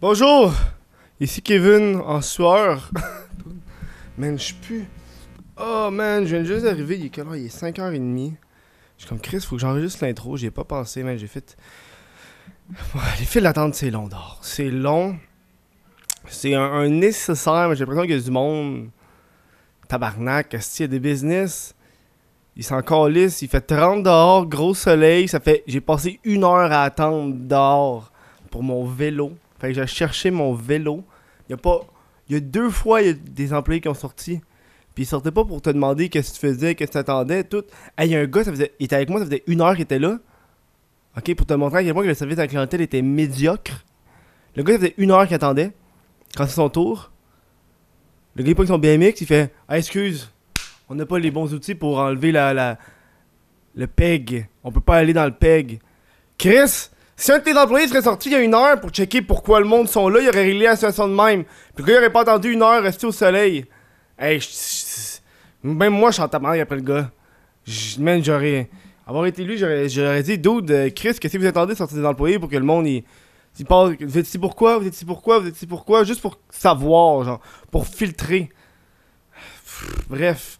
Bonjour, 0.00 0.54
ici 1.18 1.42
Kevin 1.42 1.96
en 1.96 2.20
sueur. 2.20 2.88
man, 4.16 4.38
je 4.38 4.54
pue. 4.54 4.84
Oh 5.60 5.88
man, 5.90 6.24
je 6.24 6.36
viens 6.36 6.44
juste 6.44 6.66
d'arriver, 6.66 6.96
il 6.98 7.06
est 7.06 7.08
quelle? 7.08 7.26
Il 7.34 7.46
est 7.46 7.62
5h30. 7.62 8.34
Je 8.96 9.02
suis 9.02 9.08
comme 9.08 9.18
Chris, 9.18 9.40
faut 9.40 9.56
que 9.56 9.60
j'enregistre 9.60 10.04
l'intro, 10.04 10.36
j'y 10.36 10.46
ai 10.46 10.50
pas 10.52 10.62
pensé, 10.62 11.02
man, 11.02 11.18
j'ai 11.18 11.26
fait... 11.26 11.56
Les 13.18 13.24
files 13.24 13.42
d'attente, 13.42 13.74
c'est 13.74 13.90
long 13.90 14.06
d'or. 14.06 14.38
C'est 14.40 14.70
long. 14.70 15.18
C'est 16.28 16.54
un, 16.54 16.88
nécessaire, 16.88 17.68
mais 17.68 17.74
j'ai 17.74 17.80
l'impression 17.80 18.02
qu'il 18.02 18.14
y 18.14 18.20
a 18.20 18.22
du 18.22 18.30
monde... 18.30 18.90
Tabarnak, 19.88 20.54
est-ce 20.54 20.80
y 20.80 20.84
a 20.84 20.86
des 20.86 21.00
business? 21.00 21.74
Il 22.54 22.62
s'en 22.62 22.82
calisse, 22.82 23.42
il 23.42 23.48
fait 23.48 23.62
30 23.62 24.04
dehors, 24.04 24.46
gros 24.46 24.74
soleil, 24.74 25.26
ça 25.26 25.40
fait... 25.40 25.64
J'ai 25.66 25.80
passé 25.80 26.20
une 26.22 26.44
heure 26.44 26.70
à 26.70 26.84
attendre 26.84 27.34
dehors 27.34 28.12
pour 28.48 28.62
mon 28.62 28.86
vélo. 28.86 29.32
Fait 29.58 29.68
que 29.68 29.74
j'ai 29.74 29.86
cherché 29.86 30.30
mon 30.30 30.54
vélo. 30.54 31.04
Il 31.48 31.52
y 31.52 31.54
a 31.54 31.56
pas. 31.56 31.80
Il 32.28 32.34
y 32.34 32.36
a 32.36 32.40
deux 32.40 32.70
fois, 32.70 33.02
y 33.02 33.08
a 33.08 33.12
des 33.12 33.52
employés 33.54 33.80
qui 33.80 33.88
ont 33.88 33.94
sorti. 33.94 34.40
Puis 34.94 35.04
ils 35.04 35.06
sortaient 35.06 35.30
pas 35.30 35.44
pour 35.44 35.62
te 35.62 35.70
demander 35.70 36.08
qu'est-ce 36.08 36.30
que 36.30 36.34
tu 36.34 36.40
faisais, 36.40 36.74
qu'est-ce 36.74 36.88
que 36.90 36.92
tu 36.92 36.98
attendais, 36.98 37.44
tout. 37.44 37.62
Il 38.00 38.06
y 38.06 38.16
a 38.16 38.20
un 38.20 38.26
gars, 38.26 38.44
ça 38.44 38.50
faisait, 38.50 38.72
il 38.78 38.84
était 38.84 38.96
avec 38.96 39.08
moi, 39.08 39.20
ça 39.20 39.26
faisait 39.26 39.44
une 39.46 39.60
heure 39.60 39.72
qu'il 39.72 39.82
était 39.82 39.98
là. 39.98 40.18
Ok, 41.16 41.34
pour 41.34 41.46
te 41.46 41.54
montrer 41.54 41.78
à 41.78 41.84
quel 41.84 41.94
point 41.94 42.02
que 42.02 42.08
le 42.08 42.14
service 42.14 42.38
à 42.38 42.42
la 42.42 42.48
clientèle 42.48 42.80
était 42.80 43.00
médiocre. 43.00 43.84
Le 44.56 44.62
gars, 44.62 44.74
ça 44.74 44.80
faisait 44.80 44.94
une 44.98 45.10
heure 45.10 45.26
qu'il 45.26 45.36
attendait. 45.36 45.72
Quand 46.36 46.46
c'est 46.46 46.54
son 46.56 46.68
tour. 46.68 47.10
Le 48.34 48.42
gars, 48.42 48.50
il 48.50 48.54
prend 48.54 48.66
son 48.66 48.78
BMX, 48.78 49.20
il 49.20 49.26
fait 49.26 49.52
Ah, 49.68 49.78
excuse, 49.78 50.30
on 50.88 50.94
n'a 50.94 51.06
pas 51.06 51.18
les 51.18 51.30
bons 51.30 51.54
outils 51.54 51.74
pour 51.74 51.98
enlever 51.98 52.32
la, 52.32 52.52
la, 52.52 52.78
le 53.74 53.86
PEG. 53.86 54.48
On 54.64 54.70
peut 54.72 54.80
pas 54.80 54.96
aller 54.96 55.12
dans 55.12 55.24
le 55.24 55.32
PEG. 55.32 55.80
Chris, 56.36 56.90
si 57.20 57.32
un 57.32 57.38
de 57.40 57.42
tes 57.42 57.58
employés 57.58 57.88
serait 57.88 58.02
sorti 58.02 58.28
il 58.28 58.32
y 58.32 58.36
a 58.36 58.40
une 58.40 58.54
heure 58.54 58.80
pour 58.80 58.90
checker 58.90 59.22
pourquoi 59.22 59.58
le 59.58 59.66
monde 59.66 59.88
sont 59.88 60.08
là, 60.08 60.20
il 60.20 60.28
aurait 60.28 60.44
réglé 60.44 60.66
la 60.66 60.76
situation 60.76 61.08
de 61.08 61.14
même. 61.14 61.42
Puis 61.74 61.84
le 61.84 61.84
gars, 61.84 61.94
il 61.94 61.98
aurait 61.98 62.12
pas 62.12 62.20
attendu 62.20 62.52
une 62.52 62.62
heure 62.62 62.80
resté 62.80 63.06
au 63.06 63.12
soleil. 63.12 63.66
Hey, 64.16 64.40
même 65.64 65.94
moi, 65.94 66.10
je 66.10 66.14
suis 66.14 66.22
en 66.22 66.28
tabarnak 66.28 66.60
après 66.60 66.76
le 66.76 66.82
gars. 66.82 67.10
Man, 67.98 68.22
j'aurais. 68.24 68.70
Avoir 69.04 69.26
été 69.26 69.42
lui, 69.42 69.58
j'aurais 69.58 70.22
dit, 70.22 70.38
dude, 70.38 70.70
euh, 70.70 70.90
Chris, 70.90 71.14
qu'est-ce 71.18 71.32
que 71.32 71.38
vous 71.38 71.46
attendez 71.46 71.72
de 71.72 71.78
sortir 71.78 71.98
des 71.98 72.04
employés 72.04 72.38
pour 72.38 72.48
que 72.48 72.56
le 72.56 72.64
monde, 72.64 72.86
il. 72.86 73.02
vous 73.68 74.18
êtes 74.18 74.28
ici 74.28 74.38
pourquoi, 74.38 74.78
vous 74.78 74.86
êtes 74.86 74.94
ici 74.94 75.04
pourquoi, 75.04 75.40
vous 75.40 75.48
êtes 75.48 75.56
ici 75.56 75.66
pourquoi, 75.66 76.04
juste 76.04 76.20
pour 76.20 76.38
savoir, 76.50 77.24
genre, 77.24 77.40
pour 77.72 77.86
filtrer. 77.86 78.48
Bref, 80.08 80.58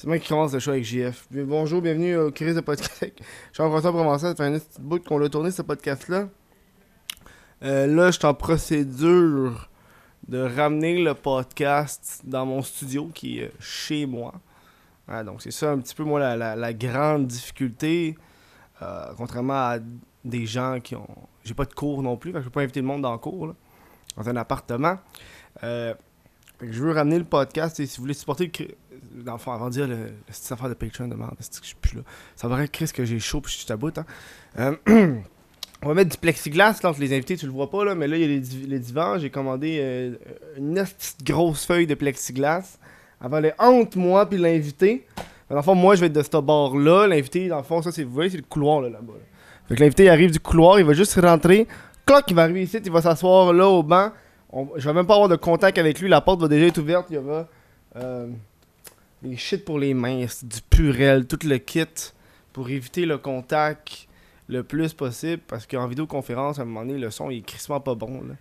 c'est 0.00 0.06
moi 0.06 0.18
qui 0.18 0.28
commence 0.28 0.54
le 0.54 0.60
show 0.60 0.70
avec 0.70 0.82
JF. 0.82 1.26
Bonjour, 1.30 1.82
bienvenue 1.82 2.16
au 2.16 2.30
Chris 2.30 2.54
de 2.54 2.60
podcast. 2.60 3.04
Jean-François 3.52 3.92
Provençal, 3.92 4.30
ça 4.30 4.34
fait 4.34 4.44
un 4.44 4.58
petit 4.58 4.80
bout 4.80 5.04
qu'on 5.04 5.18
l'a 5.18 5.28
tourné 5.28 5.50
ce 5.50 5.60
podcast-là. 5.60 6.30
Euh, 7.62 7.86
là, 7.86 8.10
je 8.10 8.16
suis 8.16 8.26
en 8.26 8.32
procédure 8.32 9.68
de 10.26 10.38
ramener 10.38 11.02
le 11.02 11.12
podcast 11.12 12.22
dans 12.24 12.46
mon 12.46 12.62
studio 12.62 13.10
qui 13.12 13.40
est 13.40 13.48
euh, 13.48 13.52
chez 13.60 14.06
moi. 14.06 14.32
Donc, 15.26 15.42
c'est 15.42 15.50
ça 15.50 15.70
un 15.70 15.78
petit 15.78 15.94
peu, 15.94 16.04
moi, 16.04 16.34
la, 16.34 16.72
grande 16.72 17.26
difficulté. 17.26 18.16
Euh, 18.80 19.12
contrairement 19.18 19.52
à 19.52 19.78
des 20.24 20.46
gens 20.46 20.80
qui 20.80 20.96
ont. 20.96 21.28
J'ai 21.44 21.52
pas 21.52 21.66
de 21.66 21.74
cours 21.74 22.02
non 22.02 22.16
plus, 22.16 22.32
fait 22.32 22.38
que 22.38 22.44
je 22.44 22.48
peux 22.48 22.52
pas 22.52 22.62
inviter 22.62 22.80
le 22.80 22.86
monde 22.86 23.02
dans 23.02 23.12
le 23.12 23.18
cours, 23.18 23.54
dans 24.16 24.28
un 24.30 24.36
appartement. 24.36 24.98
Fait 25.60 25.96
que 26.58 26.72
je 26.72 26.82
veux 26.82 26.92
ramener 26.92 27.18
le 27.18 27.24
podcast 27.26 27.80
et 27.80 27.86
si 27.86 27.98
vous 27.98 28.04
voulez 28.04 28.14
supporter 28.14 28.46
le. 28.46 28.66
Dans 29.12 29.32
le 29.32 29.38
fond, 29.38 29.52
avant 29.52 29.66
de 29.66 29.72
dire 29.72 29.88
le, 29.88 30.12
cette 30.30 30.52
affaire 30.52 30.68
de 30.68 30.74
Patreon 30.74 31.08
de 31.08 31.14
merde, 31.14 31.34
que 31.36 31.44
je 31.62 31.66
suis 31.66 31.74
plus 31.76 31.96
là? 31.96 32.02
Ça 32.36 32.48
va 32.48 32.62
être 32.62 32.70
Chris 32.70 32.90
que 32.94 33.04
j'ai 33.04 33.18
chaud 33.18 33.40
puis 33.40 33.52
je 33.52 33.58
suis 33.58 33.72
à 33.72 33.76
bout, 33.76 33.96
hein. 33.98 34.06
Euh, 34.58 34.76
on 35.82 35.88
va 35.88 35.94
mettre 35.94 36.10
du 36.10 36.16
plexiglas 36.18 36.78
là, 36.82 36.90
entre 36.90 37.00
les 37.00 37.12
invités, 37.14 37.36
tu 37.36 37.46
le 37.46 37.52
vois 37.52 37.70
pas 37.70 37.84
là, 37.84 37.94
mais 37.94 38.06
là 38.06 38.16
il 38.16 38.22
y 38.22 38.24
a 38.24 38.28
les, 38.28 38.66
les 38.66 38.78
divans. 38.78 39.18
J'ai 39.18 39.30
commandé 39.30 39.78
euh, 39.80 40.14
une 40.56 40.74
petite 40.74 41.24
grosse 41.24 41.64
feuille 41.66 41.86
de 41.86 41.94
plexiglas. 41.94 42.78
Avant 43.20 43.40
les 43.40 43.52
entre 43.58 43.98
moi 43.98 44.26
puis 44.26 44.38
l'invité. 44.38 45.06
Dans 45.48 45.56
le 45.56 45.62
fond, 45.62 45.74
moi 45.74 45.94
je 45.96 46.00
vais 46.00 46.06
être 46.06 46.12
de 46.12 46.22
ce 46.22 46.40
bord-là. 46.40 47.06
L'invité, 47.06 47.48
dans 47.48 47.58
le 47.58 47.64
fond, 47.64 47.82
ça 47.82 47.92
c'est, 47.92 48.04
vous 48.04 48.12
voyez, 48.12 48.30
c'est 48.30 48.36
le 48.38 48.44
couloir 48.44 48.80
là, 48.80 48.88
là-bas. 48.90 49.12
là. 49.14 49.24
Fait 49.68 49.74
que 49.74 49.80
l'invité 49.80 50.04
il 50.04 50.08
arrive 50.08 50.30
du 50.30 50.40
couloir, 50.40 50.78
il 50.78 50.86
va 50.86 50.92
juste 50.92 51.14
rentrer. 51.20 51.66
Cloc, 52.06 52.24
il 52.28 52.34
va 52.34 52.42
arriver 52.44 52.62
ici, 52.62 52.78
il 52.84 52.90
va 52.90 53.02
s'asseoir 53.02 53.52
là 53.52 53.68
au 53.68 53.82
banc. 53.82 54.10
On- 54.52 54.68
je 54.76 54.88
vais 54.88 54.94
même 54.94 55.06
pas 55.06 55.14
avoir 55.14 55.28
de 55.28 55.36
contact 55.36 55.78
avec 55.78 56.00
lui, 56.00 56.08
la 56.08 56.20
porte 56.20 56.40
va 56.40 56.48
déjà 56.48 56.66
être 56.66 56.78
ouverte. 56.78 57.06
Il 57.10 57.16
y 57.16 57.20
euh, 57.96 58.28
des 59.22 59.36
shit 59.36 59.64
pour 59.64 59.78
les 59.78 59.94
mains, 59.94 60.26
du 60.42 60.60
purel, 60.68 61.26
tout 61.26 61.38
le 61.46 61.58
kit 61.58 61.84
pour 62.52 62.70
éviter 62.70 63.06
le 63.06 63.18
contact 63.18 64.08
le 64.48 64.62
plus 64.62 64.92
possible 64.94 65.42
parce 65.46 65.66
qu'en 65.66 65.86
vidéoconférence, 65.86 66.58
à 66.58 66.62
un 66.62 66.64
moment 66.64 66.84
donné, 66.84 66.98
le 66.98 67.10
son 67.10 67.30
est 67.30 67.40
crissement 67.40 67.80
pas 67.80 67.94
bon. 67.94 68.22
Là. 68.22 68.34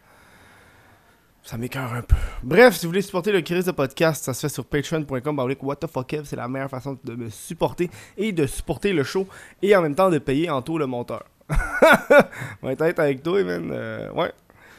Ça 1.44 1.58
m'écœure 1.58 1.94
un 1.94 2.02
peu. 2.02 2.16
Bref, 2.44 2.76
si 2.76 2.86
vous 2.86 2.92
voulez 2.92 3.02
supporter 3.02 3.32
le 3.32 3.42
Chris 3.42 3.64
de 3.64 3.72
podcast, 3.72 4.24
ça 4.24 4.34
se 4.34 4.42
fait 4.42 4.50
sur 4.50 4.66
patreon.com. 4.66 5.56
What 5.62 5.78
the 5.78 5.88
fuck, 5.88 6.16
c'est 6.24 6.36
la 6.36 6.48
meilleure 6.48 6.70
façon 6.70 6.98
de 7.04 7.16
me 7.16 7.30
supporter 7.30 7.90
et 8.18 8.32
de 8.32 8.46
supporter 8.46 8.94
le 8.94 9.04
show 9.04 9.28
et 9.62 9.76
en 9.76 9.82
même 9.82 9.96
temps 9.96 10.10
de 10.10 10.20
payer 10.20 10.50
en 10.50 10.62
taux 10.62 10.78
le 10.78 10.86
monteur. 10.86 11.24
On 12.62 12.68
va 12.68 12.74
être 12.74 13.00
avec 13.00 13.24
toi, 13.24 13.44
man. 13.44 13.70
Euh, 13.72 14.12
ouais. 14.12 14.32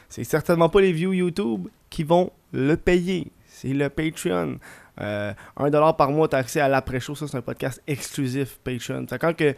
C'est 0.09 0.23
certainement 0.23 0.69
pas 0.69 0.81
les 0.81 0.91
views 0.91 1.13
YouTube 1.13 1.67
qui 1.89 2.03
vont 2.03 2.31
le 2.51 2.75
payer. 2.75 3.31
C'est 3.47 3.69
le 3.69 3.89
Patreon. 3.89 4.57
Euh, 4.99 5.33
1$ 5.57 5.95
par 5.95 6.11
mois, 6.11 6.27
t'as 6.27 6.39
accès 6.39 6.59
à 6.59 6.67
l'après-show. 6.67 7.15
Ça, 7.15 7.27
c'est 7.27 7.37
un 7.37 7.41
podcast 7.41 7.81
exclusif 7.87 8.59
Patreon. 8.63 9.05
Quand 9.19 9.35
que 9.35 9.55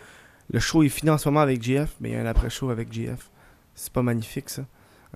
le 0.52 0.60
show 0.60 0.84
est 0.84 0.90
fini 0.90 1.10
en 1.10 1.18
ce 1.18 1.28
moment 1.30 1.42
avec 1.42 1.62
GF, 1.62 1.96
mais 2.00 2.10
il 2.10 2.14
y 2.14 2.16
a 2.16 2.22
un 2.22 2.26
après-show 2.26 2.70
avec 2.70 2.92
GF. 2.92 3.30
C'est 3.76 3.92
pas 3.92 4.04
magnifique, 4.04 4.50
ça. 4.50 4.64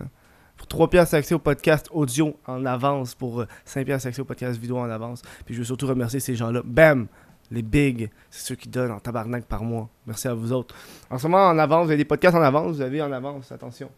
Hein? 0.01 0.07
Pour 0.55 0.67
3 0.67 0.89
piastres, 0.89 1.15
accès 1.15 1.35
au 1.35 1.39
podcast 1.39 1.87
audio 1.91 2.37
en 2.47 2.65
avance. 2.65 3.13
Pour 3.13 3.41
euh, 3.41 3.47
5 3.65 3.85
piastres, 3.85 4.07
accès 4.07 4.21
au 4.21 4.25
podcast 4.25 4.59
vidéo 4.59 4.77
en 4.77 4.89
avance. 4.89 5.21
Puis 5.45 5.53
je 5.53 5.59
veux 5.59 5.65
surtout 5.65 5.87
remercier 5.87 6.19
ces 6.19 6.35
gens-là. 6.35 6.61
Bam! 6.65 7.07
Les 7.49 7.61
bigs, 7.61 8.09
c'est 8.29 8.45
ceux 8.45 8.55
qui 8.55 8.67
donnent 8.67 8.91
en 8.91 8.99
tabarnak 8.99 9.45
par 9.45 9.63
mois. 9.63 9.89
Merci 10.05 10.27
à 10.27 10.33
vous 10.33 10.51
autres. 10.51 10.75
En 11.09 11.17
ce 11.17 11.27
moment, 11.27 11.47
en 11.47 11.57
avance, 11.57 11.85
vous 11.85 11.91
avez 11.91 11.97
des 11.97 12.05
podcasts 12.05 12.35
en 12.35 12.41
avance. 12.41 12.75
Vous 12.75 12.81
avez 12.81 13.01
en 13.01 13.11
avance, 13.13 13.53
attention. 13.53 13.89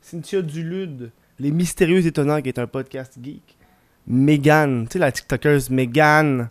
Cynthia 0.00 0.42
Dulude, 0.42 1.12
Les 1.38 1.52
Mystérieux 1.52 2.04
Étonnants, 2.04 2.42
qui 2.42 2.48
est 2.48 2.58
un 2.58 2.66
podcast 2.66 3.16
geek. 3.22 3.56
Megan, 4.06 4.86
tu 4.86 4.94
sais, 4.94 4.98
la 4.98 5.10
TikTokeuse 5.10 5.70
Megan, 5.70 6.48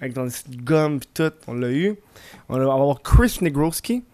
avec 0.00 0.14
dans 0.14 0.24
des 0.24 0.56
gomme 0.56 1.00
pis 1.00 1.08
tout, 1.12 1.32
on 1.46 1.54
l'a 1.54 1.70
eu. 1.70 1.96
On 2.48 2.58
va 2.58 2.72
avoir 2.72 3.02
Chris 3.02 3.38
Negroski, 3.40 4.04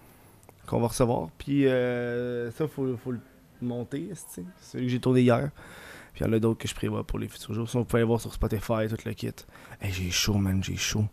qu'on 0.67 0.81
va 0.81 0.89
recevoir. 0.89 1.29
Puis 1.39 1.67
euh, 1.67 2.51
ça, 2.53 2.67
faut, 2.67 2.97
faut 2.97 3.13
le 3.13 3.21
monter, 3.63 4.11
c'est 4.15 4.45
celui 4.61 4.87
que 4.87 4.93
j'ai 4.93 5.01
tourné 5.01 5.21
hier. 5.23 5.51
Puis 6.13 6.25
il 6.25 6.27
y 6.27 6.31
en 6.31 6.33
a 6.33 6.39
d'autres 6.39 6.59
que 6.59 6.69
je 6.69 6.75
prévois 6.75 7.05
pour 7.05 7.19
les 7.19 7.29
futurs 7.29 7.55
jours. 7.55 7.69
Sinon, 7.69 7.83
vous 7.83 7.87
pouvez 7.87 8.01
aller 8.01 8.09
voir 8.09 8.21
sur 8.21 8.33
Spotify, 8.33 8.89
tout 8.89 8.97
le 9.05 9.13
kit. 9.13 9.31
Hey, 9.81 9.93
j'ai 9.93 10.11
chaud, 10.11 10.35
man, 10.35 10.63
j'ai 10.63 10.77
chaud. 10.77 11.07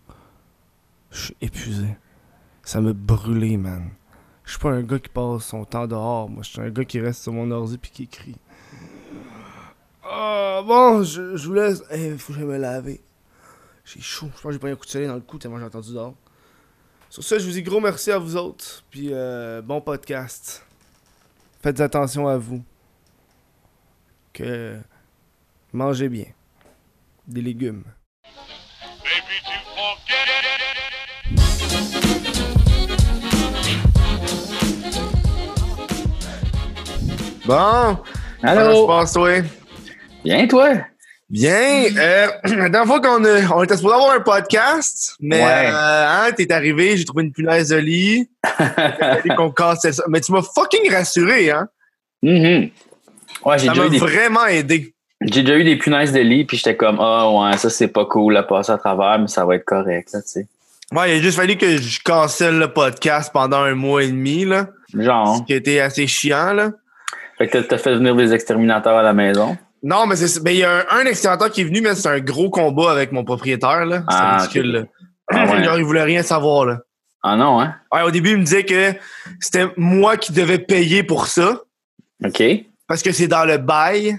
Je 1.11 1.25
suis 1.25 1.35
épuisé. 1.41 1.95
Ça 2.63 2.81
me 2.81 2.93
brûlé, 2.93 3.57
man. 3.57 3.91
Je 4.43 4.51
suis 4.51 4.59
pas 4.59 4.71
un 4.71 4.81
gars 4.81 4.99
qui 4.99 5.09
passe 5.09 5.45
son 5.45 5.65
temps 5.65 5.87
dehors. 5.87 6.29
Moi, 6.29 6.41
je 6.43 6.49
suis 6.49 6.61
un 6.61 6.69
gars 6.69 6.85
qui 6.85 6.99
reste 6.99 7.23
sur 7.23 7.33
mon 7.33 7.51
ordi 7.51 7.77
puis 7.77 7.91
qui 7.91 8.03
écrit. 8.03 8.35
Bon, 10.63 11.03
je, 11.03 11.35
je 11.35 11.47
vous 11.47 11.53
laisse. 11.53 11.83
Il 11.95 12.17
faut 12.17 12.33
que 12.33 12.39
j'aille 12.39 12.47
me 12.47 12.57
laver. 12.57 13.01
J'ai 13.85 14.01
chaud. 14.01 14.27
Je 14.35 14.41
pense 14.41 14.43
que 14.43 14.51
j'ai 14.53 14.59
pris 14.59 14.71
un 14.71 14.75
coup 14.75 14.85
de 14.85 14.89
soleil 14.89 15.07
dans 15.07 15.15
le 15.15 15.21
cou 15.21 15.37
tellement 15.37 15.57
j'ai 15.59 15.65
entendu 15.65 15.93
dehors. 15.93 16.15
Sur 17.09 17.23
ça, 17.23 17.39
je 17.39 17.45
vous 17.45 17.51
dis 17.51 17.63
gros 17.63 17.79
merci 17.79 18.11
à 18.11 18.17
vous 18.17 18.35
autres. 18.35 18.83
Puis 18.89 19.09
euh, 19.11 19.61
bon 19.61 19.79
podcast. 19.81 20.65
Faites 21.61 21.79
attention 21.79 22.27
à 22.27 22.37
vous. 22.37 22.63
Que 24.33 24.77
mangez 25.73 26.09
bien. 26.09 26.25
Des 27.27 27.41
légumes. 27.41 27.83
Bon, 37.45 37.97
comment 38.41 38.51
Allô? 38.51 38.81
se 38.83 38.87
passe, 38.87 39.13
toi? 39.13 39.41
Bien, 40.27 40.45
toi? 40.47 40.69
Bien. 41.29 41.85
Euh, 41.97 42.27
la 42.43 42.67
dernière 42.69 42.85
fois 42.85 42.99
qu'on 42.99 43.23
a- 43.23 43.53
on 43.55 43.63
était 43.63 43.77
supposé 43.77 43.95
avoir 43.95 44.11
un 44.11 44.19
podcast, 44.19 45.15
mais 45.21 45.37
Ouais. 45.41 45.69
euh, 45.71 46.05
hein, 46.27 46.31
t'es 46.35 46.51
arrivé, 46.51 46.97
j'ai 46.97 47.05
trouvé 47.05 47.23
une 47.23 47.31
punaise 47.31 47.69
de 47.69 47.77
lit. 47.77 48.29
Qu'on 49.37 49.51
cassait 49.51 49.93
ça. 49.93 50.03
Mais 50.09 50.19
tu 50.19 50.31
m'as 50.33 50.41
fucking 50.41 50.91
rassuré, 50.91 51.51
hein? 51.51 51.67
Mhm. 52.21 52.69
Ouais, 53.45 53.57
j'ai 53.57 53.67
Ça 53.67 53.71
déjà, 53.73 53.81
m'a 53.81 53.87
eu 53.87 53.89
des- 53.89 53.97
vraiment 53.99 54.45
aidé. 54.47 54.93
j'ai 55.21 55.43
déjà 55.43 55.57
eu 55.57 55.63
des 55.63 55.77
punaises 55.77 56.11
de 56.11 56.19
lit, 56.19 56.43
puis 56.43 56.57
j'étais 56.57 56.75
comme, 56.75 56.97
ah 56.99 57.29
ouais, 57.31 57.55
ça 57.57 57.69
c'est 57.69 57.87
pas 57.87 58.05
cool 58.05 58.35
à 58.35 58.43
passer 58.43 58.73
à 58.73 58.77
travers, 58.77 59.17
mais 59.19 59.27
ça 59.27 59.45
va 59.45 59.55
être 59.55 59.65
correct, 59.65 60.09
là, 60.13 60.21
tu 60.21 60.27
sais. 60.27 60.47
Ouais, 60.93 61.15
il 61.15 61.19
a 61.19 61.21
juste 61.21 61.37
fallu 61.37 61.55
que 61.57 61.77
je 61.77 61.99
cancelle 62.03 62.57
le 62.59 62.71
podcast 62.73 63.31
pendant 63.33 63.61
un 63.61 63.75
mois 63.75 64.03
et 64.03 64.07
demi, 64.07 64.43
là. 64.45 64.67
Genre, 64.93 65.37
Ce 65.37 65.43
qui 65.43 65.53
a 65.53 65.57
été 65.57 65.79
assez 65.79 66.05
chiant, 66.07 66.51
là. 66.53 66.71
fait 67.37 67.47
que 67.47 67.57
t'as 67.59 67.77
fait 67.77 67.93
venir 67.95 68.15
des 68.15 68.33
exterminateurs 68.33 68.97
à 68.97 69.03
la 69.03 69.13
maison. 69.13 69.57
Non, 69.83 70.05
mais 70.07 70.15
c'est. 70.15 70.41
Ben, 70.43 70.51
il 70.51 70.57
y 70.57 70.63
a 70.63 70.85
un, 70.91 71.05
un 71.07 71.49
qui 71.49 71.61
est 71.61 71.65
venu, 71.65 71.81
mais 71.81 71.95
c'est 71.95 72.09
un 72.09 72.19
gros 72.19 72.49
combat 72.49 72.91
avec 72.91 73.11
mon 73.11 73.23
propriétaire, 73.23 73.85
là. 73.85 73.99
C'est 74.09 74.15
Ah, 74.17 74.37
ridicule, 74.37 74.71
là. 74.71 74.83
Ah 75.31 75.45
ouais. 75.51 75.63
Genre, 75.63 75.77
il 75.77 75.83
voulait 75.85 76.03
rien 76.03 76.23
savoir, 76.23 76.65
là. 76.65 76.79
Ah 77.23 77.35
non, 77.35 77.59
hein? 77.59 77.75
Ouais, 77.91 78.01
au 78.03 78.11
début, 78.11 78.31
il 78.31 78.37
me 78.37 78.43
disait 78.43 78.63
que 78.63 78.93
c'était 79.39 79.67
moi 79.75 80.17
qui 80.17 80.31
devais 80.31 80.59
payer 80.59 81.03
pour 81.03 81.27
ça. 81.27 81.61
OK. 82.23 82.41
parce 82.87 83.03
que 83.03 83.11
c'est 83.11 83.27
dans 83.27 83.45
le 83.45 83.57
bail. 83.57 84.17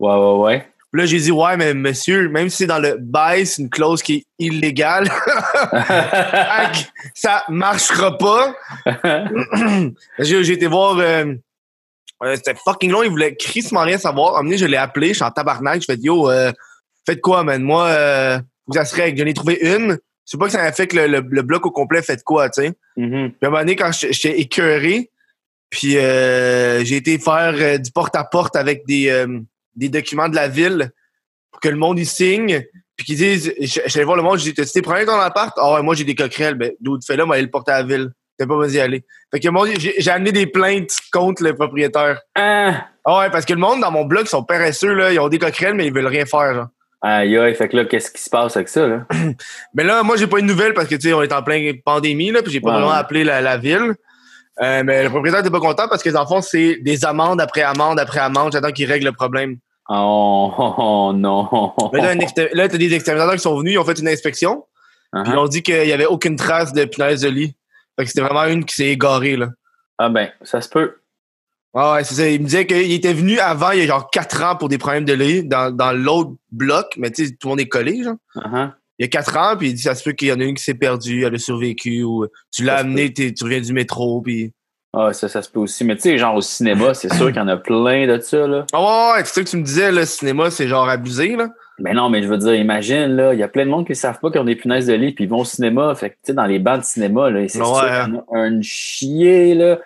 Ouais, 0.00 0.14
ouais, 0.14 0.32
ouais. 0.38 0.68
Puis 0.92 1.00
là, 1.02 1.06
j'ai 1.06 1.18
dit, 1.18 1.30
ouais, 1.30 1.56
mais 1.56 1.74
monsieur, 1.74 2.28
même 2.28 2.48
si 2.48 2.58
c'est 2.58 2.66
dans 2.66 2.78
le 2.78 2.96
bail, 2.98 3.46
c'est 3.46 3.62
une 3.62 3.70
clause 3.70 4.02
qui 4.02 4.14
est 4.14 4.24
illégale. 4.38 5.08
Ça 7.14 7.42
marchera 7.48 8.16
pas. 8.16 8.54
j'ai 10.18 10.44
j'ai 10.44 10.52
été 10.54 10.66
voir. 10.66 10.96
euh, 10.98 11.34
euh, 12.22 12.34
C'était 12.36 12.54
fucking 12.54 12.90
long. 12.90 13.02
Il 13.02 13.10
voulait 13.10 13.34
crissement 13.36 13.80
rien 13.82 13.98
savoir. 13.98 14.42
Je 14.44 14.64
l'ai 14.64 14.76
appelé. 14.76 15.08
Je 15.08 15.14
suis 15.14 15.24
en 15.24 15.30
tabarnak. 15.30 15.80
Je 15.80 15.86
fais 15.86 15.98
yo, 16.00 16.30
euh, 16.30 16.52
faites 17.06 17.20
quoi, 17.20 17.44
man? 17.44 17.62
Moi, 17.62 17.86
euh, 17.86 18.38
vous 18.66 18.74
serait 18.84 19.12
que 19.12 19.18
j'en 19.20 19.26
ai 19.26 19.34
trouvé 19.34 19.58
une. 19.62 19.98
C'est 20.24 20.38
pas 20.38 20.46
que 20.46 20.52
ça 20.52 20.62
affecte 20.62 20.92
le, 20.92 21.06
le, 21.06 21.24
le 21.28 21.42
bloc 21.42 21.64
au 21.66 21.70
complet. 21.70 22.02
Faites 22.02 22.24
quoi, 22.24 22.50
tu 22.50 22.62
sais? 22.62 22.72
Mhm. 22.96 23.30
Puis 23.30 23.38
à 23.42 23.46
un 23.46 23.50
moment 23.50 23.60
donné, 23.60 23.76
quand 23.76 23.92
j'étais 23.92 24.40
écœuré, 24.40 25.10
puis 25.70 25.98
euh, 25.98 26.84
j'ai 26.84 26.96
été 26.96 27.18
faire 27.18 27.54
euh, 27.56 27.78
du 27.78 27.90
porte-à-porte 27.92 28.56
avec 28.56 28.86
des, 28.86 29.08
euh, 29.08 29.38
des 29.74 29.88
documents 29.88 30.28
de 30.28 30.34
la 30.34 30.48
ville 30.48 30.90
pour 31.50 31.60
que 31.60 31.68
le 31.68 31.76
monde 31.76 31.98
y 31.98 32.06
signe. 32.06 32.64
Puis 32.96 33.04
qu'ils 33.06 33.16
disent, 33.18 33.52
je- 33.60 33.80
j'allais 33.86 34.04
voir 34.04 34.16
le 34.16 34.22
monde, 34.22 34.38
j'ai 34.38 34.52
dit, 34.52 34.82
problèmes 34.82 35.06
dans 35.06 35.18
l'appart? 35.18 35.52
Ah 35.58 35.74
ouais, 35.74 35.82
moi 35.82 35.94
j'ai 35.94 36.04
des 36.04 36.14
coquerelles. 36.14 36.54
Ben, 36.54 36.72
d'où 36.80 36.98
tu 36.98 37.06
fais 37.06 37.16
là, 37.16 37.26
moi, 37.26 37.36
aller 37.36 37.44
le 37.44 37.50
porter 37.50 37.72
à 37.72 37.82
la 37.82 37.86
ville. 37.86 38.10
T'as 38.38 38.46
pas 38.46 38.56
besoin 38.56 38.68
d'y 38.68 38.80
aller. 38.80 39.04
Fait 39.32 39.40
que 39.40 39.48
moi, 39.48 39.66
j'ai 39.76 40.10
amené 40.10 40.32
des 40.32 40.46
plaintes 40.46 40.96
contre 41.12 41.42
le 41.42 41.54
propriétaire. 41.54 42.20
Ah! 42.34 42.86
Ah 43.04 43.18
ouais, 43.20 43.30
parce 43.30 43.44
que 43.44 43.52
le 43.52 43.60
monde 43.60 43.80
dans 43.80 43.90
mon 43.90 44.04
bloc 44.04 44.26
sont 44.26 44.42
paresseux, 44.42 44.92
là. 44.92 45.12
Ils 45.12 45.20
ont 45.20 45.28
des 45.28 45.38
coquerelles, 45.38 45.74
mais 45.74 45.86
ils 45.86 45.92
veulent 45.92 46.06
rien 46.06 46.26
faire, 46.26 46.52
là. 46.52 46.70
Aïe, 47.02 47.36
aïe, 47.36 47.54
fait 47.54 47.68
que 47.68 47.76
là, 47.76 47.84
qu'est-ce 47.84 48.10
qui 48.10 48.20
se 48.20 48.28
passe 48.30 48.56
avec 48.56 48.68
ça, 48.68 48.86
là? 48.86 49.06
Mais 49.74 49.84
là, 49.84 50.02
moi, 50.02 50.16
j'ai 50.16 50.26
pas 50.26 50.38
eu 50.38 50.42
de 50.42 50.46
nouvelles 50.46 50.74
parce 50.74 50.88
que, 50.88 50.96
tu 50.96 51.08
sais, 51.08 51.12
on 51.12 51.22
est 51.22 51.32
en 51.32 51.42
pleine 51.42 51.80
pandémie, 51.84 52.32
là, 52.32 52.42
puis 52.42 52.50
j'ai 52.50 52.60
pas 52.60 52.72
vraiment 52.72 52.88
ouais. 52.88 52.96
appelé 52.96 53.22
la, 53.22 53.40
la 53.40 53.58
ville. 53.58 53.94
Euh, 54.62 54.82
mais 54.82 55.04
le 55.04 55.10
propriétaire 55.10 55.40
était 55.40 55.50
pas 55.50 55.60
content 55.60 55.86
parce 55.88 56.02
que, 56.02 56.08
dans 56.08 56.22
le 56.22 56.26
fond, 56.26 56.40
c'est 56.40 56.78
des 56.80 57.04
amendes 57.04 57.40
après 57.40 57.62
amende 57.62 58.00
après 58.00 58.20
amende. 58.20 58.52
J'attends 58.52 58.72
qu'il 58.72 58.90
règle 58.90 59.04
le 59.04 59.12
problème. 59.12 59.58
Oh, 59.88 60.52
oh, 60.58 60.74
oh, 60.78 61.12
non. 61.14 61.72
Mais 61.92 62.00
là, 62.00 62.14
là, 62.54 62.68
t'as 62.68 62.78
des 62.78 62.94
exterminateurs 62.94 63.34
qui 63.34 63.40
sont 63.40 63.56
venus, 63.58 63.74
ils 63.74 63.78
ont 63.78 63.84
fait 63.84 63.98
une 63.98 64.08
inspection, 64.08 64.64
puis 65.12 65.22
ils 65.26 65.32
Uh-huh. 65.32 65.38
ont 65.38 65.48
dit 65.48 65.62
qu'il 65.62 65.86
y 65.86 65.92
avait 65.92 66.06
aucune 66.06 66.36
trace 66.36 66.72
de 66.72 66.84
punaise 66.86 67.20
de 67.20 67.28
lit. 67.28 67.54
Fait 67.98 68.04
que 68.04 68.10
c'était 68.10 68.22
vraiment 68.22 68.44
une 68.44 68.64
qui 68.64 68.74
s'est 68.74 68.88
égarée, 68.88 69.36
là. 69.36 69.48
Ah 69.98 70.08
ben, 70.08 70.30
ça 70.42 70.60
se 70.60 70.68
peut. 70.68 70.96
Ah 71.74 71.94
ouais, 71.94 72.04
c'est 72.04 72.14
ça. 72.14 72.28
Il 72.28 72.40
me 72.40 72.46
disait 72.46 72.66
qu'il 72.66 72.92
était 72.92 73.12
venu 73.12 73.38
avant, 73.38 73.70
il 73.72 73.80
y 73.80 73.82
a 73.82 73.86
genre 73.86 74.10
4 74.10 74.42
ans 74.42 74.56
pour 74.56 74.68
des 74.68 74.78
problèmes 74.78 75.04
de 75.04 75.12
lit 75.12 75.44
dans, 75.44 75.74
dans 75.74 75.92
l'autre 75.92 76.32
bloc, 76.50 76.86
mais 76.96 77.10
tu 77.10 77.26
sais, 77.26 77.32
tout 77.32 77.48
le 77.48 77.50
monde 77.50 77.60
est 77.60 77.68
collé, 77.68 78.02
genre. 78.02 78.16
Uh-huh. 78.34 78.72
Il 78.98 79.02
y 79.02 79.04
a 79.04 79.08
4 79.08 79.36
ans, 79.36 79.56
puis 79.58 79.68
il 79.68 79.74
dit 79.74 79.82
ça 79.82 79.94
se 79.94 80.02
peut 80.02 80.12
qu'il 80.12 80.28
y 80.28 80.32
en 80.32 80.40
a 80.40 80.44
une 80.44 80.54
qui 80.54 80.64
s'est 80.64 80.74
perdue, 80.74 81.24
elle 81.24 81.34
a 81.34 81.38
survécu, 81.38 82.02
ou 82.02 82.26
tu 82.50 82.64
l'as 82.64 82.78
Ça 82.78 82.82
se 82.82 82.84
amené, 82.86 83.12
t'es- 83.12 83.32
tu 83.32 83.44
reviens 83.44 83.60
du 83.60 83.72
métro, 83.74 84.22
puis. 84.22 84.52
Ah, 84.94 85.12
ça, 85.12 85.28
ça 85.28 85.42
se 85.42 85.50
peut 85.50 85.60
aussi. 85.60 85.84
Mais 85.84 85.96
tu 85.96 86.02
sais, 86.02 86.16
genre 86.16 86.34
au 86.36 86.40
cinéma, 86.40 86.94
c'est 86.94 87.12
sûr 87.12 87.26
qu'il 87.26 87.36
y 87.36 87.40
en 87.40 87.48
a 87.48 87.58
plein 87.58 88.06
de 88.06 88.18
ça, 88.20 88.46
là. 88.46 88.64
Ah 88.72 88.80
ouais, 88.80 89.18
ouais, 89.18 89.24
c'est 89.26 89.34
ça 89.34 89.44
que 89.44 89.48
tu 89.50 89.56
me 89.58 89.62
disais, 89.62 89.92
le 89.92 90.06
cinéma, 90.06 90.50
c'est 90.50 90.68
genre 90.68 90.88
abusé, 90.88 91.36
là. 91.36 91.48
Mais 91.78 91.92
non, 91.92 92.08
mais 92.08 92.22
je 92.22 92.28
veux 92.28 92.38
dire, 92.38 92.54
imagine, 92.54 93.16
là, 93.16 93.34
il 93.34 93.38
y 93.40 93.42
a 93.42 93.48
plein 93.48 93.64
de 93.66 93.70
monde 93.70 93.84
qui 93.84 93.92
ne 93.92 93.96
savent 93.96 94.18
pas 94.18 94.30
qu'ils 94.30 94.40
ont 94.40 94.44
des 94.44 94.56
punaises 94.56 94.86
de 94.86 94.94
lit, 94.94 95.12
puis 95.12 95.24
ils 95.24 95.30
vont 95.30 95.40
au 95.40 95.44
cinéma. 95.44 95.94
Fait 95.94 96.10
que, 96.10 96.14
tu 96.14 96.20
sais, 96.28 96.32
dans 96.34 96.46
les 96.46 96.58
bancs 96.58 96.80
de 96.80 96.84
cinéma, 96.84 97.28
là, 97.30 97.46
c'est 97.48 97.58
Ouais, 97.60 97.64
sûr 97.66 97.80
qu'il 97.80 98.14
y 98.14 98.16
en 98.16 98.24
a 98.34 98.38
un 98.38 98.62
chier, 98.62 99.54
là. 99.54 99.76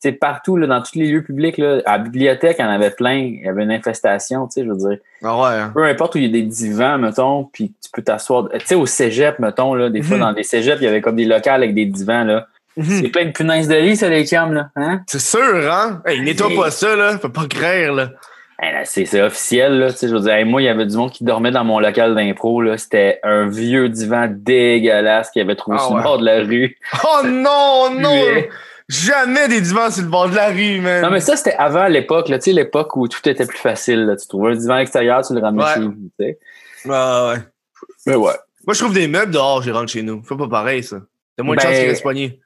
Tu 0.00 0.10
sais, 0.10 0.12
partout, 0.12 0.56
là, 0.56 0.66
dans 0.68 0.80
tous 0.80 0.94
les 0.96 1.10
lieux 1.10 1.22
publics, 1.24 1.56
là. 1.58 1.80
À 1.86 1.96
la 1.96 2.04
bibliothèque, 2.04 2.56
il 2.58 2.62
y 2.62 2.64
en 2.64 2.70
avait 2.70 2.90
plein. 2.90 3.14
Il 3.16 3.42
y 3.44 3.48
avait 3.48 3.64
une 3.64 3.72
infestation, 3.72 4.46
tu 4.46 4.52
sais, 4.60 4.64
je 4.64 4.70
veux 4.70 4.76
dire. 4.90 4.98
Ah 5.24 5.36
ouais. 5.40 5.48
hein. 5.58 5.70
Peu 5.74 5.84
importe 5.84 6.14
où 6.14 6.18
il 6.18 6.24
y 6.24 6.28
a 6.28 6.32
des 6.32 6.42
divans, 6.42 6.98
mettons, 6.98 7.44
puis 7.44 7.72
tu 7.82 7.90
peux 7.92 8.02
t'asseoir. 8.02 8.48
Tu 8.50 8.66
sais, 8.66 8.74
au 8.76 8.86
cégep, 8.86 9.38
mettons, 9.38 9.74
là, 9.74 9.88
des 9.90 10.02
fois, 10.02 10.16
Mhm. 10.16 10.22
dans 10.22 10.32
des 10.34 10.42
cégeps, 10.44 10.80
il 10.80 10.84
y 10.84 10.86
avait 10.88 11.00
comme 11.00 11.16
des 11.16 11.24
locales 11.24 11.62
avec 11.62 11.74
des 11.74 11.86
divans, 11.86 12.24
là. 12.24 12.46
Mhm. 12.76 12.84
C'est 12.84 13.08
plein 13.08 13.24
de 13.24 13.32
punaises 13.32 13.66
de 13.66 13.74
lit, 13.74 13.96
ça, 13.96 14.08
les 14.08 14.24
cams, 14.24 14.52
là. 14.52 14.68
Hein? 14.76 15.00
C'est 15.08 15.18
sûr, 15.20 15.40
hein? 15.72 16.00
Hey, 16.06 16.20
nettoie 16.20 16.50
pas 16.54 16.70
ça, 16.70 16.94
là. 16.94 17.18
Faut 17.18 17.28
pas 17.30 17.46
craindre, 17.48 17.94
là. 17.96 18.10
C'est 18.84 19.22
officiel, 19.22 19.78
là. 19.78 19.92
Tu 19.92 19.98
sais, 19.98 20.08
je 20.08 20.14
veux 20.14 20.20
dire, 20.20 20.32
hey, 20.32 20.44
moi, 20.44 20.60
il 20.60 20.64
y 20.64 20.68
avait 20.68 20.86
du 20.86 20.96
monde 20.96 21.12
qui 21.12 21.22
dormait 21.22 21.50
dans 21.52 21.64
mon 21.64 21.78
local 21.78 22.14
d'impro. 22.14 22.62
C'était 22.76 23.20
un 23.22 23.48
vieux 23.48 23.88
divan 23.88 24.26
dégueulasse 24.30 25.30
qu'il 25.30 25.42
avait 25.42 25.54
trouvé 25.54 25.76
Ah 25.80 25.84
sur 25.84 25.92
ouais. 25.92 25.98
le 25.98 26.02
bord 26.02 26.18
de 26.18 26.24
la 26.24 26.40
rue. 26.40 26.76
Oh 27.04 27.24
non, 27.24 27.90
non! 27.98 28.20
Puait. 28.32 28.48
Jamais 28.88 29.48
des 29.48 29.60
divans 29.60 29.90
sur 29.90 30.02
le 30.02 30.08
bord 30.08 30.28
de 30.30 30.34
la 30.34 30.48
rue, 30.48 30.80
man. 30.80 31.02
Non, 31.02 31.10
mais 31.10 31.20
ça, 31.20 31.36
c'était 31.36 31.54
avant 31.54 31.86
l'époque, 31.86 32.28
là. 32.28 32.38
Tu 32.38 32.44
sais, 32.46 32.52
l'époque 32.52 32.96
où 32.96 33.06
tout 33.06 33.26
était 33.28 33.46
plus 33.46 33.58
facile, 33.58 34.06
là. 34.06 34.16
Tu 34.16 34.26
trouvais 34.26 34.52
un 34.52 34.56
divan 34.56 34.74
à 34.74 34.78
l'extérieur, 34.78 35.24
tu 35.26 35.34
le 35.34 35.40
ramenais 35.40 35.62
Ouais. 35.64 35.74
chez 35.74 35.80
vous, 35.80 35.92
tu 35.92 36.24
sais. 36.24 36.38
Ouais. 36.86 37.34
Mais 38.06 38.14
ouais. 38.16 38.32
Moi, 38.66 38.74
je 38.74 38.78
trouve 38.80 38.94
des 38.94 39.06
meubles 39.06 39.32
dehors, 39.32 39.62
j'y 39.62 39.70
rentre 39.70 39.92
chez 39.92 40.02
nous. 40.02 40.22
Fais 40.24 40.36
pas 40.36 40.48
pareil, 40.48 40.82
ça. 40.82 40.96
T'as 41.36 41.44
moins 41.44 41.54
de 41.54 41.60
Ben, 41.60 41.68
chance 41.68 41.78
qu'ils 41.78 41.88
restent 41.88 42.02
poignés. 42.02 42.40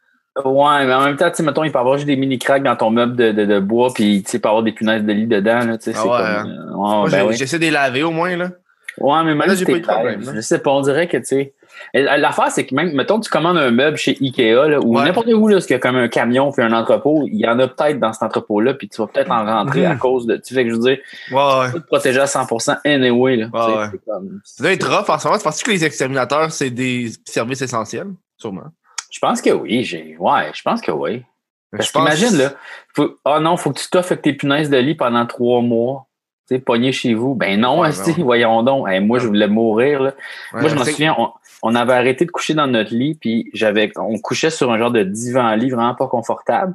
Ouais, 0.44 0.86
mais 0.86 0.94
en 0.94 1.04
même 1.04 1.16
temps, 1.16 1.28
tu 1.30 1.36
sais, 1.36 1.42
mettons, 1.42 1.62
il 1.64 1.70
peut 1.72 1.78
avoir 1.78 1.96
juste 1.96 2.06
des 2.06 2.16
mini 2.16 2.38
cracks 2.38 2.62
dans 2.62 2.74
ton 2.76 2.90
meuble 2.90 3.16
de, 3.16 3.32
de, 3.32 3.44
de 3.44 3.60
bois, 3.60 3.90
puis 3.94 4.22
tu 4.22 4.30
sais, 4.30 4.38
il 4.38 4.40
peut 4.40 4.48
avoir 4.48 4.62
des 4.62 4.72
punaises 4.72 5.02
de 5.04 5.12
lit 5.12 5.26
dedans, 5.26 5.60
là. 5.66 5.76
Tu 5.76 5.92
sais, 5.92 5.98
Ah 5.98 6.02
ouais, 6.04 6.08
comme. 6.10 6.20
hein. 6.20 6.46
euh, 6.48 6.70
ouais, 6.70 6.76
Moi, 6.76 7.08
ben 7.10 7.26
oui. 7.26 7.34
j'essaie 7.36 7.58
de 7.58 7.64
les 7.64 7.70
laver 7.70 8.02
au 8.02 8.10
moins, 8.12 8.34
là. 8.36 8.50
Ouais, 8.98 9.24
mais 9.24 9.34
même 9.34 9.48
Là, 9.48 9.54
si 9.54 9.60
j'ai 9.60 9.64
pas 9.66 9.72
t'es 9.72 9.78
eu 9.78 9.80
de 9.82 9.86
problème, 9.86 10.22
prêt, 10.22 10.32
je 10.34 10.40
sais 10.40 10.58
pas, 10.58 10.70
on 10.70 10.80
dirait 10.80 11.06
que, 11.08 11.16
tu 11.18 11.24
sais. 11.24 11.54
L'affaire, 11.94 12.50
c'est 12.50 12.66
que 12.66 12.74
même, 12.74 12.92
mettons, 12.92 13.18
tu 13.20 13.30
commandes 13.30 13.56
un 13.58 13.70
meuble 13.70 13.96
chez 13.96 14.16
Ikea, 14.20 14.68
là, 14.68 14.80
ou 14.80 14.96
Ouais. 14.98 15.04
n'importe 15.04 15.26
où, 15.28 15.48
là, 15.48 15.56
parce 15.56 15.66
qu'il 15.66 15.74
y 15.74 15.76
a 15.76 15.80
comme 15.80 15.96
un 15.96 16.08
camion 16.08 16.50
puis 16.52 16.62
un 16.62 16.72
entrepôt, 16.72 17.24
il 17.26 17.38
y 17.40 17.46
en 17.48 17.58
a 17.58 17.68
peut-être 17.68 17.98
dans 17.98 18.12
cet 18.12 18.22
entrepôt-là, 18.22 18.74
puis 18.74 18.88
tu 18.88 19.00
vas 19.00 19.06
peut-être 19.08 19.30
en 19.30 19.44
rentrer 19.44 19.84
à 19.86 19.94
Mhm. 19.94 19.98
cause 19.98 20.26
de. 20.26 20.36
Tu 20.36 20.54
sais, 20.54 20.64
que 20.64 20.70
je 20.70 20.74
veux 20.74 20.80
dire, 20.82 20.98
Ouais, 21.30 21.36
ouais. 21.36 21.66
tu 21.66 21.72
peux 21.72 21.80
te 21.80 21.86
protéger 21.86 22.20
à 22.20 22.26
100% 22.26 22.76
anyway, 22.84 23.36
là. 23.36 23.46
Ouais, 23.52 23.76
ouais. 23.76 23.86
comme- 24.06 24.40
Ça 24.44 24.62
doit 24.64 24.72
être 24.72 24.88
rough 24.88 25.08
en 25.08 25.18
ce 25.18 25.26
moment. 25.28 25.38
Penses 25.42 25.62
que 25.62 25.70
les 25.70 25.84
exterminateurs, 25.84 26.52
c'est 26.52 26.70
des 26.70 27.10
services 27.26 27.62
essentiels? 27.62 28.08
Sûrement. 28.36 28.64
Je 29.12 29.18
pense 29.20 29.40
que 29.42 29.50
oui, 29.50 29.84
j'ai. 29.84 30.16
Ouais, 30.18 30.50
je 30.54 30.62
pense 30.62 30.80
que 30.80 30.90
oui. 30.90 31.22
Parce 31.70 31.86
Je 31.86 31.92
pense- 31.92 32.02
qu'imagine, 32.02 32.36
là, 32.38 32.52
faut... 32.94 33.16
oh 33.24 33.38
non, 33.40 33.56
faut 33.56 33.72
que 33.72 33.78
tu 33.78 33.88
t'offres 33.88 34.12
avec 34.12 34.22
tes 34.22 34.32
punaises 34.32 34.70
de 34.70 34.78
lit 34.78 34.94
pendant 34.94 35.24
trois 35.26 35.60
mois. 35.60 36.06
Tu 36.48 36.56
sais, 36.56 36.60
pogné 36.60 36.92
chez 36.92 37.14
vous. 37.14 37.34
Ben 37.34 37.60
non, 37.60 37.80
Ouais, 37.80 37.90
voyons 38.18 38.62
donc. 38.62 38.88
Hey, 38.88 39.00
moi, 39.00 39.18
je 39.20 39.26
voulais 39.28 39.46
mourir, 39.46 40.02
là. 40.02 40.14
Ouais, 40.54 40.60
Moi, 40.62 40.70
je 40.70 40.74
m'en 40.74 40.84
souviens, 40.84 41.14
on, 41.18 41.30
on 41.62 41.74
avait 41.74 41.92
arrêté 41.92 42.24
de 42.24 42.30
coucher 42.30 42.54
dans 42.54 42.66
notre 42.66 42.92
lit, 42.94 43.14
puis 43.14 43.48
j'avais, 43.54 43.92
on 43.96 44.18
couchait 44.18 44.50
sur 44.50 44.72
un 44.72 44.78
genre 44.78 44.90
de 44.90 45.02
divan-lit 45.04 45.70
vraiment 45.70 45.94
pas 45.94 46.08
confortable. 46.08 46.74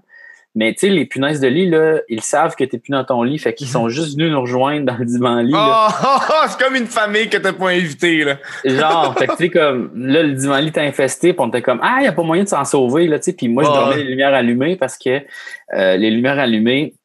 Mais 0.58 0.74
tu 0.74 0.80
sais, 0.80 0.90
les 0.90 1.06
punaises 1.06 1.40
de 1.40 1.48
lit, 1.48 1.70
là, 1.70 2.00
ils 2.10 2.24
savent 2.24 2.56
que 2.56 2.64
t'es 2.64 2.80
plus 2.80 2.90
dans 2.90 3.04
ton 3.04 3.22
lit, 3.22 3.38
fait 3.38 3.54
qu'ils 3.54 3.68
sont 3.68 3.90
juste 3.90 4.18
venus 4.18 4.32
nous 4.32 4.42
rejoindre 4.42 4.88
dans 4.88 4.98
le 4.98 5.06
divan-lit. 5.06 5.54
Oh, 5.56 5.88
c'est 6.48 6.60
comme 6.60 6.74
une 6.74 6.88
famille 6.88 7.30
que 7.30 7.38
t'as 7.38 7.54
pas 7.54 7.70
invitée, 7.70 8.24
là. 8.24 8.38
Genre, 8.66 9.16
fait 9.20 9.28
que 9.28 9.34
tu 9.34 9.44
sais, 9.44 9.50
comme, 9.50 9.92
là, 9.94 10.24
le 10.24 10.34
divan-lit 10.34 10.72
t'a 10.72 10.82
infesté, 10.82 11.34
puis 11.34 11.42
on 11.46 11.50
était 11.50 11.62
comme, 11.62 11.80
ah, 11.84 12.02
y 12.02 12.08
a 12.08 12.12
pas 12.12 12.24
moyen 12.24 12.44
de 12.44 12.50
s'en 12.50 12.66
sauver, 12.66 13.06
là, 13.06 13.20
tu 13.20 13.26
sais. 13.26 13.34
Puis 13.34 13.48
moi, 13.48 13.66
je 13.66 13.70
dormais 13.70 13.98
les 13.98 14.06
lumières 14.06 14.34
allumées 14.34 14.78
parce 14.78 14.98
que 14.98 15.22
euh, 15.76 15.96
les 15.96 16.10
lumières 16.10 16.40
allumées, 16.40 16.96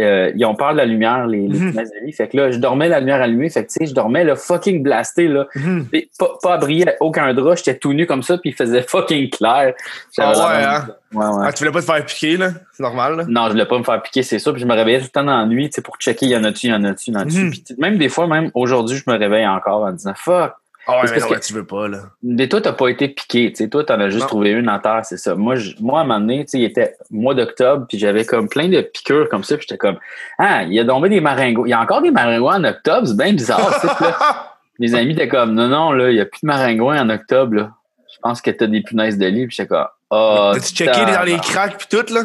euh, 0.00 0.32
ils 0.34 0.44
ont 0.44 0.54
peur 0.54 0.72
de 0.72 0.78
la 0.78 0.84
lumière, 0.86 1.26
les, 1.26 1.46
les 1.48 1.58
Mhm. 1.58 1.72
de. 1.72 2.12
Fait 2.12 2.28
que 2.28 2.36
là, 2.36 2.50
je 2.50 2.58
dormais 2.58 2.88
la 2.88 3.00
lumière 3.00 3.20
allumée, 3.22 3.48
fait 3.50 3.64
que 3.64 3.70
tu 3.70 3.78
sais, 3.80 3.86
je 3.86 3.94
dormais, 3.94 4.24
là, 4.24 4.36
fucking 4.36 4.82
blasté, 4.82 5.28
là. 5.28 5.46
Mhm. 5.54 5.86
Et 5.92 6.08
pas, 6.18 6.30
pas 6.42 6.54
abrié 6.54 6.84
aucun 7.00 7.32
drap, 7.34 7.56
j'étais 7.56 7.76
tout 7.78 7.92
nu 7.92 8.06
comme 8.06 8.22
ça, 8.22 8.38
puis 8.38 8.50
il 8.50 8.56
faisait 8.56 8.82
fucking 8.82 9.30
clair. 9.30 9.74
Ah 10.18 10.30
ouais, 10.32 10.64
hein? 10.64 10.88
Ouais, 11.12 11.26
ouais. 11.26 11.44
Ah, 11.46 11.52
tu 11.52 11.60
voulais 11.64 11.72
pas 11.72 11.80
te 11.80 11.86
faire 11.86 12.04
piquer, 12.06 12.36
là? 12.36 12.50
C'est 12.72 12.82
normal, 12.82 13.16
là? 13.16 13.24
Non, 13.28 13.46
je 13.46 13.50
voulais 13.52 13.66
pas 13.66 13.78
me 13.78 13.84
faire 13.84 14.00
piquer, 14.02 14.22
c'est 14.22 14.38
ça. 14.38 14.52
Puis 14.52 14.60
je 14.62 14.66
me 14.66 14.74
réveillais 14.74 14.98
tout 14.98 15.06
le 15.06 15.10
temps 15.10 15.24
dans 15.24 15.38
la 15.38 15.46
nuit, 15.46 15.68
tu 15.68 15.76
sais, 15.76 15.82
pour 15.82 15.96
checker, 15.98 16.26
il 16.26 16.32
y 16.32 16.36
en 16.36 16.44
a-tu, 16.44 16.66
il 16.66 16.70
y 16.70 16.74
en 16.74 16.84
a-tu, 16.84 17.10
il 17.10 17.14
y 17.14 17.16
en 17.16 17.20
a-tu. 17.20 17.50
Puis 17.50 17.64
même 17.78 17.98
des 17.98 18.08
fois, 18.08 18.26
même 18.26 18.50
aujourd'hui, 18.54 18.96
je 19.04 19.10
me 19.10 19.18
réveille 19.18 19.46
encore 19.46 19.82
en 19.82 19.92
disant 19.92 20.12
fuck. 20.16 20.52
Ah 20.92 21.02
ouais, 21.04 21.10
mais 21.12 21.20
non, 21.20 21.28
que- 21.28 21.38
tu 21.40 21.52
veux 21.52 21.64
pas, 21.66 21.88
là. 21.88 21.98
Mais 22.22 22.48
toi, 22.48 22.60
t'as 22.60 22.72
pas 22.72 22.88
été 22.88 23.08
piqué, 23.08 23.50
tu 23.50 23.56
sais. 23.64 23.68
Toi, 23.70 23.84
t'en 23.84 24.00
as 24.00 24.08
juste 24.10 24.22
Non. 24.22 24.26
trouvé 24.28 24.50
une 24.50 24.68
en 24.68 24.78
terre, 24.78 25.00
c'est 25.04 25.16
ça. 25.16 25.34
Moi, 25.34 25.56
je- 25.56 25.72
moi, 25.80 26.00
à 26.00 26.02
un 26.02 26.06
moment 26.06 26.20
donné, 26.20 26.44
tu 26.44 26.50
sais, 26.52 26.58
il 26.58 26.64
était 26.64 26.96
mois 27.10 27.34
d'octobre, 27.34 27.86
puis 27.88 27.98
j'avais 27.98 28.24
comme 28.24 28.48
plein 28.48 28.68
de 28.68 28.80
piqûres 28.80 29.28
comme 29.28 29.44
ça, 29.44 29.56
puis 29.56 29.66
j'étais 29.68 29.78
comme, 29.78 29.96
ah, 30.38 30.62
il 30.64 30.72
y 30.74 30.80
a 30.80 30.84
tombé 30.84 31.08
des 31.08 31.20
maringouins. 31.20 31.66
Il 31.66 31.70
y 31.70 31.74
a 31.74 31.80
encore 31.80 32.02
des 32.02 32.10
maringouins 32.10 32.60
en 32.60 32.64
octobre, 32.64 33.06
c'est 33.06 33.16
bien 33.16 33.32
bizarre. 33.32 33.78
Puis 33.80 33.88
là, 34.06 34.46
Mes 34.78 34.94
amis 34.94 35.12
étaient 35.12 35.28
comme, 35.28 35.52
non, 35.54 35.68
non, 35.68 35.92
là, 35.92 36.10
il 36.10 36.14
n'y 36.14 36.20
a 36.20 36.24
plus 36.24 36.40
de 36.42 36.46
maringouins 36.46 37.00
en 37.02 37.10
octobre, 37.10 37.54
là. 37.54 37.70
Je 38.12 38.18
pense 38.22 38.40
que 38.42 38.50
t'as 38.50 38.66
des 38.66 38.80
punaises 38.82 39.18
de 39.18 39.26
lit, 39.26 39.46
puis 39.46 39.56
j'étais 39.56 39.68
comme, 39.68 39.86
oh. 40.10 40.50
T'as-tu 40.54 40.74
checké 40.74 41.04
dans 41.04 41.22
les 41.24 41.36
cracks 41.38 41.76
pis 41.78 41.86
tout, 41.88 42.12
là? 42.12 42.22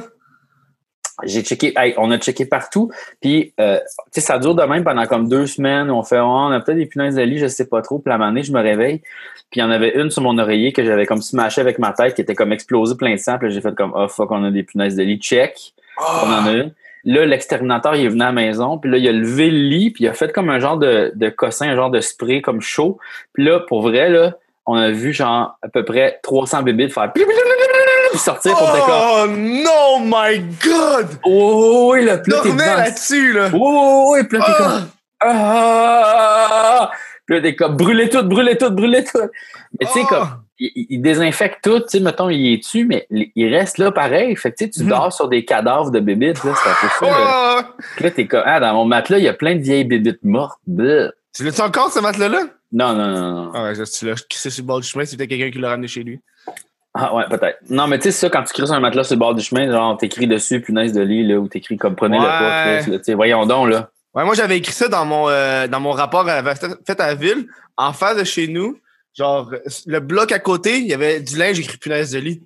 J'ai 1.23 1.43
checké, 1.43 1.73
hey, 1.77 1.93
on 1.97 2.11
a 2.11 2.17
checké 2.17 2.45
partout, 2.45 2.91
puis 3.21 3.53
euh, 3.59 3.77
tu 3.77 4.19
sais, 4.19 4.21
ça 4.21 4.37
dure 4.37 4.53
de 4.53 4.63
même 4.63 4.83
pendant 4.83 5.05
comme 5.05 5.29
deux 5.29 5.47
semaines. 5.47 5.89
On 5.89 6.03
fait, 6.03 6.19
oh, 6.19 6.25
on 6.25 6.51
a 6.51 6.59
peut-être 6.59 6.77
des 6.77 6.87
punaises 6.87 7.15
de 7.15 7.21
lit, 7.21 7.37
je 7.37 7.47
sais 7.47 7.67
pas 7.67 7.81
trop. 7.81 7.99
Puis 7.99 8.13
la 8.15 8.23
année, 8.25 8.43
je 8.43 8.51
me 8.51 8.61
réveille, 8.61 8.99
puis 9.49 9.59
il 9.59 9.59
y 9.59 9.63
en 9.63 9.71
avait 9.71 9.97
une 9.97 10.11
sur 10.11 10.21
mon 10.21 10.37
oreiller 10.37 10.73
que 10.73 10.83
j'avais 10.83 11.05
comme 11.05 11.21
smashé 11.21 11.61
avec 11.61 11.79
ma 11.79 11.93
tête, 11.93 12.15
qui 12.15 12.21
était 12.21 12.35
comme 12.35 12.51
explosée 12.51 12.95
plein 12.95 13.13
de 13.13 13.19
sang. 13.19 13.37
Puis 13.37 13.51
j'ai 13.51 13.61
fait 13.61 13.73
comme, 13.75 13.93
oh 13.95 14.07
fuck, 14.09 14.29
on 14.31 14.43
a 14.43 14.51
des 14.51 14.63
punaises 14.63 14.95
de 14.95 15.03
lit, 15.03 15.17
check. 15.17 15.73
On 15.97 16.27
en 16.27 16.47
a 16.47 16.51
une. 16.51 16.73
Là, 17.05 17.25
l'exterminateur, 17.25 17.95
il 17.95 18.05
est 18.05 18.09
venu 18.09 18.23
à 18.23 18.25
la 18.25 18.31
maison, 18.31 18.79
puis 18.79 18.89
là, 18.89 18.97
il 18.97 19.07
a 19.07 19.11
levé 19.11 19.51
le 19.51 19.59
lit, 19.59 19.91
puis 19.91 20.05
il 20.05 20.07
a 20.07 20.13
fait 20.13 20.33
comme 20.33 20.49
un 20.49 20.59
genre 20.59 20.77
de, 20.77 21.13
de 21.15 21.29
cossin, 21.29 21.69
un 21.69 21.75
genre 21.75 21.91
de 21.91 22.01
spray 22.01 22.41
comme 22.41 22.61
chaud. 22.61 22.97
Puis 23.33 23.45
là, 23.45 23.59
pour 23.59 23.83
vrai, 23.83 24.09
là, 24.09 24.37
on 24.65 24.75
a 24.75 24.91
vu 24.91 25.13
genre 25.13 25.57
à 25.61 25.67
peu 25.69 25.83
près 25.85 26.19
300 26.23 26.63
bébés 26.63 26.89
faire 26.89 27.11
sortir 28.15 28.55
pour 28.57 28.71
comme 28.71 28.81
Oh 28.89 29.27
non, 29.27 29.99
my 30.05 30.39
God! 30.63 31.07
Oh 31.25 31.91
oui, 31.93 32.05
le 32.05 32.21
plat 32.21 32.41
là-dessus, 32.77 33.33
là! 33.33 33.49
Oh 33.53 34.13
oui, 34.13 34.27
t'es 34.27 34.37
comme 34.37 34.87
Ah! 35.19 36.87
ah! 36.89 36.91
Puis 37.25 37.35
là, 37.35 37.41
t'es 37.41 37.55
comme, 37.55 37.75
brûlez 37.75 38.09
tout, 38.09 38.23
brûlez 38.23 38.57
tout, 38.57 38.69
brûlez 38.69 39.03
tout. 39.03 39.17
Mais 39.79 39.87
tu 39.87 39.93
sais, 39.93 39.99
Oh! 40.03 40.07
comme, 40.07 40.27
il, 40.59 41.01
désinfecte 41.01 41.63
tout, 41.63 41.79
tu 41.79 41.85
sais, 41.89 41.99
mettons, 41.99 42.29
il 42.29 42.53
est 42.53 42.57
dessus, 42.57 42.85
mais 42.85 43.07
il 43.09 43.53
reste 43.53 43.77
là 43.77 43.91
pareil. 43.91 44.35
Fait 44.35 44.51
que, 44.51 44.57
tu 44.63 44.69
tu 44.69 44.83
Mhm. 44.83 44.89
dors 44.89 45.11
sur 45.11 45.27
des 45.27 45.43
cadavres 45.43 45.91
de 45.91 45.99
bébites, 45.99 46.43
là, 46.43 46.51
c'est 46.55 46.69
un 46.69 46.73
peu 46.81 47.05
ça. 47.05 47.73
Puis 47.95 48.03
là, 48.05 48.11
t'es 48.11 48.27
comme, 48.27 48.43
ah, 48.45 48.59
dans 48.59 48.73
mon 48.73 48.85
matelas, 48.85 49.17
il 49.17 49.23
y 49.25 49.27
a 49.27 49.33
plein 49.33 49.55
de 49.55 49.61
vieilles 49.61 49.83
bébites 49.85 50.23
mortes. 50.23 50.59
Tu 51.35 51.43
l'as-tu 51.43 51.61
encore, 51.61 51.91
ce 51.91 51.99
matelas-là? 51.99 52.43
Non, 52.75 52.93
non, 52.93 53.07
non, 53.07 53.31
non. 53.45 53.51
Ah 53.55 53.63
ouais, 53.63 53.73
tu 53.85 54.05
l'as 54.05 54.15
crissé 54.29 54.49
sur 54.49 54.61
le 54.63 54.67
bord 54.67 54.81
du 54.81 54.87
chemin, 54.87 55.05
peut-être 55.05 55.29
quelqu'un 55.29 55.49
qui 55.49 55.59
l'a 55.59 55.69
ramené 55.69 55.87
chez 55.87 56.03
lui. 56.03 56.19
Ah 56.93 57.15
ouais, 57.15 57.23
peut-être. 57.29 57.59
Non, 57.69 57.87
mais 57.87 57.97
tu 57.99 58.03
sais, 58.03 58.11
ça, 58.11 58.29
quand 58.29 58.43
tu 58.43 58.53
cries 58.53 58.65
sur 58.67 58.75
un 58.75 58.79
matelas 58.81 59.05
sur 59.05 59.15
le 59.15 59.19
bord 59.19 59.33
du 59.33 59.41
chemin, 59.41 59.71
genre, 59.71 59.97
t'écris 59.97 60.27
dessus, 60.27 60.59
punaise 60.61 60.91
de 60.91 61.01
lit, 61.01 61.25
là, 61.25 61.37
ou 61.37 61.47
t'écris 61.47 61.77
comme, 61.77 61.95
prenez 61.95 62.17
le 62.17 62.23
Ouais. 62.23 62.29
là, 62.29 62.83
tu 62.83 63.03
sais, 63.03 63.13
voyons 63.13 63.45
donc, 63.45 63.69
là. 63.69 63.89
Ouais, 64.13 64.25
moi, 64.25 64.33
j'avais 64.35 64.57
écrit 64.57 64.73
ça 64.73 64.87
dans 64.89 65.05
mon, 65.05 65.29
euh, 65.29 65.67
dans 65.67 65.79
mon 65.79 65.91
rapport 65.91 66.27
à- 66.27 66.55
fait 66.55 66.99
à 66.99 67.07
la 67.07 67.15
ville. 67.15 67.47
En 67.77 67.91
face 67.93 68.17
de 68.17 68.23
chez 68.25 68.47
nous, 68.47 68.77
genre, 69.13 69.51
le 69.85 69.99
bloc 69.99 70.31
à 70.31 70.39
côté, 70.39 70.77
il 70.79 70.87
y 70.87 70.93
avait 70.93 71.21
du 71.21 71.37
linge 71.37 71.59
écrit 71.59 71.77
punaise 71.77 72.11
de 72.11 72.19
lit. 72.19 72.43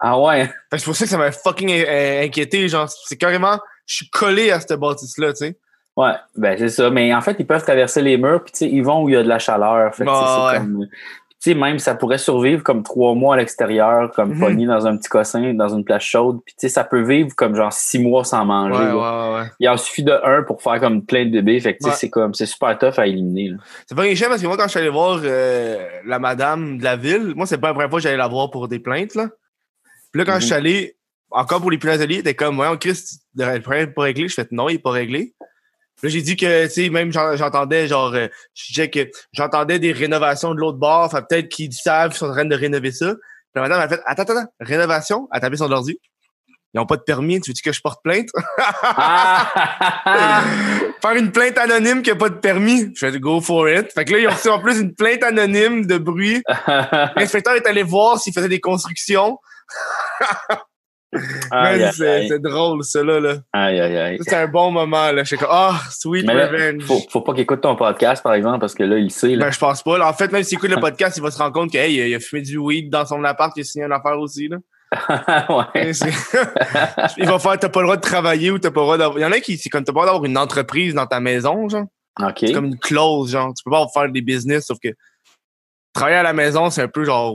Ah 0.00 0.18
ouais. 0.20 0.46
Fait 0.70 0.78
c'est 0.78 0.84
pour 0.84 0.96
ça 0.96 1.04
que 1.04 1.10
ça 1.10 1.18
m'a 1.18 1.30
fucking 1.30 1.70
in- 1.70 2.22
inquiété. 2.24 2.68
Genre, 2.68 2.88
c'est 3.06 3.16
carrément, 3.16 3.58
je 3.86 3.94
suis 3.96 4.10
collé 4.10 4.50
à 4.50 4.58
cette 4.58 4.72
bâtisse-là, 4.80 5.32
tu 5.32 5.38
sais. 5.46 5.56
Ouais, 5.96 6.12
ben 6.36 6.56
c'est 6.58 6.68
ça. 6.70 6.90
Mais 6.90 7.14
en 7.14 7.20
fait, 7.20 7.36
ils 7.38 7.46
peuvent 7.46 7.62
traverser 7.62 8.00
les 8.02 8.16
murs, 8.16 8.42
puis 8.44 8.66
ils 8.66 8.82
vont 8.82 9.02
où 9.02 9.08
il 9.08 9.14
y 9.14 9.16
a 9.16 9.22
de 9.22 9.28
la 9.28 9.38
chaleur. 9.38 9.94
Fait 9.94 10.04
que, 10.04 10.10
ouais. 10.52 10.58
comme- 10.58 10.86
même 11.56 11.80
ça 11.80 11.96
pourrait 11.96 12.18
survivre 12.18 12.62
comme 12.62 12.84
trois 12.84 13.14
mois 13.16 13.34
à 13.34 13.38
l'extérieur, 13.38 14.12
comme 14.12 14.34
Mhm. 14.34 14.38
pogné 14.40 14.66
dans 14.66 14.86
un 14.86 14.96
petit 14.96 15.08
cossin, 15.08 15.52
dans 15.54 15.68
une 15.76 15.84
place 15.84 16.04
chaude. 16.04 16.38
Puis 16.46 16.70
ça 16.70 16.84
peut 16.84 17.02
vivre 17.02 17.34
comme 17.34 17.56
genre 17.56 17.72
six 17.72 17.98
mois 17.98 18.22
sans 18.24 18.44
manger. 18.44 18.78
Ouais, 18.92 19.34
ouais. 19.40 19.50
Il 19.58 19.68
en 19.68 19.76
suffit 19.76 20.04
de 20.04 20.12
un 20.24 20.44
pour 20.44 20.62
faire 20.62 20.78
comme 20.78 21.04
plein 21.04 21.26
de 21.26 21.30
bébés. 21.32 21.58
Fait 21.58 21.76
que 21.76 21.90
c'est 21.90 22.08
comme 22.10 22.32
c'est 22.32 22.46
super 22.46 22.78
tough 22.78 22.96
à 22.98 23.06
éliminer. 23.08 23.50
C'est 23.86 23.96
pas 23.96 24.04
chiant 24.14 24.28
parce 24.28 24.40
que 24.40 24.46
moi, 24.46 24.56
quand 24.56 24.62
je 24.64 24.68
suis 24.68 24.78
allé 24.78 24.88
voir 24.88 25.20
euh, 25.24 25.84
la 26.06 26.18
madame 26.20 26.78
de 26.78 26.84
la 26.84 26.94
ville, 26.96 27.32
moi, 27.34 27.44
c'est 27.46 27.58
pas 27.58 27.68
la 27.68 27.74
première 27.74 27.90
fois 27.90 27.98
que 27.98 28.04
j'allais 28.04 28.16
la 28.16 28.28
voir 28.28 28.48
pour 28.50 28.68
des 28.68 28.78
plaintes, 28.78 29.16
là. 29.16 29.28
Puis 30.12 30.20
là, 30.20 30.24
quand 30.24 30.34
Mhm. 30.34 30.40
je 30.40 30.46
suis 30.46 30.54
allé, 30.54 30.96
encore 31.32 31.60
pour 31.60 31.72
les 31.72 31.78
punaises 31.78 31.98
de 31.98 32.04
lit, 32.04 32.14
elle 32.14 32.20
était 32.20 32.34
comme, 32.34 32.60
ouais, 32.60 32.68
Chris, 32.78 33.02
le 33.34 33.58
problème 33.58 33.92
pas 33.92 34.02
réglé. 34.02 34.28
Je 34.28 34.34
fais, 34.34 34.46
non, 34.52 34.68
il 34.68 34.76
est 34.76 34.78
pas 34.78 34.90
réglé. 34.90 35.34
Là, 36.02 36.08
j'ai 36.08 36.22
dit 36.22 36.36
que, 36.36 36.66
tu 36.66 36.72
sais, 36.72 36.88
même 36.90 37.12
j'en- 37.12 37.36
j'entendais, 37.36 37.86
genre, 37.86 38.12
euh, 38.14 38.26
je 38.54 38.66
disais 38.68 38.90
que 38.90 39.10
j'entendais 39.32 39.78
des 39.78 39.92
rénovations 39.92 40.52
de 40.54 40.58
l'autre 40.60 40.78
bord. 40.78 41.10
Fait 41.10 41.22
peut-être 41.28 41.48
qu'ils 41.48 41.72
savent 41.72 42.10
qu'ils 42.10 42.18
sont 42.18 42.26
en 42.28 42.32
train 42.32 42.44
de 42.44 42.56
rénover 42.56 42.90
ça. 42.92 43.14
Puis 43.14 43.62
la 43.62 43.62
madame 43.62 43.80
a 43.80 43.88
fait, 43.88 44.00
attends, 44.06 44.22
attends, 44.22 44.36
attends, 44.38 44.52
rénovation? 44.60 45.28
Elle 45.32 45.38
a 45.38 45.40
tapé 45.40 45.56
son 45.56 45.70
ordi. 45.70 45.98
Ils 46.74 46.80
ont 46.80 46.86
pas 46.86 46.96
de 46.96 47.02
permis. 47.02 47.38
Tu 47.40 47.50
veux-tu 47.50 47.62
que 47.62 47.70
je 47.72 47.80
porte 47.82 48.00
plainte? 48.02 48.30
Ah! 48.82 50.42
Faire 51.02 51.16
une 51.16 51.30
plainte 51.30 51.58
anonyme 51.58 52.00
qui 52.02 52.10
a 52.10 52.16
pas 52.16 52.30
de 52.30 52.36
permis. 52.36 52.90
Je 52.96 53.10
fais 53.10 53.20
go 53.20 53.40
for 53.42 53.68
it. 53.68 53.92
Fait 53.92 54.04
que 54.06 54.12
là, 54.12 54.18
ils 54.20 54.26
ont 54.28 54.30
reçu 54.30 54.48
en 54.48 54.58
plus 54.58 54.80
une 54.80 54.94
plainte 54.94 55.22
anonyme 55.22 55.84
de 55.86 55.98
bruit. 55.98 56.42
L'inspecteur 57.16 57.54
est 57.54 57.66
allé 57.66 57.82
voir 57.82 58.18
s'il 58.18 58.32
faisait 58.32 58.48
des 58.48 58.60
constructions. 58.60 59.38
aïe, 61.50 61.90
C'est 61.92 62.38
drôle, 62.40 62.82
ça, 62.84 63.02
là. 63.02 63.20
là. 63.20 63.34
Aïe, 63.52 63.80
aïe, 63.80 63.96
aïe. 63.98 64.18
Ça, 64.18 64.24
C'est 64.30 64.36
un 64.36 64.48
bon 64.48 64.70
moment, 64.70 65.12
là. 65.12 65.22
Je 65.22 65.28
suis 65.28 65.36
comme, 65.36 65.48
ah, 65.50 65.80
sweet 65.90 66.26
Mais 66.26 66.34
là, 66.34 66.48
revenge. 66.48 66.84
faut, 66.84 67.00
faut 67.10 67.20
pas 67.20 67.32
qu'il 67.32 67.42
écoute 67.42 67.60
ton 67.60 67.76
podcast, 67.76 68.22
par 68.22 68.34
exemple, 68.34 68.60
parce 68.60 68.74
que 68.74 68.82
là, 68.82 68.98
il 68.98 69.10
sait. 69.10 69.36
Là. 69.36 69.46
Ben, 69.46 69.52
je 69.52 69.58
pense 69.58 69.82
pas. 69.82 69.98
là. 69.98 70.08
En 70.08 70.12
fait, 70.12 70.32
même 70.32 70.42
s'il 70.42 70.58
écoute 70.58 70.70
le 70.70 70.80
podcast, 70.80 71.16
il 71.16 71.22
va 71.22 71.30
se 71.30 71.38
rendre 71.38 71.52
compte 71.52 71.70
qu'il 71.70 71.80
a, 71.80 71.86
il 71.86 72.14
a 72.14 72.20
fumé 72.20 72.42
du 72.42 72.58
weed 72.58 72.90
dans 72.90 73.04
son 73.04 73.22
appart, 73.24 73.52
il 73.56 73.60
a 73.60 73.64
signé 73.64 73.84
une 73.84 73.92
affaire 73.92 74.18
aussi, 74.18 74.48
là. 74.48 74.56
ouais. 75.48 75.92
Il 77.16 77.26
va 77.26 77.38
faire, 77.38 77.58
t'as 77.58 77.70
pas 77.70 77.80
le 77.80 77.86
droit 77.86 77.96
de 77.96 78.02
travailler 78.02 78.50
ou 78.50 78.58
t'as 78.58 78.70
pas 78.70 78.80
le 78.80 78.84
droit 78.84 78.98
d'avoir. 78.98 79.18
Il 79.18 79.22
y 79.22 79.24
en 79.24 79.32
a 79.32 79.40
qui, 79.40 79.56
c'est 79.56 79.70
comme 79.70 79.84
t'as 79.84 79.92
pas 79.94 80.00
le 80.00 80.06
droit 80.06 80.12
d'avoir 80.18 80.24
une 80.30 80.36
entreprise 80.36 80.92
dans 80.94 81.06
ta 81.06 81.18
maison, 81.18 81.66
genre. 81.68 81.86
C'est 82.36 82.52
comme 82.52 82.66
une 82.66 82.78
clause, 82.78 83.30
genre. 83.32 83.54
Tu 83.54 83.64
peux 83.64 83.70
pas 83.70 83.86
faire 83.94 84.10
des 84.12 84.20
business, 84.20 84.66
sauf 84.66 84.76
que 84.82 84.90
travailler 85.94 86.18
à 86.18 86.22
la 86.22 86.34
maison, 86.34 86.68
c'est 86.68 86.82
un 86.82 86.88
peu 86.88 87.04
genre 87.04 87.34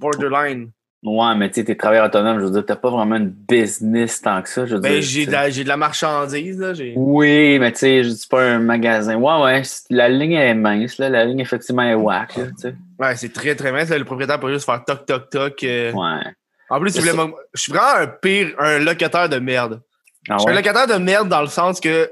borderline. 0.00 0.72
Ouais, 1.04 1.34
mais 1.36 1.48
tu 1.50 1.56
sais, 1.56 1.64
t'es 1.64 1.74
travailleur 1.74 2.06
autonome, 2.06 2.40
je 2.40 2.44
veux 2.46 2.50
dire, 2.50 2.64
t'as 2.64 2.76
pas 2.76 2.88
vraiment 2.88 3.16
une 3.16 3.28
business 3.28 4.22
tant 4.22 4.40
que 4.40 4.48
ça. 4.48 4.64
Je 4.64 4.76
veux 4.76 4.80
Ben, 4.80 5.02
j'ai 5.02 5.26
de, 5.26 5.62
de 5.62 5.68
la 5.68 5.76
marchandise, 5.76 6.58
là. 6.58 6.72
J'ai... 6.72 6.94
Oui, 6.96 7.58
mais 7.58 7.72
tu 7.72 7.80
sais, 7.80 8.04
je 8.04 8.08
dis 8.08 8.26
pas 8.26 8.42
un 8.42 8.58
magasin. 8.58 9.14
Ouais, 9.16 9.42
ouais, 9.42 9.64
c'est- 9.64 9.84
la 9.90 10.08
ligne 10.08 10.32
est 10.32 10.54
mince, 10.54 10.96
là. 10.96 11.10
La 11.10 11.26
ligne, 11.26 11.40
effectivement, 11.40 11.82
est 11.82 11.92
whack, 11.94 12.36
là, 12.36 12.44
tu 12.46 12.52
sais. 12.56 12.74
Ouais, 12.98 13.14
c'est 13.16 13.32
très, 13.34 13.54
très 13.54 13.70
mince. 13.70 13.90
là. 13.90 13.98
Le 13.98 14.04
propriétaire 14.06 14.40
peut 14.40 14.50
juste 14.50 14.64
faire 14.64 14.82
toc, 14.82 15.04
toc, 15.04 15.28
toc. 15.28 15.62
euh. 15.64 15.92
Ouais. 15.92 16.22
En 16.70 16.80
plus, 16.80 16.88
il 16.88 17.02
C'est 17.02 17.10
voulait 17.10 17.34
je 17.52 17.60
suis 17.60 17.72
vraiment 17.72 17.96
un 18.00 18.06
pire, 18.06 18.54
un 18.58 18.78
locataire 18.78 19.28
de 19.28 19.38
merde. 19.38 19.82
Ah 20.30 20.36
Je 20.38 20.42
suis 20.44 20.50
un 20.50 20.54
locataire 20.54 20.86
de 20.86 20.94
merde 20.94 21.28
dans 21.28 21.42
le 21.42 21.48
sens 21.48 21.80
que 21.80 22.10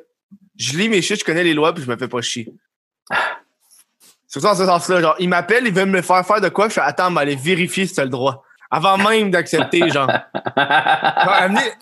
je 0.58 0.76
lis 0.76 0.90
mes 0.90 1.00
shit, 1.00 1.18
je 1.18 1.24
connais 1.24 1.44
les 1.44 1.54
lois, 1.54 1.72
puis 1.74 1.82
je 1.82 1.90
me 1.90 1.96
fais 1.96 2.08
pas 2.08 2.20
chier. 2.20 2.52
C'est 4.26 4.40
ça 4.40 4.48
dans 4.50 4.54
ce 4.54 4.64
sens-là. 4.66 5.00
Genre, 5.00 5.16
il 5.18 5.28
m'appelle, 5.30 5.66
il 5.66 5.72
veut 5.72 5.84
me 5.86 6.02
faire 6.02 6.26
faire 6.26 6.40
de 6.42 6.48
quoi, 6.50 6.68
je 6.68 6.74
fais 6.74 6.80
attends, 6.82 7.10
mais 7.10 7.22
aller 7.22 7.36
vérifier 7.36 7.86
si 7.86 7.94
t'as 7.94 8.04
le 8.04 8.10
droit. 8.10 8.44
Avant 8.74 8.96
même 8.96 9.30
d'accepter, 9.30 9.88
genre. 9.90 10.10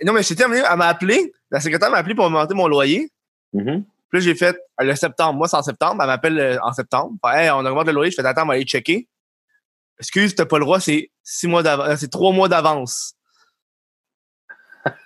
Non, 0.04 0.12
mais 0.12 0.22
j'étais 0.24 0.42
amené, 0.42 0.62
elle 0.68 0.76
m'a 0.76 0.88
appelé, 0.88 1.32
la 1.50 1.60
secrétaire 1.60 1.90
m'a 1.90 1.98
appelé 1.98 2.16
pour 2.16 2.24
augmenter 2.24 2.54
mon 2.54 2.66
loyer. 2.66 3.10
Mhm. 3.52 3.84
Puis 3.84 4.18
là, 4.18 4.20
j'ai 4.20 4.34
fait 4.34 4.56
euh, 4.80 4.84
le 4.84 4.96
septembre. 4.96 5.38
Moi, 5.38 5.46
c'est 5.46 5.56
en 5.56 5.62
septembre. 5.62 6.02
Elle 6.02 6.08
m'appelle 6.08 6.38
euh, 6.38 6.58
en 6.62 6.72
septembre. 6.72 7.12
Fait, 7.24 7.44
Hey, 7.44 7.50
on 7.50 7.64
augmente 7.64 7.86
le 7.86 7.92
loyer. 7.92 8.10
Je 8.10 8.16
fais 8.16 8.26
attends, 8.26 8.42
on 8.42 8.46
va 8.46 8.54
aller 8.54 8.64
checker. 8.64 9.08
Excuse, 10.00 10.34
t'as 10.34 10.46
pas 10.46 10.58
le 10.58 10.64
droit, 10.64 10.80
c'est 10.80 11.10
six 11.22 11.46
mois 11.46 11.62
d'avance. 11.62 12.00
C'est 12.00 12.10
trois 12.10 12.32
mois 12.32 12.48
d'avance. 12.48 13.14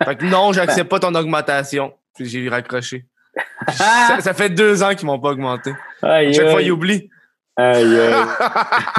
Fait 0.05 0.17
que 0.17 0.25
non, 0.25 0.53
j'accepte 0.53 0.89
pas 0.89 1.01
ton 1.01 1.15
augmentation. 1.15 1.93
Puis 2.15 2.27
j'ai 2.27 2.49
raccroché. 2.49 3.05
Ça, 3.73 4.21
ça 4.21 4.33
fait 4.33 4.51
deux 4.51 4.83
ans 4.85 4.95
qu'ils 4.95 5.07
m'ont 5.07 5.19
pas 5.19 5.31
augmenté. 5.31 5.73
Aïe, 6.03 6.33
Chaque 6.33 6.51
fois, 6.51 6.63
ils 6.63 6.71
oublient. 6.71 7.11
Aïe, 7.57 8.01
aïe. 8.01 8.15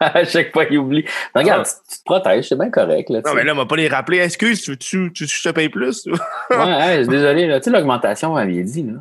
À 0.00 0.24
chaque 0.24 0.52
fois, 0.52 0.64
il 0.70 0.78
oublie. 0.78 1.04
Regarde, 1.34 1.64
tu, 1.66 1.72
tu 1.92 1.98
te 1.98 2.04
protèges, 2.04 2.48
c'est 2.48 2.56
bien 2.58 2.70
correct, 2.70 3.10
là. 3.10 3.20
non, 3.24 3.30
sais. 3.30 3.36
mais 3.36 3.44
là, 3.44 3.52
on 3.52 3.56
m'a 3.56 3.66
pas 3.66 3.76
les 3.76 3.88
rappelé. 3.88 4.18
Excuse, 4.18 4.60
tu, 4.62 4.76
tu, 4.76 5.12
tu, 5.12 5.26
je 5.26 5.42
te 5.42 5.50
paye 5.52 5.68
plus? 5.68 6.06
Ouais, 6.50 7.06
désolé, 7.06 7.46
là. 7.46 7.60
Tu 7.60 7.64
sais, 7.64 7.70
l'augmentation, 7.70 8.30
on 8.32 8.34
m'avait 8.34 8.62
dit, 8.62 8.82
là. 8.82 8.92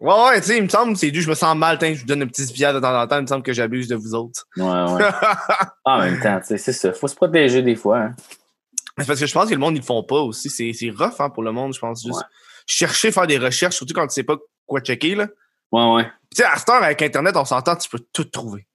ouais, 0.00 0.30
ouais, 0.30 0.40
tu 0.40 0.46
sais, 0.48 0.56
il 0.56 0.64
me 0.64 0.68
semble, 0.68 0.96
c'est 0.96 1.10
dû, 1.10 1.22
je 1.22 1.28
me 1.30 1.34
sens 1.34 1.56
mal, 1.56 1.78
je 1.80 2.00
vous 2.00 2.06
donne 2.06 2.22
un 2.22 2.26
petit 2.26 2.46
pièce 2.52 2.74
de 2.74 2.80
temps 2.80 3.00
en 3.00 3.06
temps, 3.06 3.18
il 3.18 3.22
me 3.22 3.26
semble 3.26 3.42
que 3.42 3.52
j'abuse 3.52 3.88
de 3.88 3.96
vous 3.96 4.14
autres. 4.14 4.46
Ouais, 4.56 4.64
ouais. 4.64 5.04
en 5.84 5.98
même 6.00 6.20
temps, 6.20 6.40
tu 6.40 6.46
sais, 6.46 6.58
c'est 6.58 6.72
ça. 6.72 6.92
Faut 6.92 7.08
se 7.08 7.14
protéger 7.14 7.62
des 7.62 7.76
fois. 7.76 7.98
Hein. 7.98 8.14
C'est 8.98 9.06
parce 9.06 9.20
que 9.20 9.26
je 9.26 9.32
pense 9.32 9.48
que 9.48 9.54
le 9.54 9.60
monde, 9.60 9.76
ils 9.76 9.80
le 9.80 9.84
font 9.84 10.02
pas 10.02 10.20
aussi. 10.20 10.50
C'est, 10.50 10.72
c'est 10.74 10.90
rough 10.90 11.20
hein, 11.20 11.30
pour 11.30 11.42
le 11.42 11.52
monde, 11.52 11.72
je 11.74 11.78
pense. 11.78 12.02
Juste 12.04 12.18
Ouais. 12.18 12.24
chercher, 12.66 13.12
faire 13.12 13.26
des 13.26 13.38
recherches, 13.38 13.76
surtout 13.76 13.94
quand 13.94 14.06
tu 14.06 14.14
sais 14.14 14.24
pas 14.24 14.36
quoi 14.66 14.80
checker. 14.80 15.14
Là. 15.14 15.28
Ouais, 15.72 15.94
ouais. 15.94 16.04
Tu 16.04 16.42
sais, 16.42 16.44
à 16.44 16.56
cette 16.56 16.68
heure, 16.68 16.82
avec 16.82 17.00
Internet, 17.02 17.36
on 17.36 17.44
s'entend, 17.44 17.76
tu 17.76 17.88
peux 17.88 18.00
tout 18.12 18.24
trouver. 18.24 18.66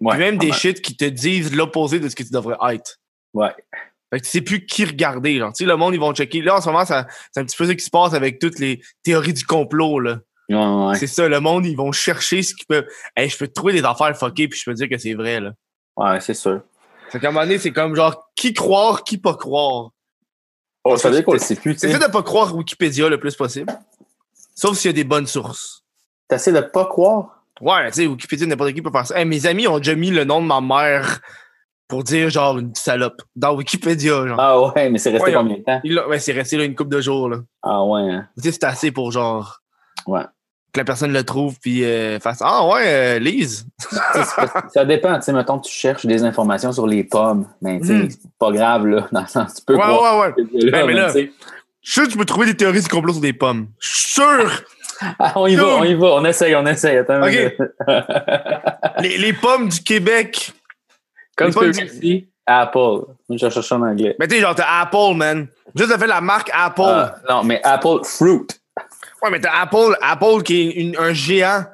Ouais. 0.00 0.14
Puis 0.14 0.18
même 0.18 0.38
des 0.38 0.52
shit 0.52 0.80
qui 0.80 0.96
te 0.96 1.04
disent 1.04 1.54
l'opposé 1.54 2.00
de 2.00 2.08
ce 2.08 2.16
que 2.16 2.22
tu 2.22 2.30
devrais 2.32 2.56
être. 2.74 2.98
Ouais. 3.32 3.54
Fait 4.10 4.20
que 4.20 4.24
tu 4.24 4.30
sais 4.30 4.40
plus 4.40 4.66
qui 4.66 4.84
regarder. 4.84 5.38
Genre. 5.38 5.52
Tu 5.52 5.64
sais, 5.64 5.68
le 5.68 5.76
monde, 5.76 5.94
ils 5.94 6.00
vont 6.00 6.12
checker. 6.12 6.42
Là, 6.42 6.56
en 6.56 6.60
ce 6.60 6.68
moment, 6.68 6.84
c'est 6.84 6.94
un 6.94 7.44
petit 7.44 7.56
peu 7.56 7.66
ça 7.66 7.74
qui 7.74 7.84
se 7.84 7.90
passe 7.90 8.14
avec 8.14 8.38
toutes 8.38 8.58
les 8.58 8.80
théories 9.02 9.32
du 9.32 9.44
complot. 9.44 9.98
Là. 10.00 10.18
Ouais, 10.48 10.56
ouais. 10.56 10.98
C'est 10.98 11.06
ça, 11.06 11.28
le 11.28 11.40
monde, 11.40 11.66
ils 11.66 11.76
vont 11.76 11.92
chercher 11.92 12.42
ce 12.42 12.54
qu'ils 12.54 12.66
peuvent. 12.66 12.86
Hey, 13.16 13.28
je 13.28 13.36
peux 13.36 13.48
trouver 13.48 13.72
des 13.72 13.84
affaires 13.84 14.16
fuckées, 14.16 14.48
puis 14.48 14.58
je 14.58 14.64
peux 14.64 14.74
dire 14.74 14.88
que 14.88 14.98
c'est 14.98 15.14
vrai. 15.14 15.40
Là. 15.40 15.52
Ouais, 15.96 16.20
c'est 16.20 16.34
sûr. 16.34 16.62
Fait 17.10 17.20
qu'à 17.20 17.28
un 17.28 17.30
moment 17.30 17.46
donné, 17.46 17.58
c'est 17.58 17.72
comme 17.72 17.94
genre 17.94 18.30
qui 18.34 18.52
croire, 18.52 19.04
qui 19.04 19.18
pas 19.18 19.34
croire. 19.34 19.90
Oh, 20.84 20.96
ça 20.96 21.08
veut 21.08 21.16
dire 21.16 21.24
qu'on 21.24 21.32
le 21.32 21.38
sait 21.38 21.56
plus, 21.56 21.74
tu 21.74 21.80
sais. 21.80 21.92
ça 21.92 21.98
de 21.98 22.12
pas 22.12 22.22
croire 22.22 22.54
Wikipédia 22.54 23.08
le 23.08 23.18
plus 23.18 23.34
possible. 23.36 23.72
Sauf 24.54 24.76
s'il 24.76 24.90
y 24.90 24.90
a 24.90 24.92
des 24.92 25.04
bonnes 25.04 25.26
sources. 25.26 25.83
T'essaies 26.28 26.52
de 26.52 26.60
pas 26.60 26.86
croire? 26.86 27.42
Ouais, 27.60 27.88
tu 27.90 27.94
sais, 28.02 28.06
Wikipédia, 28.06 28.46
n'importe 28.46 28.72
qui 28.72 28.82
peut 28.82 28.90
faire 28.90 29.06
ça. 29.06 29.18
Hey, 29.18 29.24
mes 29.24 29.46
amis 29.46 29.68
ont 29.68 29.78
déjà 29.78 29.94
mis 29.94 30.10
le 30.10 30.24
nom 30.24 30.42
de 30.42 30.46
ma 30.46 30.60
mère 30.60 31.20
pour 31.86 32.02
dire 32.02 32.30
genre 32.30 32.58
une 32.58 32.74
salope 32.74 33.22
dans 33.36 33.54
Wikipédia. 33.54 34.26
Genre. 34.26 34.40
Ah 34.40 34.60
ouais, 34.60 34.90
mais 34.90 34.98
c'est 34.98 35.10
resté 35.10 35.26
Ouais, 35.30 35.34
combien 35.34 35.58
de 35.58 35.62
temps? 35.62 35.80
Il 35.84 35.98
ouais, 36.08 36.18
c'est 36.18 36.32
resté 36.32 36.56
là 36.56 36.64
une 36.64 36.74
couple 36.74 36.90
de 36.90 37.00
jours. 37.00 37.28
Là. 37.28 37.38
Ah 37.62 37.84
ouais, 37.84 38.00
hein. 38.10 38.26
Tu 38.36 38.44
sais, 38.44 38.52
c'est 38.52 38.64
assez 38.64 38.90
pour 38.90 39.12
genre. 39.12 39.60
Ouais. 40.06 40.22
Que 40.72 40.80
la 40.80 40.84
personne 40.84 41.12
le 41.12 41.22
trouve 41.22 41.56
puis 41.60 41.84
euh, 41.84 42.18
fasse 42.18 42.38
Ah 42.42 42.66
ouais, 42.66 42.82
euh, 42.86 43.18
lise. 43.20 43.66
Ça 44.72 44.84
dépend, 44.84 45.14
tu 45.16 45.22
sais, 45.22 45.32
mettons, 45.32 45.60
tu 45.60 45.70
cherches 45.72 46.04
des 46.06 46.24
informations 46.24 46.72
sur 46.72 46.86
les 46.88 47.04
pommes. 47.04 47.46
Ben, 47.62 47.80
tu 47.80 47.86
sais, 47.86 47.92
Mhm. 47.94 48.10
c'est 48.10 48.18
pas 48.40 48.50
grave, 48.50 48.86
là, 48.86 49.06
dans 49.12 49.20
le 49.20 49.26
sens, 49.28 49.54
tu 49.54 49.62
peux 49.64 49.76
Ouais, 49.76 49.84
ouais, 49.84 50.20
ouais. 50.20 50.70
Ben, 50.72 50.86
mais 50.86 50.94
là-. 50.94 51.12
Je 51.12 51.18
suis 51.20 51.30
sûr 52.00 52.04
que 52.04 52.10
tu 52.10 52.18
peux 52.18 52.24
trouver 52.24 52.46
des 52.46 52.56
théories 52.56 52.80
du 52.80 52.88
complot 52.88 53.12
sur 53.12 53.20
des 53.22 53.32
pommes. 53.34 53.68
Je 53.78 53.88
suis 53.88 54.12
sûr! 54.14 54.62
Ah, 55.18 55.32
on 55.36 55.46
y 55.46 55.56
va, 55.56 55.66
on 55.66 55.84
y 55.84 55.94
va, 55.94 56.06
on 56.14 56.24
essaye, 56.24 56.54
on 56.54 56.66
essaye. 56.66 56.98
Attends. 56.98 57.20
Les, 59.00 59.18
les 59.18 59.32
pommes 59.32 59.68
du 59.68 59.80
Québec. 59.82 60.52
Comme 61.36 61.52
tu 61.52 61.70
ici, 61.84 62.28
Apple. 62.46 63.00
Je 63.30 63.36
cherche 63.38 63.60
ça 63.60 63.76
en 63.76 63.82
anglais. 63.82 64.14
Mais 64.18 64.28
tu 64.28 64.36
sais, 64.36 64.40
genre, 64.40 64.54
t'as 64.54 64.80
Apple, 64.82 65.14
man. 65.16 65.48
Juste 65.74 65.90
le 65.90 65.98
fait 65.98 66.06
la 66.06 66.20
marque 66.20 66.50
Apple. 66.54 66.82
Ah, 66.86 67.16
non, 67.28 67.42
mais 67.42 67.60
Apple 67.64 68.04
Fruit. 68.04 68.46
Ouais, 69.22 69.30
mais 69.30 69.40
t'as 69.40 69.60
Apple, 69.62 69.96
Apple 70.00 70.42
qui 70.44 70.60
est 70.68 70.72
une- 70.74 70.96
un 70.98 71.12
géant 71.12 71.64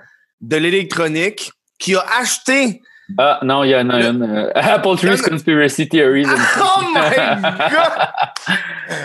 de 0.41 0.57
l'électronique 0.57 1.53
qui 1.79 1.95
a 1.97 2.05
acheté. 2.21 2.81
Ah, 3.19 3.41
non, 3.43 3.65
il 3.65 3.71
y 3.71 3.77
en 3.77 3.91
a 3.91 4.01
une. 4.07 4.23
euh, 4.23 4.51
Apple 4.55 4.97
Trees 4.97 5.21
Conspiracy 5.21 5.89
Theories. 5.89 6.27
and- 6.27 6.37
Oh 6.61 6.83
my 6.95 7.43
god! 7.71 8.57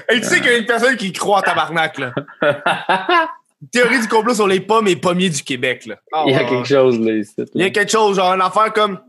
Et 0.09 0.21
tu 0.21 0.27
sais 0.27 0.39
qu'il 0.41 0.51
y 0.51 0.55
a 0.55 0.57
une 0.59 0.65
personne 0.65 0.95
qui 0.95 1.11
croit 1.11 1.39
en 1.39 1.41
tabarnak, 1.41 1.97
là. 1.97 2.13
Théorie 3.71 3.99
du 3.99 4.07
complot 4.07 4.35
sur 4.35 4.47
les 4.47 4.59
pommes 4.59 4.87
et 4.87 4.95
pommiers 4.95 5.29
du 5.29 5.41
Québec, 5.43 5.85
là. 5.85 5.95
Ah, 6.13 6.23
Il 6.27 6.33
y 6.33 6.35
a 6.35 6.43
quelque 6.43 6.67
chose 6.67 6.99
là 6.99 7.13
ici. 7.13 7.33
Il 7.55 7.61
y 7.61 7.65
a 7.65 7.69
quelque 7.69 7.91
chose, 7.91 8.17
genre 8.17 8.33
une 8.33 8.41
affaire 8.41 8.71
comme 8.73 8.99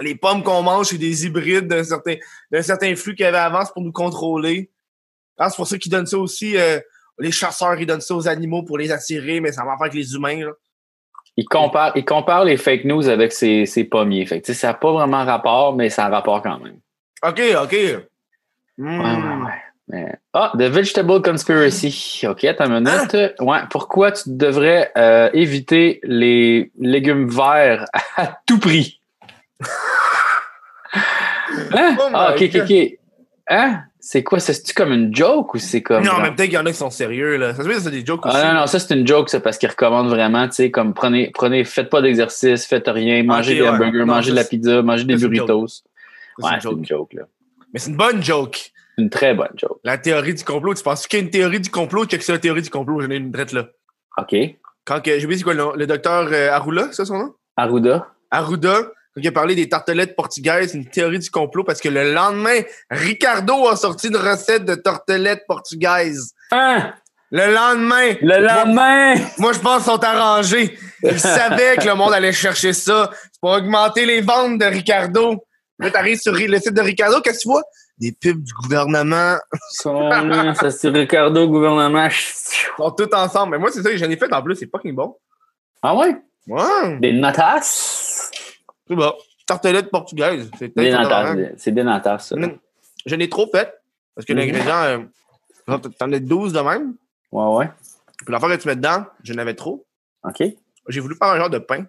les 0.00 0.14
pommes 0.14 0.42
qu'on 0.42 0.62
mange, 0.62 0.86
c'est 0.86 0.98
des 0.98 1.26
hybrides 1.26 1.68
d'un 1.68 1.84
certain, 1.84 2.14
d'un 2.50 2.62
certain 2.62 2.94
flux 2.96 3.14
qu'il 3.14 3.24
y 3.24 3.28
avait 3.28 3.38
avant, 3.38 3.64
c'est 3.64 3.72
pour 3.72 3.82
nous 3.82 3.92
contrôler. 3.92 4.70
Ah, 5.38 5.50
c'est 5.50 5.56
pour 5.56 5.66
ça 5.66 5.78
qu'ils 5.78 5.92
donnent 5.92 6.06
ça 6.06 6.18
aussi. 6.18 6.56
euh, 6.56 6.80
les 7.18 7.30
chasseurs, 7.30 7.78
ils 7.78 7.86
donnent 7.86 8.00
ça 8.00 8.14
aux 8.14 8.26
animaux 8.26 8.62
pour 8.62 8.78
les 8.78 8.90
attirer, 8.90 9.40
mais 9.40 9.52
ça 9.52 9.62
va 9.64 9.72
faire 9.72 9.82
avec 9.82 9.94
les 9.94 10.14
humains. 10.14 10.44
Là. 10.44 10.52
Il 11.36 11.44
compare, 11.46 11.92
il 11.94 12.04
compare 12.04 12.44
les 12.44 12.56
fake 12.56 12.84
news 12.84 13.06
avec 13.08 13.32
ses, 13.32 13.66
ses 13.66 13.84
pommiers. 13.84 14.26
Fait 14.26 14.40
que, 14.40 14.52
ça 14.52 14.68
n'a 14.68 14.74
pas 14.74 14.92
vraiment 14.92 15.24
rapport, 15.24 15.76
mais 15.76 15.90
ça 15.90 16.06
a 16.06 16.08
rapport 16.08 16.42
quand 16.42 16.58
même. 16.58 16.78
OK, 17.22 17.40
OK. 17.62 17.76
Hmm. 18.78 19.00
Ouais, 19.00 19.06
ouais, 19.06 19.44
ouais. 19.44 19.62
Mais- 19.88 20.14
Ah, 20.32 20.52
The 20.54 20.62
Vegetable 20.62 21.20
Conspiracy. 21.22 22.22
OK, 22.28 22.44
attends 22.44 22.66
une 22.66 22.84
minute. 22.84 23.34
Ouais, 23.40 23.58
pourquoi 23.70 24.12
tu 24.12 24.22
devrais 24.26 24.90
euh, 24.96 25.28
éviter 25.34 26.00
les 26.04 26.70
légumes 26.78 27.28
verts 27.28 27.86
à 28.16 28.38
tout 28.46 28.58
prix? 28.58 29.00
Hein? 31.74 31.96
Oh 31.98 32.08
ah, 32.12 32.34
OK, 32.34 32.42
OK, 32.42 32.60
OK. 32.62 32.98
Hein? 33.48 33.80
C'est 34.00 34.22
quoi? 34.22 34.40
C'est-tu 34.40 34.74
comme 34.74 34.92
une 34.92 35.14
joke 35.14 35.54
ou 35.54 35.58
c'est 35.58 35.82
comme. 35.82 36.02
Non, 36.02 36.12
genre- 36.12 36.20
mais 36.22 36.28
peut-être 36.32 36.48
qu'il 36.48 36.54
y 36.54 36.58
en 36.58 36.66
a 36.66 36.70
qui 36.70 36.76
sont 36.76 36.90
sérieux. 36.90 37.36
Là. 37.36 37.54
Ça 37.54 37.62
se 37.62 37.68
que 37.68 37.78
c'est 37.80 37.90
des 37.90 38.04
jokes 38.04 38.24
aussi. 38.26 38.36
Ah 38.38 38.52
non, 38.52 38.60
non, 38.60 38.66
ça 38.66 38.78
c'est 38.78 38.94
une 38.94 39.06
joke, 39.06 39.28
ça, 39.28 39.40
parce 39.40 39.58
qu'ils 39.58 39.68
recommandent 39.68 40.08
vraiment, 40.08 40.48
tu 40.48 40.54
sais, 40.54 40.70
comme 40.70 40.92
prenez, 40.94 41.30
prenez, 41.32 41.64
faites 41.64 41.88
pas 41.88 42.02
d'exercice, 42.02 42.66
faites 42.66 42.88
rien, 42.88 43.22
mangez 43.22 43.52
Ok, 43.52 43.56
des 43.58 43.62
ouais. 43.62 43.68
hamburgers, 43.68 43.98
Non, 44.00 44.06
mangez 44.06 44.30
de 44.32 44.36
la 44.36 44.44
pizza, 44.44 44.82
mangez 44.82 45.04
des 45.04 45.16
burritos. 45.16 45.66
C'est 45.68 46.44
Ouais, 46.44 46.50
c'est 46.60 46.70
une 46.70 46.84
joke, 46.84 47.12
là. 47.12 47.22
Mais 47.72 47.78
c'est 47.78 47.90
une 47.90 47.96
bonne 47.96 48.22
joke. 48.22 48.71
Une 48.98 49.10
très 49.10 49.34
bonne 49.34 49.52
joke. 49.56 49.78
La 49.84 49.98
théorie 49.98 50.34
du 50.34 50.44
complot. 50.44 50.74
Tu 50.74 50.82
penses 50.82 51.06
qu'il 51.06 51.18
y 51.18 51.22
a 51.22 51.24
une 51.24 51.30
théorie 51.30 51.60
du 51.60 51.70
complot 51.70 52.06
que 52.06 52.18
c'est 52.20 52.32
la 52.32 52.38
théorie 52.38 52.62
du 52.62 52.70
complot? 52.70 53.00
J'en 53.00 53.10
ai 53.10 53.16
une 53.16 53.30
drette 53.30 53.52
là. 53.52 53.66
OK. 54.18 54.34
Quand 54.84 55.00
que, 55.00 55.18
j'ai 55.18 55.24
oublié 55.24 55.38
c'est 55.38 55.44
quoi 55.44 55.54
le 55.54 55.60
nom? 55.60 55.72
Le 55.74 55.86
docteur 55.86 56.28
euh, 56.32 56.50
Arula, 56.50 56.88
c'est 56.88 56.96
ça 56.96 57.04
son 57.04 57.18
nom? 57.18 57.34
Arruda. 57.56 58.08
Arruda, 58.30 58.82
quand 59.14 59.20
il 59.20 59.28
a 59.28 59.32
parlé 59.32 59.54
des 59.54 59.68
tartelettes 59.68 60.16
portugaises, 60.16 60.74
une 60.74 60.86
théorie 60.86 61.18
du 61.18 61.30
complot, 61.30 61.64
parce 61.64 61.80
que 61.80 61.88
le 61.88 62.12
lendemain, 62.12 62.60
Ricardo 62.90 63.68
a 63.68 63.76
sorti 63.76 64.08
une 64.08 64.16
recette 64.16 64.64
de 64.64 64.74
tartelettes 64.74 65.44
portugaises. 65.46 66.32
Hein? 66.50 66.92
Le 67.30 67.52
lendemain, 67.52 68.14
Le 68.20 68.40
lendemain! 68.44 69.14
moi, 69.38 69.52
je 69.52 69.58
pense 69.58 69.84
qu'ils 69.84 69.92
sont 69.92 70.04
arrangés. 70.04 70.78
Ils 71.02 71.18
savaient 71.20 71.76
que 71.76 71.86
le 71.86 71.94
monde 71.94 72.12
allait 72.12 72.32
chercher 72.32 72.72
ça. 72.72 73.10
Pour 73.40 73.52
augmenter 73.52 74.04
les 74.06 74.20
ventes 74.20 74.58
de 74.58 74.66
Ricardo. 74.66 75.44
Là, 75.78 75.90
t'arrives 75.90 76.20
sur 76.20 76.32
le 76.32 76.58
site 76.58 76.74
de 76.74 76.80
Ricardo, 76.80 77.20
qu'est-ce 77.20 77.38
que 77.38 77.42
tu 77.42 77.48
vois? 77.48 77.62
Des 77.98 78.12
pubs 78.12 78.42
du 78.42 78.52
gouvernement. 78.54 79.36
Ça 79.70 80.70
c'est 80.70 80.88
Ricardo 80.88 81.48
gouvernement. 81.48 82.06
Ils 82.06 82.76
sont 82.76 82.90
tous 82.92 83.14
ensemble. 83.14 83.52
Mais 83.52 83.58
moi, 83.58 83.70
c'est 83.70 83.82
ça 83.82 83.90
que 83.90 83.96
j'en 83.96 84.10
ai 84.10 84.16
fait 84.16 84.32
en 84.32 84.42
plus. 84.42 84.56
C'est 84.56 84.70
fucking 84.70 84.94
bon. 84.94 85.16
Ah 85.82 85.94
ouais? 85.96 86.16
Ouais. 86.48 86.98
Des 86.98 87.12
natas? 87.12 88.30
C'est 88.88 88.94
bon. 88.96 89.12
Tartelettes 89.46 89.90
portugaises. 89.90 90.50
C'est 90.58 90.74
Des 90.76 90.90
natas. 90.90 91.22
vraiment- 91.34 91.48
C'est 91.56 91.72
des 91.72 91.82
natas, 91.84 92.18
ça. 92.20 92.36
Non, 92.36 92.58
Je 93.06 93.14
n'ai 93.16 93.28
trop 93.28 93.48
fait. 93.50 93.72
Parce 94.14 94.24
que 94.26 94.32
Mhm. 94.32 94.38
l'ingrédient, 94.38 94.82
euh, 94.84 95.78
t'en 95.98 96.12
as 96.12 96.18
12 96.20 96.52
de 96.52 96.60
même. 96.60 96.94
Ouais, 97.32 97.56
ouais. 97.56 97.70
Puis 98.24 98.32
l'affaire 98.32 98.48
que 98.50 98.56
tu 98.62 98.68
mets 98.68 98.76
dedans, 98.76 99.04
j'en 99.22 99.38
avais 99.38 99.54
trop. 99.54 99.84
OK. 100.24 100.42
J'ai 100.88 101.00
voulu 101.00 101.16
faire 101.16 101.28
un 101.28 101.36
genre 101.38 101.50
de 101.50 101.58
pain 101.58 101.86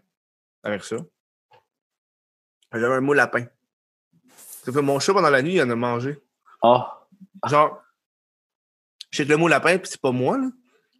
avec 0.63 0.83
ça. 0.83 0.95
J'avais 2.73 2.95
un 2.95 3.01
moule 3.01 3.19
à 3.19 3.27
pain. 3.27 3.45
Ça 4.65 4.71
fait 4.71 4.81
mon 4.81 4.99
chat 4.99 5.13
pendant 5.13 5.29
la 5.29 5.41
nuit, 5.41 5.55
il 5.55 5.61
en 5.61 5.69
a 5.69 5.75
mangé. 5.75 6.17
Ah. 6.61 7.01
Genre, 7.47 7.81
j'ai 9.11 9.25
le 9.25 9.37
moule 9.37 9.53
à 9.53 9.59
pain, 9.59 9.77
puis 9.77 9.89
c'est 9.91 10.01
pas 10.01 10.11
moi, 10.11 10.37
là. 10.37 10.47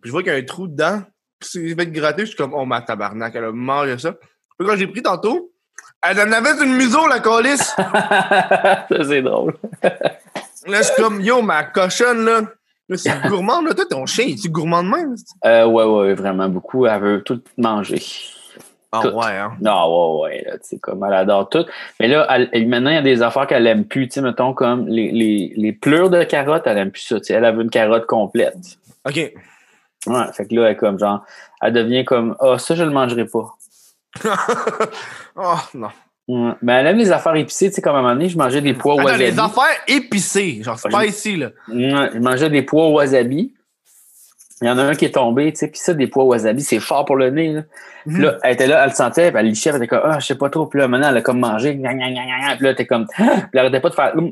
Puis 0.01 0.09
je 0.09 0.11
vois 0.11 0.21
qu'il 0.21 0.33
y 0.33 0.35
a 0.35 0.39
un 0.39 0.43
trou 0.43 0.67
dedans. 0.67 1.01
Puis 1.39 1.49
c'est 1.51 1.75
fait 1.75 1.87
gratter, 1.87 2.23
je 2.23 2.27
suis 2.27 2.35
comme, 2.35 2.53
oh 2.53 2.65
ma 2.65 2.81
tabarnak, 2.81 3.33
elle 3.35 3.45
a 3.45 3.51
mangé 3.51 3.97
ça. 3.97 4.13
Puis 4.13 4.67
quand 4.67 4.75
j'ai 4.75 4.87
pris 4.87 5.01
tantôt, 5.01 5.53
elle 6.01 6.19
en 6.19 6.31
avait 6.31 6.63
une 6.63 6.75
museau, 6.75 7.07
la 7.07 7.19
calice. 7.19 7.73
ça, 7.77 8.85
c'est 8.89 9.21
drôle. 9.21 9.55
Là, 10.65 10.81
je 10.81 10.83
suis 10.83 11.01
comme, 11.01 11.19
yo, 11.19 11.41
ma 11.41 11.63
cochonne, 11.63 12.23
là. 12.23 12.41
Là, 12.87 12.97
c'est 12.97 13.21
gourmand, 13.27 13.61
là. 13.61 13.73
Toi, 13.73 13.85
ton 13.89 14.05
chien, 14.05 14.27
es-tu 14.27 14.49
gourmand 14.49 14.83
de 14.83 14.89
même? 14.89 15.15
Euh, 15.45 15.65
ouais, 15.65 15.83
ouais, 15.83 16.13
vraiment 16.13 16.47
beaucoup. 16.47 16.85
Elle 16.85 17.01
veut 17.01 17.21
tout 17.21 17.41
manger. 17.57 18.01
Ah 18.95 19.07
ouais, 19.07 19.37
hein. 19.37 19.53
Non, 19.59 20.19
ouais, 20.21 20.21
ouais, 20.21 20.43
là, 20.45 20.51
tu 20.59 20.67
sais, 20.69 20.77
comme 20.77 21.03
elle 21.03 21.13
adore 21.15 21.49
tout. 21.49 21.65
Mais 21.99 22.07
là, 22.07 22.27
elle, 22.29 22.67
maintenant, 22.67 22.91
il 22.91 22.95
y 22.95 22.97
a 22.97 23.01
des 23.01 23.23
affaires 23.23 23.47
qu'elle 23.47 23.65
aime 23.65 23.85
plus, 23.85 24.07
tu 24.07 24.13
sais, 24.13 24.21
mettons, 24.21 24.53
comme 24.53 24.87
les, 24.87 25.11
les, 25.11 25.51
les 25.57 25.71
pleurs 25.73 26.11
de 26.11 26.23
carottes, 26.23 26.63
elle 26.67 26.77
aime 26.77 26.91
plus 26.91 27.01
ça, 27.01 27.19
tu 27.19 27.25
sais, 27.25 27.33
elle, 27.33 27.55
veut 27.55 27.63
une 27.63 27.71
carotte 27.71 28.05
complète. 28.05 28.55
OK. 29.07 29.15
Ouais, 30.05 30.23
fait 30.33 30.47
que 30.47 30.53
là, 30.55 30.65
elle 30.65 30.71
est 30.73 30.75
comme, 30.75 30.99
genre, 30.99 31.25
elle 31.61 31.73
devient 31.73 32.05
comme, 32.05 32.35
ah, 32.39 32.59
ça, 32.59 32.75
je 32.75 32.83
le 32.83 32.91
mangerai 32.91 33.25
pas. 33.25 33.55
oh, 35.35 35.55
non. 35.73 35.89
Ouais. 36.27 36.51
Mais 36.61 36.73
elle 36.73 36.87
aime 36.87 36.97
les 36.97 37.11
affaires 37.11 37.35
épicées, 37.35 37.69
tu 37.69 37.75
sais, 37.75 37.81
comme 37.81 37.95
à 37.95 37.99
un 37.99 38.01
moment 38.01 38.13
donné, 38.13 38.29
je 38.29 38.37
mangeais 38.37 38.61
des 38.61 38.73
pois 38.73 38.93
Attends, 38.93 39.03
wasabi. 39.05 39.23
les 39.23 39.39
affaires 39.39 39.81
épicées. 39.87 40.61
Genre, 40.63 40.77
c'est 40.77 40.87
Ah, 40.87 40.91
pas 40.91 41.05
ici, 41.05 41.35
là. 41.35 41.47
Ouais, 41.67 42.09
je 42.13 42.19
mangeais 42.19 42.49
des 42.49 42.61
pois 42.61 42.89
wasabi. 42.89 43.53
Il 44.63 44.67
y 44.67 44.69
en 44.69 44.77
a 44.77 44.83
un 44.83 44.95
qui 44.95 45.03
est 45.05 45.11
tombé, 45.15 45.51
tu 45.51 45.59
sais, 45.59 45.67
puis 45.67 45.79
ça, 45.79 45.93
des 45.93 46.07
pois 46.07 46.23
wasabi, 46.23 46.63
c'est 46.63 46.79
fort 46.79 47.03
pour 47.05 47.17
le 47.17 47.29
nez, 47.29 47.51
là. 47.51 47.61
Puis 48.05 48.21
là, 48.21 48.37
elle 48.43 48.53
était 48.53 48.67
là, 48.67 48.81
elle 48.83 48.89
le 48.89 48.95
sentait, 48.95 49.29
puis 49.31 49.39
elle 49.39 49.45
lichait, 49.47 49.69
elle 49.69 49.75
était 49.77 49.87
comme, 49.87 50.01
ah, 50.03 50.19
je 50.19 50.25
sais 50.25 50.35
pas 50.35 50.49
trop. 50.49 50.65
Puis 50.67 50.79
là, 50.79 50.87
maintenant, 50.87 51.09
elle 51.09 51.17
a 51.17 51.21
comme 51.21 51.39
mangé, 51.39 51.75
gna, 51.75 51.93
gna, 51.93 52.09
gna, 52.11 52.55
puis 52.55 52.63
là, 52.65 52.73
t'es 52.73 52.85
comme, 52.85 53.05
puis 53.17 53.25
elle 53.53 53.59
arrêtait 53.59 53.79
pas 53.81 53.89
de 53.89 53.93
faire, 53.93 54.13
hum, 54.15 54.31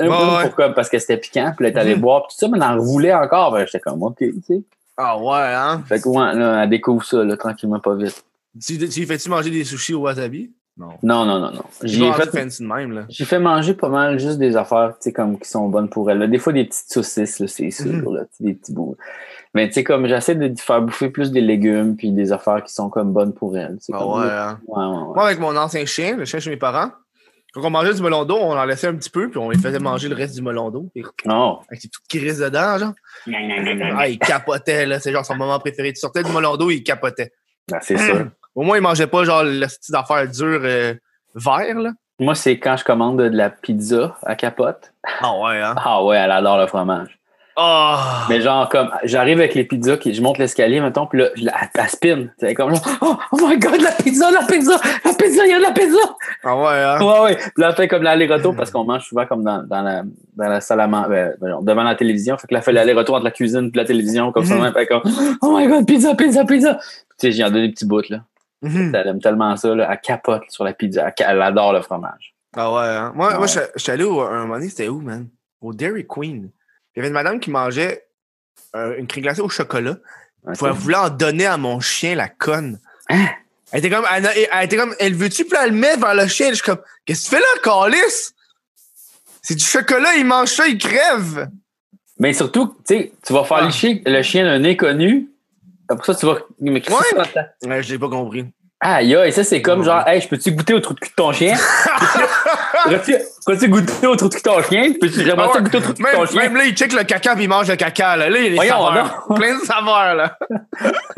Ouais, 0.00 0.50
comme, 0.56 0.74
parce 0.74 0.88
que 0.88 0.98
c'était 0.98 1.16
piquant, 1.18 1.52
puis 1.56 1.64
là, 1.64 1.70
elle 1.70 1.76
est 1.76 1.80
allée 1.80 1.94
Mhm. 1.94 2.00
boire, 2.00 2.26
puis 2.26 2.34
tout 2.34 2.38
ça, 2.46 2.48
mais 2.50 2.58
elle 2.58 2.78
en 2.78 2.82
roulait 2.82 3.12
encore, 3.14 3.52
ben, 3.52 3.66
j'étais 3.66 3.80
comme, 3.80 4.02
ok, 4.02 4.16
tu 4.18 4.34
sais. 4.46 4.62
Ah 4.96 5.18
ouais, 5.18 5.54
hein? 5.54 5.82
Fait 5.86 6.00
que, 6.00 6.08
ouais, 6.08 6.34
là, 6.34 6.62
elle 6.62 6.70
découvre 6.70 7.04
ça, 7.04 7.22
là, 7.24 7.36
tranquillement, 7.36 7.80
pas 7.80 7.94
vite. 7.94 8.24
Tu, 8.64 8.78
tu 8.88 9.06
fais-tu 9.06 9.28
manger 9.28 9.50
des 9.50 9.64
sushis 9.64 9.94
au 9.94 10.00
wasabi? 10.02 10.52
Non. 10.76 10.88
Non, 11.04 11.24
non, 11.24 11.38
non, 11.38 11.52
non. 11.52 11.62
J'ai 11.84 12.10
fait 12.12 12.68
même, 12.68 13.06
j'ai 13.08 13.38
manger 13.38 13.74
pas 13.74 13.88
mal 13.88 14.18
juste 14.18 14.38
des 14.38 14.56
affaires, 14.56 14.94
tu 14.94 15.04
sais, 15.04 15.12
comme, 15.12 15.38
qui 15.38 15.48
sont 15.48 15.68
bonnes 15.68 15.88
pour 15.88 16.10
elle. 16.10 16.18
là. 16.18 16.26
Des 16.26 16.38
fois, 16.38 16.52
des 16.52 16.64
petites 16.64 16.90
saucisses, 16.92 17.44
c'est 17.46 17.70
sûr, 17.70 17.86
Mhm. 17.92 18.14
là, 18.14 18.22
des 18.40 18.54
petits 18.54 18.72
bouts. 18.72 18.96
Mais, 19.54 19.68
tu 19.68 19.74
sais, 19.74 19.84
comme, 19.84 20.08
j'essaie 20.08 20.34
de 20.34 20.52
faire 20.58 20.82
bouffer 20.82 21.10
plus 21.10 21.30
des 21.30 21.40
légumes, 21.40 21.96
puis 21.96 22.10
des 22.10 22.32
affaires 22.32 22.64
qui 22.64 22.72
sont 22.74 22.90
comme 22.90 23.12
bonnes 23.12 23.32
pour 23.34 23.56
elle. 23.56 23.78
Ah 23.92 23.98
comme, 23.98 24.12
ouais, 24.20 24.26
hein? 24.28 24.58
Ouais, 24.66 24.84
ouais, 24.84 24.90
ouais. 24.90 25.14
Moi, 25.14 25.26
avec 25.26 25.38
mon 25.38 25.56
ancien 25.56 25.84
chien, 25.86 26.16
le 26.16 26.24
chien 26.24 26.40
chez 26.40 26.50
mes 26.50 26.56
parents, 26.56 26.90
quand 27.54 27.62
on 27.64 27.70
mangeait 27.70 27.94
du 27.94 28.02
melon 28.02 28.24
d'eau, 28.24 28.36
on 28.40 28.56
en 28.58 28.64
laissait 28.64 28.88
un 28.88 28.96
petit 28.96 29.10
peu, 29.10 29.30
puis 29.30 29.38
on 29.38 29.48
lui 29.50 29.56
faisait 29.58 29.78
manger 29.78 30.08
le 30.08 30.16
reste 30.16 30.34
du 30.34 30.42
melon 30.42 30.70
d'eau. 30.70 30.90
Oh. 31.28 31.58
Avec 31.68 31.82
ses 31.82 31.88
petites 31.88 32.08
crises 32.08 32.40
dedans, 32.40 32.78
genre. 32.78 32.92
Ah, 33.96 34.08
il 34.08 34.18
capotait, 34.18 34.86
là. 34.86 34.98
C'est 34.98 35.12
genre 35.12 35.24
son 35.24 35.36
moment 35.36 35.60
préféré. 35.60 35.92
Tu 35.92 36.00
sortais 36.00 36.24
du 36.24 36.32
melon 36.32 36.56
d'eau, 36.56 36.72
il 36.72 36.82
capotait. 36.82 37.32
Ben, 37.70 37.78
c'est 37.80 37.96
sûr. 37.96 38.26
Au 38.54 38.62
moins, 38.62 38.76
il 38.76 38.82
mangeait 38.82 39.06
pas, 39.06 39.24
genre, 39.24 39.42
le 39.44 39.66
style 39.68 39.92
d'affaires 39.92 40.28
dures 40.28 40.60
euh, 40.62 40.94
vert, 41.34 41.78
là. 41.78 41.90
Moi, 42.20 42.36
c'est 42.36 42.58
quand 42.58 42.76
je 42.76 42.84
commande 42.84 43.18
de 43.18 43.36
la 43.36 43.50
pizza 43.50 44.16
à 44.22 44.36
capote. 44.36 44.92
Ah 45.20 45.32
ouais, 45.40 45.60
hein? 45.60 45.74
Ah 45.76 46.04
ouais, 46.04 46.16
elle 46.16 46.30
adore 46.30 46.58
le 46.58 46.68
fromage. 46.68 47.18
Ah! 47.56 48.26
Mais 48.28 48.40
genre, 48.40 48.68
comme, 48.68 48.90
j'arrive 49.04 49.38
avec 49.38 49.54
les 49.54 49.64
pizzas, 49.64 49.96
qui, 49.96 50.12
je 50.12 50.22
monte 50.22 50.38
l'escalier, 50.38 50.80
mettons, 50.80 51.06
puis 51.06 51.20
là, 51.20 51.28
je 51.34 51.42
elle, 51.42 51.52
elle 51.74 51.88
spin. 51.88 52.26
C'est 52.38 52.54
comme, 52.54 52.70
genre, 52.70 52.82
oh, 53.00 53.16
oh 53.32 53.36
my 53.40 53.58
god, 53.58 53.80
la 53.80 53.92
pizza, 53.92 54.30
la 54.30 54.44
pizza, 54.44 54.76
la 55.04 55.12
pizza, 55.12 55.44
il 55.44 55.50
y 55.50 55.54
a 55.54 55.58
de 55.58 55.62
la 55.62 55.70
pizza! 55.72 55.98
Ah 56.42 56.56
ouais, 56.56 56.82
hein? 56.82 57.00
Ouais, 57.00 57.20
ouais. 57.20 57.36
Puis 57.36 57.52
là, 57.58 57.68
elle 57.70 57.76
fait 57.76 57.88
comme 57.88 58.02
l'aller-retour 58.02 58.56
parce 58.56 58.70
qu'on 58.70 58.84
mange 58.84 59.04
souvent 59.04 59.26
comme 59.26 59.44
dans, 59.44 59.62
dans, 59.62 59.82
la, 59.82 60.02
dans 60.36 60.48
la 60.48 60.60
salle 60.60 60.80
à 60.80 60.88
manger, 60.88 61.30
devant 61.40 61.84
la 61.84 61.94
télévision. 61.94 62.36
Fait 62.38 62.48
que 62.48 62.54
là, 62.54 62.58
elle 62.58 62.64
fait 62.64 62.72
l'aller-retour 62.72 63.16
entre 63.16 63.24
la 63.24 63.30
cuisine 63.30 63.70
et 63.72 63.76
la 63.76 63.84
télévision, 63.84 64.32
comme 64.32 64.44
ça. 64.44 64.56
Elle 64.56 64.72
fait 64.72 64.86
comme, 64.86 65.02
oh 65.42 65.56
my 65.56 65.66
god, 65.66 65.86
pizza, 65.86 66.14
pizza, 66.14 66.44
pizza! 66.44 66.74
Tu 66.74 66.82
sais, 67.18 67.32
j'y 67.32 67.44
en 67.44 67.50
donne 67.50 67.62
des 67.62 67.70
petits 67.70 67.86
bouts, 67.86 68.02
là. 68.10 68.20
Elle 68.64 69.06
aime 69.08 69.20
tellement 69.20 69.56
ça, 69.56 69.74
là. 69.74 69.88
Elle 69.90 70.00
capote 70.00 70.42
sur 70.48 70.64
la 70.64 70.72
pizza. 70.72 71.12
Elle, 71.18 71.42
adore 71.42 71.72
le 71.72 71.82
fromage. 71.82 72.34
Ah 72.56 72.72
ouais, 72.72 72.86
hein? 72.86 73.12
Moi, 73.14 73.36
moi 73.36 73.46
je 73.46 73.60
je 73.74 73.82
suis 73.82 73.92
allé 73.92 74.04
au, 74.04 74.20
un 74.20 74.42
moment 74.42 74.54
donné, 74.54 74.68
c'était 74.68 74.88
où, 74.88 75.00
man? 75.00 75.28
Au 75.60 75.72
Dairy 75.72 76.06
Queen. 76.06 76.50
Il 76.94 76.98
y 76.98 77.00
avait 77.00 77.08
une 77.08 77.14
madame 77.14 77.40
qui 77.40 77.50
mangeait 77.50 78.06
euh, 78.76 78.96
une 78.98 79.06
crème 79.06 79.24
glacée 79.24 79.40
au 79.40 79.48
chocolat. 79.48 79.96
Elle 80.46 80.70
voulait 80.72 80.96
en 80.96 81.08
donner 81.10 81.46
à 81.46 81.56
mon 81.56 81.80
chien, 81.80 82.14
la 82.14 82.28
conne. 82.28 82.78
Hein? 83.08 83.26
Elle 83.72 83.78
était 83.80 83.90
comme, 83.90 84.04
elle, 84.14 84.26
était 84.62 84.76
comme, 84.76 84.94
elle 85.00 85.14
veut-tu, 85.14 85.44
puis 85.46 85.58
elle 85.60 85.70
le 85.70 85.76
met 85.76 85.96
vers 85.96 86.14
le 86.14 86.26
chien. 86.28 86.50
Je 86.50 86.54
suis 86.54 86.62
comme, 86.62 86.78
qu'est-ce 87.04 87.28
que 87.30 87.36
tu 87.36 87.36
fais 87.36 87.40
là, 87.40 87.90
calice? 87.90 88.34
C'est 89.42 89.56
du 89.56 89.64
chocolat, 89.64 90.14
il 90.16 90.24
mange 90.24 90.48
ça, 90.50 90.68
il 90.68 90.78
crève. 90.78 91.48
Mais 92.18 92.32
surtout, 92.32 92.76
tu 92.86 92.94
sais, 92.94 93.12
tu 93.26 93.32
vas 93.32 93.44
faire 93.44 93.58
Ah. 93.62 93.66
licher 93.66 94.02
le 94.06 94.22
chien 94.22 94.44
d'un 94.44 94.64
inconnu. 94.64 95.28
Après 95.88 96.12
ça, 96.12 96.18
tu 96.18 96.26
vas. 96.26 96.36
Que 96.36 96.64
Ouais. 96.70 97.24
ça? 97.34 97.48
Ouais, 97.66 97.82
je 97.82 97.92
l'ai 97.92 97.98
pas 97.98 98.08
compris. 98.08 98.46
Aïe, 98.80 99.14
aïe, 99.16 99.32
ça, 99.32 99.44
c'est 99.44 99.62
comme 99.62 99.82
genre, 99.82 100.06
hey, 100.06 100.20
je 100.20 100.28
peux-tu 100.28 100.52
goûter 100.52 100.74
au 100.74 100.80
trou 100.80 100.94
de 100.94 101.00
cul 101.00 101.08
de 101.08 101.14
ton 101.14 101.32
chien? 101.32 101.56
Peux-tu 103.46 103.68
goûter 103.68 104.06
au 104.06 104.14
trou 104.14 104.28
de 104.28 104.34
cul 104.34 104.40
de 104.40 104.44
ton 104.44 104.62
chien? 104.62 104.92
Peux-tu 105.00 105.30
Ah 105.30 105.36
ça 105.36 105.52
ouais. 105.52 105.62
goûter 105.62 105.76
au 105.78 105.80
trou 105.80 105.92
de 105.92 105.98
cul 105.98 106.04
de 106.04 106.12
ton 106.12 106.26
chien? 106.26 106.42
même 106.42 106.56
là, 106.56 106.64
il 106.64 106.76
check 106.76 106.92
le 106.92 107.04
caca 107.04 107.34
puis 107.34 107.44
il 107.44 107.48
mange 107.48 107.68
le 107.68 107.76
caca. 107.76 108.16
Là, 108.16 108.28
là 108.28 108.38
il 108.38 108.54
y 108.54 108.58
a 108.58 108.62
des 108.62 108.68
saveurs. 108.68 109.26
Plein 109.34 109.58
de 109.58 109.64
saveurs, 109.64 110.14
là. 110.14 110.38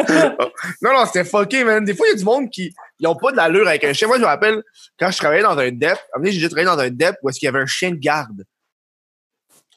non, 0.82 0.92
non, 0.92 1.06
c'était 1.06 1.24
fucké, 1.24 1.64
man. 1.64 1.84
Des 1.84 1.96
fois, 1.96 2.06
il 2.06 2.10
y 2.10 2.14
a 2.14 2.18
du 2.18 2.24
monde 2.24 2.50
qui 2.50 2.72
ils 2.98 3.06
ont 3.06 3.16
pas 3.16 3.32
de 3.32 3.36
l'allure 3.36 3.66
avec 3.66 3.84
un 3.84 3.92
chien. 3.92 4.08
Moi, 4.08 4.16
je 4.16 4.22
me 4.22 4.26
rappelle, 4.26 4.62
quand 4.98 5.10
je 5.10 5.18
travaillais 5.18 5.42
dans 5.42 5.58
un 5.58 5.70
DEP, 5.70 5.98
j'ai 6.22 6.32
déjà 6.32 6.48
travaillé 6.48 6.66
dans 6.66 6.78
un 6.78 6.90
DEP 6.90 7.16
où 7.22 7.28
est-ce 7.28 7.38
qu'il 7.38 7.46
y 7.46 7.48
avait 7.48 7.60
un 7.60 7.66
chien 7.66 7.90
de 7.90 7.96
garde. 7.96 8.44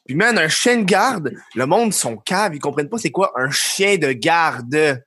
Puis, 0.06 0.14
man, 0.14 0.38
un 0.38 0.48
chien 0.48 0.78
de 0.78 0.84
garde, 0.84 1.32
le 1.54 1.66
monde 1.66 1.92
sont 1.92 2.16
cave, 2.16 2.54
ils 2.54 2.60
comprennent 2.60 2.88
pas 2.88 2.98
c'est 2.98 3.10
quoi 3.10 3.32
un 3.36 3.50
chien 3.50 3.96
de 3.96 4.12
garde. 4.12 5.02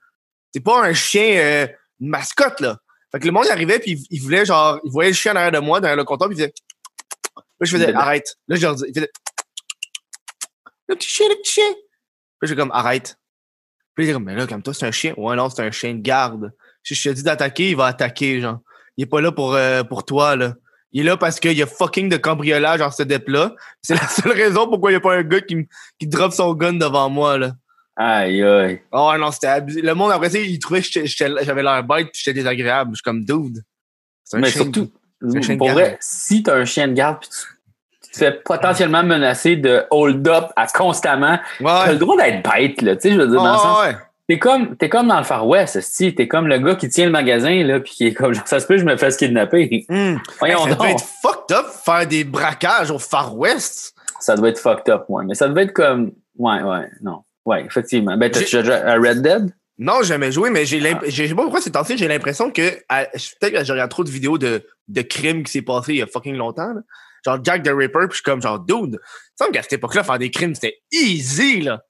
C'est 0.53 0.63
pas 0.63 0.83
un 0.83 0.93
chien, 0.93 1.37
euh, 1.37 1.67
une 2.03 2.09
mascotte, 2.09 2.59
là. 2.59 2.77
Fait 3.11 3.19
que 3.19 3.25
le 3.25 3.31
monde 3.31 3.47
arrivait, 3.47 3.79
puis 3.79 4.05
il, 4.09 4.21
voulait, 4.21 4.45
genre, 4.45 4.79
il 4.83 4.91
voyait 4.91 5.11
le 5.11 5.15
chien 5.15 5.33
derrière 5.33 5.51
de 5.51 5.59
moi, 5.59 5.79
derrière 5.79 5.97
le 5.97 6.03
comptoir, 6.03 6.29
puis 6.29 6.37
il 6.37 6.41
faisait. 6.41 6.53
Là, 7.35 7.43
je 7.61 7.71
faisais, 7.71 7.93
arrête. 7.93 8.35
Là, 8.47 8.55
je 8.55 8.61
leur 8.61 8.75
dis, 8.75 8.83
il 8.87 8.93
faisait. 8.93 9.11
Le 10.89 10.95
petit 10.95 11.09
chien, 11.09 11.27
le 11.29 11.35
petit 11.35 11.51
chien. 11.53 11.73
Puis 12.39 12.49
j'ai 12.49 12.55
comme, 12.55 12.71
arrête. 12.71 13.17
Puis 13.95 14.03
il 14.03 14.09
était 14.09 14.13
comme, 14.13 14.25
mais 14.25 14.35
là, 14.35 14.47
comme 14.47 14.61
toi, 14.61 14.73
c'est 14.73 14.85
un 14.85 14.91
chien. 14.91 15.13
Ouais, 15.15 15.35
non, 15.35 15.49
c'est 15.49 15.61
un 15.61 15.71
chien 15.71 15.93
de 15.93 16.01
garde. 16.01 16.51
Si 16.83 16.95
je 16.95 17.09
te 17.09 17.13
dis 17.13 17.23
d'attaquer, 17.23 17.69
il 17.69 17.77
va 17.77 17.85
attaquer, 17.85 18.41
genre. 18.41 18.59
Il 18.97 19.03
est 19.03 19.07
pas 19.07 19.21
là 19.21 19.31
pour, 19.31 19.53
euh, 19.53 19.83
pour 19.83 20.05
toi, 20.05 20.35
là. 20.35 20.55
Il 20.91 21.01
est 21.01 21.03
là 21.03 21.17
parce 21.17 21.39
qu'il 21.39 21.57
y 21.57 21.63
a 21.63 21.67
fucking 21.67 22.09
de 22.09 22.17
cambriolage 22.17 22.79
dans 22.79 22.91
ce 22.91 23.03
dep-là. 23.03 23.55
C'est 23.81 23.95
la 23.95 24.07
seule 24.07 24.33
raison 24.33 24.67
pourquoi 24.67 24.91
il 24.91 24.95
n'y 24.95 24.97
a 24.97 25.01
pas 25.01 25.15
un 25.15 25.23
gars 25.23 25.41
qui, 25.41 25.67
qui 25.97 26.07
drop 26.07 26.33
son 26.33 26.53
gun 26.53 26.73
devant 26.73 27.09
moi, 27.09 27.37
là. 27.37 27.53
Aïe, 27.95 28.43
aïe. 28.43 28.81
Oh 28.91 29.11
non, 29.19 29.31
c'était 29.31 29.47
abusé. 29.47 29.81
Le 29.81 29.93
monde, 29.93 30.11
après 30.11 30.29
il 30.29 30.59
trouvait 30.59 30.81
que 30.81 31.05
j'avais 31.05 31.63
l'air 31.63 31.83
bête 31.83 32.07
puis 32.11 32.21
j'étais 32.23 32.33
désagréable. 32.33 32.91
Je 32.93 32.95
suis 32.97 33.03
comme, 33.03 33.23
dude. 33.23 33.63
Un 34.33 34.39
Mais 34.39 34.49
chien- 34.49 34.63
surtout, 34.63 34.89
c'est 35.29 35.37
un 35.37 35.41
chien 35.41 35.53
de 35.53 35.57
pour 35.59 35.67
garde. 35.67 35.79
vrai, 35.79 35.97
si 36.01 36.41
t'as 36.41 36.55
un 36.55 36.65
chien 36.65 36.87
de 36.87 36.93
garde, 36.93 37.19
puis 37.19 37.29
tu, 37.29 37.37
tu 38.01 38.11
te 38.11 38.17
fais 38.17 38.31
potentiellement 38.31 39.03
menacer 39.03 39.55
de 39.57 39.83
hold-up 39.91 40.45
à 40.55 40.65
constamment, 40.67 41.37
t'as 41.59 41.91
le 41.91 41.99
droit 41.99 42.17
d'être 42.17 42.41
bête, 42.49 42.81
là. 42.81 42.95
Tu 42.95 43.01
sais, 43.09 43.11
je 43.13 43.19
veux 43.19 43.27
dire, 43.27 43.43
dans 43.43 43.51
le 43.53 43.57
sens. 43.59 43.85
Ouais. 43.85 43.95
T'es 44.27 44.39
comme, 44.39 44.75
t'es 44.77 44.87
comme 44.89 45.09
dans 45.09 45.17
le 45.17 45.25
Far 45.25 45.45
West, 45.45 45.79
si 45.81 46.15
T'es 46.15 46.27
comme 46.29 46.47
le 46.47 46.57
gars 46.57 46.75
qui 46.75 46.87
tient 46.89 47.05
le 47.05 47.11
magasin, 47.11 47.61
là, 47.63 47.79
puis 47.81 47.91
qui 47.91 48.07
est 48.07 48.13
comme, 48.13 48.33
genre, 48.33 48.47
ça 48.47 48.59
se 48.59 48.65
peut, 48.65 48.77
je 48.77 48.85
me 48.85 48.95
fasse 48.97 49.17
kidnapper. 49.17 49.85
Hmm. 49.89 50.15
Voyons 50.39 50.63
Hey, 50.65 50.69
ça 50.69 50.75
doit 50.75 50.89
être 50.91 51.05
fucked 51.21 51.55
up 51.57 51.65
faire 51.85 52.07
des 52.07 52.23
braquages 52.23 52.89
au 52.89 52.97
Far 52.97 53.37
West. 53.37 53.93
Ça 54.19 54.35
doit 54.35 54.49
être 54.49 54.57
fucked 54.59 54.89
up, 54.91 55.03
ouais. 55.09 55.25
Mais 55.27 55.35
ça 55.35 55.47
devait 55.49 55.63
être 55.63 55.73
comme, 55.73 56.13
ouais, 56.37 56.61
ouais, 56.63 56.89
non. 57.01 57.23
Ouais, 57.45 57.65
effectivement. 57.65 58.17
Ben, 58.17 58.29
t'as-tu 58.31 58.63
joué 58.63 58.73
à 58.73 58.95
Red 58.95 59.21
Dead? 59.21 59.53
Non, 59.79 59.95
j'ai 60.01 60.09
jamais 60.09 60.31
joué, 60.31 60.49
mais 60.49 60.65
j'ai 60.65 60.79
Ah. 60.91 60.99
je 61.05 61.25
sais 61.27 61.33
pas 61.35 61.41
pourquoi 61.43 61.59
c'est 61.59 61.97
j'ai 61.97 62.07
l'impression 62.07 62.51
que 62.51 62.69
peut-être 63.39 63.53
que 63.59 63.63
je 63.63 63.71
regarde 63.71 63.89
trop 63.89 64.03
de 64.03 64.09
vidéos 64.09 64.37
de, 64.37 64.61
de 64.87 65.01
crimes 65.01 65.43
qui 65.43 65.51
s'est 65.51 65.61
passé 65.63 65.93
il 65.93 65.99
y 65.99 66.01
a 66.01 66.07
fucking 66.07 66.35
longtemps. 66.35 66.73
là. 66.73 66.81
Genre 67.25 67.39
Jack 67.43 67.63
the 67.63 67.69
Ripper, 67.73 67.99
puis 68.01 68.09
je 68.11 68.15
suis 68.15 68.23
comme 68.23 68.41
genre 68.41 68.59
dude. 68.59 68.99
Ça 69.35 69.47
me 69.47 69.51
qu'à 69.53 69.63
cette 69.63 69.73
époque-là, 69.73 70.03
faire 70.03 70.19
des 70.19 70.29
crimes, 70.29 70.53
c'était 70.55 70.77
easy 70.91 71.61
là. 71.61 71.81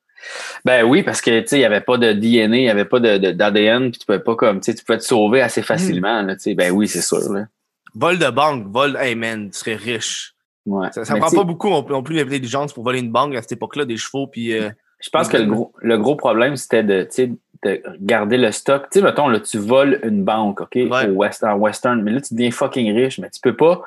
Ben 0.63 0.83
oui, 0.85 1.03
parce 1.03 1.19
que, 1.19 1.41
tu 1.41 1.47
sais, 1.47 1.55
il 1.57 1.59
n'y 1.59 1.65
avait 1.65 1.81
pas 1.81 1.97
de 1.97 2.13
DNA, 2.13 2.57
il 2.57 2.61
n'y 2.63 2.69
avait 2.69 2.85
pas 2.85 3.01
de, 3.01 3.17
de- 3.17 3.31
d'ADN, 3.31 3.91
puis 3.91 3.99
tu 3.99 4.05
pouvais 4.05 4.21
pas 4.21 4.35
comme, 4.37 4.61
tu 4.61 4.71
sais, 4.71 4.77
tu 4.77 4.85
pouvais 4.85 4.97
te 4.99 5.03
sauver 5.03 5.41
assez 5.41 5.61
facilement, 5.61 6.21
là, 6.21 6.35
tu 6.37 6.43
sais. 6.43 6.53
Ben 6.55 6.71
oui, 6.71 6.87
c'est 6.87 7.01
sûr, 7.01 7.31
là. 7.33 7.47
Vol 7.93 8.17
de 8.17 8.29
banque, 8.29 8.67
vol, 8.71 8.97
hey 9.01 9.15
man, 9.15 9.49
tu 9.51 9.57
serais 9.59 9.75
riche. 9.75 10.33
Ouais. 10.65 10.87
Ça, 10.93 11.03
prend 11.17 11.29
pas 11.29 11.43
beaucoup 11.43 11.69
non 11.69 11.85
non 11.89 12.01
plus 12.03 12.15
l'intelligence 12.15 12.71
pour 12.71 12.85
voler 12.85 12.99
une 12.99 13.11
banque 13.11 13.35
à 13.35 13.41
cette 13.41 13.51
époque-là, 13.51 13.83
des 13.83 13.97
chevaux, 13.97 14.27
puis 14.27 14.53
euh, 14.53 14.69
Je 15.03 15.09
pense 15.09 15.27
que 15.27 15.37
le 15.37 15.45
gros, 15.45 15.71
le 15.81 15.97
gros 15.97 16.15
problème, 16.15 16.55
c'était 16.55 16.81
de, 16.83 17.03
tu 17.03 17.35
de 17.63 17.81
garder 18.01 18.37
le 18.37 18.51
stock. 18.51 18.83
Tu 18.91 18.99
sais, 18.99 19.05
mettons, 19.05 19.27
là, 19.29 19.39
tu 19.39 19.57
voles 19.57 19.99
une 20.03 20.23
banque, 20.23 20.61
OK, 20.61 20.75
Ouais. 20.75 21.07
au 21.07 21.11
West, 21.13 21.43
en 21.43 21.55
Western, 21.55 22.01
mais 22.01 22.11
là, 22.11 22.19
tu 22.21 22.33
deviens 22.33 22.51
fucking 22.51 22.93
riche, 22.93 23.19
mais 23.19 23.29
tu 23.29 23.39
peux 23.41 23.55
pas 23.55 23.81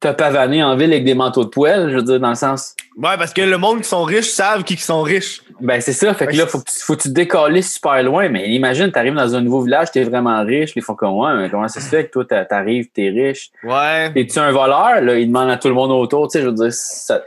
te 0.00 0.08
pavaner 0.12 0.62
en 0.64 0.76
ville 0.76 0.92
avec 0.92 1.04
des 1.04 1.14
manteaux 1.14 1.44
de 1.44 1.48
poêle, 1.48 1.88
je 1.90 1.96
veux 1.96 2.02
dire, 2.02 2.18
dans 2.20 2.30
le 2.30 2.34
sens. 2.34 2.74
Ouais, 2.96 3.16
parce 3.16 3.32
que 3.32 3.40
le 3.40 3.56
monde 3.56 3.78
qui 3.82 3.88
sont 3.88 4.02
riches 4.02 4.30
savent 4.30 4.64
qui 4.64 4.76
sont 4.76 5.00
riches. 5.02 5.42
Ben, 5.60 5.80
c'est 5.80 5.92
ça. 5.92 6.12
Fait 6.12 6.26
que 6.26 6.36
là, 6.36 6.46
faut 6.46 6.58
que 6.58 6.64
tu, 6.70 6.78
faut 6.80 6.96
que 6.96 7.02
tu 7.02 7.10
décales 7.10 7.62
super 7.62 8.02
loin. 8.02 8.28
Mais 8.28 8.50
imagine, 8.50 8.90
t'arrives 8.90 9.14
dans 9.14 9.34
un 9.36 9.40
nouveau 9.40 9.60
village, 9.62 9.92
t'es 9.92 10.02
vraiment 10.02 10.42
riche. 10.44 10.74
Les 10.74 10.82
font 10.82 10.94
comme, 10.96 11.12
ouais, 11.18 11.34
mais 11.36 11.48
comment 11.48 11.68
ça 11.68 11.80
se 11.80 11.88
fait 11.88 12.06
que 12.06 12.10
toi, 12.10 12.24
t'a- 12.24 12.44
t'arrives, 12.44 12.88
t'es 12.92 13.08
riche? 13.10 13.50
Ouais. 13.62 14.10
Es-tu 14.16 14.38
un 14.40 14.50
voleur? 14.50 15.00
Là, 15.00 15.16
ils 15.18 15.26
demandent 15.28 15.50
à 15.50 15.56
tout 15.56 15.68
le 15.68 15.74
monde 15.74 15.92
autour. 15.92 16.26
Tu 16.28 16.32
sais, 16.38 16.42
je 16.44 16.48
veux 16.48 16.54
dire, 16.54 16.72
ça, 16.72 17.22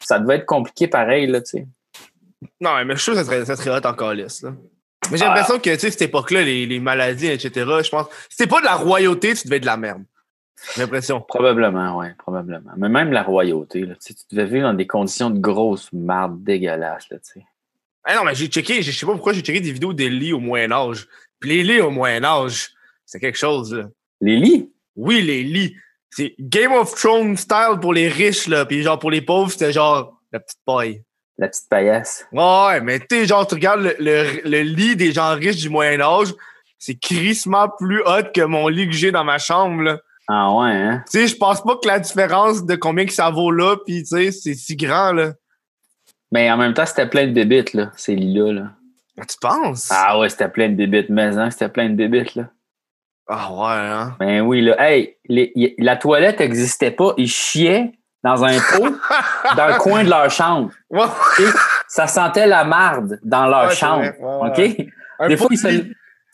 ça 0.00 0.18
devait 0.18 0.36
être 0.36 0.46
compliqué 0.46 0.86
pareil, 0.86 1.26
là, 1.26 1.40
tu 1.40 1.46
sais. 1.58 1.66
Non, 2.60 2.84
mais 2.84 2.94
je 2.94 3.00
suis 3.00 3.04
sûr 3.04 3.14
que 3.14 3.18
ça 3.20 3.24
serait, 3.24 3.44
ça 3.44 3.56
serait 3.56 3.70
hot 3.78 3.86
encore 3.86 4.12
lisse, 4.14 4.42
là. 4.42 4.52
Mais 5.10 5.16
j'ai 5.16 5.24
Ah. 5.24 5.28
l'impression 5.28 5.58
que, 5.58 5.70
tu 5.74 5.78
sais, 5.78 5.90
cette 5.90 6.02
époque-là, 6.02 6.42
les, 6.42 6.66
les 6.66 6.80
maladies, 6.80 7.28
etc., 7.28 7.50
je 7.82 7.88
pense. 7.88 8.06
Si 8.28 8.46
pas 8.46 8.60
de 8.60 8.64
la 8.66 8.74
royauté, 8.74 9.34
tu 9.34 9.44
devais 9.46 9.56
être 9.56 9.62
de 9.62 9.66
la 9.66 9.76
merde. 9.76 10.02
J'ai 10.74 10.82
l'impression. 10.82 11.20
Probablement, 11.20 11.98
oui, 11.98 12.06
probablement. 12.18 12.72
Mais 12.76 12.88
même 12.88 13.12
la 13.12 13.22
royauté, 13.22 13.82
là, 13.82 13.94
tu 14.04 14.12
devais 14.32 14.44
vivre 14.46 14.62
dans 14.66 14.74
des 14.74 14.86
conditions 14.88 15.30
de 15.30 15.38
grosse 15.38 15.92
marde 15.92 16.42
dégueulasse, 16.42 17.08
là, 17.10 17.18
tu 17.18 17.40
sais. 17.40 17.46
Ah 18.04 18.16
non, 18.16 18.24
mais 18.24 18.34
j'ai 18.34 18.48
checké, 18.48 18.82
je 18.82 18.90
sais 18.90 19.06
pas 19.06 19.12
pourquoi 19.12 19.32
j'ai 19.34 19.42
checké 19.42 19.60
des 19.60 19.70
vidéos 19.72 19.92
des 19.92 20.08
lits 20.10 20.32
au 20.32 20.40
Moyen-Âge. 20.40 21.06
Puis 21.38 21.50
les 21.50 21.62
lits 21.62 21.80
au 21.80 21.90
Moyen-Âge, 21.90 22.70
c'est 23.06 23.20
quelque 23.20 23.38
chose, 23.38 23.72
là. 23.74 23.84
Les 24.20 24.36
lits? 24.36 24.72
Oui, 24.96 25.22
les 25.22 25.44
lits. 25.44 25.76
C'est 26.10 26.34
Game 26.40 26.72
of 26.72 26.92
Thrones 26.94 27.36
style 27.36 27.78
pour 27.80 27.92
les 27.94 28.08
riches, 28.08 28.48
là. 28.48 28.64
Puis 28.66 28.82
genre 28.82 28.98
pour 28.98 29.10
les 29.12 29.20
pauvres, 29.22 29.50
c'était 29.52 29.72
genre 29.72 30.20
la 30.32 30.40
petite 30.40 30.58
paille. 30.66 31.02
La 31.38 31.48
petite 31.48 31.68
paillasse. 31.70 32.26
Ouais, 32.32 32.80
mais 32.80 32.98
tu 32.98 33.06
sais, 33.10 33.26
genre, 33.26 33.46
tu 33.46 33.54
regardes 33.54 33.80
le, 33.80 33.94
le, 34.00 34.40
le 34.44 34.60
lit 34.62 34.96
des 34.96 35.12
gens 35.12 35.34
riches 35.34 35.56
du 35.56 35.68
Moyen-Âge, 35.68 36.34
c'est 36.78 36.96
crissement 36.96 37.68
plus 37.78 38.02
hot 38.04 38.24
que 38.34 38.42
mon 38.42 38.66
lit 38.68 38.86
que 38.88 38.94
j'ai 38.94 39.12
dans 39.12 39.24
ma 39.24 39.38
chambre, 39.38 39.82
là. 39.82 39.98
Ah 40.26 40.52
ouais, 40.52 40.70
hein? 40.72 41.04
Tu 41.10 41.20
sais, 41.20 41.26
je 41.28 41.36
pense 41.36 41.62
pas 41.62 41.76
que 41.82 41.86
la 41.88 42.00
différence 42.00 42.64
de 42.66 42.74
combien 42.76 43.06
que 43.06 43.12
ça 43.12 43.30
vaut 43.30 43.50
là, 43.52 43.76
puis 43.86 44.02
tu 44.02 44.08
sais, 44.08 44.32
c'est 44.32 44.54
si 44.54 44.76
grand, 44.76 45.12
là. 45.12 45.32
Mais 46.32 46.50
en 46.50 46.56
même 46.58 46.74
temps, 46.74 46.84
c'était 46.86 47.08
plein 47.08 47.26
de 47.26 47.32
bébites, 47.32 47.72
là, 47.72 47.92
ces 47.96 48.14
lits-là, 48.14 48.52
là. 48.52 48.62
Ah, 49.18 49.24
Tu 49.24 49.36
penses? 49.40 49.88
Ah 49.90 50.18
ouais, 50.18 50.28
c'était 50.28 50.48
plein 50.48 50.68
de 50.68 50.74
bébites, 50.74 51.08
mais 51.08 51.36
hein, 51.38 51.50
c'était 51.50 51.68
plein 51.70 51.88
de 51.88 51.94
bébites, 51.94 52.34
là. 52.34 52.50
Ah 53.28 53.52
ouais, 53.52 53.86
hein? 53.92 54.16
Ben 54.20 54.40
oui, 54.42 54.60
là. 54.62 54.76
Hey, 54.78 55.16
les- 55.26 55.52
y- 55.54 55.74
la 55.78 55.96
toilette 55.96 56.40
n'existait 56.40 56.90
pas. 56.90 57.14
Ils 57.16 57.28
chiaient 57.28 57.92
dans 58.24 58.44
un 58.44 58.58
pot 58.58 58.96
dans 59.56 59.66
le 59.68 59.78
coin 59.78 60.04
de 60.04 60.10
leur 60.10 60.30
chambre. 60.30 60.70
Ça 61.86 62.06
sentait 62.06 62.46
la 62.46 62.64
marde 62.64 63.18
dans 63.22 63.46
leur 63.46 63.68
Ouais, 63.68 63.74
chambre. 63.74 64.02
Ouais, 64.20 64.48
OK? 64.78 64.86
un 65.20 65.28
Des 65.28 65.36
fois, 65.36 65.48
ils 65.50 65.58
se. 65.58 65.68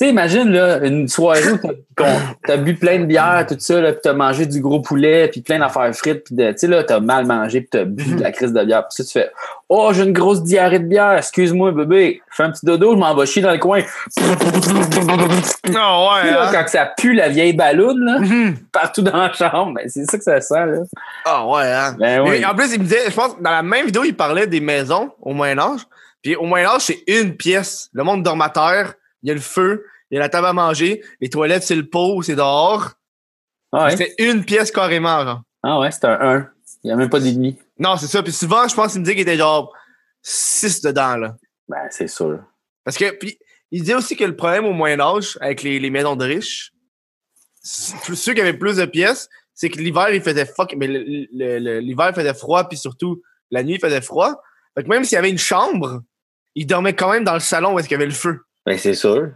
Tu 0.00 0.06
sais, 0.06 0.10
imagine, 0.10 0.50
là, 0.50 0.78
une 0.84 1.06
soirée 1.06 1.52
où 1.52 1.58
t'as, 1.94 2.16
t'as 2.44 2.56
bu 2.56 2.74
plein 2.74 2.98
de 2.98 3.04
bière, 3.04 3.46
tout 3.48 3.54
ça, 3.60 3.80
là, 3.80 3.92
puis 3.92 4.00
t'as 4.02 4.12
mangé 4.12 4.44
du 4.44 4.60
gros 4.60 4.80
poulet, 4.80 5.28
puis 5.28 5.40
plein 5.40 5.60
d'affaires 5.60 5.94
frites, 5.94 6.24
puis 6.24 6.34
de- 6.34 6.50
tu 6.50 6.58
sais, 6.58 6.66
là, 6.66 6.82
t'as 6.82 6.98
mal 6.98 7.26
mangé, 7.26 7.60
puis 7.60 7.68
t'as 7.70 7.84
bu 7.84 8.16
de 8.16 8.20
la 8.20 8.32
crise 8.32 8.52
de 8.52 8.64
bière. 8.64 8.82
Puis 8.88 9.04
ça, 9.04 9.04
tu 9.04 9.10
fais 9.12 9.30
«Oh, 9.68 9.92
j'ai 9.94 10.02
une 10.02 10.12
grosse 10.12 10.42
diarrhée 10.42 10.80
de 10.80 10.86
bière, 10.88 11.12
excuse-moi, 11.16 11.70
bébé. 11.70 12.20
Fais 12.32 12.42
un 12.42 12.50
petit 12.50 12.66
dodo, 12.66 12.90
je 12.94 12.98
m'en 12.98 13.14
vais 13.14 13.24
chier 13.26 13.40
dans 13.42 13.52
le 13.52 13.58
coin.» 13.58 13.82
Ah 15.76 16.14
ouais, 16.24 16.30
là, 16.30 16.48
hein? 16.48 16.50
quand 16.52 16.68
ça 16.68 16.86
pue 16.96 17.14
la 17.14 17.28
vieille 17.28 17.52
balloune, 17.52 18.04
là, 18.04 18.18
Mhm. 18.18 18.56
partout 18.72 19.02
dans 19.02 19.16
la 19.16 19.32
chambre, 19.32 19.74
ben, 19.74 19.88
c'est 19.88 20.04
ça 20.10 20.18
que 20.18 20.24
ça 20.24 20.40
sent, 20.40 20.66
là. 20.66 20.78
Ah 21.24 21.46
ouais, 21.46 21.70
hein? 21.72 21.96
Ben 21.98 22.20
oui. 22.22 22.44
En 22.44 22.54
plus, 22.54 22.72
il 22.74 22.80
me 22.80 22.84
disait, 22.84 23.04
je 23.08 23.14
pense, 23.14 23.36
dans 23.40 23.50
la 23.50 23.62
même 23.62 23.86
vidéo, 23.86 24.02
il 24.04 24.14
parlait 24.16 24.46
des 24.46 24.60
maisons 24.60 25.10
au 25.22 25.32
Moyen-Âge. 25.32 25.80
Puis 26.22 26.36
au 26.36 26.44
Moyen-Âge, 26.46 26.82
c'est 26.82 27.02
une 27.06 27.36
pièce. 27.36 27.88
Le 27.92 28.02
monde 28.02 28.24
terre, 28.52 28.94
il 29.24 29.28
y 29.28 29.30
a 29.30 29.34
le 29.34 29.40
feu, 29.40 29.86
il 30.10 30.14
y 30.14 30.18
a 30.18 30.20
la 30.20 30.28
table 30.28 30.46
à 30.46 30.52
manger, 30.52 31.02
les 31.20 31.28
toilettes, 31.28 31.64
c'est 31.64 31.74
le 31.74 31.88
pot, 31.88 32.22
c'est 32.22 32.36
dehors. 32.36 32.92
Ah 33.72 33.86
ouais, 33.86 33.96
C'était 33.96 34.14
une 34.30 34.44
pièce 34.44 34.70
carrément, 34.70 35.24
genre. 35.24 35.42
ah 35.62 35.80
ouais 35.80 35.90
c'est 35.90 36.04
un 36.04 36.18
1. 36.20 36.50
Il 36.84 36.88
n'y 36.88 36.92
a 36.92 36.96
même 36.96 37.10
pas 37.10 37.18
d'ennemi. 37.18 37.58
Non, 37.78 37.96
c'est 37.96 38.06
ça. 38.06 38.22
Puis 38.22 38.32
souvent, 38.32 38.68
je 38.68 38.74
pense 38.74 38.92
qu'il 38.92 39.00
me 39.00 39.04
disait 39.04 39.16
qu'il 39.16 39.22
était 39.22 39.38
genre 39.38 39.72
6 40.22 40.82
dedans, 40.82 41.16
là. 41.16 41.36
Ben, 41.66 41.88
c'est 41.90 42.06
sûr. 42.08 42.40
Parce 42.84 42.98
que, 42.98 43.10
puis, 43.12 43.38
il 43.70 43.80
disait 43.80 43.94
aussi 43.94 44.16
que 44.16 44.24
le 44.24 44.36
problème 44.36 44.66
au 44.66 44.72
Moyen-Âge, 44.72 45.38
avec 45.40 45.62
les, 45.62 45.80
les 45.80 45.90
maisons 45.90 46.14
de 46.14 46.24
riches, 46.24 46.72
ceux 47.62 48.34
qui 48.34 48.40
avaient 48.40 48.52
plus 48.58 48.76
de 48.76 48.84
pièces, 48.84 49.28
c'est 49.54 49.70
que 49.70 49.78
l'hiver, 49.78 50.10
il 50.10 50.20
faisait 50.20 50.44
fuck, 50.44 50.74
mais 50.76 50.86
l'hiver, 50.86 52.10
il 52.10 52.14
faisait 52.14 52.34
froid, 52.34 52.68
puis 52.68 52.76
surtout, 52.76 53.22
la 53.50 53.62
nuit, 53.62 53.74
il 53.74 53.80
faisait 53.80 54.02
froid. 54.02 54.42
Fait 54.76 54.84
que 54.84 54.88
même 54.88 55.04
s'il 55.04 55.16
y 55.16 55.18
avait 55.18 55.30
une 55.30 55.38
chambre, 55.38 56.02
il 56.54 56.66
dormait 56.66 56.94
quand 56.94 57.10
même 57.10 57.24
dans 57.24 57.34
le 57.34 57.40
salon 57.40 57.74
où 57.74 57.78
est-ce 57.78 57.88
qu'il 57.88 57.94
y 57.94 58.00
avait 58.00 58.06
le 58.06 58.12
feu. 58.12 58.40
Ben, 58.66 58.78
c'est 58.78 58.94
sûr. 58.94 59.28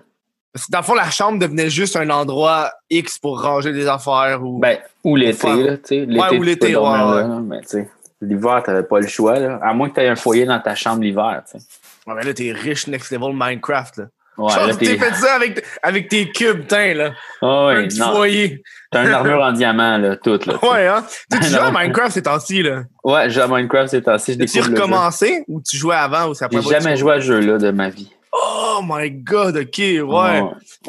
Parce 0.52 0.66
que 0.66 0.72
dans 0.72 0.78
le 0.78 0.84
fond, 0.84 0.94
la 0.94 1.10
chambre 1.10 1.38
devenait 1.38 1.70
juste 1.70 1.96
un 1.96 2.08
endroit 2.10 2.72
X 2.90 3.18
pour 3.18 3.40
ranger 3.42 3.72
des 3.72 3.86
affaires 3.86 4.42
ou. 4.42 4.58
Ben, 4.58 4.78
ou 5.04 5.14
l'été, 5.16 5.38
Faire- 5.38 5.56
là, 5.56 5.76
tu 5.76 5.82
sais. 5.84 6.04
Ouais, 6.06 6.36
ou 6.38 6.42
l'été, 6.42 6.74
ouais, 6.76 7.60
tu 7.62 7.68
sais, 7.68 7.90
l'hiver, 8.22 8.62
t'avais 8.64 8.82
pas 8.82 9.00
le 9.00 9.06
choix, 9.06 9.38
là. 9.38 9.60
À 9.62 9.72
moins 9.74 9.88
que 9.90 9.94
t'aies 9.96 10.08
un 10.08 10.16
foyer 10.16 10.46
dans 10.46 10.58
ta 10.58 10.74
chambre 10.74 11.02
l'hiver, 11.02 11.42
tu 11.50 11.58
sais. 11.58 11.64
Ouais, 12.06 12.14
mais 12.16 12.24
là, 12.24 12.32
t'es 12.32 12.52
riche 12.52 12.86
next 12.86 13.12
level 13.12 13.32
Minecraft, 13.34 13.98
là. 13.98 14.04
Ouais, 14.38 14.52
Genre, 14.52 14.66
là, 14.68 14.74
t'es 14.76 14.86
t'es. 14.86 14.98
fait 14.98 15.14
ça 15.14 15.34
avec, 15.34 15.64
avec 15.82 16.08
tes 16.08 16.30
cubes, 16.30 16.66
tain, 16.66 16.94
là. 16.94 17.12
Ah 17.42 17.46
un 17.46 17.66
ouais, 17.66 17.88
petit 17.88 17.98
non. 17.98 18.12
foyer. 18.14 18.62
T'as 18.90 19.04
une 19.04 19.12
armure 19.12 19.42
en 19.42 19.52
diamant, 19.52 19.98
là, 19.98 20.16
toute, 20.16 20.46
là. 20.46 20.54
Ouais, 20.64 20.86
hein. 20.86 21.04
Tu 21.30 21.42
joues 21.48 21.56
à. 21.56 21.70
Minecraft 21.72 22.12
ces 22.12 22.22
temps-ci, 22.22 22.62
là. 22.62 22.84
Ouais, 23.04 23.28
j'ai 23.28 23.40
à 23.40 23.48
Minecraft 23.48 23.88
ces 23.90 24.02
temps-ci, 24.02 24.38
je 24.40 24.44
Tu 24.44 24.60
recommencé 24.60 25.44
ou 25.48 25.60
tu 25.60 25.76
jouais 25.76 25.96
avant 25.96 26.28
ou 26.28 26.34
c'est 26.34 26.50
la 26.50 26.60
J'ai 26.60 26.68
jamais 26.70 26.96
joué 26.96 27.14
à 27.14 27.20
ce 27.20 27.26
jeu-là 27.26 27.58
de 27.58 27.70
ma 27.72 27.90
vie. 27.90 28.10
Oh 28.32 28.80
my 28.84 29.10
god, 29.10 29.56
ok, 29.56 29.78
ouais. 29.78 30.42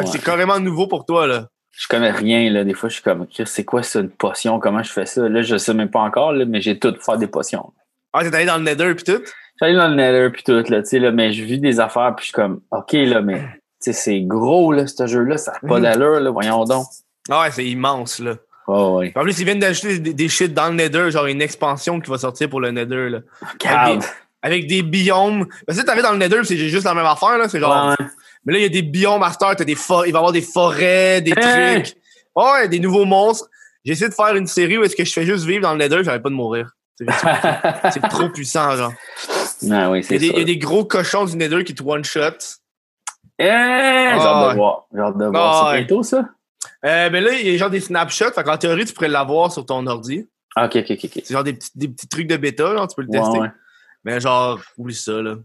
C'est 0.06 0.24
carrément 0.24 0.60
nouveau 0.60 0.88
pour 0.88 1.06
toi, 1.06 1.28
là. 1.28 1.48
Je 1.72 1.88
connais 1.88 2.12
rien, 2.12 2.50
là. 2.52 2.64
Des 2.66 2.74
fois, 2.74 2.90
je 2.90 2.96
suis 2.96 3.04
comme, 3.04 3.26
c'est 3.46 3.64
quoi 3.64 3.84
ça, 3.84 4.02
une 4.02 4.10
potion? 4.10 4.60
Comment 4.60 4.84
je 4.84 4.92
fais 4.92 5.06
ça? 5.06 5.30
Là, 5.30 5.42
je 5.42 5.58
sais 5.58 5.74
même 5.74 5.90
pas 5.90 6.02
encore, 6.02 6.34
là, 6.34 6.44
mais 6.46 6.60
j'ai 6.62 6.78
tout 6.78 6.94
pour 6.94 7.04
faire 7.04 7.18
des 7.18 7.28
potions. 7.28 7.72
Ah, 8.12 8.24
t'es 8.24 8.36
allé 8.36 8.46
dans 8.46 8.58
le 8.58 8.64
Nether 8.64 8.94
pis 8.96 9.04
tout? 9.06 9.22
J'allais 9.62 9.76
dans 9.76 9.88
le 9.88 9.96
Nether 9.96 10.30
puis 10.32 10.44
tout, 10.44 10.64
là, 10.72 10.82
tu 10.82 10.86
sais, 10.90 11.00
là, 11.00 11.12
mais 11.12 11.32
je 11.32 11.44
vis 11.44 11.60
des 11.60 11.80
affaires 11.80 12.14
puis 12.16 12.24
je 12.24 12.28
suis 12.28 12.34
comme, 12.34 12.62
OK, 12.72 12.92
là, 12.94 13.22
mais, 13.22 13.40
tu 13.40 13.46
sais, 13.80 13.94
c'est 13.94 14.22
gros, 14.22 14.72
là, 14.74 14.88
ce 14.88 15.06
jeu-là, 15.08 15.38
ça 15.38 15.54
n'a 15.54 15.68
pas 15.70 15.78
Mhm. 15.78 15.84
d'allure, 15.84 16.20
là, 16.20 16.30
voyons 16.32 16.64
donc. 16.66 16.86
Ah 17.30 17.42
ouais, 17.44 17.52
c'est 17.52 17.66
immense, 17.66 18.20
là. 18.20 18.36
Oh, 18.68 18.98
ouais. 19.00 19.12
En 19.16 19.22
plus, 19.24 19.40
ils 19.40 19.46
viennent 19.46 19.60
d'ajouter 19.60 20.00
des, 20.00 20.14
des 20.14 20.30
shit 20.30 20.54
dans 20.54 20.68
le 20.70 20.76
Nether, 20.76 21.12
genre 21.12 21.26
une 21.28 21.42
expansion 21.42 22.00
qui 22.00 22.10
va 22.10 22.18
sortir 22.18 22.50
pour 22.50 22.62
le 22.62 22.72
Nether, 22.72 23.10
là. 23.10 23.20
Calme. 23.58 24.02
Avec 24.42 24.68
des 24.68 24.82
biomes. 24.84 25.48
Parce 25.68 25.80
que 25.80 25.86
t'arrives 25.86 26.04
dans 26.04 26.12
le 26.12 26.18
Nether, 26.18 26.44
c'est 26.44 26.58
juste 26.58 26.86
la 26.86 26.94
même 26.94 27.06
affaire, 27.06 27.38
là. 27.38 27.50
C'est 27.50 27.60
genre. 27.60 27.90
Ouais. 28.00 28.06
Mais 28.46 28.54
là, 28.54 28.60
il 28.60 28.62
y 28.64 28.66
a 28.66 28.70
des 28.70 28.82
biomes 28.82 29.20
master, 29.20 29.56
t'as 29.56 29.64
des 29.66 29.76
for- 29.76 30.06
il 30.08 30.12
va 30.14 30.18
y 30.18 30.20
avoir 30.20 30.32
des 30.32 30.42
forêts, 30.42 31.22
des 31.22 31.34
Hein? 31.36 31.82
trucs. 31.82 31.96
Ouais, 32.36 32.68
des 32.70 32.80
nouveaux 32.80 33.06
monstres. 33.06 33.50
J'ai 33.84 33.94
essayé 33.94 34.10
de 34.10 34.14
faire 34.14 34.36
une 34.36 34.48
série 34.48 34.78
où 34.78 34.84
est-ce 34.84 34.96
que 34.96 35.04
je 35.06 35.12
fais 35.12 35.26
juste 35.26 35.46
vivre 35.46 35.62
dans 35.64 35.72
le 35.74 35.78
Nether, 35.80 36.04
j'arrête 36.04 36.22
pas 36.24 36.30
de 36.30 36.36
mourir. 36.36 36.72
C'est 36.98 37.06
trop 38.10 38.30
puissant, 38.30 38.76
genre. 38.76 38.94
Ah 39.72 39.90
oui, 39.90 40.06
Il 40.10 40.14
y, 40.14 40.16
a 40.16 40.20
des, 40.20 40.28
il 40.28 40.38
y 40.38 40.42
a 40.42 40.46
des 40.46 40.58
gros 40.58 40.86
cochons 40.86 41.26
du 41.26 41.36
Nether 41.38 41.64
qui 41.64 41.74
te 41.76 41.84
one-shot. 41.84 42.22
Eh, 43.38 43.46
j'ai 43.46 43.50
hâte 43.50 44.22
Ah, 44.22 44.50
de 44.52 44.56
voir. 44.56 44.86
J'ai 44.94 45.00
hâte 45.02 45.18
de 45.18 45.26
voir. 45.26 45.68
Ah, 45.68 45.72
c'est 45.72 45.78
bientôt, 45.80 46.04
ça? 46.04 46.30
Euh, 46.86 47.10
mais 47.12 47.22
là, 47.22 47.32
il 47.34 47.50
y 47.50 47.56
a 47.56 47.58
genre 47.58 47.70
des 47.70 47.80
snapshots. 47.80 48.32
Fait 48.34 48.44
qu'en 48.44 48.58
théorie, 48.58 48.86
tu 48.86 48.94
pourrais 48.94 49.08
l'avoir 49.08 49.52
sur 49.52 49.66
ton 49.66 49.86
ordi. 49.88 50.28
Ah, 50.56 50.66
ok, 50.66 50.78
ok, 50.78 50.92
ok. 50.92 51.00
ok. 51.06 51.22
C'est 51.24 51.34
genre 51.34 51.44
des 51.44 51.54
petits, 51.54 51.72
des 51.76 51.88
petits 51.88 52.08
trucs 52.08 52.28
de 52.28 52.36
bêta, 52.38 52.74
genre, 52.76 52.88
tu 52.88 52.96
peux 52.96 53.02
le 53.02 53.08
Ouais, 53.10 53.20
tester. 53.20 53.40
ouais. 53.40 53.52
Mais 54.04 54.20
genre, 54.20 54.60
oublie 54.78 54.96
ça, 54.96 55.22
là. 55.22 55.36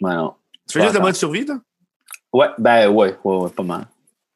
Ouais, 0.00 0.14
non. 0.14 0.34
Tu 0.68 0.78
fais 0.78 0.82
juste 0.84 0.94
le 0.94 1.00
mode 1.00 1.14
survie, 1.14 1.44
toi? 1.44 1.56
Ouais, 2.32 2.48
ben 2.58 2.88
ouais, 2.88 3.16
ouais, 3.24 3.36
ouais, 3.36 3.50
pas 3.50 3.62
mal. 3.62 3.86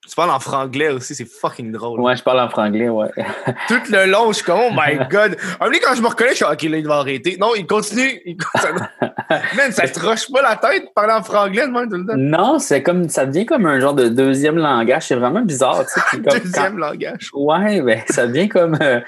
Tu 0.09 0.15
parles 0.15 0.31
en 0.31 0.41
franglais 0.41 0.89
aussi, 0.89 1.15
c'est 1.15 1.27
fucking 1.27 1.71
drôle. 1.71 2.01
Ouais, 2.01 2.17
je 2.17 2.23
parle 2.23 2.41
en 2.41 2.49
franglais, 2.49 2.89
ouais. 2.89 3.11
Tout 3.69 3.81
le 3.91 4.07
long, 4.11 4.29
je 4.29 4.37
suis 4.37 4.45
comme, 4.45 4.59
oh 4.59 4.71
my 4.73 4.97
god. 5.11 5.37
Un 5.61 5.67
moment, 5.67 5.77
quand 5.83 5.95
je 5.95 6.01
me 6.01 6.07
reconnais, 6.09 6.31
je 6.31 6.37
suis 6.37 6.45
ok, 6.47 6.63
là, 6.63 6.79
il 6.79 6.87
va 6.87 6.95
arrêter. 6.97 7.37
Non, 7.39 7.55
il 7.55 7.67
continue. 7.67 8.19
Il 8.25 8.37
continue. 8.39 8.79
Man, 9.57 9.71
ça 9.73 9.87
te 9.87 10.01
roche 10.01 10.31
pas 10.33 10.41
la 10.41 10.57
tête 10.57 10.85
de 10.85 10.89
parler 10.95 11.13
en 11.13 11.23
franglais 11.23 11.67
de 11.67 11.73
même 11.73 11.91
tout 11.91 11.97
le 11.99 12.07
temps? 12.07 12.15
Non, 12.17 12.59
c'est 12.59 12.83
comme, 12.83 13.11
ça 13.11 13.27
devient 13.27 13.45
comme 13.45 13.67
un 13.67 13.81
genre 13.81 13.93
de 13.93 14.09
deuxième 14.09 14.57
langage. 14.57 15.09
C'est 15.09 15.17
vraiment 15.17 15.43
bizarre, 15.43 15.85
tu 15.85 16.01
sais. 16.01 16.23
comme- 16.23 16.39
Deuxième 16.41 16.79
langage. 16.79 17.29
Ouais, 17.35 17.83
ben, 17.83 18.01
ça 18.09 18.27
devient 18.27 18.49
comme, 18.49 18.79
euh, 18.81 19.01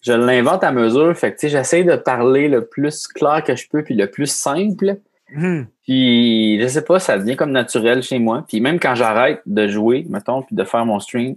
je 0.00 0.12
l'invente 0.12 0.64
à 0.64 0.72
mesure. 0.72 1.16
Fait 1.16 1.32
que, 1.32 1.36
tu 1.38 1.40
sais, 1.42 1.48
j'essaie 1.48 1.84
de 1.84 1.96
parler 1.96 2.48
le 2.48 2.64
plus 2.64 3.08
clair 3.08 3.42
que 3.44 3.56
je 3.56 3.68
peux, 3.68 3.82
puis 3.82 3.94
le 3.94 4.06
plus 4.06 4.30
simple. 4.30 4.96
Hmm. 5.34 5.64
Puis, 5.82 6.60
je 6.60 6.68
sais 6.68 6.82
pas, 6.82 6.98
ça 6.98 7.18
devient 7.18 7.36
comme 7.36 7.50
naturel 7.50 8.02
chez 8.02 8.18
moi. 8.18 8.44
Puis 8.48 8.60
même 8.60 8.80
quand 8.80 8.94
j'arrête 8.94 9.42
de 9.46 9.68
jouer, 9.68 10.06
mettons, 10.08 10.42
puis 10.42 10.56
de 10.56 10.64
faire 10.64 10.86
mon 10.86 11.00
stream, 11.00 11.36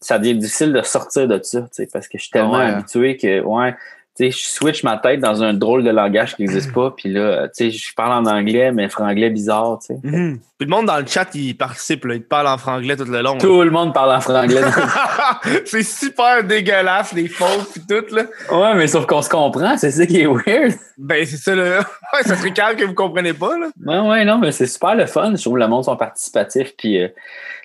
ça 0.00 0.18
devient 0.18 0.34
difficile 0.34 0.72
de 0.72 0.82
sortir 0.82 1.28
de 1.28 1.38
ça, 1.42 1.62
tu 1.62 1.68
sais, 1.72 1.88
parce 1.92 2.08
que 2.08 2.18
je 2.18 2.22
suis 2.24 2.30
tellement 2.30 2.54
Ah 2.54 2.66
ouais. 2.66 2.72
habitué 2.72 3.16
que, 3.16 3.40
ouais, 3.40 3.74
je 4.18 4.30
switch 4.30 4.82
ma 4.84 4.98
tête 4.98 5.20
dans 5.20 5.42
un 5.42 5.54
drôle 5.54 5.82
de 5.84 5.90
langage 5.90 6.36
qui 6.36 6.42
n'existe 6.42 6.72
pas. 6.72 6.92
Puis 6.96 7.08
là, 7.10 7.48
tu 7.48 7.70
sais, 7.70 7.70
je 7.70 7.94
parle 7.94 8.26
en 8.26 8.30
anglais, 8.30 8.70
mais 8.72 8.88
franglais 8.88 9.30
bizarre, 9.30 9.78
tu 9.80 9.94
sais. 9.94 10.00
Mhm. 10.02 10.38
Puis 10.58 10.68
le 10.68 10.76
monde 10.76 10.86
dans 10.86 10.98
le 10.98 11.06
chat, 11.06 11.26
il 11.34 11.56
participe, 11.56 12.04
là. 12.04 12.14
Il 12.16 12.22
parle 12.22 12.46
en 12.48 12.58
franglais 12.58 12.94
tout 12.96 13.04
le 13.04 13.22
long. 13.22 13.34
là. 13.34 13.40
Tout 13.40 13.62
le 13.62 13.70
monde 13.70 13.94
parle 13.94 14.12
en 14.12 14.20
franglais. 14.20 14.60
c'est 15.64 15.82
super 15.82 16.44
dégueulasse, 16.44 17.12
les 17.14 17.28
fautes 17.28 17.72
pis 17.72 17.80
tout, 17.86 18.14
là. 18.14 18.24
ouais, 18.50 18.74
mais 18.76 18.86
sauf 18.86 19.06
qu'on 19.06 19.22
se 19.22 19.30
comprend, 19.30 19.76
c'est 19.78 19.90
ça 19.90 20.04
qui 20.06 20.20
est 20.20 20.26
weird. 20.26 20.74
Ben, 20.98 21.24
c'est 21.24 21.36
ça, 21.38 21.54
là. 21.54 21.80
Ouais, 22.12 22.24
ça 22.24 22.34
serait 22.36 22.52
calme 22.52 22.76
que 22.76 22.84
vous 22.84 22.94
comprenez 22.94 23.32
pas, 23.32 23.56
là. 23.56 23.68
Ouais, 23.86 24.08
ouais, 24.10 24.24
non, 24.24 24.38
mais 24.38 24.50
c'est 24.50 24.66
super 24.66 24.96
le 24.96 25.06
fun. 25.06 25.32
Je 25.36 25.40
trouve 25.40 25.54
que 25.54 25.60
le 25.60 25.68
monde 25.68 25.84
sont 25.84 25.96
participatifs. 25.96 26.74
Puis, 26.76 27.00
euh, 27.00 27.06
tu 27.06 27.14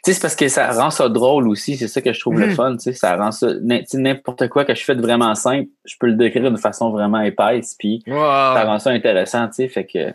sais, 0.03 0.13
c'est 0.13 0.21
parce 0.21 0.36
que 0.36 0.47
ça 0.47 0.71
rend 0.71 0.91
ça 0.91 1.10
drôle 1.10 1.47
aussi. 1.47 1.75
C'est 1.77 1.88
ça 1.88 1.99
que 1.99 2.13
je 2.13 2.19
trouve 2.19 2.39
le 2.39 2.45
Mhm. 2.49 2.55
fun. 2.55 2.71
Tu 2.77 2.84
sais, 2.84 2.93
ça 2.93 3.15
rend 3.15 3.31
ça. 3.31 3.47
N'importe 3.95 4.47
quoi 4.49 4.63
que 4.63 4.75
je 4.75 4.84
fais 4.84 4.93
de 4.95 5.01
vraiment 5.01 5.34
simple, 5.34 5.67
je 5.84 5.95
peux 5.99 6.05
le 6.05 6.13
décrire 6.13 6.35
de 6.39 6.58
façon 6.58 6.89
vraiment 6.91 7.21
épaisse. 7.21 7.76
Puis, 7.78 8.04
ça 8.06 8.13
Wow. 8.63 8.67
rend 8.67 8.80
ça 8.80 8.91
intéressant. 8.91 9.48
Tu 9.48 9.54
sais, 9.56 9.67
fait 9.67 9.86
que 9.86 10.13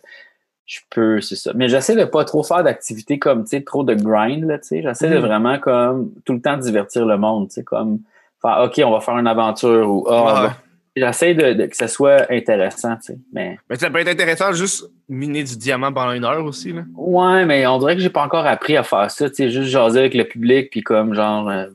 je 0.66 0.78
peux, 0.90 1.20
c'est 1.20 1.36
ça. 1.36 1.52
Mais 1.54 1.68
j'essaie 1.68 1.96
de 1.96 2.04
pas 2.04 2.24
trop 2.24 2.42
faire 2.44 2.62
d'activités 2.62 3.18
comme, 3.18 3.42
tu 3.42 3.50
sais, 3.50 3.62
trop 3.62 3.82
de 3.82 3.94
grind, 3.94 4.44
là, 4.44 4.58
tu 4.58 4.68
sais. 4.68 4.82
J'essaie 4.82 5.08
de 5.10 5.16
Mhm. 5.18 5.26
vraiment, 5.26 5.58
comme, 5.58 6.12
tout 6.24 6.32
le 6.34 6.40
temps 6.40 6.56
divertir 6.56 7.04
le 7.06 7.16
monde, 7.16 7.48
tu 7.48 7.54
sais, 7.54 7.64
comme, 7.64 7.98
faire, 8.40 8.60
OK, 8.64 8.80
on 8.84 8.90
va 8.92 9.00
faire 9.00 9.18
une 9.18 9.26
aventure 9.26 9.90
ou, 9.90 10.06
ah, 10.08 10.12
on 10.22 10.24
va- 10.26 10.54
J'essaie 11.00 11.34
de, 11.34 11.52
de- 11.54 11.66
que 11.66 11.76
ça 11.76 11.88
soit 11.88 12.30
intéressant, 12.30 12.96
tu 12.96 13.12
sais. 13.12 13.18
Mais. 13.32 13.58
Mais 13.70 13.76
ça 13.76 13.88
peut 13.90 13.98
être 14.00 14.08
intéressant 14.08 14.52
juste 14.52 14.84
miner 15.08 15.42
du 15.44 15.56
diamant 15.56 15.92
pendant 15.92 16.12
une 16.12 16.24
heure 16.24 16.44
aussi, 16.44 16.72
là. 16.72 16.82
Ouais, 16.94 17.44
mais 17.46 17.66
on 17.66 17.78
dirait 17.78 17.96
que 17.96 18.02
j'ai 18.02 18.10
pas 18.10 18.22
encore 18.24 18.46
appris 18.46 18.76
à 18.76 18.82
faire 18.82 19.10
ça, 19.10 19.28
tu 19.30 19.36
sais, 19.36 19.50
juste 19.50 19.68
jaser 19.70 20.00
avec 20.00 20.14
le 20.14 20.24
public, 20.24 20.68
puis 20.70 20.82
comme 20.82 21.14
genre 21.14 21.48
euh, 21.48 21.66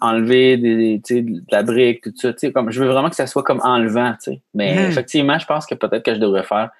enlever 0.00 0.56
des, 0.56 1.00
tu 1.04 1.14
sais, 1.16 1.22
de 1.22 1.40
la 1.50 1.62
brique, 1.62 2.02
tout 2.02 2.12
ça, 2.16 2.32
tu 2.32 2.38
sais, 2.40 2.52
comme 2.52 2.70
je 2.70 2.82
veux 2.82 2.90
vraiment 2.90 3.10
que 3.10 3.16
ça 3.16 3.26
soit 3.26 3.42
comme 3.42 3.60
enlevant, 3.62 4.12
tu 4.22 4.32
sais. 4.32 4.40
Mais 4.54 4.74
Mhm. 4.74 4.90
effectivement, 4.90 5.38
je 5.38 5.46
pense 5.46 5.66
que 5.66 5.74
peut-être 5.74 6.04
que 6.04 6.14
je 6.14 6.20
devrais 6.20 6.42
faire 6.44 6.70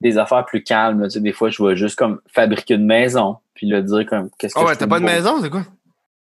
des 0.00 0.18
affaires 0.18 0.44
plus 0.44 0.62
calmes, 0.62 1.02
tu 1.04 1.10
sais, 1.10 1.20
des 1.20 1.32
fois 1.32 1.48
je 1.50 1.62
vais 1.62 1.76
juste 1.76 1.96
comme 1.98 2.20
fabriquer 2.32 2.74
une 2.74 2.86
maison, 2.86 3.36
puis 3.54 3.66
le 3.66 3.82
dire 3.82 4.04
comme 4.06 4.28
qu'est-ce 4.38 4.54
que 4.54 4.60
Oh, 4.60 4.66
ouais, 4.66 4.76
t'as 4.76 4.86
pas 4.86 5.00
de 5.00 5.04
maison, 5.04 5.40
c'est 5.40 5.50
quoi? 5.50 5.62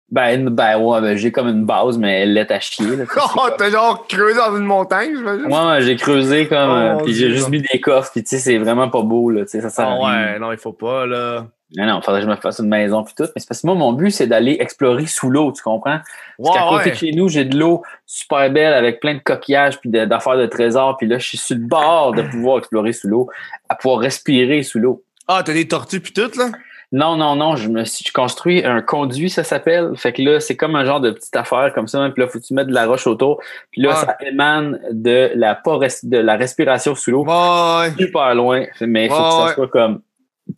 Ben, 0.08 0.48
ben 0.50 0.78
ouais, 0.78 1.00
ben, 1.00 1.16
j'ai 1.16 1.32
comme 1.32 1.48
une 1.48 1.64
base, 1.64 1.98
mais 1.98 2.22
elle 2.22 2.38
est 2.38 2.50
à 2.52 2.60
chier. 2.60 2.86
Là, 2.96 3.04
tu 3.06 3.12
sais, 3.12 3.20
c'est 3.20 3.20
Oh, 3.34 3.40
comme- 3.40 3.54
t'as 3.58 3.70
genre 3.70 4.06
creusé 4.06 4.36
dans 4.36 4.56
une 4.56 4.64
montagne, 4.64 5.16
j'imagine? 5.16 5.46
Ouais, 5.46 5.66
ouais, 5.66 5.82
j'ai 5.82 5.96
creusé 5.96 6.46
comme, 6.46 6.70
Oh, 6.70 7.00
euh, 7.00 7.04
puis 7.04 7.12
j'ai 7.12 7.30
juste 7.30 7.48
mis 7.48 7.60
des 7.60 7.80
coffres, 7.80 8.12
puis 8.12 8.22
tu 8.22 8.28
sais, 8.30 8.38
c'est 8.38 8.58
vraiment 8.58 8.88
pas 8.88 9.02
beau, 9.02 9.30
là, 9.30 9.42
tu 9.42 9.48
sais, 9.50 9.60
ça 9.60 9.68
sert 9.70 9.84
à 9.88 9.94
rien. 9.94 10.32
ouais, 10.34 10.38
non, 10.38 10.52
il 10.52 10.58
faut 10.58 10.72
pas, 10.72 11.06
là. 11.06 11.46
Non, 11.76 11.84
non, 11.86 12.00
faudrait 12.00 12.20
que 12.20 12.26
je 12.26 12.30
me 12.30 12.36
fasse 12.36 12.60
une 12.60 12.68
maison 12.68 13.02
puis 13.02 13.12
tout. 13.16 13.24
Mais 13.24 13.40
c'est 13.40 13.48
parce 13.48 13.60
que 13.60 13.66
moi, 13.66 13.74
mon 13.74 13.92
but, 13.92 14.12
c'est 14.12 14.28
d'aller 14.28 14.56
explorer 14.60 15.06
sous 15.06 15.28
l'eau, 15.30 15.50
tu 15.50 15.64
comprends? 15.64 15.98
Parce 16.40 16.56
qu'à 16.56 16.62
côté 16.68 16.84
ouais. 16.84 16.90
de 16.92 16.96
chez 16.96 17.10
nous, 17.10 17.28
j'ai 17.28 17.44
de 17.44 17.58
l'eau 17.58 17.82
super 18.06 18.48
belle 18.52 18.72
avec 18.72 19.00
plein 19.00 19.14
de 19.14 19.18
coquillages 19.18 19.80
puis 19.80 19.90
de- 19.90 20.04
d'affaires 20.04 20.36
de 20.38 20.46
trésors. 20.46 20.96
Puis 20.96 21.08
là, 21.08 21.18
je 21.18 21.26
suis 21.26 21.38
sur 21.38 21.56
le 21.56 21.62
bord 21.62 22.12
de 22.12 22.22
pouvoir 22.22 22.58
explorer 22.58 22.92
sous 22.92 23.08
l'eau, 23.08 23.28
à 23.68 23.74
pouvoir 23.74 23.98
respirer 23.98 24.62
sous 24.62 24.78
l'eau. 24.78 25.02
Ah, 25.26 25.42
t'as 25.44 25.54
des 25.54 25.66
tortues 25.66 25.98
pis 25.98 26.12
tout, 26.12 26.30
là? 26.38 26.50
Non, 26.96 27.14
non, 27.14 27.36
non, 27.36 27.56
je 27.56 27.68
me 27.68 27.84
suis 27.84 28.06
je 28.06 28.10
construis 28.10 28.64
un 28.64 28.80
conduit, 28.80 29.28
ça 29.28 29.44
s'appelle. 29.44 29.90
Fait 29.96 30.14
que 30.14 30.22
là, 30.22 30.40
c'est 30.40 30.56
comme 30.56 30.76
un 30.76 30.86
genre 30.86 30.98
de 30.98 31.10
petite 31.10 31.36
affaire 31.36 31.70
comme 31.74 31.86
ça. 31.86 32.08
Puis 32.08 32.22
là, 32.22 32.26
faut 32.26 32.38
que 32.38 32.44
tu 32.44 32.54
mettes 32.54 32.68
de 32.68 32.72
la 32.72 32.86
roche 32.86 33.06
autour. 33.06 33.42
Puis 33.70 33.82
là, 33.82 33.94
ça 33.96 34.16
émane 34.26 34.80
de 34.92 35.30
la 35.34 35.60
de 36.04 36.16
la 36.16 36.36
respiration 36.36 36.94
sous 36.94 37.10
l'eau 37.10 37.26
Ouais, 37.26 37.92
super 37.98 38.34
loin. 38.34 38.64
Mais 38.80 39.04
il 39.04 39.10
faut 39.10 39.14
Ouais, 39.14 39.42
que 39.42 39.48
ça 39.48 39.54
soit 39.56 39.68
comme. 39.68 40.00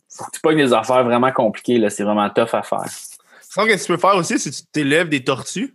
Faut 0.09 0.23
que 0.23 0.31
tu 0.31 0.39
pognes 0.39 0.65
des 0.65 0.71
affaires 0.71 1.03
vraiment 1.03 1.31
compliquées, 1.33 1.77
là. 1.77 1.89
C'est 1.89 2.03
vraiment 2.03 2.29
tough 2.29 2.53
à 2.53 2.63
faire. 2.63 2.85
Sinon, 3.41 3.65
qu'est-ce 3.65 3.87
que 3.87 3.93
tu 3.93 3.97
peux 3.97 4.07
faire 4.07 4.15
aussi, 4.15 4.39
c'est 4.39 4.49
que 4.49 4.55
tu 4.55 4.63
t'élèves 4.71 5.09
des 5.09 5.21
tortues. 5.25 5.73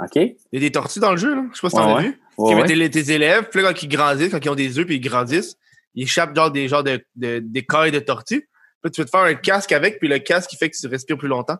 OK? 0.00 0.16
Il 0.16 0.36
y 0.52 0.56
a 0.56 0.60
des 0.60 0.72
tortues 0.72 1.00
dans 1.00 1.10
le 1.10 1.18
jeu, 1.18 1.34
là. 1.34 1.42
Je 1.52 1.56
sais 1.56 1.60
pas 1.60 1.68
si 1.68 1.76
t'en 1.76 1.94
Ouais, 1.94 1.98
as 1.98 2.02
vu. 2.04 2.20
Ouais. 2.38 2.88
tes, 2.88 3.12
élèves, 3.12 3.50
puis 3.50 3.60
là, 3.60 3.68
quand 3.68 3.82
ils 3.82 3.88
grandissent, 3.88 4.30
quand 4.30 4.42
ils 4.42 4.48
ont 4.48 4.54
des 4.54 4.78
œufs 4.78 4.86
puis 4.86 4.96
ils 4.96 5.00
grandissent, 5.00 5.58
ils 5.94 6.04
échappent 6.04 6.34
genre 6.34 6.50
des 6.50 6.68
genres 6.68 6.84
de, 6.84 7.04
de, 7.16 7.40
d'écailles 7.40 7.90
de 7.90 7.98
tortues. 7.98 8.48
Là, 8.86 8.90
tu 8.90 9.00
peux 9.00 9.04
te 9.04 9.10
faire 9.10 9.22
un 9.26 9.34
casque 9.34 9.72
avec, 9.72 9.98
puis 9.98 10.06
le 10.06 10.20
casque, 10.20 10.52
il 10.52 10.56
fait 10.58 10.70
que 10.70 10.76
tu 10.80 10.86
respires 10.86 11.18
plus 11.18 11.26
longtemps. 11.26 11.58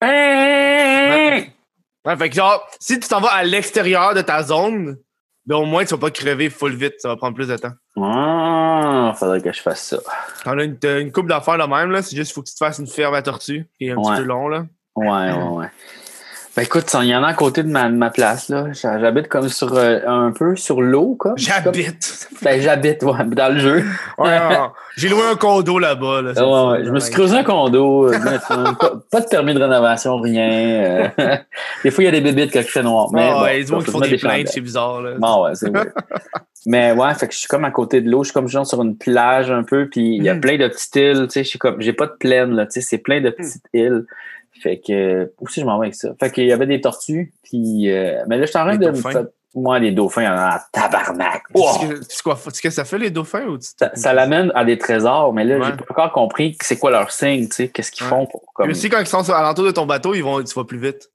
Hey! 0.00 1.50
Ouais, 2.06 2.16
fait 2.16 2.28
que 2.30 2.36
genre, 2.36 2.64
si 2.78 3.00
tu 3.00 3.08
t'en 3.08 3.20
vas 3.20 3.32
à 3.32 3.42
l'extérieur 3.42 4.14
de 4.14 4.20
ta 4.20 4.42
zone, 4.44 4.98
ben 5.46 5.56
au 5.56 5.64
moins, 5.64 5.84
tu 5.84 5.90
vas 5.94 5.98
pas 6.00 6.10
crever 6.12 6.50
full 6.50 6.74
vite. 6.76 6.94
Ça 6.98 7.08
va 7.08 7.16
prendre 7.16 7.34
plus 7.34 7.48
de 7.48 7.56
temps. 7.56 7.72
Ah, 8.00 9.12
faudrait 9.18 9.40
que 9.42 9.52
je 9.52 9.60
fasse 9.60 9.82
ça. 9.82 9.98
T'en 10.44 10.56
as 10.58 10.64
une, 10.64 10.78
une 10.84 11.10
coupe 11.10 11.26
d'affaires 11.28 11.58
de 11.58 11.64
même, 11.64 11.90
là. 11.90 12.02
C'est 12.02 12.14
juste, 12.14 12.32
faut 12.32 12.42
que 12.42 12.48
tu 12.48 12.54
te 12.54 12.58
fasses 12.64 12.78
une 12.78 12.86
ferme 12.86 13.14
à 13.14 13.22
tortue, 13.22 13.66
qui 13.78 13.86
est 13.86 13.90
un 13.90 13.96
Ouais. 13.96 14.12
petit 14.14 14.22
peu 14.22 14.28
long, 14.28 14.46
là. 14.48 14.64
Ouais, 14.94 15.08
ouais, 15.08 15.42
ouais. 15.48 15.66
Ben 16.56 16.62
écoute, 16.62 16.84
il 17.02 17.08
y 17.08 17.16
en 17.16 17.24
a 17.24 17.28
à 17.28 17.34
côté 17.34 17.64
de 17.64 17.68
ma, 17.68 17.88
de 17.90 17.96
ma 17.96 18.10
place, 18.10 18.48
là. 18.48 18.66
J'ha- 18.72 19.00
J'habite 19.00 19.26
comme 19.26 19.48
sur 19.48 19.74
euh, 19.74 19.98
un 20.06 20.30
peu 20.30 20.54
sur 20.54 20.80
l'eau, 20.82 21.16
comme. 21.18 21.36
J'habite. 21.36 22.28
Comme- 22.30 22.38
Ben 22.42 22.60
j'habite, 22.60 23.02
ouais, 23.02 23.24
dans 23.26 23.52
le 23.52 23.58
jeu. 23.58 23.84
Ouais. 24.18 24.38
J'ai 24.96 25.08
loué 25.08 25.22
un 25.32 25.34
condo 25.34 25.80
là-bas, 25.80 26.22
là. 26.22 26.32
Ouais, 26.32 26.70
ouais. 26.78 26.84
Je 26.84 26.90
me 26.92 27.00
suis 27.00 27.12
creusé 27.12 27.36
un 27.36 27.42
condo, 27.42 28.06
euh, 28.12 28.18
pas, 28.48 28.92
pas 29.10 29.20
de 29.20 29.26
permis 29.26 29.52
de 29.54 29.60
rénovation, 29.60 30.16
rien. 30.18 31.10
euh. 31.18 31.36
des 31.82 31.90
fois, 31.90 32.04
il 32.04 32.06
y 32.06 32.08
a 32.08 32.12
des 32.12 32.20
bébites 32.20 32.52
qui 32.52 32.62
fait 32.62 32.84
noir. 32.84 33.08
Mais 33.12 33.28
Ah 33.30 33.34
bon, 33.34 33.42
ouais, 33.42 33.60
qui 33.64 33.66
se 33.66 33.90
font 33.90 33.98
des 34.00 34.16
plaintes, 34.16 34.48
c'est 34.48 34.60
bizarre, 34.60 35.02
là. 35.02 35.10
Bon, 35.18 35.44
ouais, 35.44 35.56
c'est 35.56 35.70
vrai. 35.70 35.86
Mais 36.66 36.92
ouais, 36.92 37.12
fait 37.14 37.26
que 37.26 37.34
je 37.34 37.38
suis 37.40 37.48
comme 37.48 37.64
à 37.64 37.72
côté 37.72 38.00
de 38.00 38.08
l'eau, 38.08 38.22
je 38.22 38.28
suis 38.28 38.32
comme 38.34 38.48
genre 38.48 38.64
sur 38.66 38.80
une 38.80 38.96
plage 38.96 39.50
un 39.50 39.64
peu, 39.64 39.88
puis 39.90 40.16
il 40.16 40.22
y 40.22 40.28
a 40.28 40.34
Mm. 40.34 40.40
plein 40.40 40.56
de 40.56 40.68
petites 40.68 40.94
îles, 40.94 41.24
tu 41.24 41.30
sais, 41.30 41.42
je 41.44 41.48
suis 41.48 41.58
comme, 41.58 41.80
j'ai 41.80 41.92
pas 41.92 42.06
de 42.06 42.14
plaine, 42.18 42.52
là, 42.54 42.64
tu 42.66 42.74
sais, 42.74 42.80
c'est 42.80 42.98
plein 42.98 43.20
de 43.20 43.30
petites 43.30 43.64
îles. 43.74 44.06
Fait 44.62 44.80
que, 44.80 45.32
aussi, 45.40 45.60
je 45.60 45.66
m'en 45.66 45.78
vais 45.78 45.86
avec 45.86 45.94
ça. 45.94 46.10
Fait 46.20 46.30
qu'il 46.30 46.46
y 46.46 46.52
avait 46.52 46.66
des 46.66 46.80
tortues, 46.80 47.32
puis, 47.42 47.90
euh, 47.90 48.22
mais 48.28 48.36
là, 48.38 48.44
je 48.46 48.50
suis 48.50 48.58
en 48.58 48.64
train 48.66 48.76
de 48.76 48.86
me 48.86 48.92
dauphins. 48.92 49.10
faire- 49.10 49.26
Moi, 49.56 49.78
les 49.78 49.92
dauphins, 49.92 50.48
en 50.54 50.58
tabarnak. 50.72 51.44
Wow! 51.54 51.64
Tu 51.80 51.86
sais 51.86 51.86
ce 51.86 51.88
que- 51.88 51.98
tu 52.08 52.16
sais 52.16 52.22
quoi, 52.24 52.38
que 52.62 52.70
ça 52.70 52.84
fait, 52.84 52.98
les 52.98 53.10
dauphins? 53.10 53.44
Ou 53.46 53.56
tu... 53.58 53.68
Ça, 53.78 53.90
ça 53.94 54.12
l'amène 54.12 54.50
à 54.56 54.64
des 54.64 54.78
trésors, 54.78 55.32
mais 55.32 55.44
là, 55.44 55.58
Ouais. 55.58 55.66
j'ai 55.66 55.72
pas 55.76 55.84
encore 55.90 56.12
compris 56.12 56.56
c'est 56.60 56.76
quoi 56.78 56.90
leur 56.90 57.10
signe, 57.12 57.46
tu 57.48 57.54
sais, 57.54 57.68
qu'est-ce 57.68 57.92
qu'ils 57.92 58.04
Ouais. 58.04 58.10
font 58.10 58.26
pour, 58.26 58.42
comme... 58.54 58.70
Aussi, 58.70 58.88
quand 58.88 58.98
ils 58.98 59.06
sont 59.06 59.28
à 59.30 59.42
l'entour 59.42 59.64
de 59.66 59.70
ton 59.70 59.86
bateau, 59.86 60.12
ils 60.14 60.24
vont, 60.24 60.42
tu 60.42 60.52
vas 60.54 60.64
plus 60.64 60.78
vite. 60.78 61.08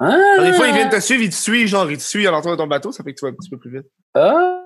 Ah! 0.00 0.16
Des 0.42 0.52
fois, 0.54 0.66
ils 0.66 0.74
viennent 0.74 0.88
te 0.90 0.98
suivre, 1.00 1.22
ils 1.22 1.30
te 1.30 1.34
suivent, 1.36 1.68
genre, 1.68 1.88
ils 1.90 1.96
te 1.98 2.02
suivent 2.02 2.26
à 2.26 2.30
l'entour 2.32 2.50
de 2.52 2.56
ton 2.56 2.66
bateau, 2.66 2.90
ça 2.92 3.04
fait 3.04 3.12
que 3.14 3.18
tu 3.20 3.24
vas 3.24 3.30
un 3.30 3.34
petit 3.34 3.50
peu 3.50 3.56
plus 3.58 3.70
vite. 3.70 3.86
Ah! 4.14 4.62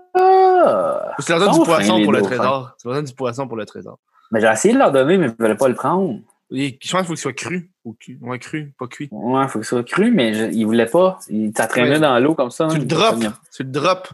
Tu 1.24 1.30
leur 1.30 1.40
donnes 1.40 1.52
du 1.52 1.60
poisson 1.64 2.02
pour 2.02 2.12
le 2.12 2.22
trésor. 2.22 2.74
Tu 2.80 2.86
leur 2.88 2.96
donnes 2.96 3.04
du 3.04 3.14
poisson 3.14 3.46
pour 3.46 3.56
le 3.56 3.66
trésor. 3.66 3.98
Mais 4.32 4.40
j'ai 4.40 4.46
essayé 4.48 4.74
de 4.74 4.78
leur 4.78 4.92
donner, 4.92 5.18
mais 5.18 5.26
ils 5.26 5.34
veulent 5.44 5.56
pas 5.56 5.68
le 5.68 5.74
prendre. 5.74 6.18
Je 6.50 6.70
pense 6.70 6.80
qu'il 6.80 6.90
faut 6.90 7.04
qu'il 7.06 7.16
soit 7.18 7.32
cru. 7.32 7.70
Ou 7.84 7.94
cu. 7.98 8.18
Ouais, 8.20 8.38
cru, 8.38 8.72
pas 8.78 8.86
cuit. 8.88 9.08
Ouais, 9.12 9.46
faut 9.48 9.60
que 9.60 9.64
ça 9.64 9.70
soit 9.70 9.84
cru, 9.84 10.10
mais 10.10 10.34
je, 10.34 10.44
ils 10.46 10.64
voulaient 10.64 10.86
pas. 10.86 11.18
Ils 11.28 11.52
t'entraînaient 11.52 11.92
Ouais. 11.92 12.00
dans 12.00 12.18
l'eau 12.18 12.34
comme 12.34 12.50
ça. 12.50 12.66
Tu 12.68 12.76
hein, 12.76 12.78
le 12.78 12.84
drops. 12.84 13.26
Tu 13.54 13.62
le 13.62 13.70
drops. 13.70 14.10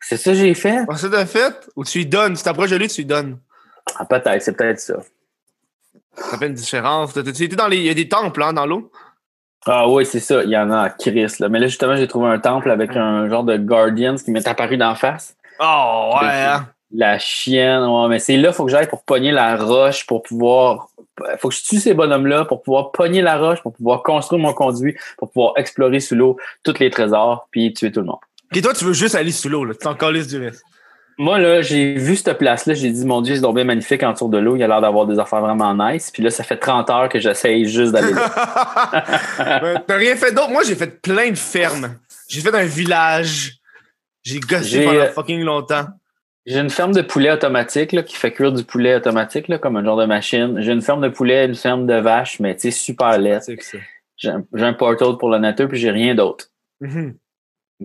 C'est 0.00 0.16
ça 0.16 0.30
que 0.30 0.36
j'ai 0.36 0.54
fait? 0.54 0.78
Ah, 0.88 0.96
ça, 0.96 1.10
t'as 1.10 1.26
fait? 1.26 1.68
Ou 1.76 1.84
tu 1.84 1.98
lui 1.98 2.06
donnes? 2.06 2.36
Si 2.36 2.44
t'approches 2.44 2.70
de 2.70 2.76
lui, 2.76 2.88
tu 2.88 3.02
lui 3.02 3.06
donnes. 3.06 3.38
Ah, 3.96 4.04
peut-être, 4.04 4.42
c'est 4.42 4.56
peut-être 4.56 4.80
ça. 4.80 4.94
Ça 6.16 6.38
fait 6.38 6.46
une 6.46 6.54
différence. 6.54 7.16
Été 7.16 7.48
dans 7.48 7.68
les... 7.68 7.76
Il 7.76 7.84
y 7.84 7.90
a 7.90 7.94
des 7.94 8.08
temples, 8.08 8.42
hein, 8.42 8.52
dans 8.52 8.66
l'eau? 8.66 8.90
Ah 9.66 9.88
oui, 9.88 10.06
c'est 10.06 10.20
ça. 10.20 10.42
Il 10.44 10.50
y 10.50 10.56
en 10.56 10.70
a 10.70 10.82
à 10.82 10.90
Chris. 10.90 11.34
Là. 11.40 11.48
Mais 11.48 11.58
là, 11.58 11.66
justement, 11.66 11.96
j'ai 11.96 12.08
trouvé 12.08 12.28
un 12.28 12.38
temple 12.38 12.70
avec 12.70 12.96
un 12.96 13.28
genre 13.28 13.44
de 13.44 13.56
Guardians 13.56 14.16
qui 14.16 14.30
m'est 14.30 14.46
apparu 14.48 14.76
d'en 14.76 14.94
face. 14.94 15.36
Oh, 15.60 16.14
ouais, 16.20 16.28
hein. 16.28 16.68
La 16.94 17.18
chienne, 17.18 17.84
ouais, 17.84 18.08
mais 18.08 18.18
c'est 18.18 18.38
là, 18.38 18.52
faut 18.52 18.64
que 18.64 18.70
j'aille 18.70 18.88
pour 18.88 19.04
pogner 19.04 19.30
la 19.30 19.56
roche 19.56 20.06
pour 20.06 20.22
pouvoir. 20.22 20.88
Faut 21.38 21.48
que 21.48 21.54
je 21.54 21.62
tue 21.62 21.78
ces 21.78 21.94
bonhommes-là 21.94 22.44
pour 22.44 22.62
pouvoir 22.62 22.92
pogner 22.92 23.22
la 23.22 23.38
roche, 23.38 23.62
pour 23.62 23.72
pouvoir 23.72 24.02
construire 24.02 24.42
mon 24.42 24.52
conduit, 24.52 24.96
pour 25.16 25.30
pouvoir 25.30 25.52
explorer 25.56 26.00
sous 26.00 26.14
l'eau 26.14 26.36
tous 26.64 26.78
les 26.78 26.90
trésors, 26.90 27.48
puis 27.50 27.72
tuer 27.72 27.92
tout 27.92 28.00
le 28.00 28.06
monde. 28.06 28.18
Et 28.54 28.62
toi, 28.62 28.72
tu 28.72 28.84
veux 28.84 28.92
juste 28.92 29.14
aller 29.14 29.32
sous 29.32 29.48
l'eau, 29.48 29.64
là. 29.64 29.74
Tu 29.74 29.80
t'en 29.80 29.94
calisses 29.94 30.28
du 30.28 30.38
reste. 30.38 30.62
Moi, 31.20 31.40
là, 31.40 31.62
j'ai 31.62 31.94
vu 31.94 32.14
cette 32.14 32.38
place-là, 32.38 32.74
j'ai 32.74 32.90
dit, 32.90 33.04
mon 33.04 33.20
Dieu, 33.20 33.34
c'est 33.34 33.52
bien 33.52 33.64
magnifique 33.64 34.04
en 34.04 34.12
dessous 34.12 34.28
de 34.28 34.38
l'eau, 34.38 34.54
il 34.54 34.62
a 34.62 34.68
l'air 34.68 34.80
d'avoir 34.80 35.04
des 35.04 35.18
affaires 35.18 35.40
vraiment 35.40 35.74
nice. 35.74 36.12
Puis 36.12 36.22
là, 36.22 36.30
ça 36.30 36.44
fait 36.44 36.56
30 36.56 36.88
heures 36.90 37.08
que 37.08 37.18
j'essaye 37.18 37.66
juste 37.66 37.92
d'aller 37.92 38.12
là. 38.12 39.04
Ben, 39.60 39.82
T'as 39.84 39.96
rien 39.96 40.14
fait 40.14 40.32
d'autre? 40.32 40.50
Moi, 40.50 40.62
j'ai 40.62 40.76
fait 40.76 41.02
plein 41.02 41.30
de 41.30 41.36
fermes. 41.36 41.96
J'ai 42.28 42.40
fait 42.40 42.54
un 42.54 42.64
village. 42.64 43.58
J'ai 44.22 44.38
gossé 44.38 44.84
pendant 44.84 44.98
euh, 44.98 45.10
fucking 45.10 45.42
longtemps. 45.42 45.86
J'ai 46.48 46.60
une 46.60 46.70
ferme 46.70 46.92
de 46.92 47.02
poulet 47.02 47.30
automatique 47.30 47.92
là, 47.92 48.02
qui 48.02 48.16
fait 48.16 48.32
cuire 48.32 48.52
du 48.52 48.64
poulet 48.64 48.94
automatique, 48.96 49.48
là, 49.48 49.58
comme 49.58 49.76
un 49.76 49.84
genre 49.84 49.98
de 49.98 50.06
machine. 50.06 50.58
J'ai 50.62 50.72
une 50.72 50.80
ferme 50.80 51.02
de 51.02 51.10
poulet, 51.10 51.44
une 51.44 51.54
ferme 51.54 51.86
de 51.86 51.94
vache, 51.94 52.40
mais 52.40 52.54
tu 52.54 52.62
sais, 52.62 52.70
super 52.70 53.18
laide. 53.18 53.42
J'ai 54.16 54.30
un, 54.30 54.42
un 54.54 54.72
portal 54.72 55.18
pour 55.18 55.28
la 55.28 55.38
nature, 55.38 55.68
puis 55.68 55.78
j'ai 55.78 55.90
rien 55.90 56.14
d'autre. 56.14 56.46
Mhm. 56.80 57.16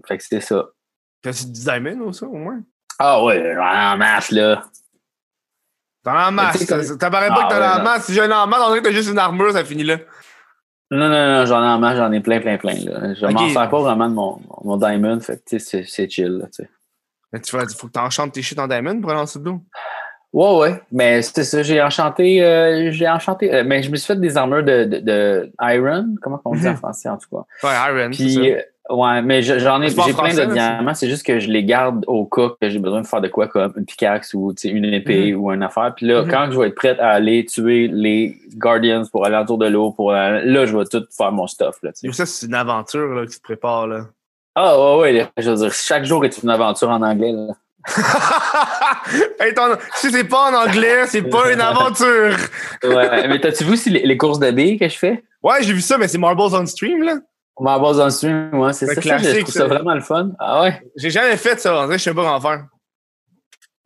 Fait 0.08 0.18
que 0.18 0.24
c'est 0.24 0.40
ça. 0.40 0.70
T'as-tu 1.22 1.46
du 1.48 1.52
diamond 1.52 2.08
ou 2.08 2.14
ça, 2.14 2.26
au 2.26 2.38
moins? 2.38 2.62
Ah 3.00 3.22
ouais, 3.26 3.54
en 3.58 3.98
masse, 3.98 4.32
là. 4.32 4.64
T'en 6.06 6.16
as 6.16 6.30
en 6.30 6.32
masse. 6.32 6.64
Ça 6.64 6.98
t'apparaît 6.98 7.28
pas 7.28 7.42
Ah, 7.42 7.48
que 7.48 7.54
t'en 7.54 7.62
as 7.62 7.80
en 7.80 7.84
masse. 7.84 8.06
Si 8.06 8.14
j'ai 8.14 8.22
en 8.22 8.48
masse, 8.48 8.62
on 8.64 8.68
dirait 8.70 8.80
que 8.82 8.88
t'as 8.88 8.94
juste 8.94 9.10
une 9.10 9.20
armure, 9.20 9.52
ça 9.52 9.66
finit 9.66 9.84
là. 9.84 9.98
Non, 10.90 11.10
non, 11.10 11.10
non, 11.10 11.46
j'en 11.46 11.62
ai 11.62 11.68
en 11.68 11.80
masse, 11.80 11.98
j'en 11.98 12.12
ai 12.14 12.22
plein, 12.22 12.40
plein, 12.40 12.58
plein. 12.58 12.76
Là. 12.76 13.14
Je 13.14 13.26
m'en 13.26 13.50
sers 13.50 13.70
pas 13.70 13.82
vraiment 13.82 14.08
de 14.08 14.14
mon, 14.14 14.40
mon 14.64 14.78
diamond, 14.78 15.20
fait 15.20 15.44
que 15.44 15.60
c'est 15.60 16.10
chill, 16.10 16.38
là, 16.38 16.46
tu 16.46 16.64
sais. 16.64 16.70
Mais 17.34 17.40
tu 17.42 17.56
vas, 17.58 17.66
faut 17.76 17.88
que 17.88 17.92
t'enchantes 17.94 18.32
tes 18.32 18.42
shit 18.42 18.58
en 18.60 18.68
diamond 18.68 19.02
pour 19.02 19.10
aller 19.12 19.20
en 19.20 19.24
dessous 19.26 19.40
de 19.40 19.46
l'eau. 19.46 19.62
Ouais, 20.34 20.58
ouais. 20.58 20.82
Mais 20.92 21.22
c'est 21.22 21.44
ça, 21.44 21.62
j'ai 21.62 21.82
enchanté, 21.82 22.44
euh, 22.44 22.90
j'ai 22.92 23.08
enchanté, 23.10 23.54
euh, 23.54 23.64
mais 23.66 23.84
je 23.84 23.92
me 23.92 23.96
suis 23.98 24.08
fait 24.08 24.20
des 24.20 24.36
armures 24.38 24.64
de, 24.64 24.84
de, 24.86 24.98
de 25.00 25.52
iron, 25.62 26.16
comment 26.22 26.40
on 26.46 26.56
dit 26.56 26.68
en 26.68 26.72
Mhm. 26.72 26.78
français, 26.78 27.10
en 27.10 27.18
tout 27.18 27.30
cas. 27.30 27.68
Ouais, 27.68 27.74
Iron. 28.02 28.10
Puis, 28.12 28.34
ça. 28.34 28.40
euh, 28.40 28.62
ouais, 28.96 29.22
mais 29.22 29.44
je- 29.44 29.60
j'en 29.60 29.80
ai, 29.84 29.90
j'ai 29.90 29.94
plein 29.96 30.12
français, 30.14 30.48
de 30.48 30.52
diamants, 30.54 30.96
c'est 30.96 31.08
juste 31.08 31.24
que 31.24 31.38
je 31.40 31.50
les 31.52 31.64
garde 31.64 32.04
au 32.08 32.26
cas 32.26 32.50
que 32.60 32.68
j'ai 32.68 32.80
besoin 32.80 33.02
de 33.02 33.06
faire 33.08 33.22
de 33.22 33.28
quoi, 33.28 33.48
comme 33.48 33.74
une 33.78 33.86
pickaxe 33.86 34.34
ou, 34.34 34.54
tu 34.56 34.70
une 34.70 34.86
épée 34.86 35.36
ou 35.36 35.52
une 35.52 35.62
affaire. 35.62 35.94
Puis 35.96 36.08
là, 36.08 36.24
Mhm. 36.24 36.32
quand 36.32 36.48
je 36.52 36.60
vais 36.60 36.68
être 36.70 36.76
prête 36.76 37.00
à 37.00 37.10
aller 37.12 37.46
tuer 37.46 37.88
les 37.88 38.36
Guardians 38.56 39.04
pour 39.12 39.28
aller 39.28 39.38
autour 39.38 39.60
de 39.60 39.68
l'eau, 39.68 39.92
pour, 39.92 40.14
là, 40.14 40.66
je 40.66 40.76
vais 40.76 40.86
tout 40.86 41.04
faire 41.16 41.32
mon 41.32 41.46
stuff, 41.46 41.78
là, 41.84 41.92
tu 41.94 42.12
ça, 42.12 42.26
c'est 42.26 42.48
une 42.48 42.56
aventure 42.56 43.08
là, 43.14 43.26
que 43.28 43.32
tu 43.32 43.38
te 43.38 43.44
prépares. 43.44 43.86
Là. 43.86 44.06
Ah, 44.56 44.98
ouais, 44.98 45.14
ouais, 45.14 45.30
je 45.38 45.50
veux 45.50 45.58
dire, 45.58 45.74
chaque 45.74 46.06
jour 46.06 46.24
est 46.26 46.44
une 46.44 46.50
aventure 46.50 46.90
en 46.90 47.02
anglais, 47.02 47.32
là. 47.32 47.54
hey, 49.42 49.54
ton- 49.54 49.78
si 49.96 50.10
c'est 50.10 50.24
pas 50.24 50.50
en 50.50 50.54
anglais, 50.54 51.06
c'est 51.08 51.24
pas 51.24 51.52
une 51.52 51.62
aventure. 51.62 52.38
Ouais, 52.84 53.28
mais 53.28 53.40
t'as-tu 53.40 53.64
vu 53.66 53.74
aussi 53.74 53.90
les, 53.90 54.06
les 54.06 54.18
courses 54.18 54.40
de 54.40 54.52
billes 54.52 54.78
que 54.78 54.88
je 54.88 54.98
fais? 54.98 55.24
Ouais, 55.42 55.62
j'ai 55.62 55.74
vu 55.74 55.82
ça, 55.82 55.98
mais 55.98 56.08
c'est 56.08 56.18
Marbles 56.18 56.42
on 56.42 56.66
Stream, 56.66 57.02
là. 57.04 57.18
Ma 57.60 57.78
base 57.78 58.00
on 58.00 58.10
stream, 58.10 58.50
ouais, 58.60 58.74
c'est 58.74 58.88
ça. 58.88 58.96
ça, 59.02 59.18
je 59.18 59.40
trouve 59.42 59.54
ça 59.54 59.68
vraiment 59.68 59.94
le 59.94 60.02
fun. 60.02 60.32
Ah 60.40 60.64
ouais? 60.64 60.82
J'ai 60.96 61.12
jamais 61.12 61.38
fait 61.38 61.60
ça, 61.60 61.84
en 61.84 61.86
vrai, 61.86 62.00
je 62.00 62.04
sais 62.04 62.14
pas 62.14 62.24
comment 62.24 62.42
faire. 62.42 62.66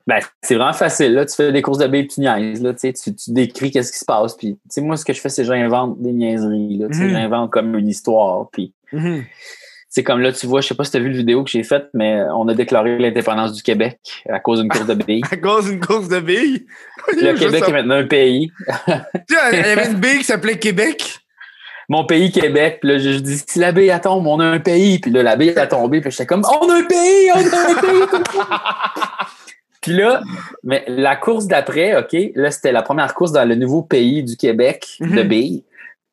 Ben, 0.05 0.19
c'est 0.41 0.55
vraiment 0.55 0.73
facile, 0.73 1.13
là. 1.13 1.25
Tu 1.25 1.35
fais 1.35 1.51
des 1.51 1.61
courses 1.61 1.79
de 1.79 1.87
billes, 1.87 2.07
tu 2.07 2.21
niaises, 2.21 2.61
là. 2.61 2.73
Tu, 2.73 2.93
tu, 2.93 3.11
décris 3.27 3.71
qu'est-ce 3.71 3.91
qui 3.91 3.99
se 3.99 4.05
passe. 4.05 4.35
Puis, 4.35 4.53
tu 4.53 4.59
sais, 4.69 4.81
moi, 4.81 4.95
ce 4.95 5.03
que 5.03 5.11
je 5.11 5.19
fais, 5.19 5.27
c'est 5.27 5.41
que 5.41 5.49
j'invente 5.49 6.01
des 6.01 6.13
niaiseries, 6.13 6.77
là. 6.77 6.87
Mhm. 6.87 7.09
j'invente 7.09 7.51
comme 7.51 7.75
une 7.75 7.89
histoire. 7.89 8.47
Puis, 8.51 8.73
c'est 9.97 10.03
comme 10.03 10.21
là, 10.21 10.31
tu 10.31 10.45
vois, 10.45 10.61
je 10.61 10.67
sais 10.67 10.75
pas 10.75 10.83
si 10.83 10.91
t'as 10.91 10.99
vu 10.99 11.09
le 11.09 11.17
vidéo 11.17 11.43
que 11.43 11.49
j'ai 11.49 11.63
faite, 11.63 11.87
mais 11.95 12.21
on 12.35 12.47
a 12.49 12.53
déclaré 12.53 12.99
l'indépendance 12.99 13.53
du 13.53 13.63
Québec 13.63 13.97
à 14.29 14.39
cause 14.39 14.59
d'une 14.59 14.69
course 14.69 14.85
de 14.85 14.93
billes. 14.93 15.23
À 15.31 15.37
cause 15.37 15.65
d'une 15.65 15.79
course 15.79 16.07
de 16.07 16.19
billes? 16.19 16.67
le 17.13 17.33
Québec 17.33 17.63
est 17.67 17.71
maintenant 17.71 17.95
un 17.95 18.05
pays. 18.05 18.51
Tu 18.67 19.35
il 19.53 19.57
y 19.57 19.63
avait 19.63 19.87
une 19.87 19.99
bille 19.99 20.19
qui 20.19 20.23
s'appelait 20.23 20.59
Québec? 20.59 21.17
Mon 21.89 22.05
pays, 22.05 22.31
Québec. 22.31 22.77
Puis 22.79 22.91
là, 22.91 22.97
je, 22.99 23.13
je 23.13 23.17
dis, 23.17 23.41
si 23.47 23.57
la 23.57 23.71
bille, 23.71 23.91
tombe, 24.03 24.27
on 24.27 24.39
a 24.39 24.45
un 24.45 24.59
pays. 24.59 24.99
Puis 24.99 25.09
là, 25.09 25.23
la 25.23 25.35
bille, 25.35 25.57
a 25.57 25.65
tombé. 25.65 25.99
Puis 25.99 26.11
j'étais 26.11 26.27
comme, 26.27 26.43
on 26.45 26.69
a 26.69 26.75
un 26.75 26.83
pays, 26.83 27.31
on 27.33 27.37
a 27.37 27.71
un 27.71 27.81
pays. 27.81 28.21
Puis 29.81 29.93
là, 29.93 30.21
mais 30.63 30.83
la 30.87 31.15
course 31.15 31.47
d'après, 31.47 31.97
OK, 31.97 32.15
là, 32.35 32.51
c'était 32.51 32.71
la 32.71 32.83
première 32.83 33.15
course 33.15 33.31
dans 33.31 33.45
le 33.45 33.55
nouveau 33.55 33.81
pays 33.81 34.21
du 34.21 34.35
Québec 34.37 34.85
de 34.99 35.23
Mhm. 35.23 35.27
billes. 35.27 35.63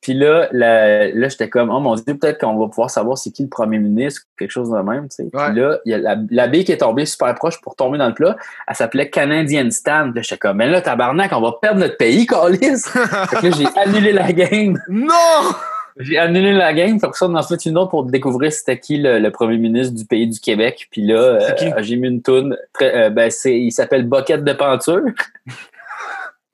Puis 0.05 0.13
là, 0.13 0.49
là, 0.53 1.09
là, 1.09 1.29
j'étais 1.29 1.49
comme, 1.49 1.71
oh 1.71 1.81
mon 1.81 1.95
Dieu, 1.95 2.15
peut-être 2.15 2.39
qu'on 2.39 2.59
va 2.59 2.69
pouvoir 2.69 2.91
savoir 2.91 3.17
c'est 3.17 3.31
qui 3.31 3.43
le 3.43 3.49
premier 3.49 3.79
ministre 3.79 4.21
ou 4.27 4.37
quelque 4.39 4.51
chose 4.51 4.71
de 4.71 4.77
même. 4.77 5.09
Puis 5.09 5.31
là, 5.33 5.79
il 5.87 5.93
y 5.93 5.95
a 5.95 5.99
la, 5.99 6.17
la 6.31 6.47
bille 6.47 6.63
qui 6.63 6.73
est 6.73 6.77
tombée 6.77 7.07
super 7.07 7.35
proche 7.35 7.59
pour 7.63 7.75
tomber 7.75 7.97
dans 7.97 8.09
le 8.09 8.13
plat. 8.13 8.37
Elle 8.69 8.77
s'appelait 8.77 9.09
Canadian 9.09 9.71
Stand. 9.71 10.15
Là, 10.15 10.21
j'étais 10.21 10.37
comme, 10.37 10.59
mais 10.59 10.69
là, 10.69 10.83
tabarnak, 10.83 11.33
on 11.33 11.41
va 11.41 11.53
perdre 11.53 11.81
notre 11.81 11.97
pays, 11.97 12.27
Calis. 12.27 12.59
fait 12.61 13.37
que 13.39 13.47
là, 13.47 13.57
j'ai 13.57 13.81
annulé 13.81 14.13
la 14.13 14.31
game. 14.31 14.79
Non! 14.91 15.55
J'ai 15.97 16.19
annulé 16.19 16.53
la 16.53 16.75
game, 16.75 17.01
faut 17.01 17.09
que 17.09 17.17
ça, 17.17 17.27
on 17.27 17.35
en 17.35 17.43
fait 17.43 17.65
une 17.65 17.79
autre 17.79 17.91
pour 17.91 18.05
découvrir 18.05 18.53
c'était 18.53 18.79
qui 18.79 18.99
le, 18.99 19.21
le 19.21 19.31
premier 19.31 19.57
ministre 19.57 19.95
du 19.95 20.05
pays 20.05 20.27
du 20.27 20.39
Québec. 20.39 20.89
Puis 20.91 21.07
là, 21.07 21.15
euh, 21.15 21.73
j'ai 21.79 21.97
mis 21.97 22.09
une 22.09 22.21
toune. 22.21 22.59
Très, 22.75 22.95
euh, 22.95 23.11
ben, 23.11 23.31
c'est, 23.31 23.59
il 23.59 23.71
s'appelle 23.71 24.05
Bucket 24.07 24.45
de 24.45 24.53
peinture. 24.53 25.01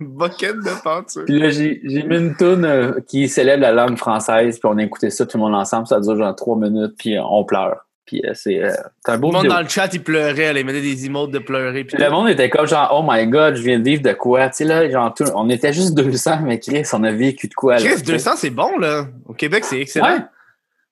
Bucket 0.01 0.57
de 0.57 0.83
peinture. 0.83 1.25
Puis 1.27 1.39
là, 1.39 1.51
j'ai, 1.51 1.81
mis 1.85 2.17
une 2.17 2.35
toune 2.37 2.65
euh, 2.65 3.01
qui 3.07 3.29
célèbre 3.29 3.63
la 3.63 3.73
langue 3.73 3.97
française. 3.99 4.59
Puis 4.59 4.69
on 4.73 4.79
a 4.79 4.83
écouté 4.83 5.11
ça 5.11 5.27
tout 5.27 5.37
le 5.37 5.43
monde 5.45 5.55
ensemble. 5.55 5.87
Ça 5.87 6.01
dure 6.01 6.17
genre 6.17 6.35
trois 6.35 6.57
minutes. 6.57 6.95
Puis 6.99 7.17
euh, 7.19 7.23
on 7.23 7.45
pleure. 7.45 7.87
Puis 8.07 8.23
euh, 8.27 8.33
c'est, 8.35 8.61
euh, 8.65 8.73
un 9.07 9.19
beau 9.19 9.29
Le 9.29 9.35
monde 9.35 9.43
vidéo. 9.43 9.53
dans 9.57 9.63
le 9.63 9.69
chat, 9.69 9.89
il 9.93 10.03
pleurait, 10.03 10.43
elle 10.43 10.65
mettait 10.65 10.81
des 10.81 11.07
emotes 11.07 11.31
de 11.31 11.39
pleurer. 11.39 11.85
Puis 11.85 11.97
le 11.97 12.11
monde 12.11 12.29
était 12.31 12.51
comme 12.51 12.67
genre, 12.67 12.89
oh 12.93 13.05
my 13.09 13.27
god, 13.29 13.55
je 13.57 13.63
viens 13.63 13.79
de 13.79 13.85
vivre 13.85 14.03
de 14.03 14.13
quoi? 14.15 14.49
Tu 14.49 14.57
sais, 14.57 14.65
là, 14.65 14.91
genre, 14.91 15.15
tout- 15.15 15.25
on 15.37 15.49
était 15.49 15.73
juste 15.73 15.95
200, 15.95 16.41
mais 16.43 16.59
Chris, 16.59 16.83
on 16.93 17.05
a 17.05 17.13
vécu 17.13 17.47
de 17.47 17.55
quoi? 17.55 17.75
là, 17.77 17.81
Chris, 17.81 18.01
tu 18.01 18.07
sais. 18.07 18.13
200, 18.13 18.31
c'est 18.37 18.51
bon, 18.51 18.79
là. 18.79 19.07
Au 19.27 19.35
Québec, 19.35 19.65
c'est 19.65 19.81
excellent. 19.81 20.07
Ouais. 20.15 20.19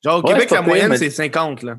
Genre, 0.04 0.22
au 0.22 0.26
Ouais, 0.28 0.34
Québec, 0.34 0.50
la 0.52 0.62
moyenne, 0.62 0.88
mais- 0.90 0.96
c'est 0.98 1.10
50, 1.10 1.62
là. 1.64 1.78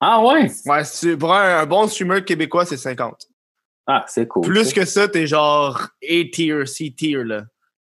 Ah 0.00 0.20
ouais? 0.22 0.50
Ouais, 0.66 0.84
c'est- 0.84 1.16
pour 1.16 1.32
un, 1.32 1.60
un 1.60 1.66
bon 1.66 1.86
streamer 1.86 2.22
québécois, 2.22 2.64
c'est 2.66 2.76
50. 2.76 3.28
Ah, 3.86 4.04
c'est 4.06 4.26
cool. 4.28 4.46
Plus 4.46 4.66
ça. 4.66 4.72
que 4.72 4.84
ça, 4.84 5.08
t'es 5.08 5.26
genre 5.26 5.88
A-tier, 6.02 6.66
C-tier, 6.66 7.24
là. 7.24 7.44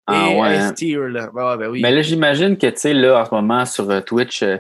Ah 0.07 0.29
Et 0.29 0.39
ouais. 0.39 0.55
S-tier, 0.55 0.97
là. 1.09 1.29
Ben 1.33 1.51
ouais, 1.51 1.57
ben 1.57 1.69
oui. 1.69 1.81
Mais 1.81 1.91
là, 1.91 2.01
j'imagine 2.01 2.57
que, 2.57 2.67
tu 2.67 2.77
sais, 2.77 2.93
là, 2.93 3.21
en 3.21 3.25
ce 3.25 3.33
moment, 3.33 3.65
sur 3.65 3.89
euh, 3.89 4.01
Twitch, 4.01 4.43
euh, 4.43 4.57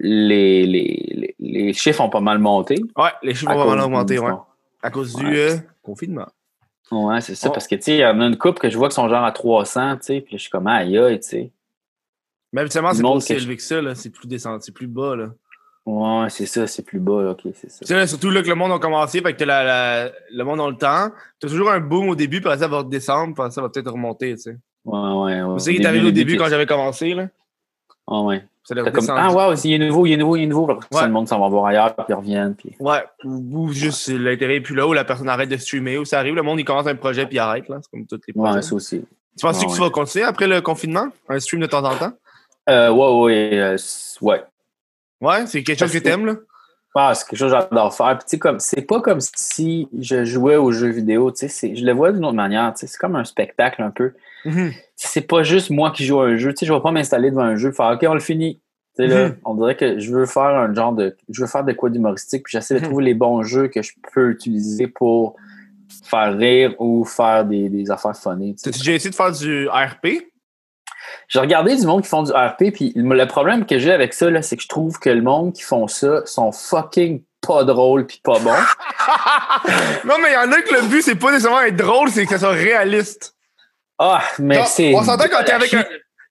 les, 0.00 0.66
les, 0.66 1.14
les, 1.14 1.34
les 1.38 1.72
chiffres 1.72 2.00
ont 2.00 2.10
pas 2.10 2.20
mal 2.20 2.38
monté. 2.38 2.76
ouais, 2.96 3.10
les 3.22 3.34
chiffres 3.34 3.52
cause 3.52 3.64
vraiment 3.64 4.04
du 4.04 4.16
augmenter, 4.16 4.18
ouais. 4.18 4.32
À 4.82 4.90
cause 4.90 5.14
du 5.14 5.26
euh, 5.26 5.56
confinement. 5.82 6.28
Ouais, 6.90 7.20
c'est 7.20 7.34
ça. 7.34 7.48
Oh. 7.48 7.52
Parce 7.52 7.66
que, 7.66 7.74
tu 7.74 7.82
sais, 7.82 7.94
il 7.94 8.00
y 8.00 8.06
en 8.06 8.20
a 8.20 8.26
une 8.26 8.36
couple 8.36 8.60
que 8.60 8.70
je 8.70 8.78
vois 8.78 8.88
qui 8.88 8.94
sont 8.94 9.08
genre 9.08 9.24
à 9.24 9.32
300, 9.32 9.96
tu 9.96 10.02
sais, 10.02 10.20
puis 10.20 10.34
là, 10.34 10.36
je 10.38 10.42
suis 10.42 10.50
comme, 10.50 10.66
aïe, 10.66 10.96
aïe, 10.98 11.20
tu 11.20 11.28
sais. 11.28 11.52
Mais 12.52 12.62
habituellement, 12.62 12.92
c'est 12.94 13.02
pas 13.02 13.08
aussi 13.08 13.32
élevé 13.34 13.56
que 13.56 13.62
ça, 13.62 13.82
là. 13.82 13.94
C'est 13.94 14.10
plus 14.10 14.26
descendu, 14.26 14.62
c'est 14.62 14.72
plus 14.72 14.86
bas, 14.86 15.16
là. 15.16 15.28
Ouais, 15.90 16.28
c'est 16.28 16.44
ça, 16.44 16.66
c'est 16.66 16.82
plus 16.82 16.98
bas, 16.98 17.22
là, 17.22 17.30
ok, 17.30 17.40
c'est 17.54 17.70
ça. 17.70 17.78
Tu 17.80 17.86
sais, 17.86 17.94
là, 17.94 18.06
surtout 18.06 18.28
là 18.28 18.42
que 18.42 18.48
le 18.48 18.54
monde 18.54 18.72
a 18.72 18.78
commencé, 18.78 19.22
fait 19.22 19.32
que 19.32 19.38
t'as 19.38 19.46
la, 19.46 19.64
la- 19.64 20.12
le 20.30 20.44
monde 20.44 20.60
a 20.60 20.68
le 20.68 20.76
temps. 20.76 21.10
T'as 21.40 21.48
toujours 21.48 21.70
un 21.70 21.80
boom 21.80 22.10
au 22.10 22.14
début, 22.14 22.40
puis 22.40 22.48
après 22.48 22.58
ça 22.58 22.68
va 22.68 22.78
redescendre, 22.78 23.32
puis 23.32 23.40
après 23.42 23.52
ça 23.52 23.62
va 23.62 23.70
peut-être 23.70 23.90
remonter, 23.90 24.34
tu 24.34 24.42
sais. 24.42 24.56
Ouais, 24.84 24.98
ouais, 24.98 25.42
ouais. 25.42 25.58
C'est 25.58 25.64
ça 25.64 25.76
qui 25.76 25.82
est 25.82 25.86
arrivé 25.86 26.08
au 26.08 26.10
début 26.10 26.36
quand 26.36 26.48
j'avais 26.50 26.66
commencé, 26.66 27.14
là. 27.14 27.28
Ah, 28.06 28.20
ouais. 28.20 28.44
Comme, 28.68 29.06
ah, 29.08 29.32
wow, 29.32 29.54
il 29.64 29.72
est 29.72 29.78
nouveau, 29.78 30.04
il 30.04 30.12
est 30.12 30.16
nouveau, 30.18 30.36
il 30.36 30.42
est 30.42 30.46
nouveau. 30.46 30.70
Après 30.70 30.86
ça, 30.92 31.00
Ouais. 31.00 31.06
le 31.06 31.12
monde 31.12 31.26
s'en 31.26 31.40
va 31.40 31.48
voir 31.48 31.64
ailleurs, 31.64 31.94
puis 31.94 32.04
ils 32.10 32.14
reviennent, 32.14 32.54
puis. 32.54 32.76
Ouais, 32.80 33.02
ou, 33.24 33.72
juste 33.72 34.08
l'intérêt 34.08 34.56
est 34.56 34.60
plus 34.60 34.74
là, 34.74 34.86
ou 34.86 34.92
la 34.92 35.04
personne 35.04 35.30
arrête 35.30 35.48
de 35.48 35.56
streamer, 35.56 35.96
ou 35.96 36.04
ça 36.04 36.18
arrive, 36.18 36.34
le 36.34 36.42
monde 36.42 36.60
il 36.60 36.64
commence 36.66 36.86
un 36.86 36.96
projet 36.96 37.24
puis 37.24 37.36
il 37.36 37.38
arrête, 37.38 37.66
là. 37.70 37.78
C'est 37.80 37.90
comme 37.90 38.06
tous 38.06 38.20
les 38.26 38.34
projets. 38.34 38.56
Ouais, 38.56 38.62
ça 38.62 38.74
aussi. 38.74 39.00
tu 39.00 39.06
penses 39.40 39.58
ouais, 39.58 39.64
que 39.64 39.70
tu 39.72 39.80
ouais. 39.80 39.86
vas 39.86 39.90
continuer 39.90 40.24
après 40.26 40.46
le 40.46 40.60
confinement? 40.60 41.06
Un 41.30 41.40
stream 41.40 41.62
de 41.62 41.66
temps 41.66 41.82
en 41.82 41.96
temps? 41.96 42.12
Euh, 42.68 42.90
ouais, 42.90 43.22
ouais, 43.24 43.50
euh, 43.58 43.76
ouais. 44.20 44.42
Ouais, 45.20 45.46
c'est 45.46 45.62
quelque 45.62 45.78
chose 45.78 45.92
que 45.92 45.98
t'aimes, 45.98 46.26
là? 46.26 46.34
Ah, 46.94 47.14
c'est 47.14 47.28
quelque 47.28 47.38
chose 47.38 47.52
que 47.52 47.58
j'adore 47.58 47.94
faire. 47.94 48.18
Puis, 48.26 48.38
comme, 48.38 48.58
c'est 48.60 48.82
pas 48.82 49.00
comme 49.00 49.20
si 49.20 49.88
je 50.00 50.24
jouais 50.24 50.56
aux 50.56 50.72
jeux 50.72 50.88
vidéo, 50.88 51.30
tu 51.30 51.48
sais, 51.48 51.76
je 51.76 51.84
le 51.84 51.92
vois 51.92 52.12
d'une 52.12 52.24
autre 52.24 52.34
manière, 52.34 52.72
tu 52.74 52.80
sais, 52.80 52.86
c'est 52.86 52.98
comme 52.98 53.14
un 53.16 53.24
spectacle 53.24 53.82
un 53.82 53.90
peu. 53.90 54.12
Mhm. 54.44 54.72
C'est 54.96 55.20
pas 55.26 55.42
juste 55.42 55.70
moi 55.70 55.90
qui 55.92 56.04
joue 56.04 56.20
à 56.20 56.26
un 56.26 56.36
jeu, 56.36 56.52
tu 56.52 56.60
sais, 56.60 56.66
je 56.66 56.72
vais 56.72 56.80
pas 56.80 56.90
m'installer 56.90 57.30
devant 57.30 57.42
un 57.42 57.56
jeu, 57.56 57.70
faire, 57.72 57.90
OK, 57.92 58.04
on 58.08 58.14
le 58.14 58.20
finit. 58.20 58.60
Tu 58.96 59.02
sais, 59.02 59.06
là, 59.06 59.28
Mhm. 59.28 59.36
on 59.44 59.54
dirait 59.54 59.76
que 59.76 59.98
je 60.00 60.10
veux 60.12 60.26
faire 60.26 60.42
un 60.42 60.74
genre 60.74 60.92
de, 60.92 61.16
je 61.28 61.40
veux 61.42 61.46
faire 61.46 61.62
de 61.64 61.72
quoi 61.72 61.90
d'humoristique, 61.90 62.44
puis 62.44 62.52
j'essaie 62.52 62.74
de 62.74 62.80
Mhm. 62.80 62.86
trouver 62.86 63.04
les 63.04 63.14
bons 63.14 63.42
jeux 63.42 63.68
que 63.68 63.82
je 63.82 63.92
peux 64.12 64.30
utiliser 64.30 64.88
pour 64.88 65.36
faire 66.04 66.36
rire 66.36 66.74
ou 66.80 67.04
faire 67.04 67.44
des, 67.44 67.68
des 67.68 67.90
affaires 67.90 68.16
funny, 68.16 68.54
tu 68.54 68.60
sais. 68.62 68.70
T'as-tu 68.70 68.78
déjà 68.80 68.92
essayé 68.94 69.10
de 69.10 69.14
faire 69.14 69.30
du 69.32 69.68
RP? 69.68 70.26
J'ai 71.28 71.40
regardé 71.40 71.76
du 71.76 71.86
monde 71.86 72.02
qui 72.02 72.08
font 72.08 72.22
du 72.22 72.32
RP, 72.32 72.72
puis 72.72 72.92
le 72.94 73.26
problème 73.26 73.66
que 73.66 73.78
j'ai 73.78 73.92
avec 73.92 74.14
ça, 74.14 74.30
là, 74.30 74.42
c'est 74.42 74.56
que 74.56 74.62
je 74.62 74.68
trouve 74.68 74.98
que 74.98 75.10
le 75.10 75.22
monde 75.22 75.52
qui 75.52 75.62
font 75.62 75.86
ça 75.86 76.24
sont 76.26 76.52
fucking 76.52 77.22
pas 77.46 77.64
drôles 77.64 78.06
puis 78.06 78.20
pas 78.22 78.38
bons. 78.38 78.50
non, 80.04 80.14
mais 80.22 80.30
il 80.30 80.34
y 80.34 80.36
en 80.36 80.52
a 80.52 80.60
que 80.60 80.74
le 80.74 80.88
but, 80.88 81.02
c'est 81.02 81.14
pas 81.14 81.30
nécessairement 81.30 81.62
être 81.62 81.76
drôle, 81.76 82.10
c'est 82.10 82.24
que 82.24 82.30
ça 82.30 82.38
soit 82.38 82.50
réaliste. 82.50 83.34
Ah, 83.98 84.22
mais 84.38 84.64
c'est. 84.66 84.94
on 84.94 85.02
s'entend 85.02 85.24
quand 85.30 85.44
t'es 85.44 85.52
avec 85.52 85.74
un. 85.74 85.84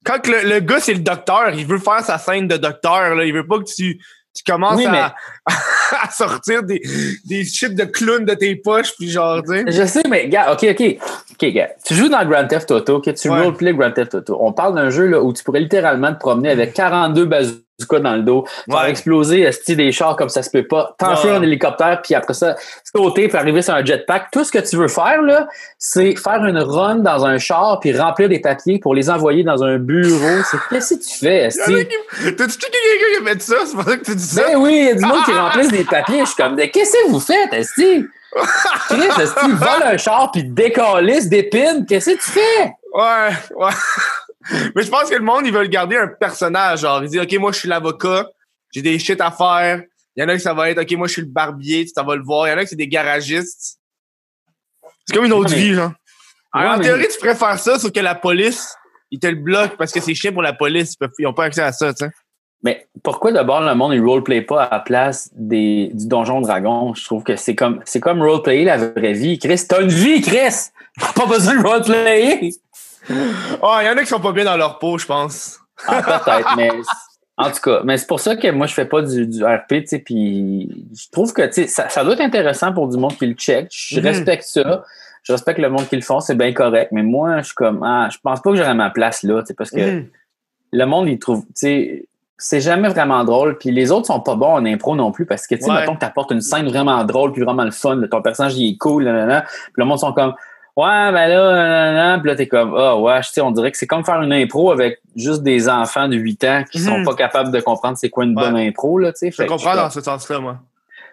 Quand 0.05 0.25
le, 0.27 0.47
le 0.47 0.59
gars, 0.59 0.79
c'est 0.79 0.93
le 0.93 1.01
docteur, 1.01 1.49
il 1.53 1.65
veut 1.65 1.79
faire 1.79 1.99
sa 2.01 2.17
scène 2.17 2.47
de 2.47 2.55
docteur, 2.55 3.15
là. 3.15 3.25
Il 3.25 3.33
veut 3.33 3.45
pas 3.45 3.59
que 3.59 3.65
tu, 3.65 3.99
tu 4.37 4.51
commences 4.51 4.77
Oui, 4.77 4.85
à. 4.85 5.15
à 6.03 6.09
sortir 6.11 6.63
des, 6.63 6.81
des 7.25 7.45
shit 7.45 7.73
de 7.75 7.85
clown 7.85 8.25
de 8.25 8.33
tes 8.33 8.55
poches, 8.55 8.93
puis 8.97 9.09
genre, 9.09 9.41
tu 9.43 9.51
sais. 9.53 9.63
Je 9.71 9.85
sais, 9.85 10.03
mais 10.09 10.27
gars, 10.27 10.51
ok, 10.53 10.65
ok. 10.71 10.97
Ok, 11.31 11.49
gars. 11.53 11.69
Tu 11.85 11.93
joues 11.95 12.09
dans 12.09 12.25
Grand 12.25 12.45
Theft 12.47 12.71
Auto, 12.71 12.97
ok, 12.97 13.13
tu 13.13 13.29
Ouais. 13.29 13.41
roleplay 13.43 13.73
Grand 13.73 13.91
Theft 13.91 14.15
Auto. 14.15 14.37
On 14.41 14.51
parle 14.53 14.75
d'un 14.75 14.89
jeu 14.89 15.05
là, 15.07 15.21
où 15.21 15.31
tu 15.33 15.43
pourrais 15.43 15.59
littéralement 15.61 16.13
te 16.13 16.19
promener 16.19 16.49
avec 16.49 16.73
42 16.73 17.25
bazookas 17.25 17.57
dans 18.01 18.15
le 18.15 18.23
dos, 18.23 18.45
faire 18.69 18.81
Ouais. 18.81 18.89
exploser 18.89 19.49
des 19.67 19.91
chars 19.91 20.15
comme 20.15 20.29
ça 20.29 20.41
se 20.41 20.49
peut 20.49 20.65
pas, 20.65 20.95
t'enfuir 20.97 21.33
Ouais. 21.33 21.37
un 21.39 21.43
hélicoptère, 21.43 22.01
puis 22.01 22.15
après 22.15 22.33
ça, 22.33 22.55
sauter, 22.95 23.27
puis 23.27 23.37
arriver 23.37 23.61
sur 23.61 23.75
un 23.75 23.85
jetpack. 23.85 24.31
Tout 24.31 24.43
ce 24.43 24.51
que 24.51 24.57
tu 24.59 24.77
veux 24.77 24.87
faire, 24.87 25.21
là, 25.21 25.47
c'est 25.77 26.15
faire 26.15 26.43
une 26.45 26.57
run 26.57 26.95
dans 26.97 27.25
un 27.25 27.37
char, 27.37 27.79
puis 27.79 27.95
remplir 27.97 28.29
des 28.29 28.39
papiers 28.39 28.79
pour 28.79 28.95
les 28.95 29.09
envoyer 29.09 29.43
dans 29.43 29.63
un 29.63 29.77
bureau. 29.77 30.41
C'est 30.49 30.57
qu'est-ce 30.71 30.95
que 30.95 31.03
tu 31.03 31.17
fais, 31.19 31.45
esti? 31.45 31.87
T'as-tu 32.35 32.57
quelqu'un 32.57 33.21
qui 33.21 33.21
a 33.21 33.31
fait 33.33 33.41
ça? 33.41 33.55
C'est 33.65 33.75
pour 33.75 33.83
ça 33.83 33.97
que 33.97 34.03
tu 34.03 34.15
dis 34.15 34.23
ça? 34.25 34.41
Ben 34.47 34.57
oui, 34.57 34.73
il 34.75 34.85
y 34.85 34.89
a 34.89 34.93
du 34.95 35.05
monde 35.05 35.23
qui 35.23 35.31
remplisse 35.37 35.69
des 35.71 35.83
papiers. 35.83 36.21
Je 36.21 36.25
suis 36.25 36.35
comme, 36.35 36.55
mais 36.55 36.69
qu'est-ce 36.71 36.91
que 36.93 37.09
vous 37.11 37.19
faites, 37.19 37.53
Esti? 37.53 38.05
Chris, 38.89 39.21
Esti, 39.21 39.51
vole 39.51 39.83
un 39.83 39.97
char 39.97 40.31
puis 40.31 40.43
décalisse, 40.43 41.29
dépine. 41.29 41.85
Qu'est-ce 41.87 42.09
que 42.11 42.15
tu 42.15 42.31
fais? 42.31 42.73
Ouais, 42.93 43.29
ouais. 43.55 43.71
Mais 44.75 44.83
je 44.83 44.89
pense 44.89 45.09
que 45.09 45.15
le 45.15 45.21
monde, 45.23 45.45
ils 45.45 45.53
veulent 45.53 45.69
garder 45.69 45.97
un 45.97 46.07
personnage. 46.07 46.81
Genre, 46.81 47.03
ils 47.03 47.09
disent, 47.09 47.21
OK, 47.21 47.33
moi, 47.39 47.51
je 47.51 47.59
suis 47.59 47.67
l'avocat, 47.69 48.27
j'ai 48.71 48.81
des 48.81 48.97
shit 48.99 49.19
à 49.21 49.31
faire. 49.31 49.81
Il 50.15 50.21
y 50.21 50.25
en 50.25 50.29
a 50.29 50.33
qui 50.35 50.39
ça 50.41 50.53
va 50.53 50.69
être, 50.69 50.81
OK, 50.81 50.91
moi, 50.93 51.07
je 51.07 51.13
suis 51.13 51.21
le 51.21 51.27
barbier, 51.27 51.85
tu 51.85 51.91
t'en 51.93 52.03
vas 52.05 52.15
le 52.15 52.23
voir. 52.23 52.47
Il 52.47 52.51
y 52.51 52.53
en 52.53 52.57
a 52.57 52.63
qui 52.63 52.69
c'est 52.69 52.75
des 52.75 52.87
garagistes. 52.87 53.79
C'est 55.05 55.15
comme 55.15 55.25
une 55.25 55.33
autre 55.33 55.51
mais- 55.51 55.57
vie, 55.57 55.73
genre. 55.73 55.91
Alors, 56.53 56.69
Ouais, 56.71 56.75
en 56.75 56.79
mais- 56.79 56.85
théorie, 56.85 57.07
tu 57.11 57.19
pourrais 57.19 57.35
faire 57.35 57.59
ça, 57.59 57.77
sauf 57.77 57.91
que 57.91 57.99
la 57.99 58.15
police, 58.15 58.73
ils 59.11 59.19
te 59.19 59.27
le 59.27 59.35
bloquent 59.35 59.75
parce 59.77 59.91
que 59.91 59.99
c'est 59.99 60.15
chiant 60.15 60.33
pour 60.33 60.41
la 60.41 60.53
police. 60.53 60.93
Ils, 60.93 60.97
peuvent, 60.97 61.11
ils 61.19 61.27
ont 61.27 61.33
pas 61.33 61.45
accès 61.45 61.61
à 61.61 61.71
ça, 61.71 61.93
tu 61.93 62.05
sais. 62.05 62.11
Mais 62.63 62.87
pourquoi 63.03 63.31
d'abord 63.31 63.61
le 63.61 63.75
monde, 63.75 63.93
il 63.93 64.01
roleplay 64.01 64.41
pas 64.41 64.63
à 64.63 64.69
la 64.77 64.79
place 64.79 65.29
des, 65.35 65.91
du 65.93 66.07
Donjon 66.07 66.41
Dragon? 66.41 66.93
Je 66.95 67.05
trouve 67.05 67.21
que 67.23 67.35
c'est 67.35 67.53
comme, 67.53 67.81
c'est 67.85 67.99
comme 67.99 68.21
roleplayer 68.23 68.63
la 68.65 68.77
vraie 68.77 69.13
vie. 69.13 69.37
Chris, 69.37 69.61
t'as 69.69 69.81
une 69.83 69.89
vie, 69.89 70.21
Chris! 70.21 70.71
T'as 70.99 71.13
pas 71.13 71.27
besoin 71.27 71.55
de 71.55 71.61
roleplayer! 71.67 72.53
Oh, 73.61 73.75
il 73.81 73.85
y 73.85 73.89
en 73.89 73.97
a 73.97 74.01
qui 74.01 74.07
sont 74.07 74.19
pas 74.19 74.31
bien 74.31 74.45
dans 74.45 74.57
leur 74.57 74.79
peau, 74.79 74.97
je 74.97 75.05
pense. 75.05 75.59
Ah, 75.87 76.01
peut-être, 76.01 76.55
mais 76.57 76.69
en 77.37 77.51
tout 77.51 77.59
cas, 77.63 77.81
mais 77.83 77.97
c'est 77.97 78.07
pour 78.07 78.19
ça 78.19 78.35
que 78.35 78.49
moi 78.51 78.67
je 78.67 78.73
fais 78.73 78.85
pas 78.85 79.01
du, 79.01 79.27
du 79.27 79.43
RP, 79.45 79.67
tu 79.69 79.87
sais, 79.87 79.99
puis 79.99 80.85
je 80.95 81.09
trouve 81.11 81.31
que 81.33 81.43
tu 81.43 81.53
sais, 81.53 81.67
ça, 81.67 81.87
ça 81.89 82.03
doit 82.03 82.13
être 82.13 82.21
intéressant 82.21 82.73
pour 82.73 82.87
du 82.87 82.97
monde 82.97 83.15
qui 83.17 83.27
le 83.27 83.33
check. 83.35 83.67
Je 83.71 83.99
Mhm. 83.99 84.05
respecte 84.07 84.43
ça. 84.43 84.83
Je 85.23 85.33
respecte 85.33 85.59
le 85.59 85.69
monde 85.69 85.87
qui 85.89 85.95
le 85.97 86.01
font, 86.01 86.19
c'est 86.21 86.35
bien 86.35 86.53
correct. 86.53 86.91
Mais 86.93 87.03
moi, 87.03 87.39
je 87.39 87.47
suis 87.47 87.55
comme 87.55 87.83
ah, 87.83 88.09
je 88.11 88.17
pense 88.23 88.41
pas 88.41 88.51
que 88.51 88.55
j'aurais 88.57 88.73
ma 88.73 88.89
place 88.89 89.23
là, 89.23 89.41
tu 89.41 89.47
sais, 89.47 89.53
parce 89.53 89.71
que 89.71 89.79
Mhm. 89.99 90.07
le 90.73 90.85
monde, 90.85 91.07
il 91.09 91.19
trouve, 91.19 91.41
tu 91.45 91.51
sais, 91.55 92.05
c'est 92.39 92.61
jamais 92.61 92.87
vraiment 92.89 93.23
drôle. 93.23 93.57
Puis 93.57 93.71
les 93.71 93.91
autres 93.91 94.05
sont 94.07 94.19
pas 94.19 94.35
bons 94.35 94.53
en 94.53 94.65
impro 94.65 94.95
non 94.95 95.11
plus 95.11 95.25
parce 95.25 95.47
que, 95.47 95.55
tu 95.55 95.61
sais, 95.63 95.69
Ouais. 95.71 95.79
mettons 95.79 95.95
que 95.95 95.99
t'apportes 96.01 96.31
une 96.31 96.41
scène 96.41 96.67
vraiment 96.69 97.03
drôle 97.03 97.31
puis 97.33 97.41
vraiment 97.41 97.63
le 97.63 97.71
fun, 97.71 97.99
ton 98.09 98.21
personnage, 98.21 98.55
il 98.57 98.73
est 98.73 98.77
cool, 98.77 99.03
là, 99.05 99.11
là, 99.11 99.25
là. 99.25 99.41
Puis 99.41 99.73
le 99.77 99.85
monde 99.85 99.99
sont 99.99 100.13
comme, 100.13 100.33
ouais, 100.77 101.11
ben 101.11 101.27
là, 101.27 101.27
là, 101.27 101.53
là, 101.53 101.91
là. 101.91 102.19
Puis 102.19 102.29
là, 102.29 102.35
t'es 102.35 102.47
comme, 102.47 102.73
ah, 102.77 102.95
ouais, 102.97 103.19
tu 103.21 103.29
sais, 103.33 103.41
on 103.41 103.51
dirait 103.51 103.71
que 103.71 103.77
c'est 103.77 103.87
comme 103.87 104.05
faire 104.05 104.21
une 104.21 104.31
impro 104.31 104.71
avec 104.71 104.99
juste 105.15 105.43
des 105.43 105.67
enfants 105.67 106.07
de 106.07 106.15
8 106.15 106.43
ans 106.45 106.63
qui 106.71 106.79
sont 106.79 106.99
Mhm. 106.99 107.05
pas 107.05 107.15
capables 107.15 107.51
de 107.51 107.59
comprendre 107.59 107.97
c'est 107.97 108.09
quoi 108.09 108.23
une 108.23 108.37
Ouais. 108.37 108.43
bonne 108.45 108.55
impro, 108.57 108.97
là, 108.99 109.11
tu 109.11 109.29
sais. 109.29 109.31
Je 109.31 109.43
comprends 109.47 109.75
dans 109.75 109.89
ce 109.89 109.99
sens-là, 110.01 110.39
moi. 110.39 110.59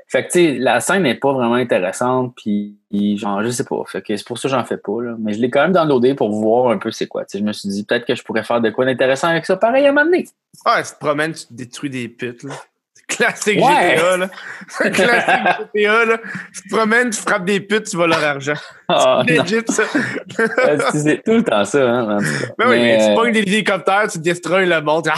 fait 0.06 0.26
que, 0.26 0.32
tu 0.32 0.38
sais, 0.38 0.58
la 0.58 0.78
scène 0.80 1.02
n'est 1.04 1.14
pas 1.14 1.32
vraiment 1.32 1.54
intéressante, 1.54 2.34
puis 2.36 2.76
genre, 3.16 3.42
je 3.42 3.48
sais 3.48 3.64
pas. 3.64 3.82
Fait 3.86 4.02
que 4.02 4.14
c'est 4.16 4.24
pour 4.26 4.38
ça 4.38 4.48
que 4.48 4.54
j'en 4.54 4.62
fais 4.64 4.76
pas, 4.76 5.00
là. 5.02 5.16
Mais 5.18 5.32
je 5.32 5.40
l'ai 5.40 5.50
quand 5.50 5.62
même 5.62 5.72
downloadé 5.72 6.14
pour 6.14 6.30
voir 6.30 6.70
un 6.70 6.76
peu 6.78 6.90
c'est 6.92 7.06
quoi. 7.08 7.24
Tu 7.24 7.32
sais, 7.32 7.38
je 7.38 7.44
me 7.44 7.52
suis 7.52 7.68
dit, 7.70 7.84
peut-être 7.84 8.04
que 8.06 8.14
je 8.14 8.22
pourrais 8.22 8.44
faire 8.44 8.60
de 8.60 8.68
quoi 8.70 8.84
d'intéressant 8.84 9.28
avec 9.28 9.44
ça, 9.46 9.56
pareil 9.56 9.86
à 9.86 9.88
un 9.88 9.92
moment 9.92 10.04
donné. 10.04 10.28
Ouais, 10.66 10.82
tu 10.84 10.90
te 10.92 10.98
promènes, 11.00 11.32
tu 11.32 11.46
détruis 11.50 11.90
des 11.90 12.06
putes, 12.08 12.42
là. 12.44 12.52
C'est 13.08 13.16
classique 13.16 13.60
Ouais. 13.60 13.96
GTA, 13.96 14.16
là. 14.16 14.28
C'est 14.68 14.90
classique 14.90 15.68
GTA, 15.74 16.04
là. 16.04 16.18
Tu 16.54 16.62
te 16.68 16.74
promènes, 16.74 17.10
tu 17.10 17.20
frappes 17.20 17.44
des 17.44 17.60
putes, 17.60 17.84
tu 17.88 17.96
vas 17.96 18.06
leur 18.06 18.22
argent. 18.24 18.54
Ah, 18.88 19.22
non. 19.26 19.42
Legit, 19.42 19.62
ça. 19.68 19.84
C'est 20.92 21.22
tout 21.24 21.32
le 21.32 21.42
temps 21.42 21.64
ça, 21.64 21.88
hein, 21.88 22.16
en 22.16 22.18
tout 22.18 22.24
cas. 22.24 22.52
Mais 22.58 22.64
oui, 22.66 22.70
mais 22.72 22.82
Mais, 22.82 22.98
tu 22.98 23.04
euh, 23.12 23.14
pognes 23.14 23.32
des 23.32 23.40
hélicoptères, 23.40 24.08
tu 24.10 24.18
destroys 24.18 24.66
le 24.66 24.80
monde. 24.82 25.04
tu 25.08 25.10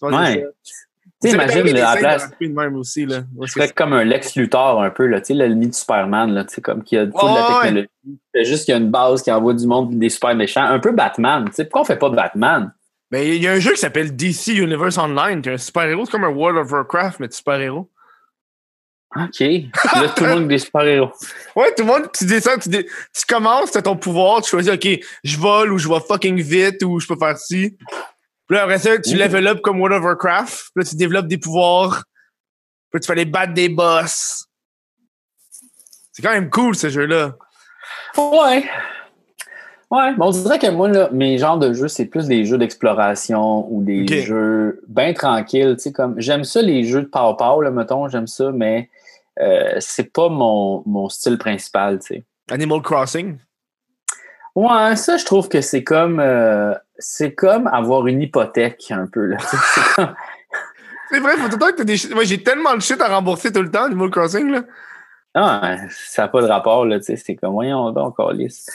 vois, 0.00 0.10
Ouais. 0.20 0.26
c'est. 0.32 0.40
Tu 0.40 1.28
sais, 1.28 1.28
C'est 1.28 1.34
imagine, 1.34 1.50
arrivé 1.60 1.72
des 1.74 1.80
là, 1.80 1.90
à 1.90 1.94
la 1.94 2.00
place, 2.00 2.30
de 2.40 2.46
même 2.48 2.76
aussi, 2.76 3.04
là. 3.06 3.18
Ouais, 3.36 3.46
je 3.46 3.52
c'est 3.52 3.60
ferais 3.60 3.68
comme 3.72 3.92
un 3.92 4.02
Lex 4.04 4.34
Luthor 4.36 4.82
un 4.82 4.90
peu, 4.90 5.06
là, 5.06 5.20
tu 5.20 5.26
sais, 5.26 5.34
l'ennemi 5.34 5.68
de 5.68 5.74
Superman, 5.74 6.32
là, 6.32 6.44
tu 6.44 6.54
sais, 6.54 6.60
comme 6.62 6.82
qui 6.82 6.96
a 6.96 7.04
toute 7.06 7.14
la 7.14 7.28
Ouais, 7.30 7.62
technologie. 7.62 7.88
C'est 8.34 8.44
juste 8.44 8.64
qu'il 8.64 8.72
y 8.72 8.74
a 8.74 8.80
une 8.80 8.90
base 8.90 9.22
qui 9.22 9.30
envoie 9.30 9.54
du 9.54 9.66
monde 9.66 9.96
des 9.98 10.08
super 10.08 10.34
méchants. 10.34 10.64
Un 10.64 10.78
peu 10.80 10.90
Batman, 10.92 11.44
tu 11.46 11.52
sais, 11.54 11.64
pourquoi 11.64 11.82
on 11.82 11.84
fait 11.84 11.96
pas 11.96 12.08
Batman? 12.08 12.72
Mais 13.12 13.36
il 13.36 13.42
y 13.42 13.46
a 13.46 13.52
un 13.52 13.60
jeu 13.60 13.72
qui 13.72 13.78
s'appelle 13.78 14.16
DC 14.16 14.48
Universe 14.48 14.96
Online, 14.96 15.42
qui 15.42 15.50
est 15.50 15.52
un 15.52 15.58
super-héros. 15.58 16.06
C'est 16.06 16.12
comme 16.12 16.24
un 16.24 16.30
World 16.30 16.58
of 16.58 16.72
Warcraft, 16.72 17.20
mais 17.20 17.28
de 17.28 17.32
super-héros. 17.34 17.90
OK. 19.14 19.40
Là, 19.40 20.08
tout 20.16 20.24
le 20.24 20.30
monde 20.30 20.44
est 20.44 20.48
des 20.54 20.58
super-héros. 20.58 21.12
Ouais, 21.54 21.74
tout 21.74 21.82
le 21.82 21.88
monde, 21.88 22.10
tu 22.12 22.24
descends, 22.24 22.56
tu, 22.58 22.70
dé- 22.70 22.86
tu 22.86 23.26
commences, 23.28 23.70
t'as 23.72 23.82
ton 23.82 23.96
pouvoir, 23.96 24.40
tu 24.40 24.48
choisis, 24.48 24.72
OK, 24.72 24.88
je 25.22 25.36
vole 25.36 25.74
ou 25.74 25.78
je 25.78 25.86
vais 25.86 26.00
fucking 26.00 26.40
vite 26.40 26.82
ou 26.82 26.98
je 26.98 27.06
peux 27.06 27.16
faire 27.16 27.36
ci. 27.36 27.76
Puis 28.46 28.56
là, 28.56 28.62
après 28.62 28.78
ça, 28.78 28.98
tu 28.98 29.14
level 29.14 29.46
up 29.46 29.60
comme 29.60 29.78
World 29.78 29.98
of 29.98 30.04
Warcraft. 30.04 30.70
Puis 30.74 30.82
là, 30.82 30.84
tu 30.84 30.96
développes 30.96 31.28
des 31.28 31.36
pouvoirs. 31.38 32.04
Puis 32.90 32.94
là, 32.94 33.00
tu 33.00 33.06
fais 33.06 33.12
aller 33.12 33.26
battre 33.26 33.52
des 33.52 33.68
boss. 33.68 34.46
C'est 36.12 36.22
quand 36.22 36.32
même 36.32 36.48
cool, 36.48 36.74
ce 36.74 36.88
jeu-là. 36.88 37.36
Ouais. 38.16 38.66
Ouais, 39.92 40.12
mais 40.12 40.24
on 40.24 40.30
dirait 40.30 40.58
que 40.58 40.70
moi, 40.70 40.88
là, 40.88 41.10
mes 41.12 41.36
genres 41.36 41.58
de 41.58 41.74
jeux, 41.74 41.86
c'est 41.86 42.06
plus 42.06 42.26
des 42.26 42.46
jeux 42.46 42.56
d'exploration 42.56 43.70
ou 43.70 43.82
des 43.82 44.22
jeux 44.22 44.82
bien 44.88 45.12
tranquilles. 45.12 45.74
Tu 45.76 45.82
sais, 45.82 45.92
comme 45.92 46.14
j'aime 46.16 46.44
ça, 46.44 46.62
les 46.62 46.84
jeux 46.84 47.02
de 47.02 47.08
pow-pow, 47.08 47.62
là, 47.62 47.70
mettons, 47.70 48.08
j'aime 48.08 48.26
ça, 48.26 48.52
mais 48.52 48.88
euh, 49.38 49.76
c'est 49.80 50.10
pas 50.10 50.30
mon, 50.30 50.82
mon 50.86 51.10
style 51.10 51.36
principal, 51.36 51.98
tu 51.98 52.06
sais. 52.06 52.24
Animal 52.50 52.80
Crossing? 52.80 53.36
Ouais, 54.54 54.96
ça, 54.96 55.18
je 55.18 55.26
trouve 55.26 55.50
que 55.50 55.60
c'est 55.60 55.84
comme 55.84 56.20
euh, 56.20 56.72
c'est 56.96 57.34
comme 57.34 57.66
avoir 57.66 58.06
une 58.06 58.22
hypothèque 58.22 58.90
un 58.92 59.06
peu, 59.06 59.26
là. 59.26 59.36
c'est 59.40 59.94
comme- 59.94 60.14
vrai, 61.20 61.36
faut 61.36 61.48
tout 61.48 61.56
le 61.56 61.58
temps 61.58 61.66
que 61.66 61.76
t'as 61.76 61.84
des. 61.84 61.96
Moi, 62.14 62.24
j'ai 62.24 62.42
tellement 62.42 62.74
de 62.74 62.80
shit 62.80 62.98
à 62.98 63.08
rembourser 63.08 63.52
tout 63.52 63.60
le 63.60 63.70
temps, 63.70 63.84
Animal 63.84 64.08
Crossing, 64.08 64.52
là. 64.52 64.62
Ah, 65.34 65.76
ça 65.90 66.22
n'a 66.22 66.28
pas 66.28 66.40
de 66.40 66.46
rapport, 66.46 66.86
là, 66.86 66.98
tu 66.98 67.04
sais, 67.04 67.16
c'est 67.16 67.36
comme, 67.36 67.52
voyons 67.52 67.90
donc, 67.90 68.16
calice. 68.16 68.70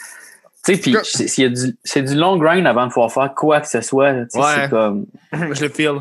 Tu 0.64 0.74
sais, 0.74 0.80
puis 0.80 0.96
c'est 1.04 1.48
du, 1.50 1.76
c'est 1.84 2.02
du 2.02 2.14
long 2.14 2.36
grind 2.36 2.66
avant 2.66 2.86
de 2.86 2.92
pouvoir 2.92 3.12
faire 3.12 3.32
quoi 3.34 3.60
que 3.60 3.68
ce 3.68 3.80
soit, 3.80 4.12
là, 4.12 4.24
tu 4.24 4.30
sais, 4.32 4.38
Ouais. 4.40 4.54
c'est 4.64 4.70
comme... 4.70 5.06
je 5.54 5.62
le 5.64 5.68
feel. 5.70 6.00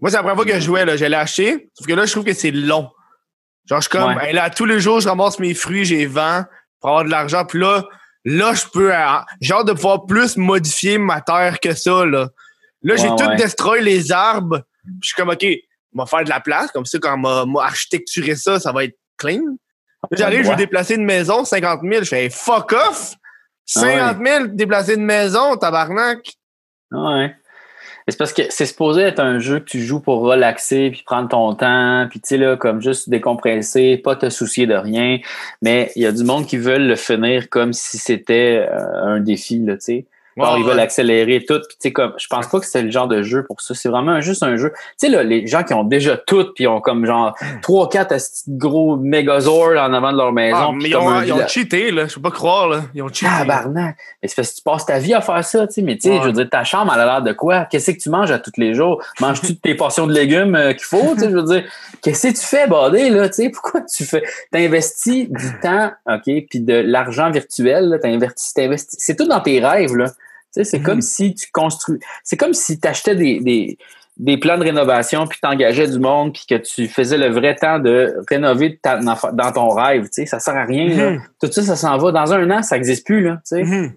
Moi, 0.00 0.10
c'est 0.10 0.16
la 0.16 0.22
première 0.22 0.36
fois 0.36 0.44
que 0.46 0.54
je 0.54 0.60
jouais, 0.60 0.84
là. 0.84 0.96
J'allais 0.96 1.16
acheter, 1.16 1.70
sauf 1.74 1.86
que 1.86 1.92
là, 1.92 2.06
je 2.06 2.10
trouve 2.12 2.24
que 2.24 2.32
c'est 2.32 2.50
long. 2.50 2.90
Genre, 3.66 3.80
je 3.80 3.88
suis 3.88 3.90
comme, 3.90 4.14
Ouais. 4.16 4.28
hey, 4.30 4.34
là, 4.34 4.50
tous 4.50 4.64
les 4.64 4.80
jours, 4.80 5.00
je 5.00 5.08
ramasse 5.08 5.38
mes 5.38 5.54
fruits, 5.54 5.84
j'ai 5.84 6.06
vent 6.06 6.44
pour 6.80 6.90
avoir 6.90 7.04
de 7.04 7.10
l'argent. 7.10 7.44
Puis 7.44 7.60
là, 7.60 7.84
là, 8.24 8.52
je 8.54 8.64
peux, 8.72 8.90
j'ai 9.40 9.52
hâte 9.54 9.66
de 9.66 9.72
pouvoir 9.74 10.06
plus 10.06 10.36
modifier 10.36 10.98
ma 10.98 11.20
terre 11.20 11.60
que 11.60 11.74
ça, 11.74 12.04
là. 12.04 12.28
Là, 12.82 12.96
j'ai 12.96 13.08
Ouais, 13.08 13.16
tout 13.16 13.28
destroy 13.36 13.80
les 13.82 14.10
arbres. 14.10 14.62
Puis 14.82 14.92
je 15.02 15.06
suis 15.08 15.14
comme, 15.16 15.28
OK, 15.28 15.44
on 15.94 15.98
va 16.02 16.06
faire 16.06 16.24
de 16.24 16.30
la 16.30 16.40
place. 16.40 16.72
Comme 16.72 16.84
ça, 16.86 16.98
quand 16.98 17.14
on 17.14 17.18
m'a- 17.18 17.46
m'a 17.46 17.62
architecturé 17.64 18.34
ça, 18.34 18.58
ça 18.58 18.72
va 18.72 18.84
être 18.84 18.96
clean. 19.18 19.42
J'arrive, 20.10 20.42
je 20.44 20.50
veux 20.50 20.56
déplacer 20.56 20.96
une 20.96 21.04
maison, 21.04 21.44
50 21.44 21.82
000. 21.82 22.02
Je 22.02 22.08
fais, 22.08 22.24
hey, 22.24 22.30
fuck 22.30 22.72
off! 22.72 23.14
50 23.80 24.18
000, 24.24 24.46
déplacer 24.48 24.94
une 24.94 25.04
maison, 25.04 25.56
tabarnak! 25.56 26.34
Ouais. 26.90 27.34
Mais 28.06 28.12
C'est 28.12 28.18
parce 28.18 28.32
que 28.32 28.42
c'est 28.50 28.66
supposé 28.66 29.02
être 29.02 29.20
un 29.20 29.38
jeu 29.38 29.60
que 29.60 29.64
tu 29.64 29.80
joues 29.80 30.00
pour 30.00 30.20
relaxer, 30.20 30.90
puis 30.90 31.02
prendre 31.04 31.28
ton 31.28 31.54
temps, 31.54 32.06
puis 32.10 32.20
tu 32.20 32.28
sais, 32.28 32.36
là, 32.36 32.56
comme 32.56 32.82
juste 32.82 33.08
décompresser, 33.08 33.96
pas 33.96 34.16
te 34.16 34.28
soucier 34.28 34.66
de 34.66 34.74
rien. 34.74 35.18
Mais 35.62 35.92
il 35.94 36.02
y 36.02 36.06
a 36.06 36.12
du 36.12 36.24
monde 36.24 36.46
qui 36.46 36.56
veulent 36.56 36.86
le 36.86 36.96
finir 36.96 37.48
comme 37.48 37.72
si 37.72 37.98
c'était 37.98 38.66
euh, 38.68 39.04
un 39.04 39.20
défi, 39.20 39.58
là, 39.60 39.74
tu 39.74 39.84
sais. 39.84 40.06
Alors, 40.38 40.56
ils 40.58 40.62
Ouais, 40.62 40.68
veulent 40.68 40.76
ouais. 40.76 40.82
accélérer 40.82 41.44
tout. 41.46 41.58
Puis, 41.58 41.68
tu 41.70 41.76
sais, 41.80 41.92
comme, 41.92 42.12
je 42.18 42.26
pense 42.26 42.46
pas 42.48 42.60
que 42.60 42.66
c'est 42.66 42.82
le 42.82 42.90
genre 42.90 43.08
de 43.08 43.22
jeu 43.22 43.44
pour 43.44 43.60
ça. 43.60 43.74
C'est 43.74 43.88
vraiment 43.88 44.20
juste 44.20 44.42
un 44.42 44.56
jeu. 44.56 44.70
Tu 44.72 44.78
sais, 44.96 45.08
là, 45.08 45.22
les 45.22 45.46
gens 45.46 45.62
qui 45.62 45.74
ont 45.74 45.84
déjà 45.84 46.16
tout, 46.16 46.46
puis 46.54 46.66
ont 46.66 46.80
comme 46.80 47.04
genre 47.06 47.34
3 47.62 47.88
4 47.88 48.14
gros 48.48 48.96
mégazords 48.96 49.76
en 49.78 49.92
avant 49.92 50.12
de 50.12 50.16
leur 50.16 50.32
maison. 50.32 50.56
Ah, 50.56 50.70
mais 50.74 50.88
ils 50.88 50.96
ont, 50.96 51.08
un 51.08 51.24
ils 51.24 51.32
ont 51.32 51.46
cheaté, 51.46 51.90
là. 51.90 52.06
Je 52.06 52.14
peux 52.14 52.22
pas 52.22 52.30
croire, 52.30 52.68
là. 52.68 52.82
Ils 52.94 53.02
ont 53.02 53.08
cheaté. 53.08 53.26
Tabarnak! 53.38 53.96
Mais 54.22 54.28
c'est 54.28 54.36
parce 54.36 54.50
que 54.50 54.56
tu 54.56 54.62
passes 54.62 54.86
ta 54.86 54.98
vie 54.98 55.14
à 55.14 55.20
faire 55.20 55.44
ça, 55.44 55.66
tu 55.66 55.74
sais. 55.74 55.82
Mais 55.82 55.96
tu 55.96 56.02
sais, 56.02 56.10
Ouais. 56.10 56.18
je 56.22 56.26
veux 56.26 56.32
dire, 56.32 56.48
ta 56.50 56.64
chambre, 56.64 56.92
elle 56.94 57.00
a 57.00 57.04
l'air 57.06 57.22
de 57.22 57.32
quoi? 57.32 57.64
Qu'est-ce 57.66 57.90
que 57.90 57.98
tu 58.00 58.10
manges 58.10 58.30
à 58.30 58.38
tous 58.38 58.52
les 58.56 58.74
jours? 58.74 59.02
Manges-tu 59.20 59.56
tes 59.56 59.74
portions 59.74 60.06
de 60.06 60.12
légumes 60.12 60.54
euh, 60.54 60.72
qu'il 60.72 60.84
faut? 60.84 61.14
Tu 61.14 61.20
sais, 61.20 61.30
je 61.30 61.36
veux 61.36 61.42
dire, 61.44 61.64
qu'est-ce 62.02 62.28
que 62.28 62.32
tu 62.32 62.44
fais, 62.46 62.66
badé, 62.66 63.10
là? 63.10 63.28
Tu 63.28 63.34
sais, 63.34 63.50
pourquoi 63.50 63.80
tu 63.82 64.04
fais? 64.04 64.22
T'investis 64.50 65.28
du 65.28 65.60
temps, 65.60 65.90
OK, 66.08 66.22
puis 66.48 66.60
de 66.60 66.74
l'argent 66.74 67.30
virtuel, 67.30 67.88
là. 67.90 67.98
T'investis, 67.98 68.54
t'investis. 68.54 68.98
C'est 69.00 69.16
tout 69.16 69.26
dans 69.26 69.40
tes 69.40 69.60
rêves, 69.64 69.94
là. 69.96 70.06
Tu 70.54 70.62
sais, 70.62 70.64
c'est 70.64 70.78
Mhm. 70.78 70.84
comme 70.84 71.00
si 71.02 71.34
tu 71.34 71.50
construis. 71.52 71.98
C'est 72.24 72.36
comme 72.36 72.52
si 72.54 72.78
tu 72.78 72.86
achetais 72.88 73.14
des, 73.16 73.40
des, 73.40 73.78
des 74.18 74.36
plans 74.36 74.58
de 74.58 74.64
rénovation, 74.64 75.26
puis 75.26 75.38
t'engageais 75.40 75.88
du 75.88 75.98
monde, 75.98 76.34
puis 76.34 76.44
que 76.48 76.56
tu 76.56 76.86
faisais 76.88 77.16
le 77.16 77.28
vrai 77.28 77.54
temps 77.56 77.78
de 77.78 78.14
rénover 78.28 78.78
ta- 78.82 78.98
dans, 78.98 79.52
ton 79.52 79.68
rêve. 79.70 80.04
Tu 80.04 80.08
sais, 80.12 80.26
ça 80.26 80.38
sert 80.40 80.54
à 80.56 80.64
rien, 80.64 80.88
là. 80.94 81.10
Mhm. 81.12 81.22
Tout 81.40 81.50
ça, 81.50 81.62
ça 81.62 81.76
s'en 81.76 81.96
va. 81.96 82.12
Dans 82.12 82.32
un 82.32 82.50
an, 82.50 82.62
ça 82.62 82.76
n'existe 82.76 83.06
plus, 83.06 83.22
là. 83.22 83.36
Tu 83.36 83.56
sais. 83.56 83.64
Mhm. 83.64 83.94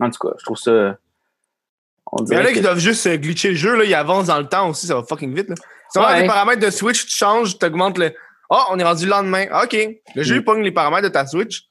En 0.00 0.10
tout 0.10 0.18
cas, 0.28 0.34
je 0.38 0.44
trouve 0.44 0.58
ça. 0.58 0.96
On 2.12 2.24
il 2.26 2.34
y 2.34 2.36
en 2.36 2.44
a 2.44 2.52
qui 2.52 2.60
doivent 2.60 2.78
juste 2.78 3.06
euh, 3.06 3.16
glitcher 3.16 3.48
le 3.50 3.54
jeu, 3.56 3.74
là. 3.76 3.84
Ils 3.84 3.94
avancent 3.94 4.26
dans 4.26 4.38
le 4.38 4.46
temps 4.46 4.68
aussi, 4.68 4.86
ça 4.86 4.94
va 4.94 5.02
fucking 5.02 5.34
vite, 5.34 5.48
là. 5.48 5.54
Tu 5.92 5.98
Ouais. 5.98 6.20
les 6.22 6.26
paramètres 6.26 6.60
de 6.64 6.70
Switch, 6.70 7.06
tu 7.06 7.16
changes, 7.16 7.58
tu 7.58 7.64
augmentes 7.64 7.98
le. 7.98 8.12
Oh, 8.50 8.60
on 8.70 8.78
est 8.78 8.84
rendu 8.84 9.04
le 9.06 9.10
lendemain. 9.10 9.46
Ah, 9.50 9.64
OK. 9.64 9.76
Le 10.14 10.22
jeu, 10.22 10.34
Mm. 10.34 10.38
il 10.38 10.44
pogne 10.44 10.62
les 10.62 10.70
paramètres 10.72 11.04
de 11.04 11.12
ta 11.12 11.26
Switch. 11.26 11.62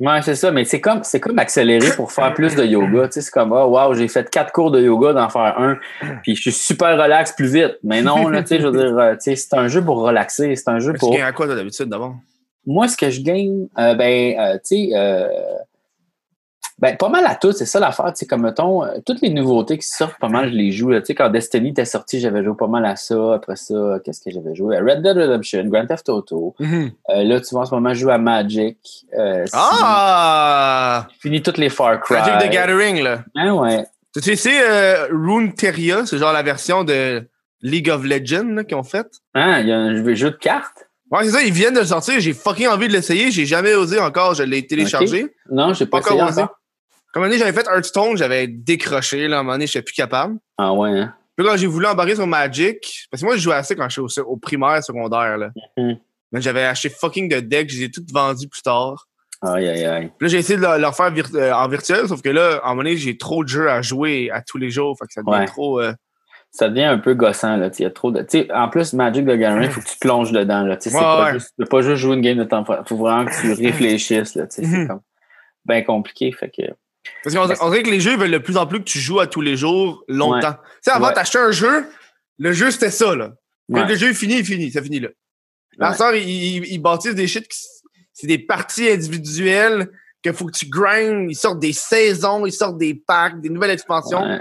Ouais, 0.00 0.22
c'est 0.22 0.34
ça, 0.34 0.50
mais 0.50 0.64
c'est 0.64 0.80
comme, 0.80 1.04
c'est 1.04 1.20
comme 1.20 1.38
accélérer 1.38 1.90
pour 1.94 2.10
faire 2.10 2.32
plus 2.32 2.56
de 2.56 2.64
yoga. 2.64 3.06
Tu 3.08 3.12
sais, 3.12 3.20
c'est 3.20 3.30
comme, 3.30 3.52
oh, 3.52 3.66
wow, 3.66 3.92
j'ai 3.92 4.08
fait 4.08 4.28
quatre 4.30 4.50
cours 4.50 4.70
de 4.70 4.80
yoga 4.80 5.12
d'en 5.12 5.28
faire 5.28 5.58
un, 5.58 5.76
puis 6.22 6.34
je 6.34 6.40
suis 6.40 6.52
super 6.52 6.96
relax 7.00 7.32
plus 7.32 7.52
vite. 7.52 7.78
Mais 7.84 8.00
non, 8.00 8.28
là, 8.28 8.40
tu 8.42 8.48
sais, 8.48 8.60
je 8.60 8.66
veux 8.66 8.78
dire, 8.78 8.98
euh, 8.98 9.12
tu 9.12 9.20
sais, 9.20 9.36
c'est 9.36 9.54
un 9.54 9.68
jeu 9.68 9.84
pour 9.84 10.00
relaxer, 10.00 10.56
c'est 10.56 10.70
un 10.70 10.78
jeu 10.78 10.94
Tu 10.94 11.00
pour. 11.00 11.12
gagnes 11.12 11.22
à 11.22 11.32
quoi, 11.32 11.46
d'habitude, 11.46 11.86
d'abord? 11.90 12.14
Moi, 12.66 12.88
ce 12.88 12.96
que 12.96 13.10
je 13.10 13.20
gagne, 13.20 13.68
euh, 13.78 13.94
ben, 13.94 14.38
euh, 14.38 14.54
tu 14.54 14.88
sais, 14.88 14.90
euh, 14.94 15.28
ben, 16.80 16.96
pas 16.96 17.08
mal 17.10 17.24
à 17.26 17.34
tout, 17.34 17.52
c'est 17.52 17.66
ça 17.66 17.78
l'affaire. 17.78 18.06
Tu 18.06 18.20
sais, 18.20 18.26
comme, 18.26 18.42
mettons, 18.42 18.82
euh, 18.84 18.88
toutes 19.04 19.20
les 19.20 19.28
nouveautés 19.30 19.76
qui 19.78 19.86
sortent, 19.86 20.18
pas 20.18 20.28
mal, 20.28 20.48
je 20.50 20.54
les 20.54 20.72
joue. 20.72 20.92
Tu 21.00 21.06
sais, 21.06 21.14
quand 21.14 21.28
Destiny 21.28 21.68
était 21.70 21.84
sorti, 21.84 22.20
j'avais 22.20 22.42
joué 22.42 22.54
pas 22.58 22.66
mal 22.68 22.84
à 22.86 22.96
ça. 22.96 23.34
Après 23.34 23.56
ça, 23.56 23.74
qu'est-ce 24.04 24.20
que 24.22 24.30
j'avais 24.30 24.54
joué? 24.54 24.78
Red 24.78 25.02
Dead 25.02 25.16
Redemption, 25.16 25.64
Grand 25.66 25.86
Theft 25.86 26.08
Auto. 26.08 26.54
Euh, 26.60 26.88
là, 27.08 27.40
tu 27.40 27.48
vois, 27.52 27.62
en 27.62 27.66
ce 27.66 27.74
moment, 27.74 27.92
je 27.94 28.00
joue 28.00 28.10
à 28.10 28.18
Magic. 28.18 28.78
Euh, 29.18 29.44
Ah! 29.52 31.06
Fini 31.20 31.42
toutes 31.42 31.58
les 31.58 31.68
Far 31.68 32.00
Cry. 32.00 32.16
Magic 32.16 32.48
the 32.48 32.52
Gathering, 32.52 33.02
là. 33.02 33.24
Ah 33.36 33.54
ouais. 33.54 33.84
Tu 34.14 34.20
sais, 34.22 34.36
c'est 34.36 34.60
euh, 34.68 35.06
Runeterra, 35.12 36.04
c'est 36.06 36.18
genre 36.18 36.32
la 36.32 36.42
version 36.42 36.82
de 36.84 37.22
League 37.62 37.88
of 37.90 38.04
Legends 38.04 38.64
qu'ils 38.66 38.76
ont 38.76 38.82
faite. 38.82 39.12
Ah, 39.34 39.60
il 39.60 39.68
y 39.68 39.72
a 39.72 39.78
un 39.78 40.14
jeu 40.14 40.30
de 40.30 40.36
cartes? 40.36 40.88
Ouais, 41.12 41.24
c'est 41.24 41.30
ça, 41.30 41.42
ils 41.42 41.52
viennent 41.52 41.74
de 41.74 41.80
le 41.80 41.86
sortir. 41.86 42.14
J'ai 42.20 42.32
fucking 42.32 42.68
envie 42.68 42.86
de 42.88 42.92
l'essayer. 42.92 43.30
J'ai 43.30 43.44
jamais 43.44 43.74
osé 43.74 43.98
encore. 43.98 44.34
Je 44.34 44.42
l'ai 44.44 44.66
téléchargé. 44.66 45.26
Non, 45.50 45.74
j'ai 45.74 45.86
pas, 45.86 46.00
Pas 46.00 46.06
essayé 46.06 46.20
encore 46.20 46.32
osé. 46.32 46.42
encore. 46.42 46.56
Comme 47.12 47.24
un 47.24 47.26
moment 47.28 47.38
j'avais 47.38 47.52
fait 47.52 47.66
Hearthstone, 47.66 48.16
j'avais 48.16 48.46
décroché. 48.46 49.26
Là, 49.28 49.36
à 49.36 49.40
un 49.40 49.42
moment 49.42 49.54
donné, 49.54 49.66
je 49.66 49.78
plus 49.80 49.94
capable. 49.94 50.36
Ah 50.58 50.72
ouais, 50.72 50.90
hein? 50.98 51.14
Puis 51.36 51.46
quand 51.46 51.56
j'ai 51.56 51.66
voulu 51.66 51.86
embarquer 51.86 52.14
sur 52.16 52.26
Magic, 52.26 53.06
parce 53.10 53.22
que 53.22 53.26
moi, 53.26 53.36
je 53.36 53.40
jouais 53.40 53.54
assez 53.54 53.74
quand 53.74 53.88
je 53.88 54.00
suis 54.08 54.20
au, 54.20 54.24
au 54.26 54.36
primaire, 54.36 54.82
secondaire. 54.84 55.38
Là. 55.38 55.50
Mais 55.76 56.40
j'avais 56.40 56.64
acheté 56.64 56.88
fucking 56.90 57.28
de 57.28 57.40
decks, 57.40 57.70
je 57.70 57.78
les 57.78 57.84
ai 57.84 57.90
toutes 57.90 58.12
vendus 58.12 58.46
plus 58.48 58.62
tard. 58.62 59.06
Aïe, 59.42 59.66
aïe, 59.68 59.84
aïe. 59.86 60.10
Puis 60.18 60.26
là, 60.26 60.28
j'ai 60.28 60.38
essayé 60.38 60.58
de 60.58 60.62
le- 60.66 60.78
leur 60.78 60.94
faire 60.94 61.10
vir- 61.10 61.34
euh, 61.34 61.50
en 61.52 61.66
virtuel, 61.66 62.06
sauf 62.06 62.20
que 62.20 62.28
là, 62.28 62.60
à 62.62 62.66
un 62.66 62.70
moment 62.70 62.82
donné, 62.82 62.96
j'ai 62.98 63.16
trop 63.16 63.42
de 63.42 63.48
jeux 63.48 63.70
à 63.70 63.80
jouer 63.80 64.30
à 64.30 64.42
tous 64.42 64.58
les 64.58 64.70
jours. 64.70 64.96
Fait 64.98 65.06
que 65.06 65.12
ça 65.14 65.22
devient 65.22 65.38
Ouais. 65.40 65.46
trop. 65.46 65.80
euh, 65.80 65.94
Ça 66.52 66.68
devient 66.68 66.82
un 66.84 66.98
peu 66.98 67.14
gossant, 67.14 67.56
là. 67.56 67.70
Il 67.78 67.82
y 67.82 67.86
a 67.86 67.90
trop 67.90 68.10
de. 68.10 68.26
En 68.52 68.68
plus, 68.68 68.92
Magic 68.92 69.24
the 69.24 69.30
Gathering, 69.30 69.64
il 69.64 69.70
faut 69.70 69.80
que 69.80 69.86
tu 69.88 69.96
plonges 69.98 70.32
dedans, 70.32 70.62
là. 70.64 70.76
Tu 70.76 70.88
Ouais, 70.90 71.32
juste, 71.32 71.54
peux 71.56 71.64
pas 71.64 71.80
juste 71.80 71.96
jouer 71.96 72.16
une 72.16 72.20
game 72.22 72.36
de 72.38 72.44
temps. 72.44 72.64
Il 72.68 72.86
faut 72.88 72.96
vraiment 72.96 73.24
que 73.24 73.40
tu 73.40 73.52
réfléchisses, 73.62 74.34
là. 74.34 74.46
C'est 74.50 74.62
Mhm. 74.66 74.88
comme 74.88 75.00
bien 75.64 75.82
compliqué. 75.82 76.30
Fait 76.32 76.50
que. 76.50 76.62
Parce 77.24 77.34
qu'on 77.34 77.66
on 77.66 77.70
dirait 77.70 77.82
que 77.82 77.90
les 77.90 78.00
jeux 78.00 78.16
veulent 78.16 78.30
de 78.30 78.38
plus 78.38 78.56
en 78.56 78.66
plus 78.66 78.78
que 78.78 78.84
tu 78.84 78.98
joues 78.98 79.20
à 79.20 79.26
tous 79.26 79.40
les 79.40 79.56
jours 79.56 80.04
longtemps. 80.08 80.52
Tu 80.52 80.68
sais, 80.82 80.90
avant, 80.90 81.08
Ouais. 81.08 81.14
t'achetais 81.14 81.38
un 81.38 81.50
jeu, 81.50 81.86
le 82.38 82.52
jeu, 82.52 82.70
c'était 82.70 82.90
ça, 82.90 83.14
là. 83.16 83.32
Quand 83.72 83.80
Ouais. 83.82 83.88
le 83.88 83.94
jeu 83.96 84.10
est 84.10 84.14
fini, 84.14 84.38
il 84.38 84.44
finit, 84.44 84.70
ça 84.70 84.82
finit 84.82 85.00
là. 85.00 85.08
La 85.78 85.90
Ouais. 85.90 85.96
sœur, 85.96 86.14
ils, 86.14 86.78
bâtissent 86.78 87.14
des 87.14 87.26
shit 87.26 87.46
qui 87.48 87.58
c'est 88.12 88.26
des 88.26 88.38
parties 88.38 88.90
individuelles 88.90 89.88
que 90.22 90.32
faut 90.32 90.44
que 90.44 90.52
tu 90.52 90.66
grindes, 90.68 91.30
ils 91.30 91.34
sortent 91.34 91.60
des 91.60 91.72
saisons, 91.72 92.44
ils 92.44 92.52
sortent 92.52 92.76
des 92.76 92.92
packs, 92.94 93.40
des 93.40 93.48
nouvelles 93.48 93.70
expansions. 93.70 94.40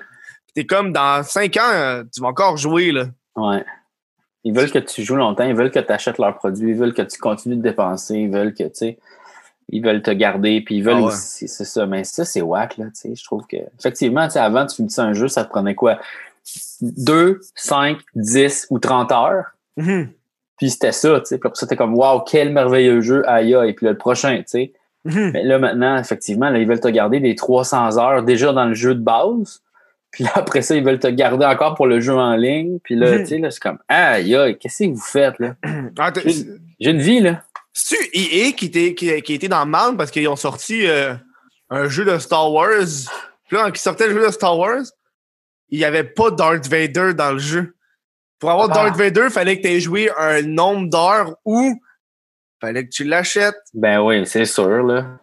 T'es 0.53 0.65
comme 0.65 0.91
dans 0.91 1.23
5 1.23 1.55
ans, 1.55 1.71
euh, 1.71 2.03
tu 2.13 2.19
vas 2.19 2.27
encore 2.27 2.57
jouer 2.57 2.91
là. 2.91 3.05
Ouais. 3.37 3.63
Ils 4.43 4.53
veulent 4.53 4.71
que 4.71 4.79
tu 4.79 5.03
joues 5.03 5.15
longtemps, 5.15 5.45
ils 5.45 5.55
veulent 5.55 5.71
que 5.71 5.79
tu 5.79 5.91
achètes 5.93 6.17
leurs 6.17 6.35
produits, 6.37 6.71
ils 6.71 6.75
veulent 6.75 6.93
que 6.93 7.01
tu 7.03 7.17
continues 7.19 7.55
de 7.57 7.61
dépenser, 7.61 8.15
ils 8.15 8.29
veulent 8.31 8.53
que, 8.53 8.63
tu 8.63 8.69
sais, 8.73 8.99
ils 9.71 9.83
veulent 9.83 10.01
te 10.01 10.11
garder, 10.11 10.61
puis 10.61 10.77
ils 10.77 10.83
veulent 10.83 10.95
Ah 10.97 11.01
ouais. 11.01 11.05
aussi, 11.07 11.47
c'est 11.47 11.65
ça. 11.65 11.85
Mais 11.85 12.03
ça, 12.03 12.25
c'est 12.25 12.41
whack, 12.41 12.77
là, 12.77 12.85
tu 12.85 12.91
sais. 12.93 13.15
Je 13.15 13.23
trouve 13.23 13.45
que, 13.47 13.57
effectivement, 13.79 14.25
tu 14.27 14.33
sais, 14.33 14.39
avant, 14.39 14.65
tu 14.65 14.75
finissais 14.77 15.01
un 15.01 15.13
jeu, 15.13 15.27
ça 15.27 15.43
te 15.45 15.49
prenait 15.49 15.75
quoi? 15.75 15.99
2, 16.81 17.39
5, 17.55 17.97
10 18.15 18.67
ou 18.69 18.79
30 18.79 19.11
heures. 19.11 19.45
Mhm. 19.77 20.09
Puis 20.57 20.71
c'était 20.71 20.91
ça, 20.91 21.19
tu 21.19 21.25
sais. 21.25 21.37
Puis 21.37 21.47
après 21.47 21.59
ça, 21.59 21.67
t'es 21.67 21.75
comme, 21.75 21.95
waouh, 21.95 22.21
quel 22.21 22.51
merveilleux 22.51 23.01
jeu, 23.01 23.23
aïe, 23.29 23.55
aïe. 23.55 23.73
Puis 23.73 23.85
là, 23.85 23.91
le 23.93 23.97
prochain, 23.97 24.37
tu 24.37 24.43
sais. 24.47 24.73
Mhm. 25.05 25.31
Mais 25.33 25.43
là, 25.43 25.59
maintenant, 25.59 25.97
effectivement, 25.97 26.49
là, 26.49 26.59
ils 26.59 26.67
veulent 26.67 26.79
te 26.81 26.87
garder 26.89 27.19
des 27.19 27.35
300 27.35 27.97
heures 27.97 28.23
déjà 28.23 28.51
dans 28.51 28.65
le 28.65 28.73
jeu 28.73 28.95
de 28.95 29.01
base. 29.01 29.61
Puis 30.11 30.23
là, 30.23 30.31
après 30.35 30.61
ça, 30.63 30.75
ils 30.75 30.83
veulent 30.83 30.99
te 30.99 31.07
garder 31.07 31.45
encore 31.45 31.75
pour 31.75 31.85
le 31.87 31.99
jeu 31.99 32.15
en 32.15 32.35
ligne. 32.35 32.79
Puis 32.83 32.95
là, 32.95 33.11
Mhm. 33.11 33.19
tu 33.19 33.25
sais, 33.27 33.37
là, 33.37 33.51
c'est 33.51 33.61
comme, 33.61 33.77
aïe, 33.87 34.35
aïe, 34.35 34.57
qu'est-ce 34.57 34.83
que 34.83 34.89
vous 34.89 34.97
faites, 34.97 35.37
là? 35.39 35.55
Ah, 35.97 36.11
j'ai 36.79 36.89
une 36.91 36.99
vie, 36.99 37.19
là. 37.19 37.43
C'est-tu 37.73 38.09
EA 38.13 38.51
qui 38.51 38.65
était, 38.65 38.93
qui, 38.95 39.21
qui 39.21 39.33
était 39.33 39.47
dans 39.47 39.63
le 39.63 39.69
mal 39.69 39.95
parce 39.97 40.11
qu'ils 40.11 40.27
ont 40.27 40.35
sorti 40.35 40.87
euh, 40.87 41.13
un 41.69 41.87
jeu 41.87 42.05
de 42.05 42.17
Star 42.17 42.51
Wars? 42.51 42.85
Puis 43.47 43.57
là, 43.57 43.63
quand 43.65 43.71
ils 43.73 43.77
sortaient 43.77 44.07
le 44.07 44.13
jeu 44.13 44.25
de 44.27 44.31
Star 44.31 44.57
Wars, 44.57 44.83
il 45.69 45.79
n'y 45.79 45.85
avait 45.85 46.03
pas 46.03 46.31
Darth 46.31 46.67
Vader 46.67 47.13
dans 47.13 47.31
le 47.31 47.39
jeu. 47.39 47.75
Pour 48.39 48.51
avoir 48.51 48.69
Ah. 48.71 48.73
Darth 48.73 48.97
Vader, 48.97 49.23
il 49.25 49.29
fallait 49.31 49.57
que 49.57 49.63
tu 49.63 49.73
aies 49.73 49.79
joué 49.79 50.09
un 50.17 50.41
nombre 50.41 50.89
d'heures 50.89 51.35
ou 51.45 51.79
fallait 52.61 52.85
que 52.85 52.89
tu 52.89 53.03
l'achètes. 53.03 53.55
Ben 53.73 54.01
oui, 54.01 54.25
c'est 54.25 54.45
sûr, 54.45 54.83
là. 54.83 55.19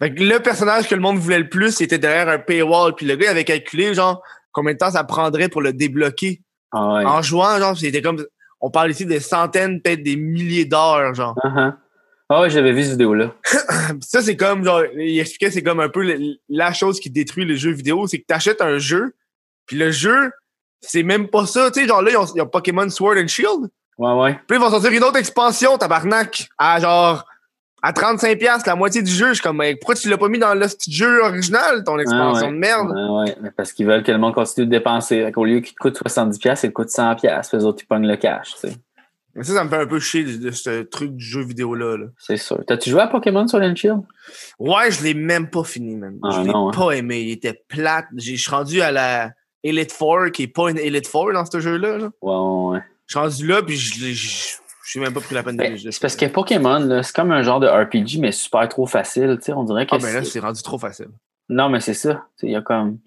Fait 0.00 0.14
que 0.14 0.22
le 0.22 0.38
personnage 0.40 0.88
que 0.88 0.94
le 0.94 1.00
monde 1.00 1.16
voulait 1.18 1.38
le 1.38 1.48
plus, 1.48 1.80
il 1.80 1.84
était 1.84 1.98
derrière 1.98 2.28
un 2.28 2.38
paywall. 2.38 2.94
Puis 2.94 3.06
le 3.06 3.16
gars 3.16 3.26
il 3.26 3.30
avait 3.30 3.44
calculé, 3.44 3.94
genre, 3.94 4.22
combien 4.52 4.74
de 4.74 4.78
temps 4.78 4.90
ça 4.90 5.04
prendrait 5.04 5.48
pour 5.48 5.62
le 5.62 5.72
débloquer. 5.72 6.42
Ah 6.72 6.94
ouais. 6.94 7.04
En 7.04 7.22
jouant, 7.22 7.58
genre, 7.58 7.76
c'était 7.76 8.02
comme. 8.02 8.24
On 8.60 8.70
parle 8.70 8.90
ici 8.90 9.06
des 9.06 9.20
centaines, 9.20 9.80
peut-être 9.80 10.02
des 10.02 10.16
milliers 10.16 10.64
d'heures, 10.66 11.14
genre. 11.14 11.34
Uh-huh. 11.44 11.74
Ah 12.28 12.40
ouais, 12.40 12.50
j'avais 12.50 12.72
vu 12.72 12.82
cette 12.82 12.92
vidéo-là. 12.92 13.32
Ça, 14.00 14.20
c'est 14.22 14.36
comme, 14.36 14.64
genre, 14.64 14.82
il 14.96 15.18
expliquait, 15.20 15.50
c'est 15.50 15.62
comme 15.62 15.80
un 15.80 15.88
peu 15.88 16.02
le- 16.02 16.36
la 16.48 16.72
chose 16.72 16.98
qui 16.98 17.08
détruit 17.10 17.44
les 17.44 17.56
jeux 17.56 17.70
vidéo, 17.72 18.06
c'est 18.08 18.18
que 18.18 18.26
t'achètes 18.26 18.60
un 18.60 18.78
jeu, 18.78 19.14
puis 19.66 19.76
le 19.76 19.90
jeu, 19.92 20.32
c'est 20.80 21.02
même 21.04 21.28
pas 21.28 21.46
ça. 21.46 21.70
Tu 21.70 21.80
sais, 21.82 21.86
genre 21.86 22.02
là, 22.02 22.10
ils 22.10 22.16
ont, 22.16 22.26
ils 22.34 22.42
ont 22.42 22.46
Pokémon 22.46 22.88
Sword 22.90 23.16
and 23.18 23.28
Shield, 23.28 23.68
Ouais, 23.98 24.12
ouais. 24.12 24.38
puis 24.46 24.56
ils 24.58 24.60
vont 24.60 24.70
sortir 24.70 24.90
une 24.90 25.04
autre 25.04 25.16
expansion, 25.16 25.78
tabarnak, 25.78 26.48
à 26.58 26.80
genre, 26.80 27.24
à 27.82 27.92
35$, 27.92 28.66
la 28.66 28.74
moitié 28.74 29.02
du 29.02 29.10
jeu. 29.12 29.28
Je 29.28 29.34
suis 29.34 29.42
comme, 29.42 29.58
mais 29.58 29.76
pourquoi 29.76 29.94
tu 29.94 30.08
l'as 30.08 30.18
pas 30.18 30.28
mis 30.28 30.38
dans 30.40 30.52
le 30.54 30.66
jeu 30.88 31.22
original, 31.22 31.84
ton 31.84 31.98
expansion 32.00 32.46
ouais. 32.48 32.52
de 32.52 32.58
merde? 32.58 32.90
Ouais, 32.90 33.20
ouais. 33.30 33.36
Mais 33.40 33.50
Parce 33.56 33.72
qu'ils 33.72 33.86
veulent 33.86 34.02
que 34.02 34.10
le 34.10 34.18
monde 34.18 34.34
continue 34.34 34.66
de 34.66 34.70
dépenser. 34.72 35.30
Qu'au 35.32 35.44
lieu 35.44 35.60
qu'il 35.60 35.74
te 35.74 35.78
coûte 35.78 35.96
70$, 35.98 36.34
il 36.64 36.68
te 36.68 36.74
coûte 36.74 36.88
100$. 36.88 37.16
Puis 37.48 37.58
eux 37.58 37.64
autres, 37.64 37.82
ils 37.82 37.86
pognent 37.86 38.06
le 38.08 38.16
cash, 38.16 38.54
tu 38.54 38.68
sais. 38.68 38.76
Mais 39.36 39.44
ça, 39.44 39.52
ça 39.54 39.64
me 39.64 39.68
fait 39.68 39.76
un 39.76 39.86
peu 39.86 40.00
chier 40.00 40.24
de, 40.24 40.36
de 40.36 40.50
ce 40.50 40.82
truc 40.82 41.14
du 41.14 41.24
jeu 41.24 41.42
vidéo-là. 41.44 41.96
là. 41.96 42.06
C'est 42.18 42.36
sûr. 42.38 42.58
T'as-tu 42.66 42.90
joué 42.90 43.00
à 43.02 43.06
Pokémon 43.06 43.46
sur 43.46 43.60
Shield? 43.76 44.00
Ouais, 44.58 44.90
je 44.90 45.02
l'ai 45.04 45.14
même 45.14 45.50
pas 45.50 45.62
fini, 45.64 45.94
man. 45.96 46.18
Ah, 46.22 46.30
je 46.32 46.40
l'ai 46.40 46.50
hein. 46.54 46.70
pas 46.74 46.92
aimé. 46.92 47.20
Il 47.20 47.30
était 47.32 47.62
plate. 47.68 48.06
Je 48.16 48.34
suis 48.34 48.50
rendu 48.50 48.80
à 48.80 48.90
la 48.90 49.30
Elite 49.62 49.92
Four, 49.92 50.30
qui 50.32 50.44
est 50.44 50.48
pas 50.48 50.70
une 50.70 50.78
Elite 50.78 51.06
Four 51.06 51.32
dans 51.32 51.44
ce 51.44 51.60
jeu-là. 51.60 51.98
là. 51.98 52.10
Ouais, 52.22 52.34
ouais, 52.34 52.76
ouais. 52.76 52.84
Je 53.06 53.12
suis 53.14 53.18
rendu 53.20 53.46
là, 53.46 53.62
puis 53.62 53.76
je 53.76 54.04
l'ai- 54.04 54.14
je 54.14 54.90
suis 54.90 55.00
même 55.00 55.12
pas 55.12 55.20
pris 55.20 55.34
la 55.34 55.42
peine 55.42 55.56
de 55.56 55.62
Ben, 55.62 55.72
le 55.72 55.90
c'est 55.90 56.00
parce 56.00 56.16
que 56.16 56.26
Pokémon, 56.26 57.02
c'est 57.02 57.14
comme 57.14 57.30
un 57.32 57.42
genre 57.42 57.60
de 57.60 57.66
RPG, 57.66 58.18
mais 58.20 58.32
super 58.32 58.68
trop 58.68 58.86
facile. 58.86 59.38
On 59.48 59.64
dirait 59.64 59.84
que 59.86 59.94
Ah, 59.94 59.98
ben 59.98 60.14
là, 60.14 60.24
c'est- 60.24 60.38
rendu 60.40 60.62
trop 60.62 60.78
facile. 60.78 61.08
Non, 61.48 61.68
mais 61.68 61.80
c'est 61.80 61.94
ça. 61.94 62.24
Il 62.42 62.50
y 62.50 62.56
a 62.56 62.62
comme. 62.62 62.98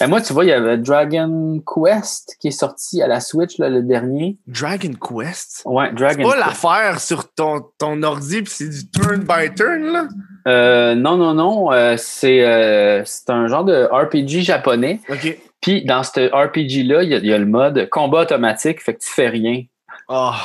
Ben, 0.00 0.06
moi, 0.08 0.20
tu 0.20 0.32
vois, 0.32 0.44
il 0.44 0.48
y 0.48 0.52
avait 0.52 0.78
Dragon 0.78 1.60
Quest 1.66 2.36
qui 2.40 2.48
est 2.48 2.52
sorti 2.52 3.02
à 3.02 3.06
la 3.08 3.20
Switch, 3.20 3.58
là, 3.58 3.68
le 3.68 3.82
dernier. 3.82 4.36
Dragon 4.46 4.92
Quest? 4.92 5.62
Ouais, 5.64 5.86
C'est 5.88 5.94
Dragon 5.96 6.22
pas 6.28 6.34
Quest. 6.36 6.46
l'affaire 6.46 7.00
sur 7.00 7.32
ton, 7.34 7.64
ton 7.78 8.02
ordi, 8.02 8.42
puis 8.42 8.52
c'est 8.54 8.68
du 8.68 8.90
turn 8.90 9.20
by 9.20 9.54
turn, 9.54 9.82
là? 9.92 10.08
Euh, 10.46 10.94
non, 10.94 11.16
non, 11.16 11.34
non. 11.34 11.72
euh, 11.72 11.94
c'est 11.98 12.44
euh, 12.44 13.02
c'est 13.04 13.30
un 13.30 13.46
genre 13.48 13.64
de 13.64 13.84
RPG 13.90 14.42
japonais. 14.44 15.00
OK. 15.08 15.38
Puis 15.60 15.84
dans 15.84 16.02
ce 16.02 16.30
RPG-là, 16.30 17.02
il 17.02 17.12
y, 17.24 17.28
y 17.28 17.32
a 17.32 17.38
le 17.38 17.46
mode 17.46 17.88
combat 17.90 18.20
automatique, 18.22 18.82
fait 18.82 18.94
que 18.94 19.00
tu 19.00 19.10
fais 19.10 19.28
rien. 19.28 19.62
Ah. 20.08 20.36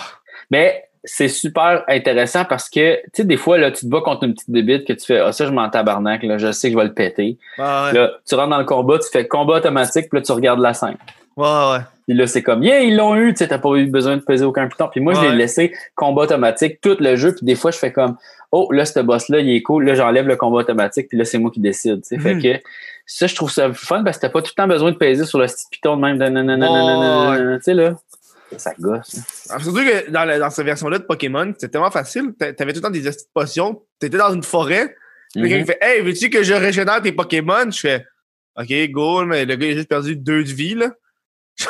Mais 0.51 0.88
c'est 1.03 1.27
super 1.27 1.83
intéressant 1.87 2.45
parce 2.45 2.69
que, 2.69 2.95
tu 2.95 3.09
sais, 3.13 3.23
des 3.23 3.37
fois, 3.37 3.57
là, 3.57 3.71
tu 3.71 3.85
te 3.85 3.89
bats 3.89 4.01
contre 4.01 4.23
une 4.23 4.33
petite 4.33 4.51
débite 4.51 4.85
que 4.85 4.93
tu 4.93 5.05
fais, 5.05 5.19
ah, 5.19 5.31
ça, 5.31 5.45
je 5.45 5.51
m'en 5.51 5.69
tabarnak, 5.69 6.23
là, 6.23 6.37
je 6.37 6.51
sais 6.51 6.69
que 6.69 6.73
je 6.73 6.77
vais 6.77 6.87
le 6.87 6.93
péter. 6.93 7.37
Ah, 7.57 7.85
ouais. 7.87 7.97
Là, 7.97 8.11
tu 8.27 8.35
rentres 8.35 8.49
dans 8.49 8.59
le 8.59 8.65
combat, 8.65 8.99
tu 8.99 9.09
fais 9.11 9.27
combat 9.27 9.57
automatique, 9.57 10.09
puis 10.09 10.19
là, 10.19 10.21
tu 10.21 10.31
regardes 10.31 10.59
la 10.59 10.73
scène. 10.73 10.97
Ouais, 11.37 11.47
ouais. 11.47 11.79
Puis 12.05 12.17
là, 12.17 12.27
c'est 12.27 12.41
comme, 12.41 12.63
yeah, 12.63 12.81
ils 12.81 12.97
l'ont 12.97 13.15
eu, 13.15 13.31
tu 13.33 13.37
sais, 13.37 13.47
t'as 13.47 13.59
pas 13.59 13.69
eu 13.75 13.85
besoin 13.85 14.17
de 14.17 14.21
peser 14.21 14.43
aucun 14.43 14.67
piton. 14.67 14.89
Puis 14.91 14.99
moi, 14.99 15.13
je 15.13 15.21
l'ai 15.21 15.35
laissé 15.35 15.73
combat 15.95 16.23
automatique 16.23 16.81
tout 16.81 16.97
le 16.99 17.15
jeu. 17.15 17.33
Puis 17.33 17.45
des 17.45 17.55
fois, 17.55 17.71
je 17.71 17.77
fais 17.77 17.93
comme, 17.93 18.17
oh, 18.51 18.69
là, 18.71 18.83
ce 18.83 18.99
boss-là, 18.99 19.39
il 19.39 19.49
est 19.55 19.61
cool. 19.61 19.85
Là, 19.85 19.93
j'enlève 19.93 20.27
le 20.27 20.35
combat 20.35 20.57
automatique. 20.57 21.07
Puis 21.07 21.17
là, 21.17 21.23
c'est 21.23 21.37
moi 21.37 21.51
qui 21.51 21.59
décide, 21.59 22.01
tu 22.01 22.15
sais. 22.15 22.19
Fait 22.19 22.37
que 22.39 22.59
ça, 23.05 23.27
je 23.27 23.35
trouve 23.35 23.51
ça 23.51 23.71
fun 23.73 24.03
parce 24.03 24.17
que 24.17 24.21
t'as 24.23 24.29
pas 24.29 24.41
tout 24.41 24.51
le 24.57 24.61
temps 24.61 24.67
besoin 24.67 24.91
de 24.91 24.97
peser 24.97 25.23
sur 25.23 25.39
le 25.39 25.45
petit 25.45 25.65
piton 25.71 25.95
de 25.95 26.01
même. 26.01 26.17
de 26.17 26.25
nananana, 26.25 27.57
Tu 27.57 27.63
sais, 27.63 27.73
là. 27.73 27.93
Ça 28.57 28.73
gosse. 28.79 29.13
là. 29.15 29.21
Alors, 29.49 29.63
surtout 29.63 29.79
que 29.79 30.09
dans, 30.11 30.25
la- 30.25 30.39
dans 30.39 30.49
cette 30.49 30.65
version-là 30.65 30.99
de 30.99 31.03
Pokémon, 31.03 31.51
c'était 31.53 31.69
tellement 31.69 31.91
facile. 31.91 32.33
T'a- 32.39 32.53
T'avais 32.53 32.73
tout 32.73 32.79
le 32.79 32.83
temps 32.83 32.89
des 32.89 33.09
potions. 33.33 33.83
T'étais 33.99 34.17
dans 34.17 34.33
une 34.33 34.43
forêt. 34.43 34.95
Le 35.35 35.47
gars 35.47 35.55
Mhm. 35.57 35.61
il 35.61 35.65
fait 35.65 35.77
Hey, 35.81 36.01
veux-tu 36.01 36.29
que 36.29 36.41
je 36.43 36.53
régénère 36.53 37.01
tes 37.01 37.11
Pokémon? 37.11 37.69
Je 37.71 37.79
fais 37.79 38.05
OK, 38.55 38.73
go, 38.91 39.23
mais 39.25 39.45
le 39.45 39.55
gars 39.55 39.67
il 39.67 39.73
a 39.73 39.75
juste 39.75 39.89
perdu 39.89 40.15
deux 40.15 40.43
de 40.43 40.49
vie, 40.51 40.75
là. 40.75 40.91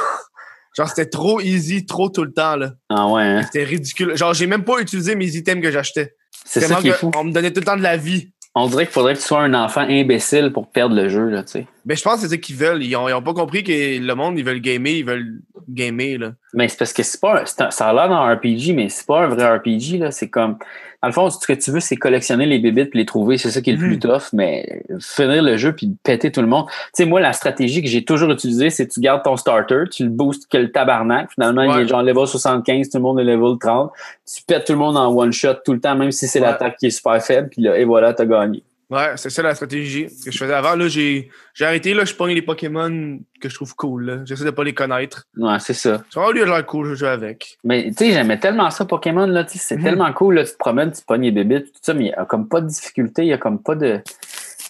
Genre, 0.78 0.88
c'était 0.88 1.10
trop 1.10 1.42
easy, 1.42 1.86
trop 1.86 2.10
tout 2.10 2.24
le 2.24 2.32
temps, 2.32 2.56
là. 2.56 2.74
Ah 2.90 3.08
ouais, 3.08 3.24
hein. 3.24 3.44
C'était 3.44 3.64
ridicule. 3.64 4.16
Genre, 4.16 4.34
j'ai 4.34 4.48
même 4.48 4.64
pas 4.64 4.80
utilisé 4.80 5.16
mes 5.16 5.28
items 5.36 5.62
que 5.64 5.72
j'achetais. 5.72 6.16
C'est 6.46 6.62
ça 6.62 6.76
qui 6.76 6.88
est 6.90 6.94
fou. 6.94 7.12
On 7.16 7.26
me 7.26 7.32
donnait 7.34 7.52
tout 7.52 7.60
le 7.60 7.66
temps 7.66 7.76
de 7.78 7.82
la 7.84 7.98
vie. 7.98 8.32
On 8.62 8.68
dirait 8.68 8.86
qu'il 8.86 8.94
faudrait 8.94 9.14
que 9.14 9.20
tu 9.20 9.26
sois 9.26 9.42
un 9.42 9.54
enfant 9.54 9.82
imbécile 9.82 10.52
pour 10.52 10.68
perdre 10.68 10.96
le 10.96 11.08
jeu, 11.10 11.30
là, 11.30 11.44
tu 11.44 11.52
sais. 11.52 11.68
Mais 11.86 11.96
je 11.96 12.04
pense 12.04 12.16
que 12.16 12.22
c'est 12.22 12.30
ça 12.30 12.38
qu'ils 12.38 12.56
veulent. 12.56 12.84
Ils 12.84 12.96
ont, 12.96 13.08
ils 13.08 13.14
ont 13.14 13.22
pas 13.22 13.34
compris 13.34 13.64
que 13.64 13.72
le 14.00 14.14
monde, 14.16 14.38
ils 14.38 14.44
veulent 14.46 14.60
gamer, 14.60 14.92
ils 14.98 15.06
veulent 15.06 15.40
gamer, 15.70 16.18
là. 16.18 16.32
Mais 16.54 16.68
c'est 16.68 16.78
parce 16.78 16.94
que 16.94 17.04
c'est 17.04 17.20
pas 17.22 17.42
un- 17.44 17.46
ça 17.72 17.88
a 17.90 17.94
l'air 17.94 18.10
dans 18.10 18.16
un 18.16 18.34
RPG, 18.36 18.74
mais 18.74 18.90
c'est 18.90 19.06
pas 19.06 19.22
un 19.24 19.28
vrai 19.28 19.58
RPG. 19.58 19.98
Là. 20.00 20.12
C'est 20.12 20.30
comme. 20.30 20.58
Dans 21.02 21.08
le 21.08 21.14
fond, 21.14 21.30
ce 21.30 21.48
que 21.48 21.54
tu 21.54 21.72
veux, 21.72 21.80
c'est 21.80 21.96
collectionner 21.96 22.46
les 22.46 22.60
bébites 22.60 22.90
puis 22.90 23.00
les 23.00 23.06
trouver. 23.06 23.38
C'est 23.38 23.52
ça 23.52 23.62
qui 23.62 23.70
est 23.70 23.74
le 23.74 23.80
Mhm. 23.80 23.88
plus 23.88 24.00
tough, 24.00 24.34
mais 24.34 24.84
finir 25.00 25.42
le 25.42 25.56
jeu 25.56 25.74
puis 25.74 25.96
péter 26.04 26.30
tout 26.30 26.42
le 26.42 26.48
monde. 26.48 26.66
Tu 26.68 26.76
sais, 26.94 27.06
moi, 27.06 27.22
la 27.22 27.32
stratégie 27.32 27.82
que 27.82 27.88
j'ai 27.88 28.04
toujours 28.04 28.30
utilisée, 28.32 28.70
c'est 28.70 28.86
tu 28.88 29.00
gardes 29.00 29.24
ton 29.24 29.38
starter, 29.38 29.84
tu 29.90 30.04
le 30.04 30.10
boostes 30.10 30.52
que 30.52 30.58
le 30.58 30.72
tabarnak. 30.72 31.32
Finalement, 31.32 31.64
il 31.64 31.72
Ouais. 31.72 31.82
est 31.84 31.88
genre 31.88 32.04
level 32.04 32.28
75, 32.28 32.90
tout 32.90 32.98
le 32.98 33.04
monde 33.04 33.20
est 33.22 33.24
level 33.24 33.58
30. 33.60 33.92
Tu 34.26 34.44
pètes 34.44 34.66
tout 34.66 34.74
le 34.74 34.80
monde 34.80 34.98
en 34.98 35.08
one 35.16 35.32
shot 35.32 35.54
tout 35.64 35.72
le 35.74 35.80
temps, 35.80 35.96
même 35.96 36.12
si 36.12 36.28
c'est 36.28 36.40
Ouais. 36.42 36.48
l'attaque 36.48 36.76
qui 36.78 36.88
est 36.88 36.92
super 36.92 37.24
faible, 37.24 37.48
puis 37.50 37.62
là, 37.62 37.78
et 37.78 37.86
voilà, 37.86 38.14
t'as 38.14 38.26
gagné. 38.26 38.62
Ouais, 38.90 39.14
c'est 39.18 39.30
ça 39.30 39.44
la 39.44 39.54
stratégie 39.54 40.08
que 40.26 40.32
je 40.32 40.38
faisais 40.38 40.54
avant. 40.54 40.76
Là, 40.76 40.88
j'ai 40.88 41.30
j'ai 41.54 41.66
arrêté, 41.66 41.94
là, 41.94 42.06
je 42.06 42.14
pogne 42.16 42.34
les 42.34 42.42
Pokémon 42.42 43.20
que 43.40 43.48
je 43.48 43.54
trouve 43.54 43.76
cool. 43.76 44.24
J'essaie 44.26 44.46
de 44.46 44.50
pas 44.50 44.64
les 44.64 44.74
connaître. 44.74 45.28
Ouais, 45.38 45.58
c'est 45.60 45.74
ça. 45.76 46.04
Ça 46.12 46.20
va, 46.22 46.32
lui, 46.32 46.42
a 46.42 46.46
l'air 46.46 46.66
cool, 46.66 46.88
je 46.90 46.96
joue 46.96 47.06
avec. 47.06 47.58
Mais 47.64 47.86
tu 47.92 48.06
sais, 48.06 48.12
j'aimais 48.14 48.40
tellement 48.40 48.70
ça, 48.72 48.86
Pokémon, 48.86 49.28
là, 49.28 49.46
c'est 49.48 49.76
Mhm. 49.78 49.84
tellement 49.84 50.12
cool, 50.14 50.36
là, 50.36 50.44
tu 50.44 50.52
te 50.54 50.58
promènes, 50.58 50.92
tu 50.92 51.04
pognes 51.06 51.22
les 51.22 51.32
bébites, 51.32 51.68
tout 51.74 51.80
ça, 51.84 51.94
mais 51.94 52.06
il 52.06 52.08
y 52.08 52.14
a 52.14 52.26
comme 52.26 52.48
pas 52.48 52.62
de 52.62 52.68
difficulté, 52.68 53.22
il 53.24 53.28
y 53.28 53.34
a 53.34 53.38
comme 53.38 53.62
pas 53.62 53.76
de. 53.76 54.02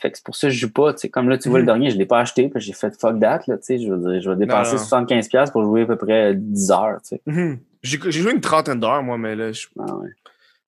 Fait 0.01 0.11
que 0.11 0.17
c'est 0.17 0.23
pour 0.25 0.35
ça 0.35 0.47
que 0.47 0.53
je 0.53 0.59
joue 0.59 0.71
pas, 0.71 0.93
comme 1.11 1.29
là, 1.29 1.37
tu 1.37 1.49
vois, 1.49 1.59
Mhm. 1.59 1.63
le 1.63 1.65
dernier, 1.65 1.89
je 1.91 1.97
l'ai 1.97 2.05
pas 2.05 2.19
acheté, 2.19 2.47
puis 2.49 2.61
j'ai 2.61 2.73
fait 2.73 2.93
fuck 2.99 3.19
that, 3.21 3.41
là, 3.47 3.57
tu 3.57 3.63
sais, 3.63 3.79
je 3.79 3.89
veux 3.91 3.97
dire, 4.11 4.21
je 4.21 4.29
vais 4.29 4.35
dépenser 4.37 4.75
non. 4.75 4.81
75$ 4.83 5.51
pour 5.51 5.63
jouer 5.63 5.81
à 5.83 5.85
peu 5.85 5.97
près 5.97 6.33
10 6.35 6.71
heures, 6.71 6.99
tu 7.01 7.15
sais. 7.15 7.21
Mhm. 7.25 7.59
J'ai 7.83 7.97
j'ai 8.07 8.21
joué 8.21 8.33
une 8.33 8.41
trentaine 8.41 8.79
d'heures, 8.81 9.01
moi, 9.03 9.17
mais 9.17 9.35
là, 9.37 9.51
je- 9.53 9.67
Ah 9.79 9.95
ouais. 9.95 10.09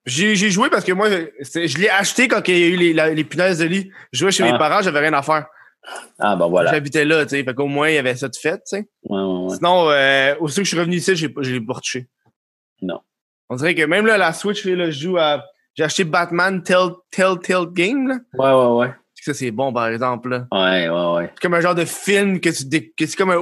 J'ai 0.06 0.34
j'ai 0.34 0.50
joué 0.50 0.68
parce 0.70 0.84
que 0.84 0.92
moi, 0.92 1.08
je 1.10 1.78
l'ai 1.78 1.88
acheté 1.88 2.28
quand 2.28 2.46
il 2.48 2.58
y 2.58 2.62
a 2.64 2.66
eu 2.68 2.76
les, 2.76 2.92
la- 2.92 3.10
les 3.10 3.24
punaises 3.24 3.58
de 3.58 3.64
lit. 3.66 3.90
Je 4.12 4.18
jouais 4.20 4.30
chez 4.32 4.42
Ah. 4.42 4.52
mes 4.52 4.58
parents, 4.58 4.82
j'avais 4.82 5.00
rien 5.00 5.12
à 5.12 5.22
faire. 5.22 5.46
Ah, 6.18 6.36
ben 6.36 6.46
voilà. 6.48 6.70
J'habitais 6.72 7.04
là, 7.04 7.24
tu 7.24 7.30
sais. 7.30 7.42
Fait 7.44 7.54
qu'au 7.54 7.66
moins, 7.66 7.88
il 7.88 7.94
y 7.94 7.98
avait 7.98 8.14
ça 8.14 8.28
de 8.28 8.36
fait, 8.36 8.56
tu 8.58 8.62
sais. 8.66 8.88
Ouais, 9.04 9.18
ouais, 9.20 9.44
ouais. 9.50 9.56
Sinon, 9.56 9.90
euh, 9.90 10.34
aussitôt 10.40 10.60
que 10.60 10.64
je 10.64 10.68
suis 10.70 10.78
revenu 10.78 10.96
ici, 10.96 11.16
je 11.16 11.26
l'ai 11.26 11.60
pas 11.60 11.72
retouché. 11.74 12.06
Non. 12.80 13.00
On 13.48 13.56
dirait 13.56 13.74
que 13.74 13.82
même 13.82 14.06
là, 14.06 14.16
la 14.16 14.32
Switch, 14.32 14.64
là, 14.64 14.90
je 14.90 14.98
joue 15.00 15.18
à. 15.18 15.44
J'ai 15.74 15.84
acheté 15.84 16.04
Batman 16.04 16.62
Tell- 16.62 16.94
Telltale 17.10 17.66
Game, 17.72 18.06
là. 18.08 18.16
Ouais, 18.34 18.52
ouais, 18.52 18.78
ouais. 18.86 18.94
Ça, 19.24 19.34
c'est 19.34 19.50
bon, 19.52 19.72
par 19.72 19.86
exemple, 19.86 20.30
là. 20.30 20.46
Ouais, 20.50 20.88
ouais, 20.88 21.14
ouais. 21.16 21.30
C'est 21.34 21.40
comme 21.42 21.54
un 21.54 21.60
genre 21.60 21.74
de 21.76 21.84
film 21.84 22.40
que 22.40 22.50
tu 22.50 22.64
dé- 22.64 22.92
que 22.96 23.06
c'est 23.06 23.16
comme 23.16 23.30
un 23.30 23.40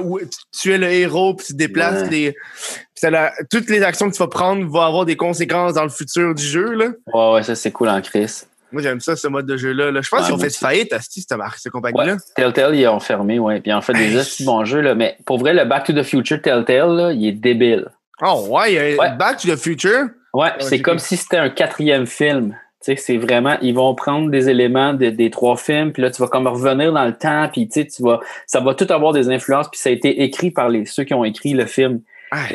tu 0.51 0.71
es 0.71 0.77
le 0.77 0.87
héros 0.91 1.33
puis 1.33 1.47
tu 1.47 1.53
déplaces 1.55 2.03
Ouais. 2.03 2.09
les 2.09 2.31
puis 2.33 3.01
t'as 3.01 3.09
la- 3.09 3.33
toutes 3.49 3.69
les 3.69 3.81
actions 3.81 4.07
que 4.09 4.13
tu 4.15 4.19
vas 4.19 4.27
prendre 4.27 4.63
vont 4.67 4.81
avoir 4.81 5.05
des 5.05 5.15
conséquences 5.15 5.73
dans 5.73 5.83
le 5.83 5.89
futur 5.89 6.35
du 6.35 6.43
jeu 6.43 6.71
là. 6.73 6.89
Ouais, 7.13 7.33
ouais, 7.33 7.43
ça, 7.43 7.55
c'est 7.55 7.71
cool 7.71 7.89
en 7.89 7.99
crise. 8.01 8.47
Moi 8.71 8.81
j'aime 8.83 8.99
ça 9.01 9.15
ce 9.15 9.27
mode 9.27 9.47
de 9.47 9.57
jeu 9.57 9.71
là. 9.73 9.87
Je 10.01 10.07
pense 10.07 10.19
Ouais, 10.19 10.25
qu'ils 10.27 10.35
ont 10.35 10.37
fait 10.37 10.45
aussi. 10.45 10.59
faillite 10.59 10.93
à 10.93 10.99
cette 11.01 11.31
marque 11.37 11.57
cette 11.57 11.71
compagnie 11.71 11.97
là. 12.05 12.13
Ouais. 12.13 12.19
Telltale, 12.35 12.75
ils 12.75 12.87
ont 12.87 12.99
fermé, 12.99 13.39
ouais. 13.39 13.59
Puis 13.59 13.71
ils 13.71 13.73
ont 13.73 13.81
fait 13.81 13.93
des 13.93 14.15
assez 14.17 14.43
bons 14.45 14.63
jeux, 14.65 14.81
là. 14.81 14.93
Mais 14.95 15.17
pour 15.25 15.39
vrai, 15.39 15.53
le 15.53 15.65
Back 15.65 15.85
to 15.85 15.93
the 15.93 16.03
Future 16.03 16.41
Telltale, 16.41 16.95
là, 16.95 17.11
il 17.11 17.25
est 17.27 17.31
débile. 17.31 17.87
Oh 18.21 18.45
ouais, 18.49 18.71
il 18.73 18.95
y 18.95 18.99
a. 18.99 19.09
Back 19.15 19.37
to 19.41 19.47
the 19.49 19.57
Future? 19.57 20.03
Ouais, 20.33 20.43
Ouais, 20.45 20.51
c'est 20.59 20.81
comme 20.81 20.99
si 20.99 21.17
c'était 21.17 21.37
un 21.37 21.49
quatrième 21.49 22.05
film. 22.05 22.55
Tu 22.83 22.95
sais, 22.95 22.95
c'est 22.95 23.17
vraiment, 23.17 23.57
ils 23.61 23.75
vont 23.75 23.93
prendre 23.93 24.29
des 24.31 24.49
éléments 24.49 24.93
de- 24.93 25.09
des 25.11 25.29
trois 25.29 25.55
films, 25.55 25.91
puis 25.91 26.01
là, 26.01 26.09
tu 26.09 26.21
vas 26.21 26.27
comme 26.27 26.47
revenir 26.47 26.91
dans 26.91 27.05
le 27.05 27.13
temps, 27.15 27.47
puis 27.51 27.67
tu 27.67 27.81
sais, 27.81 27.87
tu 27.87 28.01
vas, 28.01 28.19
ça 28.47 28.59
va 28.59 28.73
tout 28.73 28.87
avoir 28.91 29.13
des 29.13 29.29
influences, 29.29 29.67
puis 29.69 29.79
ça 29.79 29.89
a 29.89 29.91
été 29.91 30.23
écrit 30.23 30.49
par 30.51 30.67
les, 30.69 30.85
ceux 30.85 31.03
qui 31.03 31.13
ont 31.13 31.23
écrit 31.23 31.53
le 31.53 31.65
film. 31.67 32.01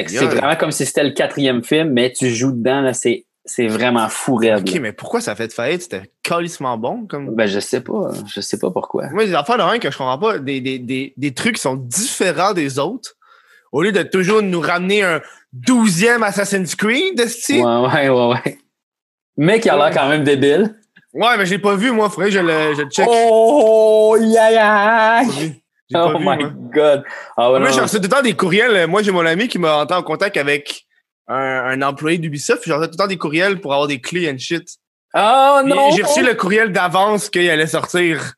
C'est 0.08 0.24
vraiment 0.36 0.56
comme 0.56 0.70
si 0.72 0.84
c'était 0.86 1.04
le 1.04 1.10
quatrième 1.10 1.62
film, 1.62 1.90
mais 1.90 2.12
tu 2.12 2.28
joues 2.30 2.50
dedans, 2.52 2.80
là, 2.80 2.92
c'est, 2.92 3.24
c'est 3.44 3.68
vraiment 3.68 4.08
fou 4.08 4.34
raide. 4.34 4.60
Ok, 4.66 4.74
là. 4.74 4.80
mais 4.80 4.92
pourquoi 4.92 5.20
ça 5.20 5.36
fait 5.36 5.52
faillite? 5.52 5.82
C'était 5.82 6.10
calissement 6.24 6.76
bon 6.78 7.06
comme. 7.06 7.34
Ben, 7.36 7.46
je 7.46 7.60
sais 7.60 7.80
pas, 7.80 8.10
je 8.26 8.40
sais 8.40 8.58
pas 8.58 8.70
pourquoi. 8.72 9.08
Moi, 9.10 9.26
des 9.26 9.34
affaires 9.34 9.58
de 9.58 9.62
rien 9.62 9.78
que 9.78 9.90
je 9.90 9.96
comprends 9.96 10.18
pas, 10.18 10.38
des, 10.40 10.60
des, 10.60 10.80
des, 10.80 11.12
des 11.16 11.34
trucs 11.34 11.54
qui 11.56 11.60
sont 11.62 11.76
différents 11.76 12.52
des 12.54 12.78
autres. 12.80 13.14
Au 13.70 13.82
lieu 13.82 13.92
de 13.92 14.02
toujours 14.02 14.42
nous 14.42 14.60
ramener 14.60 15.02
un 15.04 15.20
douzième 15.52 16.22
Assassin's 16.24 16.74
Creed, 16.74 17.20
esti. 17.20 17.60
Ouais, 17.60 17.86
ouais, 17.86 18.08
ouais, 18.08 18.28
ouais. 18.44 18.58
Mais 19.36 19.60
qui 19.60 19.68
a 19.68 19.76
l'air 19.76 19.90
quand 19.90 20.08
même 20.08 20.24
débile. 20.24 20.74
Ouais, 21.12 21.36
mais 21.38 21.46
je 21.46 21.52
l'ai 21.52 21.58
pas 21.58 21.74
vu, 21.76 21.90
moi. 21.92 22.10
Faudrait 22.10 22.26
que 22.28 22.34
je 22.34 22.40
le, 22.40 22.74
je 22.74 22.82
le 22.82 22.90
check. 22.90 23.06
Oh, 23.08 24.16
yeah, 24.20 24.50
yeah. 24.50 25.22
Oh 25.94 26.08
vu, 26.10 26.14
my 26.18 26.24
moi. 26.24 26.36
god. 26.74 27.04
Ah 27.36 27.52
ouais, 27.52 27.60
Moi, 27.60 27.70
non. 27.70 27.82
reçu 27.82 27.96
tout 27.96 28.02
le 28.02 28.08
temps 28.08 28.22
des 28.22 28.34
courriels. 28.34 28.86
Moi, 28.86 29.02
j'ai 29.02 29.12
mon 29.12 29.24
ami 29.24 29.48
qui 29.48 29.58
m'a 29.58 29.76
entré 29.78 29.96
en 29.96 30.02
contact 30.02 30.36
avec 30.36 30.84
un, 31.28 31.36
un 31.36 31.82
employé 31.82 32.18
d'Ubisoft. 32.18 32.60
puis 32.62 32.70
J'ai 32.70 32.76
reçu 32.76 32.88
tout 32.88 32.94
le 32.94 33.02
temps 33.02 33.06
des 33.06 33.16
courriels 33.18 33.60
pour 33.60 33.72
avoir 33.72 33.88
des 33.88 34.00
clés 34.00 34.30
and 34.30 34.38
shit. 34.38 34.68
Oh 35.14 35.60
non! 35.64 35.90
J'ai 35.92 36.02
reçu 36.02 36.22
le 36.22 36.34
courriel 36.34 36.72
d'avance 36.72 37.30
qu'il 37.30 37.48
allait 37.48 37.66
sortir. 37.66 38.32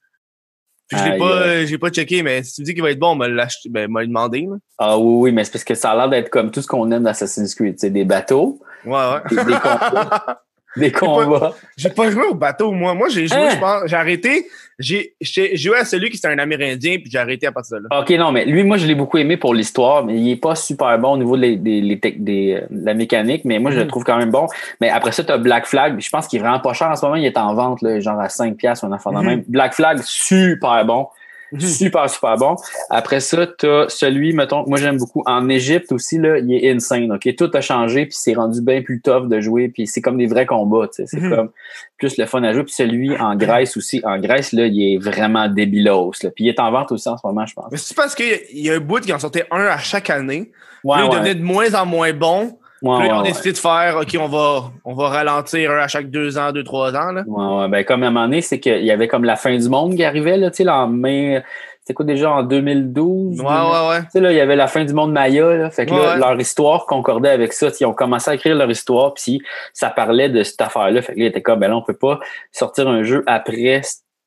Puis 0.89 0.99
je 0.99 1.05
l'ai 1.11 1.19
pas, 1.19 1.25
euh, 1.33 1.67
j'ai 1.67 1.77
pas 1.77 1.91
checké, 1.91 2.23
mais 2.23 2.43
si 2.43 2.55
tu 2.55 2.61
me 2.63 2.65
dis 2.67 2.75
qu'il 2.75 2.83
va 2.83 2.91
être 2.91 2.99
bon, 2.99 3.19
l'acheter, 3.19 3.69
ben, 3.69 3.91
m'a 3.91 4.07
demandé, 4.07 4.43
là. 4.49 4.57
Ah 4.79 4.97
oui, 4.99 5.15
oui, 5.25 5.33
mais 5.33 5.45
c'est 5.45 5.51
parce 5.53 5.65
que 5.65 5.75
ça 5.75 5.91
a 5.91 5.97
l'air 5.97 6.09
d'être 6.09 6.31
comme 6.31 6.51
tout 6.51 6.63
ce 6.63 6.67
qu'on 6.67 6.91
aime 6.93 7.03
d'Assassin's 7.03 7.55
Creed. 7.55 7.75
C'est 7.79 7.91
des 7.91 8.05
bateaux, 8.05 8.61
Ouais, 8.87 8.93
ouais. 8.95 9.21
des, 9.29 9.37
des 9.37 9.43
combats. 9.53 10.43
Des 10.77 10.93
combats. 10.93 11.55
J'ai 11.77 11.91
pas 11.91 12.11
joué 12.11 12.25
au 12.25 12.35
bateau, 12.35 12.71
moi. 12.73 12.95
Moi, 12.95 13.09
j'ai 13.09 13.27
joué, 13.27 13.37
Hein? 13.39 13.51
je 13.55 13.59
pense, 13.59 13.83
j'ai 13.87 13.97
arrêté. 13.97 14.47
J'ai 14.79 15.15
j'ai 15.21 15.57
joué 15.57 15.77
à 15.77 15.85
celui 15.85 16.09
qui 16.09 16.19
était 16.19 16.29
un 16.29 16.39
Amérindien, 16.39 16.99
puis 16.99 17.11
j'ai 17.11 17.19
arrêté 17.19 17.47
à 17.49 17.53
partir 17.53 17.79
de 17.79 17.87
là. 17.91 18.01
OK, 18.01 18.11
non, 18.11 18.31
mais 18.31 18.45
lui, 18.45 18.63
moi, 18.63 18.77
je 18.77 18.87
l'ai 18.87 18.95
beaucoup 18.95 19.19
aimé 19.19 19.37
pour 19.37 19.53
l'histoire, 19.53 20.05
mais 20.05 20.17
il 20.17 20.31
est 20.31 20.37
pas 20.37 20.55
super 20.55 20.97
bon 21.01 21.15
au 21.15 21.17
niveau 21.17 21.37
de, 21.37 21.43
les- 21.43 21.57
des, 21.57 21.81
les 21.81 21.97
des, 21.97 22.61
euh, 22.63 22.67
de 22.71 22.87
la 22.87 22.95
mécanique, 22.95 23.45
mais 23.45 23.59
moi, 23.59 23.73
je 23.73 23.77
le 23.79 23.83
Mhm. 23.85 23.89
trouve 23.89 24.05
quand 24.05 24.17
même 24.19 24.31
bon. 24.31 24.47
Mais 24.81 24.89
après 24.89 25.11
ça, 25.11 25.25
tu 25.25 25.33
as 25.33 25.39
Black 25.39 25.67
Flag. 25.67 25.99
Je 25.99 26.09
pense 26.11 26.29
qu'il 26.29 26.39
est 26.39 26.43
vraiment 26.43 26.61
pas 26.61 26.75
cher 26.75 26.89
en 26.91 26.95
ce 26.95 27.05
moment. 27.05 27.17
Il 27.17 27.25
est 27.27 27.37
en 27.39 27.55
vente, 27.55 27.83
là, 27.83 27.99
genre 27.99 28.21
à 28.21 28.29
5$ 28.29 28.55
piastres 28.55 28.85
ou 28.85 28.87
un 28.89 28.93
enfant 28.93 29.11
de 29.11 29.19
Mhm. 29.19 29.27
même. 29.27 29.45
Black 29.49 29.75
Flag, 29.75 29.99
super 30.03 30.85
bon. 30.85 31.09
Mhm. 31.53 31.61
Super, 31.61 32.11
super 32.11 32.37
bon. 32.37 32.57
Après 32.91 33.21
ça, 33.21 33.47
tu 33.47 33.67
as 33.67 33.87
celui, 33.89 34.33
mettons, 34.35 34.65
moi 34.67 34.79
j'aime 34.79 34.99
beaucoup. 34.99 35.23
En 35.27 35.49
Égypte 35.49 35.93
aussi, 35.93 36.19
là, 36.19 36.39
il 36.39 36.53
est 36.53 36.71
insane. 36.71 37.11
OK? 37.13 37.35
Tout 37.37 37.51
a 37.55 37.61
changé, 37.61 38.07
puis 38.07 38.17
c'est 38.19 38.35
rendu 38.35 38.61
bien 38.61 38.83
plus 38.83 39.01
tough 39.01 39.29
de 39.29 39.41
jouer, 39.41 39.69
puis 39.69 39.87
c'est 39.87 40.01
comme 40.03 40.19
des 40.19 40.27
vrais 40.27 40.47
combats. 40.47 40.89
tu 40.89 41.03
sais. 41.03 41.07
C'est 41.07 41.21
Mhm. 41.21 41.35
comme 41.37 41.51
plus 41.97 42.17
le 42.19 42.27
fun 42.27 42.43
à 42.43 42.53
jouer. 42.53 42.65
Puis 42.65 42.75
celui 42.75 43.17
en 43.17 43.35
Grèce 43.37 43.77
aussi. 43.77 44.01
En 44.05 44.19
Grèce, 44.19 44.53
là, 44.53 44.67
il 44.67 44.95
est 44.95 44.99
vraiment 44.99 45.49
débilos. 45.49 46.13
Là. 46.23 46.31
Puis 46.35 46.45
il 46.45 46.49
est 46.49 46.61
en 46.61 46.71
vente 46.71 46.93
aussi 46.93 47.09
en 47.09 47.17
ce 47.17 47.27
moment, 47.27 47.47
je 47.47 47.55
pense. 47.55 47.67
Mais 47.73 47.79
c'est 47.79 47.97
parce 47.97 48.15
qu'il 48.15 48.39
y 48.53 48.71
a 48.71 48.75
un 48.75 48.81
bout 48.81 49.01
qui 49.01 49.13
en 49.13 49.19
sortait 49.19 49.47
un 49.51 49.65
à 49.67 49.79
chaque 49.79 50.11
année. 50.11 50.51
Ouais, 50.85 50.99
là, 50.99 51.05
il 51.05 51.09
ouais. 51.11 51.15
devenait 51.17 51.35
de 51.35 51.43
moins 51.43 51.75
en 51.75 51.87
moins 51.87 52.13
bon. 52.13 52.59
Ouais, 52.83 52.99
Puis 52.99 53.09
là, 53.09 53.15
ouais, 53.15 53.19
on 53.19 53.19
a 53.19 53.23
ouais. 53.23 53.29
décidé 53.29 53.53
de 53.53 53.59
faire, 53.59 53.97
OK, 54.01 54.17
on 54.21 54.29
va, 54.29 54.71
on 54.85 54.95
va 54.95 55.09
ralentir 55.09 55.71
un 55.71 55.79
à 55.79 55.89
chaque 55.89 56.11
deux 56.11 56.39
ans, 56.39 56.53
deux, 56.53 56.65
trois 56.65 56.95
ans, 56.95 57.13
là. 57.13 57.25
Ouais, 57.27 57.63
ouais. 57.63 57.69
Ben, 57.69 57.85
comme 57.85 58.03
à 58.03 58.07
un 58.07 58.11
moment 58.11 58.27
donné, 58.27 58.41
c'est 58.41 58.61
qu'il 58.61 58.85
y 58.85 58.91
avait 58.91 59.09
comme 59.09 59.25
la 59.25 59.37
fin 59.37 59.57
du 59.57 59.69
monde 59.69 59.97
qui 59.97 60.05
arrivait, 60.05 60.37
là, 60.37 60.51
tu 60.51 60.63
sais, 60.63 60.69
en 60.69 60.87
mai, 60.87 61.43
c'était 61.89 61.95
quoi 61.95 62.05
déjà, 62.05 62.31
en 62.31 62.43
2012? 62.43 63.41
Ouais, 63.41 63.47
ouais, 63.47 63.89
ouais. 63.89 64.01
Tu 64.03 64.11
sais, 64.11 64.21
là, 64.21 64.31
il 64.31 64.37
y 64.37 64.41
avait 64.41 64.57
la 64.57 64.67
fin 64.67 64.85
du 64.85 64.93
monde 64.93 65.11
Maya, 65.11 65.57
là. 65.57 65.71
Fait 65.71 65.87
que 65.87 65.95
là, 65.95 66.17
leur 66.17 66.39
histoire 66.39 66.85
concordait 66.85 67.31
avec 67.31 67.55
ça. 67.55 67.69
Ils 67.81 67.87
ont 67.87 67.95
commencé 67.95 68.31
à 68.31 68.35
écrire 68.35 68.55
leur 68.55 68.71
histoire, 68.71 69.15
puis 69.15 69.41
ça 69.73 69.89
parlait 69.89 70.29
de 70.29 70.43
cette 70.43 70.61
affaire-là. 70.61 71.01
Fait 71.01 71.15
que 71.15 71.19
là, 71.19 71.25
ils 71.25 71.29
étaient 71.29 71.41
comme, 71.41 71.61
ben 71.61 71.69
là, 71.69 71.77
on 71.77 71.83
peut 71.83 71.97
pas 71.97 72.21
sortir 72.53 72.89
un 72.89 73.03
jeu 73.05 73.25
après 73.27 73.81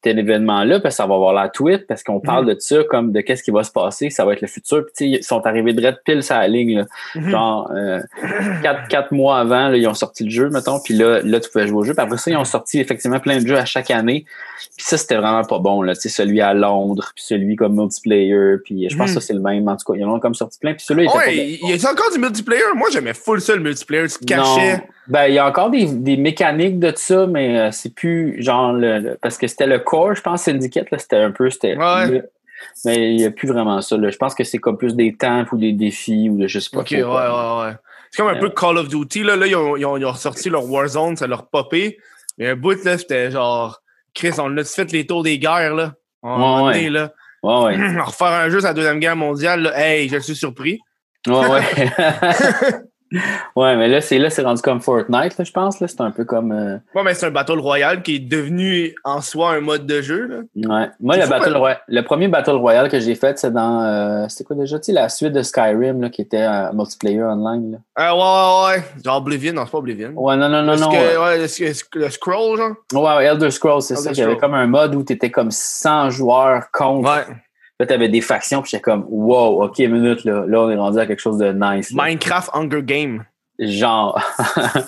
cet 0.03 0.17
événement-là, 0.17 0.79
parce 0.79 0.95
que 0.95 0.97
ça 0.97 1.05
va 1.07 1.15
avoir 1.15 1.33
la 1.33 1.49
tweet, 1.49 1.85
parce 1.87 2.03
qu'on 2.03 2.19
parle 2.19 2.45
Mhm. 2.45 2.53
de 2.55 2.59
ça 2.59 2.77
comme 2.89 3.11
de 3.11 3.21
qu'est-ce 3.21 3.43
qui 3.43 3.51
va 3.51 3.63
se 3.63 3.71
passer, 3.71 4.09
ça 4.09 4.25
va 4.25 4.33
être 4.33 4.41
le 4.41 4.47
futur. 4.47 4.83
Puis, 4.95 5.17
ils 5.19 5.23
sont 5.23 5.45
arrivés 5.45 5.73
de 5.73 5.93
pile 6.05 6.23
sur 6.23 6.35
la 6.35 6.47
ligne, 6.47 6.79
là. 6.79 6.85
Mhm. 7.15 7.29
Genre, 7.29 7.71
euh, 7.75 7.99
quatre, 8.63 8.87
quatre 8.87 9.11
mois 9.11 9.39
avant, 9.39 9.69
là, 9.69 9.77
ils 9.77 9.87
ont 9.87 9.93
sorti 9.93 10.23
le 10.23 10.29
jeu, 10.31 10.49
mettons, 10.49 10.79
puis 10.83 10.93
là, 10.95 11.21
là, 11.23 11.39
tu 11.39 11.49
pouvais 11.49 11.67
jouer 11.67 11.77
au 11.77 11.83
jeu. 11.83 11.93
Puis 11.93 12.03
après 12.03 12.17
ça, 12.17 12.31
ils 12.31 12.37
ont 12.37 12.45
sorti 12.45 12.79
effectivement 12.79 13.19
plein 13.19 13.39
de 13.39 13.47
jeux 13.47 13.57
à 13.57 13.65
chaque 13.65 13.91
année. 13.91 14.25
Puis 14.77 14.85
ça, 14.85 14.97
c'était 14.97 15.15
vraiment 15.17 15.43
pas 15.43 15.59
bon, 15.59 15.81
là. 15.81 15.93
Celui 15.95 16.41
à 16.41 16.53
Londres, 16.53 17.11
puis 17.15 17.23
celui 17.25 17.55
comme 17.55 17.75
multiplayer, 17.75 18.57
puis 18.63 18.89
je 18.89 18.97
pense 18.97 19.09
Mhm. 19.09 19.15
que 19.15 19.21
ça, 19.21 19.27
c'est 19.27 19.33
le 19.33 19.39
même. 19.39 19.67
En 19.67 19.77
tout 19.77 19.91
cas, 19.91 19.97
ils 19.99 20.03
en 20.05 20.13
ont 20.15 20.19
comme 20.19 20.33
sorti 20.35 20.59
plein. 20.59 20.73
Puis 20.73 20.83
celui-là, 20.85 21.03
il 21.03 21.07
était 21.09 21.17
pas 21.17 21.25
Ouais, 21.25 21.59
il 21.75 21.81
y 21.81 21.85
a 21.85 21.91
encore 21.91 22.11
du 22.11 22.19
multiplayer? 22.19 22.61
Moi, 22.75 22.89
j'aimais 22.91 23.13
full 23.13 23.39
ça, 23.41 23.55
le 23.55 23.61
multiplayer. 23.61 24.07
Tu 24.07 24.19
te 24.19 24.25
cachais. 24.25 24.77
non. 24.77 24.81
Ben, 25.11 25.27
il 25.27 25.33
y 25.35 25.39
a 25.39 25.45
encore 25.47 25.69
des, 25.69 25.85
des 25.85 26.17
mécaniques 26.17 26.79
de 26.79 26.91
ça, 26.95 27.27
mais 27.27 27.59
euh, 27.59 27.71
c'est 27.71 27.93
plus 27.93 28.41
genre 28.41 28.73
le, 28.73 28.99
le- 28.99 29.17
parce 29.21 29.37
que 29.37 29.45
c'était 29.47 29.67
le 29.67 29.79
core, 29.79 30.15
je 30.15 30.21
pense, 30.21 30.43
Syndicate, 30.43 30.89
là, 30.89 30.97
c'était 30.97 31.17
un 31.17 31.31
peu, 31.31 31.49
c'était. 31.49 31.75
Ouais. 31.77 32.07
le- 32.07 32.29
mais 32.85 33.11
il 33.11 33.17
n'y 33.17 33.25
a 33.25 33.31
plus 33.31 33.47
vraiment 33.47 33.81
ça. 33.81 33.97
Là. 33.97 34.09
Je 34.09 34.17
pense 34.17 34.33
que 34.35 34.43
c'est 34.43 34.57
comme 34.59 34.77
plus 34.77 34.95
des 34.95 35.15
temps 35.15 35.43
ou 35.51 35.57
des 35.57 35.73
défis 35.73 36.29
ou 36.29 36.37
de 36.37 36.47
je 36.47 36.59
sais 36.59 36.69
pas. 36.71 36.79
Ok, 36.81 36.87
trop 36.89 36.95
ouais, 36.97 37.03
quoi. 37.03 37.61
ouais, 37.63 37.67
ouais. 37.71 37.75
C'est 38.11 38.21
comme 38.21 38.31
un 38.31 38.33
Ouais. 38.35 38.39
peu 38.39 38.49
Call 38.51 38.77
of 38.77 38.87
Duty, 38.87 39.23
là. 39.23 39.35
Là, 39.35 39.47
ils 39.47 39.55
ont, 39.55 39.75
ils 39.77 39.85
ont, 39.85 39.97
ils 39.97 40.05
ont 40.05 40.11
ressorti 40.11 40.49
leur 40.49 40.69
Warzone, 40.69 41.15
ça 41.17 41.27
leur 41.27 41.47
popé. 41.49 41.97
Mais 42.37 42.49
un 42.49 42.55
bout, 42.55 42.81
là, 42.85 42.97
c'était 42.97 43.31
genre, 43.31 43.81
Chris, 44.13 44.31
on 44.37 44.55
a 44.57 44.63
fait 44.63 44.91
les 44.91 45.05
tours 45.07 45.23
des 45.23 45.39
guerres, 45.39 45.73
là? 45.75 45.93
On 46.23 46.67
Ouais, 46.67 46.89
là. 46.89 47.11
Ouais, 47.43 47.63
ouais. 47.75 47.75
Refaire 48.05 48.27
un 48.27 48.49
jeu 48.49 48.59
sur 48.59 48.67
la 48.67 48.73
Deuxième 48.75 48.99
Guerre 48.99 49.15
mondiale, 49.15 49.61
là, 49.63 49.71
hey, 49.77 50.07
je 50.07 50.19
suis 50.19 50.35
surpris. 50.35 50.79
Ouais, 51.27 51.33
ouais. 51.47 51.61
ouais, 53.55 53.75
mais 53.75 53.87
là, 53.87 54.01
c'est 54.01 54.17
là, 54.17 54.29
c'est 54.29 54.41
rendu 54.43 54.61
comme 54.61 54.81
Fortnite, 54.81 55.37
là, 55.37 55.43
je 55.43 55.51
pense. 55.51 55.79
Là. 55.79 55.87
C'est 55.87 56.01
un 56.01 56.11
peu 56.11 56.25
comme. 56.25 56.51
euh, 56.51 56.77
Ouais, 56.95 57.03
mais 57.03 57.13
c'est 57.13 57.25
un 57.25 57.31
Battle 57.31 57.59
Royale 57.59 58.01
qui 58.01 58.15
est 58.15 58.19
devenu 58.19 58.93
en 59.03 59.21
soi 59.21 59.51
un 59.51 59.59
mode 59.61 59.85
de 59.85 60.01
jeu, 60.01 60.27
là. 60.27 60.37
Ouais. 60.83 60.89
Moi, 60.99 61.15
C'est 61.15 61.19
le, 61.21 61.25
fou, 61.25 61.29
Battle 61.31 61.51
ouais. 61.53 61.57
Royale- 61.59 61.81
le 61.87 62.01
premier 62.03 62.27
Battle 62.27 62.51
Royale 62.51 62.89
que 62.89 62.99
j'ai 62.99 63.15
fait, 63.15 63.37
c'est 63.39 63.51
dans. 63.51 63.81
euh, 63.83 64.25
c'était 64.29 64.43
quoi 64.45 64.55
déjà? 64.55 64.77
Tu 64.79 64.85
sais, 64.85 64.91
la 64.93 65.09
suite 65.09 65.33
de 65.33 65.41
Skyrim, 65.41 66.01
là, 66.01 66.09
qui 66.09 66.21
était 66.21 66.41
euh, 66.43 66.71
multiplayer 66.73 67.23
online. 67.23 67.77
Là. 67.97 68.11
Euh, 68.11 68.13
ouais, 68.13 68.75
ouais, 68.75 68.77
ouais. 68.77 68.83
Genre 69.03 69.17
Oblivion, 69.17 69.53
non, 69.53 69.65
c'est 69.65 69.71
pas 69.71 69.77
Oblivion. 69.79 70.11
Ouais, 70.15 70.35
non, 70.37 70.49
non, 70.49 70.61
non, 70.61 70.67
Parce 70.77 70.81
non. 70.81 70.89
que, 70.89 70.95
ouais. 70.95 71.17
ouais, 71.17 71.37
le, 71.37 71.99
le 72.05 72.09
scroll, 72.09 72.57
genre. 72.57 72.71
Ouais, 72.93 73.17
ouais, 73.17 73.25
Elder 73.25 73.51
Scrolls, 73.51 73.81
c'est 73.81 73.95
ça. 73.95 74.11
Il 74.11 74.17
y 74.17 74.21
avait 74.21 74.37
comme 74.37 74.53
un 74.53 74.67
mode 74.67 74.95
où 74.95 75.03
tu 75.03 75.13
étais 75.13 75.29
comme 75.31 75.51
100 75.51 76.09
joueurs 76.11 76.71
contre. 76.71 77.09
Ouais. 77.09 77.25
Là, 77.81 77.87
t'avais 77.87 78.09
des 78.09 78.21
factions, 78.21 78.61
puis 78.61 78.69
j'étais 78.69 78.83
comme, 78.83 79.07
wow, 79.09 79.63
ok, 79.63 79.79
minute, 79.79 80.23
là, 80.23 80.45
là, 80.45 80.61
on 80.61 80.69
est 80.69 80.75
rendu 80.75 80.99
à 80.99 81.07
quelque 81.07 81.19
chose 81.19 81.39
de 81.39 81.51
nice. 81.51 81.91
là. 81.91 82.05
Minecraft 82.05 82.51
Hunger 82.53 82.83
Game. 82.83 83.25
Genre. 83.57 84.21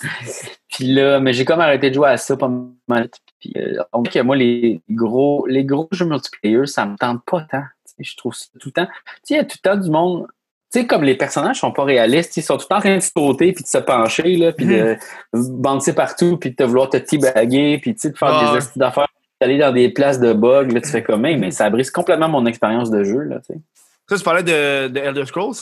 puis 0.70 0.94
là, 0.94 1.20
mais 1.20 1.34
j'ai 1.34 1.44
comme 1.44 1.60
arrêté 1.60 1.90
de 1.90 1.96
jouer 1.96 2.10
à 2.10 2.18
ça 2.18 2.38
pas 2.38 2.52
mal. 2.88 3.10
Puis, 3.40 3.52
euh, 3.58 3.82
on 3.94 4.04
dit 4.04 4.12
que 4.12 4.20
moi, 4.20 4.36
les 4.36 4.80
gros, 4.92 5.48
les 5.48 5.66
gros 5.66 5.88
jeux 5.92 6.06
multiplayer, 6.06 6.68
ça 6.68 6.86
me 6.86 6.96
tente 6.96 7.26
pas 7.26 7.42
tant. 7.50 7.64
Je 7.98 8.16
trouve 8.16 8.36
ça 8.36 8.46
tout 8.60 8.68
le 8.68 8.74
temps. 8.74 8.86
Tu 8.86 8.92
sais, 9.24 9.34
il 9.34 9.38
y 9.38 9.40
a 9.40 9.44
tout 9.44 9.58
le 9.64 9.72
temps 9.72 9.78
du 9.78 9.90
monde. 9.90 10.28
Tu 10.72 10.82
sais, 10.82 10.86
comme 10.86 11.04
les 11.04 11.18
personnages 11.18 11.62
sont 11.62 11.72
pas 11.72 11.86
réalistes, 11.86 12.38
ils 12.38 12.44
sont 12.44 12.58
tout 12.58 12.66
le 12.66 12.76
temps 12.76 12.78
en 12.78 12.82
train 12.82 12.98
de 12.98 13.02
sauter, 13.02 13.54
puis 13.54 13.64
de 13.64 13.68
se 13.68 13.80
pencher, 13.80 14.36
là, 14.36 14.52
puis 14.52 14.68
de 14.68 14.98
bouncer 15.34 15.96
partout, 15.96 16.38
puis 16.38 16.52
de 16.52 16.56
te 16.56 16.64
vouloir 16.64 16.92
te 16.92 16.98
teabaguer, 16.98 17.80
puis 17.80 17.96
de 17.96 18.00
faire 18.00 18.14
Ah 18.22 18.54
des 18.56 18.78
ouais. 18.78 19.06
D'aller 19.44 19.58
dans 19.58 19.74
des 19.74 19.90
places 19.90 20.20
de 20.20 20.32
bugs, 20.34 20.68
là, 20.72 20.80
tu 20.80 20.90
fais 20.90 21.04
comme, 21.04 21.22
mais 21.22 21.52
ça 21.52 21.70
brise 21.70 21.92
complètement 21.92 22.30
mon 22.30 22.46
expérience 22.46 22.90
de 22.90 23.04
jeu, 23.04 23.20
là, 23.24 23.40
tu 23.40 23.54
sais. 23.54 23.60
Ça, 24.10 24.18
tu 24.18 24.24
parlais 24.24 24.44
de, 24.44 24.88
de 24.88 25.00
Elder 25.00 25.26
Scrolls? 25.26 25.56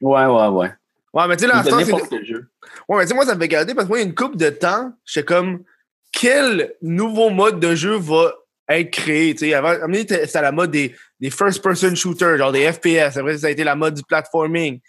Ouais, 0.00 0.24
ouais, 0.26 0.48
ouais. 0.48 0.70
Ouais, 1.12 1.28
mais 1.28 1.36
tu 1.36 1.42
sais, 1.42 1.48
là, 1.48 1.62
ce 1.62 1.68
temps, 1.68 1.78
c'est- 1.80 2.24
jeu. 2.24 2.48
Ouais, 2.88 2.98
mais 2.98 3.02
tu 3.04 3.08
sais, 3.08 3.14
moi, 3.14 3.24
ça 3.26 3.34
me 3.34 3.40
fait 3.40 3.48
garder 3.48 3.74
parce 3.74 3.86
que 3.86 3.88
moi, 3.88 3.98
il 3.98 4.02
y 4.02 4.04
a 4.04 4.08
une 4.08 4.14
couple 4.14 4.36
de 4.36 4.50
temps, 4.50 4.92
j'étais 5.04 5.24
comme, 5.24 5.64
quel 6.12 6.74
nouveau 6.80 7.30
mode 7.30 7.58
de 7.58 7.74
jeu 7.74 7.96
va 7.96 8.32
être 8.68 8.90
créé? 8.90 9.34
Tu 9.34 9.46
sais, 9.46 9.54
avant, 9.54 9.74
c'était 9.92 10.40
la 10.40 10.52
mode 10.52 10.70
des, 10.70 10.94
des 11.20 11.30
first-person 11.30 11.94
shooters, 11.94 12.38
genre 12.38 12.52
des 12.52 12.70
FPS. 12.72 13.16
Après, 13.16 13.38
ça 13.38 13.48
a 13.48 13.50
été 13.50 13.64
la 13.64 13.74
mode 13.74 13.94
du 13.94 14.02
platforming. 14.02 14.80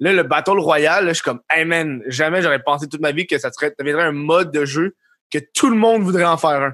Là, 0.00 0.12
le 0.12 0.22
Battle 0.24 0.58
Royale, 0.58 1.04
là, 1.04 1.10
je 1.10 1.14
suis 1.14 1.24
comme, 1.24 1.40
hey 1.54 1.64
man, 1.64 2.02
jamais 2.06 2.42
j'aurais 2.42 2.62
pensé 2.62 2.88
toute 2.88 3.00
ma 3.00 3.12
vie 3.12 3.26
que 3.26 3.38
ça 3.38 3.52
serait, 3.52 3.68
ça 3.68 3.74
deviendrait 3.78 4.06
un 4.06 4.12
mode 4.12 4.50
de 4.50 4.64
jeu 4.64 4.96
que 5.30 5.38
tout 5.54 5.70
le 5.70 5.76
monde 5.76 6.02
voudrait 6.02 6.24
en 6.24 6.36
faire 6.36 6.62
un. 6.62 6.72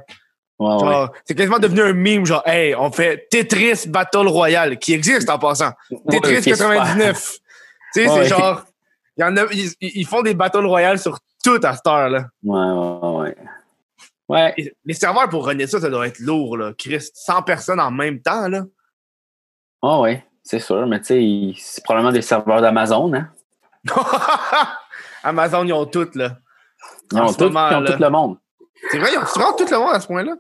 Ouais, 0.59 0.75
ouais. 0.75 0.79
Genre, 0.81 1.13
c'est 1.25 1.35
quasiment 1.35 1.59
devenu 1.59 1.83
un 1.83 1.93
meme, 1.93 2.27
genre, 2.27 2.43
hey, 2.47 2.75
on 2.75 2.91
fait 2.91 3.29
Tetris 3.31 3.87
Battle 3.87 4.27
Royale, 4.27 4.79
qui 4.79 4.93
existe 4.93 5.31
en 5.31 5.39
passant. 5.39 5.71
Tetris 6.11 6.35
Ouais, 6.35 6.41
qui 6.41 6.51
est 6.51 6.55
super. 6.55 6.75
99. 6.75 7.37
Tu 7.95 8.03
sais, 8.05 8.09
c'est 8.11 8.27
genre, 8.27 8.65
il 9.17 9.23
y 9.23 9.25
en 9.25 9.35
a, 9.39 9.47
ils, 9.51 9.73
ils 9.81 10.07
font 10.07 10.21
des 10.21 10.35
Battle 10.35 10.67
Royale 10.67 10.99
sur 10.99 11.19
tout 11.43 11.59
à 11.63 11.75
cette 11.75 11.87
heure, 11.87 12.11
là. 12.11 12.27
Ouais, 12.45 12.59
ouais, 12.59 13.19
ouais. 13.21 13.37
Ouais, 14.29 14.55
Et 14.59 14.75
Les 14.85 14.93
serveurs 14.93 15.29
pour 15.31 15.47
runner 15.47 15.67
ça, 15.67 15.81
ça 15.81 15.89
doit 15.89 16.07
être 16.07 16.19
lourd, 16.19 16.59
là. 16.59 16.73
Chris, 16.77 17.09
100 17.15 17.43
personnes 17.45 17.81
en 17.81 17.91
même 17.91 18.21
temps, 18.21 18.47
là. 18.49 18.65
Ah 19.83 20.01
ouais, 20.01 20.25
c'est 20.43 20.59
sûr, 20.59 20.87
mais 20.87 21.01
tu 21.01 21.55
sais, 21.55 21.61
c'est 21.63 21.83
probablement 21.83 22.13
des 22.13 22.21
serveurs 22.21 22.61
d'Amazon, 22.61 23.13
hein? 23.15 23.31
Amazon, 25.23 25.65
ils 25.65 25.73
ont 25.73 25.87
tout, 25.87 26.09
là. 26.15 26.37
Ils 27.13 27.19
ont, 27.19 27.33
tout, 27.33 27.45
moment, 27.45 27.71
ils 27.71 27.77
ont 27.77 27.81
là. 27.81 27.93
tout 27.93 28.03
le 28.03 28.11
monde. 28.11 28.37
C'est 28.91 28.99
vrai, 28.99 29.11
ils 29.15 29.19
ont 29.19 29.23
vraiment 29.23 29.53
tout 29.55 29.67
le 29.71 29.79
monde 29.79 29.95
à 29.95 30.01
ce 30.01 30.07
point-là. 30.07 30.35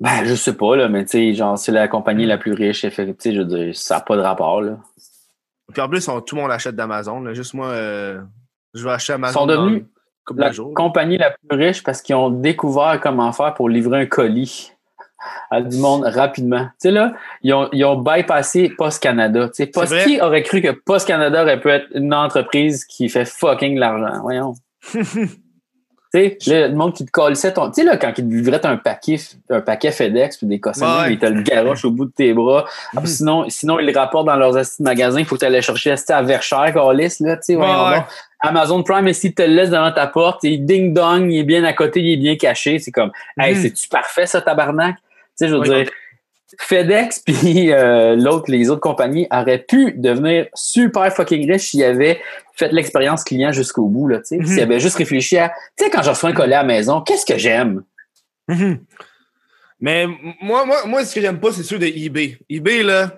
Ben, 0.00 0.24
je 0.24 0.34
sais 0.34 0.56
pas, 0.56 0.76
là, 0.76 0.88
mais 0.88 1.04
tu 1.04 1.10
sais, 1.10 1.34
genre, 1.34 1.58
c'est 1.58 1.72
la 1.72 1.88
compagnie 1.88 2.24
la 2.24 2.38
plus 2.38 2.52
riche, 2.52 2.82
je 2.88 3.38
veux 3.38 3.44
dire, 3.44 3.76
ça 3.76 3.96
n'a 3.96 4.00
pas 4.00 4.16
de 4.16 4.22
rapport, 4.22 4.60
là. 4.62 4.78
Puis 5.72 5.82
en 5.82 5.88
plus, 5.88 6.06
on- 6.08 6.20
tout 6.20 6.36
le 6.36 6.42
monde 6.42 6.50
achète 6.52 6.76
d'Amazon, 6.76 7.20
là. 7.20 7.34
Juste 7.34 7.54
moi, 7.54 7.66
euh, 7.68 8.20
je 8.74 8.84
vais 8.84 8.92
acheter 8.92 9.14
Amazon. 9.14 9.30
Ils 9.32 9.40
sont 9.40 9.46
devenus 9.46 9.84
La 10.36 10.50
compagnie 10.74 11.18
la 11.18 11.30
plus 11.30 11.58
riche 11.58 11.82
parce 11.82 12.00
qu'ils 12.02 12.14
ont 12.14 12.30
découvert 12.30 13.00
comment 13.02 13.32
faire 13.32 13.54
pour 13.54 13.68
livrer 13.68 14.00
un 14.02 14.06
colis 14.06 14.72
à 15.50 15.60
du 15.62 15.78
monde 15.78 16.04
rapidement. 16.04 16.66
Tu 16.66 16.72
sais, 16.80 16.90
là, 16.90 17.14
ils 17.42 17.52
ont, 17.52 17.68
ils 17.72 17.84
ont 17.84 17.96
bypassé 18.00 18.68
Post 18.70 19.02
Canada. 19.02 19.48
Tu 19.48 19.54
sais, 19.54 19.66
Post, 19.66 19.92
qui 20.04 20.20
aurait 20.20 20.42
cru 20.42 20.60
que 20.62 20.70
Post 20.70 21.08
Canada 21.08 21.42
aurait 21.42 21.58
pu 21.60 21.70
être 21.70 21.86
une 21.94 22.14
entreprise 22.14 22.84
qui 22.84 23.08
fait 23.08 23.24
fucking 23.24 23.74
de 23.74 23.80
l'argent? 23.80 24.20
Voyons. 24.22 24.54
Tu 26.14 26.36
sais, 26.40 26.68
le 26.68 26.74
monde 26.74 26.94
qui 26.94 27.04
te 27.04 27.10
colissait 27.10 27.52
ton. 27.52 27.66
Tu 27.70 27.82
sais, 27.82 27.84
là, 27.84 27.98
quand 27.98 28.08
ils 28.16 28.26
te 28.26 28.34
livraient 28.34 28.64
un 28.64 28.78
paquet, 28.78 29.16
un 29.50 29.60
paquet 29.60 29.90
FedEx 29.92 30.38
puis 30.38 30.46
des 30.46 30.58
cossins, 30.58 31.02
Ouais. 31.02 31.12
ils 31.12 31.18
te 31.18 31.26
le 31.26 31.42
garochent 31.42 31.84
au 31.84 31.90
bout 31.90 32.06
de 32.06 32.10
tes 32.12 32.32
bras. 32.32 32.64
Puis 32.96 33.08
sinon, 33.08 33.44
sinon, 33.48 33.78
ils 33.78 33.86
le 33.86 33.92
rapportent 33.98 34.26
dans 34.26 34.36
leurs 34.36 34.56
astis 34.56 34.82
de 34.82 34.88
magasin. 34.88 35.18
Il 35.20 35.26
faut 35.26 35.34
que 35.36 35.40
tu 35.44 35.46
ailles 35.46 35.60
chercher 35.60 35.94
à 36.08 36.22
Verchères, 36.22 36.72
Calis, 36.72 37.16
là, 37.20 37.36
tu 37.36 37.42
sais, 37.42 37.56
Ouais. 37.56 38.02
Amazon 38.40 38.82
Prime, 38.82 39.08
ici, 39.08 39.34
te 39.34 39.42
le 39.42 39.48
laisse 39.48 39.70
devant 39.70 39.92
ta 39.92 40.06
porte. 40.06 40.44
Il 40.44 40.64
ding 40.64 40.94
dong, 40.94 41.30
il 41.30 41.40
est 41.40 41.44
bien 41.44 41.64
à 41.64 41.72
côté, 41.74 42.00
il 42.00 42.12
est 42.14 42.16
bien 42.16 42.36
caché. 42.36 42.78
C'est 42.78 42.92
comme, 42.92 43.10
hey, 43.38 43.54
Mhm. 43.54 43.62
c'est-tu 43.62 43.88
parfait, 43.88 44.26
ça, 44.26 44.40
tabarnak? 44.40 44.94
Tu 44.96 45.02
sais, 45.34 45.48
je 45.48 45.54
veux 45.56 45.60
dire, 45.62 45.90
FedEx 46.58 47.20
puis 47.26 47.72
euh, 47.72 48.16
l'autre, 48.16 48.50
les 48.50 48.68
autres 48.68 48.80
compagnies 48.80 49.26
auraient 49.30 49.64
pu 49.66 49.92
devenir 49.92 50.46
super 50.54 51.12
fucking 51.14 51.50
riches 51.50 51.70
s'ils 51.70 51.84
avaient 51.84 52.20
fait 52.54 52.72
l'expérience 52.72 53.22
client 53.24 53.52
jusqu'au 53.52 53.86
bout, 53.86 54.08
là, 54.08 54.18
tu 54.18 54.24
sais. 54.24 54.38
Mhm. 54.38 54.46
S'ils 54.46 54.60
avaient 54.60 54.80
juste 54.80 54.96
réfléchi 54.96 55.38
à, 55.38 55.50
tu 55.76 55.84
sais, 55.84 55.90
quand 55.90 56.02
je 56.02 56.10
reçois 56.10 56.30
un 56.30 56.32
colis 56.32 56.54
à 56.54 56.58
la 56.58 56.64
maison, 56.64 57.00
qu'est-ce 57.00 57.24
que 57.24 57.38
j'aime? 57.38 57.84
Mhm. 58.48 58.80
Mais 59.80 60.06
moi, 60.40 60.64
moi, 60.64 60.84
moi, 60.86 61.04
ce 61.04 61.14
que 61.14 61.20
j'aime 61.20 61.38
pas, 61.38 61.52
c'est 61.52 61.62
ceux 61.62 61.78
de 61.78 61.86
eBay. 61.86 62.38
eBay, 62.50 62.82
là, 62.82 63.12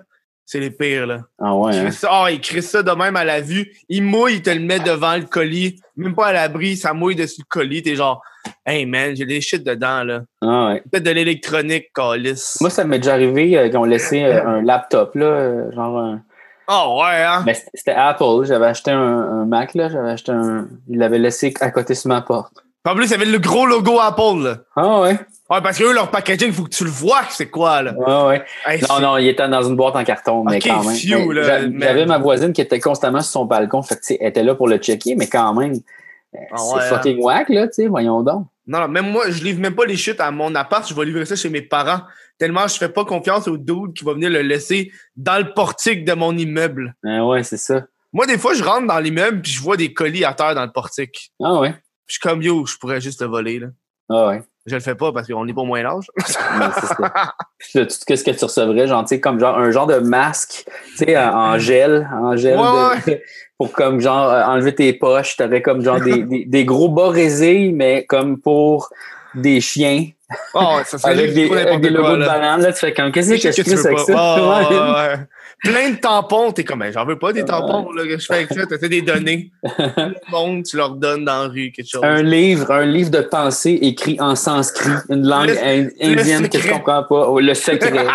c'est 0.51 0.59
les 0.59 0.71
pires, 0.71 1.07
là. 1.07 1.19
Ah 1.39 1.55
ouais, 1.55 1.75
hein? 1.77 1.85
Chris, 1.89 1.97
Ah, 2.09 2.25
il 2.29 2.41
crée 2.41 2.61
ça 2.61 2.83
de 2.83 2.91
même 2.91 3.15
à 3.15 3.23
la 3.23 3.39
vue. 3.39 3.71
Il 3.87 4.03
mouille, 4.03 4.35
il 4.35 4.41
te 4.41 4.49
le 4.49 4.59
met 4.59 4.79
devant 4.79 5.15
le 5.15 5.23
colis. 5.23 5.79
Même 5.95 6.13
pas 6.13 6.27
à 6.27 6.33
l'abri, 6.33 6.75
ça 6.75 6.93
mouille 6.93 7.15
dessus 7.15 7.39
le 7.41 7.45
colis. 7.47 7.81
T'es 7.83 7.95
genre, 7.95 8.21
hey 8.65 8.85
man, 8.85 9.15
j'ai 9.15 9.25
des 9.25 9.39
shit 9.39 9.63
dedans, 9.63 10.03
là. 10.03 10.21
Ah 10.41 10.67
ouais. 10.67 10.83
Peut-être 10.91 11.03
de 11.03 11.11
l'électronique, 11.11 11.93
calice. 11.95 12.57
Moi, 12.59 12.69
ça 12.69 12.83
m'est 12.83 12.99
déjà 12.99 13.13
arrivé 13.13 13.57
euh, 13.57 13.69
qu'ils 13.69 13.77
ont 13.77 13.85
laissé 13.85 14.23
euh, 14.23 14.45
un 14.45 14.61
laptop, 14.61 15.15
là, 15.15 15.25
euh, 15.25 15.71
genre 15.71 15.97
un- 15.97 16.21
Oh, 16.67 16.99
ouais, 17.01 17.23
hein? 17.23 17.43
Mais 17.45 17.53
c'était- 17.53 17.71
c'était 17.73 17.91
Apple. 17.93 18.43
J'avais 18.45 18.67
acheté 18.67 18.91
un, 18.91 18.99
un 18.99 19.45
Mac, 19.45 19.73
là. 19.73 19.87
J'avais 19.89 20.11
acheté 20.11 20.31
un. 20.33 20.67
Il 20.89 20.99
l'avait 20.99 21.17
laissé 21.19 21.53
à 21.61 21.71
côté 21.71 21.95
sur 21.95 22.09
ma 22.09 22.21
porte. 22.21 22.53
En 22.85 22.95
plus, 22.95 23.05
il 23.05 23.11
y 23.11 23.13
avait 23.13 23.25
le 23.25 23.39
gros 23.39 23.65
logo 23.65 23.99
Apple, 23.99 24.43
là. 24.43 24.57
Ah 24.75 25.01
ouais. 25.01 25.17
Ouais, 25.51 25.61
parce 25.61 25.77
que 25.77 25.83
eux, 25.83 25.93
leur 25.93 26.09
packaging, 26.09 26.53
faut 26.53 26.63
que 26.63 26.69
tu 26.69 26.85
le 26.85 26.89
vois 26.89 27.23
c'est 27.29 27.49
quoi, 27.49 27.81
là. 27.81 27.93
Ah 28.07 28.27
ouais. 28.27 28.43
Hey, 28.65 28.81
Non, 28.89 29.01
non, 29.01 29.17
il 29.17 29.27
était 29.27 29.47
dans 29.49 29.61
une 29.63 29.75
boîte 29.75 29.97
en 29.97 30.03
carton, 30.05 30.45
mais 30.45 30.59
quand 30.61 30.81
même. 30.83 30.95
Mais. 30.95 31.79
J'avais 31.79 32.05
ma 32.05 32.19
voisine 32.19 32.53
qui 32.53 32.61
était 32.61 32.79
constamment 32.79 33.19
sur 33.19 33.31
son 33.31 33.45
balcon. 33.45 33.81
Fait 33.81 33.95
que, 33.95 34.01
elle 34.17 34.27
était 34.29 34.43
là 34.43 34.55
pour 34.55 34.69
le 34.69 34.77
checker, 34.77 35.15
mais 35.15 35.27
quand 35.27 35.53
même. 35.53 35.73
euh, 35.73 36.37
Ah 36.53 36.55
c'est 36.57 36.75
ouais, 36.75 36.81
fucking 36.87 37.21
whack, 37.21 37.49
là, 37.49 37.67
tu 37.67 37.73
sais, 37.73 37.87
voyons 37.87 38.21
donc. 38.23 38.47
Non, 38.65 38.79
non, 38.79 38.87
même 38.87 39.11
moi, 39.11 39.29
je 39.29 39.43
livre 39.43 39.59
même 39.59 39.75
pas 39.75 39.83
les 39.83 39.97
shit 39.97 40.21
à 40.21 40.31
mon 40.31 40.55
appart, 40.55 40.87
je 40.87 40.93
vais 40.93 41.03
livrer 41.03 41.25
ça 41.25 41.35
chez 41.35 41.49
mes 41.49 41.61
parents. 41.61 42.01
Tellement 42.37 42.67
je 42.67 42.77
fais 42.77 42.89
pas 42.89 43.03
confiance 43.03 43.47
au 43.49 43.57
dude 43.57 43.93
qui 43.93 44.05
va 44.05 44.13
venir 44.13 44.29
le 44.29 44.41
laisser 44.41 44.91
dans 45.17 45.37
le 45.37 45.53
portique 45.53 46.05
de 46.05 46.13
mon 46.13 46.37
immeuble. 46.37 46.95
Ah 47.05 47.25
ouais, 47.25 47.43
c'est 47.43 47.57
ça. 47.57 47.83
Moi, 48.13 48.25
des 48.25 48.37
fois, 48.37 48.53
je 48.53 48.63
rentre 48.63 48.87
dans 48.87 48.99
l'immeuble 48.99 49.41
puis 49.41 49.51
je 49.51 49.61
vois 49.61 49.75
des 49.75 49.93
colis 49.93 50.23
à 50.23 50.33
terre 50.33 50.55
dans 50.55 50.65
le 50.65 50.71
portique. 50.71 51.33
Ah 51.43 51.59
ouais. 51.59 51.71
Puis 51.71 51.81
je 52.07 52.13
suis 52.13 52.19
comme 52.21 52.41
yo, 52.41 52.65
je 52.65 52.77
pourrais 52.77 53.01
juste 53.01 53.21
le 53.21 53.27
voler, 53.27 53.59
là. 53.59 53.67
Ah 54.09 54.27
ouais. 54.27 54.43
Je 54.67 54.75
le 54.75 54.81
fais 54.81 54.93
pas 54.95 55.11
parce 55.11 55.27
qu'on 55.27 55.43
n'est 55.43 55.53
pas 55.53 55.61
au 55.61 55.65
moyen 55.65 55.85
âge. 55.87 56.05
Ouais, 56.17 56.65
c'est 56.79 56.85
ça. 56.87 57.33
Puis 57.57 57.69
là, 57.79 57.85
tout 57.85 57.91
ce 58.15 58.23
que 58.23 58.31
tu 58.31 58.45
recevrais, 58.45 58.87
genre, 58.87 59.01
tu 59.03 59.09
sais, 59.09 59.19
comme 59.19 59.39
genre 59.39 59.57
un 59.57 59.71
genre 59.71 59.87
de 59.87 59.97
masque, 59.97 60.65
tu 60.97 61.05
sais, 61.05 61.17
en, 61.17 61.57
gel, 61.57 62.07
en 62.13 62.35
gel, 62.37 62.59
Ouais, 62.59 62.97
de- 63.07 63.21
pour 63.57 63.71
comme 63.71 63.99
genre 63.99 64.29
euh, 64.29 64.43
enlever 64.43 64.75
tes 64.75 64.93
poches. 64.93 65.35
T'avais 65.37 65.61
comme 65.61 65.81
genre 65.81 65.99
des, 65.99 66.23
des, 66.23 66.45
des 66.45 66.65
gros 66.65 66.89
bas 66.89 67.09
résés, 67.09 67.71
mais 67.73 68.05
comme 68.05 68.39
pour 68.39 68.89
des 69.33 69.61
chiens, 69.61 70.07
Oh, 70.53 70.77
ça 70.85 70.97
avec 71.09 71.33
des, 71.33 71.51
avec 71.51 71.81
des 71.81 71.89
logos 71.89 72.07
quoi, 72.07 72.17
de 72.17 72.25
banane. 72.25 72.61
Là, 72.61 72.71
tu 72.71 72.79
fais 72.79 72.93
comme, 72.93 73.11
qu'est-ce 73.11 73.29
que 73.33 73.41
Qu'est-ce 73.41 73.61
je 73.63 73.75
fais 73.75 73.87
avec 73.87 73.99
ça? 73.99 75.17
Plein 75.61 75.91
de 75.91 75.95
tampons, 75.97 76.51
t'es 76.51 76.63
comme, 76.63 76.79
ben, 76.79 76.91
j'en 76.91 77.05
veux 77.05 77.19
pas 77.19 77.31
des 77.33 77.45
tampons, 77.45 77.91
là, 77.91 78.03
que 78.03 78.17
je 78.17 78.25
fais 78.25 78.33
avec 78.35 78.51
ça, 78.51 78.65
t'as 78.65 78.87
des 78.87 79.01
données. 79.03 79.51
Tout 79.63 79.71
le 79.97 80.31
monde, 80.31 80.63
tu 80.63 80.75
leur 80.75 80.91
donnes 80.95 81.23
dans 81.25 81.43
la 81.43 81.47
rue, 81.49 81.71
quelque 81.71 81.87
chose. 81.87 82.01
Un 82.03 82.23
livre, 82.23 82.71
un 82.71 82.85
livre 82.85 83.11
de 83.11 83.21
pensée 83.21 83.77
écrit 83.81 84.17
en 84.19 84.35
sanskrit, 84.35 84.89
une 85.09 85.27
langue 85.27 85.49
Le- 85.49 86.03
indienne 86.03 86.49
que 86.49 86.57
je 86.59 86.67
comprends 86.69 87.03
pas. 87.03 87.27
Oh, 87.29 87.39
le 87.39 87.53
secret. 87.53 88.07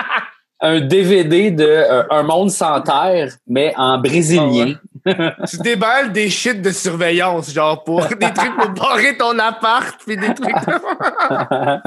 un 0.60 0.80
DVD 0.80 1.50
de 1.50 1.64
euh, 1.66 2.02
Un 2.10 2.22
monde 2.22 2.50
sans 2.50 2.80
terre, 2.80 3.30
mais 3.46 3.74
en 3.76 3.98
brésilien. 3.98 4.74
Tu 5.48 5.56
déballes 5.58 6.12
des 6.12 6.28
shit 6.28 6.60
de 6.60 6.70
surveillance, 6.70 7.52
genre 7.52 7.84
pour 7.84 8.04
des 8.06 8.32
trucs 8.32 8.56
pour 8.56 8.68
barrer 8.70 9.16
ton 9.16 9.38
appart, 9.38 10.00
puis 10.06 10.16
des 10.16 10.32
trucs. 10.34 10.54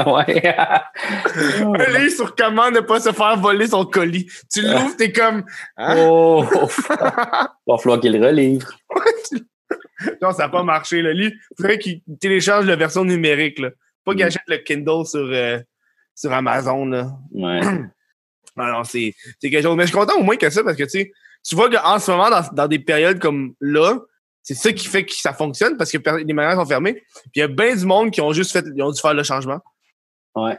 ouais. 0.06 0.56
Un 0.56 2.00
livre 2.00 2.12
sur 2.16 2.36
comment 2.36 2.72
ne 2.72 2.80
pas 2.80 3.00
se 3.00 3.12
faire 3.12 3.38
voler 3.38 3.68
son 3.68 3.86
colis. 3.86 4.28
Tu 4.52 4.62
l'ouvres, 4.62 4.96
t'es 4.98 5.12
comme. 5.12 5.44
Hein? 5.78 5.96
Oh! 6.08 6.44
Va 7.68 7.78
falloir 7.78 8.00
qu'il 8.00 8.24
relivre. 8.24 8.68
Non, 10.22 10.32
ça 10.32 10.44
n'a 10.44 10.50
pas 10.50 10.64
marché. 10.64 11.02
Le 11.02 11.12
livre, 11.12 11.34
il 11.52 11.56
faudrait 11.58 11.78
qu'il 11.80 12.02
télécharge 12.20 12.66
la 12.66 12.76
version 12.76 13.04
numérique. 13.04 13.60
Là. 13.60 13.70
Pas 14.06 14.14
qu'il 14.14 14.24
Mm. 14.24 14.28
achète 14.28 14.42
le 14.48 14.58
Kindle 14.58 15.06
sur, 15.06 15.20
euh, 15.20 15.60
sur 16.16 16.32
Amazon. 16.32 16.86
Là. 16.86 17.08
Ouais. 17.32 17.60
Non, 18.58 18.84
c'est 18.84 19.14
c'est 19.40 19.50
quelque 19.50 19.64
chose. 19.64 19.78
Mais 19.78 19.84
je 19.84 19.90
suis 19.90 19.98
content 19.98 20.18
au 20.20 20.24
moins 20.24 20.36
que 20.36 20.50
ça 20.50 20.64
parce 20.66 20.76
que 20.76 20.84
tu 20.84 20.90
sais, 20.90 21.12
tu 21.48 21.56
vois 21.56 21.70
qu'en 21.70 22.00
ce 22.00 22.12
moment, 22.12 22.30
dans, 22.30 22.44
dans 22.52 22.68
des 22.68 22.80
périodes 22.80 23.20
comme 23.20 23.54
là, 23.60 23.98
c'est 24.44 24.56
ça 24.56 24.72
qui 24.72 24.88
fait 24.88 25.06
que 25.06 25.14
ça 25.14 25.34
fonctionne 25.34 25.78
parce 25.78 25.92
que 25.92 25.98
les 26.26 26.34
magasins 26.34 26.62
sont 26.62 26.68
fermés. 26.68 26.94
Puis 26.94 27.32
il 27.36 27.40
y 27.40 27.44
a 27.44 27.48
bien 27.48 27.76
du 27.76 27.86
monde 27.86 28.12
qui 28.12 28.22
ont 28.22 28.34
juste 28.34 28.52
fait, 28.52 28.66
ils 28.76 28.82
ont 28.82 28.92
dû 28.92 29.00
faire 29.00 29.14
le 29.14 29.24
changement. 29.24 29.60
Ouais. 30.36 30.58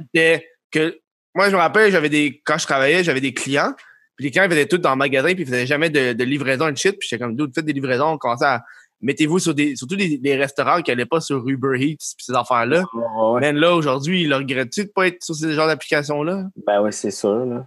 Que 0.71 0.99
moi, 1.35 1.49
je 1.49 1.57
me 1.57 1.61
rappelle, 1.61 1.91
j'avais 1.91 2.09
des 2.09 2.41
quand 2.45 2.59
je 2.59 2.67
travaillais, 2.67 3.03
j'avais 3.03 3.21
des 3.21 3.35
clients. 3.35 3.75
Puis 4.17 4.27
les 4.27 4.31
clients 4.31 4.45
ils 4.45 4.51
faisaient 4.51 4.67
tout 4.67 4.79
dans 4.79 4.91
le 4.91 4.97
magasin, 4.97 5.33
puis 5.33 5.43
ils 5.43 5.47
faisaient 5.47 5.67
jamais 5.67 5.91
de, 5.91 6.13
de 6.13 6.25
livraison 6.25 6.69
et 6.69 6.73
de 6.73 6.77
shit. 6.77 6.99
Puis 6.99 7.09
j'étais 7.09 7.23
comme, 7.23 7.35
d'où 7.35 7.49
faites 7.53 7.65
des 7.65 7.73
livraisons, 7.73 8.13
on 8.13 8.19
commençait 8.19 8.45
à 8.45 8.63
mettez-vous 9.01 9.39
sur 9.39 9.55
des, 9.55 9.77
surtout 9.77 9.97
des, 9.97 10.19
des 10.19 10.37
restaurants 10.37 10.83
qui 10.83 10.91
n'allaient 10.91 11.07
pas 11.07 11.21
sur 11.21 11.49
Uber 11.49 11.79
Eats 11.79 12.15
puis 12.17 12.27
ces 12.27 12.35
affaires-là. 12.35 12.85
Ouais, 12.93 13.31
ouais. 13.33 13.41
Mais 13.41 13.53
là, 13.53 13.75
aujourd'hui, 13.75 14.23
ils 14.23 14.29
le 14.29 14.37
regrettent-tu 14.37 14.85
de 14.85 14.91
pas 14.91 15.07
être 15.07 15.23
sur 15.23 15.35
ces 15.35 15.53
genres 15.55 15.67
d'applications-là? 15.67 16.45
Ben 16.67 16.83
oui, 16.83 16.93
c'est 16.93 17.11
sûr. 17.11 17.47
Là. 17.47 17.67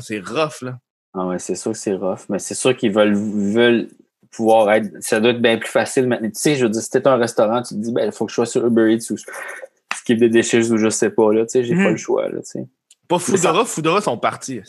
C'est 0.00 0.20
rough, 0.20 0.60
là. 0.62 0.78
Ah 1.14 1.26
ouais, 1.26 1.38
c'est 1.38 1.54
sûr 1.54 1.72
que 1.72 1.78
c'est 1.78 1.94
rough, 1.94 2.20
mais 2.28 2.38
c'est 2.38 2.54
sûr 2.54 2.76
qu'ils 2.76 2.92
veulent, 2.92 3.14
veulent 3.14 3.88
pouvoir 4.32 4.70
être. 4.72 4.90
Ça 5.00 5.20
doit 5.20 5.30
être 5.30 5.40
bien 5.42 5.58
plus 5.58 5.70
facile 5.70 6.08
maintenant. 6.08 6.28
Tu 6.28 6.34
sais, 6.40 6.56
je 6.56 6.64
veux 6.64 6.70
dire, 6.70 6.82
si 6.82 6.90
t'es 6.90 7.06
un 7.06 7.16
restaurant, 7.16 7.62
tu 7.62 7.74
te 7.74 7.80
dis, 7.80 7.92
ben, 7.92 8.06
il 8.06 8.12
faut 8.12 8.24
que 8.26 8.30
je 8.30 8.34
sois 8.34 8.46
sur 8.46 8.66
Uber 8.66 8.92
Eats 8.92 9.12
ou 9.12 9.16
skip 9.96 10.18
des 10.18 10.28
déchets 10.28 10.70
ou 10.72 10.76
je 10.76 10.88
sais 10.90 11.10
pas, 11.10 11.32
là. 11.32 11.42
Tu 11.46 11.50
sais, 11.52 11.64
j'ai 11.64 11.74
Mhm. 11.74 11.84
pas 11.84 11.90
le 11.90 11.96
choix, 11.96 12.28
là, 12.28 12.38
tu 12.40 12.46
sais. 12.46 12.66
Pas 13.06 13.16
Mais 13.16 13.22
ça- 13.22 13.36
Foodora, 13.48 13.64
Foodora 13.64 14.00
sont 14.00 14.18
partis. 14.18 14.60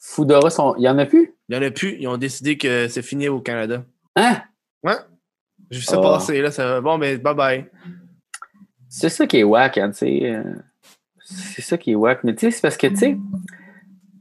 Foodora, 0.00 0.50
sont... 0.50 0.74
il 0.78 0.82
y 0.82 0.88
en 0.88 0.98
a 0.98 1.06
plus? 1.06 1.32
Il 1.48 1.54
y 1.54 1.58
en 1.58 1.62
a 1.62 1.70
plus. 1.70 1.96
Ils 2.00 2.08
ont 2.08 2.16
décidé 2.16 2.58
que 2.58 2.88
c'est 2.88 3.02
fini 3.02 3.28
au 3.28 3.40
Canada. 3.40 3.84
Hein? 4.16 4.42
Ouais. 4.82 4.96
Vu 5.70 5.80
ça 5.82 5.98
Oh. 5.98 6.02
passer, 6.02 6.40
là. 6.42 6.50
Ça... 6.50 6.80
Bon, 6.80 6.98
mais 6.98 7.18
bye 7.18 7.34
bye. 7.36 7.66
C'est 8.88 9.08
ça 9.10 9.26
qui 9.28 9.38
est 9.38 9.44
whack, 9.44 9.78
hein, 9.78 9.90
tu 9.90 9.98
sais. 9.98 10.20
euh, 10.34 10.42
C'est 11.24 11.62
ça 11.62 11.78
qui 11.78 11.92
est 11.92 11.94
whack. 11.94 12.24
Mais 12.24 12.34
tu 12.34 12.40
sais, 12.40 12.50
c'est 12.50 12.60
parce 12.62 12.76
que, 12.76 12.88
tu 12.88 12.96
sais, 12.96 13.16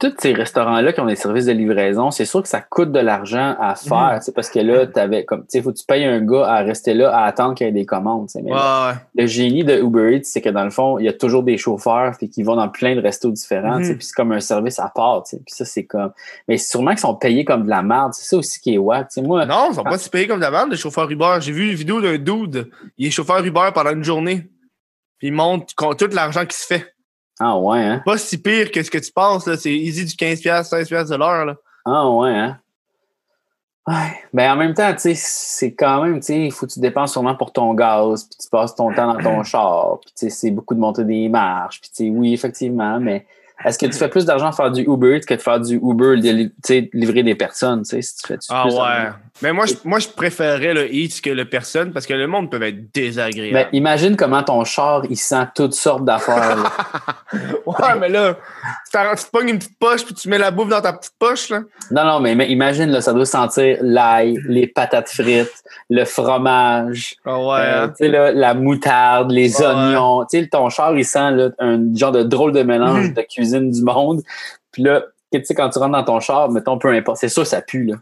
tous 0.02 0.14
ces 0.20 0.34
restaurants-là 0.34 0.93
qui 0.93 0.99
ont 0.99 1.06
des 1.06 1.16
services 1.16 1.45
de 1.45 1.52
livraison, 1.52 2.10
c'est 2.10 2.26
sûr 2.26 2.41
que 2.41 2.47
ça 2.49 2.60
coûte 2.60 2.91
de 2.91 2.99
l'argent 2.99 3.56
à 3.60 3.76
faire, 3.76 4.14
Mhm. 4.14 4.18
tu 4.20 4.26
sais, 4.26 4.32
parce 4.32 4.49
que 4.49 4.60
là, 4.60 4.88
t'avais 4.88 5.24
comme, 5.26 5.41
tu 5.41 5.45
sais, 5.49 5.62
faut 5.62 5.72
que 5.72 5.78
tu 5.78 5.86
payes 5.86 6.04
un 6.06 6.20
gars 6.20 6.45
à 6.47 6.64
rester 6.64 6.93
là, 6.95 7.16
à 7.16 7.26
attendre 7.26 7.54
qu'il 7.54 7.68
y 7.68 7.70
ait 7.70 7.74
des 7.74 7.86
commandes, 7.86 8.26
tu 8.28 8.32
sais. 8.34 8.41
Mais 8.41 8.52
Ouais, 8.52 8.58
ouais. 8.58 8.93
le 9.16 9.28
génie 9.28 9.64
de 9.64 9.78
Uber 9.80 10.16
Eats, 10.18 10.24
c'est 10.24 10.41
que 10.41 10.49
dans 10.49 10.64
le 10.64 10.72
fond, 10.72 10.97
il 10.97 11.06
y 11.06 11.08
a 11.08 11.14
toujours 11.14 11.43
des 11.43 11.58
chauffeurs 11.58 12.16
puis 12.18 12.30
qui 12.30 12.41
vont 12.41 12.56
dans 12.56 12.68
plein 12.70 12.95
de 12.95 13.02
restos 13.02 13.30
différents, 13.32 13.80
Mhm. 13.80 13.97
puis 13.97 14.06
c'est 14.06 14.16
comme 14.16 14.32
un 14.32 14.39
service 14.39 14.80
à 14.80 14.91
part. 14.93 15.24
Puis 15.24 15.39
ça, 15.47 15.66
c'est 15.66 15.86
comme... 15.86 16.12
Mais 16.47 16.58
sûrement 16.58 16.91
qu'ils 16.91 16.99
sont 16.99 17.16
payés 17.16 17.45
comme 17.45 17.64
de 17.66 17.70
la 17.70 17.84
merde. 17.84 18.14
C'est 18.14 18.26
ça 18.26 18.38
aussi 18.38 18.60
qui 18.60 18.74
est 18.74 18.80
sais. 19.10 19.22
Moi, 19.22 19.45
Non, 19.45 19.68
ils 19.70 19.76
sont 19.76 19.84
pas 19.84 19.97
si 19.99 20.10
payés 20.10 20.28
comme 20.28 20.39
d'avant, 20.39 20.66
les 20.66 20.78
chauffeurs 20.78 21.10
Uber. 21.10 21.38
J'ai 21.41 21.52
vu 21.52 21.70
une 21.70 21.76
vidéo 21.76 22.02
d'un 22.02 22.18
dude. 22.18 22.70
Il 22.97 23.08
est 23.08 23.12
chauffeur 23.12 23.43
Uber 23.45 23.70
pendant 23.74 23.91
une 23.91 24.04
journée. 24.04 24.47
Puis 25.20 25.28
il 25.28 25.34
montre 25.34 25.68
tout 25.95 26.10
l'argent 26.12 26.45
qui 26.45 26.58
se 26.58 26.66
fait. 26.66 26.93
Ah 27.43 27.57
ouais, 27.57 27.79
hein? 27.79 28.01
Pas 28.05 28.19
si 28.19 28.37
pire 28.37 28.69
que 28.69 28.83
ce 28.83 28.91
que 28.91 28.99
tu 28.99 29.11
penses, 29.11 29.47
là. 29.47 29.57
C'est 29.57 29.73
easy 29.73 30.05
du 30.05 30.13
15$, 30.13 30.43
16$ 30.43 31.09
de 31.09 31.15
l'heure, 31.15 31.45
là. 31.45 31.55
Ah 31.83 32.07
ouais, 32.07 32.29
hein? 32.29 32.59
Ouais. 33.87 34.13
Ben 34.31 34.51
en 34.51 34.55
même 34.57 34.75
temps, 34.75 34.93
tu 34.93 34.99
sais, 34.99 35.15
c'est 35.15 35.73
quand 35.73 36.03
même, 36.03 36.19
tu 36.19 36.27
sais, 36.27 36.39
il 36.39 36.51
faut 36.51 36.67
que 36.67 36.71
tu 36.71 36.79
dépenses 36.79 37.13
sûrement 37.13 37.33
pour 37.33 37.51
ton 37.51 37.73
gaz, 37.73 38.25
puis 38.25 38.37
tu 38.43 38.47
passes 38.47 38.75
ton 38.75 38.93
temps 38.93 39.11
dans 39.11 39.19
ton 39.19 39.43
char, 39.43 39.97
puis 40.01 40.13
tu 40.15 40.25
sais, 40.25 40.29
c'est 40.29 40.51
beaucoup 40.51 40.75
de 40.75 40.79
monter 40.79 41.03
des 41.03 41.29
marches, 41.29 41.81
puis 41.81 41.89
tu 41.89 42.03
sais, 42.05 42.09
oui, 42.11 42.31
effectivement, 42.31 42.99
mais 42.99 43.25
est-ce 43.65 43.79
que 43.79 43.87
tu 43.87 43.93
fais 43.93 44.07
plus 44.07 44.23
d'argent 44.23 44.49
à 44.49 44.51
faire 44.51 44.69
du 44.69 44.83
Uber 44.83 45.21
que 45.21 45.33
de 45.33 45.41
faire 45.41 45.59
du 45.59 45.77
Uber, 45.77 46.17
de 46.17 46.43
tu 46.43 46.53
sais, 46.63 46.89
livrer 46.93 47.23
des 47.23 47.33
personnes, 47.33 47.81
tu 47.81 47.89
sais, 47.89 48.03
si 48.03 48.17
tu 48.17 48.27
fais 48.27 48.37
Ah 48.49 48.65
plus 48.67 48.75
ouais. 48.75 49.09
Mais 49.41 49.53
moi, 49.53 49.65
je, 49.65 49.73
moi, 49.86 49.99
je 49.99 50.07
préférerais 50.07 50.73
le 50.73 50.93
Eats 50.93 51.19
que 51.23 51.29
le 51.29 51.45
personne 51.45 51.91
parce 51.93 52.05
que 52.05 52.13
le 52.13 52.27
monde 52.27 52.51
peut 52.51 52.61
être 52.61 52.93
désagréable. 52.93 53.53
Ben, 53.53 53.67
imagine 53.71 54.15
comment 54.15 54.43
ton 54.43 54.63
char, 54.65 55.03
il 55.09 55.17
sent 55.17 55.45
toutes 55.55 55.73
sortes 55.73 56.05
d'affaires. 56.05 56.57
Ouais, 57.65 57.95
mais 57.99 58.09
là, 58.09 58.36
tu 58.91 58.97
tu 59.23 59.25
pognes 59.32 59.49
une 59.49 59.57
petite 59.59 59.79
poche 59.79 60.03
puis 60.03 60.13
tu 60.13 60.27
mets 60.27 60.38
la 60.38 60.51
bouffe 60.51 60.67
dans 60.67 60.82
ta 60.82 60.91
petite 60.93 61.13
poche, 61.17 61.49
là. 61.49 61.61
non, 61.91 62.03
non, 62.03 62.19
mais, 62.19 62.36
mais 62.36 62.49
imagine, 62.49 62.89
là, 62.91 62.99
ça 63.01 63.13
doit 63.13 63.25
sentir 63.25 63.77
l'ail, 63.82 64.38
les 64.47 64.67
patates 64.67 65.09
frites, 65.09 65.63
le 65.89 66.03
fromage, 66.03 67.15
Ah 67.25 67.39
ouais. 67.39 67.59
Euh, 67.59 67.88
hein. 67.88 67.93
là, 68.07 68.32
la 68.34 68.53
moutarde, 68.53 69.32
les 69.32 69.55
Ouais. 69.61 69.65
oignons. 69.65 70.25
Tu 70.29 70.39
sais, 70.41 70.47
ton 70.47 70.69
char, 70.69 70.93
il 70.97 71.05
sent 71.05 71.32
là, 71.32 71.49
un 71.59 71.79
genre 71.95 72.11
de 72.11 72.23
drôle 72.23 72.51
de 72.51 72.63
mélange 72.63 73.07
Mhm. 73.09 73.13
de 73.13 73.21
cuisine 73.21 73.71
du 73.71 73.82
monde. 73.84 74.21
Puis 74.73 74.84
là, 74.84 75.03
tu 75.34 75.43
sais, 75.45 75.53
quand 75.55 75.69
tu 75.69 75.79
rentres 75.79 75.91
dans 75.93 76.03
ton 76.03 76.19
char, 76.19 76.49
mettons, 76.49 76.77
peu 76.77 76.89
importe, 76.89 77.17
c'est 77.19 77.29
sûr, 77.29 77.47
ça 77.47 77.61
pue, 77.61 77.86
là. 77.86 77.95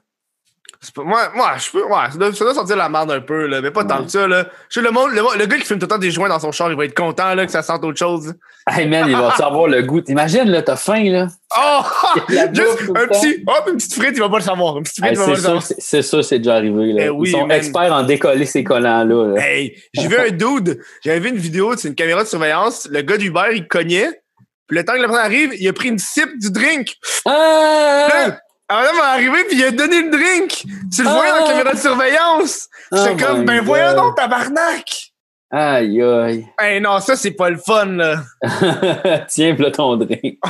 Moi, 0.96 1.20
moi, 1.36 1.52
je 1.58 1.72
peux. 1.72 1.84
Ouais, 1.84 2.10
ça 2.10 2.18
doit, 2.18 2.34
ça 2.34 2.46
doit 2.46 2.54
sentir 2.54 2.78
la 2.78 2.88
merde 2.88 3.12
un 3.12 3.20
peu, 3.20 3.48
là, 3.48 3.60
mais 3.62 3.70
pas 3.70 3.84
tant 3.84 4.02
que 4.04 4.10
ça, 4.10 4.28
là. 4.30 4.46
Je 4.70 4.80
sais, 4.80 4.82
le, 4.82 4.92
monde, 4.92 5.12
le, 5.12 5.22
le 5.38 5.46
gars 5.46 5.58
qui 5.58 5.66
fume 5.66 5.78
tout 5.78 5.84
le 5.86 5.90
temps 5.90 5.98
des 5.98 6.10
joints 6.10 6.30
dans 6.30 6.40
son 6.40 6.54
char, 6.54 6.72
il 6.72 6.78
va 6.78 6.86
être 6.86 6.96
content, 6.96 7.36
là, 7.36 7.46
que 7.46 7.52
ça 7.52 7.62
sente 7.62 7.84
autre 7.84 7.98
chose. 7.98 8.34
Hey 8.66 8.88
man, 8.88 9.04
il 9.10 9.16
va 9.16 9.36
savoir 9.36 9.68
le 9.68 9.82
goût. 9.82 10.00
T'imagines, 10.00 10.50
là, 10.50 10.62
t'as 10.62 10.78
faim, 10.78 11.04
là. 11.12 11.28
Oh! 11.58 11.82
Juste 12.30 12.82
le 12.82 12.98
un 12.98 13.08
petit. 13.08 13.44
Hop, 13.46 13.68
une 13.70 13.76
petite 13.76 13.94
frite, 13.94 14.12
il 14.14 14.20
va 14.22 14.30
pas 14.30 14.38
le 14.38 14.44
savoir. 14.44 14.78
Une 14.78 14.84
petite 14.84 15.00
frite, 15.04 15.12
Hey, 15.12 15.14
il 15.16 15.20
va 15.20 15.26
pas 15.26 15.32
c'est 15.32 15.36
le 15.38 15.44
savoir. 15.44 15.64
c'est 15.64 15.76
c'est 15.80 16.02
sûr, 16.02 16.24
c'est 16.24 16.38
déjà 16.38 16.56
arrivé, 16.56 16.94
là. 16.94 17.04
Eh 17.06 17.10
oui, 17.10 17.28
Ils 17.28 17.32
sont 17.34 17.46
man. 17.46 17.58
experts 17.58 17.92
en 17.92 18.04
décoller 18.04 18.46
ces 18.46 18.64
collants-là. 18.64 19.36
là. 19.36 19.42
Hey, 19.46 19.76
j'ai 19.94 20.08
vu 20.08 20.18
un 20.18 20.30
dude, 20.30 20.80
j'avais 21.04 21.20
vu 21.20 21.30
une 21.30 21.36
vidéo, 21.38 21.76
c'est 21.76 21.90
une 21.90 21.96
caméra 21.96 22.24
de 22.24 22.30
surveillance, 22.30 22.88
le 22.90 23.02
gars 23.02 23.18
d'Uber, 23.18 23.50
il 23.54 23.68
cognait, 23.68 24.22
puis 24.68 24.78
le 24.78 24.86
temps 24.86 24.94
que 24.94 25.00
la 25.00 25.08
personne 25.08 25.26
arrive, 25.26 25.52
il 25.60 25.68
a 25.68 25.74
pris 25.74 25.90
une 25.90 26.00
sip 26.00 26.30
du 26.40 26.52
drink. 26.52 26.96
Ah! 27.26 28.08
Là, 28.28 28.40
la 28.70 28.76
madame 28.76 28.96
est 28.96 29.00
arrivée, 29.02 29.44
puis 29.48 29.58
il 29.58 29.64
a 29.66 29.72
donné 29.72 30.02
le 30.04 30.10
drink. 30.12 30.64
Tu 30.94 31.04
le 31.04 31.10
voyais 31.10 31.32
dans 31.32 31.38
la 31.38 31.44
Ah! 31.46 31.48
caméra 31.50 31.74
de 31.74 31.78
surveillance. 31.80 32.68
J'étais 32.92 33.24
comme, 33.24 33.40
my 33.40 33.46
ben 33.46 33.62
voyons 33.64 33.96
donc, 33.96 34.16
tabarnak! 34.16 35.06
Aïe, 35.52 36.00
aïe. 36.04 36.46
Hey, 36.60 36.80
non, 36.80 37.00
ça, 37.00 37.16
c'est 37.16 37.32
pas 37.32 37.50
le 37.50 37.58
fun, 37.58 37.86
là. 37.86 38.22
Tiens, 39.30 39.56
là, 39.58 39.72
ton 39.72 39.98
drink. 39.98 40.22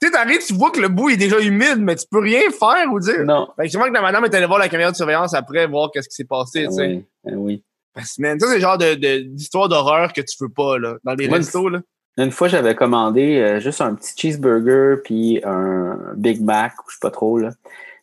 Tu 0.00 0.06
sais, 0.06 0.10
t'arrives, 0.10 0.44
tu 0.46 0.54
vois 0.54 0.70
que 0.70 0.80
le 0.80 0.88
bout 0.88 1.10
est 1.10 1.16
déjà 1.18 1.38
humide, 1.38 1.78
mais 1.80 1.96
tu 1.96 2.06
peux 2.10 2.20
rien 2.20 2.40
faire 2.58 2.90
ou 2.90 2.98
dire? 2.98 3.24
non. 3.24 3.48
Fait 3.56 3.64
que 3.64 3.68
sûrement 3.70 3.86
que 3.88 3.92
la 3.92 4.00
madame 4.00 4.24
est 4.24 4.34
allée 4.34 4.46
voir 4.46 4.58
la 4.58 4.68
caméra 4.70 4.90
de 4.90 4.96
surveillance 4.96 5.34
après, 5.34 5.66
voir 5.66 5.90
qu'est-ce 5.92 6.08
qui 6.08 6.14
s'est 6.14 6.24
passé, 6.24 6.64
Ah 6.66 6.68
tu 6.70 6.74
sais. 6.76 6.86
oui, 6.86 7.04
ah 7.26 7.30
oui. 7.34 7.64
Que, 7.94 8.00
man, 8.22 8.38
ça, 8.40 8.46
c'est 8.46 8.54
le 8.54 8.60
genre 8.60 8.78
d'histoire 8.78 9.68
d'horreur 9.68 10.12
que 10.14 10.20
tu 10.22 10.36
veux 10.40 10.48
pas, 10.48 10.78
là, 10.78 10.94
dans 11.04 11.12
les 11.14 11.26
restos, 11.28 11.68
là. 11.68 11.80
Une 12.18 12.30
fois, 12.32 12.48
j'avais 12.48 12.74
commandé 12.74 13.38
euh, 13.38 13.60
juste 13.60 13.80
un 13.80 13.94
petit 13.94 14.12
cheeseburger 14.16 14.96
puis 15.04 15.40
un 15.44 15.96
Big 16.16 16.42
Mac, 16.42 16.72
ou 16.80 16.90
je 16.90 16.94
sais 16.94 17.00
pas 17.00 17.10
trop, 17.10 17.38
là. 17.38 17.50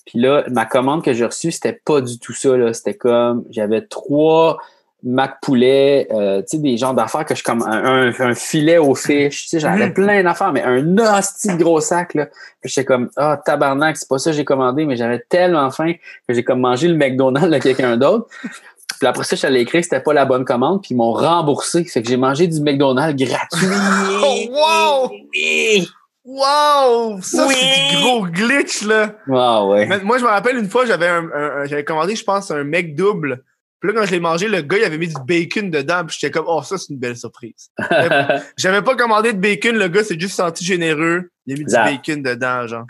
Puis 0.06 0.20
là, 0.20 0.44
ma 0.52 0.66
commande 0.66 1.04
que 1.04 1.14
j'ai 1.14 1.26
reçue, 1.26 1.52
c'était 1.52 1.80
pas 1.84 2.00
du 2.02 2.18
tout 2.20 2.34
ça, 2.34 2.56
là. 2.56 2.74
C'était 2.74 2.94
comme, 2.94 3.44
j'avais 3.50 3.82
trois 3.82 4.58
Mac 5.08 5.38
poulet, 5.42 6.08
euh, 6.12 6.40
tu 6.42 6.58
sais, 6.58 6.58
des 6.58 6.78
genres 6.78 6.96
d'affaires 6.96 7.26
que 7.26 7.36
je 7.36 7.44
comme 7.44 7.62
un, 7.62 8.12
un- 8.18 8.34
filet 8.34 8.80
aux 8.80 8.96
fiches, 8.96 9.44
tu 9.44 9.50
sais, 9.50 9.60
j'avais 9.60 9.88
Mhm. 9.88 9.94
plein 9.94 10.24
d'affaires, 10.24 10.52
mais 10.52 10.64
un 10.64 10.98
hostie 10.98 11.50
de 11.56 11.62
gros 11.62 11.80
sac, 11.80 12.16
là. 12.16 12.26
Puis 12.62 12.72
j'étais 12.72 12.86
comme, 12.86 13.10
ah, 13.18 13.40
tabarnak, 13.44 13.98
c'est 13.98 14.08
pas 14.10 14.18
ça 14.18 14.32
que 14.32 14.38
j'ai 14.38 14.46
commandé, 14.46 14.86
mais 14.86 14.96
j'avais 14.96 15.20
tellement 15.30 15.70
faim 15.70 15.94
que 16.28 16.34
j'ai 16.34 16.44
comme 16.44 16.62
mangé 16.62 16.88
le 16.88 16.96
McDonald's 16.96 17.52
de 17.52 17.60
quelqu'un 17.60 17.98
d'autre. 17.98 18.28
Puis 19.00 19.08
après 19.08 19.24
ça, 19.24 19.36
j'allais 19.36 19.62
écrire 19.62 19.82
que 19.82 19.86
c'était 19.86 20.00
pas 20.02 20.14
la 20.14 20.26
bonne 20.26 20.46
commande, 20.46 20.82
puis 20.82 20.90
ils 20.94 20.98
m'ont 20.98 21.12
remboursé. 21.12 21.84
Fait 21.86 22.02
que 22.02 22.08
j'ai 22.10 22.18
mangé 22.18 22.48
du 22.48 22.62
McDonald's 22.62 23.22
gratuit. 23.24 23.68
Oh, 24.28 24.38
wow! 24.50 25.12
Oui! 25.34 25.88
Wow! 26.24 27.22
Ça, 27.22 27.46
Oui! 27.48 27.56
c'est 27.56 27.96
du 27.98 28.02
gros 28.04 28.26
glitch, 28.26 28.82
là. 28.84 29.16
Ah 29.32 29.66
ouais. 29.66 29.86
Moi, 30.04 30.18
je 30.18 30.24
me 30.24 30.30
rappelle 30.30 30.58
une 30.58 30.70
fois, 30.70 30.86
j'avais 30.86 31.08
un, 31.08 31.24
un- 31.34 31.52
un- 31.62 31.66
j'avais 31.66 31.84
commandé, 31.84 32.16
je 32.16 32.24
pense, 32.24 32.50
un 32.52 32.64
mec 32.64 32.96
double. 32.96 33.44
Puis 33.80 33.92
là, 33.92 34.00
quand 34.00 34.06
je 34.08 34.12
l'ai 34.12 34.20
mangé, 34.20 34.48
le 34.48 34.62
gars, 34.62 34.78
il 34.78 34.84
avait 34.86 34.98
mis 34.98 35.10
du 35.10 35.14
bacon 35.28 35.70
dedans. 35.70 36.04
Puis 36.08 36.18
j'étais 36.20 36.32
comme, 36.32 36.46
oh, 36.48 36.64
ça, 36.64 36.78
c'est 36.78 36.92
une 36.92 36.98
belle 37.00 37.18
surprise. 37.18 37.70
J'avais 38.58 38.82
pas 38.82 38.96
commandé 38.96 39.34
de 39.34 39.40
bacon, 39.40 39.76
le 39.76 39.88
gars 39.90 40.04
s'est 40.04 40.20
juste 40.20 40.36
senti 40.36 40.64
généreux. 40.66 41.30
Il 41.46 41.54
a 41.54 41.58
mis 41.58 41.66
du 41.66 41.74
bacon 41.74 42.24
dedans, 42.24 42.66
genre. 42.66 42.86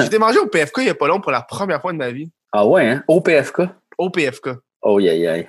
J'étais 0.00 0.18
mangé 0.18 0.38
au 0.38 0.46
PFK 0.46 0.78
il 0.78 0.86
y 0.86 0.90
a 0.90 0.94
pas 0.94 1.06
long 1.06 1.20
pour 1.20 1.30
la 1.32 1.42
première 1.42 1.80
fois 1.80 1.92
de 1.92 1.98
ma 1.98 2.10
vie. 2.10 2.30
ah 2.52 2.66
ouais, 2.66 2.86
hein? 2.88 3.04
Au 3.08 3.20
PFK? 3.20 3.62
Au 3.98 4.10
PFK. 4.10 4.50
Oh, 4.82 4.98
aïe, 4.98 5.26
aïe. 5.26 5.48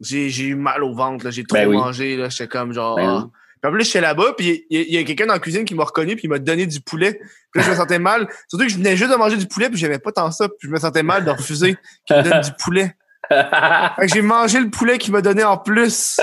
J'ai 0.00 0.44
eu 0.44 0.54
mal 0.54 0.82
au 0.82 0.94
ventre, 0.94 1.24
là. 1.24 1.30
J'ai 1.30 1.44
trop 1.44 1.56
Ben 1.56 1.68
oui. 1.68 1.76
mangé, 1.76 2.16
là. 2.16 2.28
J'étais 2.28 2.48
comme 2.48 2.72
genre. 2.72 2.96
Ben 2.96 3.06
ah. 3.08 3.22
oui. 3.24 3.30
Puis 3.62 3.70
en 3.70 3.72
plus, 3.74 3.84
j'étais 3.86 4.00
là-bas, 4.02 4.34
puis 4.36 4.66
il 4.68 4.78
y, 4.78 4.80
a- 4.82 4.84
il 4.86 4.94
y 4.94 4.98
a 4.98 5.04
quelqu'un 5.04 5.26
dans 5.26 5.32
la 5.34 5.38
cuisine 5.38 5.64
qui 5.64 5.74
m'a 5.74 5.84
reconnu, 5.84 6.16
puis 6.16 6.24
il 6.24 6.28
m'a 6.28 6.38
donné 6.38 6.66
du 6.66 6.80
poulet. 6.82 7.14
Puis 7.52 7.60
là, 7.60 7.62
je 7.62 7.70
me 7.70 7.74
sentais 7.76 7.98
mal. 7.98 8.28
Surtout 8.48 8.66
que 8.66 8.70
je 8.70 8.76
venais 8.76 8.96
juste 8.96 9.10
de 9.10 9.16
manger 9.16 9.36
du 9.36 9.46
poulet, 9.46 9.70
puis 9.70 9.78
j'aimais 9.78 9.98
pas 9.98 10.12
tant 10.12 10.30
ça. 10.30 10.48
Puis 10.48 10.68
je 10.68 10.72
me 10.72 10.78
sentais 10.78 11.02
mal 11.02 11.24
de 11.24 11.30
refuser 11.30 11.76
qu'il 12.06 12.16
me 12.16 12.22
donne 12.22 12.40
du 12.42 12.50
poulet. 12.62 12.94
Fait 13.30 14.06
que 14.06 14.08
j'ai 14.14 14.20
mangé 14.22 14.60
le 14.60 14.68
poulet 14.68 14.98
qu'il 14.98 15.12
m'a 15.12 15.22
donné 15.22 15.44
en 15.44 15.56
plus. 15.56 16.20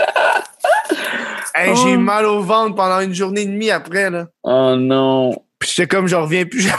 Hey, 1.55 1.75
J'ai 1.75 1.91
eu 1.93 1.95
Oh. 1.95 1.99
mal 1.99 2.25
au 2.25 2.41
ventre 2.41 2.75
pendant 2.75 2.99
une 3.01 3.13
journée 3.13 3.41
et 3.41 3.45
demie 3.45 3.71
après, 3.71 4.09
là. 4.09 4.27
oh 4.43 4.75
non. 4.77 5.31
Puis 5.59 5.71
j'étais 5.75 5.87
comme, 5.87 6.07
je 6.07 6.15
reviens 6.15 6.45
plus 6.45 6.61
jamais. 6.61 6.77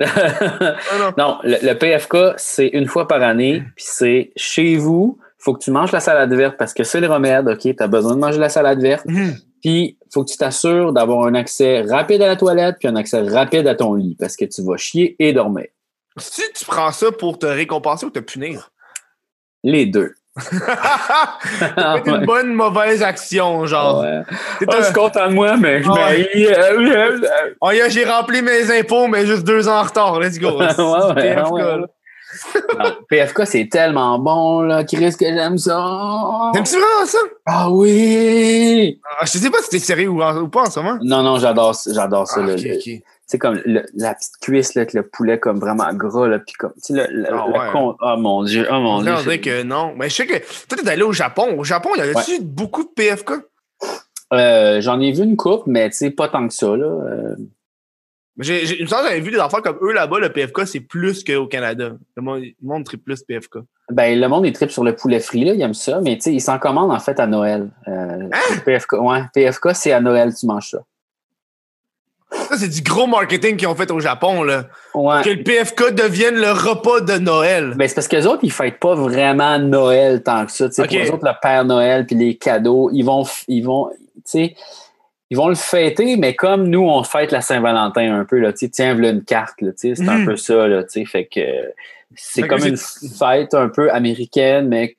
Non. 0.00 1.12
non, 1.18 1.38
le, 1.42 1.56
le 1.62 1.74
PFK, 1.74 2.34
c'est 2.36 2.68
une 2.68 2.86
fois 2.86 3.08
par 3.08 3.22
année, 3.22 3.62
puis 3.76 3.84
c'est 3.88 4.32
chez 4.36 4.76
vous, 4.76 5.18
faut 5.38 5.54
que 5.54 5.62
tu 5.62 5.70
manges 5.70 5.92
la 5.92 6.00
salade 6.00 6.32
verte 6.34 6.56
parce 6.58 6.74
que 6.74 6.84
c'est 6.84 7.00
le 7.00 7.06
remède, 7.06 7.48
OK? 7.48 7.60
Tu 7.60 7.74
as 7.78 7.86
besoin 7.86 8.14
de 8.14 8.20
manger 8.20 8.38
la 8.38 8.48
salade 8.48 8.80
verte. 8.80 9.06
Mhm. 9.06 9.36
Puis, 9.62 9.98
faut 10.12 10.24
que 10.24 10.30
tu 10.30 10.36
t'assures 10.36 10.92
d'avoir 10.92 11.26
un 11.26 11.34
accès 11.34 11.82
rapide 11.82 12.22
à 12.22 12.28
la 12.28 12.36
toilette 12.36 12.76
puis 12.78 12.88
un 12.88 12.96
accès 12.96 13.22
rapide 13.22 13.66
à 13.66 13.74
ton 13.74 13.94
lit 13.94 14.16
parce 14.18 14.36
que 14.36 14.44
tu 14.44 14.62
vas 14.62 14.76
chier 14.76 15.16
et 15.18 15.32
dormir. 15.32 15.66
Si 16.16 16.42
tu 16.54 16.64
prends 16.64 16.92
ça 16.92 17.12
pour 17.12 17.38
te 17.38 17.46
récompenser 17.46 18.06
ou 18.06 18.10
te 18.10 18.18
punir? 18.18 18.70
Les 19.62 19.86
deux. 19.86 20.14
Une 22.06 22.24
bonne 22.24 22.54
mauvaise 22.54 23.02
action, 23.02 23.66
genre. 23.66 24.00
Ouais. 24.00 24.22
T'es 24.60 24.66
Ah, 24.68 24.88
un- 24.88 24.92
content 24.92 25.28
de 25.28 25.34
moi, 25.34 25.56
mais 25.56 25.82
je 25.82 25.88
Ouais. 25.88 26.00
m'haïs. 26.00 26.46
Euh, 26.46 26.78
euh, 26.78 27.20
euh. 27.22 27.50
Oh, 27.60 27.70
yeah, 27.70 27.88
j'ai 27.88 28.04
rempli 28.04 28.42
mes 28.42 28.70
impôts, 28.78 29.06
mais 29.08 29.26
juste 29.26 29.44
deux 29.44 29.68
ans 29.68 29.80
en 29.80 29.82
retard. 29.82 30.18
Let's 30.20 30.38
go. 30.38 30.58
PFK. 33.08 33.38
Non, 33.38 33.44
c'est 33.46 33.68
tellement 33.70 34.18
bon, 34.18 34.60
là. 34.60 34.84
Chris, 34.84 35.14
que 35.18 35.24
j'aime 35.26 35.56
ça. 35.58 36.50
T'aimes-tu 36.52 36.74
vraiment 36.74 37.06
ça? 37.06 37.18
Ah 37.46 37.70
oui! 37.70 39.00
Ah, 39.18 39.24
je 39.24 39.38
sais 39.38 39.50
pas 39.50 39.58
si 39.62 39.70
t'es 39.70 39.78
sérieux 39.78 40.08
ou, 40.08 40.22
ou 40.22 40.48
pas 40.48 40.62
en 40.62 40.70
ce 40.70 40.80
moment. 40.80 40.98
Non, 41.02 41.22
non, 41.22 41.38
j'adore 41.38 41.74
j'adore 41.90 42.26
ça. 42.28 42.40
Ah, 42.42 42.46
Le-. 42.46 42.56
C'est 43.30 43.38
comme 43.38 43.60
le- 43.66 43.84
la 43.94 44.14
petite 44.14 44.38
cuisse, 44.40 44.74
là, 44.74 44.80
avec 44.82 44.94
le 44.94 45.02
poulet 45.06 45.38
comme 45.38 45.60
vraiment 45.60 45.92
gras, 45.92 46.26
là, 46.26 46.38
puis 46.38 46.54
comme, 46.58 46.72
tu 46.84 46.94
sais, 46.94 46.94
le, 46.94 47.06
le, 47.14 47.22
le 47.30 47.52
ouais. 47.52 47.70
con- 47.72 47.94
Oh 48.00 48.16
mon 48.18 48.42
Dieu, 48.42 48.66
oh 48.70 48.80
mon 48.80 48.96
On 48.96 49.02
Dieu. 49.02 49.14
dirait 49.22 49.40
que 49.40 49.62
non. 49.62 49.94
Mais 49.96 50.08
je 50.08 50.14
sais 50.14 50.26
que 50.26 50.38
toi, 50.66 50.78
t'es 50.82 50.88
allé 50.88 51.02
au 51.02 51.12
Japon. 51.12 51.54
Au 51.58 51.62
Japon, 51.62 51.90
il 51.94 51.98
y 51.98 52.02
avait-tu 52.02 52.40
beaucoup 52.42 52.82
de 52.84 52.88
PFK? 52.88 53.32
Euh, 54.32 54.80
J'en 54.80 55.00
ai 55.00 55.12
vu 55.12 55.22
une 55.24 55.36
coupe, 55.36 55.66
mais 55.66 55.88
tu 55.90 55.96
sais, 55.96 56.10
pas 56.10 56.28
tant 56.28 56.46
que 56.48 56.54
ça, 56.54 56.74
là. 56.76 56.86
Euh, 56.86 57.36
j'ai, 58.40 58.60
que 58.78 58.86
j'avais 58.86 59.18
vu 59.20 59.32
des 59.32 59.40
enfants 59.40 59.60
comme 59.60 59.78
eux 59.82 59.92
là-bas, 59.92 60.20
le 60.20 60.32
PFK, 60.32 60.64
c'est 60.66 60.80
plus 60.80 61.24
qu'au 61.24 61.46
Canada. 61.48 61.92
Le 62.16 62.22
monde, 62.22 62.40
le 62.42 62.52
monde 62.62 62.84
tripe 62.84 63.04
plus 63.04 63.22
PFK. 63.24 63.58
Ben, 63.90 64.18
le 64.18 64.28
monde, 64.28 64.46
il 64.46 64.52
tripe 64.52 64.70
sur 64.70 64.84
le 64.84 64.94
poulet 64.94 65.18
frit, 65.18 65.44
là, 65.44 65.54
il 65.54 65.60
aime 65.60 65.74
ça, 65.74 66.00
mais 66.00 66.14
tu 66.16 66.22
sais, 66.22 66.32
il 66.34 66.40
s'en 66.40 66.58
commande 66.58 66.92
en 66.92 67.00
fait 67.00 67.18
à 67.18 67.26
Noël. 67.26 67.68
Euh, 67.88 68.28
PFK, 68.64 68.92
ouais, 69.00 69.22
PFK, 69.34 69.70
c'est 69.74 69.92
à 69.92 70.00
Noël, 70.00 70.32
tu 70.34 70.46
manges 70.46 70.70
ça. 70.70 70.78
Ça, 72.30 72.56
c'est 72.58 72.68
du 72.68 72.82
gros 72.82 73.06
marketing 73.06 73.56
qu'ils 73.56 73.68
ont 73.68 73.74
fait 73.74 73.90
au 73.90 74.00
Japon, 74.00 74.42
là. 74.42 74.64
Ouais. 74.94 75.22
Que 75.22 75.30
le 75.30 75.42
PFK 75.42 75.94
devienne 75.94 76.36
le 76.36 76.50
repas 76.50 77.00
de 77.00 77.18
Noël. 77.18 77.72
Ben, 77.76 77.88
c'est 77.88 77.94
parce 77.94 78.08
que 78.08 78.16
les 78.16 78.26
autres, 78.26 78.40
ils 78.42 78.52
fêtent 78.52 78.78
pas 78.80 78.94
vraiment 78.94 79.58
Noël 79.58 80.22
tant 80.22 80.44
que 80.44 80.52
ça. 80.52 80.68
Pour 80.68 80.84
eux 80.84 81.10
autres, 81.10 81.24
le 81.26 81.32
Père 81.40 81.64
Noël 81.64 82.04
puis 82.06 82.16
les 82.16 82.36
cadeaux, 82.36 82.90
ils 82.92 83.02
vont, 83.02 83.24
ils 83.48 83.62
vont, 83.62 83.90
ils 84.34 85.36
vont 85.36 85.48
le 85.48 85.54
fêter, 85.54 86.16
mais 86.16 86.34
comme 86.34 86.68
nous, 86.68 86.82
on 86.82 87.02
fête 87.02 87.32
la 87.32 87.40
Saint-Valentin 87.40 88.20
un 88.20 88.24
peu, 88.26 88.38
là, 88.38 88.52
tiens, 88.52 88.92
voilà 88.94 89.10
une 89.10 89.24
carte, 89.24 89.58
c'est 89.76 89.98
un 90.00 90.18
Mhm. 90.18 90.26
peu 90.26 90.36
ça, 90.36 90.66
là, 90.68 90.82
fait 91.06 91.24
que 91.26 91.40
euh, 91.40 91.68
c'est 92.14 92.42
que 92.42 92.46
comme 92.48 92.66
une 92.66 92.76
fête 92.76 93.54
un 93.54 93.68
peu 93.68 93.90
américaine, 93.90 94.68
mais 94.68 94.96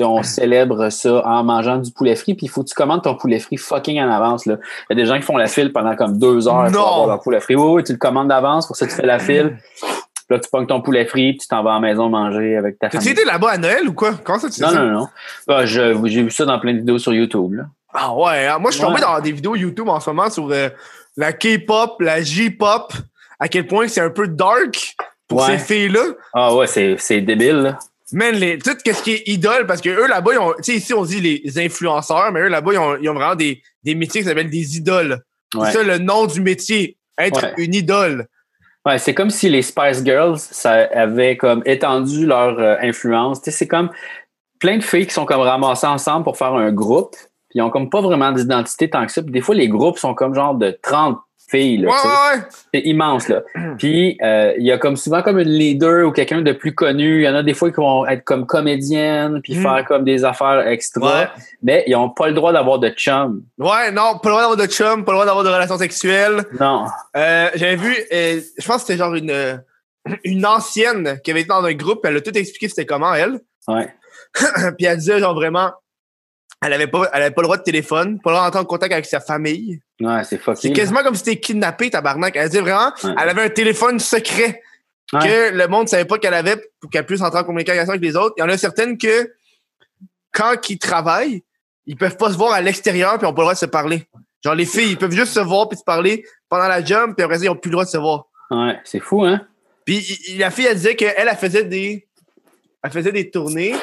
on 0.00 0.22
célèbre 0.22 0.88
ça 0.90 1.26
en 1.26 1.44
mangeant 1.44 1.76
du 1.78 1.90
poulet 1.92 2.16
frit, 2.16 2.34
puis 2.34 2.46
il 2.46 2.48
faut 2.48 2.62
que 2.62 2.68
tu 2.68 2.74
commandes 2.74 3.02
ton 3.02 3.14
poulet 3.14 3.38
frit 3.38 3.56
fucking 3.56 4.00
en 4.00 4.10
avance. 4.10 4.46
Il 4.46 4.56
y 4.90 4.92
a 4.92 4.94
des 4.94 5.06
gens 5.06 5.16
qui 5.16 5.22
font 5.22 5.36
la 5.36 5.46
file 5.46 5.72
pendant 5.72 5.94
comme 5.96 6.18
deux 6.18 6.48
heures 6.48 6.70
Non. 6.70 6.78
pour 6.80 6.88
avoir 6.92 7.06
leur 7.08 7.20
poulet 7.20 7.40
frit. 7.40 7.54
Oui, 7.56 7.64
oui, 7.76 7.84
tu 7.84 7.92
le 7.92 7.98
commandes 7.98 8.28
d'avance, 8.28 8.66
pour 8.66 8.76
ça 8.76 8.86
tu 8.86 8.92
fais 8.94 9.06
la 9.06 9.18
file. 9.18 9.58
Puis 9.80 9.88
Là, 10.30 10.38
tu 10.38 10.48
pognes 10.48 10.66
ton 10.66 10.80
poulet 10.80 11.04
frit, 11.04 11.32
puis 11.32 11.38
tu 11.40 11.48
t'en 11.48 11.62
vas 11.62 11.72
à 11.72 11.74
la 11.74 11.80
maison 11.80 12.08
manger 12.08 12.56
avec 12.56 12.78
ta 12.78 12.88
famille. 12.88 13.08
été 13.10 13.24
là-bas 13.24 13.50
à 13.50 13.58
Noël 13.58 13.86
ou 13.88 13.92
quoi? 13.92 14.12
Comment 14.24 14.38
ça, 14.38 14.48
tu 14.48 14.54
sais 14.54 14.62
Non, 14.64 14.70
ça? 14.70 14.82
non, 14.82 14.90
non. 15.00 15.08
Bah, 15.46 15.66
j'ai 15.66 15.92
vu 15.94 16.30
ça 16.30 16.46
dans 16.46 16.58
plein 16.58 16.72
de 16.72 16.78
vidéos 16.78 16.98
sur 16.98 17.12
YouTube. 17.12 17.52
Là. 17.54 17.64
Ah 17.92 18.14
ouais, 18.14 18.46
hein. 18.46 18.58
moi 18.58 18.70
je 18.70 18.76
suis 18.76 18.82
tombé 18.86 18.94
Ouais. 19.00 19.00
dans 19.02 19.20
des 19.20 19.32
vidéos 19.32 19.54
YouTube 19.56 19.88
en 19.88 20.00
ce 20.00 20.08
moment 20.08 20.30
sur 20.30 20.48
euh, 20.50 20.70
la 21.18 21.34
K-pop, 21.34 22.00
la 22.00 22.22
J-pop, 22.22 22.94
à 23.38 23.48
quel 23.48 23.66
point 23.66 23.86
c'est 23.88 24.00
un 24.00 24.08
peu 24.08 24.26
dark 24.26 24.96
pour 25.28 25.40
Ouais. 25.40 25.58
ces 25.58 25.58
filles-là. 25.58 26.00
Ah 26.32 26.54
ouais, 26.54 26.66
c'est, 26.66 26.96
c'est 26.98 27.20
débile. 27.20 27.56
Là. 27.56 27.78
Man, 28.12 28.34
les, 28.34 28.58
tout 28.58 28.70
ce 28.84 29.02
qui 29.02 29.12
est 29.12 29.22
idole, 29.28 29.66
parce 29.66 29.80
que 29.80 29.88
eux 29.88 30.06
là-bas, 30.06 30.32
ils 30.34 30.38
ont, 30.38 30.52
tu 30.58 30.64
sais, 30.64 30.74
ici 30.76 30.92
on 30.94 31.04
dit 31.04 31.20
les 31.20 31.58
influenceurs, 31.58 32.30
mais 32.32 32.40
eux 32.40 32.48
là-bas, 32.48 32.72
ils 32.72 32.78
ont, 32.78 32.96
ils 33.00 33.08
ont 33.08 33.14
vraiment 33.14 33.34
des, 33.34 33.62
des 33.82 33.94
métiers 33.94 34.20
qui 34.22 34.28
s'appellent 34.28 34.50
des 34.50 34.76
idoles. 34.76 35.22
Ouais. 35.54 35.66
C'est 35.66 35.78
ça 35.78 35.82
le 35.82 35.98
nom 35.98 36.26
du 36.26 36.40
métier, 36.40 36.96
être 37.18 37.42
Ouais. 37.42 37.54
une 37.58 37.74
idole. 37.74 38.26
Ouais, 38.84 38.98
c'est 38.98 39.14
comme 39.14 39.30
si 39.30 39.48
les 39.48 39.62
Spice 39.62 40.02
Girls, 40.04 40.38
ça 40.38 40.72
avait 40.72 41.36
comme 41.36 41.62
étendu 41.66 42.26
leur 42.26 42.58
euh, 42.58 42.76
influence. 42.80 43.40
Tu 43.40 43.50
sais, 43.50 43.56
c'est 43.58 43.68
comme 43.68 43.90
plein 44.58 44.76
de 44.78 44.82
filles 44.82 45.06
qui 45.06 45.14
sont 45.14 45.24
comme 45.24 45.40
ramassées 45.40 45.86
ensemble 45.86 46.24
pour 46.24 46.36
faire 46.36 46.54
un 46.54 46.72
groupe. 46.72 47.14
Puis 47.48 47.58
ils 47.58 47.62
ont 47.62 47.70
comme 47.70 47.90
pas 47.90 48.00
vraiment 48.00 48.32
d'identité 48.32 48.90
tant 48.90 49.06
que 49.06 49.12
ça. 49.12 49.22
Puis 49.22 49.30
des 49.30 49.40
fois, 49.40 49.54
les 49.54 49.68
groupes 49.68 49.98
sont 49.98 50.14
comme 50.14 50.34
genre 50.34 50.54
de 50.54 50.76
30 50.82 51.16
filles. 51.50 51.78
Là, 51.78 51.88
Ouais, 51.88 51.94
ouais, 51.94 52.36
ouais. 52.38 52.42
C'est 52.74 52.80
immense, 52.80 53.28
là. 53.28 53.42
Puis, 53.78 54.18
euh, 54.22 54.54
il 54.58 54.64
y 54.66 54.72
a 54.72 54.78
comme 54.78 54.96
souvent 54.96 55.22
comme 55.22 55.38
une 55.38 55.48
leader 55.48 56.06
ou 56.06 56.12
quelqu'un 56.12 56.42
de 56.42 56.52
plus 56.52 56.74
connu. 56.74 57.20
Il 57.20 57.24
y 57.24 57.28
en 57.28 57.34
a 57.34 57.42
des 57.42 57.54
fois 57.54 57.70
qui 57.70 57.76
vont 57.76 58.06
être 58.06 58.24
comme 58.24 58.46
comédienne, 58.46 59.40
puis 59.42 59.56
Mm. 59.58 59.62
faire 59.62 59.84
comme 59.86 60.04
des 60.04 60.24
affaires 60.24 60.66
extra. 60.66 61.20
Ouais. 61.22 61.28
Mais 61.62 61.84
ils 61.86 61.92
n'ont 61.92 62.10
pas 62.10 62.28
le 62.28 62.34
droit 62.34 62.52
d'avoir 62.52 62.78
de 62.78 62.88
chum. 62.90 63.42
Ouais, 63.58 63.90
non, 63.90 64.18
pas 64.18 64.28
le 64.28 64.30
droit 64.30 64.40
d'avoir 64.42 64.56
de 64.56 64.66
chum, 64.66 65.04
pas 65.04 65.12
le 65.12 65.16
droit 65.16 65.26
d'avoir 65.26 65.44
de 65.44 65.50
relations 65.50 65.78
sexuelles. 65.78 66.44
Non. 66.58 66.86
Euh, 67.16 67.48
J'avais 67.54 67.76
vu, 67.76 67.94
euh, 68.12 68.40
je 68.58 68.66
pense 68.66 68.76
que 68.82 68.86
c'était 68.88 68.98
genre 68.98 69.14
une, 69.14 69.62
une 70.24 70.46
ancienne 70.46 71.18
qui 71.22 71.30
avait 71.30 71.40
été 71.40 71.48
dans 71.48 71.64
un 71.64 71.74
groupe, 71.74 72.00
elle 72.04 72.16
a 72.16 72.20
tout 72.20 72.36
expliqué 72.36 72.68
c'était 72.68 72.86
comment, 72.86 73.14
elle. 73.14 73.40
Ouais. 73.68 73.88
Puis 74.78 74.86
elle 74.86 74.96
disait, 74.98 75.20
genre 75.20 75.34
vraiment, 75.34 75.70
elle 76.62 76.72
avait 76.72 76.86
pas, 76.86 77.08
elle 77.12 77.22
avait 77.22 77.30
pas 77.34 77.42
le 77.42 77.46
droit 77.46 77.56
de 77.56 77.62
téléphone, 77.62 78.20
pas 78.20 78.30
le 78.30 78.36
droit 78.36 78.46
d'entrer 78.46 78.60
en 78.60 78.64
contact 78.64 78.92
avec 78.92 79.06
sa 79.06 79.20
famille. 79.20 79.80
Ouais, 80.00 80.24
c'est 80.24 80.38
fucké. 80.38 80.60
C'est 80.68 80.72
quasiment 80.72 81.02
comme 81.02 81.14
si 81.14 81.24
t'étais 81.24 81.40
kidnappé, 81.40 81.90
tabarnak. 81.90 82.34
Elle 82.36 82.48
disait 82.48 82.60
vraiment, 82.62 82.92
Ouais. 83.04 83.14
elle 83.20 83.28
avait 83.28 83.42
un 83.42 83.50
téléphone 83.50 83.98
secret 83.98 84.62
Ouais. 85.12 85.20
que 85.20 85.54
le 85.56 85.68
monde 85.68 85.88
savait 85.88 86.04
pas 86.06 86.16
qu'elle 86.18 86.32
avait 86.34 86.56
pour 86.80 86.88
qu'elle 86.90 87.04
puisse 87.04 87.20
entrer 87.20 87.40
en 87.40 87.44
communication 87.44 87.86
avec 87.88 88.00
les 88.00 88.16
autres. 88.16 88.34
Il 88.38 88.40
y 88.40 88.44
en 88.44 88.48
a 88.48 88.56
certaines 88.56 88.96
que, 88.96 89.30
quand 90.32 90.70
ils 90.70 90.78
travaillent, 90.78 91.42
ils 91.86 91.96
peuvent 91.96 92.16
pas 92.16 92.30
se 92.32 92.36
voir 92.38 92.52
à 92.52 92.60
l'extérieur 92.62 93.18
puis 93.18 93.26
ils 93.26 93.30
ont 93.30 93.34
pas 93.34 93.42
le 93.42 93.44
droit 93.46 93.54
de 93.54 93.58
se 93.58 93.66
parler. 93.66 94.06
Genre, 94.44 94.54
les 94.54 94.64
filles, 94.66 94.92
ils 94.92 94.96
peuvent 94.98 95.12
juste 95.12 95.32
se 95.32 95.40
voir 95.40 95.68
puis 95.68 95.78
se 95.78 95.84
parler 95.84 96.24
pendant 96.48 96.66
la 96.68 96.82
job 96.82 97.14
puis 97.16 97.24
après 97.24 97.38
ça, 97.38 97.44
ils 97.44 97.48
ont 97.50 97.56
plus 97.56 97.68
le 97.68 97.72
droit 97.72 97.84
de 97.84 97.90
se 97.90 97.98
voir. 97.98 98.26
Ouais, 98.50 98.78
c'est 98.84 99.00
fou, 99.00 99.24
hein? 99.24 99.46
Puis 99.84 100.36
la 100.38 100.50
fille, 100.50 100.66
elle 100.66 100.76
disait 100.76 100.96
qu'elle, 100.96 101.14
elle 101.16 101.36
faisait 101.36 101.64
des, 101.64 102.06
elle 102.82 102.90
faisait 102.90 103.12
des 103.12 103.30
tournées 103.30 103.74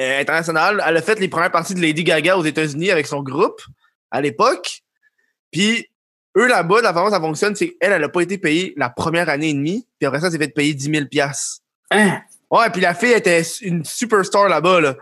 euh, 0.00 0.20
internationales. 0.20 0.82
Elle 0.86 0.96
a 0.96 1.02
fait 1.02 1.18
les 1.18 1.28
premières 1.28 1.50
parties 1.50 1.74
de 1.74 1.80
Lady 1.80 2.04
Gaga 2.04 2.36
aux 2.36 2.44
États-Unis 2.44 2.90
avec 2.90 3.06
son 3.06 3.22
groupe 3.22 3.60
à 4.10 4.20
l'époque. 4.20 4.82
Puis 5.50 5.88
eux 6.36 6.48
là-bas, 6.48 6.80
la 6.82 6.92
façon 6.92 7.06
dont 7.06 7.10
ça 7.10 7.20
fonctionne, 7.20 7.54
c'est 7.54 7.70
qu'elle, 7.70 7.92
elle 7.92 8.04
a 8.04 8.08
pas 8.08 8.22
été 8.22 8.38
payée 8.38 8.74
la 8.76 8.90
première 8.90 9.28
année 9.28 9.50
et 9.50 9.54
demie. 9.54 9.86
Puis 9.98 10.06
après 10.06 10.20
ça, 10.20 10.26
elle 10.26 10.32
s'est 10.32 10.38
fait 10.38 10.48
payer 10.48 10.74
10 10.74 10.90
000 10.90 11.06
piastres. 11.06 11.62
Hein? 11.90 12.20
Ouais, 12.50 12.70
puis 12.70 12.80
la 12.80 12.94
fille 12.94 13.12
était 13.12 13.42
une 13.62 13.84
superstar 13.84 14.48
là-bas. 14.48 14.80
Là. 14.80 14.96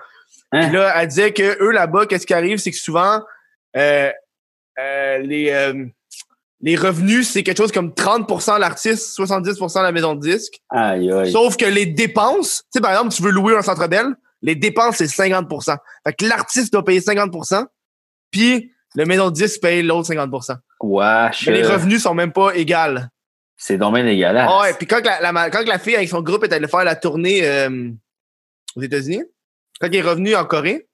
Hein? 0.52 0.68
Puis 0.68 0.76
là, 0.76 0.94
elle 0.96 1.08
disait 1.08 1.32
que 1.32 1.62
eux 1.62 1.70
là-bas, 1.70 2.06
qu'est-ce 2.06 2.26
qui 2.26 2.34
arrive, 2.34 2.58
c'est 2.58 2.70
que 2.70 2.76
souvent, 2.76 3.20
euh, 3.76 4.10
euh, 4.78 5.18
les, 5.18 5.50
euh, 5.50 5.86
les 6.60 6.76
revenus, 6.76 7.28
c'est 7.28 7.42
quelque 7.42 7.58
chose 7.58 7.72
comme 7.72 7.90
30% 7.90 8.58
l'artiste, 8.58 9.18
70% 9.18 9.82
la 9.82 9.92
maison 9.92 10.14
de 10.14 10.20
disques. 10.20 10.60
Aïe, 10.70 11.10
aïe. 11.10 11.32
Sauf 11.32 11.56
que 11.56 11.64
les 11.64 11.86
dépenses, 11.86 12.62
tu 12.64 12.78
sais, 12.78 12.80
par 12.80 12.92
exemple, 12.92 13.12
tu 13.12 13.22
veux 13.22 13.30
louer 13.30 13.56
un 13.56 13.62
centre 13.62 13.86
belle, 13.88 14.14
les 14.42 14.54
dépenses, 14.54 14.96
c'est 14.96 15.04
50% 15.06 15.76
Fait 16.06 16.12
que 16.12 16.26
l'artiste 16.26 16.72
doit 16.72 16.84
payer 16.84 17.00
50% 17.00 17.64
puis 18.30 18.72
le 18.94 19.04
maison 19.06 19.30
de 19.30 19.34
disques 19.34 19.60
paye 19.60 19.82
l'autre 19.82 20.08
50 20.08 20.30
Wesh. 20.80 21.46
Mais 21.46 21.52
les 21.52 21.66
revenus 21.66 22.02
sont 22.02 22.14
même 22.14 22.32
pas 22.32 22.54
égales. 22.54 23.08
C'est 23.56 23.78
dommage 23.78 24.04
dégueulasse. 24.04 24.48
Ah 24.50 24.62
ouais, 24.62 24.74
puis 24.74 24.86
quand 24.86 25.04
la, 25.04 25.32
la- 25.32 25.50
quand 25.50 25.64
la 25.64 25.78
fille 25.78 25.94
avec 25.94 26.08
son 26.08 26.20
groupe 26.20 26.42
est 26.44 26.52
allée 26.52 26.66
faire 26.66 26.84
la 26.84 26.96
tournée 26.96 27.46
euh, 27.46 27.90
aux 28.74 28.82
États-Unis, 28.82 29.22
quand 29.80 29.86
il 29.86 29.96
est 29.96 30.02
revenu 30.02 30.34
en 30.34 30.44
Corée, 30.44 30.88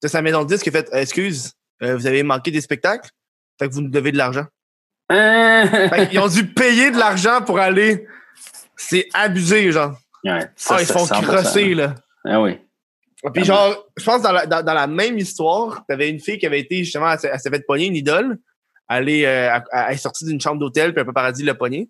c'est 0.00 0.08
sa 0.08 0.22
maison 0.22 0.42
de 0.42 0.48
disques 0.48 0.62
qui 0.62 0.70
a 0.70 0.72
fait 0.72 0.88
Excuse, 0.92 1.52
euh, 1.82 1.94
vous 1.96 2.06
avez 2.06 2.22
manqué 2.22 2.50
des 2.50 2.62
spectacles, 2.62 3.10
fait 3.58 3.68
que 3.68 3.74
vous 3.74 3.82
nous 3.82 3.90
devez 3.90 4.12
de 4.12 4.16
l'argent. 4.16 4.46
Hein? 5.10 5.66
Fait 5.90 6.08
qu'ils 6.08 6.18
ont 6.20 6.28
dû 6.28 6.46
payer 6.46 6.90
de 6.90 6.98
l'argent 6.98 7.42
pour 7.42 7.58
aller. 7.58 8.06
C'est 8.76 9.08
abusé, 9.14 9.70
genre. 9.70 9.96
Ouais, 10.24 10.40
ça, 10.56 10.76
ah, 10.76 10.82
ils 10.82 10.86
se 10.86 10.92
font 10.92 11.04
100%. 11.04 11.22
crosser, 11.22 11.74
là. 11.74 11.94
Ah 12.24 12.40
oui. 12.40 12.58
Puis 13.32 13.44
genre, 13.44 13.86
je 13.96 14.04
pense 14.04 14.22
dans 14.22 14.32
la, 14.32 14.46
dans, 14.46 14.62
dans 14.62 14.74
la 14.74 14.86
même 14.86 15.18
histoire, 15.18 15.84
t'avais 15.88 16.08
une 16.10 16.20
fille 16.20 16.38
qui 16.38 16.46
avait 16.46 16.60
été 16.60 16.84
justement, 16.84 17.10
elle, 17.10 17.18
s'est- 17.18 17.30
elle 17.32 17.40
s'est 17.40 17.50
fait 17.50 17.64
pogner 17.66 17.86
une 17.86 17.96
idole. 17.96 18.38
Elle 18.88 19.08
est, 19.08 19.26
euh, 19.26 19.58
elle- 19.72 19.94
est 19.94 19.96
sortie 19.96 20.24
d'une 20.24 20.40
chambre 20.40 20.60
d'hôtel, 20.60 20.92
puis 20.92 21.02
un 21.02 21.04
paparazzi 21.04 21.42
l'a 21.42 21.54
pognée. 21.54 21.88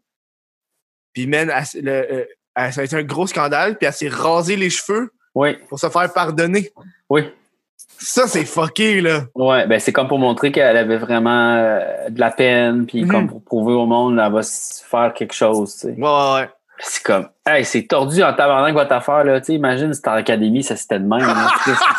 Puis 1.13 1.27
man, 1.27 1.51
elle 1.75 1.85
le, 1.85 1.91
euh, 1.93 2.25
elle- 2.55 2.73
ça 2.73 2.81
a 2.81 2.85
été 2.85 2.97
un 2.97 3.03
gros 3.03 3.27
scandale, 3.27 3.77
puis 3.77 3.87
elle 3.87 3.93
s'est 3.93 4.09
rasé 4.09 4.57
les 4.57 4.71
cheveux 4.71 5.11
Oui, 5.35 5.57
pour 5.69 5.79
se 5.79 5.89
faire 5.89 6.13
pardonner. 6.13 6.71
oui. 7.11 7.23
Ça, 7.99 8.27
c'est 8.27 8.45
fucké, 8.45 9.01
là. 9.01 9.25
Ouais, 9.35 9.67
ben 9.67 9.79
c'est 9.81 9.93
comme 9.93 10.09
pour 10.09 10.19
montrer 10.19 10.51
qu'elle 10.53 10.77
avait 10.77 10.97
vraiment 10.99 11.55
euh, 11.57 12.09
de 12.11 12.21
la 12.21 12.31
peine, 12.31 12.87
puis 12.87 13.05
Mhm. 13.05 13.11
comme 13.11 13.29
pour 13.29 13.43
prouver 13.43 13.73
au 13.75 13.87
monde, 13.87 14.19
elle 14.23 14.33
va 14.33 14.43
se 14.43 14.83
faire 14.85 15.13
quelque 15.15 15.33
chose, 15.35 15.73
tu 15.75 15.79
sais. 15.81 15.89
Ouais, 15.93 16.03
ouais, 16.03 16.35
ouais. 16.35 16.49
C'est 16.79 17.03
comme, 17.03 17.29
hey, 17.47 17.65
c'est 17.65 17.85
tordu 17.87 18.23
en 18.23 18.35
tabarnak 18.35 18.75
votre 18.75 18.93
affaire, 18.93 19.25
là. 19.25 19.41
Tu 19.41 19.53
imagine 19.53 19.95
si 19.95 20.01
en 20.07 20.13
académie, 20.13 20.63
ça 20.63 20.77
c'était 20.77 20.99
de 20.99 21.05
même. 21.07 21.21
là. 21.27 21.51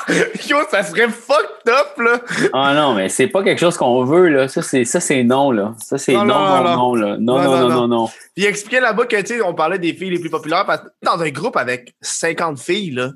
Yo, 0.47 0.57
ça 0.69 0.84
serait 0.84 1.09
fucked 1.09 1.67
up, 1.67 1.97
là. 1.97 2.19
ah 2.53 2.73
non, 2.75 2.93
mais 2.93 3.09
c'est 3.09 3.28
pas 3.28 3.43
quelque 3.43 3.59
chose 3.59 3.75
qu'on 3.75 4.03
veut, 4.03 4.28
là. 4.28 4.47
Ça, 4.47 4.61
c'est, 4.61 4.86
ça, 4.86 4.99
c'est 4.99 5.23
non, 5.23 5.51
là. 5.51 5.73
Ça, 5.80 5.97
c'est 5.97 6.13
Non, 6.13 6.25
non, 6.25 6.36
non, 6.39 6.63
non, 6.63 6.63
non, 6.63 6.75
non, 6.75 6.95
là. 6.95 7.17
Non, 7.19 7.41
Non, 7.41 7.69
non, 7.69 7.88
non. 7.88 8.07
Puis 8.07 8.43
il 8.43 8.45
expliquait 8.45 8.80
là-bas 8.82 9.05
que, 9.07 9.15
tu 9.21 9.25
sais, 9.38 9.41
on 9.41 9.53
parlait 9.55 9.80
des 9.80 9.93
filles 9.93 10.11
les 10.11 10.19
plus 10.19 10.30
populaires, 10.30 10.65
parce 10.65 10.82
que 10.82 10.88
dans 11.01 11.19
un 11.21 11.30
groupe 11.30 11.57
avec 11.57 11.95
50 12.01 12.59
filles, 12.59 12.91
là, 12.91 13.09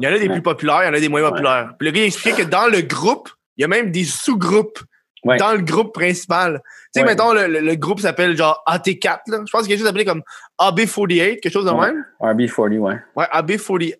il 0.00 0.04
y 0.04 0.08
en 0.08 0.14
a 0.14 0.18
des 0.18 0.26
Ouais. 0.26 0.32
plus 0.32 0.42
populaires, 0.42 0.80
il 0.82 0.86
y 0.86 0.88
en 0.88 0.94
a 0.94 1.00
des 1.00 1.08
moins 1.08 1.22
Ouais. 1.22 1.28
populaires. 1.30 1.74
Puis 1.78 1.86
le 1.88 1.92
gars, 1.94 2.00
il 2.02 2.06
expliquait 2.06 2.42
que 2.44 2.48
dans 2.48 2.66
le 2.66 2.80
groupe, 2.80 3.28
il 3.56 3.60
y 3.62 3.64
a 3.64 3.68
même 3.68 3.90
des 3.92 4.04
sous-groupes 4.04 4.80
Ouais. 5.24 5.36
dans 5.36 5.52
le 5.52 5.58
groupe 5.60 5.94
principal. 5.94 6.60
Tu 6.64 6.70
sais, 6.94 7.00
Ouais. 7.00 7.06
mettons, 7.12 7.32
le, 7.32 7.46
le- 7.46 7.60
le 7.60 7.74
groupe 7.76 8.00
s'appelle 8.00 8.36
genre 8.36 8.62
AT4, 8.66 9.20
là. 9.28 9.38
Je 9.46 9.50
pense 9.52 9.62
qu'il 9.62 9.70
y 9.70 9.74
a 9.74 9.76
quelque 9.76 9.78
chose 9.78 9.86
appelé 9.88 10.04
comme 10.04 10.22
AB48, 10.60 11.40
quelque 11.40 11.52
chose 11.52 11.64
de 11.64 11.70
Ouais. 11.70 11.92
même. 11.92 12.04
RB40, 12.20 12.78
ouais. 12.78 12.96
Ouais, 13.16 13.26
AB40. 13.32 13.94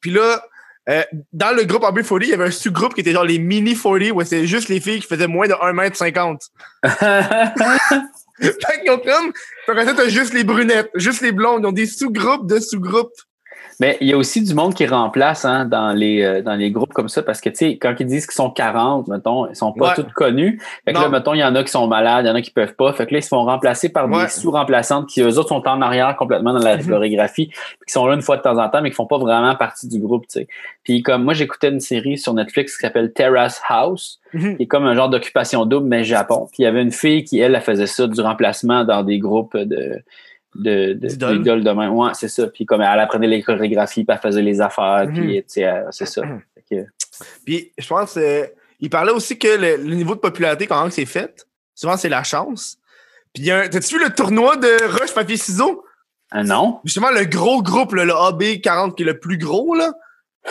Puis 0.00 0.10
là, 0.10 0.42
euh, 0.88 1.02
dans 1.32 1.56
le 1.56 1.64
groupe 1.64 1.82
AB40, 1.84 2.24
il 2.24 2.28
y 2.30 2.32
avait 2.34 2.46
un 2.46 2.50
sous-groupe 2.50 2.94
qui 2.94 3.00
était 3.02 3.12
genre 3.12 3.24
les 3.24 3.38
Mini 3.38 3.74
40, 3.80 4.10
où 4.12 4.22
c'était 4.24 4.46
juste 4.46 4.68
les 4.68 4.80
filles 4.80 5.00
qui 5.00 5.06
faisaient 5.06 5.28
moins 5.28 5.46
de 5.46 5.54
1m50. 5.54 6.38
Fait 8.40 8.80
qu'ils 8.82 8.90
ont 8.90 8.98
comme. 8.98 9.32
T'as 9.66 10.08
juste 10.08 10.34
les 10.34 10.44
brunettes, 10.44 10.90
juste 10.96 11.20
les 11.20 11.32
blondes. 11.32 11.62
Ils 11.62 11.66
ont 11.66 11.72
des 11.72 11.86
sous-groupes 11.86 12.46
de 12.48 12.58
sous-groupes. 12.58 13.12
Mais 13.80 13.96
il 14.00 14.08
y 14.08 14.12
a 14.12 14.16
aussi 14.16 14.42
du 14.42 14.54
monde 14.54 14.74
qui 14.74 14.86
remplace 14.86 15.44
hein, 15.44 15.64
dans, 15.64 15.92
les, 15.92 16.22
euh, 16.22 16.42
dans 16.42 16.54
les 16.54 16.70
groupes 16.70 16.92
comme 16.92 17.08
ça 17.08 17.22
parce 17.22 17.40
que, 17.40 17.48
tu 17.50 17.56
sais, 17.56 17.76
quand 17.78 17.94
ils 17.98 18.06
disent 18.06 18.26
qu'ils 18.26 18.34
sont 18.34 18.50
40, 18.50 19.08
mettons, 19.08 19.48
ils 19.48 19.56
sont 19.56 19.72
pas 19.72 19.88
Ouais. 19.88 19.94
tous 19.96 20.12
connus. 20.14 20.60
Fait 20.84 20.92
que 20.92 20.98
Non. 20.98 21.04
là, 21.04 21.08
mettons, 21.10 21.34
il 21.34 21.38
y 21.40 21.44
en 21.44 21.54
a 21.54 21.62
qui 21.64 21.70
sont 21.70 21.86
malades, 21.86 22.24
il 22.24 22.28
y 22.28 22.30
en 22.30 22.34
a 22.34 22.40
qui 22.42 22.50
peuvent 22.50 22.74
pas. 22.74 22.92
Fait 22.92 23.06
que 23.06 23.12
là, 23.12 23.18
ils 23.18 23.22
se 23.22 23.28
font 23.28 23.44
remplacer 23.44 23.88
par 23.88 24.08
Ouais. 24.08 24.24
des 24.24 24.28
sous-remplaçantes 24.30 25.08
qui, 25.08 25.20
eux 25.22 25.38
autres, 25.38 25.48
sont 25.48 25.66
en 25.66 25.80
arrière 25.82 26.14
complètement 26.16 26.52
dans 26.52 26.58
la 26.60 26.76
Mhm. 26.76 26.88
chorégraphie, 26.88 27.46
puis 27.48 27.86
qui 27.86 27.92
sont 27.92 28.06
là 28.06 28.14
une 28.14 28.22
fois 28.22 28.36
de 28.36 28.42
temps 28.42 28.58
en 28.58 28.68
temps, 28.68 28.80
mais 28.82 28.90
qui 28.90 28.96
font 28.96 29.06
pas 29.06 29.18
vraiment 29.18 29.54
partie 29.56 29.88
du 29.88 29.98
groupe, 29.98 30.26
tu 30.28 30.40
sais. 30.40 30.48
Puis 30.84 31.02
comme 31.02 31.24
moi, 31.24 31.34
j'écoutais 31.34 31.70
une 31.70 31.80
série 31.80 32.16
sur 32.18 32.32
Netflix 32.34 32.76
qui 32.76 32.82
s'appelle 32.82 33.12
Terrace 33.12 33.60
House, 33.68 34.20
Mhm. 34.32 34.56
qui 34.56 34.62
est 34.64 34.66
comme 34.66 34.84
un 34.86 34.94
genre 34.94 35.08
d'occupation 35.08 35.64
double, 35.66 35.86
mais 35.88 36.04
Japon. 36.04 36.46
Puis 36.52 36.58
il 36.60 36.62
y 36.62 36.66
avait 36.66 36.82
une 36.82 36.92
fille 36.92 37.24
qui, 37.24 37.38
elle, 37.40 37.54
elle 37.54 37.60
faisait 37.60 37.86
ça, 37.86 38.06
du 38.06 38.20
remplacement 38.20 38.84
dans 38.84 39.02
des 39.02 39.18
groupes 39.18 39.56
de 39.56 40.02
de, 40.54 40.92
de, 40.94 41.08
D'idoles. 41.08 41.64
de 41.64 41.70
même. 41.70 41.92
Ouais, 41.94 42.10
c'est 42.14 42.28
ça. 42.28 42.46
Puis 42.48 42.64
comme 42.66 42.80
elle 42.80 43.00
apprenait 43.00 43.26
les 43.26 43.42
chorégraphies, 43.42 44.04
puis 44.04 44.14
elle 44.16 44.20
faisait 44.22 44.42
les 44.42 44.60
affaires, 44.60 45.06
Mhm. 45.08 45.14
puis 45.14 45.36
tu 45.38 45.44
sais, 45.48 45.72
c'est 45.90 46.06
ça. 46.06 46.22
Que- 46.70 46.86
Puis 47.44 47.72
je 47.76 47.86
pense 47.86 48.16
euh, 48.16 48.46
il 48.80 48.88
parlait 48.90 49.12
aussi 49.12 49.38
que 49.38 49.48
le, 49.48 49.76
le 49.76 49.94
niveau 49.94 50.14
de 50.14 50.20
popularité, 50.20 50.66
quand 50.66 50.90
c'est 50.90 51.04
fait, 51.06 51.46
souvent 51.74 51.96
c'est 51.96 52.08
la 52.08 52.22
chance. 52.22 52.78
Puis 53.34 53.50
un- 53.50 53.68
t'as-tu 53.68 53.98
vu 53.98 54.04
le 54.04 54.10
tournoi 54.10 54.56
de 54.56 54.68
Rush 55.00 55.12
Papier 55.12 55.36
Ciseaux? 55.36 55.84
Ah 56.30 56.42
non? 56.42 56.80
Justement, 56.84 57.10
le 57.10 57.24
gros 57.26 57.62
groupe, 57.62 57.92
le 57.92 58.02
AB40, 58.04 58.94
qui 58.94 59.02
est 59.02 59.06
le 59.06 59.18
plus 59.18 59.38
gros, 59.38 59.74
là, 59.74 59.92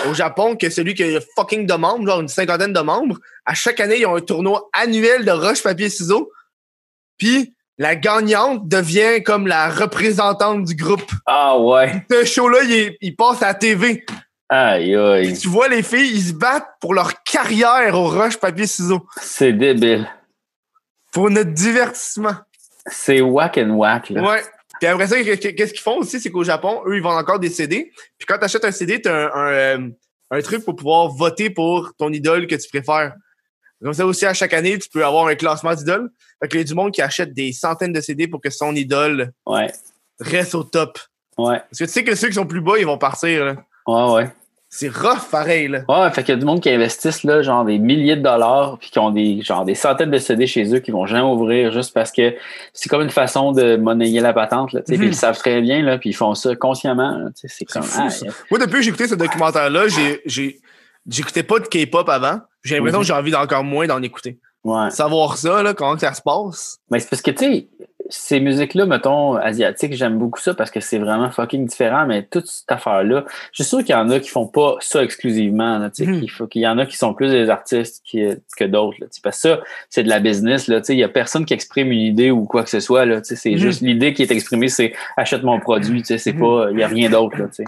au 0.10 0.14
Japon, 0.14 0.56
que 0.56 0.70
celui 0.70 0.94
qui 0.94 1.04
a 1.04 1.20
fucking 1.36 1.66
de 1.66 1.74
membres, 1.74 2.06
genre 2.08 2.22
une 2.22 2.28
cinquantaine 2.28 2.74
de 2.74 2.80
membres. 2.80 3.18
À 3.46 3.54
chaque 3.54 3.80
année, 3.80 4.00
ils 4.00 4.06
ont 4.06 4.16
un 4.16 4.22
tournoi 4.22 4.70
annuel 4.74 5.26
de 5.26 5.32
roche, 5.32 5.62
papier, 5.64 5.90
ciseaux. 5.90 6.32
Puis, 7.18 7.54
la 7.84 7.96
gagnante 7.98 8.68
devient 8.68 9.22
comme 9.24 9.46
la 9.46 9.70
représentante 9.70 10.64
du 10.64 10.74
groupe. 10.76 11.12
Ah 11.26 11.60
ouais. 11.60 12.06
Ce 12.10 12.24
show-là, 12.24 12.60
il, 12.64 12.96
il 13.02 13.16
passe 13.16 13.42
à 13.44 13.48
la 13.48 13.54
TV. 13.56 14.06
Aïe 14.48 14.96
aïe. 14.96 15.28
Puis 15.34 15.38
tu 15.42 15.48
vois 15.50 15.68
les 15.68 15.84
filles, 15.84 16.12
ils 16.14 16.22
se 16.30 16.34
battent 16.34 16.70
pour 16.80 16.94
leur 16.94 17.22
carrière 17.24 17.94
au 18.00 18.08
roche, 18.08 18.38
papier, 18.38 18.68
ciseaux. 18.68 19.06
C'est 19.22 19.52
débile. 19.52 20.08
Pour 21.12 21.30
notre 21.30 21.52
divertissement. 21.52 22.36
C'est 22.88 23.20
whack 23.22 23.58
and 23.58 23.72
whack, 23.72 24.10
là. 24.12 24.22
Ouais. 24.24 24.42
Puis 24.80 24.88
après 24.88 25.08
ça, 25.08 25.22
qu'est- 25.22 25.54
qu'est-ce 25.56 25.74
qu'ils 25.74 25.82
font 25.82 25.98
aussi, 25.98 26.20
c'est 26.20 26.30
qu'au 26.32 26.44
Japon, 26.44 26.82
eux, 26.86 26.96
ils 26.96 27.02
vendent 27.04 27.20
encore 27.20 27.40
des 27.40 27.50
CD. 27.50 27.92
Puis 28.18 28.26
quand 28.28 28.38
tu 28.38 28.46
achètes 28.46 28.66
un 28.66 28.72
CD, 28.72 29.02
tu 29.02 29.10
as 29.10 29.14
un, 29.14 29.26
un, 29.34 29.52
euh, 29.52 29.90
un 30.32 30.42
truc 30.42 30.64
pour 30.66 30.76
pouvoir 30.76 31.10
voter 31.10 31.50
pour 31.50 31.92
ton 31.98 32.12
idole 32.12 32.48
que 32.48 32.56
tu 32.56 32.68
préfères. 32.70 33.14
Comme 33.84 33.94
ça 33.94 34.06
aussi, 34.06 34.26
à 34.26 34.34
chaque 34.34 34.54
année, 34.54 34.78
tu 34.80 34.90
peux 34.90 35.06
avoir 35.06 35.28
un 35.28 35.36
classement 35.36 35.74
d'idoles. 35.74 36.10
Fait 36.42 36.48
qu'il 36.48 36.60
y 36.60 36.62
a 36.62 36.66
du 36.66 36.74
monde 36.74 36.92
qui 36.92 37.02
achète 37.02 37.34
des 37.34 37.52
centaines 37.52 37.94
de 37.94 38.02
CD 38.02 38.28
pour 38.28 38.42
que 38.42 38.50
son 38.50 38.74
idole 38.76 39.32
Ouais. 39.46 39.72
reste 40.20 40.56
au 40.56 40.64
top. 40.64 40.98
Ouais. 41.38 41.58
Parce 41.60 41.80
que 41.80 41.84
tu 41.86 41.90
sais 41.92 42.04
que 42.04 42.16
ceux 42.16 42.28
qui 42.30 42.36
sont 42.36 42.46
plus 42.46 42.62
bas, 42.62 42.74
ils 42.80 42.86
vont 42.86 42.98
partir. 42.98 43.46
là. 43.46 43.56
Ouais, 43.88 44.14
ouais. 44.14 44.30
C'est 44.76 44.90
rough, 44.90 45.30
pareil. 45.30 45.68
Là. 45.68 45.82
Ouais, 45.88 46.10
fait 46.12 46.24
qu'il 46.24 46.34
y 46.34 46.38
a 46.38 46.40
du 46.40 46.46
monde 46.46 46.60
qui 46.60 46.70
investissent 46.70 47.24
là, 47.24 47.44
genre 47.44 47.64
des 47.64 47.78
milliers 47.78 48.16
de 48.16 48.22
dollars, 48.24 48.80
puis 48.80 48.90
qui 48.90 48.98
ont 48.98 49.12
des 49.12 49.42
genre 49.44 49.66
des 49.66 49.76
centaines 49.76 50.10
de 50.10 50.18
CD 50.18 50.48
chez 50.48 50.74
eux 50.74 50.80
qui 50.80 50.90
vont 50.90 51.06
jamais 51.06 51.22
ouvrir 51.22 51.72
juste 51.72 51.94
parce 51.94 52.12
que 52.12 52.34
c'est 52.74 52.90
comme 52.90 53.02
une 53.04 53.12
façon 53.12 53.52
de 53.52 53.76
monnayer 53.76 54.20
la 54.20 54.34
patente. 54.34 54.74
Là, 54.74 54.82
tu 54.82 54.88
sais, 54.88 54.94
Mhm. 54.94 54.98
Puis 54.98 55.08
ils 55.08 55.12
le 55.12 55.16
savent 55.16 55.38
très 55.38 55.62
bien, 55.62 55.84
là, 55.84 56.00
puis 56.00 56.10
ils 56.10 56.16
font 56.16 56.34
ça 56.34 56.56
consciemment. 56.56 57.20
C'est 57.36 57.66
comme 57.66 57.84
fou, 57.84 58.02
ah, 58.04 58.10
ça. 58.10 58.26
Moi, 58.50 58.60
depuis 58.60 58.78
que 58.78 58.82
j'ai 58.82 58.90
écouté 58.90 59.08
ce 59.08 59.14
documentaire-là, 59.16 59.88
j'ai, 59.90 60.22
j'ai, 60.26 60.60
j'écoutais 61.08 61.44
pas 61.44 61.60
de 61.60 61.68
K-pop 61.68 62.10
avant. 62.10 62.40
J'ai 62.64 62.76
l'impression 62.76 63.00
Mhm. 63.00 63.04
que 63.04 63.08
j'ai 63.08 63.14
envie 63.14 63.32
d'encore 63.32 63.64
moins 63.64 63.88
d'en 63.88 64.02
écouter. 64.02 64.40
ouais. 64.64 64.90
Savoir 64.92 65.36
ça, 65.38 65.62
là, 65.62 65.74
comment 65.74 65.98
ça 65.98 66.14
se 66.14 66.22
passe. 66.22 66.78
Mais 66.90 67.00
c'est 67.00 67.10
parce 67.10 67.22
que, 67.22 67.32
tu 67.32 67.38
sais, 67.46 67.68
ces 68.10 68.40
musiques-là, 68.40 68.86
mettons, 68.86 69.36
asiatiques, 69.36 69.94
j'aime 69.94 70.18
beaucoup 70.18 70.40
ça 70.40 70.54
parce 70.54 70.72
que 70.72 70.80
c'est 70.80 71.00
vraiment 71.00 71.32
fucking 71.32 71.66
différent, 71.66 72.06
mais 72.06 72.24
toute 72.26 72.46
cette 72.48 72.72
affaire-là, 72.72 73.26
je 73.52 73.64
suis 73.64 73.70
sûr 73.70 73.80
qu'il 73.80 73.90
y 73.90 73.96
en 73.96 74.10
a 74.10 74.20
qui 74.20 74.30
font 74.30 74.48
pas 74.48 74.76
ça 74.82 75.04
exclusivement, 75.04 75.80
là, 75.80 75.90
tu 75.90 76.04
sais, 76.06 76.10
Mhm. 76.12 76.20
qu'il 76.20 76.32
faut- 76.32 76.48
qu'il 76.48 76.62
y 76.62 76.68
en 76.68 76.78
a 76.78 76.86
qui 76.86 76.96
sont 76.98 77.14
plus 77.14 77.30
des 77.32 77.50
artistes 77.50 78.02
qui- 78.06 78.26
que 78.58 78.64
d'autres, 78.66 78.98
là, 79.02 79.08
tu 79.08 79.16
sais, 79.16 79.22
parce 79.24 79.42
que 79.42 79.50
ça, 79.50 79.60
c'est 79.90 80.04
de 80.04 80.10
la 80.10 80.20
business, 80.20 80.68
là, 80.68 80.80
tu 80.80 80.88
sais, 80.88 80.94
il 80.94 81.00
y 81.00 81.04
a 81.04 81.10
personne 81.10 81.46
qui 81.46 81.54
exprime 81.54 81.92
une 81.92 82.00
idée 82.00 82.32
ou 82.32 82.46
quoi 82.46 82.64
que 82.64 82.70
ce 82.70 82.80
soit, 82.82 83.06
là, 83.06 83.20
tu 83.22 83.30
sais, 83.30 83.36
c'est 83.36 83.52
Mhm. 83.52 83.58
juste 83.58 83.82
l'idée 83.82 84.14
qui 84.14 84.22
est 84.24 84.32
exprimée, 84.32 84.68
c'est 84.70 84.94
achète 85.18 85.44
mon 85.44 85.60
produit, 85.60 86.02
tu 86.02 86.08
sais, 86.08 86.18
c'est 86.18 86.34
Mhm. 86.34 86.40
pas, 86.40 86.68
il 86.72 86.80
y 86.80 86.84
a 86.84 86.88
rien 86.88 87.10
d'autre, 87.10 87.38
là, 87.38 87.48
tu 87.54 87.64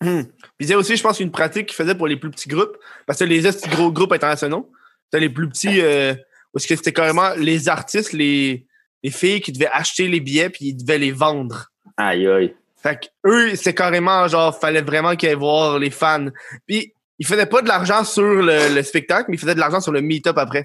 Hmm. 0.00 0.22
Puis 0.56 0.66
il 0.66 0.70
y 0.70 0.72
a 0.72 0.78
aussi, 0.78 0.96
je 0.96 1.02
pense, 1.02 1.20
une 1.20 1.30
pratique 1.30 1.66
qu'ils 1.66 1.76
faisaient 1.76 1.94
pour 1.94 2.06
les 2.06 2.16
plus 2.16 2.30
petits 2.30 2.48
groupes. 2.48 2.76
Parce 3.06 3.18
que 3.18 3.24
les 3.24 3.42
petits 3.42 3.68
gros 3.68 3.90
groupes 3.90 4.12
internationaux, 4.12 4.70
c'était 5.04 5.20
les 5.20 5.28
plus 5.28 5.48
petits, 5.48 5.80
euh, 5.80 6.14
parce 6.52 6.66
que 6.66 6.76
c'était 6.76 6.92
carrément 6.92 7.30
les 7.36 7.68
artistes, 7.68 8.12
les, 8.12 8.66
les 9.02 9.10
filles 9.10 9.40
qui 9.40 9.52
devaient 9.52 9.70
acheter 9.72 10.08
les 10.08 10.20
billets 10.20 10.50
puis 10.50 10.66
ils 10.66 10.74
devaient 10.74 10.98
les 10.98 11.12
vendre. 11.12 11.70
Aïe, 11.96 12.26
aïe. 12.26 12.54
Fait 12.80 13.00
que 13.00 13.28
eux, 13.28 13.56
c'est 13.56 13.74
carrément 13.74 14.28
genre, 14.28 14.56
fallait 14.56 14.82
vraiment 14.82 15.16
qu'ils 15.16 15.30
aillent 15.30 15.34
voir 15.34 15.78
les 15.78 15.90
fans. 15.90 16.28
Puis 16.66 16.92
ils 17.18 17.26
faisaient 17.26 17.46
pas 17.46 17.62
de 17.62 17.68
l'argent 17.68 18.04
sur 18.04 18.22
le, 18.22 18.74
le 18.74 18.82
spectacle, 18.82 19.26
mais 19.28 19.36
ils 19.36 19.40
faisaient 19.40 19.54
de 19.54 19.60
l'argent 19.60 19.80
sur 19.80 19.90
le 19.90 20.00
meet-up 20.00 20.38
après. 20.38 20.64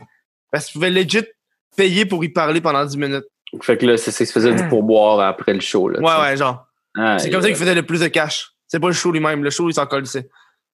Parce 0.52 0.66
qu'ils 0.66 0.74
pouvaient 0.74 0.92
legit 0.92 1.26
payer 1.76 2.06
pour 2.06 2.24
y 2.24 2.30
parler 2.30 2.62
pendant 2.62 2.86
10 2.86 2.98
minutes. 2.98 3.26
Fait 3.62 3.78
que 3.78 3.86
là, 3.86 3.98
c'est 3.98 4.12
ça 4.12 4.20
qui 4.20 4.26
se 4.28 4.34
faisait 4.34 4.54
du 4.54 4.68
pourboire 4.68 5.20
après 5.20 5.54
le 5.54 5.60
show, 5.60 5.90
là. 5.90 6.00
Ouais, 6.00 6.30
ouais, 6.30 6.38
genre. 6.38 6.66
C'est 7.20 7.30
comme 7.30 7.42
ça 7.42 7.48
qu'ils 7.48 7.58
faisaient 7.58 7.76
le 7.76 7.84
plus 7.84 8.02
de 8.02 8.08
cash. 8.08 8.53
C'est 8.74 8.80
pas 8.80 8.88
le 8.88 8.94
show 8.94 9.12
lui-même. 9.12 9.44
Le 9.44 9.52
show, 9.52 9.70
il 9.70 9.74
s'en 9.76 9.86
colissait. 9.86 10.28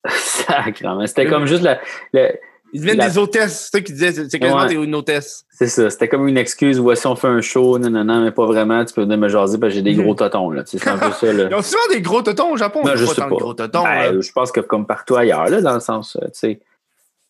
Sacrément. 0.07 1.05
C'était 1.05 1.25
comme 1.27 1.45
juste 1.45 1.63
la, 1.63 1.79
la- 2.13 2.31
Ils 2.71 2.79
deviennent 2.79 2.97
La- 2.99 3.09
des 3.09 3.17
hôtesses. 3.17 3.65
C'est 3.65 3.77
ça 3.77 3.81
qu'ils 3.81 3.95
disaient. 3.95 4.13
C'est 4.29 4.39
quasiment 4.39 4.61
Ouais. 4.61 4.73
une 4.73 4.95
hôtesse. 4.95 5.43
C'est 5.51 5.67
ça, 5.67 5.89
c'était 5.89 6.07
comme 6.07 6.27
une 6.29 6.37
excuse. 6.37 6.79
Voici, 6.79 7.05
on 7.07 7.15
fait 7.17 7.27
un 7.27 7.41
show, 7.41 7.77
non, 7.77 7.89
non, 7.89 8.05
non, 8.05 8.21
mais 8.23 8.31
pas 8.31 8.45
vraiment. 8.45 8.85
Tu 8.85 8.93
peux 8.93 9.01
venir 9.01 9.17
me 9.17 9.27
jaser 9.27 9.57
parce 9.57 9.71
que 9.73 9.75
j'ai 9.75 9.81
des 9.81 9.95
gros 9.95 10.13
totons. 10.15 10.49
Là. 10.51 10.63
Tu 10.63 10.77
sais, 10.79 10.87
un 10.89 10.97
peu 10.97 11.11
ça. 11.11 11.33
Là. 11.33 11.47
Ils 11.51 11.55
ont 11.55 11.61
souvent 11.61 11.81
des 11.89 11.99
gros 12.01 12.21
totons 12.21 12.53
au 12.53 12.57
Japon. 12.57 12.81
Ils 12.85 12.95
je 12.95 13.05
pas 13.05 13.13
sais 13.15 13.21
pas. 13.21 13.27
gros 13.27 13.53
totons. 13.53 13.83
Ben, 13.83 14.21
je 14.21 14.31
pense 14.31 14.53
que 14.53 14.61
comme 14.61 14.87
partout 14.87 15.17
ailleurs, 15.17 15.49
là, 15.49 15.59
dans 15.61 15.73
le 15.73 15.79
sens, 15.81 16.15
euh, 16.15 16.25
tu 16.27 16.31
sais, 16.35 16.59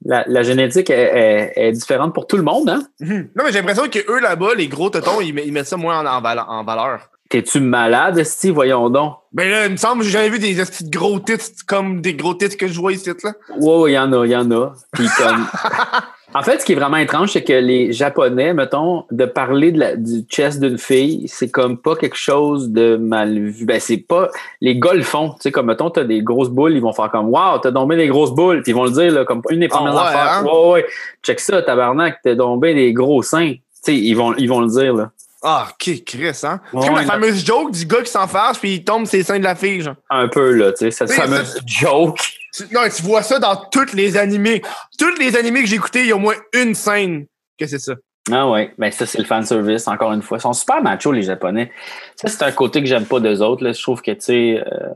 la, 0.06 0.24
la 0.28 0.44
génétique 0.44 0.90
est, 0.92 0.94
est- 0.96 1.54
est 1.56 1.72
différente 1.72 2.14
pour 2.14 2.28
tout 2.28 2.38
le 2.38 2.44
monde. 2.44 2.70
Hein? 2.70 2.84
Mhm. 3.00 3.30
Non, 3.36 3.44
mais 3.46 3.52
j'ai 3.52 3.60
l'impression 3.60 3.88
que 3.90 4.00
eux 4.12 4.20
là-bas, 4.20 4.54
les 4.56 4.68
gros 4.68 4.90
totons, 4.92 5.20
ils, 5.22 5.34
met- 5.34 5.48
ils 5.48 5.52
mettent 5.54 5.68
ça 5.68 5.78
moins 5.78 6.06
en, 6.06 6.24
en 6.24 6.64
valeur. 6.64 7.10
T'es-tu 7.30 7.60
malade, 7.60 8.24
Steve? 8.24 8.56
Voyons 8.56 8.90
donc. 8.90 9.14
Ben 9.34 9.48
là, 9.48 9.68
il 9.68 9.74
me 9.74 9.78
semble 9.78 10.00
que 10.00 10.06
j'ai 10.06 10.14
jamais 10.14 10.30
vu 10.30 10.40
des 10.40 10.58
gros 10.86 11.20
titres 11.20 11.46
comme 11.68 12.02
des 12.02 12.16
gros 12.16 12.34
titres 12.34 12.58
que 12.58 12.68
je 12.68 12.80
vois 12.80 12.92
ici, 12.92 13.12
là. 13.24 13.34
Ouais, 13.60 13.78
ouais, 13.78 13.92
il 13.92 13.94
y 13.94 14.00
en 14.00 14.12
a, 14.14 14.26
il 14.26 14.32
y 14.32 14.36
en 14.36 14.50
a. 14.50 14.74
Puis 14.94 15.08
comme... 15.16 15.46
en 16.34 16.42
fait, 16.42 16.62
ce 16.62 16.66
qui 16.66 16.72
est 16.72 16.76
vraiment 16.76 16.98
étrange, 16.98 17.30
c'est 17.34 17.44
que 17.44 17.54
les 17.54 17.94
Japonais, 17.94 18.56
mettons, 18.56 19.06
de 19.12 19.26
parler 19.26 19.72
de 19.72 19.80
la, 19.80 19.96
du 19.96 20.22
chest 20.28 20.60
d'une 20.60 20.80
fille, 20.80 21.28
c'est 21.28 21.52
comme 21.52 21.78
pas 21.78 21.96
quelque 21.96 22.18
chose 22.18 22.72
de 22.72 22.96
mal 22.96 23.38
vu. 23.38 23.64
Ben, 23.64 23.80
c'est 23.80 23.98
pas. 23.98 24.30
Les 24.60 24.80
gars 24.80 24.96
le 24.96 25.04
font. 25.04 25.30
Tu 25.34 25.42
sais, 25.42 25.52
comme 25.52 25.68
mettons, 25.68 25.92
t'as 25.92 26.06
des 26.06 26.24
grosses 26.24 26.50
boules, 26.50 26.74
ils 26.74 26.82
vont 26.82 26.94
faire 26.94 27.12
comme 27.12 27.30
Waouh, 27.30 27.60
t'as 27.60 27.72
tombé 27.72 27.96
des 27.96 28.08
grosses 28.08 28.34
boules. 28.34 28.64
Puis 28.64 28.72
ils 28.72 28.76
vont 28.76 28.86
le 28.86 28.92
dire, 28.92 29.12
là, 29.12 29.24
comme 29.24 29.44
une 29.52 29.60
des 29.60 29.68
premières 29.68 29.94
ouais, 29.94 30.02
affaires. 30.02 30.34
hein? 30.40 30.46
Ouais, 30.46 30.72
ouais, 30.72 30.86
check 31.22 31.40
ça, 31.40 31.62
tabarnak, 31.62 32.22
t'as 32.24 32.36
tombé 32.36 32.74
des 32.74 32.92
gros 32.92 33.22
seins. 33.22 33.54
Tu 33.54 33.60
sais, 33.84 33.96
ils 33.96 34.16
vont, 34.16 34.34
ils 34.36 34.50
vont 34.50 34.62
le 34.62 34.68
dire, 34.70 34.96
là. 34.96 35.12
Ah, 35.42 35.68
ok, 35.70 36.04
Chris, 36.06 36.42
hein. 36.44 36.60
Ouais, 36.74 36.82
c'est 36.82 36.88
comme 36.88 36.98
la 36.98 37.04
fameuse 37.04 37.46
joke 37.46 37.72
du 37.72 37.86
gars 37.86 38.02
qui 38.02 38.12
s'en 38.12 38.28
fâche 38.28 38.60
puis 38.60 38.76
il 38.76 38.84
tombe 38.84 39.06
ses 39.06 39.24
seins 39.24 39.40
de 39.40 39.44
la 39.44 39.56
fille, 39.56 39.82
genre. 39.82 39.96
Un 40.10 40.28
peu, 40.28 40.52
là, 40.54 40.72
tu 40.74 40.80
sais, 40.80 40.92
cette 40.92 41.10
ça- 41.10 41.24
fameuse 41.24 41.60
joke. 41.66 42.20
Tu- 42.54 42.64
non, 42.74 42.82
tu 42.94 43.04
vois 43.04 43.22
ça 43.24 43.40
dans 43.40 43.56
tous 43.56 43.94
les 43.94 44.18
animés. 44.18 44.62
Tous 44.98 45.16
les 45.18 45.38
animés 45.38 45.62
que 45.62 45.68
j'ai 45.68 45.76
écoutés, 45.78 46.02
il 46.02 46.08
y 46.08 46.12
a 46.12 46.16
au 46.16 46.20
moins 46.20 46.36
une 46.54 46.76
scène 46.76 47.26
que 47.58 47.68
c'est 47.68 47.80
ça. 47.80 47.94
Ah 48.32 48.48
ouais, 48.50 48.74
ben 48.78 48.92
ça 48.92 49.06
c'est 49.06 49.18
le 49.18 49.24
fan 49.24 49.44
service 49.44 49.88
encore 49.88 50.12
une 50.12 50.22
fois. 50.22 50.38
Ils 50.38 50.42
sont 50.42 50.54
super 50.54 50.84
machos 50.84 51.12
les 51.14 51.24
japonais. 51.24 51.72
Ça 52.16 52.28
c'est 52.28 52.44
un 52.44 52.52
côté 52.52 52.82
que 52.82 52.88
j'aime 52.88 53.06
pas 53.06 53.20
d'eux 53.20 53.42
autres 53.42 53.64
là. 53.64 53.72
Je 53.72 53.82
trouve 53.82 54.02
que 54.02 54.12
tu 54.12 54.22
sais 54.22 54.60
euh, 54.68 54.90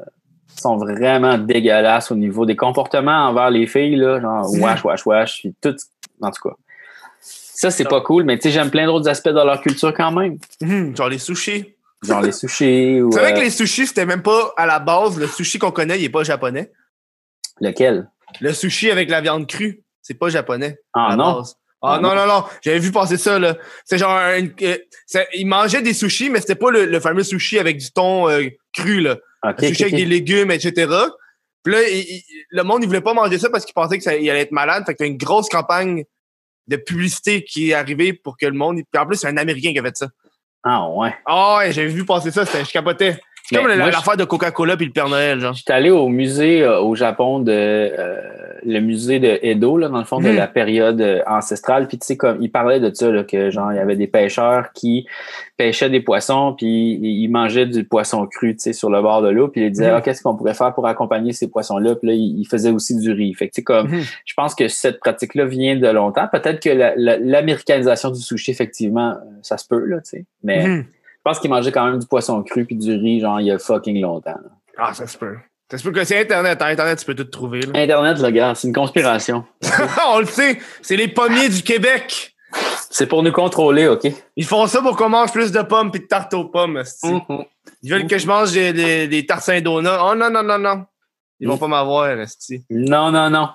ils 0.56 0.62
sont 0.62 0.78
vraiment 0.78 1.38
dégueulasses 1.40 2.12
au 2.12 2.16
niveau 2.16 2.46
des 2.46 2.56
comportements 2.56 3.28
envers 3.30 3.50
les 3.50 3.66
filles 3.66 3.96
là, 3.96 4.20
genre 4.20 4.46
wash 4.60 4.84
wash 4.84 5.06
wash 5.06 5.40
puis 5.40 5.56
tout 5.62 5.76
en 6.22 6.30
tout 6.30 6.50
cas. 6.50 6.56
Ça 7.56 7.72
c'est 7.72 7.88
pas 7.88 8.02
cool, 8.02 8.24
mais 8.24 8.38
tu 8.38 8.44
sais 8.44 8.52
j'aime 8.52 8.72
plein 8.72 8.86
d'autres 8.86 9.08
aspects 9.10 9.30
de 9.30 9.34
leur 9.36 9.62
culture 9.62 9.94
quand 9.94 10.12
même, 10.12 10.38
Mhm, 10.62 10.96
genre 10.96 11.10
les 11.10 11.20
sushis. 11.20 11.76
genre 12.02 12.22
les 12.22 12.32
sushis 12.32 13.02
ou 13.02 13.12
C'est 13.12 13.20
vrai 13.20 13.32
euh, 13.32 13.36
que 13.36 13.42
les 13.42 13.50
sushis, 13.50 13.88
c'était 13.88 14.06
même 14.06 14.22
pas 14.24 14.54
à 14.58 14.66
la 14.66 14.80
base, 14.80 15.18
le 15.20 15.28
sushi 15.28 15.60
qu'on 15.60 15.72
connaît, 15.72 16.00
il 16.00 16.04
est 16.06 16.10
pas 16.10 16.24
japonais. 16.24 16.72
lequel? 17.62 18.10
Le 18.42 18.52
sushi 18.54 18.90
avec 18.92 19.10
la 19.10 19.22
viande 19.22 19.48
crue, 19.48 19.84
c'est 20.02 20.16
pas 20.16 20.30
japonais. 20.30 20.80
Ah 20.94 21.16
non? 21.16 21.36
base. 21.38 21.56
Ah 21.82 21.96
Ah 21.96 22.00
non, 22.00 22.16
non, 22.16 22.26
non. 22.26 22.44
J'avais 22.62 22.80
vu 22.80 22.92
passer 22.92 23.18
ça, 23.18 23.38
là. 23.40 23.58
C'est 23.86 23.98
genre 23.98 24.18
une- 24.38 24.54
euh, 24.64 24.78
c'est- 25.06 25.28
ils 25.34 25.46
mangeaient 25.46 25.82
des 25.82 25.94
sushis, 25.94 26.30
mais 26.30 26.40
c'était 26.40 26.56
pas 26.56 26.72
le, 26.72 26.86
le 26.86 27.00
fameux 27.02 27.24
sushi 27.24 27.60
avec 27.60 27.78
du 27.78 27.92
thon 27.92 28.30
euh, 28.30 28.48
cru, 28.74 29.02
là. 29.02 29.18
Sushi 29.60 29.84
avec 29.84 29.96
des 29.96 30.06
légumes, 30.06 30.50
etc. 30.50 30.88
Puis 31.64 31.74
là, 31.74 31.88
il- 31.88 32.00
il- 32.00 32.24
le 32.52 32.64
monde, 32.64 32.84
il 32.84 32.88
voulait 32.88 33.02
pas 33.02 33.14
manger 33.14 33.38
ça 33.38 33.50
parce 33.50 33.66
qu'il 33.66 33.74
pensait 33.74 33.98
que 33.98 34.04
ça, 34.04 34.16
il 34.16 34.30
allait 34.30 34.42
être 34.42 34.52
malade. 34.54 34.84
Fait 34.86 34.94
que 34.94 35.00
t'as 35.00 35.06
une 35.08 35.18
grosse 35.18 35.50
campagne 35.50 36.06
de 36.68 36.76
publicité 36.78 37.44
qui 37.44 37.72
est 37.72 37.74
arrivée 37.74 38.14
pour 38.14 38.38
que 38.38 38.46
le 38.46 38.54
monde. 38.54 38.78
Puis 38.92 39.02
en 39.02 39.06
plus, 39.06 39.18
c'est 39.18 39.28
un 39.28 39.38
Américain 39.38 39.72
qui 39.74 39.80
a 39.80 39.84
fait 39.84 39.98
ça. 39.98 40.08
Ah 40.64 40.88
ouais. 40.90 41.14
Ah 41.26 41.58
ouais, 41.58 41.74
j'avais 41.74 41.90
vu 41.90 42.06
passer 42.06 42.32
ça, 42.32 42.46
c'était- 42.46 42.64
je 42.64 42.72
capotais. 42.72 43.20
Comme 43.54 43.68
l'affaire 43.68 44.18
de 44.18 44.24
Coca-Cola 44.26 44.78
puis 44.78 44.86
le 44.88 44.92
Père 44.92 45.10
Noël, 45.10 45.40
genre. 45.40 45.54
J'étais 45.54 45.74
allé 45.74 45.90
au 45.90 46.08
musée 46.10 46.64
euh, 46.64 46.80
au 46.80 46.96
Japon 46.96 47.40
de 47.40 47.52
euh, 47.52 48.16
le 48.66 48.80
musée 48.80 49.20
de 49.20 49.40
Edo, 49.42 49.78
là, 49.78 49.90
dans 49.90 49.98
le 50.00 50.06
fond, 50.06 50.20
de 50.22 50.30
Mhm. 50.30 50.36
la 50.38 50.48
période 50.48 51.02
euh, 51.02 51.22
ancestrale. 51.28 51.88
Puis 51.88 51.98
tu 52.00 52.06
sais, 52.08 52.18
comme 52.18 52.38
il 52.42 52.50
parlait 52.52 52.80
de 52.80 52.90
ça, 52.94 53.12
là, 53.12 53.24
que 53.24 53.50
genre 53.50 53.72
il 53.74 53.76
y 53.76 53.80
avait 53.80 53.96
des 53.98 54.08
pêcheurs 54.08 54.72
qui 54.74 55.06
pêchaient 55.58 55.90
des 55.90 56.00
poissons, 56.00 56.56
puis 56.58 56.68
ils 57.02 57.28
mangeaient 57.28 57.66
du 57.66 57.84
poisson 57.84 58.26
cru, 58.26 58.54
tu 58.56 58.60
sais, 58.64 58.74
sur 58.74 58.90
le 58.90 59.02
bord 59.02 59.22
de 59.22 59.30
l'eau, 59.30 59.50
puis 59.50 59.66
ils 59.66 59.72
disaient 59.72 59.90
Mhm. 59.90 59.96
ah, 59.98 60.02
qu'est-ce 60.02 60.22
qu'on 60.24 60.36
pourrait 60.36 60.54
faire 60.54 60.74
pour 60.74 60.88
accompagner 60.88 61.34
ces 61.34 61.50
poissons-là? 61.50 61.96
Puis 61.96 62.08
là, 62.08 62.14
ils 62.16 62.46
faisaient 62.50 62.72
aussi 62.72 62.96
du 62.98 63.12
riz. 63.12 63.34
Fait 63.34 63.48
que 63.50 63.54
tu 63.54 63.62
sais, 63.62 63.64
comme 63.64 63.88
Mhm. 63.90 64.02
je 64.26 64.34
pense 64.34 64.56
que 64.56 64.68
cette 64.70 65.00
pratique-là 65.00 65.46
vient 65.46 65.76
de 65.76 65.88
longtemps. 65.88 66.28
Peut-être 66.32 66.62
que 66.62 66.70
la- 66.70 66.94
la- 66.96 67.18
l'américanisation 67.18 68.12
du 68.12 68.22
sushi, 68.22 68.52
effectivement, 68.52 69.12
euh, 69.12 69.16
ça 69.42 69.58
se 69.58 69.68
peut, 69.68 69.84
là, 69.86 69.98
tu 69.98 70.10
sais. 70.10 70.26
Mais 70.44 70.64
je 70.66 70.82
pense 71.24 71.40
qu'ils 71.40 71.50
mangeaient 71.50 71.72
quand 71.72 71.86
même 71.90 72.00
du 72.00 72.08
poisson 72.08 72.42
cru 72.44 72.66
puis 72.66 72.76
du 72.76 72.94
riz, 72.94 73.20
genre 73.22 73.40
il 73.40 73.48
y 73.48 73.52
a 73.52 73.58
fucking 73.60 74.02
longtemps. 74.02 74.32
là. 74.32 74.50
Ah, 74.78 74.94
ça 74.94 75.08
se 75.08 75.18
peut. 75.18 75.36
Ça 75.72 75.78
se 75.78 75.84
peut 75.84 75.92
que 75.92 76.04
c'est 76.04 76.20
Internet. 76.20 76.62
hein. 76.62 76.68
Internet, 76.68 77.00
tu 77.00 77.06
peux 77.06 77.16
tout 77.16 77.24
trouver. 77.26 77.62
là. 77.62 77.80
Internet, 77.80 78.20
le 78.20 78.30
gars, 78.30 78.54
c'est 78.56 78.68
une 78.68 78.74
conspiration. 78.74 79.46
On 80.08 80.20
le 80.20 80.26
sait, 80.26 80.60
c'est 80.82 80.96
les 80.98 81.08
pommiers 81.08 81.50
du 81.50 81.62
Québec. 81.64 82.36
C'est 82.92 83.08
pour 83.08 83.24
nous 83.24 83.32
contrôler, 83.32 83.88
OK? 83.88 84.08
Ils 84.36 84.46
font 84.46 84.68
ça 84.68 84.82
pour 84.82 84.96
qu'on 84.96 85.10
mange 85.10 85.32
plus 85.32 85.52
de 85.52 85.62
pommes 85.64 85.90
puis 85.90 86.02
de 86.02 86.06
tartes 86.06 86.34
aux 86.36 86.46
pommes. 86.46 86.84
Mhm. 87.04 87.22
Ils 87.82 87.92
veulent 87.92 88.06
que 88.08 88.18
je 88.20 88.28
mange 88.28 88.52
des, 88.52 88.72
des, 88.74 89.08
des 89.08 89.26
tartes 89.26 89.44
Saint-Donat. 89.44 90.00
Oh 90.06 90.16
non, 90.16 90.30
non, 90.30 90.44
non, 90.44 90.60
non. 90.60 90.86
Ils 91.40 91.48
vont 91.48 91.56
Mm. 91.56 91.60
pas 91.60 91.68
m'avoir, 91.68 92.08
esti. 92.20 92.64
Non, 92.70 93.12
non, 93.12 93.30
non. 93.32 93.50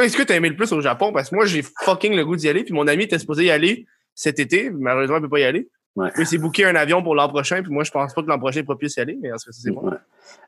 Est-ce 0.00 0.16
que 0.16 0.22
t'as 0.22 0.36
aimé 0.36 0.48
le 0.48 0.56
plus 0.56 0.72
au 0.72 0.80
Japon? 0.80 1.12
Parce 1.12 1.28
que 1.30 1.34
moi, 1.34 1.44
j'ai 1.44 1.62
fucking 1.62 2.14
le 2.16 2.24
goût 2.24 2.36
d'y 2.36 2.48
aller. 2.48 2.64
Puis 2.64 2.72
mon 2.72 2.86
ami 2.88 3.04
était 3.04 3.18
supposé 3.18 3.44
y 3.44 3.50
aller 3.50 3.86
cet 4.14 4.38
été. 4.38 4.70
Malheureusement, 4.70 5.16
il 5.16 5.22
peut 5.22 5.28
pas 5.28 5.40
y 5.40 5.44
aller. 5.44 5.68
Ouais. 5.98 6.10
Il 6.18 6.26
s'est 6.26 6.38
booké 6.38 6.64
un 6.64 6.74
avion 6.76 7.02
pour 7.02 7.14
l'an 7.14 7.28
prochain. 7.28 7.62
Puis 7.62 7.72
moi, 7.72 7.84
je 7.84 7.90
pense 7.90 8.14
pas 8.14 8.22
que 8.22 8.28
l'an 8.28 8.38
prochain, 8.38 8.60
il 8.60 8.64
pourra 8.64 8.78
plus 8.78 8.94
y 8.96 9.00
aller. 9.00 9.18
Mais 9.20 9.30
en 9.32 9.36
tout 9.36 9.46
cas, 9.46 9.50
c'est 9.52 9.70
bon. 9.70 9.82
Ouais. 9.88 9.96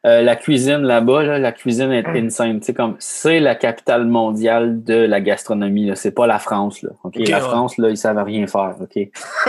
Euh, 0.06 0.22
la 0.22 0.36
cuisine 0.36 0.78
là-bas, 0.82 1.22
là, 1.22 1.39
la 1.39 1.52
cuisine 1.52 1.90
est 1.93 2.06
insane. 2.06 2.60
Comme 2.77 2.97
c'est 2.98 3.40
la 3.40 3.55
capitale 3.55 4.06
mondiale 4.06 4.82
de 4.85 4.94
la 4.94 5.20
gastronomie. 5.20 5.86
Là. 5.86 5.94
C'est 5.97 6.10
pas 6.12 6.27
la 6.27 6.39
France. 6.39 6.82
Là, 6.82 6.90
la 7.05 7.20
ouais. 7.20 7.40
France, 7.40 7.77
là, 7.78 7.90
ils 7.90 7.97
savent 7.97 8.22
rien 8.22 8.47
faire. 8.47 8.77
OK? 8.81 9.09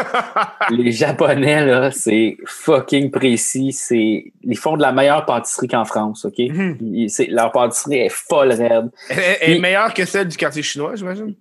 Les 0.72 0.92
Japonais, 0.92 1.66
là, 1.66 1.92
c'est 1.92 2.38
fucking 2.46 3.12
précis. 3.12 3.72
C'est... 3.72 4.32
Ils 4.44 4.58
font 4.58 4.78
de 4.78 4.82
la 4.82 4.92
meilleure 4.92 5.26
pâtisserie 5.26 5.68
qu'en 5.68 5.86
France. 5.86 6.26
OK? 6.26 6.40
Mhm. 6.40 6.78
Ils- 6.82 7.10
c'est- 7.10 7.28
Leur 7.28 7.52
pâtisserie 7.52 8.00
est 8.00 8.10
folle 8.10 8.52
raide. 8.52 8.90
Elle, 9.10 9.18
est 9.20 9.38
Puis- 9.52 9.60
meilleure 9.60 9.94
que 9.94 10.06
celle 10.06 10.28
du 10.28 10.38
quartier 10.38 10.64
chinois, 10.64 10.96
j'imagine? 10.96 11.34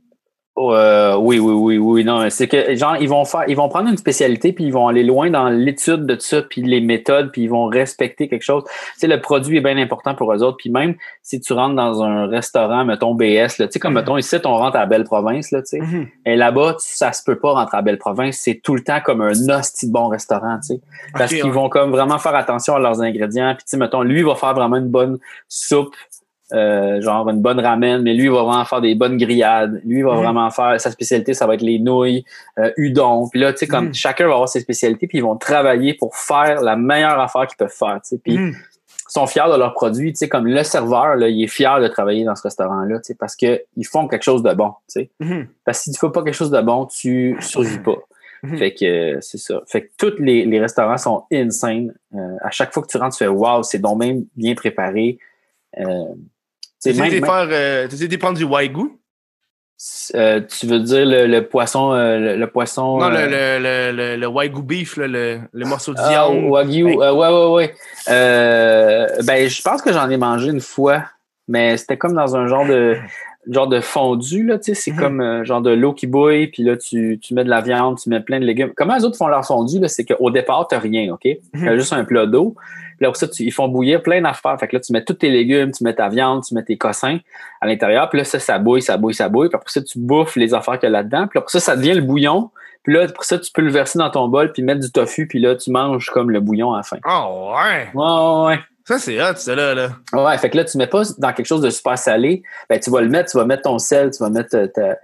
Euh, 0.61 1.17
oui, 1.17 1.39
oui, 1.39 1.53
oui, 1.53 1.79
oui. 1.79 2.05
Non, 2.05 2.29
c'est 2.31 2.49
que 2.49 2.75
genre 2.77 2.97
ils 3.01 3.09
vont 3.09 3.25
faire, 3.25 3.45
ils 3.49 3.57
vont 3.57 3.69
prendre 3.69 3.89
une 3.89 3.97
spécialité 3.97 4.53
puis 4.53 4.65
ils 4.65 4.73
vont 4.73 4.89
aller 4.89 5.03
loin 5.03 5.31
dans 5.31 5.49
l'étude 5.49 6.07
de 6.07 6.17
ça 6.19 6.43
puis 6.43 6.63
les 6.63 6.81
méthodes 6.81 7.31
puis 7.33 7.43
ils 7.43 7.51
vont 7.51 7.67
respecter 7.67 8.29
quelque 8.29 8.43
chose. 8.43 8.65
Tu 8.65 9.01
sais, 9.01 9.07
le 9.07 9.21
produit 9.21 9.59
est 9.59 9.61
bien 9.61 9.77
important 9.79 10.15
pour 10.15 10.33
eux 10.33 10.43
autres. 10.43 10.59
Puis 10.59 10.71
même 10.71 10.95
si 11.23 11.41
tu 11.41 11.53
rentres 11.53 11.75
dans 11.77 12.03
un 12.03 12.27
restaurant, 12.27 12.85
mettons 12.85 13.15
BS, 13.15 13.59
là, 13.59 13.67
tu 13.67 13.73
sais 13.73 13.79
comme 13.79 13.93
Mhm. 13.93 14.01
mettons 14.01 14.17
ici 14.19 14.37
on 14.45 14.57
rentre 14.57 14.77
à 14.77 14.87
Belle 14.87 15.05
Province 15.05 15.51
là, 15.51 15.61
tu 15.63 15.79
sais. 15.79 15.81
Et 16.27 16.37
là-bas, 16.37 16.77
ça 16.79 17.13
se 17.13 17.23
peut 17.25 17.39
pas 17.39 17.53
rentrer 17.53 17.79
à 17.79 17.83
Belle 17.83 17.99
Province. 17.99 18.37
C'est 18.39 18.61
tout 18.63 18.75
le 18.75 18.83
temps 18.83 19.01
comme 19.05 19.21
un 19.23 19.31
hostie 19.31 19.87
de 19.87 19.93
bon 19.93 20.09
restaurant, 20.09 20.59
tu 20.61 20.75
sais. 20.75 20.81
Parce 21.17 21.33
qu'ils 21.33 21.45
ouais. 21.45 21.51
vont 21.51 21.69
comme 21.69 21.91
vraiment 21.91 22.19
faire 22.19 22.35
attention 22.35 22.75
à 22.75 22.79
leurs 22.79 23.01
ingrédients. 23.01 23.55
Puis 23.55 23.65
tu 23.65 23.71
sais, 23.71 23.77
mettons, 23.77 24.03
lui 24.03 24.21
il 24.21 24.27
va 24.27 24.35
faire 24.35 24.55
vraiment 24.55 24.77
une 24.77 24.89
bonne 24.89 25.19
soupe, 25.49 25.95
euh, 26.53 27.01
genre 27.01 27.29
une 27.29 27.41
bonne 27.41 27.61
ramen, 27.61 28.03
mais 28.03 28.15
lui 28.15 28.25
il 28.25 28.31
va 28.31 28.43
vraiment 28.43 28.65
faire 28.65 28.81
des 28.81 28.95
bonnes 28.95 29.17
grillades. 29.17 29.81
Lui 29.85 29.99
il 29.99 30.05
va 30.05 30.15
vraiment 30.15 30.51
faire 30.51 30.81
sa 30.81 30.91
spécialité, 30.91 31.35
ça 31.35 31.47
va 31.47 31.55
être 31.55 31.63
les 31.63 31.79
nouilles, 31.79 32.25
euh, 32.59 32.73
udon. 32.77 33.29
Puis 33.31 33.41
là, 33.41 33.53
tu 33.53 33.59
sais, 33.61 33.67
comme 33.67 33.87
Mhm. 33.87 33.95
chacun 33.95 34.27
va 34.27 34.35
avoir 34.35 34.49
ses 34.49 34.61
spécialités, 34.61 35.07
puis 35.07 35.19
ils 35.19 35.25
vont 35.25 35.37
travailler 35.37 35.95
pour 35.95 36.17
faire 36.17 36.61
la 36.63 36.77
meilleure 36.77 37.19
affaire 37.21 37.47
qu'ils 37.47 37.57
peuvent 37.57 37.69
faire. 37.77 38.01
Tu 38.03 38.09
sais. 38.11 38.19
Puis 38.19 38.35
ils 38.35 38.55
sont 39.13 39.27
fiers 39.27 39.51
de 39.53 39.57
leurs 39.59 39.75
produits. 39.75 40.13
Tu 40.13 40.19
sais, 40.19 40.29
comme 40.29 40.47
le 40.47 40.63
serveur, 40.63 41.17
là, 41.17 41.29
il 41.29 41.43
est 41.43 41.49
fier 41.49 41.81
de 41.81 41.89
travailler 41.89 42.25
dans 42.25 42.37
ce 42.37 42.43
restaurant-là, 42.43 42.97
tu 42.99 43.05
sais, 43.05 43.15
parce 43.15 43.35
que 43.37 43.63
ils 43.77 43.87
font 43.87 44.07
quelque 44.09 44.23
chose 44.23 44.43
de 44.43 44.53
bon. 44.53 44.71
Tu 44.89 45.01
sais. 45.03 45.11
Mhm. 45.21 45.47
Parce 45.65 45.79
que 45.79 45.85
si 45.85 45.93
tu 45.93 45.99
fais 45.99 46.11
pas 46.11 46.23
quelque 46.23 46.35
chose 46.35 46.51
de 46.51 46.61
bon, 46.61 46.87
tu 46.87 47.37
survis 47.41 47.79
pas. 47.79 47.97
Mhm. 48.43 48.57
Fait 48.57 48.73
que 48.73 48.85
euh, 48.87 49.19
c'est 49.21 49.37
ça. 49.39 49.61
Fait 49.67 49.83
que 49.83 49.89
tous 49.99 50.15
les, 50.19 50.47
les 50.47 50.59
restaurants 50.61 50.97
sont 50.97 51.25
insane. 51.31 51.93
Euh, 52.15 52.37
à 52.41 52.51
chaque 52.51 52.73
fois 52.73 52.83
que 52.83 52.89
tu 52.89 52.97
rentres, 52.97 53.17
tu 53.17 53.25
fais 53.25 53.29
Wow, 53.29 53.63
c'est 53.63 53.79
donc 53.81 53.99
même 53.99 54.25
bien 54.35 54.55
préparé. 54.55 55.19
Euh, 55.79 55.85
Tu 56.83 56.91
essayé 56.91 57.21
de 57.21 57.25
faire, 57.25 57.49
euh, 57.51 57.87
de 57.89 58.17
prendre 58.17 58.39
du 58.39 58.45
wagyu? 58.45 58.93
euh, 60.15 60.41
tu 60.47 60.67
veux 60.67 60.81
dire 60.81 61.07
le, 61.07 61.27
le 61.27 61.47
poisson, 61.49 61.93
euh, 61.93 62.19
le, 62.19 62.37
le 62.37 62.47
poisson. 62.49 62.99
Non, 62.99 63.09
le, 63.09 63.27
le, 63.27 64.17
le, 64.17 64.27
wagyu 64.27 64.63
beef, 64.63 64.97
là, 64.99 65.07
le, 65.07 65.41
le 65.53 65.67
morceau 65.67 65.95
de 65.95 65.99
ah, 66.01 66.09
viande. 66.29 66.45
Wagyu, 66.51 66.89
Hey. 66.89 66.97
euh, 66.99 67.13
ouais, 67.15 67.29
ouais, 67.29 67.53
ouais. 67.55 69.23
Ben, 69.25 69.49
je 69.49 69.63
pense 69.63 69.81
que 69.83 69.93
j'en 69.93 70.09
ai 70.11 70.17
mangé 70.19 70.51
une 70.51 70.61
fois, 70.61 71.05
mais 71.49 71.77
c'était 71.77 71.97
comme 71.97 72.15
dans 72.15 72.37
un 72.37 72.47
genre 72.47 72.67
de 72.67 72.97
genre 73.49 73.69
de 73.69 73.81
fondu, 73.81 74.45
là, 74.45 74.59
tu 74.59 74.65
sais, 74.65 74.75
c'est 74.75 74.91
Mhm. 74.93 74.99
comme 74.99 75.21
euh, 75.23 75.45
genre 75.45 75.63
de 75.63 75.71
l'eau 75.71 75.95
qui 75.95 76.07
bouille, 76.07 76.49
puis 76.49 76.63
là, 76.63 76.77
tu, 76.77 77.19
tu 77.23 77.33
mets 77.33 77.43
de 77.43 77.49
la 77.49 77.63
viande, 77.63 77.99
tu 77.99 78.11
mets 78.11 78.21
plein 78.21 78.39
de 78.39 78.45
légumes. 78.45 78.71
Comment 78.77 78.95
les 78.97 79.05
autres 79.05 79.17
font 79.17 79.29
leur 79.29 79.47
fondu, 79.47 79.81
là, 79.81 79.89
c'est 79.89 80.05
qu'au 80.05 80.31
départ, 80.31 80.69
t'as 80.69 80.79
rien, 80.79 81.11
OK? 81.15 81.25
Mhm. 81.55 81.65
T'as 81.65 81.75
juste 81.75 81.93
un 81.95 82.05
plat 82.05 82.27
d'eau. 82.27 82.55
Puis 83.01 83.07
là, 83.07 83.09
pour 83.09 83.17
ça, 83.17 83.27
tu- 83.29 83.45
ils 83.45 83.51
font 83.51 83.67
bouillir 83.67 84.03
plein 84.03 84.21
d'affaires. 84.21 84.59
Fait 84.61 84.69
que 84.69 84.77
là, 84.77 84.81
tu 84.81 84.93
mets 84.93 85.03
tous 85.03 85.15
tes 85.15 85.31
légumes, 85.31 85.73
tu 85.73 85.83
mets 85.85 85.95
ta 85.95 86.09
viande, 86.11 86.45
tu 86.47 86.55
mets 86.55 86.63
tes 86.63 86.77
cossins 86.77 87.19
à 87.63 87.67
l'intérieur. 87.67 88.11
Puis 88.11 88.19
là, 88.19 88.25
ça, 88.25 88.39
ça 88.39 88.59
bouille, 88.59 88.83
ça 88.83 88.99
bouille, 88.99 89.15
ça 89.15 89.29
bouille. 89.31 89.49
Puis 89.49 89.57
après 89.57 89.71
ça, 89.71 89.81
tu 89.83 89.99
bouffes 89.99 90.37
les 90.37 90.53
affaires 90.53 90.75
qu'il 90.79 90.89
y 90.89 90.93
a 90.93 90.93
là-dedans. 90.93 91.27
Puis 91.27 91.39
après 91.39 91.51
ça, 91.51 91.61
ça 91.61 91.77
devient 91.77 91.95
le 91.95 92.03
bouillon. 92.03 92.51
Puis 92.83 92.93
là, 92.95 93.09
pour 93.09 93.25
ça, 93.25 93.39
tu 93.39 93.51
peux 93.53 93.63
le 93.63 93.71
verser 93.71 93.99
dans 93.99 94.11
ton 94.11 94.29
bol, 94.29 94.53
puis 94.53 94.63
mettre 94.63 94.81
du 94.81 94.91
tofu, 94.93 95.27
puis 95.27 95.39
là, 95.39 95.57
tu 95.57 95.71
manges 95.71 96.11
comme 96.11 96.31
le 96.31 96.41
bouillon 96.41 96.73
à 96.75 96.79
la 96.79 96.83
fin. 96.83 96.99
Ah 97.05 97.27
ouais! 97.31 97.89
Ouais, 97.95 98.47
ouais, 98.47 98.61
Ça, 98.87 98.99
c'est 98.99 99.21
hot, 99.23 99.35
ça, 99.37 99.55
là. 99.55 99.75
là. 99.75 99.89
ouais. 100.15 100.39
Fait 100.39 100.49
que 100.51 100.57
là, 100.57 100.65
tu 100.65 100.77
mets 100.79 100.87
pas 100.87 101.03
dans 101.19 101.33
quelque 101.33 101.47
chose 101.47 101.61
de 101.63 101.71
super 101.71 101.99
salé. 101.99 102.43
Ben, 102.69 102.79
tu 102.81 102.91
vas 102.91 103.01
le 103.01 103.09
mettre, 103.09 103.31
tu 103.31 103.37
vas 103.39 103.45
mettre 103.45 103.63
ton 103.63 103.79
sel, 103.79 104.11
tu 104.11 104.23
vas 104.23 104.31
mettre 104.31 104.57
euh, 104.57 104.67
ta, 104.67 104.97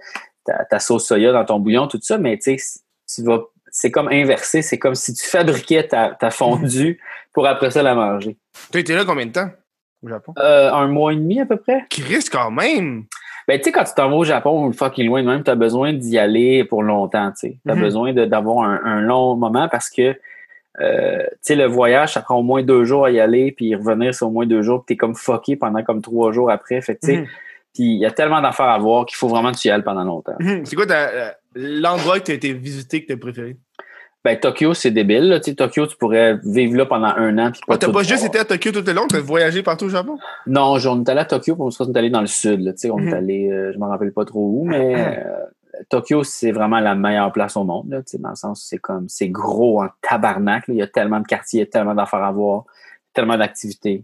ta, 0.45 0.65
ta 0.65 0.79
sauce 0.79 1.05
soya 1.07 1.31
dans 1.31 1.45
ton 1.45 1.59
bouillon, 1.59 1.87
tout 1.87 1.99
ça, 2.01 2.17
mais 2.17 2.37
tu 2.37 2.57
sais, 2.57 2.79
tu 3.13 3.23
vas. 3.23 3.41
C'est 3.71 3.91
comme 3.91 4.07
inversé, 4.09 4.61
c'est 4.61 4.77
comme 4.79 4.95
si 4.95 5.13
tu 5.13 5.25
fabriquais 5.25 5.87
ta, 5.87 6.09
ta 6.19 6.29
fondue 6.29 6.99
pour 7.33 7.47
après 7.47 7.71
ça 7.71 7.83
la 7.83 7.95
manger. 7.95 8.37
T'as 8.71 8.79
été 8.79 8.95
là 8.95 9.03
combien 9.05 9.25
de 9.25 9.31
temps? 9.31 9.49
Au 10.03 10.07
Japon? 10.09 10.33
Euh, 10.39 10.71
un 10.71 10.87
mois 10.87 11.13
et 11.13 11.15
demi 11.15 11.39
à 11.41 11.45
peu 11.45 11.57
près. 11.57 11.83
Chris, 11.89 12.25
quand 12.31 12.51
même! 12.51 13.05
Ben, 13.47 13.57
tu 13.59 13.65
sais, 13.65 13.71
quand 13.71 13.83
tu 13.85 13.93
t'en 13.95 14.09
vas 14.09 14.15
au 14.17 14.23
Japon, 14.25 14.71
fucking 14.73 15.07
loin 15.07 15.21
de 15.23 15.27
même, 15.27 15.43
tu 15.43 15.49
as 15.51 15.55
besoin 15.55 15.93
d'y 15.93 16.17
aller 16.17 16.63
pour 16.65 16.83
longtemps, 16.83 17.29
tu 17.31 17.35
sais. 17.49 17.59
Tu 17.65 17.71
as 17.71 17.75
Mhm. 17.75 17.81
besoin 17.81 18.13
d'avoir 18.13 18.67
un, 18.69 18.81
un 18.83 19.01
long 19.01 19.35
moment 19.37 19.69
parce 19.69 19.89
que, 19.89 20.15
euh, 20.81 21.23
tu 21.23 21.37
sais, 21.41 21.55
le 21.55 21.65
voyage, 21.65 22.13
ça 22.13 22.21
prend 22.21 22.35
au 22.35 22.43
moins 22.43 22.61
deux 22.61 22.83
jours 22.83 23.05
à 23.05 23.11
y 23.11 23.19
aller, 23.19 23.51
puis 23.51 23.73
revenir, 23.75 24.13
c'est 24.13 24.25
au 24.25 24.29
moins 24.29 24.45
deux 24.45 24.61
jours, 24.61 24.83
puis 24.85 24.95
t'es 24.95 24.97
comme 24.97 25.15
fucké 25.15 25.55
pendant 25.55 25.81
comme 25.83 26.01
trois 26.01 26.31
jours 26.31 26.51
après. 26.51 26.81
Fait 26.81 26.95
tu 26.97 27.07
sais, 27.07 27.17
Mhm. 27.17 27.25
puis 27.73 27.83
il 27.83 27.99
y 27.99 28.05
a 28.05 28.11
tellement 28.11 28.41
d'affaires 28.41 28.67
à 28.69 28.77
voir 28.77 29.05
qu'il 29.05 29.15
faut 29.17 29.27
vraiment 29.29 29.51
que 29.51 29.57
tu 29.57 29.69
y 29.69 29.71
ailles 29.71 29.81
pendant 29.81 30.03
longtemps. 30.03 30.35
Mhm. 30.39 30.65
C'est 30.65 30.75
quoi 30.75 30.85
ta- 30.85 31.35
l'endroit 31.57 32.19
que 32.19 32.25
t'as 32.25 32.33
été 32.33 32.53
visité 32.53 33.03
que 33.03 33.13
t'as 33.13 33.19
préféré? 33.19 33.57
Ben, 34.25 34.37
Tokyo, 34.39 34.73
c'est 34.73 34.91
débile, 34.91 35.29
là. 35.29 35.39
Tu 35.39 35.55
Tokyo, 35.55 35.87
tu 35.87 35.95
pourrais 35.95 36.37
vivre 36.43 36.75
là 36.75 36.85
pendant 36.85 37.07
un 37.07 37.37
an. 37.37 37.51
Ah, 37.69 37.77
t'as 37.77 37.87
tout 37.87 37.93
pas 37.93 38.03
juste 38.03 38.19
voir. 38.19 38.27
été 38.27 38.39
à 38.39 38.45
Tokyo 38.45 38.71
tout 38.71 38.83
le 38.85 38.91
long, 38.93 39.07
t'as 39.07 39.19
voyagé 39.21 39.63
partout 39.63 39.85
au 39.85 39.89
Japon? 39.89 40.17
Non, 40.47 40.73
on 40.73 41.03
est 41.03 41.09
allé 41.09 41.19
à 41.21 41.25
Tokyo, 41.25 41.55
puis 41.55 41.63
on 41.79 41.93
est 41.93 41.97
allé 41.97 42.09
dans 42.09 42.21
le 42.21 42.27
sud. 42.27 42.59
Là, 42.61 42.73
tu 42.73 42.89
on 42.91 42.97
Mhm. 42.99 43.07
est 43.07 43.13
allé, 43.13 43.51
euh, 43.51 43.71
je 43.73 43.77
me 43.79 43.85
rappelle 43.85 44.11
pas 44.11 44.25
trop 44.25 44.41
où, 44.49 44.65
mais 44.65 45.15
euh, 45.17 45.23
Tokyo, 45.89 46.23
c'est 46.23 46.51
vraiment 46.51 46.79
la 46.79 46.95
meilleure 46.95 47.31
place 47.31 47.55
au 47.55 47.63
monde. 47.63 47.89
Là, 47.89 48.01
tu 48.03 48.17
dans 48.17 48.29
le 48.29 48.35
sens, 48.35 48.65
c'est 48.67 48.79
comme, 48.79 49.07
c'est 49.07 49.29
gros 49.29 49.81
en 49.83 49.87
tabarnak. 50.01 50.65
Il 50.67 50.75
y 50.75 50.81
a 50.81 50.87
tellement 50.87 51.19
de 51.21 51.27
quartiers, 51.27 51.59
il 51.61 51.63
y 51.63 51.67
a 51.67 51.71
tellement 51.71 51.95
d'affaires 51.95 52.23
à 52.23 52.31
voir, 52.31 52.65
tellement 53.13 53.37
d'activités. 53.37 54.03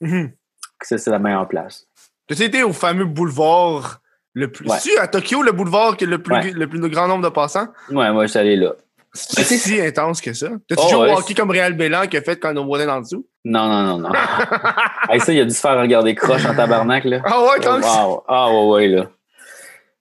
Mhm. 0.00 0.30
que 0.78 0.86
ça, 0.86 0.96
c'est 0.96 1.10
la 1.10 1.18
meilleure 1.18 1.46
place. 1.48 1.86
T'as 2.26 2.42
été 2.42 2.62
au 2.62 2.72
fameux 2.72 3.04
boulevard 3.04 4.00
le 4.34 4.50
plus. 4.50 4.66
Ouais. 4.68 4.78
À 5.00 5.08
Tokyo 5.08 5.42
le 5.42 5.52
boulevard 5.52 5.96
qui 5.96 6.04
a 6.04 6.06
le 6.06 6.18
plus, 6.22 6.34
Ouais. 6.34 6.52
le 6.52 6.66
plus 6.68 6.80
grand 6.88 7.08
nombre 7.08 7.24
de 7.24 7.28
passants? 7.32 7.68
Ouais, 7.90 8.10
moi, 8.12 8.26
je 8.26 8.30
suis 8.30 8.38
allé 8.38 8.56
là. 8.56 8.72
C'est 9.12 9.42
si 9.42 9.80
intense 9.80 10.20
que 10.20 10.32
ça. 10.32 10.48
T'as-tu 10.68 10.94
Oh, 10.94 11.00
ouais, 11.02 11.12
au 11.12 11.18
hockey 11.18 11.34
comme 11.34 11.50
Réal 11.50 11.72
Bélan 11.74 12.06
qui 12.06 12.16
a 12.16 12.22
fait 12.22 12.36
quand 12.36 12.56
on 12.56 12.64
votait 12.64 12.86
dans 12.86 12.96
le 12.96 13.02
dessous? 13.02 13.26
Non, 13.44 13.66
non, 13.68 13.82
non, 13.82 13.98
non. 14.08 14.10
hey, 15.10 15.18
ça, 15.18 15.32
il 15.32 15.40
a 15.40 15.44
dû 15.44 15.50
se 15.50 15.60
faire 15.60 15.80
regarder 15.80 16.14
croche 16.14 16.46
en 16.46 16.54
tabarnak, 16.54 17.04
là. 17.04 17.20
Ah 17.24 17.42
ouais, 17.42 17.58
tant 17.60 17.82
ça. 17.82 18.06
Wow. 18.06 18.22
Ah, 18.28 18.52
ouais, 18.52 18.66
ouais, 18.68 18.88
là. 18.88 19.06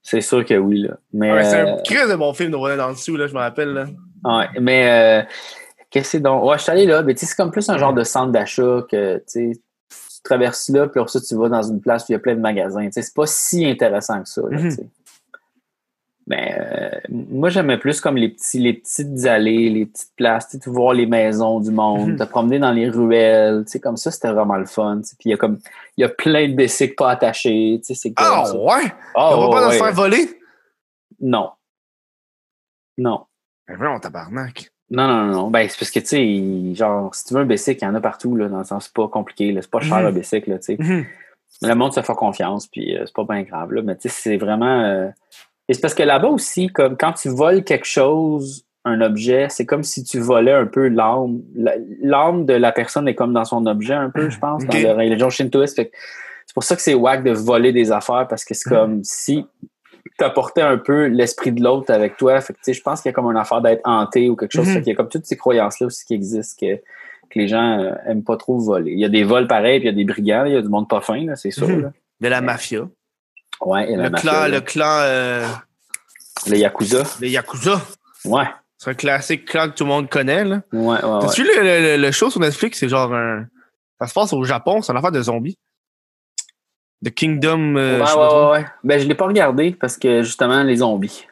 C'est 0.03 0.21
sûr 0.21 0.45
que 0.45 0.53
oui, 0.53 0.83
là. 0.83 0.97
Mais, 1.11 1.31
Ouais, 1.31 1.43
c'est 1.43 1.59
euh, 1.61 1.73
un 1.75 1.81
crise 1.81 2.07
de 2.07 2.15
bon 2.15 2.33
film 2.33 2.51
voter 2.51 2.77
dans 2.77 2.89
le 2.89 2.93
dessous, 2.93 3.17
là, 3.17 3.25
je 3.25 3.33
me 3.33 3.39
rappelle. 3.39 3.73
Là. 3.73 3.85
Ouais, 4.23 4.47
mais 4.61 4.87
euh, 4.89 5.23
qu'est-ce 5.89 6.03
que 6.03 6.09
c'est 6.11 6.19
donc? 6.19 6.43
Ouais, 6.43 6.57
je 6.57 6.63
suis 6.63 6.71
allé 6.71 6.85
là, 6.85 7.01
mais 7.01 7.13
tu 7.15 7.21
sais, 7.21 7.25
c'est 7.25 7.35
comme 7.35 7.51
plus 7.51 7.67
un 7.69 7.77
genre 7.79 7.93
de 7.93 8.03
centre 8.03 8.31
d'achat 8.31 8.83
que 8.91 9.17
tu 9.17 9.23
sais, 9.27 9.51
tu 10.19 10.23
traverses 10.23 10.69
là, 10.69 10.87
puis 10.87 11.01
ça, 11.07 11.19
tu 11.21 11.35
vas 11.35 11.49
dans 11.49 11.63
une 11.63 11.79
place 11.81 12.03
où 12.03 12.05
il 12.09 12.13
y 12.13 12.15
a 12.15 12.19
plein 12.19 12.35
de 12.35 12.41
magasins. 12.41 12.85
Tu 12.87 12.91
sais, 12.93 13.01
c'est 13.01 13.13
pas 13.15 13.25
si 13.25 13.65
intéressant 13.65 14.21
que 14.21 14.27
ça. 14.29 14.41
Là, 14.41 14.57
Mhm. 14.57 14.69
tu 14.69 14.71
sais. 14.75 14.87
Mais 16.27 16.55
euh, 16.59 16.89
moi, 17.09 17.49
j'aimais 17.49 17.79
plus 17.79 17.99
comme 18.01 18.15
les 18.15 18.29
petits, 18.29 18.59
les 18.59 18.73
petites 18.73 19.25
allées, 19.25 19.69
les 19.71 19.87
petites 19.87 20.13
places, 20.15 20.49
tu 20.49 20.59
sais, 20.59 20.69
voir 20.69 20.93
les 20.93 21.07
maisons 21.07 21.59
du 21.59 21.71
monde, 21.71 22.11
Mhm. 22.11 22.17
te 22.17 22.23
promener 22.23 22.59
dans 22.59 22.71
les 22.71 22.87
ruelles, 22.87 23.63
tu 23.65 23.71
sais, 23.71 23.79
comme 23.79 23.97
ça, 23.97 24.11
c'était 24.11 24.31
vraiment 24.31 24.57
le 24.57 24.65
fun. 24.67 24.97
tu 25.01 25.09
sais. 25.09 25.15
Puis 25.17 25.29
il 25.29 25.31
y 25.31 25.33
a 25.33 25.37
comme 25.37 25.57
il 25.97 26.01
y 26.01 26.03
a 26.03 26.09
plein 26.09 26.47
de 26.49 26.53
bicycles 26.53 26.93
pas 26.95 27.09
attachés, 27.11 27.81
tu 27.83 27.95
sais, 27.95 28.13
Ah 28.17 28.43
ça. 28.45 28.55
ouais? 28.55 28.93
Ah, 29.15 29.35
on 29.37 29.41
va 29.41 29.49
pas 29.49 29.61
ouais, 29.69 29.73
ouais. 29.73 29.77
faire 29.79 29.93
voler? 29.93 30.39
Non. 31.19 31.49
Non. 32.97 33.25
Ben 33.67 33.77
vraiment, 33.77 33.99
tabarnak. 33.99 34.71
Non, 34.91 35.07
non, 35.07 35.25
non. 35.25 35.47
Ben, 35.49 35.67
c'est 35.69 35.77
parce 35.77 35.91
que, 35.91 35.99
tu 35.99 36.05
sais, 36.07 36.75
genre, 36.75 37.13
si 37.13 37.25
tu 37.25 37.33
veux 37.33 37.41
un 37.41 37.45
bicycle, 37.45 37.79
il 37.83 37.85
y 37.85 37.89
en 37.89 37.95
a 37.95 38.01
partout, 38.01 38.35
là, 38.35 38.47
dans 38.49 38.57
le 38.59 38.63
sens, 38.63 38.85
c'est 38.85 38.93
pas 38.93 39.07
compliqué, 39.07 39.51
là. 39.51 39.61
C'est 39.61 39.69
pas 39.71 39.81
cher, 39.81 39.99
Mhm. 39.99 40.05
un 40.07 40.11
bicycle, 40.11 40.49
là, 40.49 40.57
tu 40.59 40.75
sais. 40.75 40.77
Mhm. 40.79 41.05
Le 41.61 41.73
monde 41.75 41.93
se 41.93 42.01
fait 42.01 42.13
confiance, 42.15 42.67
puis 42.67 42.97
euh, 42.97 43.03
c'est 43.05 43.13
pas 43.15 43.25
bien 43.25 43.43
grave, 43.43 43.71
là. 43.73 43.81
Mais, 43.83 43.95
tu 43.97 44.09
sais, 44.09 44.15
c'est 44.17 44.37
vraiment. 44.37 44.81
euh, 44.83 45.07
Et 45.67 45.75
c'est 45.75 45.81
parce 45.81 45.93
que 45.93 46.01
là-bas 46.03 46.29
aussi, 46.29 46.67
comme 46.69 46.97
quand 46.97 47.13
tu 47.13 47.29
voles 47.29 47.63
quelque 47.63 47.85
chose, 47.85 48.65
un 48.85 49.01
objet, 49.01 49.47
c'est 49.49 49.67
comme 49.67 49.83
si 49.83 50.03
tu 50.03 50.19
volais 50.19 50.53
un 50.53 50.65
peu 50.65 50.87
l'âme. 50.87 51.41
L'âme 52.01 52.45
de 52.47 52.53
la 52.53 52.71
personne 52.71 53.07
est 53.07 53.13
comme 53.13 53.33
dans 53.33 53.45
son 53.45 53.65
objet, 53.67 53.93
un 53.93 54.09
peu, 54.09 54.29
je 54.31 54.39
pense, 54.39 54.63
Ok. 54.63 54.69
dans 54.69 54.79
la 54.81 54.93
religion 54.95 55.29
shintoïste. 55.29 55.75
C'est 56.47 56.53
pour 56.55 56.63
ça 56.63 56.75
que 56.75 56.81
c'est 56.81 56.95
wack 56.95 57.23
de 57.23 57.31
voler 57.31 57.71
des 57.71 57.91
affaires, 57.91 58.25
parce 58.27 58.43
que 58.45 58.55
c'est 58.55 58.67
comme 58.67 59.03
si 59.03 59.45
t'apportais 60.17 60.61
un 60.61 60.77
peu 60.77 61.05
l'esprit 61.07 61.51
de 61.51 61.63
l'autre 61.63 61.91
avec 61.93 62.17
toi. 62.17 62.39
Fait 62.41 62.53
que, 62.53 62.73
je 62.73 62.81
pense 62.81 63.01
qu'il 63.01 63.09
y 63.09 63.11
a 63.11 63.13
comme 63.13 63.25
une 63.31 63.37
affaire 63.37 63.61
d'être 63.61 63.81
hanté 63.85 64.29
ou 64.29 64.35
quelque 64.35 64.51
chose. 64.51 64.67
Mhm. 64.67 64.73
Fait 64.73 64.79
qu'il 64.81 64.89
y 64.89 64.93
a 64.93 64.95
comme 64.95 65.09
toutes 65.09 65.25
ces 65.25 65.37
croyances-là 65.37 65.87
aussi 65.87 66.05
qui 66.05 66.13
existent 66.13 66.55
que, 66.65 66.75
que 66.75 67.39
les 67.39 67.47
gens 67.47 67.79
euh, 67.79 67.93
aiment 68.07 68.23
pas 68.23 68.37
trop 68.37 68.57
voler. 68.59 68.91
Il 68.91 68.99
y 68.99 69.05
a 69.05 69.09
des 69.09 69.23
vols 69.23 69.47
pareils, 69.47 69.79
puis 69.79 69.87
il 69.89 69.91
y 69.91 69.93
a 69.93 69.97
des 69.97 70.05
brigands, 70.05 70.45
il 70.45 70.53
y 70.53 70.57
a 70.57 70.61
du 70.61 70.69
monde 70.69 70.87
pas 70.89 71.01
fin, 71.01 71.25
c'est 71.35 71.51
sûr. 71.51 71.67
Mhm. 71.67 71.81
là. 71.83 71.91
De 72.21 72.27
la 72.27 72.41
mafia. 72.41 72.87
Ouais, 73.61 73.91
et 73.91 73.95
la 73.95 74.03
Le 74.05 74.09
mafia, 74.09 74.29
clan, 74.31 74.39
là. 74.41 74.47
le 74.49 74.61
clan, 74.61 74.97
euh, 75.01 75.45
le 76.47 76.57
Yakuza. 76.57 77.03
les 77.21 77.29
Yakuza. 77.29 77.81
Ouais. 78.25 78.45
C'est 78.77 78.91
un 78.91 78.93
classique 78.93 79.45
clan 79.45 79.69
que 79.69 79.75
tout 79.75 79.83
le 79.83 79.89
monde 79.89 80.09
connaît, 80.09 80.45
là. 80.45 80.61
Ouais. 80.71 80.97
T'as-tu 81.01 81.43
vu 81.43 81.49
le, 81.57 81.63
le, 81.97 82.01
le 82.01 82.11
show 82.11 82.29
sur 82.29 82.39
Netflix? 82.39 82.79
C'est 82.79 82.87
genre 82.89 83.13
un. 83.13 83.45
Ça 83.99 84.07
se 84.07 84.13
passe 84.13 84.31
au 84.31 84.43
Japon, 84.45 84.81
c'est 84.81 84.93
une 84.93 84.97
affaire 84.97 85.11
de 85.11 85.21
zombies. 85.21 85.57
The 87.05 87.09
Kingdom. 87.13 87.75
euh, 87.77 87.99
Ouais, 87.99 88.05
je 88.05 88.15
ouais, 88.15 88.51
ouais. 88.59 88.65
Ben, 88.83 88.99
je 88.99 89.07
l'ai 89.07 89.15
pas 89.15 89.25
regardé 89.27 89.71
parce 89.79 89.97
que 89.97 90.21
justement, 90.23 90.63
les 90.63 90.77
zombies. 90.77 91.25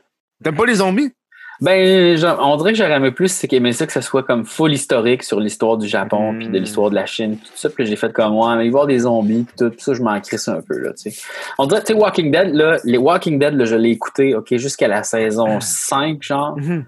T'aimes 0.43 0.55
pas 0.55 0.65
les 0.65 0.75
zombies? 0.75 1.11
Ben, 1.59 2.15
genre, 2.17 2.37
on 2.43 2.55
dirait 2.57 2.71
que 2.73 2.77
j'aurais 2.77 2.93
aimé 2.97 3.09
plus, 3.09 3.29
c'est 3.31 3.47
qu'aimer 3.47 3.73
ça 3.73 3.87
que 3.87 3.91
ça 3.91 4.03
soit 4.03 4.21
comme 4.21 4.45
full 4.45 4.71
historique 4.71 5.23
sur 5.23 5.39
l'histoire 5.39 5.75
du 5.77 5.87
Japon, 5.87 6.33
Mm. 6.33 6.37
puis 6.37 6.47
de 6.49 6.59
l'histoire 6.59 6.91
de 6.91 6.95
la 6.95 7.07
Chine, 7.07 7.37
tout 7.37 7.51
ça. 7.55 7.67
Là, 7.75 7.85
j'ai 7.85 7.95
fait 7.95 8.13
comme 8.13 8.33
moi, 8.33 8.55
mais 8.57 8.69
voir 8.69 8.85
des 8.85 8.99
zombies, 8.99 9.43
puis 9.43 9.55
tout, 9.57 9.73
ça, 9.79 9.93
je 9.95 10.03
m'en 10.03 10.21
crisse 10.21 10.47
un 10.47 10.61
peu, 10.61 10.77
là, 10.77 10.93
tu 10.93 11.09
sais. 11.09 11.19
On 11.57 11.65
dirait, 11.65 11.81
tu 11.81 11.87
sais, 11.87 11.93
Walking 11.99 12.31
Dead, 12.31 12.53
là, 12.53 12.77
les 12.83 12.99
Walking 12.99 13.39
Dead, 13.39 13.55
là, 13.55 13.65
je 13.65 13.75
l'ai 13.75 13.89
écouté, 13.89 14.35
OK, 14.35 14.55
jusqu'à 14.57 14.87
la 14.87 15.01
saison 15.01 15.59
5, 15.59 16.21
genre. 16.21 16.55
Mhm. 16.59 16.85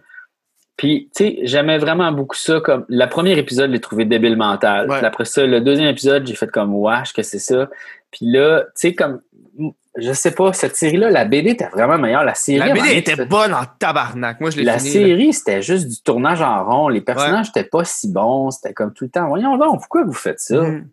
Puis, 0.77 1.09
tu 1.15 1.23
sais, 1.25 1.39
j'aimais 1.43 1.77
vraiment 1.79 2.11
beaucoup 2.11 2.35
ça. 2.37 2.61
Comme, 2.61 2.85
le 2.87 3.05
premier 3.07 3.37
épisode, 3.39 3.69
je 3.69 3.73
l'ai 3.73 3.81
trouvé 3.81 4.05
débile 4.05 4.37
mental. 4.37 4.87
Ouais. 4.89 4.97
Puis 4.97 5.05
après 5.05 5.25
ça, 5.25 5.45
le 5.47 5.59
deuxième 5.61 5.89
épisode, 5.89 6.25
j'ai 6.27 6.35
fait 6.35 6.49
comme, 6.49 6.73
wesh, 6.75 7.11
que 7.11 7.23
c'est 7.23 7.39
ça. 7.39 7.67
Puis 8.11 8.25
là, 8.31 8.63
tu 8.63 8.71
sais, 8.75 8.95
comme, 8.95 9.21
je 9.97 10.13
sais 10.13 10.31
pas, 10.31 10.53
cette 10.53 10.75
série-là, 10.75 11.09
la 11.09 11.25
BD 11.25 11.51
était 11.51 11.67
vraiment 11.67 11.97
meilleure. 11.97 12.23
La 12.23 12.33
série, 12.33 12.59
La 12.59 12.73
BD 12.73 12.95
était 12.97 13.25
bonne 13.25 13.53
en 13.53 13.63
tabarnak. 13.77 14.39
Moi, 14.39 14.49
je 14.49 14.57
l'ai 14.57 14.63
la 14.63 14.79
fini. 14.79 14.91
série, 14.91 15.33
c'était 15.33 15.61
juste 15.61 15.87
du 15.87 16.01
tournage 16.01 16.41
en 16.41 16.63
rond. 16.63 16.87
Les 16.87 17.01
personnages 17.01 17.47
n'étaient 17.47 17.67
pas 17.69 17.83
si 17.83 18.11
bons. 18.11 18.51
C'était 18.51 18.73
comme 18.73 18.93
tout 18.93 19.03
le 19.03 19.09
temps. 19.09 19.27
Voyons 19.27 19.57
donc, 19.57 19.79
pourquoi 19.79 20.03
vous 20.03 20.13
faites 20.13 20.39
ça? 20.39 20.61
Mhm. 20.61 20.87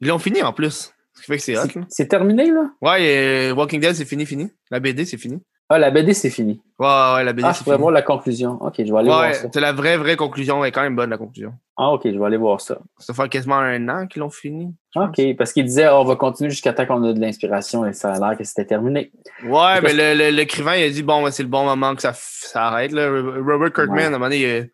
Ils 0.00 0.08
l'ont 0.08 0.18
fini 0.18 0.42
en 0.42 0.52
plus. 0.52 0.92
Ce 1.14 1.20
qui 1.22 1.26
fait 1.26 1.36
que 1.36 1.42
c'est. 1.42 1.56
C'est 1.88 2.06
terminé, 2.06 2.50
là? 2.50 2.70
Ouais, 2.80 3.50
euh, 3.50 3.54
Walking 3.54 3.80
Dead, 3.80 3.94
c'est 3.94 4.04
fini, 4.04 4.24
fini. 4.24 4.50
La 4.70 4.78
BD, 4.78 5.04
c'est 5.04 5.18
fini. 5.18 5.42
Ah, 5.70 5.78
la 5.78 5.90
BD, 5.90 6.14
c'est 6.14 6.30
fini. 6.30 6.62
Ouais, 6.78 6.86
ouais, 6.86 7.24
la 7.24 7.32
BD, 7.34 7.46
Ah, 7.46 7.52
je 7.52 7.58
c'est 7.58 7.64
fini. 7.64 7.76
voir 7.76 7.90
la 7.90 8.00
conclusion. 8.00 8.52
OK, 8.62 8.74
je 8.78 8.90
vais 8.90 8.98
aller 8.98 9.10
voir 9.10 9.34
ça. 9.34 9.48
c'est 9.52 9.60
la 9.60 9.72
vraie, 9.72 9.98
vraie 9.98 10.16
conclusion. 10.16 10.64
Elle 10.64 10.68
est 10.70 10.72
quand 10.72 10.80
même 10.82 10.96
bonne, 10.96 11.10
la 11.10 11.18
conclusion. 11.18 11.52
Ah, 11.76 11.90
OK, 11.90 12.02
je 12.06 12.18
vais 12.18 12.24
aller 12.24 12.38
voir 12.38 12.60
ça. 12.60 12.78
Ça 12.98 13.12
fait 13.12 13.28
quasiment 13.28 13.56
un 13.58 13.86
an 13.90 14.06
qu'ils 14.06 14.20
l'ont 14.20 14.30
fini. 14.30 14.74
pense. 14.94 15.10
OK, 15.10 15.36
parce 15.36 15.52
qu'il 15.52 15.64
disait, 15.64 15.84
Ah, 15.84 16.00
on 16.00 16.04
va 16.04 16.16
continuer 16.16 16.48
jusqu'à 16.50 16.72
temps 16.72 16.86
qu'on 16.86 17.04
a 17.04 17.12
de 17.12 17.20
l'inspiration 17.20 17.84
et 17.84 17.92
ça 17.92 18.14
a 18.14 18.18
l'air 18.18 18.38
que 18.38 18.44
c'était 18.44 18.64
terminé. 18.64 19.12
Ouais, 19.44 19.80
mais 19.82 20.30
l'écrivain, 20.30 20.76
il 20.76 20.84
a 20.84 20.90
dit, 20.90 21.02
bon, 21.02 21.30
c'est 21.30 21.42
le 21.42 21.50
bon 21.50 21.64
moment 21.64 21.94
que 21.94 22.00
ça, 22.02 22.12
ça 22.14 22.64
arrête. 22.68 22.92
Là. 22.92 23.08
Robert 23.10 23.72
Kirkman, 23.72 23.94
Ouais. 23.96 24.04
à 24.04 24.06
un 24.06 24.10
moment 24.10 24.24
donné, 24.24 24.36
il 24.36 24.42
y 24.48 24.58
a, 24.60 24.64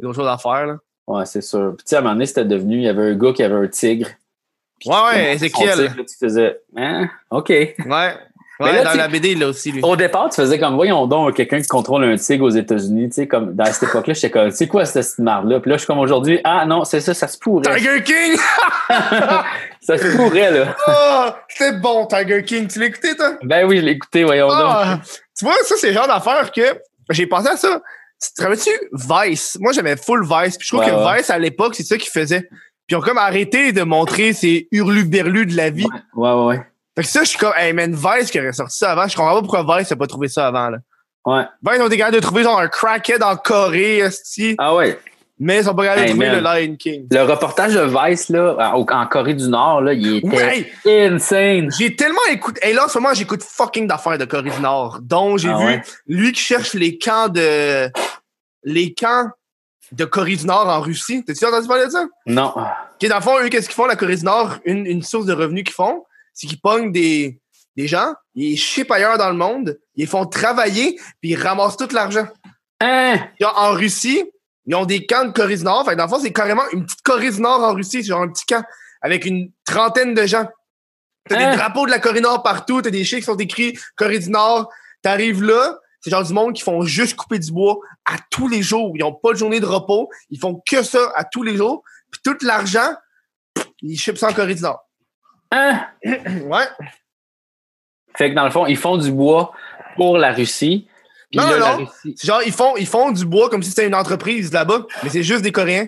d'autres 0.00 0.16
choses 0.16 0.28
à 0.28 0.36
faire. 0.36 0.66
Là. 0.66 0.76
Ouais, 1.06 1.24
c'est 1.24 1.40
sûr. 1.40 1.74
Puis, 1.78 1.84
tu 1.86 1.90
sais, 1.90 1.96
à 1.96 2.00
un 2.00 2.02
moment 2.02 2.14
donné, 2.14 2.26
c'était 2.26 2.44
devenu, 2.44 2.76
il 2.76 2.82
y 2.82 2.88
avait 2.88 3.10
un 3.12 3.14
gars 3.16 3.32
qui 3.32 3.42
avait 3.42 3.54
un 3.54 3.68
tigre. 3.68 4.08
Puis, 4.78 4.90
Ouais, 4.90 4.96
ouais, 5.14 5.32
Ézéchiel. 5.34 5.70
tigre, 5.70 5.96
là, 5.96 6.04
tu 6.04 6.16
faisais, 6.20 6.60
hein? 6.76 7.08
OK. 7.30 7.48
Ouais. 7.48 8.14
Mais 8.60 8.66
Ouais, 8.66 8.72
là, 8.72 8.84
dans 8.84 8.94
la 8.94 9.08
BD, 9.08 9.32
il 9.32 9.38
l'a 9.40 9.48
aussi, 9.48 9.70
lui. 9.72 9.80
Au 9.82 9.96
départ, 9.96 10.30
tu 10.30 10.36
faisais 10.36 10.58
comme, 10.58 10.74
voyons 10.76 11.06
donc, 11.06 11.34
quelqu'un 11.36 11.60
qui 11.60 11.68
contrôle 11.68 12.04
un 12.04 12.16
tigre 12.16 12.44
aux 12.44 12.50
États-Unis, 12.50 13.08
tu 13.10 13.14
sais, 13.16 13.26
comme, 13.26 13.54
dans 13.54 13.64
cette 13.66 13.90
époque-là, 13.90 14.14
j'étais 14.14 14.30
comme, 14.30 14.50
c'est 14.50 14.66
quoi 14.66 14.84
cette 14.86 15.18
marde-là? 15.18 15.60
Puis 15.60 15.70
là, 15.70 15.76
je 15.76 15.80
suis 15.80 15.86
comme 15.86 15.98
aujourd'hui, 15.98 16.40
ah 16.44 16.64
non, 16.66 16.84
c'est 16.84 17.00
ça, 17.00 17.12
ça 17.12 17.28
se 17.28 17.38
pourrait. 17.38 17.76
Tiger 17.76 18.02
King! 18.02 18.36
ça 19.80 19.98
se 19.98 20.16
pourrait, 20.16 20.50
là. 20.50 20.74
Oh, 20.88 21.26
c'était 21.48 21.78
bon, 21.78 22.06
Tiger 22.06 22.42
King. 22.44 22.66
Tu 22.68 22.78
l'as 22.78 22.86
écouté, 22.86 23.14
toi? 23.16 23.32
Ben 23.42 23.66
oui, 23.66 23.78
je 23.78 23.82
l'ai 23.82 23.92
écouté, 23.92 24.24
voyons 24.24 24.48
Ah, 24.50 24.94
donc. 24.96 25.04
tu 25.38 25.44
vois, 25.44 25.54
ça, 25.64 25.74
c'est 25.78 25.88
le 25.88 25.94
genre 25.94 26.08
d'affaire 26.08 26.50
que 26.52 26.62
j'ai 27.10 27.26
pensé 27.26 27.48
à 27.48 27.56
ça. 27.56 27.80
Tu 28.22 28.32
te 28.32 28.42
rappelles-tu 28.42 28.70
Vice? 28.92 29.58
Moi, 29.60 29.72
j'aimais 29.72 29.96
full 29.96 30.22
Vice. 30.24 30.56
Puis 30.56 30.66
je 30.66 30.74
trouve 30.74 30.80
Ouais, 30.80 30.90
que 30.90 30.96
ouais. 31.06 31.16
Vice, 31.18 31.28
à 31.30 31.38
l'époque, 31.38 31.74
c'est 31.74 31.82
ça 31.84 31.98
qu'ils 31.98 32.10
faisaient. 32.10 32.40
Puis 32.86 32.94
ils 32.94 32.96
ont 32.96 33.00
comme 33.02 33.18
arrêté 33.18 33.72
de 33.72 33.82
montrer 33.82 34.32
ces 34.32 34.68
hurluberlus 34.72 35.46
de 35.46 35.56
la 35.56 35.68
vie. 35.70 35.86
Ouais, 36.14 36.30
ouais, 36.32 36.44
ouais. 36.46 36.60
Fait 36.96 37.02
que 37.02 37.08
ça, 37.08 37.22
je 37.24 37.28
suis 37.28 37.38
comme, 37.38 37.52
hey 37.56 37.72
man, 37.72 37.94
Vice 37.94 38.30
qui 38.30 38.40
aurait 38.40 38.52
sorti 38.52 38.78
ça 38.78 38.92
avant. 38.92 39.06
Je 39.06 39.14
comprends 39.16 39.34
pas 39.34 39.40
pourquoi 39.42 39.78
Vice 39.78 39.90
n'a 39.90 39.96
pas 39.96 40.06
trouvé 40.06 40.28
ça 40.28 40.46
avant, 40.46 40.70
là. 40.70 40.78
Ouais. 41.26 41.44
Vice 41.62 41.80
ont 41.82 41.86
été 41.88 41.98
capables 41.98 42.16
de 42.16 42.20
trouver 42.20 42.42
genre 42.44 42.58
un 42.60 42.68
crackhead 42.68 43.22
en 43.22 43.36
Corée, 43.36 43.98
esti, 43.98 44.54
Ah 44.58 44.74
ouais. 44.76 44.98
mais 45.38 45.58
ils 45.58 45.64
sont 45.64 45.74
pas 45.74 45.82
capables 45.84 46.00
Hey, 46.02 46.06
de 46.06 46.10
trouver 46.12 46.40
man. 46.40 46.56
le 46.60 46.66
Lion 46.68 46.76
King. 46.76 47.06
Le 47.10 47.22
reportage 47.24 47.74
de 47.74 47.80
Vice, 47.80 48.28
là, 48.30 48.72
en, 48.74 49.06
Corée 49.06 49.34
du 49.34 49.48
Nord, 49.48 49.82
là, 49.82 49.92
il 49.92 50.16
était 50.18 50.28
Ouais, 50.28 50.70
insane. 50.86 51.70
j'ai 51.76 51.94
tellement 51.96 52.20
écouté. 52.30 52.60
Et 52.68 52.72
là, 52.72 52.84
en 52.84 52.88
ce 52.88 52.98
moment, 52.98 53.12
j'écoute 53.12 53.42
fucking 53.42 53.86
d'affaires 53.86 54.16
de 54.18 54.24
Corée 54.24 54.50
du 54.50 54.60
Nord. 54.60 55.00
dont 55.02 55.36
j'ai 55.36 55.50
Ah 55.50 55.58
vu 55.58 55.64
ouais? 55.66 55.82
lui 56.06 56.32
qui 56.32 56.40
cherche 56.40 56.74
les 56.74 56.96
camps 56.96 57.28
de. 57.28 57.90
Les 58.64 58.94
camps 58.94 59.28
de 59.92 60.04
Corée 60.04 60.36
du 60.36 60.46
Nord 60.46 60.68
en 60.68 60.80
Russie. 60.80 61.24
T'as-tu 61.24 61.44
entendu 61.44 61.68
parler 61.68 61.86
de 61.86 61.90
ça? 61.90 62.04
Non. 62.26 62.54
Qui 62.98 63.08
dans 63.08 63.16
le 63.16 63.22
fond, 63.22 63.38
eux, 63.40 63.48
qu'est-ce 63.48 63.66
qu'ils 63.68 63.74
font, 63.76 63.86
la 63.86 63.96
Corée 63.96 64.16
du 64.16 64.24
Nord? 64.24 64.56
Une, 64.64 64.86
une 64.86 65.02
source 65.02 65.26
de 65.26 65.32
revenus 65.32 65.64
qu'ils 65.64 65.74
font, 65.74 66.04
c'est 66.36 66.46
qu'ils 66.46 66.60
pognent 66.60 66.92
des, 66.92 67.40
des 67.76 67.88
gens, 67.88 68.14
ils 68.36 68.56
ship 68.56 68.90
ailleurs 68.92 69.18
dans 69.18 69.30
le 69.30 69.36
monde, 69.36 69.78
ils 69.96 70.06
font 70.06 70.24
travailler, 70.26 70.96
puis 71.20 71.30
ils 71.30 71.36
ramassent 71.36 71.76
tout 71.76 71.88
l'argent. 71.90 72.28
Hein? 72.80 73.18
En- 73.42 73.72
Russie, 73.72 74.22
ils 74.66 74.74
ont 74.74 74.84
des 74.84 75.04
camps 75.06 75.24
de 75.24 75.32
Corée 75.32 75.56
du 75.56 75.64
Nord. 75.64 75.84
Fait 75.84 75.92
que 75.92 75.96
dans 75.96 76.04
le 76.04 76.10
fond, 76.10 76.20
c'est 76.20 76.32
carrément 76.32 76.62
une 76.72 76.84
petite 76.84 77.02
Corée 77.02 77.30
du 77.30 77.40
Nord 77.40 77.62
en 77.64 77.72
Russie. 77.74 78.02
C'est 78.02 78.08
genre 78.08 78.22
un 78.22 78.28
petit 78.28 78.44
camp 78.46 78.62
avec 79.00 79.24
une 79.24 79.50
trentaine 79.64 80.14
de 80.14 80.26
gens. 80.26 80.46
T'as 81.28 81.36
Hein? 81.38 81.50
des 81.50 81.56
drapeaux 81.56 81.86
de 81.86 81.90
la 81.90 81.98
Corée 81.98 82.16
du 82.16 82.22
Nord 82.22 82.42
partout. 82.42 82.82
T'as 82.82 82.90
des 82.90 83.02
chiens 83.04 83.18
qui 83.18 83.24
sont 83.24 83.36
écrits 83.36 83.78
Corée 83.96 84.18
du 84.18 84.30
Nord. 84.30 84.70
T'arrives 85.02 85.42
là, 85.42 85.78
c'est 86.00 86.10
genre 86.10 86.22
du 86.24 86.32
monde 86.32 86.52
qui 86.52 86.62
font 86.62 86.82
juste 86.82 87.16
couper 87.16 87.38
du 87.38 87.50
bois 87.50 87.78
à 88.04 88.16
tous 88.30 88.48
les 88.48 88.62
jours. 88.62 88.92
Ils 88.96 89.02
ont 89.04 89.14
pas 89.14 89.32
de 89.32 89.38
journée 89.38 89.60
de 89.60 89.66
repos. 89.66 90.08
Ils 90.30 90.38
font 90.38 90.62
que 90.68 90.82
ça 90.82 91.12
à 91.16 91.24
tous 91.24 91.42
les 91.42 91.56
jours. 91.56 91.82
Puis 92.10 92.20
tout 92.24 92.36
l'argent, 92.42 92.94
ils 93.82 93.98
chipent 93.98 94.18
ça 94.18 94.28
en 94.28 94.32
Corée 94.32 94.54
du 94.54 94.62
Nord. 94.62 94.85
Hein? 95.50 95.86
ouais. 96.04 96.66
Fait 98.16 98.30
que 98.30 98.34
dans 98.34 98.44
le 98.44 98.50
fond, 98.50 98.66
ils 98.66 98.76
font 98.76 98.96
du 98.96 99.12
bois 99.12 99.52
pour 99.96 100.18
la 100.18 100.32
Russie. 100.32 100.88
Non, 101.34 101.44
là, 101.44 101.50
non, 101.50 101.58
la. 101.58 101.76
Russie. 101.76 102.16
Genre, 102.22 102.42
ils 102.46 102.52
font, 102.52 102.76
ils 102.76 102.86
font 102.86 103.12
du 103.12 103.24
bois 103.24 103.50
comme 103.50 103.62
si 103.62 103.70
c'était 103.70 103.86
une 103.86 103.94
entreprise 103.94 104.52
là-bas, 104.52 104.86
mais 105.02 105.10
c'est 105.10 105.22
juste 105.22 105.42
des 105.42 105.52
Coréens. 105.52 105.86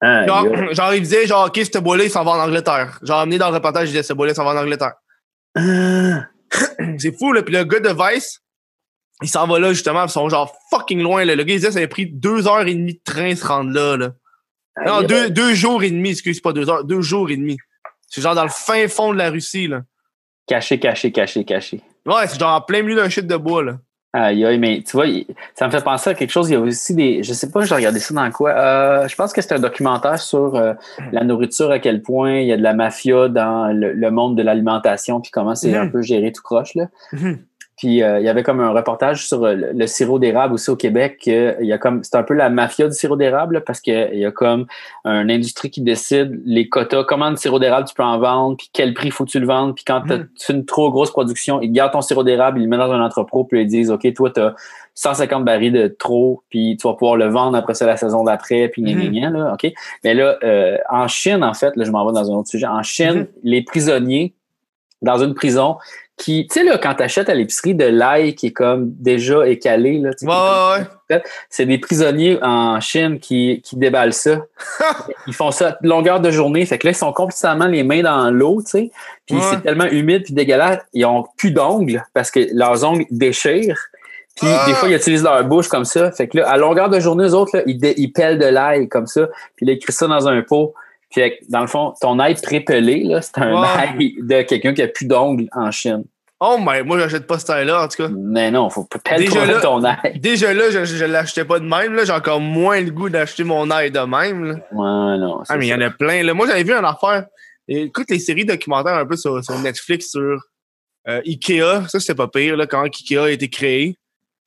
Hein, 0.00 0.26
Genre, 0.26 0.46
yo. 0.46 0.72
genre, 0.72 0.94
il 0.94 1.02
disait, 1.02 1.26
genre, 1.26 1.46
OK, 1.46 1.60
ce 1.72 1.78
bois-là, 1.78 2.04
il 2.04 2.10
s'en 2.10 2.24
va 2.24 2.32
en 2.32 2.40
Angleterre. 2.40 2.98
Genre, 3.02 3.18
amené 3.18 3.38
dans 3.38 3.48
le 3.48 3.54
reportage, 3.54 3.88
il 3.88 3.92
disait, 3.92 4.02
ce 4.02 4.12
bois-là, 4.12 4.32
il 4.32 4.36
s'en 4.36 4.44
va 4.44 4.52
en 4.52 4.62
Angleterre. 4.62 4.94
Hein? 5.54 6.26
C'est 6.98 7.16
fou, 7.16 7.32
là. 7.32 7.42
Puis 7.42 7.54
le 7.54 7.64
gars 7.64 7.80
de 7.80 7.90
Vice, 7.90 8.40
il 9.22 9.28
s'en 9.28 9.46
va 9.46 9.58
là, 9.58 9.72
justement. 9.72 10.04
Ils 10.04 10.10
sont 10.10 10.28
genre 10.28 10.54
fucking 10.70 11.02
loin, 11.02 11.24
là. 11.24 11.34
Le 11.34 11.44
gars, 11.44 11.54
il 11.54 11.58
disait, 11.58 11.72
ça 11.72 11.78
avait 11.78 11.88
pris 11.88 12.06
deux 12.06 12.46
heures 12.46 12.66
et 12.66 12.74
demie 12.74 12.94
de 12.94 13.00
train 13.04 13.34
se 13.34 13.44
rendre 13.44 13.72
là, 13.72 13.96
là. 13.96 14.12
Non, 14.86 15.02
deux, 15.02 15.30
deux 15.30 15.54
jours 15.54 15.82
et 15.82 15.90
demi, 15.90 16.10
excuse, 16.10 16.40
pas 16.40 16.52
deux 16.52 16.70
heures, 16.70 16.84
deux 16.84 17.00
jours 17.00 17.30
et 17.30 17.36
demi. 17.36 17.58
C'est 18.08 18.20
genre 18.20 18.34
dans 18.34 18.42
le 18.42 18.48
fin 18.50 18.88
fond 18.88 19.12
de 19.12 19.18
la 19.18 19.30
Russie, 19.30 19.68
là. 19.68 19.82
Caché, 20.46 20.78
caché, 20.78 21.12
caché, 21.12 21.44
caché. 21.44 21.80
Ouais, 22.06 22.26
c'est 22.26 22.40
genre 22.40 22.54
en 22.56 22.60
plein 22.62 22.82
milieu 22.82 22.96
d'un 22.96 23.08
shit 23.08 23.26
de 23.26 23.36
bois, 23.36 23.62
là. 23.62 23.76
Aïe, 24.14 24.42
aïe, 24.46 24.58
mais 24.58 24.82
tu 24.82 24.92
vois, 24.96 25.04
ça 25.54 25.66
me 25.66 25.70
fait 25.70 25.84
penser 25.84 26.08
à 26.10 26.14
quelque 26.14 26.30
chose. 26.30 26.48
Il 26.48 26.54
y 26.54 26.56
a 26.56 26.60
aussi 26.60 26.94
des. 26.94 27.22
Je 27.22 27.34
sais 27.34 27.50
pas, 27.50 27.60
j'ai 27.66 27.74
regardé 27.74 28.00
ça 28.00 28.14
dans 28.14 28.30
quoi. 28.30 28.52
Euh, 28.52 29.06
je 29.06 29.14
pense 29.14 29.34
que 29.34 29.42
c'est 29.42 29.52
un 29.52 29.58
documentaire 29.58 30.18
sur 30.18 30.54
euh, 30.56 30.72
la 31.12 31.24
nourriture, 31.24 31.70
à 31.70 31.78
quel 31.78 32.00
point 32.00 32.36
il 32.38 32.46
y 32.46 32.52
a 32.52 32.56
de 32.56 32.62
la 32.62 32.72
mafia 32.72 33.28
dans 33.28 33.66
le, 33.66 33.92
le 33.92 34.10
monde 34.10 34.34
de 34.38 34.42
l'alimentation, 34.42 35.20
puis 35.20 35.30
comment 35.30 35.54
c'est 35.54 35.72
Mhm. 35.72 35.76
un 35.82 35.88
peu 35.88 36.00
géré 36.00 36.32
tout 36.32 36.42
croche, 36.42 36.74
là. 36.74 36.86
Mhm. 37.12 37.40
Puis 37.78 38.02
euh, 38.02 38.18
il 38.18 38.24
y 38.26 38.28
avait 38.28 38.42
comme 38.42 38.60
un 38.60 38.70
reportage 38.70 39.26
sur 39.26 39.44
euh, 39.44 39.54
le, 39.54 39.72
le 39.72 39.86
sirop 39.86 40.18
d'érable 40.18 40.54
aussi 40.54 40.68
au 40.70 40.76
Québec. 40.76 41.20
euh, 41.28 41.54
il 41.60 41.66
y 41.66 41.72
a 41.72 41.78
comme 41.78 42.02
c'est 42.04 42.16
un 42.16 42.22
peu 42.24 42.34
la 42.34 42.50
mafia 42.50 42.86
du 42.88 42.92
sirop 42.94 43.16
d'érable 43.16 43.62
parce 43.64 43.80
que 43.80 44.12
il 44.12 44.18
y 44.18 44.24
a 44.26 44.30
comme 44.32 44.66
une 45.04 45.30
industrie 45.30 45.70
qui 45.70 45.80
décide 45.80 46.40
les 46.44 46.68
quotas, 46.68 47.04
comment 47.04 47.30
de 47.30 47.36
sirop 47.36 47.58
d'érable 47.58 47.86
tu 47.88 47.94
peux 47.94 48.02
en 48.02 48.18
vendre, 48.18 48.56
puis 48.56 48.68
quel 48.72 48.92
prix 48.94 49.10
faut 49.10 49.24
que 49.24 49.30
tu 49.30 49.40
le 49.40 49.46
vendes, 49.46 49.74
puis 49.74 49.84
quand 49.84 50.00
Mhm. 50.04 50.28
tu 50.38 50.52
as 50.52 50.54
une 50.54 50.64
trop 50.66 50.90
grosse 50.90 51.10
production, 51.10 51.60
ils 51.62 51.70
gardent 51.72 51.92
ton 51.92 52.02
sirop 52.02 52.24
d'érable, 52.24 52.58
ils 52.60 52.64
le 52.64 52.68
mettent 52.68 52.80
dans 52.80 52.92
un 52.92 53.00
entrepôt, 53.04 53.44
puis 53.44 53.62
ils 53.62 53.66
disent 53.66 53.90
OK, 53.90 54.12
toi 54.14 54.30
tu 54.30 54.40
as 54.40 54.54
150 54.94 55.44
barils 55.44 55.70
de 55.72 55.86
trop, 55.86 56.42
puis 56.50 56.76
tu 56.80 56.88
vas 56.88 56.94
pouvoir 56.94 57.16
le 57.16 57.26
vendre 57.28 57.56
après 57.56 57.74
ça 57.74 57.86
la 57.86 57.96
saison 57.96 58.24
d'après, 58.24 58.68
puis 58.68 58.82
gna, 58.82 58.92
gna, 58.94 59.08
gna, 59.08 59.30
là, 59.30 59.52
OK? 59.54 59.72
Mais 60.02 60.14
là 60.14 60.36
euh, 60.42 60.76
en 60.90 61.06
Chine 61.06 61.44
en 61.44 61.54
fait, 61.54 61.76
là 61.76 61.84
je 61.84 61.90
m'en 61.92 62.04
vais 62.04 62.12
dans 62.12 62.30
un 62.30 62.34
autre 62.34 62.48
sujet. 62.48 62.66
En 62.66 62.82
Chine, 62.82 63.14
Mhm. 63.20 63.26
les 63.44 63.62
prisonniers 63.62 64.34
dans 65.00 65.18
une 65.22 65.34
prison 65.34 65.76
qui, 66.18 66.46
tu 66.50 66.58
sais, 66.60 66.64
là, 66.66 66.76
quand 66.78 66.94
t'achètes 66.96 67.28
à 67.28 67.34
l'épicerie 67.34 67.74
de 67.74 67.84
l'ail 67.84 68.34
qui 68.34 68.48
est 68.48 68.52
comme 68.52 68.90
déjà 68.98 69.46
écalé, 69.48 69.98
là, 69.98 70.10
tu 70.12 70.26
sais, 70.26 70.26
Ouais, 70.26 70.34
ouais, 70.34 71.16
ouais. 71.16 71.22
c'est 71.48 71.64
des 71.64 71.78
prisonniers 71.78 72.38
en 72.42 72.80
Chine 72.80 73.18
qui, 73.20 73.62
qui 73.64 73.76
déballent 73.76 74.12
ça. 74.12 74.42
ils 75.26 75.32
font 75.32 75.50
ça 75.52 75.78
longueur 75.82 76.20
de 76.20 76.30
journée. 76.30 76.66
Fait 76.66 76.76
que 76.76 76.86
là, 76.86 76.90
ils 76.90 76.96
sont 76.96 77.12
constamment 77.12 77.66
les 77.66 77.84
mains 77.84 78.02
dans 78.02 78.30
l'eau, 78.30 78.60
tu 78.62 78.70
sais. 78.70 78.90
Puis 79.26 79.36
Ouais. 79.36 79.42
c'est 79.50 79.62
tellement 79.62 79.86
humide 79.86 80.24
puis 80.24 80.34
dégueulasse. 80.34 80.80
Ils 80.92 81.04
ont 81.06 81.24
plus 81.36 81.52
d'ongles 81.52 82.04
parce 82.12 82.30
que 82.30 82.40
leurs 82.52 82.84
ongles 82.84 83.04
déchirent. 83.10 83.78
Puis 84.36 84.46
Ah! 84.48 84.64
des 84.66 84.74
fois, 84.74 84.88
ils 84.88 84.96
utilisent 84.96 85.22
leur 85.24 85.42
bouche 85.44 85.68
comme 85.68 85.84
ça. 85.84 86.10
Fait 86.12 86.28
que 86.28 86.38
là, 86.38 86.48
à 86.48 86.56
longueur 86.56 86.88
de 86.90 86.98
journée, 87.00 87.24
eux 87.28 87.34
autres, 87.34 87.56
là, 87.56 87.62
ils, 87.66 87.78
ils 87.96 88.12
pèlent 88.12 88.38
de 88.38 88.46
l'ail 88.46 88.88
comme 88.88 89.06
ça. 89.06 89.28
Puis 89.56 89.66
là, 89.66 89.72
ils 89.72 89.78
crient 89.78 89.92
ça 89.92 90.06
dans 90.06 90.26
un 90.28 90.42
pot. 90.42 90.74
Puis 91.10 91.20
fait 91.22 91.30
que, 91.38 91.44
dans 91.50 91.60
le 91.62 91.66
fond, 91.66 91.94
ton 92.00 92.18
ail 92.18 92.34
prépelé, 92.34 93.02
là, 93.04 93.22
c'est 93.22 93.38
un 93.38 93.60
Ouais. 93.60 93.68
ail 93.78 94.14
de 94.20 94.42
quelqu'un 94.42 94.74
qui 94.74 94.82
a 94.82 94.88
plus 94.88 95.06
d'ongles 95.06 95.48
en 95.52 95.70
Chine. 95.70 96.04
Oh, 96.40 96.56
mais 96.64 96.84
moi, 96.84 96.98
j'achète 97.00 97.26
pas 97.26 97.38
ce 97.38 97.46
taille-là, 97.46 97.82
en 97.84 97.88
tout 97.88 97.96
cas. 97.96 98.08
Mais 98.16 98.50
non, 98.52 98.70
faut 98.70 98.84
pas 98.84 99.16
Déjà 99.16 99.44
là- 99.44 99.60
ton 99.60 99.82
ail. 99.82 100.20
Déjà 100.20 100.54
là, 100.54 100.70
je, 100.70 100.84
je 100.84 101.04
l'achetais 101.04 101.44
pas 101.44 101.58
de 101.58 101.64
même. 101.64 101.94
Là, 101.94 102.04
j'ai 102.04 102.12
encore 102.12 102.40
moins 102.40 102.80
le 102.80 102.90
goût 102.92 103.08
d'acheter 103.08 103.42
mon 103.42 103.68
ail 103.72 103.90
de 103.90 103.98
même. 104.00 104.44
Là. 104.44 104.54
Ouais, 104.70 105.18
non. 105.18 105.42
Ah, 105.48 105.56
mais 105.56 105.66
il 105.66 105.70
y 105.70 105.74
en 105.74 105.80
a 105.80 105.90
plein. 105.90 106.22
Là. 106.22 106.34
Moi, 106.34 106.46
j'avais 106.46 106.62
vu 106.62 106.72
une 106.72 106.84
affaire. 106.84 107.26
Écoute 107.66 108.06
les 108.08 108.20
séries 108.20 108.44
documentaires 108.44 108.94
un 108.94 109.04
peu 109.04 109.16
sur, 109.16 109.42
sur 109.44 109.58
Netflix 109.58 110.10
sur 110.10 110.40
euh, 111.08 111.20
Ikea. 111.26 111.88
Ça, 111.88 111.98
c'était 112.00 112.14
pas 112.14 112.28
pire, 112.28 112.56
là, 112.56 112.66
quand 112.66 112.82
Ikea 112.84 113.18
a 113.18 113.30
été 113.30 113.48
créé. 113.48 113.96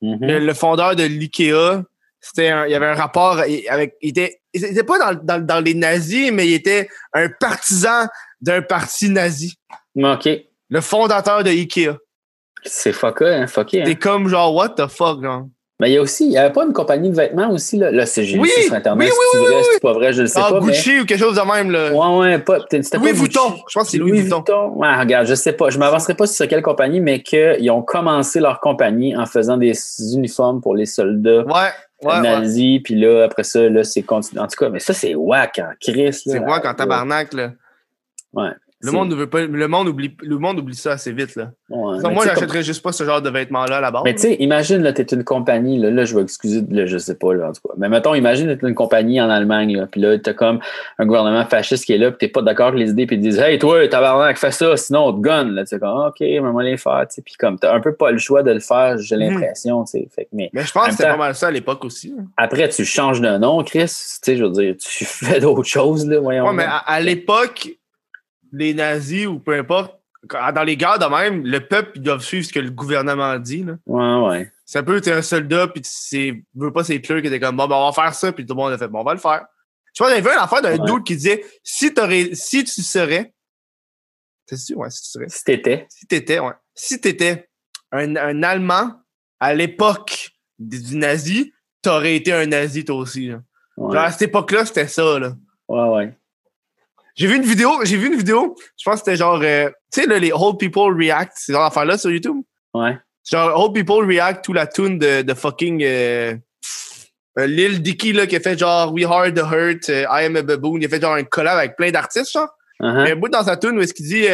Mhm. 0.00 0.18
Le, 0.22 0.38
le 0.38 0.54
fondeur 0.54 0.96
de 0.96 1.04
l'Ikea, 1.04 1.82
c'était 2.20 2.48
un- 2.48 2.66
il 2.66 2.72
y 2.72 2.74
avait 2.74 2.86
un 2.86 2.94
rapport 2.94 3.38
avec. 3.38 3.94
Il 4.00 4.08
était, 4.10 4.40
il 4.54 4.64
était 4.64 4.82
pas 4.84 4.98
dans, 4.98 5.20
dans, 5.22 5.44
dans 5.46 5.60
les 5.60 5.74
nazis, 5.74 6.30
mais 6.32 6.46
il 6.46 6.54
était 6.54 6.88
un 7.12 7.28
partisan 7.28 8.06
d'un 8.40 8.62
parti 8.62 9.08
nazi. 9.08 9.54
OK. 9.96 10.28
Le 10.70 10.80
fondateur 10.80 11.44
de 11.44 11.50
Ikea. 11.50 11.96
C'est 12.64 12.92
fucké, 12.92 13.26
hein, 13.28 13.46
fucké, 13.46 13.82
hein. 13.82 13.84
T'es 13.84 13.96
comme 13.96 14.28
genre, 14.28 14.54
what 14.54 14.70
the 14.70 14.86
fuck, 14.86 15.22
genre. 15.22 15.46
Mais 15.80 15.90
il 15.90 15.94
y 15.94 15.96
a 15.98 16.02
aussi, 16.02 16.26
il 16.26 16.28
n'y 16.30 16.38
avait 16.38 16.52
pas 16.52 16.64
une 16.64 16.72
compagnie 16.72 17.10
de 17.10 17.16
vêtements 17.16 17.50
aussi, 17.50 17.76
là? 17.76 17.90
Là, 17.90 18.06
c'est 18.06 18.22
Oui, 18.38 18.48
sur 18.66 18.72
Internet. 18.72 19.10
oui, 19.10 19.14
oui, 19.34 19.40
oui, 19.48 19.54
oui. 19.56 19.64
c'est 19.72 19.82
pas 19.82 19.92
vrai, 19.92 20.12
je 20.12 20.22
ne 20.22 20.26
sais 20.28 20.38
Ah, 20.40 20.48
pas. 20.50 20.60
Gucci 20.60 21.00
ou 21.00 21.04
quelque 21.04 21.18
chose 21.18 21.34
de 21.34 21.40
même, 21.40 21.72
là. 21.72 21.92
Ouais, 21.92 22.18
ouais, 22.20 22.38
pas. 22.38 22.60
c'était 22.70 22.98
Louis 22.98 23.08
pas 23.12 23.18
Vuitton. 23.18 23.56
Je 23.68 23.74
pense 23.74 23.84
que 23.86 23.90
c'est 23.90 23.98
Louis, 23.98 24.20
Vuitton. 24.20 24.44
Ouais, 24.76 24.96
regarde, 24.96 25.26
je 25.26 25.34
sais 25.34 25.54
pas. 25.54 25.70
Je 25.70 25.78
m'avancerai 25.78 26.14
pas 26.14 26.28
sur 26.28 26.46
quelle 26.46 26.62
compagnie, 26.62 27.00
mais 27.00 27.20
qu'ils 27.20 27.68
ont 27.72 27.82
commencé 27.82 28.38
leur 28.38 28.60
compagnie 28.60 29.16
en 29.16 29.26
faisant 29.26 29.56
des 29.56 29.72
uniformes 30.14 30.60
pour 30.60 30.76
les 30.76 30.86
soldats 30.86 31.42
Ouais, 31.46 31.70
ouais, 32.02 32.20
nazis. 32.20 32.80
Puis 32.82 32.94
là, 32.94 33.24
après 33.24 33.44
ça, 33.44 33.68
là, 33.68 33.84
c'est 33.84 34.02
continu. 34.02 34.40
En 34.40 34.46
tout 34.46 34.56
cas, 34.56 34.68
mais 34.68 34.80
ça, 34.80 34.92
c'est 34.92 35.14
whack 35.14 35.58
en 35.58 35.72
Chris. 35.80 36.12
C'est 36.12 36.40
moi 36.40 36.60
quand 36.60 36.74
tabarnak, 36.74 37.32
là. 37.32 37.52
Ouais. 38.32 38.50
Le 38.82 38.92
monde 38.92 39.10
ne 39.10 39.14
veut 39.14 39.28
pas. 39.28 39.42
Le 39.42 39.68
monde 39.68 39.88
oublie, 39.88 40.16
le 40.22 40.38
monde 40.38 40.58
oublie 40.58 40.74
ça 40.74 40.92
assez 40.92 41.12
vite, 41.12 41.36
là. 41.36 41.50
Ouais, 41.70 41.98
Non, 42.02 42.10
moi, 42.10 42.24
j'achèterais 42.26 42.62
juste 42.62 42.82
pas 42.82 42.92
ce 42.92 43.04
genre 43.04 43.22
de 43.22 43.30
vêtements-là 43.30 43.76
à 43.76 43.80
la 43.80 43.90
base. 43.90 44.02
Mais 44.04 44.14
tu 44.14 44.22
sais, 44.22 44.34
imagine, 44.40 44.82
là, 44.82 44.92
t'es 44.92 45.04
une 45.04 45.24
compagnie, 45.24 45.78
là, 45.78 45.90
là, 45.90 46.04
je 46.04 46.14
vais 46.16 46.22
excuser, 46.22 46.62
là, 46.68 46.84
je 46.86 46.98
sais 46.98 47.14
pas, 47.14 47.32
là, 47.34 47.48
en 47.48 47.52
tout 47.52 47.60
cas. 47.68 47.74
Mais 47.78 47.88
mettons, 47.88 48.14
imagine, 48.14 48.56
t'es 48.56 48.66
une 48.66 48.74
compagnie 48.74 49.20
en 49.20 49.30
Allemagne, 49.30 49.76
là, 49.76 49.86
puis 49.86 50.00
là, 50.00 50.18
t'as 50.18 50.32
comme 50.34 50.58
un 50.98 51.06
gouvernement 51.06 51.44
fasciste 51.46 51.84
qui 51.84 51.92
est 51.94 51.98
là, 51.98 52.10
puis 52.10 52.18
t'es 52.18 52.28
pas 52.32 52.42
d'accord 52.42 52.68
avec 52.68 52.80
les 52.80 52.90
idées, 52.90 53.06
puis 53.06 53.16
ils 53.16 53.22
disent, 53.22 53.38
hey, 53.38 53.58
toi, 53.58 53.86
tabarnak, 53.88 54.36
fais 54.36 54.50
ça, 54.50 54.76
sinon 54.76 55.06
on 55.06 55.12
te 55.12 55.20
gonne, 55.20 55.52
là, 55.52 55.62
tu 55.62 55.68
sais, 55.68 55.78
comme, 55.78 55.98
OK, 56.06 56.16
mais 56.20 56.40
moi, 56.40 56.62
les 56.62 56.76
faire, 56.76 57.06
tu 57.08 57.14
sais, 57.14 57.22
puis 57.22 57.34
comme, 57.38 57.58
t'as 57.58 57.74
un 57.74 57.80
peu 57.80 57.94
pas 57.94 58.10
le 58.10 58.18
choix 58.18 58.42
de 58.42 58.50
le 58.52 58.60
faire, 58.60 58.98
j'ai 58.98 59.16
Mhm. 59.16 59.22
l'impression, 59.34 59.84
tu 59.84 59.90
sais. 60.10 60.28
Mais 60.32 60.50
Mais 60.52 60.64
je 60.64 60.72
pense 60.72 60.82
En 60.84 60.86
que 60.86 60.92
c'était 60.92 61.08
pas 61.08 61.16
mal 61.16 61.34
ça 61.34 61.46
à 61.46 61.50
l'époque 61.50 61.84
aussi. 61.84 62.08
là. 62.16 62.22
après, 62.36 62.68
tu 62.68 62.84
changes 62.84 63.20
de 63.20 63.38
nom, 63.38 63.62
Chris, 63.62 63.84
tu 63.84 63.88
sais, 63.88 64.36
je 64.36 64.44
veux 64.44 64.50
dire, 64.50 64.74
tu 64.76 65.04
fais 65.04 65.40
d'autres 65.40 65.62
choses, 65.68 66.06
là, 66.08 66.18
voyons. 66.20 66.46
Ouais, 66.46 66.52
mais 66.54 66.64
à, 66.64 66.78
à 66.78 67.00
l'époque, 67.00 67.68
les 68.52 68.74
nazis 68.74 69.26
ou 69.26 69.38
peu 69.38 69.56
importe, 69.58 69.98
dans 70.30 70.62
les 70.64 70.76
guerres 70.76 70.98
de 71.00 71.06
même, 71.06 71.44
le 71.44 71.66
peuple, 71.66 71.92
ils 71.96 72.02
doivent 72.02 72.22
suivre 72.22 72.46
ce 72.46 72.52
que 72.52 72.60
le 72.60 72.70
gouvernement 72.70 73.38
dit. 73.38 73.64
Là. 73.64 73.74
Ouais, 73.86 74.28
ouais. 74.28 74.52
C'est 74.64 74.78
un 74.78 74.82
peu, 74.84 75.00
t'es 75.00 75.12
un 75.12 75.22
soldat, 75.22 75.66
puis 75.68 75.82
tu 75.82 76.46
veux 76.54 76.72
pas, 76.72 76.84
c'est 76.84 77.00
clair 77.00 77.20
que 77.22 77.28
t'es 77.28 77.40
comme, 77.40 77.56
bon, 77.56 77.66
ben, 77.66 77.74
on 77.76 77.86
va 77.90 77.92
faire 77.92 78.14
ça, 78.14 78.32
puis 78.32 78.46
tout 78.46 78.54
le 78.54 78.58
monde 78.60 78.72
a 78.72 78.78
fait, 78.78 78.88
bon, 78.88 79.00
on 79.00 79.04
va 79.04 79.14
le 79.14 79.20
faire. 79.20 79.44
Tu 79.94 80.02
vois, 80.02 80.10
j'avais 80.10 80.22
vu 80.22 80.28
une 80.28 80.38
affaire 80.42 80.62
d'un 80.62 80.70
Ouais. 80.78 80.86
doute 80.86 81.04
qui 81.04 81.16
disait, 81.16 81.44
si 81.64 81.92
t'aurais, 81.92 82.30
si 82.34 82.62
tu 82.64 82.82
serais, 82.82 83.34
c'est 84.46 84.56
sûr, 84.56 84.78
ouais, 84.78 84.90
si 84.90 85.02
tu 85.02 85.10
serais, 85.10 85.28
Si 85.28 85.44
t'étais, 85.44 85.86
si 85.90 86.06
t'étais, 86.06 86.38
ouais, 86.38 86.52
si 86.74 87.00
t'étais 87.00 87.48
un, 87.90 88.16
un 88.16 88.42
Allemand 88.42 88.92
à 89.40 89.54
l'époque 89.54 90.30
du 90.58 90.80
du 90.80 90.96
nazi, 90.96 91.52
t'aurais 91.82 92.14
été 92.16 92.32
un 92.32 92.46
nazi 92.46 92.84
toi 92.84 92.96
aussi. 92.96 93.26
Là. 93.28 93.40
ouais, 93.76 93.92
Genre, 93.94 94.04
à 94.04 94.12
cette 94.12 94.22
époque-là, 94.22 94.64
c'était 94.66 94.86
ça, 94.88 95.18
là. 95.18 95.34
ouais, 95.68 95.88
ouais. 95.88 96.18
J'ai 97.14 97.26
vu 97.26 97.36
une 97.36 97.42
vidéo, 97.42 97.70
j'ai 97.84 97.96
vu 97.96 98.06
une 98.06 98.16
vidéo, 98.16 98.56
je 98.78 98.84
pense 98.84 99.00
que 99.00 99.04
c'était 99.04 99.16
genre, 99.16 99.40
euh, 99.42 99.68
tu 99.92 100.00
sais, 100.00 100.06
là, 100.06 100.18
les 100.18 100.32
Old 100.32 100.58
People 100.58 100.96
React, 100.96 101.32
ces 101.34 101.52
genre 101.52 101.64
d'affaires-là 101.64 101.98
sur 101.98 102.10
YouTube? 102.10 102.38
Ouais. 102.72 102.96
Genre, 103.30 103.58
Old 103.62 103.74
People 103.74 104.06
React 104.06 104.44
to 104.44 104.52
la 104.52 104.66
tune 104.66 104.98
de, 104.98 105.22
de 105.22 105.34
fucking 105.34 105.82
euh, 105.84 106.34
euh, 107.38 107.46
Lil 107.46 107.82
Dicky, 107.82 108.12
là, 108.12 108.26
qui 108.26 108.36
a 108.36 108.40
fait 108.40 108.58
genre 108.58 108.92
We 108.92 109.04
Are 109.04 109.32
the 109.32 109.38
Hurt, 109.40 109.88
I 109.88 110.24
Am 110.24 110.36
a 110.36 110.42
Baboon. 110.42 110.78
Il 110.80 110.86
a 110.86 110.88
fait 110.88 111.00
genre 111.00 111.14
un 111.14 111.24
collab 111.24 111.58
avec 111.58 111.76
plein 111.76 111.90
d'artistes, 111.90 112.32
genre. 112.32 112.48
Y 112.80 112.86
a 112.86 113.12
un 113.12 113.16
bout 113.16 113.28
dans 113.28 113.44
sa 113.44 113.56
tune 113.56 113.78
où 113.78 113.80
est-ce 113.82 113.94
qu'il 113.94 114.06
dit 114.06 114.26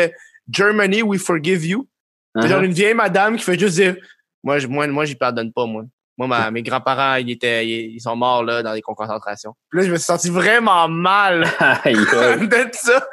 Germany, 0.50 1.02
we 1.02 1.20
forgive 1.20 1.66
you. 1.66 1.86
C'est 2.34 2.46
uh-huh. 2.46 2.48
genre 2.50 2.62
une 2.62 2.72
vieille 2.72 2.94
madame 2.94 3.36
qui 3.36 3.42
fait 3.44 3.58
juste 3.58 3.74
dire 3.74 3.96
Moi, 4.42 4.58
je- 4.58 4.66
moi, 4.68 4.86
moi 4.86 5.04
j'y 5.04 5.16
pardonne 5.16 5.52
pas, 5.52 5.66
moi. 5.66 5.84
Moi, 6.18 6.26
ma- 6.26 6.50
mes 6.50 6.62
grands-parents, 6.62 7.14
ils, 7.16 7.30
étaient, 7.30 7.66
ils, 7.66 7.94
ils 7.94 8.00
sont 8.00 8.16
morts 8.16 8.42
là, 8.44 8.62
dans 8.62 8.74
des 8.74 8.82
camps 8.82 8.92
de 8.92 8.96
concentration. 8.98 9.54
Puis 9.70 9.80
là, 9.80 9.86
je 9.86 9.92
me 9.92 9.96
suis 9.96 10.04
senti 10.04 10.28
vraiment 10.30 10.88
mal 10.88 11.44
d'être 12.48 12.74
ça. 12.74 13.06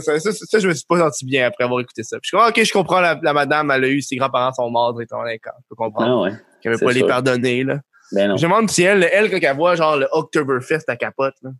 Ça, 0.00 0.18
ça, 0.20 0.32
ça, 0.32 0.58
je 0.58 0.68
me 0.68 0.72
suis 0.74 0.86
pas 0.88 0.98
senti 0.98 1.24
bien 1.24 1.46
après 1.46 1.64
avoir 1.64 1.80
écouté 1.80 2.02
ça. 2.02 2.16
Puis 2.20 2.28
je 2.30 2.36
suis 2.36 2.36
comme, 2.36 2.48
ok, 2.48 2.62
je 2.64 2.72
comprends, 2.72 3.00
la, 3.00 3.18
la 3.22 3.32
madame, 3.32 3.70
elle 3.70 3.84
a 3.84 3.88
eu, 3.88 4.00
ses 4.00 4.16
grands-parents 4.16 4.52
sont 4.52 4.70
morts, 4.70 5.00
et 5.00 5.06
tout, 5.06 5.16
d'accord. 5.24 5.54
Je 5.62 5.66
peux 5.70 5.74
comprendre 5.76 6.18
Ah, 6.18 6.22
ouais. 6.30 6.32
qu'elle 6.62 6.72
veut 6.72 6.78
pas 6.78 6.92
les 6.92 7.00
pardonner, 7.06 7.64
là. 7.64 7.78
Ben 8.12 8.28
non. 8.28 8.36
Je 8.36 8.46
me 8.46 8.52
demande 8.52 8.70
si 8.70 8.82
elle, 8.84 9.08
elle, 9.12 9.30
quand 9.30 9.38
elle 9.42 9.56
voit, 9.56 9.74
genre, 9.74 9.96
le 9.96 10.06
Oktoberfest, 10.12 10.84
à 10.88 10.96
capote, 10.96 11.34
là. 11.42 11.50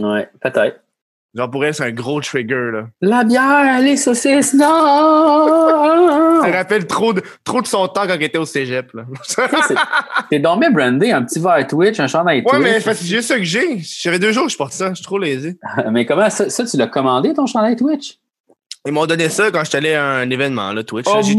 Ouais, 0.00 0.28
peut-être. 0.40 0.80
Genre, 1.34 1.50
pour 1.50 1.64
elle, 1.64 1.74
c'est 1.74 1.82
un 1.82 1.90
gros 1.90 2.20
trigger, 2.20 2.70
là. 2.72 2.86
La 3.00 3.24
bière, 3.24 3.80
les 3.80 3.96
saucisses, 3.96 4.54
non! 4.54 4.68
Ça 6.42 6.50
rappelle 6.52 6.86
trop 6.86 7.12
de, 7.12 7.22
trop 7.42 7.60
de 7.60 7.66
son 7.66 7.88
temps 7.88 8.06
quand 8.06 8.14
elle 8.14 8.22
était 8.22 8.38
au 8.38 8.44
cégep, 8.44 8.92
là. 8.94 9.02
C'est- 9.24 9.74
T'es 10.30 10.38
bien 10.38 10.70
brandé, 10.70 11.10
un 11.10 11.24
petit 11.24 11.40
verre 11.40 11.66
Twitch, 11.66 11.98
un 11.98 12.06
chandail 12.06 12.44
ouais, 12.44 12.58
mais 12.60 12.80
Twitch. 12.80 12.98
que 12.98 13.04
j'ai 13.04 13.22
ça 13.22 13.36
que 13.36 13.42
j'ai. 13.42 13.78
J'avais 13.80 14.20
deux 14.20 14.30
jours 14.30 14.46
que 14.46 14.52
je 14.52 14.56
porte 14.56 14.72
ça. 14.72 14.90
Je 14.90 14.94
suis 14.94 15.04
trop 15.04 15.18
lazy. 15.18 15.58
Mais 15.90 16.06
comment 16.06 16.30
ça, 16.30 16.48
ça, 16.48 16.64
tu 16.64 16.76
l'as 16.76 16.86
commandé, 16.86 17.34
ton 17.34 17.46
chandail 17.46 17.74
Twitch? 17.74 18.18
Ils 18.86 18.92
m'ont 18.92 19.06
donné 19.06 19.28
ça 19.28 19.50
quand 19.50 19.64
j'étais 19.64 19.78
allé 19.78 19.94
à 19.94 20.04
un 20.04 20.30
événement, 20.30 20.72
là, 20.72 20.84
Twitch. 20.84 21.06
Oh, 21.08 21.20
j'ai 21.22 21.36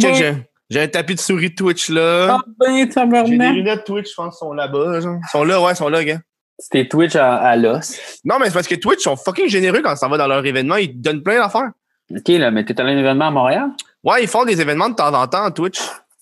j'ai, 0.70 0.82
un 0.82 0.88
tapis 0.88 1.16
de 1.16 1.20
souris 1.20 1.54
Twitch, 1.54 1.90
là. 1.90 2.40
Ah 2.40 2.42
ben, 2.60 3.26
J'ai 3.28 3.38
des 3.38 3.50
lunettes 3.50 3.86
Twitch, 3.86 4.10
je 4.10 4.16
pense, 4.16 4.40
sont 4.40 4.52
là-bas. 4.52 5.00
Ils 5.00 5.20
sont 5.32 5.44
là, 5.44 5.62
ouais, 5.62 5.72
ils 5.72 5.76
sont 5.76 5.90
là, 5.90 6.04
gars. 6.04 6.20
C'était 6.58 6.88
Twitch 6.88 7.16
à, 7.16 7.36
à 7.36 7.56
l'os. 7.56 8.00
Non, 8.24 8.40
mais 8.40 8.48
c'est 8.48 8.54
parce 8.54 8.68
que 8.68 8.76
Twitch 8.76 9.02
sont 9.02 9.16
fucking 9.16 9.50
généreux 9.50 9.82
quand 9.82 9.96
ça 9.96 10.08
va 10.08 10.18
dans 10.18 10.28
leur 10.28 10.46
événement. 10.46 10.78
Ils 10.78 10.90
te 10.90 10.98
donnent 10.98 11.24
plein 11.24 11.40
d'affaires. 11.40 11.72
OK, 12.12 12.28
là, 12.30 12.52
mais 12.52 12.64
t'es 12.64 12.80
allé 12.80 12.92
à 12.92 12.96
un 12.96 12.98
événement 13.00 13.28
à 13.28 13.32
Montréal? 13.32 13.70
Ouais, 14.04 14.24
ils 14.24 14.28
font 14.28 14.46
des 14.46 14.62
événements 14.62 14.90
de 14.90 14.96
temps 14.96 15.14
en 15.14 15.28
temps, 15.28 15.50
Twitch. 15.52 15.80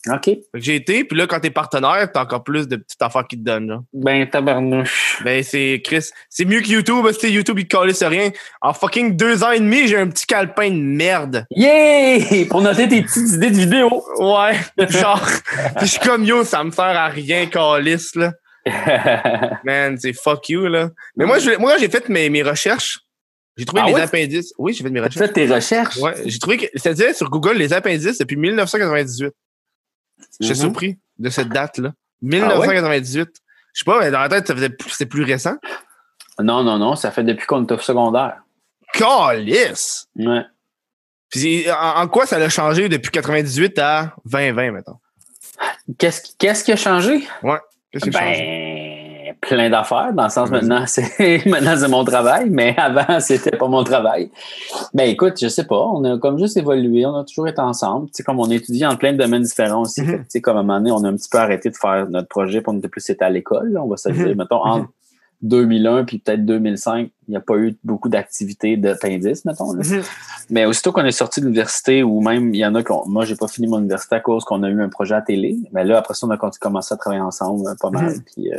OK. 0.10 0.26
Fait 0.26 0.41
que 0.53 0.60
j'ai 0.60 0.76
été, 0.76 1.05
puis 1.05 1.18
là, 1.18 1.27
quand 1.27 1.39
t'es 1.39 1.49
partenaire, 1.49 2.11
t'as 2.11 2.23
encore 2.23 2.43
plus 2.43 2.68
de 2.68 2.76
petites 2.76 3.01
affaires 3.01 3.26
qu'ils 3.26 3.39
te 3.39 3.45
donnent, 3.45 3.69
genre. 3.69 3.84
Ben, 3.93 4.30
tabarnouche. 4.30 5.22
Ben, 5.23 5.41
c'est 5.43 5.81
Chris. 5.84 6.10
C'est 6.30 6.43
mieux 6.43 6.60
que 6.61 6.68
YouTube, 6.68 7.03
parce 7.03 7.18
que 7.18 7.27
YouTube, 7.27 7.60
ils 7.60 7.68
te 7.68 8.05
rien. 8.05 8.31
En 8.61 8.73
fucking 8.73 9.15
deux 9.15 9.43
ans 9.43 9.51
et 9.51 9.60
demi, 9.60 9.88
j'ai 9.88 9.97
un 9.97 10.07
petit 10.07 10.26
calepin 10.26 10.69
de 10.69 10.76
merde. 10.76 11.45
Yeah! 11.51 12.45
Pour 12.49 12.61
noter 12.61 12.89
tes 12.89 13.01
petites 13.01 13.31
idées 13.34 13.51
de 13.51 13.55
vidéo. 13.55 14.03
Ouais, 14.18 14.57
genre. 14.89 15.26
Je 15.80 15.85
suis 15.85 15.99
comme 15.99 16.26
yo, 16.26 16.43
ça 16.43 16.64
me 16.65 16.72
sert 16.72 16.84
à 16.84 17.07
rien, 17.07 17.45
calice, 17.45 18.15
là. 18.15 18.34
Man, 19.64 19.98
c'est 19.98 20.14
fuck 20.14 20.48
you, 20.49 20.68
là. 20.68 20.90
Mais 21.15 21.26
moi, 21.26 21.40
je, 21.40 21.52
moi, 21.57 21.77
j'ai 21.77 21.90
fait 21.90 22.07
mes, 22.10 22.30
mes 22.30 22.44
recherches. 22.44 22.99
J'ai 23.57 23.65
trouvé 23.65 23.81
Ah 23.84 23.88
les 23.88 23.94
ouais? 23.94 24.02
appendices. 24.02 24.53
Oui, 24.57 24.73
j'ai 24.73 24.84
fait 24.84 24.90
mes 24.90 24.99
Tu 25.02 25.06
recherches. 25.06 25.27
fais 25.27 25.34
tes 25.34 25.53
recherches? 25.53 25.98
Ouais, 25.98 26.14
j'ai 26.26 26.40
trouvé 26.40 26.57
que. 26.57 26.65
C'est-à-dire 26.73 27.14
sur 27.15 27.30
Google 27.30 27.53
les 27.57 27.72
appendices 27.73 28.18
depuis 28.18 28.35
1998. 28.38 29.31
J'étais 30.40 30.53
Mhm. 30.56 30.60
surpris 30.60 30.98
de 31.19 31.30
cette 31.30 31.49
date-là. 31.49 31.90
Ah 31.94 31.99
1998. 32.22 33.30
Je 33.73 33.80
sais 33.80 33.85
pas, 33.85 33.99
mais 33.99 34.11
dans 34.11 34.19
la 34.22 34.30
tête, 34.30 34.48
ça 34.48 34.56
faisait 34.56 34.69
plus- 34.69 34.90
c'était 34.91 35.06
plus 35.06 35.23
récent. 35.23 35.56
Non, 36.40 36.64
non, 36.64 36.77
non, 36.80 36.95
ça 36.95 37.11
fait 37.11 37.23
depuis 37.23 37.45
qu'on 37.45 37.65
est 37.65 37.72
au 37.72 37.77
secondaire. 37.77 38.41
Calice! 38.94 40.07
Ouais. 40.15 40.41
Puis 41.30 41.69
en, 41.72 42.02
en 42.02 42.07
quoi 42.07 42.26
ça 42.26 42.38
l'a 42.40 42.49
changé 42.49 42.90
depuis 42.90 43.11
98 43.11 43.77
à 43.80 44.15
2020, 44.26 44.72
mettons? 44.72 44.98
Qu'est-ce 45.98 46.22
qui, 46.22 46.35
qu'est-ce 46.38 46.64
qui 46.64 46.72
a 46.72 46.76
changé? 46.76 47.27
Qu'est-ce 47.93 48.11
changé? 48.11 49.23
Ben, 49.25 49.35
plein 49.41 49.69
d'affaires, 49.69 50.13
dans 50.13 50.23
le 50.23 50.29
sens 50.29 50.49
maintenant, 50.49 50.83
c'est 50.87 51.45
maintenant 51.45 51.75
c'est 51.77 51.87
mon 51.87 52.03
travail, 52.03 52.49
mais 52.49 52.73
avant, 52.77 53.19
c'était 53.19 53.55
pas 53.55 53.67
mon 53.67 53.83
travail. 53.83 54.29
Ben 54.93 55.09
écoute, 55.09 55.33
je 55.41 55.47
sais 55.47 55.65
pas, 55.65 55.79
on 55.79 56.03
a 56.05 56.17
comme 56.17 56.37
juste 56.39 56.57
évolué, 56.57 57.05
on 57.05 57.15
a 57.15 57.23
toujours 57.23 57.47
été 57.47 57.59
ensemble. 57.61 58.07
Tu 58.07 58.13
sais, 58.15 58.23
comme 58.23 58.39
on 58.39 58.49
étudie 58.49 58.85
en 58.85 58.95
plein 58.95 59.13
de 59.13 59.17
domaines 59.17 59.43
différents 59.43 59.81
aussi. 59.81 60.01
Mhm. 60.01 60.07
Fait 60.07 60.17
tu 60.19 60.25
sais, 60.29 60.41
comme 60.41 60.57
à 60.57 60.59
un 60.61 60.63
moment 60.63 60.79
donné, 60.79 60.91
on 60.91 61.03
a 61.03 61.09
un 61.09 61.15
petit 61.15 61.29
peu 61.29 61.37
arrêté 61.37 61.69
de 61.69 61.75
faire 61.75 62.07
notre 62.09 62.27
projet 62.27 62.61
pour 62.61 62.73
nous 62.73 62.81
plus 62.81 63.01
c'était 63.01 63.25
à 63.25 63.29
l'école, 63.29 63.71
là, 63.73 63.83
on 63.83 63.87
va 63.87 63.97
se 63.97 64.09
Mhm. 64.09 64.15
dire, 64.25 64.35
mettons, 64.37 64.63
entre 64.63 64.87
2001 65.43 66.05
puis 66.05 66.17
peut-être 66.19 66.45
2005, 66.45 67.11
il 67.27 67.31
n'y 67.31 67.37
a 67.37 67.41
pas 67.41 67.55
eu 67.57 67.77
beaucoup 67.83 68.09
d'activités 68.09 68.75
d'appendice, 68.77 69.45
mettons. 69.45 69.73
là. 69.73 69.83
Mhm. 69.85 70.01
Mais 70.49 70.65
aussitôt 70.65 70.91
qu'on 70.91 71.05
est 71.05 71.11
sorti 71.11 71.39
de 71.41 71.45
l'université, 71.45 72.01
ou 72.01 72.21
même, 72.21 72.53
il 72.53 72.57
y 72.59 72.65
en 72.65 72.73
a 72.75 72.83
qui 72.83 72.91
ont- 72.91 73.05
moi, 73.07 73.25
j'ai 73.25 73.35
pas 73.35 73.47
fini 73.47 73.67
mon 73.67 73.79
université 73.79 74.15
à 74.15 74.19
cause 74.19 74.43
qu'on 74.45 74.63
a 74.63 74.69
eu 74.69 74.81
un 74.81 74.89
projet 74.89 75.15
à 75.15 75.21
télé. 75.21 75.57
Mais 75.71 75.83
là, 75.83 75.99
après 75.99 76.13
ça, 76.15 76.25
on 76.25 76.29
a 76.31 76.37
commencé 76.37 76.93
à 76.93 76.97
travailler 76.97 77.21
ensemble 77.21 77.67
euh, 77.67 77.75
pas 77.79 77.89
mal. 77.91 78.05
Mhm. 78.05 78.23
Puis, 78.33 78.51
euh, 78.53 78.57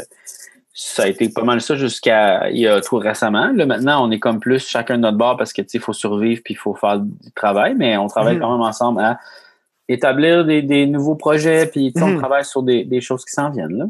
ça 0.77 1.05
a 1.05 1.07
été 1.07 1.29
pas 1.29 1.45
mal 1.45 1.61
ça 1.61 1.77
jusqu'à 1.77 2.51
il 2.51 2.59
y 2.59 2.67
a 2.67 2.81
tout 2.81 2.97
récemment. 2.97 3.53
Là, 3.55 3.65
maintenant, 3.65 4.07
on 4.07 4.11
est 4.11 4.19
comme 4.19 4.41
plus 4.41 4.59
chacun 4.67 4.97
de 4.97 5.03
notre 5.03 5.17
bord 5.19 5.37
parce 5.37 5.53
que 5.53 5.63
tu 5.63 5.69
sais, 5.69 5.79
il 5.79 5.81
faut 5.81 5.93
survivre 5.93 6.43
puis 6.45 6.55
il 6.55 6.57
faut 6.57 6.75
faire 6.75 6.99
du 7.01 7.31
travail, 7.35 7.75
mais 7.77 7.97
on 7.97 8.09
travaille 8.09 8.35
Mhm. 8.37 8.41
quand 8.43 8.53
même 8.53 8.61
ensemble 8.67 9.01
à 9.01 9.19
établir 9.89 10.45
des, 10.45 10.63
des 10.63 10.87
nouveaux 10.87 11.15
projets, 11.15 11.67
puis 11.67 11.93
on 11.97 12.17
travaille 12.19 12.45
sur 12.45 12.63
des, 12.63 12.85
des 12.85 13.01
choses 13.01 13.25
qui 13.25 13.33
s'en 13.33 13.51
viennent. 13.51 13.77
Là. 13.77 13.85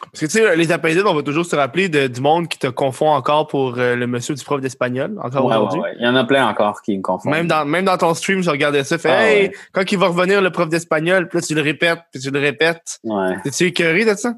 Parce 0.00 0.20
que 0.20 0.26
tu 0.26 0.32
sais, 0.32 0.56
les 0.56 0.70
appendices, 0.72 1.02
on 1.04 1.14
va 1.14 1.22
toujours 1.22 1.44
se 1.44 1.56
rappeler 1.56 1.88
de- 1.88 2.06
du 2.06 2.20
monde 2.20 2.48
qui 2.48 2.58
te 2.58 2.68
confond 2.68 3.10
encore 3.10 3.46
pour 3.48 3.74
euh, 3.78 3.96
le 3.96 4.06
monsieur 4.06 4.34
du 4.34 4.44
prof 4.44 4.60
d'espagnol, 4.60 5.16
encore 5.22 5.44
Ouais, 5.44 5.54
aujourd'hui. 5.56 5.80
ouais. 5.80 5.94
Il 5.98 6.04
y 6.04 6.08
en 6.08 6.14
a 6.16 6.24
plein 6.24 6.46
encore 6.46 6.82
qui 6.82 6.96
me 6.96 7.02
confondent. 7.02 7.32
Même 7.32 7.46
dans, 7.48 7.64
même 7.64 7.84
dans 7.84 7.96
ton 7.98 8.14
stream, 8.14 8.42
je 8.42 8.50
regardais 8.50 8.84
ça. 8.84 8.96
Fait, 8.98 9.10
Ah, 9.10 9.28
hey, 9.30 9.52
quand 9.72 9.82
il 9.90 9.98
va 9.98 10.06
revenir 10.08 10.40
le 10.40 10.50
prof 10.50 10.68
d'espagnol, 10.68 11.28
puis 11.28 11.38
là, 11.40 11.46
tu 11.46 11.54
le 11.54 11.62
répètes, 11.62 11.98
puis 12.12 12.20
tu 12.20 12.30
le 12.30 12.38
répètes. 12.38 12.98
Ouais. 13.04 13.36
T'es-tu 13.42 13.64
écœuré 13.66 14.04
de 14.04 14.14
ça? 14.14 14.32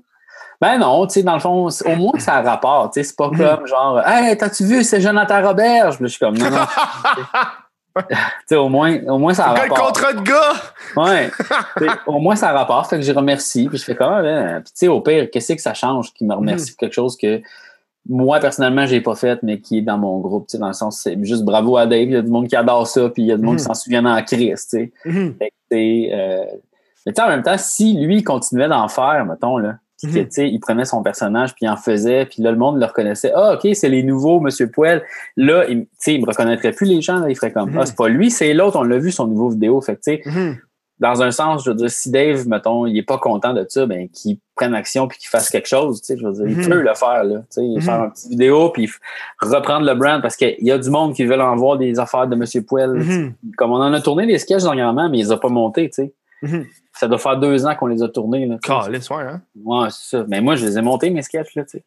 Ben 0.63 0.79
non, 0.79 1.07
tu 1.07 1.15
sais, 1.15 1.23
dans 1.23 1.35
le 1.35 1.41
fond, 1.41 1.69
au 1.69 1.97
moins 1.97 2.19
ça 2.19 2.35
a 2.37 2.43
rapport. 2.43 2.91
Tu 2.91 3.01
sais, 3.01 3.09
c'est 3.09 3.17
pas 3.17 3.29
Mhm. 3.31 3.39
comme 3.39 3.67
genre, 3.67 4.01
hey, 4.07 4.37
t'as-tu 4.37 4.65
vu, 4.65 4.85
c'est 4.85 5.01
Jonathan 5.01 5.41
là, 5.41 5.91
je 6.01 6.07
suis 6.07 6.19
comme, 6.19 6.37
non, 6.37 6.51
non. 6.51 6.57
tu 8.09 8.17
sais, 8.47 8.57
au 8.57 8.69
moins, 8.69 8.99
au 9.07 9.19
moins 9.19 9.35
ça 9.35 9.47
a 9.47 9.55
rapport. 9.55 9.87
contrat 9.87 10.13
de 10.13 10.23
gars! 10.23 10.53
Ouais. 10.97 11.31
Au 12.07 12.19
moins 12.19 12.37
ça 12.37 12.51
a 12.51 12.53
rapport. 12.53 12.87
Fait 12.89 12.97
que 12.97 13.03
je 13.03 13.13
remercie. 13.13 13.69
Puis 13.69 13.79
je 13.79 13.85
fais 13.85 13.95
comment, 13.95 14.23
ben, 14.23 14.61
puis 14.61 14.73
tu 14.73 14.79
sais, 14.79 14.89
au 14.89 15.01
pire, 15.01 15.29
qu'est-ce 15.31 15.53
que 15.53 15.61
ça 15.61 15.75
change 15.75 16.13
qui 16.13 16.25
me 16.25 16.35
remercie 16.35 16.73
pour 16.73 16.79
quelque 16.79 16.95
chose 16.95 17.17
que 17.17 17.41
moi, 18.09 18.41
personnellement, 18.41 18.87
j'ai 18.87 19.01
pas 19.01 19.15
fait, 19.15 19.43
mais 19.43 19.61
qui 19.61 19.79
est 19.79 19.83
dans 19.83 19.99
mon 19.99 20.19
groupe, 20.21 20.47
tu 20.47 20.53
sais, 20.53 20.59
dans 20.59 20.69
le 20.69 20.73
sens, 20.73 21.01
c'est 21.03 21.23
juste 21.25 21.45
bravo 21.45 21.77
à 21.77 21.87
Dave. 21.87 22.09
Il 22.09 22.13
y 22.13 22.17
a 22.17 22.23
du 22.23 22.31
monde 22.31 22.49
qui 22.49 22.57
adore 22.57 22.87
ça, 22.87 23.09
puis 23.11 23.23
il 23.23 23.27
y 23.27 23.33
a 23.33 23.37
du 23.37 23.43
monde 23.43 23.59
qui 23.59 23.65
s'en 23.65 23.75
souvient 23.75 24.05
en 24.05 24.23
crise. 24.23 24.67
Fait 24.71 24.89
que, 24.89 25.45
sais, 25.71 26.11
euh, 26.13 26.45
mais 27.07 27.13
tu 27.13 27.21
sais, 27.21 27.23
en 27.23 27.29
même 27.29 27.43
temps, 27.43 27.59
si 27.59 27.95
lui 27.95 28.23
continuait 28.23 28.69
d'en 28.69 28.89
faire, 28.89 29.25
mettons, 29.27 29.59
là, 29.59 29.77
puis 30.03 30.13
que, 30.13 30.19
Mhm. 30.19 30.25
tu 30.27 30.31
sais, 30.33 30.49
il 30.49 30.59
prenait 30.61 30.85
son 30.85 31.03
personnage, 31.03 31.55
puis 31.55 31.67
il 31.67 31.69
en 31.69 31.77
faisait, 31.77 32.27
puis 32.27 32.43
là, 32.43 32.51
le 32.51 32.57
monde 32.59 32.79
le 32.79 32.87
reconnaissait. 32.87 33.33
Ah, 33.35 33.55
OK, 33.55 33.69
c'est 33.75 33.89
les 33.89 34.03
nouveaux, 34.03 34.41
Monsieur 34.41 34.71
Poel. 34.71 35.03
Là, 35.37 35.65
il, 35.69 35.83
tu 35.83 35.89
sais, 35.99 36.15
il 36.15 36.21
me 36.23 36.27
reconnaîtrait 36.27 36.73
plus 36.73 36.87
les 36.87 37.01
gens, 37.01 37.19
là, 37.21 37.29
il 37.29 37.37
ferait 37.37 37.53
comme, 37.53 37.71
Mhm. 37.71 37.79
ah, 37.79 37.87
c'est 37.87 37.97
pas 37.97 38.09
lui, 38.09 38.31
c'est 38.31 38.53
l'autre, 38.55 38.79
on 38.79 38.83
l'a 38.83 38.99
vu, 38.99 39.11
son 39.13 39.27
nouveau 39.27 39.51
vidéo. 39.51 39.81
Fait 39.81 39.97
que, 39.97 40.01
tu 40.01 40.17
sais, 40.17 40.23
Mhm. 40.27 40.57
dans 40.99 41.23
un 41.23 41.31
sens, 41.31 41.65
je 41.65 41.71
veux 41.71 41.77
dire, 41.77 41.91
si 41.91 42.11
Dave, 42.11 42.47
mettons, 42.47 42.85
il 42.87 42.97
est 42.99 43.03
pas 43.03 43.17
content 43.19 43.55
de 43.55 43.65
ça, 43.69 43.87
ben, 43.87 44.09
qu'il 44.11 44.37
prenne 44.55 44.75
action 44.75 45.09
puis 45.09 45.17
qu'il 45.19 45.29
fasse 45.31 45.49
quelque 45.49 45.67
chose, 45.69 46.03
tu 46.03 46.07
sais, 46.09 46.19
je 46.21 46.27
veux 46.27 46.33
dire, 46.35 46.47
il 46.47 46.57
Mhm. 46.59 46.69
peut 46.69 46.81
le 46.83 46.95
faire, 46.95 47.25
là, 47.25 47.39
tu 47.39 47.45
sais, 47.51 47.63
Mhm. 47.63 47.81
faire 47.81 48.05
une 48.05 48.11
petite 48.11 48.29
vidéo 48.31 48.69
puis 48.69 48.91
reprendre 49.41 49.87
le 49.87 49.95
brand 49.95 50.21
parce 50.21 50.37
qu'il 50.37 50.57
y 50.61 50.71
a 50.71 50.77
du 50.79 50.91
monde 50.91 51.15
qui 51.15 51.25
veut 51.25 51.41
en 51.41 51.57
voir 51.57 51.79
des 51.79 51.99
affaires 51.99 52.27
de 52.27 52.37
Monsieur 52.37 52.63
Poel. 52.63 52.91
Mhm. 52.91 53.33
Comme 53.57 53.71
on 53.73 53.77
en 53.81 53.93
a 53.95 54.01
tourné 54.03 54.27
des 54.27 54.39
sketchs 54.39 54.63
dernièrement, 54.63 55.09
mais 55.09 55.19
ils 55.19 55.33
ont 55.33 55.39
pas 55.39 55.49
monté, 55.49 55.89
tu 55.89 56.03
sais. 56.03 56.13
Ça 56.93 57.09
doit 57.09 57.19
faire 57.19 57.39
deux 57.39 57.67
ans 57.67 57.75
qu'on 57.75 57.87
les 57.87 58.03
a 58.03 58.09
tournés, 58.09 58.47
là. 58.47 58.57
Calisse, 58.63 59.09
ouais, 59.11 59.23
hein? 59.23 59.41
Ouais, 59.65 59.89
c'est 59.91 60.17
ça. 60.19 60.25
Mais 60.29 60.41
moi, 60.41 60.57
je 60.57 60.67
les 60.67 60.77
ai 60.79 60.83
montés, 60.83 61.11
mes 61.11 61.23
sketchs, 61.23 61.55
là, 61.55 61.65
tu 61.65 61.79
sais. 61.79 61.85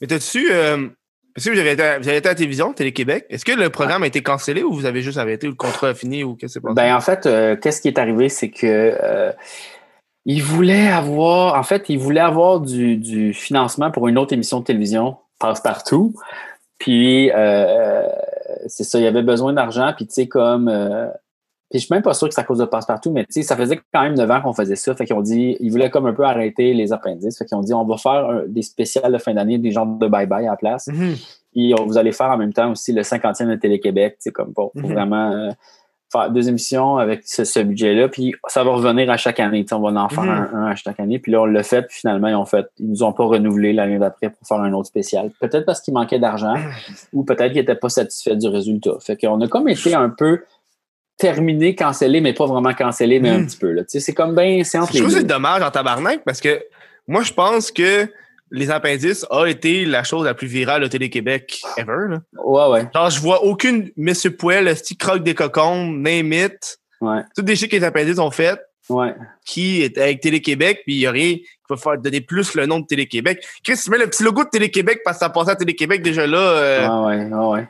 Mais 0.00 0.06
t'as-tu. 0.06 0.50
Euh, 0.50 0.88
parce 1.34 1.46
que 1.46 1.50
vous 1.52 1.58
avez, 1.58 1.72
été, 1.72 1.82
à- 1.82 1.98
vous 1.98 2.08
avez 2.08 2.18
été 2.18 2.28
à 2.28 2.32
la 2.32 2.36
télévision, 2.36 2.72
Télé-Québec. 2.72 3.26
Est-ce 3.30 3.44
que 3.44 3.52
le 3.52 3.70
programme 3.70 4.02
a 4.02 4.06
été 4.06 4.22
cancellé 4.22 4.62
ou 4.62 4.72
vous 4.72 4.84
avez 4.84 5.00
juste 5.02 5.18
arrêté 5.18 5.46
ou 5.46 5.50
le 5.50 5.56
contrat 5.56 5.88
a 5.88 5.94
fini 5.94 6.24
ou 6.24 6.34
qu'est-ce 6.34 6.54
qui 6.54 6.54
s'est 6.54 6.60
passé? 6.60 6.74
Ben, 6.74 6.94
en 6.94 7.00
fait, 7.00 7.26
euh, 7.26 7.56
qu'est-ce 7.56 7.80
qui 7.80 7.88
est 7.88 7.98
arrivé, 7.98 8.28
c'est 8.28 8.50
que 8.50 8.66
euh, 8.66 9.32
il 10.24 10.42
voulait 10.42 10.88
avoir, 10.88 11.58
en 11.58 11.62
fait, 11.62 11.88
il 11.88 11.98
voulait 11.98 12.20
avoir 12.20 12.60
du, 12.60 12.96
du 12.96 13.32
financement 13.32 13.90
pour 13.90 14.08
une 14.08 14.18
autre 14.18 14.32
émission 14.32 14.60
de 14.60 14.64
télévision, 14.64 15.16
Passe-Partout. 15.38 16.14
Puis, 16.78 17.30
euh, 17.34 18.06
c'est 18.66 18.84
ça, 18.84 18.98
il 18.98 19.04
y 19.04 19.06
avait 19.06 19.22
besoin 19.22 19.52
d'argent. 19.52 19.92
Puis, 19.96 20.06
tu 20.06 20.14
sais, 20.14 20.26
comme. 20.28 20.68
euh, 20.68 21.06
puis, 21.72 21.80
je 21.80 21.86
suis 21.86 21.94
même 21.94 22.02
pas 22.02 22.12
sûr 22.14 22.28
que 22.28 22.34
c'est 22.34 22.40
à 22.40 22.44
cause 22.44 22.58
de 22.58 22.64
Passe-Partout, 22.66 23.10
mais 23.10 23.24
tu 23.24 23.32
sais, 23.32 23.42
ça 23.42 23.56
faisait 23.56 23.80
quand 23.92 24.02
même 24.02 24.14
9 24.14 24.30
ans 24.30 24.40
qu'on 24.42 24.52
faisait 24.52 24.76
ça. 24.76 24.94
Fait 24.94 25.06
qu'ils 25.06 25.16
ont 25.16 25.22
dit, 25.22 25.56
ils 25.58 25.70
voulaient 25.70 25.90
comme 25.90 26.06
un 26.06 26.12
peu 26.12 26.24
arrêter 26.24 26.74
les 26.74 26.92
appendices. 26.92 27.38
Fait 27.38 27.44
qu'ils 27.46 27.56
ont 27.56 27.62
dit, 27.62 27.72
on 27.74 27.84
va 27.84 27.96
faire 27.96 28.28
un- 28.28 28.42
des 28.46 28.62
spéciales 28.62 29.12
de 29.12 29.18
fin 29.18 29.32
d'année, 29.34 29.56
des 29.58 29.70
genres 29.70 29.86
de 29.86 30.06
bye-bye 30.06 30.46
à 30.46 30.50
la 30.50 30.56
place. 30.56 30.88
Mhm. 30.88 31.14
Puis 31.52 31.74
on- 31.78 31.86
vous 31.86 31.96
allez 31.98 32.12
faire 32.12 32.30
en 32.30 32.36
même 32.36 32.52
temps 32.52 32.70
aussi 32.72 32.92
le 32.92 33.02
50e 33.02 33.48
de 33.48 33.56
Télé-Québec, 33.56 34.18
comme 34.34 34.52
pour, 34.52 34.70
pour 34.72 34.82
Mhm. 34.88 34.92
vraiment 34.94 35.32
euh, 35.32 35.50
faire 36.12 36.30
deux 36.30 36.46
émissions 36.46 36.98
avec 36.98 37.22
ce, 37.24 37.42
ce 37.44 37.60
budget-là. 37.60 38.08
Puis 38.08 38.34
ça 38.48 38.62
va 38.64 38.72
revenir 38.72 39.10
à 39.10 39.16
chaque 39.16 39.40
année. 39.40 39.62
tu 39.64 39.68
sais, 39.68 39.74
On 39.74 39.80
va 39.80 39.98
en 39.98 40.08
faire 40.10 40.24
Mhm. 40.24 40.30
un, 40.30 40.54
un 40.58 40.66
à 40.66 40.74
chaque 40.74 41.00
année. 41.00 41.18
Puis 41.18 41.32
là, 41.32 41.40
on 41.40 41.46
l'a 41.46 41.62
fait. 41.62 41.80
Puis 41.82 42.00
finalement, 42.00 42.28
ils 42.28 42.34
ont 42.34 42.44
fait. 42.44 42.66
Ils 42.78 42.90
nous 42.90 43.02
ont 43.02 43.12
pas 43.14 43.24
renouvelé 43.24 43.72
l'année 43.72 43.98
d'après 43.98 44.28
pour 44.28 44.46
faire 44.46 44.58
un 44.60 44.72
autre 44.74 44.88
spécial. 44.88 45.30
Peut-être 45.40 45.64
parce 45.64 45.80
qu'il 45.80 45.94
manquait 45.94 46.18
d'argent 46.18 46.54
ou 47.14 47.24
peut-être 47.24 47.52
qu'ils 47.52 47.60
n'étaient 47.62 47.74
pas 47.76 47.88
satisfaits 47.88 48.34
du 48.36 48.48
résultat. 48.48 48.92
Fait 49.00 49.16
qu'on 49.16 49.40
a 49.40 49.48
comme 49.48 49.68
été 49.70 49.94
un 49.94 50.10
peu 50.10 50.42
terminé, 51.22 51.74
cancellé, 51.74 52.20
mais 52.20 52.32
pas 52.34 52.46
vraiment 52.46 52.74
cancellé, 52.74 53.20
mais 53.20 53.30
un 53.30 53.38
Mhm. 53.38 53.46
petit 53.46 53.56
peu. 53.56 53.70
Là. 53.70 53.82
Tu 53.82 53.90
sais, 53.90 54.00
C'est 54.00 54.12
comme 54.12 54.34
bien, 54.34 54.62
c'est 54.64 54.76
entre 54.78 54.88
Je 54.88 54.94
les 54.94 55.00
trouve 55.00 55.12
que 55.14 55.20
c'est 55.20 55.26
dommage 55.26 55.62
en 55.62 55.70
tabarnak 55.70 56.22
parce 56.24 56.40
que 56.40 56.60
moi, 57.06 57.22
je 57.22 57.32
pense 57.32 57.70
que 57.70 58.08
les 58.50 58.70
appendices 58.70 59.24
a 59.30 59.46
été 59.46 59.84
la 59.86 60.02
chose 60.04 60.24
la 60.24 60.34
plus 60.34 60.46
virale 60.48 60.82
de 60.82 60.86
Télé-Québec 60.88 61.62
ever. 61.78 62.08
Là. 62.10 62.18
Ouais, 62.44 62.68
ouais, 62.70 62.88
Genre, 62.94 63.08
je 63.10 63.20
vois 63.20 63.44
aucune 63.44 63.90
Monsieur 63.96 64.30
Poel, 64.36 64.64
le 64.66 64.74
style 64.74 64.96
croque 64.98 65.22
des 65.22 65.34
cocons, 65.34 65.86
name 65.92 66.32
it. 66.32 66.78
ouais, 67.00 67.20
Toutes 67.36 67.44
des 67.46 67.56
shit 67.56 67.70
que 67.70 67.76
les 67.76 67.84
appendices 67.84 68.18
ont 68.18 68.30
fait 68.30 68.58
ouais. 68.90 69.14
qui 69.46 69.82
est 69.82 69.96
avec 69.96 70.20
Télé-Québec, 70.20 70.82
puis 70.84 70.96
il 70.96 70.98
n'y 70.98 71.06
a 71.06 71.10
rien 71.12 71.36
qui 71.36 71.46
va 71.70 71.76
faire 71.76 71.96
donner 71.98 72.20
plus 72.20 72.54
le 72.54 72.66
nom 72.66 72.80
de 72.80 72.86
Télé-Québec. 72.86 73.42
Chris, 73.64 73.78
tu 73.82 73.90
mets 73.90 73.98
le 73.98 74.06
petit 74.08 74.22
logo 74.24 74.44
de 74.44 74.50
Télé-Québec 74.50 75.00
parce 75.04 75.16
que 75.18 75.24
ça 75.24 75.30
passait 75.30 75.52
à 75.52 75.56
Télé-Québec 75.56 76.02
déjà 76.02 76.26
là. 76.26 76.38
euh, 76.38 76.88
Ouais, 77.06 77.16
ouais, 77.16 77.24
ouais, 77.32 77.46
ouais. 77.52 77.68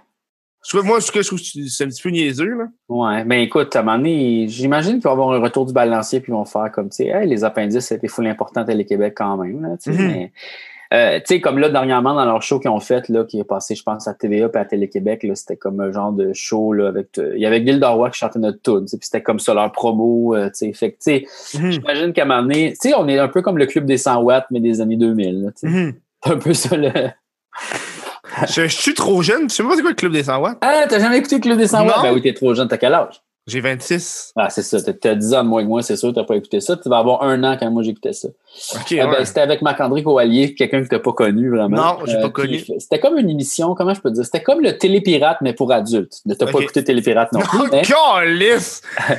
Moi, 0.85 1.01
ce 1.01 1.11
que 1.13 1.23
je 1.23 1.27
trouve 1.27 1.41
que 1.41 1.47
c'est 1.69 1.85
un 1.85 1.89
petit 1.89 2.03
peu 2.03 2.11
niaiseux. 2.11 2.55
Là. 2.57 2.65
Ouais, 2.89 3.25
ben 3.25 3.41
écoute, 3.41 3.75
à 3.77 3.81
un 3.81 3.83
moment 3.83 3.99
donné, 3.99 4.47
j'imagine 4.49 4.93
qu'il 4.95 5.03
va 5.03 5.11
y 5.11 5.13
avoir 5.13 5.31
un 5.33 5.41
retour 5.41 5.67
du 5.67 5.73
balancier, 5.73 6.21
puis 6.21 6.31
ils 6.33 6.35
vont 6.35 6.45
faire 6.45 6.71
comme, 6.73 6.89
tu 6.89 6.97
sais, 6.97 7.07
hey, 7.07 7.29
les 7.29 7.45
appendices, 7.45 7.87
c'était 7.87 8.09
full 8.09 8.27
important 8.27 8.61
à 8.63 8.65
Télé-Québec 8.65 9.15
quand 9.17 9.37
même, 9.37 9.63
là, 9.63 9.77
tu 9.83 9.93
sais, 9.93 9.99
Mhm. 10.03 10.07
mais, 10.09 10.33
euh, 10.95 11.19
tu 11.21 11.25
sais, 11.35 11.41
comme 11.41 11.59
là, 11.59 11.69
dernièrement, 11.71 12.15
dans 12.15 12.25
leur 12.25 12.43
show 12.43 12.61
qu'ils 12.61 12.71
ont 12.71 12.79
fait, 12.81 13.09
là, 13.09 13.25
qui 13.25 13.41
est 13.41 13.45
passé, 13.45 13.75
je 13.75 13.83
pense, 13.83 14.07
à 14.07 14.15
TVA 14.15 14.49
et 14.55 14.57
à 14.59 14.65
Télé-Québec, 14.65 15.23
là, 15.25 15.35
c'était 15.35 15.57
comme 15.57 15.81
un 15.81 15.91
genre 15.91 16.13
de 16.13 16.33
show, 16.35 16.73
là, 16.75 16.89
avec, 16.89 17.17
euh, 17.19 17.33
il 17.35 17.41
y 17.41 17.47
avait 17.47 17.65
Gilda 17.67 17.89
Roy 17.89 18.11
qui 18.11 18.19
chantait 18.19 18.39
notre 18.39 18.61
tune, 18.63 18.85
puis 18.85 18.99
c'était 19.01 19.23
comme 19.23 19.39
ça, 19.41 19.55
leur 19.55 19.73
promo, 19.73 20.35
euh, 20.37 20.47
tu 20.47 20.67
sais, 20.67 20.73
fait 20.75 20.93
que, 20.93 20.97
tu 20.99 21.27
sais, 21.27 21.59
Mhm. 21.59 21.71
j'imagine 21.73 22.13
qu'à 22.13 22.23
un 22.23 22.27
moment 22.27 22.43
donné, 22.43 22.73
tu 22.81 22.89
sais, 22.91 22.95
on 22.95 23.09
est 23.09 23.19
un 23.19 23.29
peu 23.29 23.43
comme 23.43 23.59
le 23.59 23.67
club 23.67 23.85
des 23.87 23.97
100 23.97 24.21
watts, 24.23 24.47
mais 24.51 24.61
des 24.61 24.81
années 24.81 24.97
2000, 24.97 25.43
là, 25.45 25.51
tu 25.51 25.61
sais. 25.61 25.69
Mhm. 25.69 25.95
C'est 26.25 26.33
un 26.33 26.39
peu 26.39 26.55
ça, 26.55 26.77
le... 26.77 26.91
je, 28.49 28.63
je 28.63 28.77
suis 28.77 28.95
trop 28.95 29.23
jeune. 29.23 29.47
Tu 29.47 29.55
sais 29.57 29.63
pas 29.63 29.71
c'est 29.75 29.83
quoi 29.83 29.91
le 29.91 29.97
club 29.97 30.13
des 30.13 30.25
100 30.25 30.39
watts? 30.39 30.59
Ah, 30.61 30.85
t'as 30.89 30.99
jamais 30.99 31.19
écouté 31.19 31.37
le 31.37 31.41
club 31.43 31.59
des 31.59 31.67
100 31.69 31.85
watts? 31.87 31.97
Non. 31.97 32.03
Ben 32.03 32.15
oui, 32.15 32.23
t'es 32.23 32.35
trop 32.35 32.55
jeune, 32.55 32.69
t'as 32.69 32.79
quel 32.79 32.95
âge? 32.95 33.21
J'ai 33.49 33.61
26. 33.61 34.33
Ah, 34.37 34.49
c'est 34.51 34.63
ça. 34.63 34.81
T'as- 34.81 34.93
T'as 34.93 35.15
10 35.17 35.35
ans 35.35 35.43
de 35.43 35.49
moins 35.49 35.63
que 35.65 35.67
moi, 35.69 35.83
c'est 35.83 35.97
sûr, 35.97 36.13
t'as 36.15 36.23
pas 36.23 36.37
écouté 36.37 36.61
ça. 36.61 36.77
Tu 36.77 36.89
vas 36.89 36.99
avoir 36.99 37.25
un 37.25 37.43
an 37.43 37.57
quand 37.59 37.69
moi 37.73 37.83
j'écoutais 37.83 38.13
ça. 38.13 38.29
OK, 38.29 38.95
Ah, 39.01 39.07
ben, 39.09 39.25
c'était 39.25 39.41
avec 39.41 39.63
Marc-André 39.63 40.05
Coallier, 40.05 40.55
quelqu'un 40.55 40.81
que 40.81 40.87
t'as 40.87 41.01
pas 41.01 41.13
connu 41.13 41.51
vraiment. 41.51 41.77
Non, 41.77 41.99
j'ai 42.07 42.19
pas 42.21 42.29
qui 42.29 42.33
connu. 42.33 42.65
C'était 42.79 43.01
comme 43.01 43.19
une 43.19 43.29
émission, 43.29 43.75
comment 43.75 43.95
je 43.95 44.01
peux 44.01 44.13
dire? 44.13 44.25
C'était 44.25 44.45
comme 44.45 44.61
le 44.61 44.79
Télépirate, 44.79 45.39
mais 45.41 45.55
pour 45.55 45.73
adultes. 45.73 46.21
Ne 46.25 46.35
t'as 46.35 46.47
pas 46.47 46.61
écouté 46.61 46.85
Télépirate 46.85 47.33
non 47.33 47.41
plus. 47.51 47.59
Non, 47.59 47.65
mais! 47.73 47.83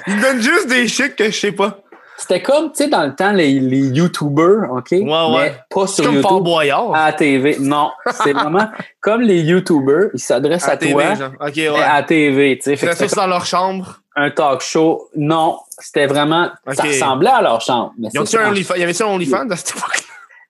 Il 0.07 0.21
donne 0.21 0.41
juste 0.41 0.69
des 0.69 0.87
shit 0.87 1.17
que 1.17 1.25
je 1.25 1.37
sais 1.37 1.51
pas. 1.51 1.81
C'était 2.17 2.41
comme, 2.41 2.71
tu 2.71 2.83
sais, 2.83 2.87
dans 2.87 3.03
le 3.03 3.15
temps, 3.15 3.31
les, 3.31 3.59
les 3.59 3.87
YouTubers, 3.87 4.71
OK? 4.71 4.91
ouais. 4.91 5.03
Mais 5.03 5.55
pas 5.69 5.87
sur 5.87 6.05
comme 6.05 6.21
Fort 6.21 6.31
YouTube. 6.33 6.45
Boyard. 6.45 6.95
À 6.95 7.07
la 7.07 7.13
TV. 7.13 7.57
Non, 7.59 7.91
c'est 8.23 8.33
vraiment 8.33 8.67
comme 9.01 9.21
les 9.21 9.41
YouTubers, 9.41 10.09
ils 10.13 10.19
s'adressent 10.19 10.67
à, 10.67 10.73
à 10.73 10.77
TV, 10.77 10.93
toi, 10.93 11.15
genre. 11.15 11.31
OK, 11.39 11.55
ouais. 11.55 11.67
à 11.81 11.95
la 11.95 12.03
TV, 12.03 12.57
tu 12.57 12.63
sais. 12.63 12.75
C'était 12.75 13.07
ça 13.07 13.21
dans 13.21 13.27
leur 13.27 13.45
chambre. 13.45 13.99
un 14.15 14.29
talk 14.29 14.61
show. 14.61 15.09
Non, 15.15 15.57
c'était 15.79 16.05
vraiment, 16.07 16.49
ça 16.71 16.83
ressemblait 16.83 17.31
à 17.31 17.41
leur 17.41 17.61
chambre. 17.61 17.93
Mais 17.97 18.09
Ils 18.13 18.27
c'est 18.27 18.37
un. 18.37 18.49
OnlyFans? 18.49 18.75
Y 18.75 18.83
avait-tu 18.83 19.03
un 19.03 19.07
OnlyFans 19.07 19.49
à 19.49 19.55
cette 19.55 19.71
époque? 19.75 20.03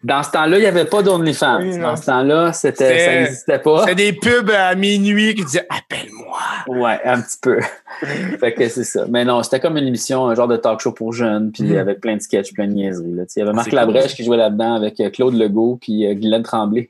Dans 0.03 0.21
ce 0.21 0.31
temps-là, 0.31 0.57
il 0.57 0.61
n'y 0.61 0.65
avait 0.67 0.83
pas 0.85 1.01
d'OnlyFans. 1.01 1.59
Oui. 1.61 1.77
Dans 1.79 1.95
ce 1.95 2.05
temps-là, 2.07 2.51
c'était, 2.51 2.99
ça 3.05 3.11
n'existait 3.21 3.59
pas. 3.59 3.79
C'était 3.87 3.95
des 3.95 4.13
pubs 4.13 4.49
à 4.51 4.75
minuit 4.75 5.33
qui 5.33 5.45
disaient 5.45 5.65
Appelle-moi. 5.69 6.37
Ouais, 6.67 6.99
un 7.05 7.21
petit 7.21 7.37
peu. 7.41 7.59
fait 8.39 8.53
que 8.53 8.67
c'est 8.67 8.83
ça. 8.83 9.05
Mais 9.09 9.23
non, 9.23 9.41
c'était 9.43 9.59
comme 9.61 9.77
une 9.77 9.87
émission, 9.87 10.25
un 10.27 10.35
genre 10.35 10.47
de 10.49 10.57
talk 10.57 10.81
show 10.81 10.91
pour 10.91 11.13
jeunes, 11.13 11.51
puis 11.53 11.63
Mhm. 11.63 11.77
avec 11.77 12.01
plein 12.01 12.17
de 12.17 12.21
sketchs, 12.21 12.53
plein 12.53 12.67
de 12.67 12.73
niaiseries. 12.73 13.13
Là. 13.13 13.23
Il 13.33 13.39
y 13.39 13.41
avait 13.41 13.53
Marc 13.53 13.69
C'est 13.69 13.75
Labrèche 13.75 14.07
cool. 14.07 14.13
qui 14.15 14.23
jouait 14.25 14.37
là-dedans 14.37 14.75
avec 14.75 14.99
euh, 14.99 15.09
Claude 15.09 15.35
Legault 15.35 15.77
puis 15.81 16.05
euh, 16.05 16.13
Guylaine 16.13 16.43
Tremblay 16.43 16.89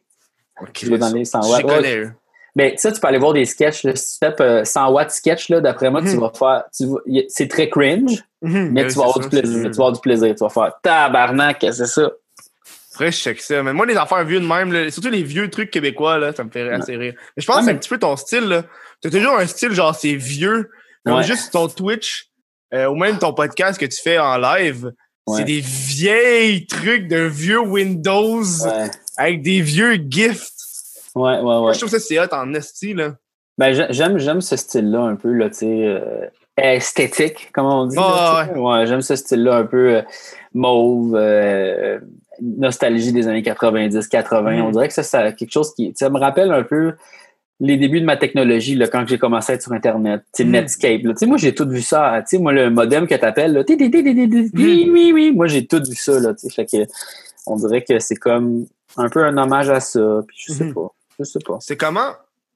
qui 0.74 0.86
jouait 0.88 0.98
dans 0.98 1.10
les 1.14 1.26
100 1.26 1.42
Je 1.44 1.48
watts. 1.50 1.64
Ouais, 1.66 1.76
connais, 1.76 1.98
eux. 1.98 2.12
Ben, 2.56 2.72
ça, 2.78 2.92
tu 2.92 3.00
peux 3.00 3.08
aller 3.08 3.18
voir 3.18 3.34
des 3.34 3.46
sketchs. 3.46 3.84
Là. 3.84 3.96
Si 3.96 4.14
tu 4.14 4.20
tapes 4.20 4.40
euh, 4.42 4.64
100 4.64 4.92
watts 4.92 5.10
sketch, 5.12 5.50
là, 5.50 5.60
d'après 5.60 5.90
moi, 5.90 6.02
tu 6.02 6.10
Mhm. 6.16 6.20
vas 6.20 6.32
faire. 6.34 6.64
tu 6.76 6.86
c'est 7.28 7.48
très 7.48 7.68
cringe, 7.70 8.24
Mhm, 8.42 8.70
mais 8.72 8.88
tu 8.88 8.94
vas 8.96 9.04
avoir 9.06 9.20
du 9.20 9.30
plaisir. 9.30 9.58
Tu 9.64 9.70
vas 9.70 9.86
avoir 9.86 9.92
du 9.92 10.00
plaisir. 10.02 10.34
Tu 10.36 10.44
vas 10.44 10.50
faire 10.50 10.72
tabarnak, 10.84 11.58
c'est 11.72 11.86
ça? 11.88 12.12
Faudrait 12.94 13.10
que 13.10 13.16
je 13.16 13.22
check 13.22 13.42
ça. 13.42 13.64
Mais 13.64 13.74
moi, 13.74 13.86
les 13.86 13.98
affaires 13.98 14.24
vieux 14.24 14.40
de 14.40 14.46
même, 14.46 14.72
là, 14.72 14.90
surtout 14.92 15.10
les 15.10 15.24
vieux 15.24 15.50
trucs 15.50 15.72
québécois, 15.72 16.18
là, 16.20 16.32
ça 16.34 16.44
me 16.44 16.50
fait 16.52 16.70
assez 16.70 16.96
rire. 16.96 17.14
Mais 17.36 17.42
je 17.42 17.46
pense 17.48 17.58
que 17.58 17.66
c'est 17.66 17.72
un 17.72 17.76
petit 17.76 17.90
peu 17.90 17.98
ton 18.00 18.16
style. 18.16 18.44
là. 18.46 18.64
T'as 19.02 19.10
toujours 19.10 19.36
un 19.38 19.46
style 19.48 19.72
genre 19.72 19.94
c'est 19.96 20.16
vieux. 20.16 20.70
Comme 21.06 21.16
Ouais. 21.18 21.24
juste 21.24 21.52
ton 21.52 21.68
Twitch 21.68 22.28
euh, 22.74 22.86
ou 22.88 22.96
même 22.96 23.18
ton 23.20 23.34
podcast 23.34 23.78
que 23.80 23.86
tu 23.86 24.02
fais 24.02 24.18
en 24.20 24.38
live. 24.38 24.92
Ouais. 25.28 25.38
C'est 25.40 25.44
des 25.46 25.60
vieilles 25.62 26.66
trucs 26.68 27.08
de 27.08 27.18
vieux 27.26 27.60
Windows 27.60 28.42
Ouais. 28.66 28.90
avec 29.18 29.42
des 29.42 29.62
vieux 29.62 29.96
gifts. 29.96 30.50
Ouais, 31.16 31.34
ouais, 31.36 31.42
Moi, 31.42 31.62
ouais. 31.66 31.74
je 31.74 31.80
trouve 31.80 31.92
ça 31.92 32.00
c'est 32.00 32.20
hot 32.20 32.28
en 32.32 32.54
esti, 32.54 32.94
là. 32.94 33.16
Ben, 33.58 33.74
j'ai- 33.74 33.86
j'aime, 33.92 34.18
j'aime 34.18 34.42
ce 34.42 34.56
style-là 34.56 35.02
un 35.02 35.16
peu, 35.16 35.32
là, 35.34 35.50
tu 35.50 35.58
sais, 35.58 35.68
euh, 35.86 36.26
esthétique, 36.58 37.52
comme 37.54 37.66
on 37.68 37.86
dit. 37.86 37.96
Là, 37.96 38.48
sais. 38.52 38.58
ouais, 38.60 38.88
j'aime 38.88 39.02
ce 39.02 39.16
style-là 39.16 39.58
un 39.58 39.66
peu 39.66 39.98
euh, 39.98 40.02
mauve, 40.54 41.16
nostalgie 42.42 43.12
des 43.14 43.28
années 43.28 43.42
90-80. 43.44 44.42
Mhm. 44.58 44.62
On 44.66 44.72
dirait 44.72 44.88
que 44.88 44.94
ça, 44.94 45.04
c'est 45.04 45.36
quelque 45.36 45.52
chose 45.52 45.74
qui, 45.76 45.94
ça 45.96 46.10
me 46.10 46.18
rappelle 46.20 46.52
un 46.52 46.64
peu 46.64 46.94
les 47.60 47.78
débuts 47.78 48.02
de 48.02 48.06
ma 48.06 48.18
technologie, 48.18 48.76
là, 48.76 48.88
quand 48.88 49.08
j'ai 49.08 49.18
commencé 49.18 49.52
à 49.52 49.56
être 49.56 49.62
sur 49.62 49.72
Internet, 49.74 50.24
sais, 50.34 50.44
Mhm. 50.44 50.52
Netscape. 50.52 51.02
là. 51.04 51.14
Moi, 51.28 51.38
j'ai 51.38 51.54
tout 51.56 51.70
vu 51.70 51.82
ça. 51.82 52.22
Sais, 52.26 52.38
moi, 52.40 52.52
le 52.52 52.70
modem 52.70 53.08
que 53.08 53.16
t'appelles, 53.16 53.54
là, 53.54 53.64
ti, 53.64 53.78
ti, 53.78 53.90
oui, 54.56 54.90
oui, 54.92 55.12
oui. 55.14 55.32
Moi, 55.32 55.48
j'ai 55.48 55.66
tout 55.66 55.82
vu 55.88 55.96
ça, 55.96 56.20
là, 56.20 56.34
tu 56.34 56.48
sais. 56.48 56.50
Fait 56.50 56.66
que, 56.66 56.90
on 57.46 57.56
dirait 57.56 57.84
que 57.84 58.00
c'est 58.00 58.16
comme 58.16 58.66
un 58.98 59.08
peu 59.10 59.24
un 59.24 59.38
hommage 59.38 59.70
à 59.70 59.80
ça. 59.80 60.22
Puis 60.28 60.38
je 60.48 60.54
sais 60.54 60.64
Mhm. 60.66 60.74
pas. 60.74 60.88
Je 61.20 61.24
sais 61.26 61.40
pas. 61.46 61.58
C'est 61.62 61.78
comment 61.78 62.12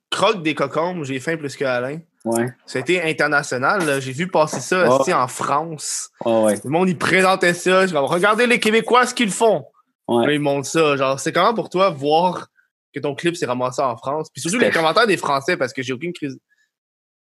Croque 0.09 0.41
des 0.41 0.55
cocombes, 0.55 1.03
j'ai 1.03 1.19
faim 1.19 1.35
plus 1.37 1.55
que 1.55 1.65
Alain? 1.65 1.99
Ouais. 2.29 2.47
Ça 2.65 2.79
a 2.79 2.81
été 2.81 3.01
international. 3.01 4.01
J'ai 4.01 4.11
vu 4.11 4.27
passer 4.27 4.59
ça 4.59 4.85
esti, 4.99 5.13
en 5.13 5.27
France. 5.27 6.09
Ouais, 6.25 6.43
ouais. 6.43 6.55
Le 6.63 6.69
monde, 6.69 6.89
il 6.89 6.97
présentait 6.97 7.53
ça. 7.53 7.85
Je 7.87 7.95
regardez 7.95 8.47
les 8.47 8.59
Québécois, 8.59 9.05
ce 9.05 9.13
qu'ils 9.13 9.31
font. 9.31 9.65
Ouais. 10.07 10.25
Là, 10.27 10.33
ils 10.33 10.39
montrent 10.39 10.67
ça. 10.67 10.95
Genre, 10.97 11.19
c'est 11.19 11.31
comment 11.31 11.53
pour 11.53 11.69
toi 11.69 11.89
voir 11.89 12.47
que 12.93 12.99
ton 12.99 13.13
clip 13.15 13.35
s'est 13.35 13.45
ramassé 13.45 13.81
en 13.81 13.97
France? 13.97 14.29
Puis 14.33 14.41
surtout 14.41 14.59
les 14.59 14.71
commentaires 14.71 15.07
des 15.07 15.17
Français, 15.17 15.57
parce 15.57 15.73
que 15.73 15.81
j'ai 15.81 15.93
aucune 15.93 16.13
crise. 16.13 16.37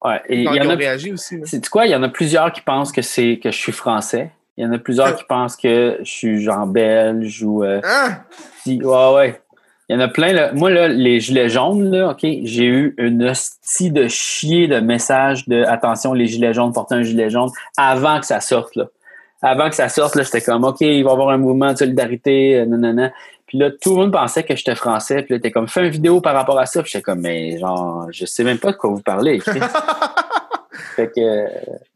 Ouais. 0.04 0.22
Et 0.30 0.36
il 0.44 0.52
y 0.52 0.56
ils 0.56 0.62
en 0.62 0.68
ont 0.68 0.70
a 0.72 0.76
réagi 0.76 1.12
aussi. 1.12 1.40
C'est 1.46 1.68
quoi? 1.68 1.86
Il 1.86 1.92
y 1.92 1.96
en 1.96 2.04
a 2.04 2.10
plusieurs 2.10 2.52
qui 2.54 2.62
pensent 2.62 2.92
que 2.92 3.02
c'est 3.02 3.40
que 3.44 3.52
je 3.52 3.58
suis 3.58 3.74
français. 3.74 4.32
Il 4.56 4.64
y 4.64 4.68
en 4.68 4.72
a 4.74 4.78
plusieurs 4.78 5.16
qui 5.16 5.24
pensent 5.26 5.56
que 5.56 5.98
je 6.00 6.10
suis 6.10 6.42
genre 6.42 6.68
belge 6.68 7.44
ou 7.44 7.64
euh, 7.64 7.80
Hein? 7.84 8.20
si- 8.64 8.82
ouais 8.84 9.14
ouais. 9.14 9.42
Il 9.90 9.96
y 9.96 9.98
en 9.98 10.02
a 10.02 10.08
plein. 10.08 10.34
Là. 10.34 10.52
Moi 10.54 10.70
là, 10.70 10.88
les 10.88 11.20
gilets 11.20 11.50
jaunes 11.50 11.92
là, 11.92 12.12
ok, 12.12 12.20
j'ai 12.22 12.66
eu 12.66 12.94
une 13.00 13.24
hostie 13.24 13.92
de 13.92 14.08
chier 14.08 14.68
de 14.68 14.80
messages 14.80 15.48
de 15.48 15.64
attention 15.64 16.14
les 16.14 16.28
gilets 16.28 16.54
jaunes 16.54 16.72
portez 16.74 16.96
un 16.96 17.02
gilet 17.02 17.30
jaune 17.32 17.50
avant 17.76 18.20
que 18.20 18.26
ça 18.26 18.40
sorte 18.40 18.76
là. 18.76 18.86
Avant 19.42 19.70
que 19.70 19.76
ça 19.76 19.90
sorte 19.90 20.16
là, 20.16 20.24
j'étais 20.24 20.42
comme 20.42 20.64
ok, 20.64 20.82
il 20.82 21.04
va 21.04 21.10
y 21.10 21.14
avoir 21.14 21.30
un 21.30 21.38
mouvement 21.38 21.72
de 21.74 21.78
solidarité, 21.78 22.58
euh, 22.58 22.66
nanana. 22.66 23.12
Puis 23.48 23.58
là, 23.58 23.72
tout 23.72 23.90
le 23.92 23.96
monde 23.96 24.12
pensait 24.12 24.44
que 24.44 24.56
j'étais 24.56 24.76
français. 24.76 25.24
Puis 25.24 25.34
là, 25.34 25.40
t'es 25.40 25.50
comme, 25.50 25.68
fais 25.68 25.84
une 25.84 25.90
vidéo 25.90 26.22
par 26.22 26.36
rapport 26.36 26.60
à 26.60 26.68
ça. 26.68 26.84
Puis 26.84 26.92
j'étais 26.92 27.02
comme, 27.02 27.22
mais 27.22 27.58
genre, 27.58 28.06
je 28.12 28.26
sais 28.26 28.44
même 28.44 28.60
pas 28.60 28.72
de 28.72 28.78
quoi 28.78 28.92
vous 28.92 29.02
parlez. 29.02 29.40
Fait 30.96 31.08
que, 31.08 31.20
euh, 31.20 31.48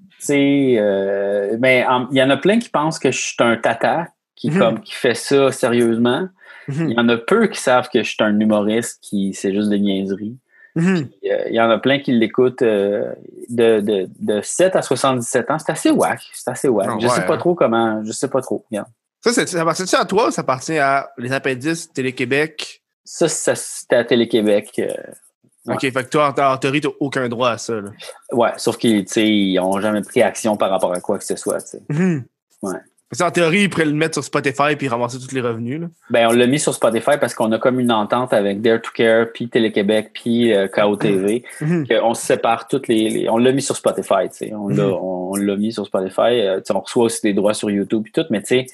tu 0.10 0.26
sais, 0.26 0.76
euh, 0.78 1.56
mais 1.60 1.86
il 2.12 2.18
y 2.18 2.24
en 2.24 2.30
a 2.32 2.38
plein 2.38 2.58
qui 2.58 2.70
pensent 2.70 2.98
que 2.98 3.12
je 3.12 3.20
suis 3.20 3.36
un 3.40 3.56
tata 3.58 4.08
qui, 4.36 4.50
Mhm. 4.50 4.60
comme, 4.60 4.80
qui 4.82 4.94
fait 4.94 5.14
ça 5.14 5.52
sérieusement. 5.52 6.28
Mhm. 6.68 6.90
Il 6.90 6.96
y 6.96 7.00
en 7.00 7.10
a 7.10 7.18
peu 7.18 7.48
qui 7.48 7.60
savent 7.60 7.90
que 7.90 8.04
je 8.04 8.10
suis 8.10 8.18
un 8.24 8.40
humoriste 8.40 9.00
qui, 9.02 9.34
c'est 9.34 9.54
juste 9.54 9.70
des 9.70 9.80
niaiseries. 9.80 10.38
Mhm. 10.76 11.10
Il 11.22 11.28
y 11.28 11.32
a- 11.32 11.50
il 11.50 11.56
y 11.56 11.62
en 11.62 11.70
a 11.70 11.78
plein 11.78 12.00
qui 12.00 12.12
l'écoutent 12.14 12.62
euh, 12.64 13.14
de, 13.50 13.80
de, 13.82 14.10
de 14.20 14.42
7 14.42 14.76
à 14.76 14.82
77 14.82 15.52
ans. 15.52 15.60
C'est 15.60 15.72
assez 15.72 15.92
whack. 15.92 16.22
C'est 16.34 16.50
assez 16.50 16.68
whack. 16.68 16.88
Ah 16.90 16.96
je 17.00 17.08
sais 17.08 17.20
ouais, 17.22 17.26
pas 17.28 17.34
hein. 17.36 17.38
trop 17.38 17.54
comment. 17.56 18.04
Je 18.04 18.12
sais 18.12 18.28
pas 18.28 18.42
trop. 18.42 18.66
Regarde. 18.72 18.88
Ça, 19.22 19.32
c'est- 19.34 19.46
ça 19.48 19.62
appartient 19.62 19.96
à 19.96 20.06
toi 20.06 20.28
ou 20.28 20.32
ça 20.32 20.42
appartient 20.42 20.78
à 20.78 21.10
les 21.18 21.32
appendices 21.32 21.92
Télé-Québec? 21.94 22.82
Ça, 23.06 23.28
ça 23.28 23.54
c'était 23.56 23.98
à 23.98 24.04
Télé-Québec. 24.04 24.72
euh, 24.80 24.88
Ouais. 25.66 25.76
OK, 25.76 25.82
fait 25.82 25.92
que 26.04 26.10
toi, 26.10 26.34
en, 26.38 26.42
en 26.54 26.58
théorie, 26.58 26.82
t'as 26.82 26.90
aucun 27.00 27.30
droit 27.30 27.52
à 27.52 27.58
ça. 27.58 27.76
Là. 27.80 27.90
ouais, 28.34 28.50
sauf 28.58 28.76
qu'ils 28.78 29.06
tu 29.06 29.14
sais, 29.14 29.26
ils 29.30 29.58
ont 29.60 29.80
jamais 29.80 30.02
pris 30.02 30.22
action 30.22 30.58
par 30.58 30.70
rapport 30.70 30.92
à 30.94 31.00
quoi 31.00 31.18
que 31.18 31.24
ce 31.24 31.38
soit. 31.38 31.62
sais. 31.62 31.82
Mhm. 31.88 32.26
Ouais. 32.64 32.80
Qu'en 33.18 33.32
théorie, 33.32 33.64
ils 33.64 33.70
pourraient 33.70 33.86
le 33.86 33.94
mettre 33.94 34.16
sur 34.16 34.24
Spotify 34.24 34.76
puis 34.78 34.88
ramasser 34.88 35.18
tous 35.20 35.34
les 35.36 35.42
revenus. 35.42 35.82
Là. 35.82 35.88
Ben, 36.10 36.28
on 36.28 36.32
l'a 36.32 36.48
mis 36.48 36.60
sur 36.60 36.74
Spotify 36.74 37.12
parce 37.20 37.34
qu'on 37.34 37.52
a 37.52 37.60
comme 37.60 37.80
une 37.80 37.92
entente 37.92 38.34
avec 38.34 38.62
Dare 38.62 38.82
to 38.82 38.90
Care, 38.94 39.28
puis 39.34 39.50
Télé-Québec, 39.50 40.12
puis 40.14 40.54
euh, 40.54 40.68
KOTV. 40.68 41.44
Mhm. 41.62 41.88
qu'on 41.88 42.14
se 42.14 42.26
sépare 42.26 42.68
toutes 42.68 42.88
les, 42.88 43.10
les- 43.10 43.30
on 43.30 43.38
l'a 43.38 43.52
mis 43.52 43.62
sur 43.62 43.76
Spotify, 43.76 44.30
tu 44.30 44.38
sais. 44.48 44.54
On 44.54 44.68
l'a, 44.70 44.86
Mhm. 44.86 44.94
on 44.94 45.36
mis 45.58 45.72
sur 45.74 45.86
Spotify. 45.86 46.42
euh, 46.42 46.62
on 46.74 46.80
reçoit 46.80 47.06
aussi 47.06 47.22
des 47.24 47.34
droits 47.34 47.54
sur 47.54 47.70
YouTube 47.70 48.04
et 48.08 48.12
tout, 48.12 48.26
mais 48.30 48.42
tu 48.42 48.48
sais, 48.48 48.66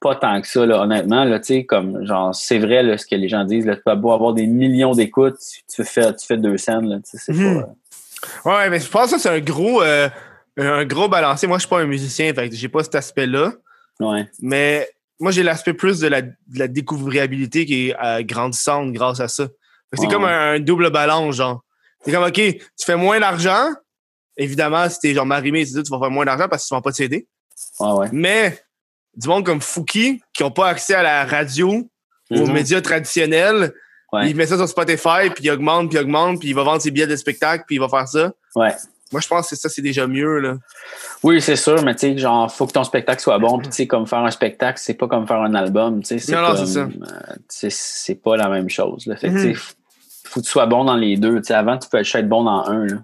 pas 0.00 0.16
tant 0.16 0.40
que 0.40 0.46
ça, 0.46 0.66
là, 0.66 0.82
honnêtement, 0.82 1.24
là, 1.24 1.40
comme, 1.66 2.04
genre, 2.04 2.34
c'est 2.34 2.58
vrai, 2.58 2.82
là, 2.82 2.98
ce 2.98 3.06
que 3.06 3.14
les 3.14 3.28
gens 3.28 3.44
disent, 3.44 3.64
là, 3.66 3.74
tu 3.76 3.82
peux 3.84 3.90
avoir 3.90 4.32
des 4.34 4.46
millions 4.46 4.92
d'écoutes, 4.92 5.36
tu 5.74 5.82
fais, 5.84 6.14
tu 6.14 6.26
fais 6.26 6.36
deux 6.36 6.56
scènes, 6.58 7.00
c'est 7.04 7.32
pas, 7.32 7.68
Ouais, 8.44 8.70
mais 8.70 8.80
je 8.80 8.88
pense 8.90 9.12
que 9.12 9.18
c'est 9.18 9.28
un 9.28 9.40
gros, 9.40 9.82
euh, 9.82 10.08
un 10.58 10.84
gros 10.84 11.08
balancier. 11.08 11.46
Moi, 11.48 11.58
je 11.58 11.62
suis 11.62 11.68
pas 11.68 11.80
un 11.80 11.86
musicien, 11.86 12.32
fait 12.34 12.50
j'ai 12.52 12.68
pas 12.68 12.82
cet 12.82 12.94
aspect-là. 12.94 13.52
Ouais. 14.00 14.28
Mais 14.40 14.88
moi, 15.20 15.30
j'ai 15.30 15.42
l'aspect 15.42 15.74
plus 15.74 16.00
de 16.00 16.08
la, 16.08 16.22
de 16.22 16.32
la 16.54 16.68
découvrabilité 16.68 17.64
qui 17.66 17.88
est 17.88 17.96
euh, 18.02 18.22
grandissante 18.22 18.92
grâce 18.92 19.20
à 19.20 19.28
ça. 19.28 19.46
C'est 19.92 20.02
Ouais. 20.02 20.08
comme 20.12 20.24
un, 20.24 20.54
un 20.54 20.60
double 20.60 20.90
balance, 20.90 21.36
genre. 21.36 21.62
C'est 22.04 22.12
comme, 22.12 22.24
OK, 22.24 22.32
tu 22.34 22.60
fais 22.84 22.96
moins 22.96 23.20
d'argent. 23.20 23.68
Évidemment, 24.36 24.88
si 24.90 24.98
t'es 24.98 25.14
genre 25.14 25.24
marimé, 25.26 25.64
tu 25.64 25.72
vas 25.90 25.98
faire 26.00 26.10
moins 26.10 26.24
d'argent 26.24 26.48
parce 26.48 26.64
que 26.64 26.68
tu 26.68 26.74
vends 26.74 26.82
pas 26.82 26.90
de 26.90 26.96
CD. 26.96 27.28
Ouais, 27.78 27.92
ouais. 27.92 28.08
Mais 28.12 28.60
du 29.16 29.28
monde 29.28 29.46
comme 29.46 29.60
Fouki, 29.60 30.20
qui 30.32 30.42
ont 30.42 30.50
pas 30.50 30.68
accès 30.68 30.94
à 30.94 31.02
la 31.04 31.24
radio, 31.24 31.88
aux 32.30 32.46
Mhm. 32.46 32.52
médias 32.52 32.80
traditionnels, 32.80 33.72
il 34.24 34.34
met 34.36 34.46
ça 34.46 34.56
sur 34.56 34.68
Spotify, 34.68 35.28
puis 35.34 35.44
il 35.44 35.50
augmente, 35.50 35.88
puis 35.90 35.98
il 35.98 36.02
augmente, 36.02 36.38
puis 36.40 36.48
il 36.48 36.54
va 36.54 36.62
vendre 36.64 36.80
ses 36.82 36.90
billets 36.92 37.06
de 37.06 37.16
spectacle, 37.16 37.64
puis 37.66 37.76
il 37.76 37.78
va 37.80 37.88
faire 37.88 38.06
ça. 38.08 38.32
Ouais. 38.56 38.74
Moi, 39.14 39.20
je 39.20 39.28
pense 39.28 39.48
que 39.48 39.54
ça, 39.54 39.68
c'est 39.68 39.80
déjà 39.80 40.08
mieux, 40.08 40.40
là. 40.40 40.56
Oui, 41.22 41.40
c'est 41.40 41.54
sûr, 41.54 41.82
mais 41.84 41.94
tu 41.94 42.00
sais, 42.00 42.18
genre, 42.18 42.52
faut 42.52 42.66
que 42.66 42.72
ton 42.72 42.82
spectacle 42.82 43.22
soit 43.22 43.38
bon. 43.38 43.58
Puis, 43.58 43.68
tu 43.68 43.74
sais, 43.76 43.86
comme 43.86 44.06
faire 44.08 44.18
un 44.18 44.30
spectacle, 44.32 44.80
c'est 44.82 44.94
pas 44.94 45.06
comme 45.06 45.26
faire 45.28 45.40
un 45.40 45.54
album. 45.54 46.00
Tu 46.02 46.08
sais, 46.08 46.18
c'est 46.18 46.32
Non, 46.32 46.42
non, 46.42 46.48
comme, 46.56 46.66
c'est 46.66 46.72
ça. 46.72 46.80
euh, 46.80 47.68
c'est 47.70 48.20
pas 48.20 48.36
la 48.36 48.48
même 48.48 48.68
chose. 48.68 49.06
Là. 49.06 49.14
Fait 49.16 49.28
que, 49.28 49.34
Mhm. 49.34 49.54
faut 50.24 50.40
que 50.40 50.44
tu 50.44 50.50
sois 50.50 50.66
bon 50.66 50.84
dans 50.84 50.96
les 50.96 51.16
deux. 51.16 51.36
Tu 51.36 51.44
sais, 51.44 51.54
avant, 51.54 51.78
tu 51.78 51.88
peux 51.88 51.98
être 51.98 52.28
bon 52.28 52.42
dans 52.44 52.64
un. 52.68 52.86
Là. 52.86 52.96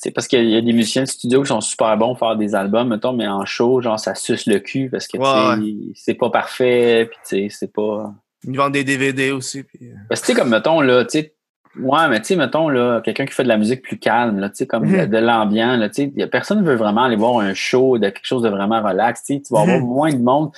Sais, 0.00 0.12
parce 0.12 0.28
qu'il 0.28 0.48
y 0.48 0.56
a 0.56 0.60
des 0.60 0.72
musiciens 0.72 1.02
de 1.02 1.08
studio 1.08 1.42
qui 1.42 1.48
sont 1.48 1.60
super 1.60 1.96
bons 1.96 2.14
pour 2.14 2.20
faire 2.28 2.36
des 2.36 2.54
albums, 2.54 2.88
mettons, 2.88 3.12
mais 3.14 3.26
en 3.26 3.44
show, 3.44 3.80
genre, 3.80 3.98
ça 3.98 4.14
suce 4.14 4.46
le 4.46 4.60
cul 4.60 4.88
parce 4.90 5.08
que, 5.08 5.16
tu 5.16 5.24
sais, 5.24 5.92
c'est 5.96 6.14
pas 6.14 6.30
parfait, 6.30 7.10
puis 7.26 7.48
c'est 7.50 7.72
pas... 7.72 8.14
Ils 8.44 8.56
vendent 8.56 8.74
des 8.74 8.84
DVD 8.84 9.32
aussi. 9.32 9.64
Puis... 9.64 9.88
euh, 9.90 9.94
Parce 10.08 10.20
que, 10.20 10.26
tu 10.26 10.32
sais, 10.34 10.38
comme, 10.38 10.50
mettons, 10.50 10.80
là, 10.80 11.04
tu 11.04 11.18
sais, 11.18 11.34
ouais, 11.80 12.08
mais 12.08 12.18
tu 12.20 12.26
sais, 12.26 12.36
mettons, 12.36 12.68
là, 12.68 13.00
quelqu'un 13.00 13.26
qui 13.26 13.32
fait 13.34 13.42
de 13.42 13.48
la 13.48 13.56
musique 13.56 13.82
plus 13.82 13.98
calme, 13.98 14.38
là, 14.38 14.48
tu 14.48 14.56
sais, 14.56 14.66
comme 14.66 14.84
Mhm. 14.86 15.00
de, 15.00 15.06
de 15.06 15.18
l'ambiant, 15.18 15.76
là, 15.76 15.88
tu 15.88 16.12
sais, 16.16 16.26
personne 16.26 16.60
ne 16.60 16.64
veut 16.64 16.76
vraiment 16.76 17.04
aller 17.04 17.16
voir 17.16 17.38
un 17.38 17.54
show 17.54 17.98
de 17.98 18.08
quelque 18.08 18.24
chose 18.26 18.42
de 18.42 18.48
vraiment 18.48 18.82
relax, 18.82 19.22
tu 19.24 19.34
sais, 19.34 19.40
tu 19.40 19.52
vas 19.54 19.60
avoir 19.62 19.78
Mhm. 19.78 19.86
moins 19.86 20.12
de 20.12 20.22
monde 20.22 20.50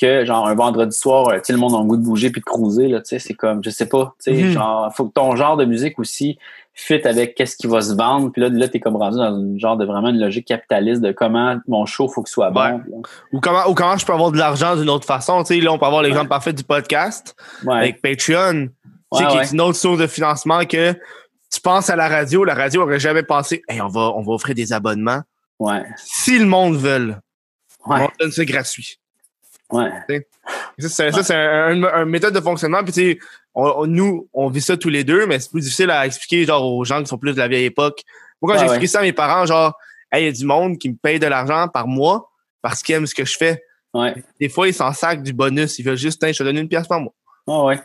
que, 0.00 0.24
genre, 0.24 0.46
un 0.46 0.54
vendredi 0.54 0.96
soir, 0.96 1.28
euh, 1.28 1.34
tu 1.36 1.40
sais, 1.44 1.52
le 1.52 1.58
monde 1.58 1.74
a 1.74 1.78
le 1.78 1.84
goût 1.84 1.96
de 1.96 2.02
bouger 2.04 2.30
puis 2.30 2.40
de 2.40 2.44
cruiser, 2.46 2.88
là, 2.88 2.98
tu 3.00 3.08
sais, 3.08 3.18
c'est 3.18 3.34
comme, 3.34 3.62
je 3.64 3.70
sais 3.70 3.88
pas, 3.88 4.14
tu 4.24 4.32
sais, 4.34 4.42
Mhm. 4.42 4.50
genre, 4.52 4.92
faut 4.94 5.06
que 5.06 5.12
ton 5.12 5.34
genre 5.36 5.56
de 5.56 5.64
musique 5.64 5.98
aussi 5.98 6.38
fit 6.80 7.04
avec 7.08 7.34
qu'est-ce 7.34 7.56
qui 7.56 7.66
va 7.66 7.80
se 7.80 7.92
vendre, 7.94 8.30
puis 8.30 8.40
là, 8.40 8.48
là, 8.50 8.68
t'es 8.68 8.78
comme 8.78 8.94
rendu 8.94 9.16
dans 9.16 9.36
une 9.36 9.58
genre 9.58 9.76
de 9.76 9.84
vraiment 9.84 10.10
une 10.10 10.20
logique 10.20 10.46
capitaliste 10.46 11.02
de 11.02 11.10
comment 11.10 11.56
mon 11.66 11.86
show 11.86 12.06
faut 12.06 12.22
que 12.22 12.30
soit 12.30 12.50
bon. 12.52 12.60
Ouais. 12.60 13.02
Ou, 13.32 13.40
comment, 13.40 13.66
ou 13.68 13.74
comment 13.74 13.96
je 13.96 14.06
peux 14.06 14.12
avoir 14.12 14.30
de 14.30 14.38
l'argent 14.38 14.76
d'une 14.76 14.88
autre 14.88 15.04
façon. 15.04 15.42
Tu 15.42 15.56
sais, 15.56 15.60
là, 15.60 15.72
on 15.72 15.78
peut 15.78 15.86
avoir 15.86 16.02
l'exemple 16.02 16.28
parfait 16.28 16.52
du 16.52 16.62
podcast 16.62 17.34
Ouais, 17.66 17.74
avec 17.78 18.00
Patreon, 18.00 18.68
tu 19.12 19.18
sais, 19.18 19.24
Ouais, 19.24 19.30
qui 19.30 19.36
ouais. 19.38 19.44
est 19.44 19.52
une 19.52 19.60
autre 19.60 19.78
source 19.78 19.98
de 19.98 20.06
financement 20.06 20.64
que 20.64 20.92
tu 21.50 21.60
penses 21.62 21.88
à 21.90 21.96
la 21.96 22.08
radio. 22.08 22.44
La 22.44 22.54
radio 22.54 22.82
aurait 22.82 23.00
jamais 23.00 23.22
pensé, 23.22 23.62
hey, 23.68 23.80
on 23.80 23.88
va, 23.88 24.12
on 24.14 24.22
va 24.22 24.32
offrir 24.32 24.54
des 24.54 24.72
abonnements. 24.72 25.22
ouais, 25.58 25.82
Si 25.96 26.38
le 26.38 26.44
monde 26.46 26.76
veut, 26.76 27.14
ouais, 27.86 28.00
on 28.02 28.08
donne 28.20 28.32
ça 28.32 28.44
gratuit. 28.44 28.98
ouais, 29.70 29.90
Ça, 30.78 30.88
c'est 30.88 31.22
c'est 31.22 31.34
un, 31.34 31.82
un- 31.84 32.04
méthode 32.04 32.34
de 32.34 32.40
fonctionnement. 32.40 32.82
Puis, 32.84 32.92
tu 32.92 33.00
sais, 33.12 33.18
on- 33.54 33.72
on- 33.82 33.86
nous, 33.86 34.28
on 34.32 34.48
vit 34.48 34.60
ça 34.60 34.76
tous 34.76 34.88
les 34.90 35.04
deux, 35.04 35.26
mais 35.26 35.38
c'est 35.40 35.50
plus 35.50 35.60
difficile 35.62 35.90
à 35.90 36.06
expliquer 36.06 36.44
genre, 36.44 36.64
aux 36.64 36.84
gens 36.84 37.00
qui 37.02 37.06
sont 37.08 37.18
plus 37.18 37.32
de 37.32 37.38
la 37.38 37.48
vieille 37.48 37.64
époque. 37.66 38.02
Moi, 38.40 38.52
quand 38.52 38.58
j'ai 38.58 38.64
ouais. 38.66 38.70
expliqué 38.74 38.86
ça 38.86 39.00
à 39.00 39.02
mes 39.02 39.12
parents, 39.12 39.44
genre, 39.46 39.74
hey, 40.12 40.22
il 40.22 40.26
y 40.26 40.28
a 40.28 40.32
du 40.32 40.44
monde 40.44 40.78
qui 40.78 40.90
me 40.90 40.96
paye 40.96 41.18
de 41.18 41.26
l'argent 41.26 41.66
par 41.68 41.86
mois 41.88 42.30
parce 42.62 42.82
qu'ils 42.82 42.94
aiment 42.94 43.06
ce 43.06 43.14
que 43.14 43.24
je 43.24 43.36
fais. 43.36 43.62
ouais. 43.94 44.14
Des 44.40 44.48
fois, 44.48 44.68
ils 44.68 44.74
s'en 44.74 44.92
sacent 44.92 45.22
du 45.22 45.32
bonus. 45.32 45.78
Ils 45.78 45.82
veulent 45.84 45.96
juste, 45.96 46.24
je 46.24 46.32
te 46.38 46.42
donne 46.42 46.58
une 46.58 46.68
pièce 46.68 46.86
par 46.86 47.00
mois. 47.00 47.14
Ouais. 47.46 47.80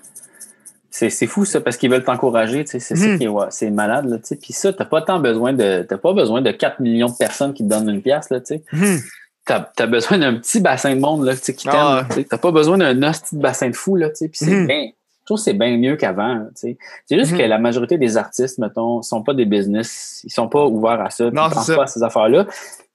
C'est, 0.95 1.25
fou 1.25 1.43
ça 1.43 1.59
parce 1.59 1.75
qu'ils 1.77 1.89
veulent 1.89 2.03
t'encourager, 2.03 2.63
tu 2.65 2.71
sais, 2.71 2.79
c'est 2.79 2.95
ça 2.95 3.07
Mhm. 3.07 3.17
qui 3.17 3.23
est 3.23 3.27
ouais, 3.27 3.47
c'est 3.49 3.71
malade 3.71 4.05
là, 4.05 4.17
tu 4.17 4.25
sais. 4.25 4.35
Puis 4.35 4.53
ça 4.53 4.71
t'as 4.71 4.85
pas 4.85 5.01
tant 5.01 5.19
besoin 5.19 5.51
de 5.51 5.81
t'as 5.89 5.97
pas 5.97 6.13
besoin 6.13 6.39
de 6.41 6.51
4 6.51 6.79
millions 6.81 7.07
de 7.09 7.15
personnes 7.17 7.53
qui 7.53 7.63
te 7.63 7.69
donnent 7.69 7.89
une 7.89 8.01
pièce 8.03 8.29
là, 8.29 8.39
tu 8.39 8.57
sais. 8.71 9.03
T'as, 9.45 9.59
t'as 9.75 9.87
besoin 9.87 10.19
d'un 10.19 10.35
petit 10.35 10.61
bassin 10.61 10.95
de 10.95 10.99
monde 11.01 11.25
là, 11.25 11.33
tu 11.35 11.41
sais, 11.41 11.55
qui 11.55 11.65
t'aime, 11.67 11.73
Ah 11.75 12.05
sais. 12.11 12.23
T'as 12.25 12.37
pas 12.37 12.51
besoin 12.51 12.77
d'un 12.77 12.93
de 12.93 13.01
bassin 13.33 13.69
de 13.69 13.75
fou 13.75 13.95
là, 13.95 14.09
tu 14.09 14.17
sais. 14.17 14.27
Puis 14.29 14.37
c'est 14.45 14.51
Mhm. 14.51 14.67
bien 14.67 14.89
je 15.21 15.25
trouve 15.25 15.37
que 15.37 15.43
c'est 15.45 15.53
bien 15.53 15.77
mieux 15.77 15.95
qu'avant, 15.95 16.39
tu 16.47 16.51
sais. 16.55 16.77
C'est 17.05 17.17
juste 17.17 17.35
que 17.37 17.41
la 17.43 17.57
majorité 17.57 17.97
des 17.97 18.17
artistes, 18.17 18.59
mettons, 18.59 19.01
sont 19.01 19.23
pas 19.23 19.33
des 19.33 19.45
business, 19.45 20.19
ils 20.25 20.29
sont 20.29 20.49
pas 20.49 20.65
ouverts 20.65 20.99
à 20.99 21.09
ça, 21.09 21.31
Non, 21.31 21.47
ils 21.47 21.53
pensent 21.53 21.65
ça. 21.67 21.75
pas 21.77 21.83
à 21.83 21.87
ces 21.87 22.03
affaires-là. 22.03 22.45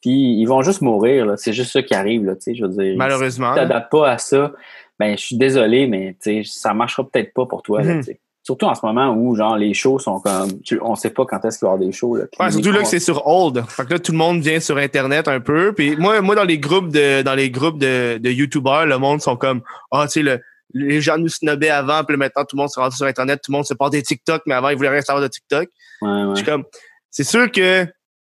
Puis 0.02 0.38
ils 0.38 0.44
vont 0.44 0.60
juste 0.60 0.82
mourir, 0.82 1.24
là. 1.24 1.36
C'est 1.38 1.54
juste 1.54 1.72
ça 1.72 1.82
qui 1.82 1.94
arrive, 1.94 2.26
là, 2.26 2.34
tu 2.36 2.42
sais. 2.42 2.54
Je 2.54 2.64
veux 2.66 2.68
dire, 2.68 2.94
Malheureusement. 2.98 3.54
si 3.54 3.60
tu 3.60 3.66
t'adaptes 3.66 3.90
pas 3.90 4.10
à 4.10 4.18
ça, 4.18 4.52
ben 4.98 5.16
je 5.16 5.24
suis 5.26 5.36
désolé, 5.36 5.86
mais 5.86 6.16
tu 6.22 6.42
sais, 6.44 6.50
ça 6.50 6.74
marchera 6.74 7.04
peut-être 7.04 7.32
pas 7.34 7.46
pour 7.46 7.62
toi. 7.62 7.82
là, 7.82 7.94
Mhm. 7.94 8.02
Surtout 8.44 8.64
en 8.64 8.74
ce 8.74 8.80
moment 8.86 9.12
où 9.14 9.36
genre 9.36 9.58
les 9.58 9.74
shows 9.74 9.98
sont 9.98 10.20
comme. 10.20 10.60
tu- 10.62 10.78
on 10.80 10.94
sait 10.94 11.10
pas 11.10 11.26
quand 11.26 11.44
est-ce 11.44 11.58
qu'il 11.58 11.66
va 11.66 11.72
y 11.72 11.74
avoir 11.74 11.86
des 11.86 11.92
shows. 11.92 12.16
Là, 12.16 12.24
Ouais, 12.40 12.50
surtout 12.50 12.72
là 12.72 12.80
que 12.80 12.86
c'est 12.88 12.98
sur 12.98 13.26
hold. 13.26 13.62
Fait 13.68 13.84
que 13.84 13.90
là, 13.92 13.98
tout 13.98 14.12
le 14.12 14.16
monde 14.18 14.40
vient 14.40 14.58
sur 14.58 14.78
Internet 14.78 15.28
un 15.28 15.40
peu. 15.40 15.74
Puis 15.74 15.96
moi, 15.96 16.22
moi 16.22 16.34
dans 16.34 16.44
les 16.44 16.58
groupes 16.58 16.88
de 16.88 17.20
dans 17.20 17.34
les 17.34 17.50
groupes 17.50 17.78
de, 17.78 18.16
de 18.16 18.30
YouTubers, 18.30 18.86
le 18.86 18.96
monde 18.96 19.20
sont 19.20 19.36
comme 19.36 19.60
Ah, 19.90 20.04
tu 20.06 20.12
sais, 20.12 20.22
le, 20.22 20.40
les 20.72 21.02
gens 21.02 21.18
nous 21.18 21.28
snobbaient 21.28 21.68
avant, 21.68 22.04
puis 22.04 22.16
maintenant, 22.16 22.44
tout 22.44 22.56
le 22.56 22.60
monde 22.62 22.70
s'est 22.70 22.80
rendu 22.80 22.96
sur 22.96 23.04
Internet, 23.06 23.40
tout 23.44 23.52
le 23.52 23.56
monde 23.58 23.66
se 23.66 23.74
porte 23.74 23.92
des 23.92 24.02
TikTok, 24.02 24.40
mais 24.46 24.54
avant, 24.54 24.70
ils 24.70 24.76
voulaient 24.78 24.88
rien 24.88 25.02
savoir 25.02 25.22
de 25.22 25.28
TikTok. 25.28 25.68
Ouais, 26.00 26.08
ouais. 26.08 26.30
Je 26.30 26.36
suis 26.36 26.44
comme, 26.46 26.64
c'est 27.10 27.24
sûr 27.24 27.50
que 27.52 27.86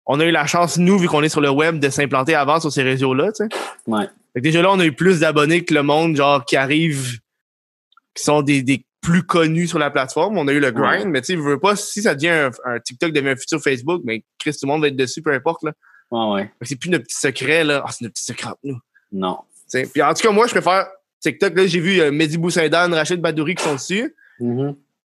on 0.08 0.20
a 0.20 0.26
eu 0.26 0.32
la 0.32 0.46
chance, 0.46 0.78
nous, 0.78 0.98
vu 0.98 1.08
qu'on 1.08 1.22
est 1.24 1.30
sur 1.30 1.42
le 1.42 1.50
web, 1.50 1.80
de 1.80 1.90
s'implanter 1.90 2.34
avant 2.36 2.60
sur 2.60 2.72
ces 2.72 2.82
réseaux-là, 2.84 3.32
tu 3.34 3.44
sais. 3.48 3.50
Ouais. 3.88 4.06
Fait 4.34 4.40
que 4.40 4.44
déjà 4.44 4.62
là, 4.62 4.72
on 4.72 4.80
a 4.80 4.86
eu 4.86 4.94
plus 4.94 5.20
d'abonnés 5.20 5.64
que 5.64 5.74
le 5.74 5.84
monde, 5.84 6.16
genre, 6.16 6.46
qui 6.46 6.56
arrive, 6.56 7.20
qui 8.14 8.24
sont 8.24 8.42
des, 8.42 8.62
des 8.64 8.86
plus 9.02 9.24
connus 9.24 9.68
sur 9.68 9.80
la 9.80 9.90
plateforme. 9.92 10.38
On 10.38 10.48
a 10.48 10.52
eu 10.54 10.60
le 10.60 10.72
grind, 10.72 11.04
Ouais. 11.04 11.06
mais 11.06 11.22
tu 11.22 11.28
sais, 11.28 11.36
veux 11.36 11.60
pas, 11.60 11.76
si 11.76 12.02
ça 12.02 12.16
devient 12.16 12.30
un, 12.30 12.52
un 12.66 12.80
TikTok 12.80 13.12
devient 13.12 13.30
un 13.30 13.36
futur 13.36 13.62
Facebook, 13.62 14.02
mais 14.06 14.24
Chris, 14.40 14.52
tout 14.54 14.60
le 14.66 14.68
monde 14.68 14.82
va 14.82 14.88
être 14.88 14.96
dessus, 14.96 15.22
peu 15.22 15.32
importe, 15.34 15.64
là. 15.64 15.72
Ouais, 16.10 16.34
ouais. 16.36 16.52
C'est 16.62 16.78
plus 16.80 16.90
notre 16.90 17.04
petit 17.06 17.18
secret, 17.20 17.64
là. 17.64 17.84
Ah, 17.86 17.92
c'est 17.92 18.04
notre 18.04 18.14
petit 18.14 18.24
secret 18.24 18.50
nous. 18.64 18.78
Non. 19.12 19.40
Puis 19.72 20.02
en 20.02 20.14
tout 20.14 20.22
cas, 20.26 20.32
moi, 20.32 20.48
je 20.48 20.52
préfère 20.54 20.88
TikTok. 21.20 21.56
Là, 21.56 21.68
j'ai 21.68 21.80
vu 21.82 22.00
euh, 22.00 22.12
Mehdi 22.12 22.38
Boussaïdan, 22.38 22.90
Rachid 22.92 23.20
Badouri 23.20 23.56
qui 23.56 23.64
sont 23.64 23.74
dessus. 23.74 24.16
Puis 24.40 24.48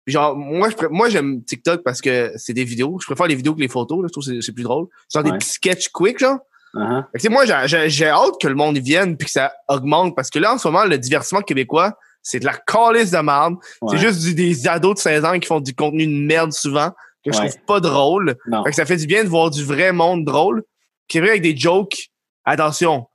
genre, 0.06 0.36
moi, 0.36 0.68
je 0.70 0.86
moi 0.88 1.08
j'aime 1.08 1.42
TikTok 1.44 1.82
parce 1.82 2.00
que 2.00 2.32
c'est 2.36 2.52
des 2.52 2.64
vidéos. 2.64 2.98
Je 3.00 3.06
préfère 3.06 3.26
les 3.26 3.34
vidéos 3.34 3.54
que 3.54 3.60
les 3.60 3.68
photos. 3.68 3.98
Là. 4.02 4.08
Je 4.08 4.12
trouve 4.12 4.24
que 4.26 4.40
c'est- 4.40 4.52
plus 4.52 4.62
drôle. 4.64 4.86
Genre 5.12 5.24
Ouais. 5.24 5.30
des 5.32 5.38
petits 5.38 5.50
sketchs 5.50 5.88
quick, 5.88 6.18
genre. 6.18 6.38
Fait 6.74 6.80
que, 6.80 7.18
tu 7.18 7.20
sais, 7.20 7.28
moi, 7.28 7.44
j'ai- 7.46 8.06
hâte 8.06 8.40
que 8.40 8.48
le 8.48 8.54
monde 8.56 8.76
y 8.76 8.80
vienne 8.80 9.16
puis 9.16 9.26
que 9.26 9.30
ça 9.32 9.52
augmente 9.68 10.16
parce 10.16 10.28
que 10.30 10.38
là, 10.40 10.54
en 10.54 10.58
ce 10.58 10.66
moment, 10.68 10.84
le 10.84 10.98
divertissement 10.98 11.40
québécois, 11.40 11.96
c'est 12.20 12.40
de 12.40 12.46
la 12.46 12.54
calice 12.54 13.10
de 13.12 13.18
merde. 13.18 13.54
C'est 13.90 13.98
juste 13.98 14.20
du- 14.20 14.34
des 14.34 14.66
ados 14.66 14.94
de 14.94 14.98
16 14.98 15.24
ans 15.24 15.38
qui 15.38 15.46
font 15.46 15.60
du 15.60 15.74
contenu 15.74 16.04
de 16.06 16.12
merde 16.26 16.52
souvent 16.52 16.90
que 17.24 17.32
je 17.32 17.38
Ouais. 17.38 17.48
trouve 17.48 17.60
pas 17.66 17.80
drôle. 17.80 18.34
Fait 18.64 18.70
que 18.70 18.76
ça 18.76 18.86
fait 18.86 18.96
du 18.96 19.06
bien 19.06 19.22
de 19.24 19.28
voir 19.28 19.50
du 19.50 19.62
vrai 19.64 19.92
monde 19.92 20.24
drôle 20.24 20.64
qui 21.06 21.18
est 21.18 21.20
vrai 21.20 21.30
avec 21.30 21.42
des 21.42 21.56
jokes, 21.56 22.08
attention, 22.44 23.06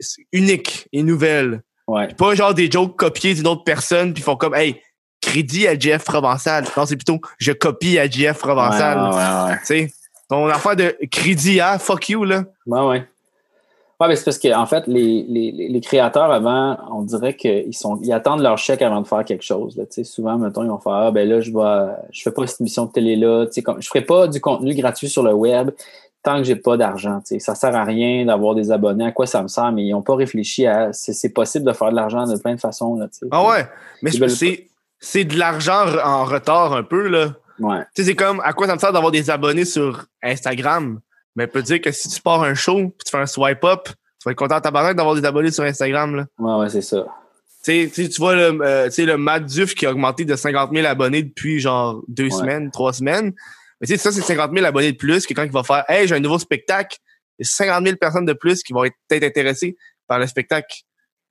c'est 0.00 0.22
unique 0.32 0.88
et 0.92 1.02
nouvelle. 1.02 1.62
Ouais. 1.86 2.14
Pas 2.14 2.34
genre 2.34 2.54
des 2.54 2.70
jokes 2.70 2.96
copiés 2.96 3.34
d'une 3.34 3.46
autre 3.46 3.64
personne 3.64 4.14
puis 4.14 4.22
font 4.22 4.36
comme 4.36 4.54
hey, 4.54 4.80
crédit 5.34 5.66
à 5.66 5.78
JF 5.78 6.04
Provençal. 6.04 6.64
Non, 6.76 6.86
c'est 6.86 6.96
plutôt 6.96 7.20
je 7.38 7.52
copie 7.52 7.98
à 7.98 8.08
JF 8.08 8.38
Provençal. 8.38 8.98
Ouais, 8.98 9.76
ouais, 9.76 9.82
ouais. 9.82 9.92
Ton 10.28 10.46
affaire 10.46 10.76
de 10.76 10.96
crédit 11.10 11.60
à 11.60 11.78
fuck 11.78 12.08
you 12.08 12.24
là. 12.24 12.44
Ouais, 12.66 12.80
ouais. 12.80 13.04
Ouais, 14.00 14.08
mais 14.08 14.16
c'est 14.16 14.24
parce 14.24 14.38
qu'en 14.38 14.60
en 14.60 14.66
fait, 14.66 14.86
les, 14.88 15.24
les, 15.28 15.52
les 15.52 15.80
créateurs 15.80 16.30
avant, 16.30 16.76
on 16.90 17.02
dirait 17.02 17.36
qu'ils 17.36 17.76
sont 17.76 18.00
ils 18.02 18.12
attendent 18.12 18.42
leur 18.42 18.58
chèque 18.58 18.82
avant 18.82 19.00
de 19.00 19.06
faire 19.06 19.24
quelque 19.24 19.44
chose. 19.44 19.76
Là. 19.76 19.84
Souvent, 20.04 20.36
mettons, 20.36 20.64
ils 20.64 20.68
vont 20.68 20.78
faire 20.78 20.92
Ah 20.92 21.10
ben 21.10 21.28
là, 21.28 21.40
je 21.40 21.52
vais 21.52 21.92
je 22.10 22.22
fais 22.22 22.32
pas 22.32 22.46
cette 22.46 22.60
émission 22.60 22.86
de 22.86 22.92
télé-là. 22.92 23.46
Tu 23.46 23.52
sais, 23.52 23.62
comme, 23.62 23.80
je 23.80 23.88
ferai 23.88 24.00
pas 24.00 24.26
du 24.26 24.40
contenu 24.40 24.74
gratuit 24.74 25.08
sur 25.08 25.22
le 25.22 25.32
web 25.32 25.70
tant 26.24 26.38
que 26.38 26.44
j'ai 26.44 26.56
pas 26.56 26.76
d'argent. 26.76 27.20
Ça 27.38 27.54
sert 27.54 27.76
à 27.76 27.84
rien 27.84 28.24
d'avoir 28.24 28.54
des 28.54 28.72
abonnés. 28.72 29.06
À 29.06 29.12
quoi 29.12 29.26
ça 29.26 29.42
me 29.42 29.48
sert? 29.48 29.70
Mais 29.72 29.84
ils 29.84 29.92
n'ont 29.92 30.02
pas 30.02 30.16
réfléchi 30.16 30.66
à 30.66 30.92
c'est 30.92 31.12
c'est 31.12 31.28
possible 31.28 31.66
de 31.66 31.72
faire 31.72 31.90
de 31.90 31.96
l'argent 31.96 32.26
de 32.26 32.36
plein 32.36 32.54
de 32.54 32.60
façons. 32.60 32.96
Là. 32.96 33.06
Ah 33.30 33.46
ouais, 33.46 33.66
mais 34.02 34.10
c'est 34.10 34.66
c'est 35.00 35.24
de 35.24 35.38
l'argent 35.38 35.86
en 36.02 36.24
retard 36.24 36.72
un 36.72 36.82
peu 36.82 37.08
là. 37.08 37.34
Ouais. 37.58 37.80
Tu 37.94 38.02
sais, 38.02 38.04
c'est 38.10 38.14
comme 38.16 38.40
à 38.44 38.52
quoi 38.52 38.66
ça 38.66 38.74
me 38.74 38.80
sert 38.80 38.92
d'avoir 38.92 39.12
des 39.12 39.30
abonnés 39.30 39.64
sur 39.64 40.04
Instagram? 40.22 41.00
Mais 41.36 41.46
peut 41.46 41.62
dire 41.62 41.80
que 41.80 41.90
si 41.92 42.08
tu 42.08 42.20
pars 42.20 42.42
un 42.42 42.54
show 42.54 42.76
puis 42.76 43.04
tu 43.04 43.10
fais 43.10 43.18
un 43.18 43.26
swipe 43.26 43.64
up, 43.64 43.84
tu 43.86 43.92
vas 44.24 44.32
être 44.32 44.38
content 44.38 44.60
tabarnak 44.60 44.96
d'avoir 44.96 45.14
des 45.14 45.24
abonnés 45.24 45.50
sur 45.50 45.64
Instagram 45.64 46.16
là. 46.16 46.26
Ouais, 46.38 46.54
ouais, 46.62 46.68
c'est 46.68 46.82
ça. 46.82 47.04
Tu 47.64 47.88
sais, 47.90 48.08
tu 48.08 48.20
vois 48.20 48.34
le, 48.34 48.58
euh, 48.62 48.88
le 48.96 49.16
Matt 49.16 49.46
Duff 49.46 49.74
qui 49.74 49.86
a 49.86 49.90
augmenté 49.90 50.24
de 50.24 50.36
50 50.36 50.70
000 50.74 50.86
abonnés 50.86 51.22
depuis 51.22 51.60
genre 51.60 52.02
deux 52.08 52.24
Ouais. 52.24 52.30
semaines, 52.30 52.70
trois 52.70 52.92
semaines. 52.92 53.32
Mais 53.80 53.86
tu 53.86 53.94
sais, 53.94 53.98
ça, 53.98 54.12
c'est 54.12 54.20
50 54.20 54.52
000 54.52 54.66
abonnés 54.66 54.92
de 54.92 54.96
plus 54.96 55.26
que 55.26 55.32
quand 55.34 55.44
il 55.44 55.50
va 55.50 55.62
faire 55.62 55.84
Hey, 55.88 56.06
j'ai 56.06 56.14
un 56.14 56.20
nouveau 56.20 56.38
spectacle, 56.38 56.98
il 57.38 57.44
y 57.44 57.46
a 57.46 57.48
50 57.50 57.84
000 57.84 57.96
personnes 57.96 58.26
de 58.26 58.32
plus 58.34 58.62
qui 58.62 58.72
vont 58.72 58.84
être 58.84 58.94
peut-être 59.08 59.24
intéressées 59.24 59.76
par 60.06 60.18
le 60.18 60.26
spectacle. 60.26 60.82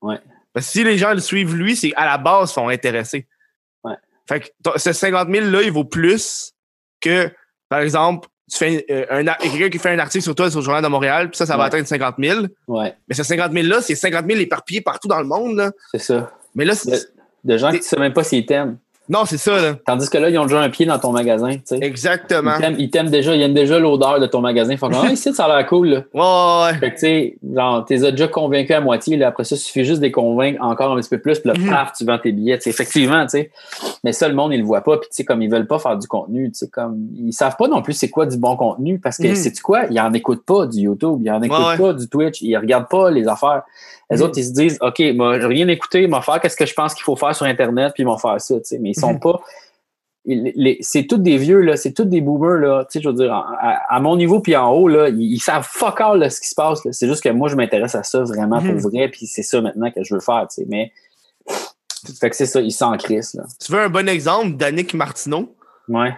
Ouais. 0.01 0.19
Parce 0.53 0.65
que 0.65 0.71
si 0.71 0.83
les 0.83 0.97
gens 0.97 1.13
le 1.13 1.19
suivent 1.19 1.55
lui, 1.55 1.75
c'est 1.75 1.93
à 1.95 2.05
la 2.05 2.17
base, 2.17 2.49
ils 2.49 2.53
sont 2.53 2.67
intéressés. 2.67 3.27
Fait 4.27 4.39
que 4.39 4.47
ce 4.77 4.93
50 4.93 5.29
000-là, 5.29 5.61
il 5.63 5.71
vaut 5.71 5.83
plus 5.85 6.53
que, 7.01 7.29
par 7.69 7.79
exemple, 7.79 8.27
tu 8.51 8.57
fais 8.57 8.85
euh, 8.89 9.05
un, 9.09 9.23
quelqu'un 9.25 9.69
qui 9.69 9.79
fait 9.79 9.89
un 9.91 9.99
article 9.99 10.23
sur 10.23 10.35
toi 10.35 10.49
sur 10.49 10.59
le 10.59 10.65
Journal 10.65 10.83
de 10.83 10.87
Montréal, 10.87 11.29
puis 11.29 11.37
ça, 11.37 11.45
ça 11.45 11.53
va 11.57 11.63
Ouais. 11.63 11.67
atteindre 11.67 11.87
50 11.87 12.15
000. 12.19 12.41
Ouais, 12.67 12.93
Mais 13.07 13.15
ce 13.15 13.23
50 13.23 13.51
000-là, 13.51 13.81
c'est 13.81 13.95
50 13.95 14.25
000 14.27 14.39
éparpillés 14.39 14.81
partout 14.81 15.07
dans 15.07 15.19
le 15.19 15.25
monde. 15.25 15.71
C'est 15.91 15.99
ça. 15.99 16.31
Mais 16.55 16.65
là, 16.65 16.75
c'est- 16.75 16.91
De, 16.91 17.53
de 17.53 17.57
gens 17.57 17.71
qui 17.71 17.77
ne 17.77 17.81
savent 17.83 17.99
même 17.99 18.13
pas 18.13 18.23
s'ils 18.23 18.45
t'aiment. 18.45 18.77
Non, 19.09 19.25
c'est 19.25 19.37
ça. 19.37 19.59
Là. 19.61 19.73
Tandis 19.85 20.09
que 20.09 20.17
là, 20.17 20.29
ils 20.29 20.37
ont 20.37 20.45
déjà 20.45 20.61
un 20.61 20.69
pied 20.69 20.85
dans 20.85 20.97
ton 20.97 21.11
magasin. 21.11 21.51
tu 21.55 21.61
sais. 21.65 21.79
Exactement. 21.81 22.51
Ils 22.77 22.89
t'aiment- 22.89 23.09
déjà, 23.09 23.35
ils 23.35 23.41
aiment 23.41 23.53
déjà 23.53 23.77
l'odeur 23.79 24.19
de 24.19 24.25
ton 24.27 24.39
magasin. 24.41 24.71
Ils 24.71 24.77
font 24.77 24.89
comme, 24.89 24.99
ah, 25.05 25.11
ici, 25.11 25.33
ça 25.33 25.45
a 25.45 25.57
l'air 25.57 25.67
cool. 25.67 25.87
Là. 25.89 25.97
Ouais, 26.13 26.21
ouais, 26.21 26.71
ouais. 26.73 26.79
Fait 26.79 26.89
que, 26.91 26.95
tu 26.95 26.99
sais, 27.01 27.37
genre, 27.55 27.85
t'es 27.85 27.97
déjà 28.11 28.27
convaincu 28.27 28.73
à 28.73 28.79
moitié. 28.81 29.17
Là. 29.17 29.27
Après 29.27 29.43
ça, 29.43 29.55
il 29.55 29.59
suffit 29.59 29.83
juste 29.83 29.99
de 29.99 30.05
les 30.05 30.11
convaincre 30.11 30.61
encore 30.63 30.93
un 30.93 30.95
petit 31.01 31.09
peu 31.09 31.19
plus. 31.19 31.39
Puis 31.39 31.49
là, 31.49 31.55
Mhm. 31.57 31.69
paf, 31.69 31.93
tu 31.97 32.05
vends 32.05 32.17
tes 32.17 32.31
billets. 32.31 32.59
Sais, 32.59 32.69
effectivement, 32.69 33.23
tu 33.25 33.29
sais. 33.31 33.51
Mais 34.03 34.13
ça, 34.13 34.27
le 34.27 34.35
monde, 34.35 34.53
ils 34.53 34.59
le 34.59 34.65
voit 34.65 34.81
pas. 34.81 34.97
Puis, 34.97 35.09
tu 35.09 35.15
sais, 35.17 35.25
comme 35.25 35.41
ils 35.41 35.49
veulent 35.51 35.67
pas 35.67 35.79
faire 35.79 35.97
du 35.97 36.07
contenu, 36.07 36.49
tu 36.51 36.59
sais, 36.59 36.67
comme, 36.69 36.97
ils 37.17 37.33
savent 37.33 37.55
pas 37.57 37.67
non 37.67 37.81
plus 37.81 37.93
c'est 37.93 38.09
quoi 38.09 38.25
du 38.25 38.37
bon 38.37 38.55
contenu. 38.55 38.99
Parce 38.99 39.17
que, 39.17 39.27
Mhm. 39.27 39.35
sais-tu 39.35 39.61
quoi? 39.61 39.81
Ils 39.91 39.99
en 39.99 40.13
écoutent 40.13 40.45
pas 40.45 40.65
du 40.65 40.79
YouTube. 40.81 41.19
Ils 41.23 41.31
en 41.31 41.41
écoutent 41.41 41.57
ouais. 41.59 41.77
pas 41.77 41.93
du 41.93 42.07
Twitch. 42.07 42.41
Ils 42.41 42.55
regardent 42.57 42.87
pas 42.89 43.11
les 43.11 43.27
affaires. 43.27 43.63
Les 44.13 44.19
Mhm. 44.19 44.23
autres, 44.23 44.37
ils 44.37 44.45
se 44.45 44.51
disent, 44.53 44.77
OK, 44.81 44.95
j'ai 44.97 45.11
rien 45.47 45.67
écouté. 45.67 46.03
Ils 46.03 46.09
vont 46.09 46.21
faire 46.21 46.39
qu'est-ce 46.39 46.55
que 46.57 46.65
je 46.65 46.73
pense 46.73 46.93
qu'il 46.93 47.03
faut 47.03 47.15
faire 47.15 47.35
sur 47.35 47.45
Internet. 47.45 47.91
Puis, 47.93 48.03
ils 48.03 48.05
vont 48.07 48.17
faire 48.17 48.39
ça, 48.39 48.55
tu 48.55 48.61
sais. 48.63 48.79
Mais 48.79 48.91
ils 48.91 48.99
sont 48.99 49.13
Mhm. 49.13 49.19
pas, 49.19 49.41
c'est 50.81 51.05
tous 51.07 51.17
des 51.17 51.37
vieux, 51.37 51.59
là, 51.61 51.75
c'est 51.75 51.91
tous 51.91 52.05
des 52.05 52.21
boomers, 52.21 52.57
là. 52.59 52.85
Tu 52.85 52.99
sais, 52.99 53.03
je 53.03 53.09
veux 53.09 53.15
dire, 53.15 53.33
à, 53.33 53.79
à 53.89 53.99
mon 53.99 54.15
niveau 54.15 54.39
puis 54.39 54.55
en 54.55 54.71
haut, 54.71 54.87
là, 54.87 55.09
ils, 55.09 55.33
ils 55.33 55.39
savent 55.39 55.67
fuck 55.69 55.99
all 55.99 56.19
là, 56.19 56.29
ce 56.29 56.39
qui 56.39 56.47
se 56.47 56.55
passe. 56.55 56.79
C'est 56.91 57.07
juste 57.07 57.23
que 57.23 57.29
moi, 57.29 57.49
je 57.49 57.55
m'intéresse 57.55 57.95
à 57.95 58.03
ça 58.03 58.23
vraiment 58.23 58.61
Mhm. 58.61 58.79
pour 58.81 58.89
vrai, 58.91 59.09
puis 59.09 59.25
c'est 59.27 59.43
ça 59.43 59.59
maintenant 59.61 59.91
que 59.91 60.03
je 60.03 60.13
veux 60.13 60.21
faire, 60.21 60.47
tu 60.49 60.61
sais. 60.61 60.65
Mais, 60.69 60.91
fait 62.19 62.29
que 62.29 62.35
c'est 62.35 62.45
ça, 62.45 62.61
ils 62.61 62.71
s'en 62.71 62.95
crissent, 62.97 63.33
là. 63.33 63.43
Tu 63.63 63.71
veux 63.71 63.79
un 63.79 63.89
bon 63.89 64.07
exemple 64.07 64.55
d'Annick 64.55 64.93
Martineau? 64.93 65.55
Ouais. 65.89 66.13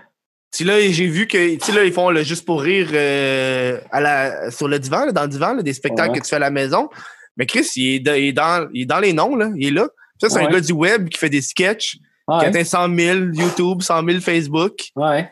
Tu 0.51 0.63
là, 0.63 0.79
j'ai 0.79 1.07
vu 1.07 1.27
que, 1.27 1.55
tu 1.57 1.71
là, 1.73 1.83
ils 1.83 1.91
font 1.91 2.11
le 2.11 2.23
juste 2.23 2.45
pour 2.45 2.61
rire 2.61 2.87
euh, 2.93 3.77
à 3.91 3.99
la, 3.99 4.51
sur 4.51 4.67
le 4.67 4.79
divan, 4.79 5.05
là, 5.05 5.11
dans 5.11 5.23
le 5.23 5.27
divan, 5.27 5.53
là, 5.53 5.61
des 5.63 5.73
spectacles 5.73 6.11
Ouais. 6.11 6.19
que 6.19 6.23
tu 6.23 6.29
fais 6.29 6.37
à 6.37 6.39
la 6.39 6.49
maison. 6.51 6.89
Mais 7.37 7.45
Chris, 7.45 7.67
il 7.75 7.95
est, 7.95 7.99
de- 7.99 8.15
il 8.15 8.25
est 8.27 8.33
dans, 8.33 8.67
il 8.73 8.81
est 8.83 8.85
dans 8.85 8.99
les 8.99 9.13
noms, 9.13 9.35
là. 9.35 9.49
Il 9.55 9.67
est 9.67 9.71
là. 9.71 9.87
Ça, 10.21 10.29
c'est 10.29 10.39
un 10.39 10.49
gars 10.49 10.61
du 10.61 10.71
web 10.73 11.09
qui 11.09 11.17
fait 11.17 11.29
des 11.29 11.41
sketchs, 11.41 11.93
qui 11.97 12.01
Ouais. 12.27 12.45
atteint 12.45 12.63
100 12.63 12.95
000 12.97 13.19
YouTube, 13.33 13.81
100 13.81 14.05
000 14.07 14.19
Facebook. 14.21 14.89
Ouais. 14.95 15.29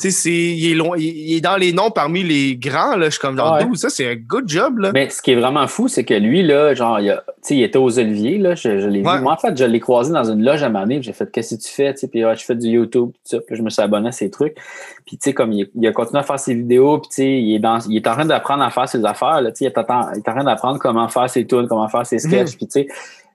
Tu 0.00 0.12
sais, 0.12 0.16
c'est, 0.16 0.30
il 0.30 0.70
est 0.70 0.74
loin, 0.76 0.96
il, 0.96 1.34
est 1.34 1.40
dans 1.40 1.56
les 1.56 1.72
noms 1.72 1.90
parmi 1.90 2.22
les 2.22 2.56
grands, 2.56 2.94
là. 2.96 3.06
Je 3.06 3.10
suis 3.10 3.18
comme, 3.20 3.36
genre, 3.36 3.54
Ouais. 3.54 3.64
d'où 3.64 3.74
ça, 3.74 3.88
c'est 3.90 4.08
un 4.08 4.14
good 4.14 4.44
job, 4.48 4.78
là. 4.78 4.92
Mais 4.94 5.10
ce 5.10 5.20
qui 5.20 5.32
est 5.32 5.34
vraiment 5.34 5.66
fou, 5.66 5.88
c'est 5.88 6.04
que 6.04 6.14
lui, 6.14 6.44
là, 6.44 6.72
genre, 6.72 7.00
il, 7.00 7.10
a- 7.10 7.24
tu 7.26 7.32
sais, 7.42 7.56
il 7.56 7.62
était 7.64 7.78
aux 7.78 7.98
Oliviers, 7.98 8.38
là, 8.38 8.54
je, 8.54 8.78
je 8.78 8.86
l'ai 8.86 9.02
Ouais. 9.02 9.16
vu. 9.16 9.22
Moi, 9.24 9.32
en 9.32 9.36
fait, 9.36 9.58
je 9.58 9.64
l'ai 9.64 9.80
croisé 9.80 10.12
dans 10.12 10.22
une 10.22 10.44
loge 10.44 10.62
à 10.62 10.68
Mané, 10.68 11.02
j'ai 11.02 11.12
fait, 11.12 11.28
qu'est-ce 11.32 11.56
que 11.56 11.60
tu 11.62 11.68
fais, 11.68 11.92
tu 11.94 11.98
sais, 12.00 12.08
puis 12.08 12.24
ouais, 12.24 12.36
je 12.36 12.44
fais 12.44 12.54
du 12.54 12.68
YouTube, 12.68 13.08
tout 13.10 13.18
ça, 13.24 13.38
puis 13.44 13.56
je 13.56 13.62
me 13.62 13.70
suis 13.70 13.82
abonné 13.82 14.08
à 14.10 14.12
ses 14.12 14.30
trucs. 14.30 14.54
Puis, 15.04 15.16
tu 15.18 15.30
sais, 15.30 15.34
comme 15.34 15.50
il, 15.52 15.68
il 15.74 15.86
a 15.88 15.90
continué 15.92 16.20
à 16.20 16.22
faire 16.22 16.38
ses 16.38 16.54
vidéos, 16.54 16.98
puis, 16.98 17.08
tu 17.08 17.14
sais, 17.16 17.40
il 17.40 17.56
est 17.56 17.58
dans, 17.58 17.80
il 17.88 17.96
est 17.96 18.06
en 18.06 18.12
train 18.12 18.24
d'apprendre 18.24 18.62
à 18.62 18.70
faire 18.70 18.88
ses 18.88 19.04
affaires, 19.04 19.40
là, 19.40 19.50
tu 19.50 19.58
sais, 19.58 19.64
il 19.64 19.66
est 19.66 19.78
en, 19.90 20.12
il 20.12 20.18
est 20.18 20.28
en 20.28 20.32
train 20.32 20.44
d'apprendre 20.44 20.78
comment 20.78 21.08
faire 21.08 21.28
ses 21.28 21.44
tunes, 21.44 21.66
comment 21.66 21.88
faire 21.88 22.06
ses 22.06 22.20
sketchs, 22.20 22.56
puis, 22.56 22.68
tu 22.68 22.82
sais, 22.82 22.88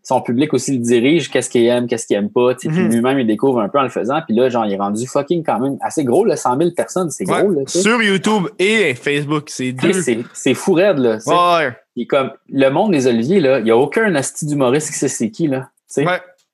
son 0.03 0.21
public 0.21 0.53
aussi 0.53 0.73
le 0.77 0.84
dirige, 0.84 1.31
qu'est-ce 1.31 1.49
qu'il 1.49 1.65
aime, 1.65 1.88
qu'est-ce 1.88 2.05
qu'il 2.05 2.15
aime 2.17 2.30
pas, 2.30 2.53
tu 2.55 2.67
sais, 2.67 2.73
puis 2.73 2.84
Mhm. 2.84 2.91
lui-même, 2.91 3.19
il 3.19 3.25
découvre 3.27 3.61
un 3.61 3.69
peu 3.69 3.80
en 3.80 3.84
le 3.84 3.89
faisant, 3.89 4.19
puis 4.27 4.35
là, 4.35 4.49
genre, 4.49 4.65
il 4.65 4.73
est 4.73 4.77
rendu 4.77 5.07
fucking 5.07 5.43
quand 5.43 5.59
même 5.59 5.77
assez 5.81 6.03
gros, 6.03 6.25
là, 6.25 6.35
100 6.35 6.57
000 6.57 6.71
personnes, 6.71 7.09
c'est 7.09 7.27
Ouais. 7.30 7.41
gros, 7.41 7.51
là. 7.51 7.61
Sur 7.67 8.01
YouTube 8.03 8.49
et 8.59 8.93
Facebook, 8.95 9.45
c'est 9.47 9.71
deux. 9.71 9.93
C'est 9.93 10.19
c'est 10.34 10.53
fou 10.53 10.73
raide, 10.73 10.97
là. 10.99 11.17
Ouais, 11.25 12.05
comme 12.07 12.31
le 12.49 12.69
monde 12.69 12.91
des 12.91 13.07
Oliviers, 13.07 13.39
là, 13.39 13.59
il 13.59 13.63
n'y 13.65 13.71
a 13.71 13.77
aucun 13.77 14.13
asti 14.15 14.45
d'humoriste 14.45 14.91
qui 14.91 14.97
sait 14.99 15.07
c'est 15.07 15.30
qui, 15.31 15.47
là. 15.47 15.69
Ouais. 15.97 16.05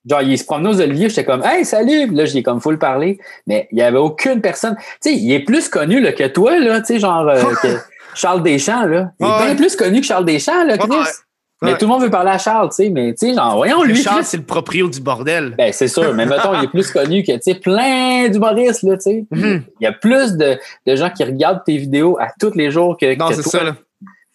Genre, 0.09 0.21
il 0.21 0.38
se 0.38 0.45
promenait 0.45 0.69
aux 0.69 0.81
Oliviers, 0.81 1.09
j'étais 1.09 1.26
comme 1.26 1.43
Hey, 1.43 1.65
salut! 1.65 2.07
Là, 2.13 2.26
j'ai 2.26 2.41
comme 2.41 2.61
full 2.61 2.77
parler. 2.80 3.19
Mais 3.47 3.67
il 3.71 3.76
n'y 3.76 3.81
avait 3.81 3.97
aucune 3.97 4.39
personne. 4.41 4.76
Tu 5.01 5.09
sais, 5.09 5.13
il 5.15 5.31
est 5.34 5.41
plus 5.41 5.67
connu 5.69 5.99
là, 5.99 6.13
que 6.13 6.26
toi, 6.27 6.57
là, 6.57 6.80
tu 6.80 6.85
sais, 6.93 6.99
genre 6.99 7.27
euh, 7.27 7.41
que 7.61 7.67
Charles 8.15 8.41
Deschamps, 8.41 8.85
là. 8.85 9.11
Il 9.19 9.26
est 9.26 9.45
bien 9.45 9.55
plus 9.55 9.76
connu 9.76 9.99
que 10.01 10.05
Charles 10.07 10.26
Deschamps, 10.26 10.63
là, 10.63 10.77
Chris. 10.77 10.88
Mais 11.61 11.72
Ouais. 11.72 11.77
tout 11.77 11.86
le 11.86 11.90
monde 11.91 12.02
veut 12.03 12.10
parler 12.10 12.31
à 12.31 12.38
Charles, 12.38 12.69
tu 12.69 12.76
sais, 12.76 12.90
mais 12.90 13.14
tu 13.14 13.27
sais, 13.27 13.34
genre, 13.34 13.56
voyons 13.57 13.84
lui. 13.84 13.95
Charles, 14.02 14.23
c'est 14.23 14.38
le 14.38 14.44
proprio 14.44 14.88
du 14.88 15.02
bordel. 15.02 15.56
Ben, 15.57 15.73
c'est 15.73 15.90
sûr, 15.90 16.14
mais 16.14 16.26
mettons, 16.26 16.53
il 16.57 16.64
est 16.64 16.68
plus 16.69 16.90
connu 16.90 17.22
que, 17.23 17.34
tu 17.34 17.40
sais, 17.41 17.56
plein 17.56 18.30
d'humoristes, 18.30 18.84
là, 18.84 18.95
tu 18.95 19.02
sais. 19.02 19.26
Mhm. 19.31 19.64
Il 19.80 19.84
y 19.84 19.88
a 19.88 19.91
plus 19.91 20.38
de, 20.38 20.57
de 20.88 20.95
gens 20.95 21.10
qui 21.10 21.23
regardent 21.23 21.64
tes 21.65 21.76
vidéos 21.77 22.18
à 22.19 22.27
tous 22.40 22.53
les 22.56 22.72
jours 22.72 22.95
que, 22.98 23.14
Non, 23.18 23.27
que 23.27 23.36
c'est 23.36 23.44
toi. 23.44 23.52
ça, 23.52 23.64
là. 23.65 23.76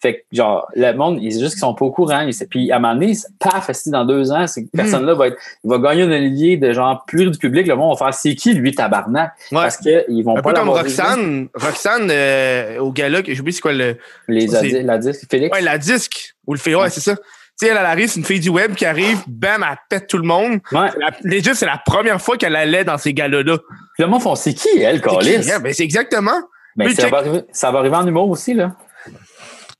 Fait 0.01 0.15
que, 0.15 0.19
genre, 0.35 0.67
le 0.75 0.91
monde, 0.93 1.19
ils, 1.21 1.31
c'est 1.33 1.39
juste 1.39 1.53
qu'ils 1.53 1.61
sont 1.61 1.73
pas 1.73 1.85
au 1.85 1.91
courant. 1.91 2.21
Ils- 2.21 2.47
Puis, 2.49 2.71
à 2.71 2.75
un 2.75 2.79
moment 2.79 2.93
donné, 2.93 3.13
paf, 3.39 3.69
esti, 3.69 3.89
dans 3.89 4.05
deux 4.05 4.31
ans, 4.31 4.45
cette 4.45 4.65
Hmm. 4.65 4.77
personne-là 4.77 5.13
va 5.15 5.27
être, 5.27 5.37
il 5.63 5.69
va 5.69 5.77
gagner 5.79 6.03
un 6.03 6.11
Olivier 6.11 6.57
de 6.57 6.71
genre 6.73 7.03
plus 7.07 7.31
du 7.31 7.37
public. 7.37 7.65
Le 7.65 7.75
monde 7.75 7.97
va 7.97 8.05
faire, 8.05 8.13
c'est 8.13 8.35
qui, 8.35 8.53
lui, 8.53 8.75
tabarnak? 8.75 9.31
Ouais. 9.51 9.57
Parce 9.61 9.77
qu'ils 9.77 10.23
vont 10.23 10.37
Un 10.37 10.41
pas 10.41 10.51
peu 10.51 10.59
comme. 10.59 10.69
Roxane. 10.69 11.47
Roxane, 11.55 12.09
euh, 12.11 12.79
au 12.79 12.91
gala, 12.91 13.19
j'oublie 13.27 13.53
c'est 13.53 13.61
quoi 13.61 13.73
le. 13.73 13.97
Les 14.27 14.47
la 14.83 14.97
disque, 14.97 15.25
Félix. 15.31 15.55
Ouais, 15.55 15.61
la 15.63 15.77
disque. 15.77 16.35
Ou 16.45 16.53
le 16.53 16.59
fait, 16.59 16.75
ouais, 16.75 16.89
c'est 16.89 17.01
ça. 17.01 17.15
Tu 17.15 17.21
sais, 17.67 17.71
elle, 17.71 17.77
elle 17.79 17.85
arrive, 17.85 18.09
c'est 18.09 18.19
une 18.19 18.25
fille 18.25 18.41
du 18.41 18.49
web 18.49 18.75
qui 18.75 18.85
arrive, 18.85 19.19
bam, 19.27 19.65
elle 19.67 19.77
pète 19.89 20.07
tout 20.07 20.17
le 20.17 20.27
monde. 20.27 20.59
Ouais. 20.73 20.89
La- 20.99 21.11
Legit, 21.23 21.55
c'est 21.55 21.65
la 21.65 21.81
première 21.83 22.21
fois 22.21 22.35
qu'elle 22.35 22.55
allait 22.57 22.83
dans 22.83 22.97
ces 22.97 23.13
galas-là. 23.13 23.57
Puis 23.93 24.03
le 24.03 24.07
monde 24.07 24.21
font, 24.21 24.35
c'est 24.35 24.53
qui, 24.53 24.81
elle, 24.81 25.01
C'est? 25.21 25.41
Yeah, 25.45 25.59
ben, 25.59 25.73
c'est 25.73 25.83
exactement. 25.85 26.33
Ben, 26.75 26.87
Puis 26.87 26.95
ça, 26.97 27.07
va 27.07 27.19
arriver, 27.19 27.41
ça 27.53 27.71
va 27.71 27.79
arriver 27.79 27.95
en 27.95 28.05
humour 28.05 28.29
aussi, 28.29 28.53
là. 28.53 28.75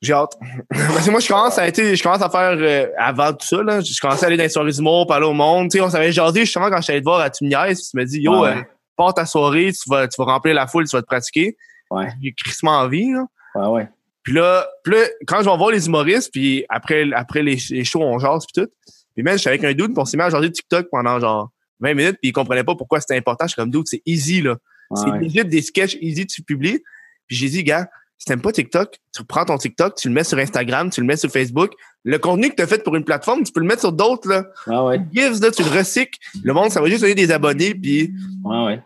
J'ai 0.01 0.13
hâte. 0.13 0.33
Parce 0.69 1.05
que 1.05 1.11
moi, 1.11 1.19
je 1.19 1.27
commence 1.27 1.57
à 1.57 1.67
être, 1.67 1.95
je 1.95 2.03
commence 2.03 2.21
à 2.21 2.29
faire, 2.29 2.57
euh, 2.59 2.87
avant 2.97 3.33
tout 3.33 3.45
ça, 3.45 3.63
là, 3.63 3.81
je 3.81 3.99
commençais 3.99 4.25
à 4.25 4.27
aller 4.27 4.37
dans 4.37 4.43
les 4.43 4.49
soirées 4.49 4.71
d'humour, 4.71 5.07
parler 5.07 5.25
au 5.25 5.33
monde. 5.33 5.69
Tu 5.71 5.77
sais, 5.77 5.83
on 5.83 5.89
s'avait 5.89 6.11
jasé 6.11 6.41
justement 6.41 6.69
quand 6.69 6.77
je 6.77 6.83
suis 6.83 6.91
allé 6.93 7.01
te 7.01 7.05
voir 7.05 7.21
à 7.21 7.29
Tumiaise, 7.29 7.89
tu 7.89 7.97
me 7.97 8.03
dis, 8.05 8.19
yo, 8.21 8.41
Ouais. 8.41 8.57
euh, 8.57 8.61
pars 8.97 9.13
ta 9.13 9.25
soirée, 9.25 9.71
tu 9.71 9.89
vas, 9.89 10.07
tu 10.07 10.15
vas 10.21 10.25
remplir 10.25 10.53
la 10.53 10.67
foule, 10.67 10.87
tu 10.87 10.95
vas 10.95 11.01
te 11.01 11.07
pratiquer. 11.07 11.57
Ouais. 11.91 12.07
J'ai 12.21 12.33
crissement 12.33 12.77
envie, 12.79 13.11
là. 13.11 13.25
Ouais, 13.55 13.67
ouais. 13.67 13.89
Puis 14.23 14.33
là, 14.33 14.67
puis 14.83 14.93
là, 14.95 15.03
quand 15.27 15.41
je 15.43 15.49
vais 15.49 15.57
voir 15.57 15.69
les 15.71 15.85
humoristes, 15.87 16.31
puis 16.31 16.65
après, 16.69 17.05
après 17.13 17.43
les, 17.43 17.57
les 17.69 17.83
shows, 17.83 18.01
on 18.01 18.17
jase, 18.19 18.45
puis 18.51 18.63
tout. 18.63 18.69
Puis 19.13 19.23
même, 19.23 19.37
j'étais 19.37 19.49
avec 19.49 19.63
un 19.63 19.73
dude, 19.73 19.93
puis 19.93 19.95
on 19.97 20.05
s'est 20.05 20.17
mis 20.17 20.23
à 20.23 20.29
jaser 20.29 20.51
TikTok 20.51 20.87
pendant 20.91 21.19
genre 21.19 21.49
20 21.79 21.93
minutes, 21.93 22.17
puis 22.21 22.29
il 22.29 22.33
comprenait 22.33 22.63
pas 22.63 22.75
pourquoi 22.75 22.99
c'était 22.99 23.15
important. 23.15 23.45
Je 23.45 23.49
suis 23.49 23.55
comme, 23.61 23.69
dude, 23.69 23.85
c'est 23.85 24.01
easy, 24.05 24.41
là. 24.41 24.55
Ouais, 24.89 25.01
c'est 25.21 25.37
ouais. 25.37 25.43
des 25.45 25.61
sketchs 25.61 25.97
easy, 26.01 26.25
tu 26.25 26.41
publies. 26.41 26.79
Puis 27.27 27.37
j'ai 27.37 27.49
dit, 27.49 27.63
gars, 27.63 27.87
si 28.17 28.25
t'aimes 28.25 28.41
pas 28.41 28.51
TikTok, 28.51 28.97
tu 29.13 29.23
prends 29.23 29.45
ton 29.45 29.57
TikTok, 29.57 29.95
tu 29.95 30.07
le 30.07 30.13
mets 30.13 30.23
sur 30.23 30.37
Instagram, 30.37 30.89
tu 30.89 31.01
le 31.01 31.07
mets 31.07 31.17
sur 31.17 31.29
Facebook. 31.29 31.71
Le 32.03 32.17
contenu 32.17 32.49
que 32.49 32.55
t'as 32.55 32.67
fait 32.67 32.83
pour 32.83 32.95
une 32.95 33.03
plateforme, 33.03 33.43
tu 33.43 33.51
peux 33.51 33.59
le 33.59 33.65
mettre 33.67 33.81
sur 33.81 33.91
d'autres, 33.91 34.29
là. 34.29 34.45
Ouais, 34.67 34.97
ouais. 34.97 35.01
Gives, 35.13 35.41
là, 35.41 35.51
tu 35.51 35.63
le 35.63 35.69
recycles. 35.77 36.19
Le 36.43 36.53
monde, 36.53 36.69
ça 36.71 36.79
va 36.81 36.87
juste 36.87 37.01
donner 37.01 37.15
des 37.15 37.31
abonnés, 37.31 37.73
puis, 37.75 38.11
Ouais, 38.43 38.65
ouais. 38.65 38.81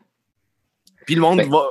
puis 1.06 1.16
le 1.16 1.22
monde 1.22 1.38
Ben- 1.40 1.50
va, 1.50 1.64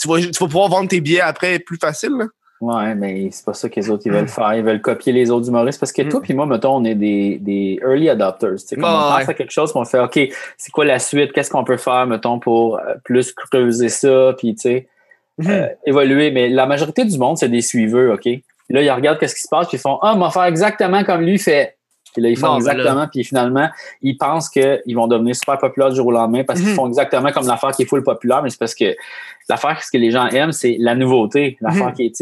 tu 0.00 0.08
vas, 0.08 0.20
tu 0.20 0.26
vas 0.30 0.46
pouvoir 0.46 0.68
vendre 0.68 0.88
tes 0.88 1.00
billets 1.00 1.20
après 1.20 1.58
plus 1.58 1.76
facile, 1.78 2.12
là. 2.18 2.26
Ouais, 2.58 2.94
mais 2.94 3.28
c'est 3.32 3.44
pas 3.44 3.52
ça 3.52 3.68
que 3.68 3.76
les 3.78 3.90
autres 3.90 4.04
ils 4.06 4.12
veulent 4.12 4.28
faire. 4.28 4.54
Ils 4.54 4.64
veulent 4.64 4.80
copier 4.80 5.12
les 5.12 5.30
autres 5.30 5.46
humoristes 5.48 5.78
parce 5.78 5.92
que 5.92 6.00
Mm. 6.00 6.08
toi 6.08 6.20
puis 6.22 6.32
moi, 6.32 6.46
mettons, 6.46 6.76
on 6.76 6.84
est 6.86 6.94
des, 6.94 7.36
des 7.38 7.78
early 7.82 8.08
adopters. 8.08 8.52
Tu 8.52 8.58
sais, 8.68 8.76
comme 8.76 8.84
Ah, 8.86 9.08
on 9.12 9.18
pense 9.18 9.26
ouais. 9.26 9.30
à 9.30 9.34
quelque 9.34 9.50
chose, 9.52 9.72
on 9.74 9.84
fait 9.84 9.98
OK, 10.00 10.18
c'est 10.56 10.70
quoi 10.72 10.86
la 10.86 10.98
suite? 10.98 11.32
Qu'est-ce 11.32 11.50
qu'on 11.50 11.64
peut 11.64 11.76
faire, 11.76 12.06
mettons, 12.06 12.38
pour 12.40 12.78
euh, 12.78 12.94
plus 13.04 13.32
creuser 13.34 13.90
ça, 13.90 14.34
puis 14.38 14.54
tu 14.54 14.62
sais, 14.62 14.88
euh, 15.44 15.68
évoluer. 15.84 16.30
Mais 16.30 16.48
la 16.48 16.66
majorité 16.66 17.04
du 17.04 17.18
monde, 17.18 17.36
c'est 17.38 17.48
des 17.48 17.60
suiveurs, 17.62 18.14
OK? 18.14 18.22
Puis 18.22 18.42
là, 18.70 18.82
ils 18.82 18.90
regardent 18.90 19.18
qu'est-ce 19.18 19.34
qui 19.34 19.42
se 19.42 19.48
passe, 19.48 19.68
puis 19.68 19.76
ils 19.76 19.80
font 19.80 19.98
Ah, 20.02 20.14
on 20.16 20.18
va 20.18 20.30
faire 20.30 20.44
exactement 20.44 21.04
comme 21.04 21.22
lui 21.22 21.38
fait. 21.38 21.76
Puis 22.12 22.22
là, 22.22 22.30
ils 22.30 22.38
font 22.38 22.46
Non, 22.46 22.58
ben 22.58 22.64
là- 22.64 22.72
exactement, 22.72 23.08
puis 23.12 23.24
finalement, 23.24 23.68
ils 24.00 24.16
pensent 24.16 24.48
qu'ils 24.48 24.94
vont 24.94 25.06
devenir 25.06 25.36
super 25.36 25.58
populaires 25.58 25.90
du 25.90 25.96
jour 25.96 26.06
au 26.06 26.12
lendemain 26.12 26.44
parce 26.44 26.60
qu'ils 26.60 26.70
Mhm. 26.70 26.74
font 26.74 26.88
exactement 26.88 27.30
comme 27.30 27.46
l'affaire 27.46 27.72
qui 27.72 27.82
est 27.82 27.86
full 27.86 28.02
populaire, 28.02 28.42
mais 28.42 28.48
c'est 28.50 28.58
parce 28.58 28.74
que 28.74 28.96
l'affaire, 29.50 29.82
ce 29.84 29.90
que 29.90 29.98
les 29.98 30.10
gens 30.10 30.26
aiment, 30.28 30.52
c'est 30.52 30.76
la 30.80 30.94
nouveauté. 30.94 31.58
L'affaire 31.60 31.88
Mhm. 31.88 31.92
qui 31.94 32.06
est, 32.06 32.16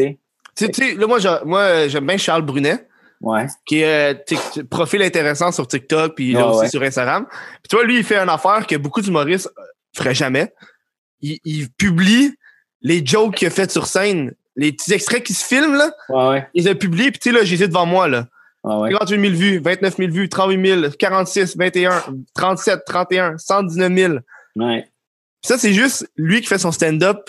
tu 0.56 0.66
sais, 0.72 0.94
là, 0.96 1.06
moi, 1.06 1.18
j'ai- 1.20 1.44
moi, 1.44 1.86
j'aime 1.88 2.06
bien 2.06 2.16
Charles 2.16 2.42
Brunet. 2.42 2.78
ouais. 3.20 3.46
qui 3.64 3.80
est 3.80 4.14
euh, 4.34 4.62
profil 4.68 5.00
intéressant 5.00 5.50
sur 5.50 5.66
TikTok 5.66 6.14
puis 6.14 6.32
là 6.32 6.40
Ah 6.42 6.48
aussi 6.50 6.60
ouais. 6.62 6.68
sur 6.68 6.82
Instagram. 6.82 7.26
Puis 7.30 7.68
tu 7.70 7.76
vois, 7.76 7.84
lui, 7.86 7.96
il 7.96 8.04
fait 8.04 8.18
une 8.18 8.28
affaire 8.28 8.66
que 8.66 8.76
beaucoup 8.76 9.00
d'humoristes 9.00 9.48
euh, 9.58 9.62
feraient 9.96 10.14
jamais. 10.14 10.52
Il, 11.22 11.38
il 11.44 11.70
publie 11.70 12.34
les 12.84 13.04
jokes 13.04 13.34
qu'il 13.34 13.48
a 13.48 13.50
fait 13.50 13.70
sur 13.70 13.86
scène, 13.86 14.32
les 14.54 14.70
petits 14.72 14.92
extraits 14.92 15.24
qui 15.24 15.34
se 15.34 15.44
filment, 15.44 15.74
là, 15.74 15.90
Ouais, 16.10 16.28
ouais. 16.28 16.48
il 16.54 16.64
les 16.64 16.70
a 16.70 16.74
publiés, 16.76 17.10
puis 17.10 17.18
tu 17.18 17.30
sais, 17.30 17.36
là, 17.36 17.42
j'ai 17.44 17.66
devant 17.66 17.86
moi, 17.86 18.06
là. 18.06 18.28
Ouais, 18.62 18.76
ouais. 18.76 18.90
58 18.92 19.20
000 19.20 19.34
vues, 19.34 19.58
29 19.58 19.96
000 19.96 20.12
vues, 20.12 20.28
38 20.28 20.66
000, 20.80 20.92
46, 20.98 21.56
21, 21.56 22.02
37, 22.34 22.80
31, 22.86 23.36
119 23.36 23.92
000. 23.94 24.12
Puis 24.54 24.64
Ouais. 24.64 24.88
ça, 25.42 25.58
c'est 25.58 25.72
juste 25.72 26.08
lui 26.16 26.40
qui 26.40 26.46
fait 26.46 26.58
son 26.58 26.70
stand-up 26.72 27.28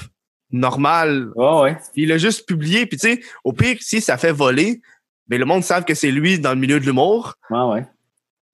normal. 0.52 1.30
Ouais, 1.36 1.60
ouais. 1.62 1.78
Il 1.96 2.12
a 2.12 2.18
juste 2.18 2.48
publié, 2.48 2.86
puis 2.86 2.98
tu 2.98 3.16
sais, 3.16 3.22
au 3.44 3.52
pire, 3.54 3.78
si 3.82 4.02
ça 4.02 4.18
fait 4.18 4.32
voler, 4.32 4.82
ben 5.28 5.40
le 5.40 5.46
monde 5.46 5.64
savent 5.64 5.86
que 5.86 5.94
c'est 5.96 6.12
lui 6.12 6.40
dans 6.40 6.52
le 6.54 6.60
milieu 6.60 6.80
de 6.80 6.86
l'humour. 6.86 7.34
Ouais, 7.50 7.62
ouais. 7.64 7.86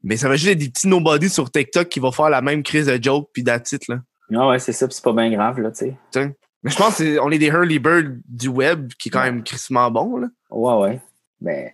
Mais 0.04 0.18
ça 0.18 0.28
va 0.30 0.36
juste 0.36 0.52
être 0.54 0.58
des 0.58 0.70
petits 0.70 0.88
nobody 0.88 1.30
sur 1.30 1.52
TikTok 1.52 1.90
qui 1.90 2.00
vont 2.00 2.12
faire 2.12 2.30
la 2.30 2.42
même 2.42 2.64
crise 2.64 2.88
de 2.88 2.98
joke 3.04 3.30
puis 3.34 3.44
it, 3.44 3.88
là. 3.88 4.00
Ouais, 4.32 4.48
ouais, 4.48 4.60
c'est 4.60 4.72
ça, 4.72 4.88
puis 4.88 4.96
c'est 4.96 5.04
pas 5.04 5.14
bien 5.14 5.30
grave, 5.30 5.60
là, 5.60 5.70
tu 5.72 5.94
sais? 6.14 6.36
Mais 6.64 6.72
je 6.72 6.78
pense 6.78 6.98
qu'on 6.98 7.32
est 7.32 7.40
des 7.40 7.48
early 7.48 7.80
birds 7.80 8.12
du 8.28 8.48
web 8.48 8.92
qui 9.00 9.10
est 9.10 9.12
quand 9.12 9.24
même 9.24 9.44
crissement 9.44 9.90
bon, 9.90 10.18
là. 10.18 10.28
Ouais, 10.50 10.74
ouais. 10.76 11.02
Ben, 11.40 11.72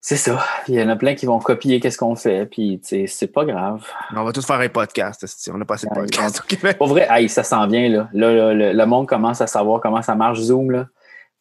c'est 0.00 0.16
ça. 0.16 0.42
Il 0.68 0.74
y 0.74 0.82
en 0.82 0.88
a 0.88 0.96
plein 0.96 1.14
qui 1.14 1.26
vont 1.26 1.38
copier 1.38 1.80
qu'est-ce 1.80 1.98
qu'on 1.98 2.14
fait, 2.16 2.46
puis, 2.46 2.80
c'est 2.82 3.26
pas 3.32 3.44
grave. 3.44 3.86
Mais 4.12 4.18
on 4.18 4.24
va 4.24 4.32
tous 4.32 4.44
faire 4.44 4.60
un 4.60 4.68
podcast, 4.68 5.26
on 5.52 5.58
n'a 5.58 5.64
pas 5.64 5.74
assez 5.74 5.86
de 5.86 5.94
podcasts 5.94 6.40
au 6.40 6.46
Québec. 6.46 6.76
Pour 6.78 6.88
vrai, 6.88 7.06
hey, 7.10 7.28
ça 7.28 7.42
s'en 7.42 7.66
vient, 7.66 7.88
là. 7.88 8.08
Là, 8.12 8.32
là, 8.32 8.54
le, 8.54 8.72
le 8.72 8.86
monde 8.86 9.06
commence 9.06 9.40
à 9.40 9.46
savoir 9.46 9.80
comment 9.80 10.02
ça 10.02 10.14
marche 10.14 10.40
Zoom, 10.40 10.70
là. 10.70 10.86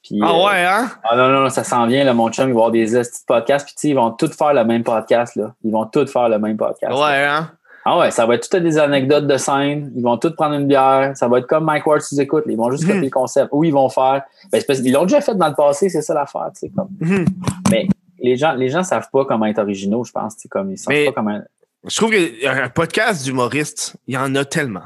Puis, 0.03 0.19
Ah 0.21 0.31
euh, 0.31 0.45
ouais, 0.45 0.65
hein? 0.65 0.91
Ah 1.03 1.15
non, 1.15 1.29
non, 1.29 1.41
non, 1.43 1.49
ça 1.49 1.63
s'en 1.63 1.87
vient, 1.87 2.03
là, 2.03 2.13
mon 2.13 2.29
chum, 2.29 2.49
il 2.49 2.53
va 2.53 2.59
avoir 2.59 2.71
des 2.71 2.85
petits 2.85 3.23
podcasts, 3.25 3.65
puis 3.65 3.75
tu 3.75 3.81
sais, 3.81 3.89
ils 3.89 3.95
vont 3.95 4.11
tous 4.11 4.33
faire 4.33 4.53
le 4.53 4.65
même 4.65 4.83
podcast, 4.83 5.35
là. 5.37 5.55
Ils 5.63 5.71
vont 5.71 5.85
tous 5.85 6.11
faire 6.11 6.27
le 6.27 6.39
même 6.39 6.57
podcast. 6.57 6.91
là. 6.91 6.99
Ouais, 6.99 7.23
hein? 7.25 7.51
Ah 7.85 7.97
ouais, 7.99 8.11
ça 8.11 8.25
va 8.25 8.35
être 8.35 8.49
toutes 8.49 8.63
des 8.63 8.77
anecdotes 8.77 9.27
de 9.27 9.37
scène. 9.37 9.91
Ils 9.95 10.03
vont 10.03 10.17
tous 10.17 10.31
prendre 10.35 10.55
une 10.55 10.67
bière. 10.67 11.11
Ça 11.15 11.27
va 11.27 11.39
être 11.39 11.47
comme 11.47 11.65
Mike 11.65 11.85
Ward 11.85 12.01
sous 12.01 12.19
écoute. 12.21 12.43
Ils 12.47 12.55
vont 12.55 12.71
juste 12.71 12.83
copier 12.83 12.97
Mhm. 12.99 13.03
le 13.05 13.09
concept. 13.09 13.49
Ou 13.51 13.63
ils 13.65 13.73
vont 13.73 13.89
faire. 13.89 14.23
Ben, 14.51 14.63
parce 14.65 14.79
qu'ils 14.79 14.93
l'ont 14.93 15.03
déjà 15.03 15.19
fait 15.21 15.35
dans 15.35 15.49
le 15.49 15.53
passé, 15.55 15.89
c'est 15.89 16.01
ça 16.01 16.13
l'affaire. 16.13 16.47
tu 16.53 16.67
sais, 16.67 16.71
Comme. 16.75 16.87
Mhm. 17.01 17.25
Mais 17.71 17.87
les 18.19 18.37
gens, 18.37 18.53
les 18.53 18.69
gens 18.69 18.83
savent 18.83 19.09
pas 19.11 19.25
comment 19.25 19.45
être 19.47 19.59
originaux, 19.59 20.03
je 20.05 20.11
pense. 20.13 20.37
tu 20.37 20.47
Comme 20.47 20.71
ils 20.71 20.77
savent 20.77 20.93
Mais- 20.93 21.05
pas 21.07 21.11
comment. 21.11 21.41
Je 21.85 21.95
trouve 21.97 22.11
qu'un 22.11 22.69
podcast 22.69 23.25
d'humoristes, 23.25 23.97
il 24.07 24.13
y 24.13 24.17
en 24.17 24.33
a 24.35 24.45
tellement. 24.45 24.83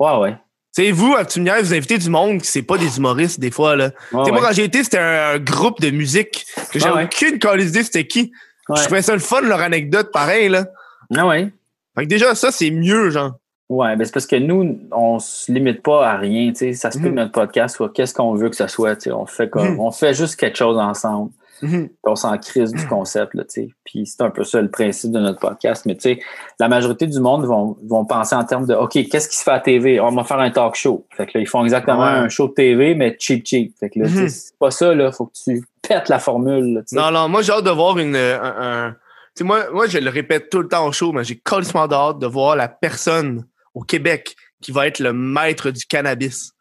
Ouais, 0.00 0.16
ouais. 0.18 0.36
Tu 0.76 0.86
sais, 0.86 0.90
vous, 0.90 1.14
à 1.16 1.24
Tumière, 1.24 1.58
vous 1.60 1.72
invitez 1.72 1.98
du 1.98 2.10
monde 2.10 2.40
qui 2.42 2.48
c'est 2.50 2.62
pas 2.62 2.76
des 2.76 2.98
humoristes, 2.98 3.38
des 3.38 3.52
fois, 3.52 3.76
là. 3.76 3.84
Ouais, 3.84 3.90
Tu 3.90 4.08
sais, 4.10 4.16
ouais. 4.22 4.30
moi, 4.32 4.40
quand 4.48 4.52
j'ai 4.52 4.64
été, 4.64 4.82
c'était 4.82 4.98
un, 4.98 5.34
un 5.34 5.38
groupe 5.38 5.80
de 5.80 5.90
musique 5.90 6.44
que 6.72 6.80
j'avais 6.80 6.96
ouais. 6.96 7.04
aucune 7.04 7.38
idée 7.60 7.84
c'était 7.84 8.08
qui. 8.08 8.32
Je 8.76 8.82
trouvais 8.82 9.02
ça 9.02 9.12
le 9.12 9.20
fun, 9.20 9.42
leur 9.42 9.60
anecdote, 9.60 10.10
pareil, 10.12 10.48
là. 10.48 10.66
Ah 11.16 11.28
ouais. 11.28 11.52
Fait 11.96 12.02
que 12.04 12.08
déjà, 12.08 12.34
ça, 12.34 12.50
c'est 12.50 12.70
mieux, 12.70 13.10
genre. 13.10 13.32
Ouais, 13.70 13.96
ben 13.96 14.04
c'est 14.04 14.12
parce 14.12 14.26
que 14.26 14.36
nous, 14.36 14.78
on 14.92 15.18
se 15.18 15.50
limite 15.50 15.82
pas 15.82 16.06
à 16.08 16.16
rien. 16.18 16.50
tu 16.50 16.56
sais. 16.56 16.72
Ça 16.74 16.90
se 16.90 16.98
peut 16.98 17.08
que 17.08 17.14
notre 17.14 17.32
podcast 17.32 17.76
soit 17.76 17.88
qu'est-ce 17.92 18.12
qu'on 18.12 18.34
veut 18.34 18.50
que 18.50 18.56
ce 18.56 18.66
soit. 18.66 18.94
tu 18.96 19.04
sais. 19.04 19.12
On 19.12 19.24
fait 19.26 19.48
comme 19.48 19.72
Mhm. 19.74 19.80
on 19.80 19.90
fait 19.90 20.12
juste 20.12 20.36
quelque 20.36 20.56
chose 20.58 20.76
ensemble. 20.76 21.30
Mhm. 21.62 21.88
On 22.04 22.14
s'en 22.14 22.36
crise 22.36 22.72
du 22.72 22.86
concept. 22.86 23.32
Là, 23.32 23.44
tu 23.44 23.62
sais. 23.62 23.68
Puis 23.84 24.04
c'est 24.06 24.20
un 24.22 24.28
peu 24.28 24.44
ça 24.44 24.60
le 24.60 24.70
principe 24.70 25.12
de 25.12 25.18
notre 25.20 25.38
podcast. 25.40 25.86
Mais 25.86 25.94
tu 25.94 26.02
sais, 26.02 26.18
la 26.60 26.68
majorité 26.68 27.06
du 27.06 27.18
monde 27.20 27.46
vont, 27.46 27.78
vont 27.88 28.04
penser 28.04 28.34
en 28.34 28.44
termes 28.44 28.66
de 28.66 28.74
OK, 28.74 28.92
qu'est-ce 29.10 29.28
qui 29.30 29.36
se 29.38 29.42
fait 29.44 29.52
à 29.52 29.60
TV? 29.60 29.98
On 29.98 30.10
va 30.10 30.24
faire 30.24 30.40
un 30.40 30.50
talk 30.50 30.74
show. 30.74 31.06
Fait 31.16 31.24
que 31.24 31.30
là, 31.38 31.40
ils 31.40 31.48
font 31.48 31.64
exactement 31.64 32.00
Ouais. 32.02 32.08
un 32.18 32.28
show 32.28 32.48
de 32.48 32.52
TV, 32.52 32.94
mais 32.94 33.16
cheap 33.18 33.46
cheap. 33.46 33.72
Fait 33.80 33.88
que 33.88 34.00
là, 34.00 34.08
Mhm. 34.08 34.28
c'est 34.28 34.58
pas 34.58 34.70
ça, 34.72 34.94
là. 34.94 35.10
Faut 35.10 35.26
que 35.26 35.32
tu 35.42 35.64
pètes 35.80 36.10
la 36.10 36.18
formule. 36.18 36.74
là. 36.74 36.80
Non, 36.92 37.10
non, 37.10 37.28
moi, 37.30 37.40
j'ai 37.40 37.52
hâte 37.52 37.64
de 37.64 37.70
voir 37.70 37.96
une. 37.98 38.14
Un, 38.14 38.42
un- 38.88 38.96
sais, 39.36 39.44
moi, 39.44 39.70
moi, 39.72 39.86
je 39.86 39.98
le 39.98 40.10
répète 40.10 40.50
tout 40.50 40.60
le 40.60 40.68
temps 40.68 40.86
au 40.86 40.92
show, 40.92 41.12
mais 41.12 41.24
j'ai 41.24 41.36
complètement 41.36 41.90
hâte 41.90 42.18
de 42.18 42.26
voir 42.26 42.56
la 42.56 42.68
personne 42.68 43.46
au 43.74 43.82
Québec 43.82 44.36
qui 44.60 44.72
va 44.72 44.86
être 44.86 44.98
le 45.00 45.12
maître 45.12 45.70
du 45.70 45.84
cannabis. 45.86 46.52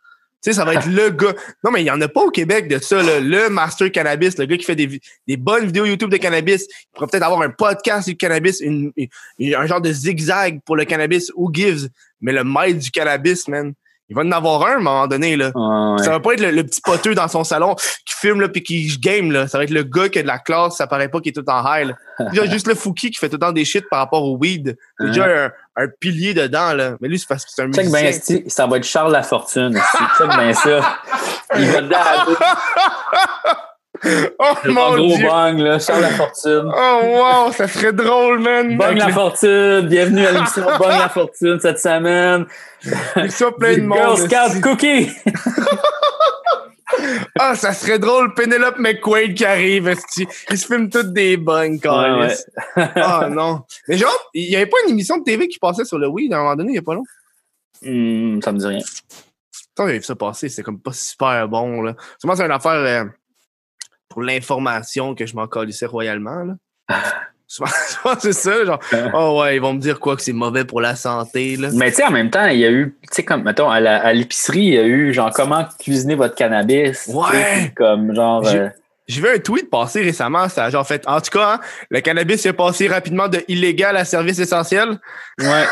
Tu 0.42 0.52
sais, 0.52 0.58
ça 0.58 0.66
va 0.66 0.74
être 0.74 0.88
le 0.88 1.10
gars. 1.10 1.34
Non, 1.64 1.72
mais 1.72 1.80
il 1.80 1.86
n'y 1.86 1.92
en 1.92 2.02
a 2.02 2.08
pas 2.10 2.22
au 2.22 2.30
Québec 2.30 2.68
de 2.68 2.78
ça, 2.80 3.02
là. 3.02 3.22
le 3.22 3.50
master 3.50 3.90
cannabis, 3.92 4.38
le 4.38 4.46
gars 4.46 4.58
qui 4.58 4.66
fait 4.66 4.76
des, 4.76 5.00
des 5.26 5.38
bonnes 5.38 5.68
vidéos 5.68 5.86
YouTube 5.86 6.10
de 6.10 6.18
cannabis. 6.18 6.64
Il 6.70 6.88
pourrait 6.94 7.08
peut-être 7.08 7.24
avoir 7.24 7.42
un 7.44 7.50
podcast 7.50 8.10
du 8.10 8.18
cannabis, 8.18 8.60
une- 8.60 8.92
un 9.40 9.66
genre 9.68 9.80
de 9.80 9.92
zigzag 9.94 10.60
pour 10.66 10.76
le 10.76 10.84
cannabis, 10.84 11.32
who 11.36 11.50
gives. 11.54 11.88
Mais 12.20 12.34
le 12.34 12.44
maître 12.44 12.80
du 12.80 12.92
cannabis, 12.92 13.48
man, 13.48 13.74
il 14.10 14.16
va 14.16 14.22
en 14.24 14.32
avoir 14.32 14.66
un 14.68 14.72
à 14.72 14.76
un 14.76 14.80
moment 14.80 15.08
donné, 15.08 15.36
là. 15.36 15.52
Ah, 15.56 15.96
ouais. 15.98 16.04
Ça 16.04 16.12
va 16.12 16.20
pas 16.20 16.34
être 16.34 16.42
le, 16.42 16.52
le 16.52 16.64
petit 16.64 16.82
poteux 16.82 17.16
dans 17.16 17.28
son 17.28 17.44
salon 17.44 17.76
qui 17.76 18.16
filme 18.20 18.42
là 18.42 18.50
puis 18.50 18.62
qui 18.62 18.98
game 19.00 19.32
là. 19.32 19.48
Ça 19.48 19.58
va 19.58 19.64
être 19.64 19.70
le 19.72 19.84
gars 19.84 20.10
qui 20.10 20.20
a 20.20 20.22
de 20.22 20.28
la 20.28 20.40
classe, 20.40 20.78
ça 20.78 20.88
paraît 20.88 21.10
pas 21.10 21.20
qu'il 21.20 21.30
est 21.30 21.42
tout 21.42 21.50
en 21.50 21.64
high. 21.66 21.88
Là. 21.88 21.96
Déjà 22.32 22.46
juste 22.46 22.68
le 22.68 22.76
Fouki 22.76 23.12
qui 23.12 23.20
fait 23.20 23.30
tout 23.30 23.36
le 23.36 23.40
temps 23.40 23.52
des 23.52 23.66
shit 23.66 23.86
par 23.90 24.00
rapport 24.00 24.24
au 24.24 24.38
weed. 24.38 24.78
C'est 25.00 25.08
déjà 25.08 25.26
un, 25.26 25.52
un 25.84 25.88
pilier 26.00 26.34
dedans 26.34 26.74
là. 26.74 26.96
Mais 27.02 27.08
lui 27.08 27.18
c'est 27.18 27.28
parce 27.28 27.44
que 27.46 27.52
c'est 27.54 27.62
un 27.64 27.72
Check 27.72 27.86
musicien. 27.86 28.08
esti, 28.10 28.44
ça 28.48 28.68
va 28.68 28.78
être 28.78 28.84
Charles 28.84 29.12
Lafortune. 29.12 29.80
Check 30.18 30.28
bien 30.28 30.54
ça. 30.54 30.98
Il 31.58 31.66
va. 31.72 31.82
oh 34.40 34.54
Un 34.66 34.72
mon 34.72 34.96
gros 34.96 35.16
dieu. 35.18 35.28
bang, 35.28 35.58
là. 35.60 35.80
Charles 35.80 36.02
Lafortune. 36.02 36.72
Oh 36.76 37.00
wow, 37.04 37.52
ça 37.52 37.68
serait 37.68 37.94
drôle 37.94 38.40
man. 38.40 38.78
Bang 38.78 38.98
la 38.98 39.10
fortune, 39.10 39.88
bienvenue 39.88 40.26
à 40.26 40.32
l'émission 40.32 40.64
Bang 40.80 40.90
la 41.00 41.10
fortune 41.10 41.60
cette 41.60 41.80
semaine. 41.80 42.46
ça 43.30 43.52
plein 43.52 43.78
de 43.78 43.82
monde. 43.84 44.30
Girl 44.30 44.50
Scout. 44.52 44.62
Cookie. 44.62 45.10
Ah, 47.40 47.56
ça 47.56 47.74
serait 47.74 47.98
drôle 47.98 48.34
Penelope 48.36 48.78
McQuaid 48.78 49.34
qui 49.34 49.44
arrive. 49.46 49.96
Ils 50.52 50.58
se 50.58 50.68
filment 50.68 50.90
toutes 50.90 51.12
des 51.12 51.38
bonnes 51.38 51.80
quand 51.80 52.20
Ouais, 52.20 52.34
Ah 52.76 53.28
non. 53.32 53.62
Mais 53.88 53.98
genre, 53.98 54.16
il 54.34 54.50
y 54.50 54.56
avait 54.56 54.68
pas 54.68 54.78
une 54.86 54.92
émission 54.92 55.18
de 55.18 55.24
TV 55.24 55.48
qui 55.48 55.58
passait 55.58 55.86
sur 55.86 55.98
le 55.98 56.08
weed 56.08 56.32
à 56.34 56.38
un 56.38 56.44
moment 56.44 56.56
donné, 56.56 56.74
il 56.74 56.76
y 56.76 56.80
a 56.80 56.84
pas 56.84 56.94
long? 56.94 57.04
Hmm, 57.82 58.40
ça 58.42 58.52
me 58.52 58.60
dit 58.60 58.68
rien. 58.68 58.80
Tant 59.76 59.88
j'avais 59.88 59.98
vu 59.98 60.04
ça 60.04 60.16
passer, 60.16 60.50
c'était 60.50 60.62
comme 60.62 60.80
pas 60.80 60.94
super 60.94 61.48
bon. 61.48 61.82
Là. 61.82 61.96
Sûrement, 62.20 62.36
c'est 62.36 62.46
une 62.46 62.52
affaire 62.52 62.72
euh, 62.74 63.06
pour 64.14 64.22
l'information 64.22 65.16
que 65.16 65.26
je 65.26 65.36
m'en 65.36 65.48
calissais 65.48 65.88
royalement. 65.88 66.44
Là. 66.44 66.96
Souvent, 67.48 67.70
c'est 68.20 68.34
ça, 68.34 68.64
genre, 68.66 68.80
oh 69.14 69.42
ouais, 69.42 69.56
ils 69.58 69.62
vont 69.62 69.74
me 69.74 69.80
dire 69.80 70.00
quoi 70.00 70.16
que 70.16 70.22
c'est 70.22 70.34
mauvais 70.34 70.66
pour 70.66 70.82
la 70.82 70.96
santé. 70.96 71.56
Là. 71.58 71.70
Mais 71.74 71.90
tu 71.90 71.98
sais, 71.98 72.04
en 72.06 72.12
même 72.12 72.30
temps, 72.30 72.46
il 72.48 72.60
y 72.60 72.66
a 72.66 72.72
eu, 72.72 72.96
tu 73.02 73.08
sais, 73.12 73.24
comme, 73.24 73.44
mettons, 73.44 73.70
à 73.70 74.14
l'épicerie, 74.14 74.60
il 74.66 74.74
y 74.74 74.78
a 74.78 74.86
eu, 74.86 75.14
genre, 75.14 75.32
comment 75.34 75.66
cuisiner 75.80 76.16
votre 76.16 76.36
cannabis. 76.36 77.10
Ouais. 77.14 77.74
Comme, 77.76 78.14
genre, 78.16 78.44
J'ai- 78.46 78.60
euh, 78.60 78.70
J'ai 79.08 79.22
vu 79.22 79.28
un 79.30 79.40
tweet 79.40 79.70
passer 79.70 80.02
récemment, 80.02 80.48
ça 80.48 80.66
a 80.66 80.70
genre 80.70 80.88
fait, 80.88 81.04
en 81.08 81.20
tout 81.20 81.32
cas, 81.38 81.56
hein, 81.56 81.60
le 81.90 82.00
cannabis 82.02 82.46
est 82.46 82.54
passé 82.54 82.88
rapidement 82.88 83.28
de 83.28 83.44
illégal 83.48 83.98
à 83.98 84.06
service 84.06 84.40
essentiel. 84.40 85.00
ouais. 85.40 85.66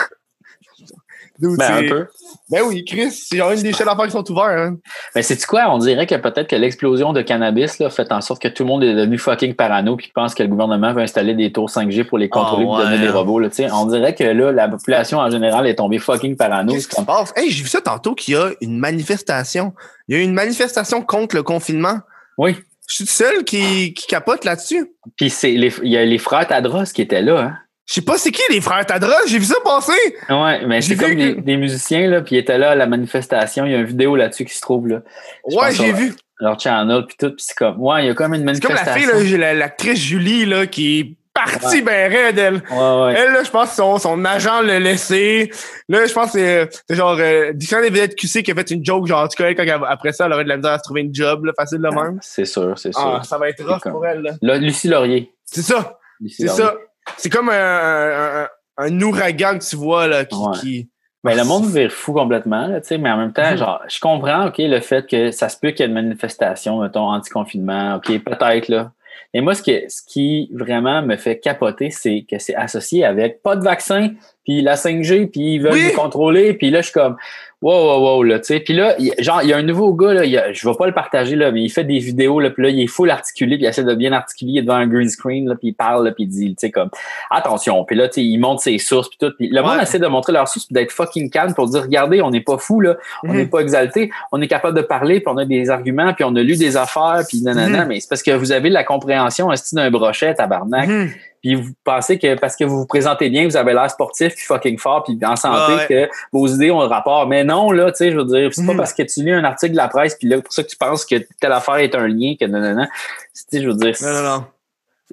Ben, 1.57 1.71
un 1.85 1.87
peu. 1.87 2.07
Ben 2.49 2.61
oui, 2.65 2.83
Chris, 2.85 3.11
c'est 3.11 3.37
genre 3.37 3.51
une 3.51 3.61
des 3.61 3.73
chaînes 3.73 3.87
d'affaires 3.87 4.05
qui 4.05 4.11
sont 4.11 4.29
ouvertes. 4.31 4.49
Hein. 4.57 4.75
Mais 5.15 5.21
c'est 5.23 5.43
quoi? 5.45 5.69
On 5.73 5.77
dirait 5.77 6.05
que 6.07 6.15
peut-être 6.15 6.47
que 6.47 6.55
l'explosion 6.55 7.13
de 7.13 7.21
cannabis 7.21 7.79
là, 7.79 7.89
fait 7.89 8.11
en 8.11 8.21
sorte 8.21 8.41
que 8.41 8.47
tout 8.47 8.63
le 8.63 8.67
monde 8.69 8.83
est 8.83 8.93
devenu 8.93 9.17
fucking 9.17 9.55
parano 9.55 9.95
puis 9.95 10.11
pense 10.13 10.35
que 10.35 10.43
le 10.43 10.49
gouvernement 10.49 10.93
veut 10.93 11.01
installer 11.01 11.33
des 11.33 11.51
tours 11.51 11.69
5G 11.69 12.03
pour 12.05 12.17
les 12.17 12.29
contrôler 12.29 12.65
Ah, 12.69 12.81
et 12.81 12.83
donner 12.85 12.95
ouais. 12.97 13.01
des 13.01 13.09
robots. 13.09 13.39
Là, 13.39 13.49
tu 13.49 13.55
sais. 13.55 13.71
on 13.71 13.85
dirait 13.85 14.13
que 14.15 14.23
là, 14.23 14.51
la 14.51 14.67
population 14.69 15.19
en 15.19 15.29
général 15.29 15.65
est 15.67 15.75
tombée 15.75 15.99
fucking 15.99 16.35
parano. 16.37 16.73
Qu'est-ce 16.73 16.87
qui 16.87 16.95
se 16.95 17.01
passe? 17.01 17.33
Hey, 17.35 17.49
j'ai 17.49 17.63
vu 17.63 17.69
ça 17.69 17.81
tantôt 17.81 18.13
qu'il 18.15 18.33
y 18.33 18.37
a 18.37 18.49
une 18.61 18.77
manifestation. 18.77 19.73
Il 20.07 20.15
y 20.15 20.19
a 20.19 20.21
eu 20.21 20.25
une 20.25 20.33
manifestation 20.33 21.01
contre 21.01 21.35
le 21.35 21.43
confinement. 21.43 21.99
Oui. 22.37 22.55
Je 22.87 22.95
suis 22.95 23.03
le 23.05 23.09
seul 23.09 23.43
qui, 23.45 23.93
qui 23.93 24.05
capote 24.07 24.43
là-dessus. 24.43 24.91
Puis 25.15 25.29
c'est 25.29 25.51
les- 25.51 25.73
il 25.83 25.91
y 25.91 25.97
a 25.97 26.03
les 26.03 26.17
frères 26.17 26.45
Tadros 26.45 26.83
qui 26.93 27.01
étaient 27.01 27.21
là. 27.21 27.39
Hein? 27.39 27.57
Je 27.91 27.95
sais 27.95 28.01
pas 28.03 28.17
c'est 28.17 28.31
qui 28.31 28.41
les 28.49 28.61
frères 28.61 28.85
Tadros, 28.85 29.11
j'ai 29.27 29.37
vu 29.37 29.43
ça 29.43 29.55
passer. 29.65 29.91
Ouais, 30.29 30.65
mais 30.65 30.79
c'est 30.81 30.95
comme 30.95 31.13
des, 31.13 31.35
des 31.35 31.57
musiciens, 31.57 32.07
là, 32.09 32.21
puis 32.21 32.35
ils 32.35 32.39
étaient 32.39 32.57
là 32.57 32.71
à 32.71 32.75
la 32.75 32.87
manifestation. 32.87 33.65
Il 33.65 33.73
y 33.73 33.75
a 33.75 33.79
une 33.79 33.85
vidéo 33.85 34.15
là-dessus 34.15 34.45
qui 34.45 34.53
se 34.55 34.61
trouve, 34.61 34.87
là. 34.87 35.01
Je 35.49 35.55
Ouais, 35.57 35.73
j'ai 35.73 35.91
vu. 35.91 36.13
Leur 36.39 36.57
channel, 36.57 37.03
puis 37.05 37.17
tout, 37.19 37.27
puis 37.31 37.43
c'est 37.45 37.55
comme, 37.57 37.81
ouais, 37.81 38.05
il 38.05 38.07
y 38.07 38.09
a 38.09 38.13
comme 38.13 38.33
une 38.33 38.47
C'est 38.55 38.61
comme 38.61 38.75
la 38.75 38.83
manifestation. 38.85 39.19
fille, 39.25 39.37
là, 39.37 39.53
l'actrice 39.53 39.99
Julie, 39.99 40.45
là, 40.45 40.65
qui 40.67 40.99
est 40.99 41.15
partie 41.33 41.65
Ouais. 41.77 41.81
ben 41.81 42.11
raide, 42.11 42.37
elle. 42.39 42.55
Ouais, 42.71 43.03
ouais. 43.03 43.13
Elle, 43.17 43.33
là, 43.33 43.43
je 43.43 43.49
pense 43.51 43.69
que 43.71 43.75
son, 43.75 43.97
son 43.99 44.23
agent 44.23 44.61
l'a 44.61 44.79
laissé. 44.79 45.51
Là, 45.89 46.05
je 46.05 46.13
pense 46.13 46.31
que 46.31 46.39
c'est- 46.39 46.69
c'est 46.89 46.95
genre 46.95 47.17
euh, 47.19 47.51
Dictionnaire 47.53 47.91
des 47.91 47.99
vedettes 47.99 48.15
QC 48.17 48.41
qui 48.41 48.51
a 48.51 48.55
fait 48.55 48.71
une 48.71 48.85
joke, 48.85 49.05
genre, 49.05 49.27
tu 49.27 49.35
connais, 49.35 49.53
quand 49.53 49.63
elle- 49.63 49.79
après 49.87 50.13
ça, 50.13 50.27
elle 50.27 50.33
aurait 50.33 50.43
de 50.45 50.49
la 50.49 50.55
misère 50.57 50.71
à 50.71 50.77
se 50.79 50.83
trouver 50.83 51.01
une 51.01 51.13
job, 51.13 51.43
là, 51.45 51.51
facile 51.57 51.79
de 51.79 51.89
même. 51.89 52.19
C'est 52.21 52.45
sûr, 52.45 52.73
c'est 52.79 52.93
sûr. 52.93 53.17
Ah, 53.19 53.23
ça 53.23 53.37
va 53.37 53.49
être 53.49 53.63
rough 53.65 53.81
comme- 53.81 53.91
pour 53.91 54.05
elle, 54.07 54.21
là. 54.41 54.57
Lucie 54.57 54.87
Laurier. 54.87 55.31
C'est 55.45 55.61
ça, 55.61 55.99
Lucie 56.21 56.37
c'est 56.43 56.45
Laurier. 56.47 56.63
ça. 56.63 56.73
C'est 57.17 57.29
comme 57.29 57.49
un, 57.49 57.53
un, 57.53 58.43
un- 58.43 58.47
un 58.77 59.01
ouragan 59.01 59.57
que 59.59 59.63
tu 59.69 59.75
vois, 59.75 60.07
là, 60.07 60.25
qui... 60.25 60.35
Ouais. 60.35 60.57
qui... 60.59 60.89
Ben, 61.23 61.37
le 61.37 61.43
monde 61.43 61.65
vire 61.67 61.91
fou 61.91 62.13
complètement, 62.13 62.65
là, 62.65 62.81
tu 62.81 62.87
sais, 62.87 62.97
mais 62.97 63.11
en 63.11 63.17
même 63.17 63.31
temps, 63.31 63.51
Mhm. 63.51 63.57
genre, 63.57 63.81
je 63.87 63.99
comprends, 63.99 64.47
OK, 64.47 64.55
le 64.57 64.79
fait 64.79 65.07
que 65.07 65.29
ça 65.29 65.49
se 65.49 65.57
peut 65.59 65.69
qu'il 65.69 65.81
y 65.81 65.83
ait 65.83 65.87
une 65.87 65.93
manifestation, 65.93 66.81
mettons, 66.81 67.09
anti-confinement, 67.11 67.95
OK, 67.97 68.17
peut-être, 68.23 68.69
là. 68.69 68.91
Mais 69.33 69.41
moi, 69.41 69.53
ce, 69.53 69.61
que, 69.61 69.87
ce 69.87 70.01
qui 70.05 70.49
vraiment 70.51 71.03
me 71.03 71.15
fait 71.17 71.37
capoter, 71.39 71.91
c'est 71.91 72.25
que 72.29 72.39
c'est 72.39 72.55
associé 72.55 73.05
avec 73.05 73.43
pas 73.43 73.55
de 73.55 73.63
vaccin, 73.63 74.09
puis 74.43 74.61
la 74.61 74.75
5G, 74.75 75.27
puis 75.27 75.55
ils 75.55 75.59
veulent 75.61 75.73
Oui. 75.73 75.87
nous 75.91 75.99
contrôler, 75.99 76.53
puis 76.53 76.69
là, 76.69 76.79
je 76.81 76.85
suis 76.85 76.93
comme, 76.93 77.15
wow, 77.61 77.71
wow, 77.73 77.99
wow, 78.15 78.23
là, 78.23 78.39
tu 78.39 78.45
sais. 78.45 78.59
Puis 78.59 78.73
là, 78.73 78.95
il- 78.97 79.13
genre, 79.19 79.43
il 79.43 79.49
y 79.49 79.53
a 79.53 79.57
un 79.57 79.61
nouveau 79.61 79.93
gars, 79.93 80.13
là, 80.15 80.25
il 80.25 80.31
y 80.31 80.37
a- 80.39 80.51
je 80.51 80.67
vais 80.67 80.73
pas 80.75 80.87
le 80.87 80.93
partager, 80.93 81.35
là, 81.35 81.51
mais 81.51 81.61
il 81.61 81.69
fait 81.69 81.83
des 81.83 81.99
vidéos, 81.99 82.39
là, 82.39 82.49
puis 82.49 82.63
là, 82.63 82.69
il 82.69 82.79
est 82.81 82.87
full 82.87 83.11
articulé, 83.11 83.55
puis 83.57 83.65
il 83.65 83.69
essaie 83.69 83.83
de 83.83 83.93
bien 83.93 84.11
articuler, 84.13 84.53
il 84.53 84.57
est 84.57 84.61
devant 84.63 84.73
un 84.77 84.87
green 84.87 85.07
screen, 85.09 85.47
là, 85.47 85.53
puis 85.55 85.67
il 85.67 85.73
parle, 85.73 86.05
là, 86.05 86.11
puis 86.11 86.23
il 86.23 86.27
dit, 86.27 86.49
tu 86.49 86.55
sais, 86.57 86.71
comme, 86.71 86.89
attention, 87.29 87.83
puis 87.85 87.95
là, 87.95 88.07
tu 88.07 88.15
sais, 88.15 88.23
il 88.23 88.37
montre 88.39 88.63
ses 88.63 88.79
sources, 88.79 89.09
puis 89.09 89.17
tout, 89.19 89.31
puis 89.37 89.49
le 89.49 89.61
monde 89.61 89.77
essaie 89.79 89.99
de 89.99 90.07
montrer 90.07 90.33
leurs 90.33 90.47
sources, 90.47 90.65
puis 90.65 90.73
d'être 90.73 90.91
fucking 90.91 91.29
calme 91.29 91.53
pour 91.53 91.67
dire, 91.69 91.83
regardez, 91.83 92.21
on 92.23 92.31
n'est 92.31 92.41
pas 92.41 92.57
fou, 92.57 92.81
là, 92.81 92.95
on 93.23 93.33
n'est 93.33 93.45
pas 93.45 93.59
exalté, 93.59 94.09
on 94.31 94.41
est 94.41 94.47
capable 94.47 94.75
de 94.75 94.81
parler, 94.81 95.19
puis 95.19 95.31
on 95.31 95.37
a 95.37 95.45
des 95.45 95.69
arguments, 95.69 96.13
puis 96.15 96.23
on 96.23 96.35
a 96.35 96.41
lu 96.41 96.57
des 96.57 96.77
affaires, 96.77 97.21
puis 97.29 97.41
nanana, 97.43 97.81
Mhm. 97.83 97.87
mais 97.89 97.99
c'est 97.99 98.09
parce 98.09 98.23
que 98.23 98.31
vous 98.31 98.51
avez 98.51 98.69
la 98.71 98.83
compréhension, 98.83 99.51
esti 99.51 99.75
d'un 99.75 99.91
brochet, 99.91 100.33
tabarnak, 100.33 100.87
Mhm. 100.89 101.09
Puis 101.41 101.55
vous 101.55 101.71
pensez 101.83 102.19
que 102.19 102.35
parce 102.35 102.55
que 102.55 102.63
vous 102.63 102.77
vous 102.79 102.85
présentez 102.85 103.29
bien, 103.29 103.45
vous 103.47 103.57
avez 103.57 103.73
l'air 103.73 103.89
sportif, 103.89 104.35
puis 104.35 104.45
fucking 104.45 104.77
fort, 104.77 105.03
puis 105.03 105.17
en 105.25 105.35
santé, 105.35 105.73
Ouais. 105.73 105.87
que 105.87 106.09
vos 106.31 106.47
idées 106.47 106.71
ont 106.71 106.81
un 106.81 106.87
rapport. 106.87 107.27
Mais 107.27 107.43
non, 107.43 107.71
là, 107.71 107.91
tu 107.91 107.97
sais, 107.97 108.11
je 108.11 108.17
veux 108.17 108.25
dire, 108.25 108.49
c'est 108.53 108.65
pas 108.65 108.71
Mhm. 108.73 108.77
parce 108.77 108.93
que 108.93 109.03
tu 109.03 109.23
lis 109.23 109.31
un 109.31 109.43
article 109.43 109.71
de 109.73 109.77
la 109.77 109.87
presse, 109.87 110.15
puis 110.15 110.27
là, 110.27 110.41
pour 110.41 110.53
ça 110.53 110.63
que 110.63 110.67
tu 110.69 110.77
penses 110.77 111.05
que 111.05 111.15
telle 111.39 111.51
affaire 111.51 111.75
est 111.77 111.95
un 111.95 112.07
lien, 112.07 112.35
que 112.39 112.45
nanana. 112.45 112.87
Tu 113.33 113.43
sais, 113.49 113.61
je 113.63 113.67
veux 113.67 113.75
dire. 113.75 113.95
Non, 114.01 114.13
non, 114.13 114.23
non. 114.23 114.45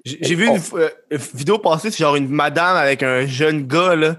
J'ai 0.05 0.35
vu 0.37 0.47
une, 0.47 0.61
euh, 0.75 0.89
une 1.11 1.19
vidéo 1.35 1.59
passer, 1.59 1.91
c'est 1.91 1.99
genre 1.99 2.15
une 2.17 2.29
madame 2.29 2.77
avec 2.77 3.03
un 3.03 3.27
jeune 3.27 3.67
gars, 3.67 3.97
là. 3.97 4.17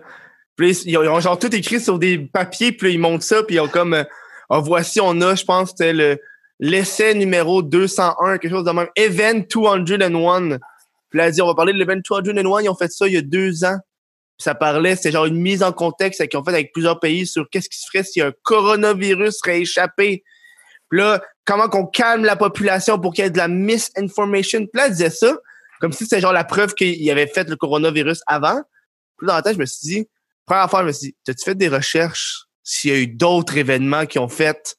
Puis 0.58 0.72
ils 0.86 0.98
ont, 0.98 1.04
ils 1.04 1.08
ont 1.10 1.20
genre 1.22 1.40
tout 1.40 1.56
écrit 1.56 1.80
sur 1.80 1.98
des 2.00 2.18
papiers, 2.18 2.74
puis 2.74 2.94
ils 2.94 3.00
montrent 3.00 3.24
ça, 3.24 3.44
puis 3.44 3.56
ils 3.56 3.60
ont 3.62 3.68
comme... 3.70 3.94
euh, 3.94 4.04
Ah, 4.50 4.60
voici, 4.60 5.00
on 5.00 5.22
a, 5.22 5.36
je 5.36 5.46
pense, 5.46 5.70
c'était 5.70 5.94
le 5.94 6.18
l'essai 6.60 7.14
numéro 7.14 7.62
201, 7.62 8.38
quelque 8.40 8.52
chose 8.52 8.66
de 8.66 8.72
même. 8.72 8.88
Event 8.98 9.44
201. 9.48 10.58
Puis 11.10 11.18
là, 11.18 11.28
elle 11.28 11.34
dit, 11.34 11.42
on 11.42 11.48
va 11.48 11.56
parler 11.56 11.74
de 11.74 11.78
l'Event 11.78 11.96
201. 11.96 12.62
Ils 12.62 12.70
ont 12.70 12.76
fait 12.76 12.92
ça 12.92 13.08
il 13.08 13.14
y 13.14 13.18
a 13.18 13.22
deux 13.22 13.64
ans. 13.64 13.78
Puis 14.38 14.44
ça 14.44 14.56
parlait, 14.56 14.96
c'était 14.96 15.12
genre 15.12 15.26
une 15.26 15.42
mise 15.42 15.64
en 15.64 15.74
contexte 15.74 16.26
qu'ils 16.28 16.40
ont 16.40 16.44
fait 16.44 16.52
avec 16.52 16.72
plusieurs 16.72 17.00
pays 17.00 17.28
sur 17.28 17.50
qu'est-ce 17.50 17.68
qui 17.68 17.78
se 17.78 17.88
ferait 17.92 18.04
si 18.04 18.22
un 18.22 18.32
coronavirus 18.44 19.38
serait 19.38 19.62
échappé. 19.62 20.24
Puis 20.90 21.00
là, 21.00 21.22
comment 21.46 21.68
qu'on 21.68 21.86
calme 21.86 22.24
la 22.24 22.36
population 22.36 23.00
pour 23.00 23.14
qu'il 23.14 23.24
y 23.26 23.28
ait 23.28 23.32
de 23.32 23.38
la 23.38 23.48
misinformation? 23.48 24.60
Puis 24.60 24.70
là, 24.74 24.86
elle 24.86 24.92
disait 24.92 25.10
ça, 25.10 25.36
comme 25.80 25.92
si 25.92 26.06
c'était 26.06 26.22
genre 26.22 26.34
la 26.34 26.44
preuve 26.44 26.74
qu'il 26.74 27.10
avait 27.12 27.28
fait 27.28 27.50
le 27.50 27.56
coronavirus 27.56 28.22
avant. 28.28 28.62
Puis 29.18 29.28
dans 29.28 29.36
la 29.36 29.42
tête, 29.42 29.56
je 29.56 29.60
me 29.60 29.66
suis 29.66 29.88
dit, 29.88 30.10
première 30.46 30.70
fois, 30.70 30.82
je 30.82 30.88
me 30.88 30.92
suis 30.92 31.08
dit, 31.08 31.16
as-tu 31.28 31.44
fait 31.44 31.56
des 31.56 31.68
recherches 31.68 32.46
s'il 32.64 32.92
y 32.92 32.94
a 32.94 32.98
eu 32.98 33.08
d'autres 33.08 33.58
événements 33.58 34.06
qui 34.06 34.20
ont 34.20 34.30
fait? 34.30 34.58
Tu 34.64 34.76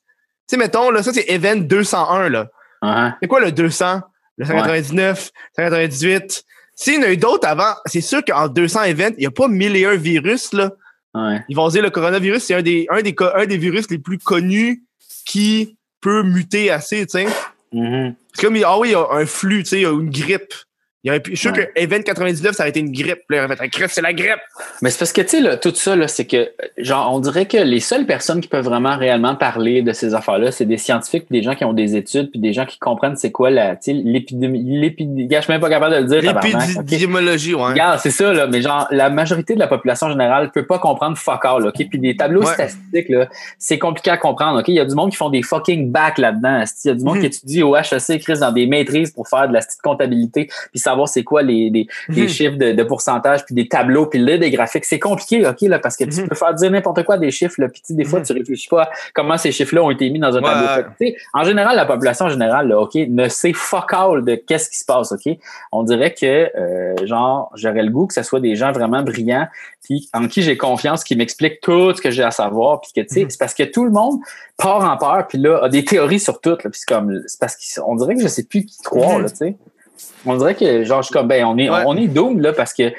sais, 0.53 0.57
mettons, 0.57 0.91
là, 0.91 1.03
ça, 1.03 1.13
c'est 1.13 1.29
Event 1.29 1.57
201, 1.57 2.29
là. 2.29 2.49
Uh-huh. 2.83 3.15
C'est 3.21 3.29
quoi 3.29 3.41
le 3.41 3.53
200, 3.53 4.01
le 4.41 4.47
199, 4.47 5.31
198? 5.57 6.45
S'il 6.75 6.95
y 6.95 6.99
en 6.99 7.03
a 7.03 7.13
eu 7.13 7.17
d'autres 7.17 7.47
avant, 7.47 7.75
c'est 7.87 8.01
sûr 8.01 8.25
qu'en 8.25 8.49
200 8.49 8.85
events, 8.85 9.15
il 9.19 9.21
n'y 9.21 9.27
a 9.27 9.31
pas 9.31 9.49
mille 9.49 9.77
et 9.77 9.85
un 9.85 9.97
virus, 9.97 10.53
là. 10.53 10.73
Ouais. 11.15 11.41
Ils 11.49 11.57
vont 11.57 11.69
dire 11.69 11.83
le 11.83 11.91
coronavirus, 11.91 12.43
c'est 12.43 12.55
un 12.55 12.63
des, 12.63 12.87
un 12.89 13.03
des, 13.03 13.15
un 13.35 13.47
des 13.47 13.59
virus 13.59 13.91
les 13.91 13.99
plus 13.99 14.19
connus 14.19 14.85
qui 15.27 15.77
peut 16.01 16.23
muter 16.23 16.71
assez, 16.71 17.07
tu 17.07 17.19
sais. 17.19 17.27
Mhm. 17.73 18.15
C'est 18.33 18.47
comme, 18.47 18.57
ah 18.65 18.79
oui, 18.79 18.89
il 18.89 18.93
y 18.93 18.95
a 18.95 19.07
un 19.11 19.27
flux, 19.27 19.63
tu 19.63 19.71
sais, 19.71 19.77
il 19.79 19.83
y 19.83 19.87
a 19.87 19.93
une 19.93 20.11
grippe. 20.11 20.55
Il 21.03 21.09
y 21.09 21.11
aurait 21.11 21.21
pu- 21.21 21.31
je 21.31 21.37
suis 21.37 21.49
sûr 21.49 21.57
Ouais. 21.57 21.71
que 21.75 21.81
Event 21.81 22.03
99, 22.03 22.55
ça 22.55 22.63
aurait 22.63 22.71
été 22.71 22.81
une 22.81 22.93
grippe. 22.93 23.21
Là, 23.31 23.39
il 23.39 23.45
aurait 23.45 23.57
fait, 23.57 23.89
c'est 23.89 24.03
la 24.03 24.13
grippe. 24.13 24.39
Mais 24.83 24.91
c'est 24.91 24.99
parce 24.99 25.13
que, 25.15 25.23
tu 25.23 25.29
sais, 25.29 25.41
là, 25.41 25.57
tout 25.57 25.73
ça, 25.75 25.97
là, 25.97 26.07
c'est 26.09 26.27
que, 26.27 26.51
genre, 26.77 27.15
on 27.15 27.21
dirait 27.21 27.47
que 27.47 27.57
les 27.57 27.81
seules 27.81 28.05
personnes 28.05 28.43
qui 28.43 28.49
peuvent 28.49 28.65
vraiment 28.67 28.97
réellement 28.99 29.35
parler 29.35 29.81
de 29.81 29.93
ces 29.95 30.15
affaires-là, 30.15 30.53
c'est 30.53 30.67
des 30.67 30.77
scientifiques, 30.77 31.27
puis 31.29 31.39
des 31.39 31.43
gens 31.43 31.55
qui 31.55 31.65
ont 31.65 31.73
des 31.73 31.97
études, 31.97 32.31
puis 32.31 32.39
des 32.39 32.53
gens 32.53 32.67
qui 32.67 32.79
comprennent 32.79 33.17
c'est 33.17 33.33
quoi 33.33 33.49
la, 33.51 33.77
tu 33.77 33.85
sais, 33.85 33.93
l'épidémie, 33.95 34.63
l'épidémie, 34.79 35.27
je 35.35 35.41
suis 35.41 35.51
même 35.53 35.61
pas 35.63 35.71
capable 35.71 35.95
de 35.95 36.01
le 36.01 36.21
dire? 36.21 36.35
L'épidémiologie, 36.77 37.55
ouais. 37.55 37.63
Regarde, 37.65 37.99
c'est 38.03 38.11
ça, 38.11 38.33
là, 38.33 38.47
mais 38.47 38.61
genre, 38.63 38.87
la 38.91 39.11
majorité 39.11 39.55
de 39.55 39.59
la 39.61 39.67
population 39.69 40.09
générale 40.11 40.51
peut 40.53 40.67
pas 40.67 40.79
comprendre 40.79 41.17
fuck 41.17 41.45
all, 41.45 41.67
OK? 41.67 41.75
Puis 41.89 41.99
des 41.99 42.17
tableaux 42.17 42.43
Ouais. 42.43 42.53
statistiques, 42.55 43.09
là, 43.09 43.29
c'est 43.59 43.79
compliqué 43.79 44.11
à 44.11 44.17
comprendre, 44.17 44.61
OK? 44.61 44.69
Il 44.69 44.75
y 44.75 44.81
a 44.81 44.85
du 44.85 44.95
monde 44.95 45.11
qui 45.11 45.17
font 45.17 45.31
des 45.31 45.43
fucking 45.43 45.91
bacs 45.91 46.19
là-dedans, 46.19 46.65
il 46.85 46.89
y 46.89 46.91
a 46.91 46.95
du 46.95 47.05
monde 47.05 47.15
Mhm. 47.17 47.21
qui 47.23 47.27
étudie 47.27 47.63
au 47.63 47.75
HEC, 47.77 48.19
Chris, 48.21 48.39
dans 48.41 48.53
des 48.53 48.67
maîtrises 48.67 49.13
pour 49.13 49.29
faire 49.29 49.49
de 49.49 49.53
la 49.55 49.61
petite 49.61 49.81
comptabilité, 49.83 50.47
puis 50.71 50.79
savoir 50.91 51.09
c'est 51.09 51.25
quoi 51.25 51.43
les, 51.43 51.71
les, 51.71 51.87
les 52.09 52.23
Mhm. 52.23 52.29
chiffres 52.29 52.57
de, 52.57 52.73
de 52.73 52.83
pourcentage, 52.83 53.45
puis 53.45 53.55
des 53.55 53.69
tableaux, 53.69 54.07
puis 54.07 54.19
là, 54.19 54.39
des 54.39 54.51
graphiques. 54.51 54.85
C'est 54.85 54.99
compliqué, 54.99 55.47
OK, 55.47 55.61
là, 55.63 55.79
parce 55.79 55.97
que 55.97 56.05
tu 56.05 56.21
Mhm. 56.21 56.29
peux 56.29 56.35
faire 56.35 56.55
dire 56.55 56.71
n'importe 56.71 57.03
quoi 57.05 57.19
des 57.19 57.31
chiffres, 57.31 57.61
là, 57.61 57.69
puis 57.69 57.83
des 57.91 58.05
fois, 58.05 58.19
Mhm. 58.21 58.25
tu 58.27 58.33
réfléchis 58.33 58.69
pas 58.69 58.83
à 58.85 58.91
comment 59.15 59.37
ces 59.39 59.53
chiffres-là 59.53 59.83
ont 59.83 59.91
été 59.91 60.09
mis 60.11 60.19
dans 60.19 60.37
un 60.37 60.43
Ouais. 60.43 60.49
tableau. 60.51 61.15
En 61.35 61.45
général, 61.45 61.77
la 61.77 61.87
population 61.87 62.29
générale, 62.29 62.69
là, 62.69 62.81
OK, 62.81 62.95
ne 62.95 63.29
sait 63.29 63.53
fuck 63.53 63.93
all 63.93 64.25
de 64.25 64.35
qu'est-ce 64.35 64.69
qui 64.71 64.79
se 64.79 64.85
passe, 64.85 65.13
OK? 65.13 65.37
On 65.73 65.83
dirait 65.83 66.13
que, 66.15 66.27
euh, 66.57 67.07
genre, 67.07 67.51
j'aurais 67.55 67.83
le 67.83 67.91
goût 67.91 68.07
que 68.07 68.15
ce 68.15 68.23
soit 68.23 68.41
des 68.41 68.57
gens 68.57 68.73
vraiment 68.73 69.03
brillants, 69.03 69.47
puis 69.83 70.09
en 70.15 70.27
qui 70.29 70.43
j'ai 70.43 70.57
confiance, 70.57 71.05
qui 71.05 71.17
m'expliquent 71.17 71.61
tout 71.61 71.95
ce 71.95 72.01
que 72.03 72.11
j'ai 72.11 72.23
à 72.23 72.31
savoir, 72.31 72.81
puis 72.81 72.93
que, 72.95 73.01
tu 73.01 73.15
sais, 73.15 73.27
c'est 73.29 73.39
parce 73.39 73.55
que 73.55 73.63
tout 73.63 73.85
le 73.85 73.91
monde 73.91 74.19
part 74.57 74.85
en 74.85 74.97
peur, 74.97 75.27
puis 75.29 75.39
là, 75.39 75.61
a 75.63 75.69
des 75.69 75.85
théories 75.85 76.21
sur 76.21 76.41
tout, 76.41 76.51
là, 76.51 76.57
puis 76.71 76.71
c'est 76.75 76.89
comme, 76.95 77.21
c'est 77.27 77.41
parce 77.41 77.57
qu'on 77.57 77.95
dirait 77.97 78.15
que 78.15 78.23
je 78.23 78.29
sais 78.29 78.45
plus 78.45 78.65
qui 78.65 78.79
croire, 78.83 79.19
là, 79.19 79.31
tu 79.31 79.37
sais. 79.37 79.57
On 80.27 80.37
dirait 80.37 80.55
que, 80.55 80.85
genre, 80.85 81.03
je 81.03 81.07
suis 81.07 81.13
comme, 81.13 81.29
ben, 81.29 81.45
on 81.45 81.57
est, 81.59 81.71
Ouais. 81.71 81.83
on 81.87 81.97
est 81.97 82.09
doomed, 82.09 82.41
là, 82.43 82.53
parce 82.53 82.75
que, 82.75 82.93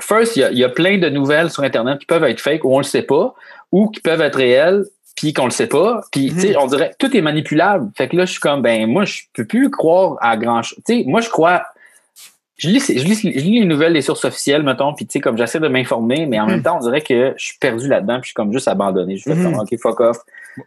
first, 0.00 0.36
il 0.36 0.48
y 0.52 0.58
y 0.58 0.64
a 0.64 0.68
plein 0.68 0.98
de 0.98 1.08
nouvelles 1.08 1.50
sur 1.50 1.62
Internet 1.62 1.98
qui 1.98 2.06
peuvent 2.06 2.24
être 2.24 2.40
fake 2.40 2.64
ou 2.64 2.74
on 2.74 2.78
le 2.78 2.84
sait 2.84 3.02
pas, 3.02 3.34
ou 3.70 3.88
qui 3.88 4.00
peuvent 4.00 4.20
être 4.22 4.36
réelles, 4.36 4.84
puis 5.16 5.32
qu'on 5.34 5.44
le 5.44 5.50
sait 5.50 5.66
pas. 5.66 6.02
Puis, 6.10 6.32
tu 6.32 6.40
sais, 6.40 6.48
Mhm. 6.50 6.56
on 6.60 6.66
dirait 6.66 6.90
que 6.98 7.06
tout 7.06 7.14
est 7.16 7.20
manipulable. 7.20 7.90
Fait 7.96 8.08
que 8.08 8.16
là, 8.16 8.24
je 8.24 8.32
suis 8.32 8.40
comme, 8.40 8.62
ben, 8.62 8.86
moi, 8.86 9.04
je 9.04 9.20
peux 9.34 9.44
plus 9.44 9.70
croire 9.70 10.16
à 10.20 10.36
grand 10.36 10.62
chose. 10.62 10.78
Tu 10.86 10.98
sais, 11.00 11.04
moi, 11.06 11.20
je 11.20 11.28
crois. 11.28 11.62
Je 12.56 12.68
lis, 12.68 12.80
je, 12.86 12.92
lis, 13.04 13.14
je 13.22 13.28
lis 13.40 13.58
les 13.60 13.64
nouvelles, 13.66 13.92
les 13.92 14.02
sources 14.02 14.24
officielles, 14.24 14.62
mettons, 14.62 14.94
puis 14.94 15.04
tu 15.06 15.14
sais, 15.14 15.20
comme 15.20 15.36
j'essaie 15.36 15.58
de 15.58 15.66
m'informer, 15.68 16.26
mais 16.26 16.38
en 16.38 16.44
Mhm. 16.44 16.50
même 16.52 16.62
temps, 16.62 16.76
on 16.76 16.80
dirait 16.84 17.00
que 17.00 17.34
je 17.36 17.44
suis 17.44 17.58
perdu 17.58 17.88
là-dedans, 17.88 18.14
puis 18.20 18.24
je 18.24 18.26
suis 18.28 18.34
comme 18.34 18.52
juste 18.52 18.68
abandonné. 18.68 19.16
Je 19.16 19.24
fais 19.24 19.34
Mhm. 19.34 19.42
comme, 19.52 19.58
OK, 19.60 19.76
fuck 19.80 19.98
off. 20.00 20.18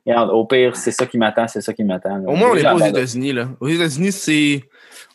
Regarde, 0.05 0.29
au 0.31 0.45
pire, 0.45 0.75
c'est 0.75 0.91
ça 0.91 1.05
qui 1.05 1.17
m'attend, 1.17 1.47
c'est 1.47 1.61
ça 1.61 1.73
qui 1.73 1.83
m'attend. 1.83 2.23
Au 2.25 2.35
moins, 2.35 2.51
on 2.51 2.55
n'est 2.55 2.63
pas 2.63 2.75
aux. 2.75 2.79
États-Unis, 2.79 3.33
là. 3.33 3.49
Aux 3.59 3.67
États-Unis, 3.67 4.11
c'est. 4.11 4.63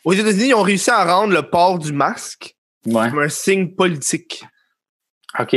Aux 0.03 0.13
États-Unis, 0.13 0.49
ils 0.49 0.53
ont 0.53 0.61
réussi 0.61 0.89
à 0.89 1.03
rendre 1.03 1.33
le 1.33 1.43
port 1.43 1.77
du 1.79 1.91
masque 1.93 2.55
Ouais. 2.85 3.09
comme 3.09 3.19
un 3.19 3.29
signe 3.29 3.69
politique. 3.75 4.43
OK. 5.39 5.55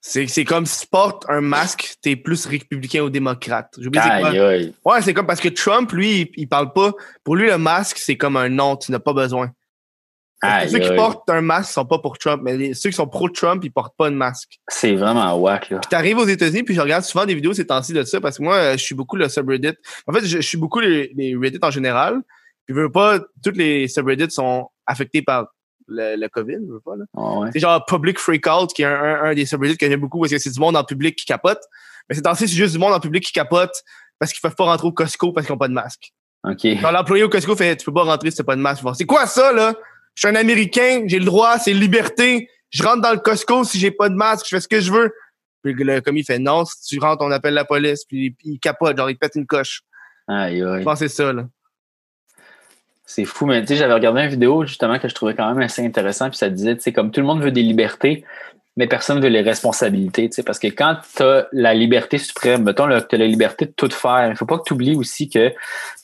C'est 0.00 0.44
comme 0.44 0.64
si 0.64 0.82
tu 0.82 0.86
portes 0.86 1.24
un 1.28 1.42
masque, 1.42 1.96
t'es 2.00 2.16
plus 2.16 2.46
républicain 2.46 3.02
ou 3.02 3.10
démocrate. 3.10 3.74
Aïe. 3.96 4.72
Ouais, 4.84 5.02
c'est 5.02 5.12
comme 5.12 5.26
parce 5.26 5.40
que 5.40 5.48
Trump, 5.48 5.92
lui, 5.92 6.20
il, 6.22 6.28
il 6.36 6.48
parle 6.48 6.72
pas. 6.72 6.92
Pour 7.24 7.36
lui, 7.36 7.46
le 7.46 7.58
masque, 7.58 7.98
c'est 7.98 8.16
comme 8.16 8.36
un 8.36 8.48
nom, 8.48 8.76
tu 8.76 8.90
n'as 8.90 9.00
pas 9.00 9.12
besoin. 9.12 9.50
Ceux 10.68 10.78
qui 10.78 10.88
portent 10.96 11.28
un 11.30 11.40
masque 11.40 11.72
sont 11.72 11.84
pas 11.84 11.98
pour 11.98 12.16
Trump, 12.18 12.42
mais 12.44 12.56
les- 12.56 12.74
ceux 12.74 12.90
qui 12.90 12.96
sont 12.96 13.08
pro-Trump, 13.08 13.62
ils 13.64 13.72
portent 13.72 13.96
pas 13.96 14.08
de 14.10 14.14
masque. 14.14 14.58
C'est 14.68 14.94
vraiment 14.94 15.34
whack, 15.36 15.70
là. 15.70 15.78
Puis 15.78 15.88
t'arrives 15.88 16.18
aux 16.18 16.26
États-Unis, 16.26 16.62
puis 16.62 16.74
je 16.74 16.80
regarde 16.80 17.02
souvent 17.04 17.26
des 17.26 17.34
vidéos 17.34 17.52
ces 17.54 17.66
temps-ci 17.66 17.92
de 17.92 18.02
ça, 18.04 18.20
parce 18.20 18.38
que 18.38 18.42
moi, 18.44 18.54
euh, 18.54 18.72
je 18.72 18.82
suis 18.84 18.94
beaucoup 18.94 19.16
le 19.16 19.28
subreddit. 19.28 19.72
En 20.06 20.12
fait, 20.12 20.24
je, 20.24 20.36
je 20.36 20.46
suis 20.46 20.58
beaucoup 20.58 20.80
les, 20.80 21.12
les 21.16 21.34
Reddit 21.36 21.58
en 21.62 21.70
général. 21.70 22.20
Puis 22.66 22.74
veux 22.74 22.90
pas, 22.92 23.18
toutes 23.42 23.56
les 23.56 23.88
subreddits 23.88 24.30
sont 24.30 24.68
affectés 24.86 25.22
par 25.22 25.48
le, 25.88 26.16
le 26.16 26.28
COVID, 26.28 26.58
je 26.68 26.72
veux 26.72 26.80
pas, 26.80 26.96
là. 26.96 27.04
Ah 27.16 27.38
ouais. 27.40 27.50
C'est 27.52 27.60
genre 27.60 27.84
Public 27.86 28.18
Freakout, 28.18 28.68
qui 28.74 28.82
est 28.82 28.84
un, 28.84 28.92
un, 28.92 29.22
un 29.30 29.34
des 29.34 29.46
subreddits 29.46 29.78
que 29.78 29.88
j'aime 29.88 30.00
beaucoup 30.00 30.20
parce 30.20 30.30
que 30.30 30.38
c'est 30.38 30.50
du 30.50 30.60
monde 30.60 30.76
en 30.76 30.84
public 30.84 31.16
qui 31.16 31.24
capote. 31.24 31.60
Mais 32.08 32.14
c'est 32.14 32.22
temps-ci, 32.22 32.46
c'est 32.46 32.54
juste 32.56 32.74
du 32.74 32.78
monde 32.78 32.92
en 32.92 33.00
public 33.00 33.24
qui 33.24 33.32
capote 33.32 33.72
parce 34.18 34.32
qu'ils 34.32 34.40
peuvent 34.42 34.54
pas 34.54 34.64
rentrer 34.64 34.86
au 34.86 34.92
Costco 34.92 35.32
parce 35.32 35.46
qu'ils 35.46 35.54
ont 35.54 35.58
pas 35.58 35.68
de 35.68 35.72
masque. 35.72 36.12
OK. 36.44 36.60
Quand 36.80 36.90
l'employé 36.90 37.24
au 37.24 37.28
Costco 37.28 37.56
fait 37.56 37.76
Tu 37.76 37.84
peux 37.86 37.92
pas 37.94 38.04
rentrer 38.04 38.30
si 38.30 38.36
t'as 38.36 38.44
pas 38.44 38.54
de 38.56 38.60
masque. 38.60 38.82
C'est 38.96 39.04
quoi 39.06 39.26
ça, 39.26 39.52
là? 39.52 39.74
Je 40.18 40.26
suis 40.26 40.36
un 40.36 40.40
Américain, 40.40 41.04
j'ai 41.06 41.20
le 41.20 41.24
droit, 41.24 41.60
c'est 41.60 41.72
liberté. 41.72 42.50
Je 42.70 42.82
rentre 42.82 43.02
dans 43.02 43.12
le 43.12 43.20
Costco 43.20 43.62
si 43.62 43.78
j'ai 43.78 43.92
pas 43.92 44.08
de 44.08 44.16
masque, 44.16 44.46
je 44.46 44.56
fais 44.56 44.60
ce 44.60 44.66
que 44.66 44.80
je 44.80 44.90
veux. 44.90 45.12
Puis 45.62 45.74
le 45.74 46.00
commis 46.00 46.24
fait 46.24 46.40
non, 46.40 46.64
si 46.64 46.82
tu 46.82 46.98
rentres, 46.98 47.22
on 47.22 47.30
appelle 47.30 47.54
la 47.54 47.64
police, 47.64 48.04
puis, 48.04 48.34
il 48.42 48.58
capote, 48.58 48.96
genre 48.96 49.08
il 49.08 49.14
te 49.14 49.20
pète 49.20 49.36
une 49.36 49.46
coche. 49.46 49.82
Aïe, 50.26 50.60
aïe. 50.60 50.80
Je 50.80 50.84
pense 50.84 50.98
que 50.98 51.06
c'est 51.06 51.14
ça, 51.14 51.32
là. 51.32 51.46
C'est 53.06 53.24
fou, 53.24 53.46
mais 53.46 53.60
tu 53.60 53.68
sais, 53.68 53.76
j'avais 53.76 53.94
regardé 53.94 54.22
une 54.22 54.30
vidéo 54.30 54.66
justement 54.66 54.98
que 54.98 55.08
je 55.08 55.14
trouvais 55.14 55.36
quand 55.36 55.48
même 55.54 55.62
assez 55.62 55.86
intéressant, 55.86 56.28
puis 56.30 56.36
ça 56.36 56.50
disait, 56.50 56.74
tu 56.74 56.82
sais, 56.82 56.92
comme 56.92 57.12
tout 57.12 57.20
le 57.20 57.26
monde 57.26 57.40
veut 57.40 57.52
des 57.52 57.62
libertés, 57.62 58.24
mais 58.78 58.86
personne 58.86 59.20
veut 59.20 59.28
les 59.28 59.42
responsabilités, 59.42 60.30
tu 60.30 60.36
sais, 60.36 60.42
parce 60.44 60.58
que 60.60 60.68
quand 60.68 60.96
tu 61.16 61.22
as 61.22 61.46
la 61.52 61.74
liberté 61.74 62.16
suprême, 62.16 62.62
mettons 62.62 62.86
tu 62.86 63.14
as 63.16 63.18
la 63.18 63.26
liberté 63.26 63.66
de 63.66 63.72
tout 63.76 63.90
faire, 63.90 64.28
il 64.30 64.36
faut 64.36 64.46
pas 64.46 64.56
que 64.58 64.62
tu 64.64 64.72
oublies 64.72 64.94
aussi 64.94 65.28
que 65.28 65.50
tu 65.50 65.54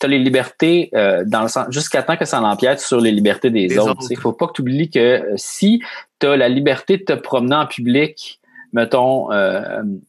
as 0.05 0.09
les 0.09 0.19
libertés 0.19 0.91
euh, 0.95 1.23
dans 1.25 1.43
le 1.43 1.49
sens 1.49 1.67
jusqu'à 1.71 2.03
temps 2.03 2.17
que 2.17 2.25
ça 2.27 2.41
n'empiète 2.41 2.81
sur 2.81 3.01
les 3.01 3.13
libertés 3.13 3.49
des, 3.51 3.69
Des 3.69 3.79
autres. 3.79 3.93
autres. 3.93 4.01
tu 4.01 4.07
sais. 4.09 4.15
Il 4.15 4.21
faut 4.21 4.33
pas 4.33 4.49
que 4.49 4.53
tu 4.53 4.61
oublies 4.63 4.91
que 4.91 4.99
euh, 4.99 5.33
si 5.37 5.81
tu 6.21 6.27
as 6.27 6.37
la 6.37 6.49
liberté 6.49 6.99
de 6.99 7.05
te 7.05 7.13
promener 7.13 7.55
en 7.57 7.67
public, 7.67 8.41
mettons, 8.73 9.31
euh, 9.31 9.61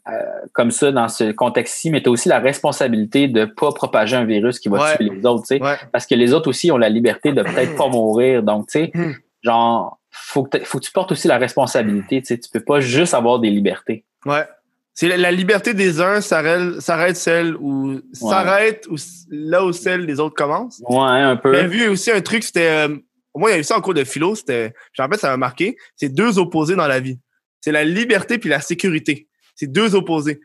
euh, 0.07 0.11
comme 0.53 0.71
ça, 0.71 0.91
dans 0.91 1.07
ce 1.07 1.31
contexte-ci, 1.31 1.91
mais 1.91 2.01
tu 2.01 2.09
as 2.09 2.11
aussi 2.11 2.29
la 2.29 2.39
responsabilité 2.39 3.27
de 3.27 3.45
pas 3.45 3.71
propager 3.73 4.15
un 4.15 4.25
virus 4.25 4.57
qui 4.57 4.69
va 4.69 4.79
Ouais. 4.81 4.95
tuer 4.97 5.11
les 5.13 5.23
autres, 5.27 5.43
tu 5.43 5.57
sais 5.57 5.61
Ouais. 5.61 5.75
parce 5.91 6.07
que 6.07 6.15
les 6.15 6.33
autres 6.33 6.49
aussi 6.49 6.71
ont 6.71 6.77
la 6.77 6.89
liberté 6.89 7.31
de 7.31 7.43
peut-être 7.43 7.75
pas 7.75 7.87
mourir. 7.89 8.41
Donc, 8.41 8.65
tu 8.67 8.79
sais, 8.79 8.91
Hmm. 8.95 9.13
genre, 9.43 9.99
faut 10.17 10.43
que, 10.43 10.63
faut 10.63 10.79
que 10.79 10.85
tu 10.85 10.91
portes 10.91 11.11
aussi 11.11 11.27
la 11.27 11.37
responsabilité. 11.37 12.21
Tu 12.21 12.27
sais, 12.27 12.39
tu 12.39 12.49
peux 12.49 12.63
pas 12.63 12.79
juste 12.79 13.13
avoir 13.13 13.39
des 13.39 13.49
libertés. 13.49 14.05
Ouais. 14.25 14.47
C'est 14.93 15.09
la, 15.09 15.17
la 15.17 15.31
liberté 15.31 15.73
des 15.73 15.99
uns 15.99 16.21
s'arrête 16.21 17.17
celle 17.17 17.55
où 17.57 17.99
s'arrête 18.13 18.87
là 19.29 19.65
où 19.65 19.73
celle 19.73 20.05
des 20.05 20.19
autres 20.21 20.35
commence. 20.35 20.81
Ouais, 20.87 20.97
un 20.99 21.35
peu. 21.35 21.53
J'ai 21.53 21.67
vu 21.67 21.87
aussi 21.89 22.11
un 22.11 22.21
truc, 22.21 22.43
c'était. 22.43 22.87
euh, 22.87 22.97
moi, 23.35 23.49
il 23.49 23.53
y 23.53 23.55
a 23.57 23.59
eu 23.59 23.63
ça 23.63 23.77
en 23.77 23.81
cours 23.81 23.93
de 23.93 24.05
philo, 24.05 24.35
c'était. 24.35 24.73
J'en 24.93 25.03
rappelle, 25.03 25.19
ça 25.19 25.29
m'a 25.29 25.37
marqué. 25.37 25.75
C'est 25.97 26.07
deux 26.07 26.39
opposés 26.39 26.75
dans 26.75 26.87
la 26.87 27.01
vie. 27.01 27.19
C'est 27.59 27.73
la 27.73 27.83
liberté 27.83 28.37
puis 28.37 28.49
la 28.49 28.61
sécurité. 28.61 29.27
C'est 29.55 29.67
deux 29.67 29.95
opposés. 29.95 30.39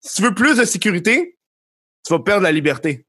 Si 0.00 0.16
tu 0.16 0.22
veux 0.22 0.34
plus 0.34 0.56
de 0.56 0.64
sécurité, 0.64 1.36
tu 2.06 2.12
vas 2.12 2.20
perdre 2.20 2.42
la 2.42 2.52
liberté. 2.52 3.06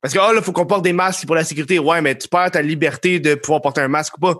Parce 0.00 0.12
que, 0.12 0.18
oh, 0.18 0.32
là, 0.32 0.42
faut 0.42 0.52
qu'on 0.52 0.66
porte 0.66 0.82
des 0.82 0.92
masques 0.92 1.24
pour 1.26 1.36
la 1.36 1.44
sécurité. 1.44 1.78
Ouais, 1.78 2.00
mais 2.02 2.18
tu 2.18 2.28
perds 2.28 2.50
ta 2.50 2.60
liberté 2.60 3.20
de 3.20 3.36
pouvoir 3.36 3.62
porter 3.62 3.82
un 3.82 3.88
masque 3.88 4.16
ou 4.18 4.20
pas. 4.20 4.34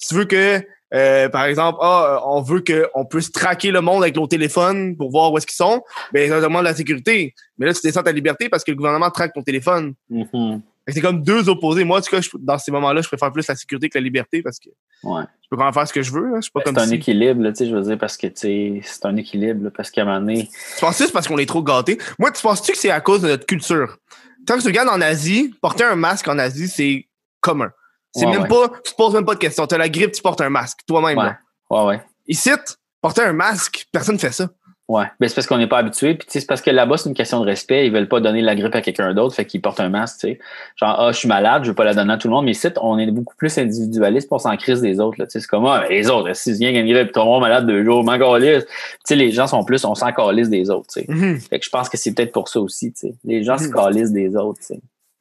Si 0.00 0.08
tu 0.08 0.14
veux 0.14 0.24
que, 0.24 0.60
euh, 0.94 1.28
par 1.28 1.44
exemple, 1.44 1.78
ah, 1.82 2.16
euh, 2.16 2.26
on 2.26 2.40
veut 2.42 2.62
qu'on 2.66 3.04
puisse 3.04 3.30
traquer 3.30 3.70
le 3.70 3.80
monde 3.82 4.02
avec 4.02 4.16
nos 4.16 4.26
téléphones 4.26 4.96
pour 4.96 5.10
voir 5.10 5.30
où 5.30 5.36
est-ce 5.38 5.46
qu'ils 5.46 5.54
sont, 5.54 5.82
ben, 6.12 6.28
ça 6.28 6.40
demande 6.40 6.64
la 6.64 6.74
sécurité. 6.74 7.34
Mais 7.58 7.66
là, 7.66 7.74
tu 7.74 7.80
descends 7.84 8.02
ta 8.02 8.10
liberté 8.10 8.48
parce 8.48 8.64
que 8.64 8.70
le 8.70 8.76
gouvernement 8.76 9.10
traque 9.10 9.34
ton 9.34 9.42
téléphone. 9.42 9.92
Que 10.10 10.94
C'est 10.94 11.02
comme 11.02 11.22
deux 11.22 11.48
opposés. 11.50 11.84
Moi, 11.84 11.98
en 11.98 12.00
tout 12.00 12.10
cas, 12.10 12.20
je- 12.22 12.30
dans 12.38 12.58
ces 12.58 12.72
moments-là, 12.72 13.02
je 13.02 13.08
préfère 13.08 13.30
plus 13.30 13.46
la 13.46 13.54
sécurité 13.54 13.88
que 13.90 13.98
la 13.98 14.02
liberté 14.02 14.42
parce 14.42 14.58
que 14.58 14.70
Ouais. 15.04 15.22
je 15.42 15.48
peux 15.50 15.56
quand 15.56 15.64
même 15.64 15.74
faire 15.74 15.86
ce 15.86 15.92
que 15.92 16.02
je 16.02 16.10
veux. 16.10 16.26
Hein. 16.28 16.36
Je 16.36 16.42
suis 16.42 16.50
pas 16.50 16.62
C'est 16.64 16.76
un 16.78 16.86
si... 16.86 16.94
équilibre, 16.94 17.42
là, 17.42 17.52
tu 17.52 17.58
sais, 17.58 17.70
je 17.70 17.76
veux 17.76 17.82
dire, 17.82 17.98
parce 17.98 18.16
que, 18.16 18.26
tu 18.26 18.32
sais, 18.36 18.80
c'est 18.82 19.04
un 19.06 19.14
équilibre, 19.16 19.64
là, 19.64 19.70
parce 19.76 19.90
qu'à 19.90 20.02
un 20.02 20.04
moment 20.06 20.20
donné, 20.20 20.48
Tu 20.48 20.80
penses 20.80 20.98
que 20.98 21.04
c'est 21.04 21.12
parce 21.12 21.28
qu'on 21.28 21.38
est 21.38 21.46
trop 21.46 21.62
gâtés? 21.62 21.98
Moi, 22.18 22.32
tu 22.32 22.40
penses-tu 22.42 22.72
que 22.72 22.78
c'est 22.78 22.90
à 22.90 23.00
cause 23.00 23.20
de 23.22 23.28
notre 23.28 23.44
culture? 23.46 23.98
Quand 24.48 24.58
tu 24.58 24.66
regardes 24.66 24.88
en 24.88 25.00
Asie, 25.02 25.54
porter 25.60 25.84
un 25.84 25.96
masque 25.96 26.26
en 26.26 26.38
Asie, 26.38 26.66
c'est 26.66 27.06
commun. 27.40 27.70
C'est 28.12 28.26
Ouais, 28.26 28.32
même 28.32 28.42
ouais. 28.42 28.48
pas, 28.48 28.68
tu 28.84 28.92
te 28.92 28.96
poses 28.96 29.14
même 29.14 29.24
pas 29.24 29.34
de 29.34 29.38
questions. 29.38 29.66
T'as 29.66 29.78
la 29.78 29.88
grippe, 29.88 30.12
tu 30.12 30.22
portes 30.22 30.40
un 30.40 30.50
masque, 30.50 30.80
toi-même. 30.86 31.18
ouais, 31.18 31.30
ouais, 31.70 31.84
ouais. 31.86 32.00
Ici, 32.26 32.50
porter 33.00 33.22
un 33.22 33.32
masque, 33.32 33.86
personne 33.92 34.18
fait 34.18 34.32
ça. 34.32 34.48
Ouais. 34.88 35.04
Ben, 35.20 35.28
c'est 35.28 35.36
parce 35.36 35.46
qu'on 35.46 35.58
n'est 35.58 35.68
pas 35.68 35.78
habitué. 35.78 36.16
Puis, 36.16 36.26
tu 36.28 36.40
c'est 36.40 36.46
parce 36.48 36.60
que 36.60 36.70
là-bas, 36.70 36.96
c'est 36.96 37.08
une 37.08 37.14
question 37.14 37.38
de 37.40 37.44
respect. 37.46 37.86
Ils 37.86 37.92
veulent 37.92 38.08
pas 38.08 38.18
donner 38.18 38.40
la 38.42 38.56
grippe 38.56 38.74
à 38.74 38.80
quelqu'un 38.82 39.14
d'autre, 39.14 39.36
fait 39.36 39.44
qu'ils 39.44 39.60
portent 39.60 39.78
un 39.78 39.88
masque, 39.88 40.18
tu 40.18 40.26
sais. 40.32 40.38
Genre, 40.74 40.96
ah, 40.98 41.12
je 41.12 41.16
suis 41.18 41.28
malade, 41.28 41.62
je 41.62 41.68
veux 41.68 41.76
pas 41.76 41.84
la 41.84 41.94
donner 41.94 42.12
à 42.12 42.18
tout 42.18 42.26
le 42.26 42.34
monde. 42.34 42.44
Mais 42.46 42.50
ici, 42.50 42.66
on 42.82 42.98
est 42.98 43.08
beaucoup 43.12 43.36
plus 43.36 43.56
individualiste, 43.56 44.26
on 44.32 44.38
s'en 44.38 44.56
crise 44.56 44.80
des 44.80 44.98
autres, 44.98 45.14
là. 45.20 45.26
Tu 45.26 45.30
sais, 45.34 45.40
c'est 45.40 45.46
comme, 45.46 45.64
ah, 45.66 45.84
mais 45.88 45.94
les 45.96 46.10
autres, 46.10 46.34
si 46.34 46.52
vient 46.54 46.70
une 46.72 46.92
grippe, 46.92 47.12
ton 47.12 47.38
malade 47.38 47.68
deux 47.68 47.84
jours, 47.84 48.02
m'en. 48.02 48.18
Tu 48.18 48.60
sais, 49.04 49.14
les 49.14 49.30
gens 49.30 49.46
sont 49.46 49.62
plus, 49.62 49.84
on 49.84 49.94
s'en 49.94 50.10
calisse 50.12 50.48
des 50.50 50.68
autres, 50.70 50.88
tu 50.92 51.02
sais. 51.02 51.06
Mhm. 51.08 51.38
Fait 51.38 51.60
que 51.60 51.64
je 51.64 51.70
pense 51.70 51.88
que 51.88 51.96
c'est 51.96 52.12
peut-être 52.12 52.32
pour 52.32 52.48
ça 52.48 52.58
aussi, 52.60 52.92
tu 52.92 52.98
sais. 53.10 53.14
Les 53.22 53.44
gens 53.44 53.58
se 53.58 53.68
Mhm. 53.68 53.72
calissent 53.74 54.12
des 54.12 54.34
autres, 54.34 54.58
tu 54.58 54.74
sais. 54.74 54.80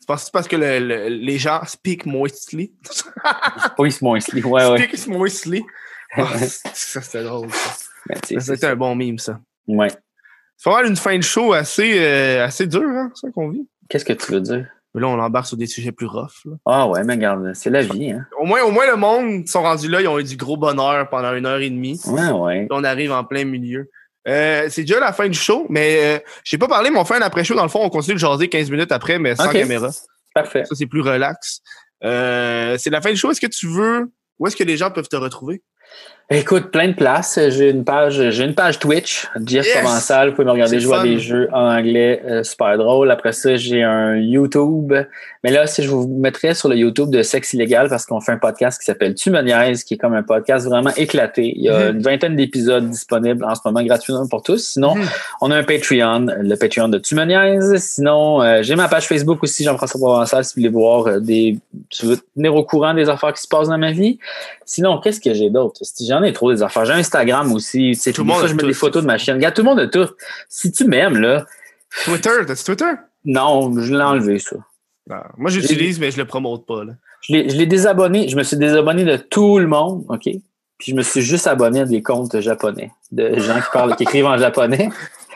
Penses 0.09 0.31
parce 0.31 0.47
que 0.47 0.55
le- 0.55 0.79
le- 0.79 1.07
les 1.07 1.37
gens 1.37 1.61
speak 1.67 2.07
moistly? 2.07 2.73
Moins 4.01 4.19
sli. 4.19 4.43
Ouais, 4.43 4.65
ouais. 4.67 4.87
Speak 4.87 5.07
moistly. 5.07 5.63
Ah, 6.15 6.25
ça, 6.73 7.01
c'était 7.01 7.23
drôle. 7.23 7.49
Ça, 7.51 7.75
Ben, 8.07 8.39
c'était 8.39 8.65
un 8.67 8.75
bon 8.75 8.95
meme, 8.95 9.19
ça. 9.19 9.39
Ouais. 9.67 9.89
C'est 10.57 10.69
vraiment 10.69 10.89
une 10.89 10.95
fin 10.95 11.15
de 11.15 11.21
show 11.21 11.53
assez, 11.53 11.99
euh, 11.99 12.43
assez 12.43 12.65
dure, 12.65 12.81
hein, 12.89 13.11
ça 13.13 13.29
qu'on 13.29 13.49
vit. 13.49 13.67
Qu'est-ce 13.87 14.03
que 14.05 14.13
tu 14.13 14.31
veux 14.31 14.41
dire? 14.41 14.65
Mais 14.95 15.01
là, 15.01 15.07
on 15.09 15.19
embarque 15.19 15.45
sur 15.45 15.57
des 15.57 15.67
sujets 15.67 15.91
plus 15.91 16.07
rough. 16.07 16.43
là. 16.45 16.53
Ah 16.65 16.87
ouais, 16.87 17.03
mais 17.03 17.13
regarde, 17.13 17.51
c'est 17.53 17.69
la 17.69 17.83
vie, 17.83 18.09
hein. 18.11 18.25
Au 18.39 18.45
moins, 18.45 18.63
au 18.63 18.71
moins, 18.71 18.87
le 18.87 18.95
monde 18.95 19.47
sont 19.47 19.61
rendus 19.61 19.87
là, 19.87 20.01
ils 20.01 20.07
ont 20.07 20.17
eu 20.17 20.23
du 20.23 20.35
gros 20.35 20.57
bonheur 20.57 21.07
pendant 21.09 21.33
une 21.35 21.45
heure 21.45 21.59
et 21.59 21.69
demie. 21.69 22.01
Ouais, 22.07 22.31
ouais. 22.31 22.59
Puis 22.61 22.69
on 22.71 22.83
arrive 22.83 23.11
en 23.11 23.23
plein 23.23 23.45
milieu. 23.45 23.87
Euh, 24.27 24.67
c'est 24.69 24.81
déjà 24.81 24.99
la 24.99 25.13
fin 25.13 25.27
du 25.27 25.37
show, 25.37 25.65
mais 25.69 26.17
euh, 26.17 26.19
j'ai 26.43 26.57
pas 26.57 26.67
parlé, 26.67 26.89
mais 26.89 26.99
on 26.99 27.05
fait 27.05 27.15
un 27.15 27.21
après-show. 27.21 27.55
Dans 27.55 27.63
le 27.63 27.69
fond, 27.69 27.81
on 27.83 27.89
continue 27.89 28.15
de 28.15 28.19
jaser 28.19 28.49
15 28.49 28.69
minutes 28.69 28.91
après, 28.91 29.17
mais 29.17 29.35
sans 29.35 29.49
caméra. 29.49 29.89
Parfait. 30.33 30.65
Ça, 30.65 30.75
c'est 30.75 30.85
plus 30.85 31.01
relax. 31.01 31.61
Euh, 32.03 32.77
c'est 32.77 32.89
la 32.89 33.01
fin 33.01 33.09
du 33.09 33.17
show. 33.17 33.31
Est-ce 33.31 33.41
que 33.41 33.47
tu 33.47 33.67
veux. 33.67 34.11
Où 34.37 34.47
est-ce 34.47 34.55
que 34.55 34.63
les 34.63 34.77
gens 34.77 34.91
peuvent 34.91 35.07
te 35.07 35.15
retrouver? 35.15 35.61
Écoute, 36.31 36.69
plein 36.69 36.89
de 36.89 36.93
places. 36.93 37.39
J'ai 37.49 37.71
une 37.71 37.83
page, 37.83 38.29
j'ai 38.29 38.43
une 38.43 38.53
page 38.53 38.77
Twitch, 38.77 39.27
Jeff 39.47 39.65
Yes! 39.65 39.77
Provençal. 39.81 40.29
Vous 40.29 40.35
pouvez 40.35 40.45
me 40.45 40.51
regarder 40.51 40.79
jouer 40.79 40.97
à 40.97 41.01
des 41.01 41.17
jeux 41.17 41.49
en 41.51 41.65
anglais, 41.75 42.21
euh, 42.23 42.43
super 42.43 42.77
drôle. 42.77 43.09
Après 43.09 43.31
ça, 43.31 43.55
j'ai 43.55 43.81
un 43.81 44.15
YouTube. 44.15 44.93
Mais 45.43 45.49
là, 45.51 45.65
si 45.65 45.81
je 45.81 45.89
vous 45.89 46.07
mettrais 46.07 46.53
sur 46.53 46.69
le 46.69 46.75
YouTube 46.75 47.09
de 47.09 47.23
Sexe 47.23 47.53
illégal 47.53 47.89
parce 47.89 48.05
qu'on 48.05 48.21
fait 48.21 48.31
un 48.33 48.37
podcast 48.37 48.77
qui 48.79 48.85
s'appelle 48.85 49.15
Tu 49.15 49.31
qui 49.31 49.93
est 49.95 49.97
comme 49.97 50.13
un 50.13 50.21
podcast 50.21 50.67
vraiment 50.67 50.91
éclaté. 50.97 51.51
Il 51.55 51.63
y 51.63 51.69
a 51.69 51.89
Mhm. 51.89 51.95
une 51.95 52.01
vingtaine 52.03 52.35
d'épisodes 52.35 52.87
disponibles 52.87 53.43
en 53.43 53.55
ce 53.55 53.61
moment 53.65 53.81
gratuitement 53.81 54.27
pour 54.27 54.43
tous. 54.43 54.63
Sinon, 54.73 54.93
Mhm. 54.93 55.05
on 55.41 55.49
a 55.49 55.55
un 55.57 55.63
Patreon, 55.63 56.27
le 56.41 56.55
Patreon 56.57 56.89
de 56.89 56.99
Tu. 56.99 57.15
Sinon, 57.79 58.43
euh, 58.43 58.61
j'ai 58.61 58.75
ma 58.75 58.87
page 58.87 59.07
Facebook 59.07 59.41
aussi, 59.41 59.63
Jean-François 59.63 59.99
Provençal, 59.99 60.45
si 60.45 60.53
vous 60.53 60.61
voulez 60.61 60.71
voir 60.71 61.07
euh, 61.07 61.19
des, 61.19 61.57
si 61.89 62.03
vous 62.03 62.09
voulez 62.09 62.21
tenir 62.35 62.53
au 62.55 62.63
courant 62.63 62.93
des 62.93 63.09
affaires 63.09 63.33
qui 63.33 63.41
se 63.41 63.47
passent 63.47 63.69
dans 63.69 63.79
ma 63.79 63.91
vie. 63.91 64.19
Sinon, 64.65 64.99
qu'est-ce 64.99 65.19
que 65.19 65.33
j'ai 65.33 65.49
d'autre? 65.49 65.78
J'en 66.07 66.23
ai 66.23 66.33
trop 66.33 66.51
des 66.51 66.61
affaires. 66.63 66.85
J'ai 66.85 66.93
Instagram 66.93 67.51
aussi. 67.53 67.95
Sais, 67.95 68.11
Tout 68.11 68.21
le 68.21 68.27
monde 68.27 68.37
fois, 68.37 68.45
a 68.45 68.47
je 68.49 68.53
mets 68.53 68.59
tout, 68.61 68.67
des 68.67 68.73
photos 68.73 69.01
de 69.03 69.07
ma 69.07 69.17
chienne. 69.17 69.37
Regarde, 69.37 69.55
tout 69.55 69.61
le 69.61 69.69
monde 69.69 69.79
a 69.79 69.87
tout. 69.87 70.07
Si 70.47 70.71
tu 70.71 70.85
m'aimes, 70.85 71.17
là, 71.17 71.45
Twitter, 72.05 72.31
t'as-tu 72.45 72.63
Twitter? 72.63 72.91
non, 73.25 73.73
je 73.81 73.93
l'ai 73.93 74.01
enlevé, 74.01 74.39
ça. 74.39 74.55
Non. 75.09 75.17
Moi, 75.37 75.49
j'utilise, 75.49 75.99
mais 75.99 76.11
je 76.11 76.17
le 76.17 76.25
promote 76.25 76.65
pas. 76.65 76.83
Là. 76.83 76.93
Je 77.21 77.33
l'ai 77.33 77.65
désabonné. 77.65 78.27
Je 78.29 78.35
me 78.37 78.43
suis 78.43 78.57
désabonné 78.57 79.03
de 79.03 79.17
tout 79.17 79.59
le 79.59 79.67
monde, 79.67 80.05
OK? 80.09 80.23
Puis 80.23 80.91
je 80.91 80.95
me 80.95 81.01
suis 81.01 81.21
juste 81.21 81.47
abonné 81.47 81.81
à 81.81 81.85
des 81.85 82.01
comptes 82.01 82.39
japonais, 82.39 82.91
de 83.11 83.37
gens 83.37 83.55
qui 83.59 83.67
parlent, 83.73 83.95
qui 83.97 84.03
écrivent 84.03 84.27
en 84.27 84.37
japonais, 84.37 84.89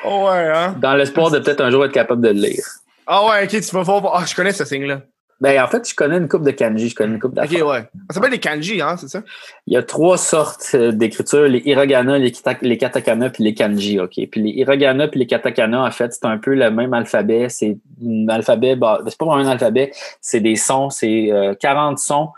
Oh 0.06 0.28
ouais, 0.30 0.48
hein? 0.54 0.76
dans 0.80 0.94
l'espoir 0.96 1.32
de 1.32 1.40
peut-être 1.40 1.60
un 1.62 1.70
jour 1.70 1.84
être 1.84 1.92
capable 1.92 2.22
de 2.22 2.30
le 2.30 2.36
lire. 2.48 2.64
Ah 3.08 3.26
ouais, 3.26 3.44
ok, 3.44 3.50
tu 3.50 3.76
vas 3.76 3.82
voir. 3.82 4.12
Ah, 4.16 4.24
je 4.26 4.34
connais 4.36 4.54
ce 4.54 4.64
signe-là. 4.64 5.02
Ben, 5.44 5.62
en 5.62 5.68
fait, 5.68 5.88
je 5.90 5.94
connais 5.94 6.16
une 6.16 6.30
coupe 6.30 6.44
de 6.46 6.52
kanji, 6.52 6.88
je 6.88 6.96
connais 6.96 7.16
une 7.16 7.20
coupe 7.20 7.32
Ok, 7.34 7.36
d'affaires. 7.36 7.68
ouais. 7.68 7.82
Ça 8.10 8.14
s'appelle 8.16 8.32
les 8.32 8.40
kanji, 8.40 8.82
hein, 8.82 8.96
c'est 8.98 9.10
ça? 9.10 9.22
Il 9.68 9.74
y 9.74 9.78
a 9.78 9.84
trois 9.84 10.18
sortes 10.18 10.72
euh, 10.74 10.94
d'écriture, 10.94 11.44
les 11.50 11.62
hiragana, 11.66 12.18
les, 12.18 12.32
les 12.62 12.78
katakana 12.78 13.30
puis 13.30 13.44
les 13.44 13.54
kanji, 13.54 14.00
OK? 14.00 14.14
Puis 14.32 14.42
les 14.42 14.52
hiragana 14.52 15.10
puis 15.10 15.20
les 15.20 15.28
katakana, 15.28 15.84
en 15.84 15.92
fait, 15.92 16.14
c'est 16.14 16.26
un 16.26 16.38
peu 16.38 16.56
le 16.56 16.72
même 16.72 16.94
alphabet. 16.94 17.48
C'est 17.50 17.78
un 18.02 18.30
alphabet, 18.30 18.78
bah, 18.78 19.02
c'est 19.06 19.18
pas 19.18 19.26
vraiment 19.26 19.44
un 19.46 19.52
alphabet, 19.52 19.92
c'est 20.22 20.40
des 20.40 20.56
sons, 20.56 20.90
c'est 20.90 21.30
euh, 21.34 21.54
40 21.60 22.00
sons 22.00 22.30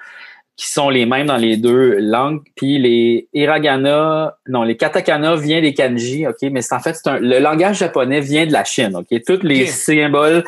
qui 0.58 0.70
sont 0.70 0.90
les 0.90 1.06
mêmes 1.06 1.28
dans 1.28 1.36
les 1.36 1.58
deux 1.58 1.98
langues. 2.00 2.42
Puis 2.56 2.80
les 2.80 3.28
hiragana, 3.34 4.38
non, 4.48 4.64
les 4.64 4.78
katakana 4.78 5.36
viennent 5.36 5.64
des 5.64 5.74
kanji, 5.74 6.26
OK? 6.26 6.38
Mais 6.52 6.62
c'est 6.62 6.74
en 6.74 6.80
fait, 6.80 6.94
c'est 6.96 7.08
un, 7.10 7.20
le 7.20 7.40
langage 7.40 7.78
japonais 7.78 8.22
vient 8.22 8.48
de 8.48 8.54
la 8.54 8.64
Chine, 8.64 8.96
OK? 8.96 9.22
Tous 9.28 9.44
les 9.44 9.64
Ok. 9.64 9.68
symboles 9.68 10.44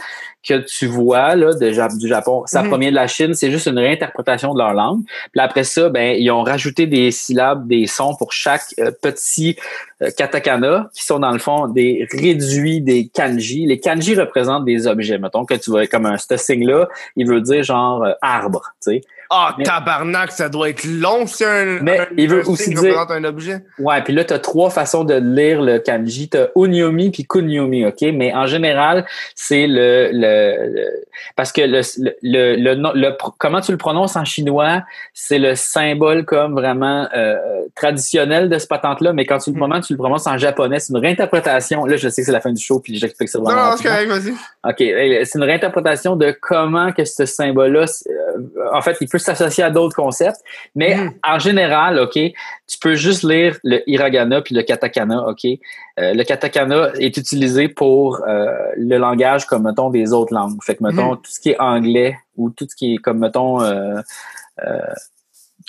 que 0.47 0.59
tu 0.59 0.87
vois 0.87 1.35
là, 1.35 1.53
de, 1.53 1.97
du 1.97 2.07
Japon, 2.07 2.43
ça 2.45 2.63
provient 2.63 2.89
de 2.89 2.95
la 2.95 3.07
Chine, 3.07 3.33
c'est 3.33 3.51
juste 3.51 3.67
une 3.67 3.77
réinterprétation 3.77 4.53
de 4.53 4.59
leur 4.59 4.73
langue. 4.73 5.01
Puis 5.31 5.41
après 5.41 5.63
ça, 5.63 5.89
ben, 5.89 6.15
ils 6.17 6.29
ont 6.31 6.43
rajouté 6.43 6.87
des 6.87 7.11
syllabes, 7.11 7.67
des 7.67 7.87
sons 7.87 8.15
pour 8.15 8.31
chaque 8.31 8.73
euh, 8.79 8.91
petit 9.01 9.57
euh, 10.01 10.09
katakana, 10.15 10.89
qui 10.93 11.03
sont 11.03 11.19
dans 11.19 11.31
le 11.31 11.39
fond 11.39 11.67
des 11.67 12.07
réduits 12.11 12.81
des 12.81 13.07
kanji. 13.07 13.65
Les 13.65 13.79
kanji 13.79 14.15
représentent 14.15 14.65
des 14.65 14.87
objets. 14.87 15.17
Mettons 15.17 15.45
que 15.45 15.55
tu 15.55 15.69
vois 15.69 15.87
comme 15.87 16.05
un 16.05 16.17
ce 16.17 16.37
signe-là, 16.37 16.87
il 17.15 17.27
veut 17.27 17.41
dire 17.41 17.63
genre 17.63 18.03
euh, 18.03 18.13
arbre, 18.21 18.73
tu 18.81 18.91
sais. 18.91 19.01
Ah, 19.29 19.53
Mais- 19.57 19.63
tabarnak, 19.65 20.31
ça 20.31 20.47
doit 20.49 20.69
être 20.69 20.83
long 20.85 21.27
si 21.27 21.43
un, 21.43 21.79
Mais 21.81 21.99
un, 21.99 22.05
il 22.17 22.29
veut 22.29 22.43
un 22.45 22.49
aussi 22.49 22.73
dire- 22.73 22.97
un 23.09 23.23
objet. 23.25 23.57
Ouais, 23.79 24.01
puis 24.01 24.13
là, 24.13 24.23
tu 24.23 24.33
as 24.33 24.39
trois 24.39 24.69
façons 24.69 25.03
de 25.03 25.15
lire 25.15 25.61
le 25.61 25.79
kanji. 25.79 26.29
Tu 26.29 26.37
as 26.37 26.49
Unyomi 26.55 27.09
puis 27.11 27.25
Kunyomi, 27.25 27.85
OK? 27.85 28.01
Mais 28.13 28.33
en 28.33 28.45
général, 28.47 29.05
c'est 29.35 29.67
le, 29.67 30.09
le, 30.13 30.73
le- 30.73 31.03
Parce 31.35 31.51
que 31.51 31.61
le, 31.61 31.81
le, 32.21 32.55
le, 32.93 33.17
comment 33.37 33.59
tu 33.61 33.71
le 33.71 33.77
prononces 33.77 34.15
en 34.15 34.23
chinois, 34.25 34.83
c'est 35.13 35.39
le 35.39 35.55
symbole 35.55 36.23
comme 36.25 36.53
vraiment 36.53 37.07
euh, 37.15 37.35
traditionnel 37.75 38.49
de 38.49 38.57
ce 38.59 38.67
patente-là, 38.67 39.13
mais 39.13 39.25
quand 39.25 39.37
tu 39.39 39.49
le 39.51 39.55
Hmm. 39.55 39.59
prononces, 39.59 39.87
tu 39.87 39.93
le 39.93 39.97
prononces 39.97 40.27
en 40.27 40.37
japonais. 40.37 40.79
C'est 40.79 40.93
une 40.93 40.99
réinterprétation. 40.99 41.85
Là, 41.85 41.97
je 41.97 42.09
sais 42.09 42.21
que 42.21 42.25
c'est 42.25 42.31
la 42.31 42.41
fin 42.41 42.51
du 42.51 42.61
show, 42.63 42.79
puis 42.79 42.95
j'explique 42.97 43.29
ça 43.29 43.39
Non, 43.39 43.45
vraiment. 43.45 43.71
non, 43.71 43.77
c'est 43.77 43.89
rapidement. 43.89 44.15
correct, 44.15 44.35
vas-y. 44.63 44.71
OK. 44.71 44.81
euh, 44.81 45.21
C'est 45.25 45.37
une 45.39 45.43
réinterprétation 45.45 46.15
de 46.15 46.35
comment 46.41 46.91
que 46.91 47.03
ce 47.05 47.25
symbole-là, 47.25 47.85
euh, 48.07 48.26
en 48.73 48.81
fait, 48.81 48.97
il 49.01 49.07
peut 49.09 49.17
s'associer 49.17 49.63
à 49.63 49.69
d'autres 49.69 49.95
concepts, 49.95 50.39
mais 50.75 50.95
Mm. 50.95 51.13
en 51.27 51.39
général, 51.39 51.99
OK, 51.99 52.13
tu 52.13 52.77
peux 52.81 52.95
juste 52.95 53.23
lire 53.23 53.57
le 53.63 53.81
hiragana 53.89 54.41
puis 54.41 54.55
le 54.55 54.63
katakana, 54.63 55.27
OK? 55.27 55.45
Euh, 55.45 56.13
le 56.13 56.23
katakana 56.23 56.89
est 56.99 57.15
utilisé 57.17 57.67
pour 57.69 58.21
euh, 58.27 58.45
le 58.77 58.97
langage 58.97 59.45
comme, 59.45 59.63
mettons, 59.63 59.89
des 59.89 60.13
autres 60.13 60.33
langues. 60.33 60.57
Fait 60.63 60.75
que, 60.75 60.83
mettons, 60.83 61.15
tout 61.15 61.31
ce 61.31 61.39
qui 61.39 61.51
est 61.51 61.59
anglais 61.59 62.17
ou 62.35 62.49
tout 62.49 62.67
ce 62.69 62.75
qui 62.75 62.95
est 62.95 62.97
comme, 62.97 63.19
mettons, 63.19 63.61
euh, 63.61 64.01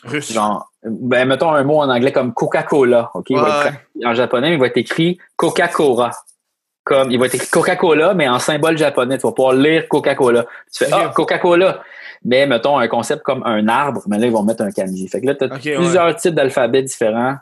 Russe. 0.04 0.32
genre, 0.32 0.70
ben, 0.84 1.26
mettons 1.26 1.50
un 1.52 1.64
mot 1.64 1.80
en 1.80 1.88
anglais 1.90 2.12
comme 2.12 2.32
Coca-Cola, 2.32 3.10
OK? 3.14 3.30
Il 3.30 3.36
va 3.36 3.42
Ouais. 3.42 3.48
être 3.50 3.60
traduit 3.60 4.06
en 4.06 4.14
japonais, 4.14 4.52
il 4.52 4.58
va 4.60 4.66
être 4.66 4.76
écrit 4.76 5.18
Coca-Cola. 5.36 6.10
Comme, 6.84 7.10
il 7.10 7.18
va 7.18 7.26
être 7.26 7.34
écrit 7.34 7.48
Coca-Cola, 7.48 8.14
mais 8.14 8.28
en 8.28 8.38
symbole 8.38 8.78
japonais. 8.78 9.18
Tu 9.18 9.26
vas 9.26 9.32
pouvoir 9.32 9.52
lire 9.54 9.86
Coca-Cola. 9.88 10.44
Tu 10.72 10.84
fais, 10.84 10.90
ah. 10.92 11.12
Coca-Cola. 11.14 11.82
Mais, 12.24 12.46
mettons, 12.46 12.78
un 12.78 12.88
concept 12.88 13.22
comme 13.22 13.42
un 13.44 13.68
arbre, 13.68 14.02
mais 14.08 14.18
là, 14.18 14.26
ils 14.26 14.32
vont 14.32 14.42
mettre 14.42 14.62
un 14.62 14.70
kanji. 14.70 15.08
Fait 15.08 15.20
que 15.20 15.26
là, 15.26 15.34
tu 15.34 15.44
as 15.44 15.48
ouais. 15.48 15.58
plusieurs 15.76 16.14
types 16.16 16.34
d'alphabets 16.34 16.82
différents. 16.82 17.36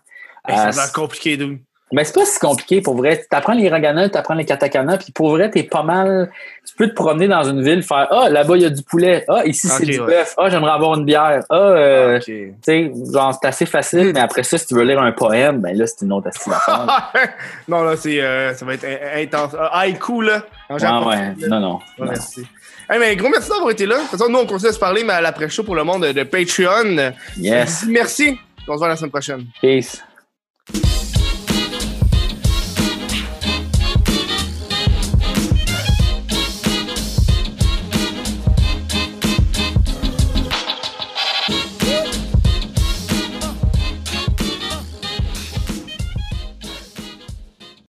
Hey, 0.47 0.57
ça 0.57 0.67
Euh, 0.67 0.69
a 0.69 0.71
l'air 0.73 0.93
compliqué, 0.93 1.37
d'où. 1.37 1.57
mais 1.93 2.05
c'est 2.05 2.15
pas 2.15 2.25
si 2.25 2.39
compliqué 2.39 2.81
pour 2.81 2.95
vrai. 2.97 3.19
Tu 3.19 3.37
apprends 3.37 3.53
les 3.55 3.63
hiragana, 3.65 4.09
tu 4.09 4.17
apprends 4.19 4.35
les 4.35 4.45
katakana, 4.45 4.99
puis 4.99 5.13
pour 5.13 5.31
vrai, 5.31 5.51
t'es 5.51 5.63
pas 5.63 5.83
mal. 5.83 6.31
Tu 6.69 6.75
peux 6.77 6.89
te 6.89 6.95
promener 6.95 7.27
dans 7.29 7.43
une 7.45 7.63
ville, 7.63 7.83
faire 7.83 8.07
Ah, 8.11 8.29
là-bas, 8.29 8.57
il 8.57 8.63
y 8.63 8.65
a 8.67 8.71
du 8.71 8.83
poulet. 8.83 9.25
Ah, 9.29 9.43
ici, 9.47 9.67
c'est 9.69 9.85
du 9.87 9.99
ouais. 10.01 10.07
bœuf. 10.07 10.35
Ah, 10.37 10.49
j'aimerais 10.51 10.73
avoir 10.73 10.97
une 10.99 11.05
bière. 11.05 11.43
Ah, 11.49 11.55
euh, 11.57 12.19
tu 12.21 12.55
sais, 12.63 12.93
genre, 13.13 13.37
c'est 13.41 13.49
assez 13.49 13.67
facile, 13.67 14.13
mais 14.15 14.21
après 14.21 14.43
ça, 14.43 14.59
si 14.59 14.67
tu 14.67 14.75
veux 14.75 14.83
lire 14.85 15.01
un 15.01 15.13
poème, 15.13 15.61
ben 15.61 15.77
là, 15.77 15.87
c'est 15.87 16.05
une 16.05 16.13
autre 16.13 16.29
affaire. 16.29 17.13
non, 17.69 17.83
là, 17.83 17.97
c'est, 17.97 18.21
euh, 18.21 18.53
ça 18.55 18.65
va 18.67 18.75
être 18.75 18.85
in- 18.85 19.21
intense. 19.23 19.55
Euh, 19.55 19.67
haïku, 19.73 20.23
là. 20.23 20.43
Ouais, 20.69 20.79
japonais. 20.81 21.35
ouais, 21.41 21.49
non, 21.49 21.61
non. 21.61 21.75
Ouais, 21.99 22.07
non. 22.07 22.07
merci. 22.07 22.47
Hey, 22.89 23.01
mais 23.01 23.17
gros 23.17 23.29
merci 23.29 23.49
d'avoir 23.49 23.71
été 23.71 23.85
là. 23.85 23.97
De 23.97 24.01
toute 24.03 24.11
façon, 24.11 24.29
nous, 24.29 24.39
on 24.39 24.47
continue 24.47 24.71
à 24.71 24.73
se 24.73 24.79
parler, 24.79 25.03
mais 25.03 25.15
à 25.15 25.21
l'après-show 25.21 25.65
pour 25.65 25.75
le 25.75 25.83
monde 25.83 26.05
de 26.07 26.23
Patreon. 26.23 27.13
Yes. 27.37 27.85
Merci. 27.89 28.39
On 28.69 28.75
se 28.75 28.79
voit 28.79 28.89
la 28.89 28.97
semaine 28.97 29.11
prochaine. 29.11 29.47
Peace. 29.61 30.03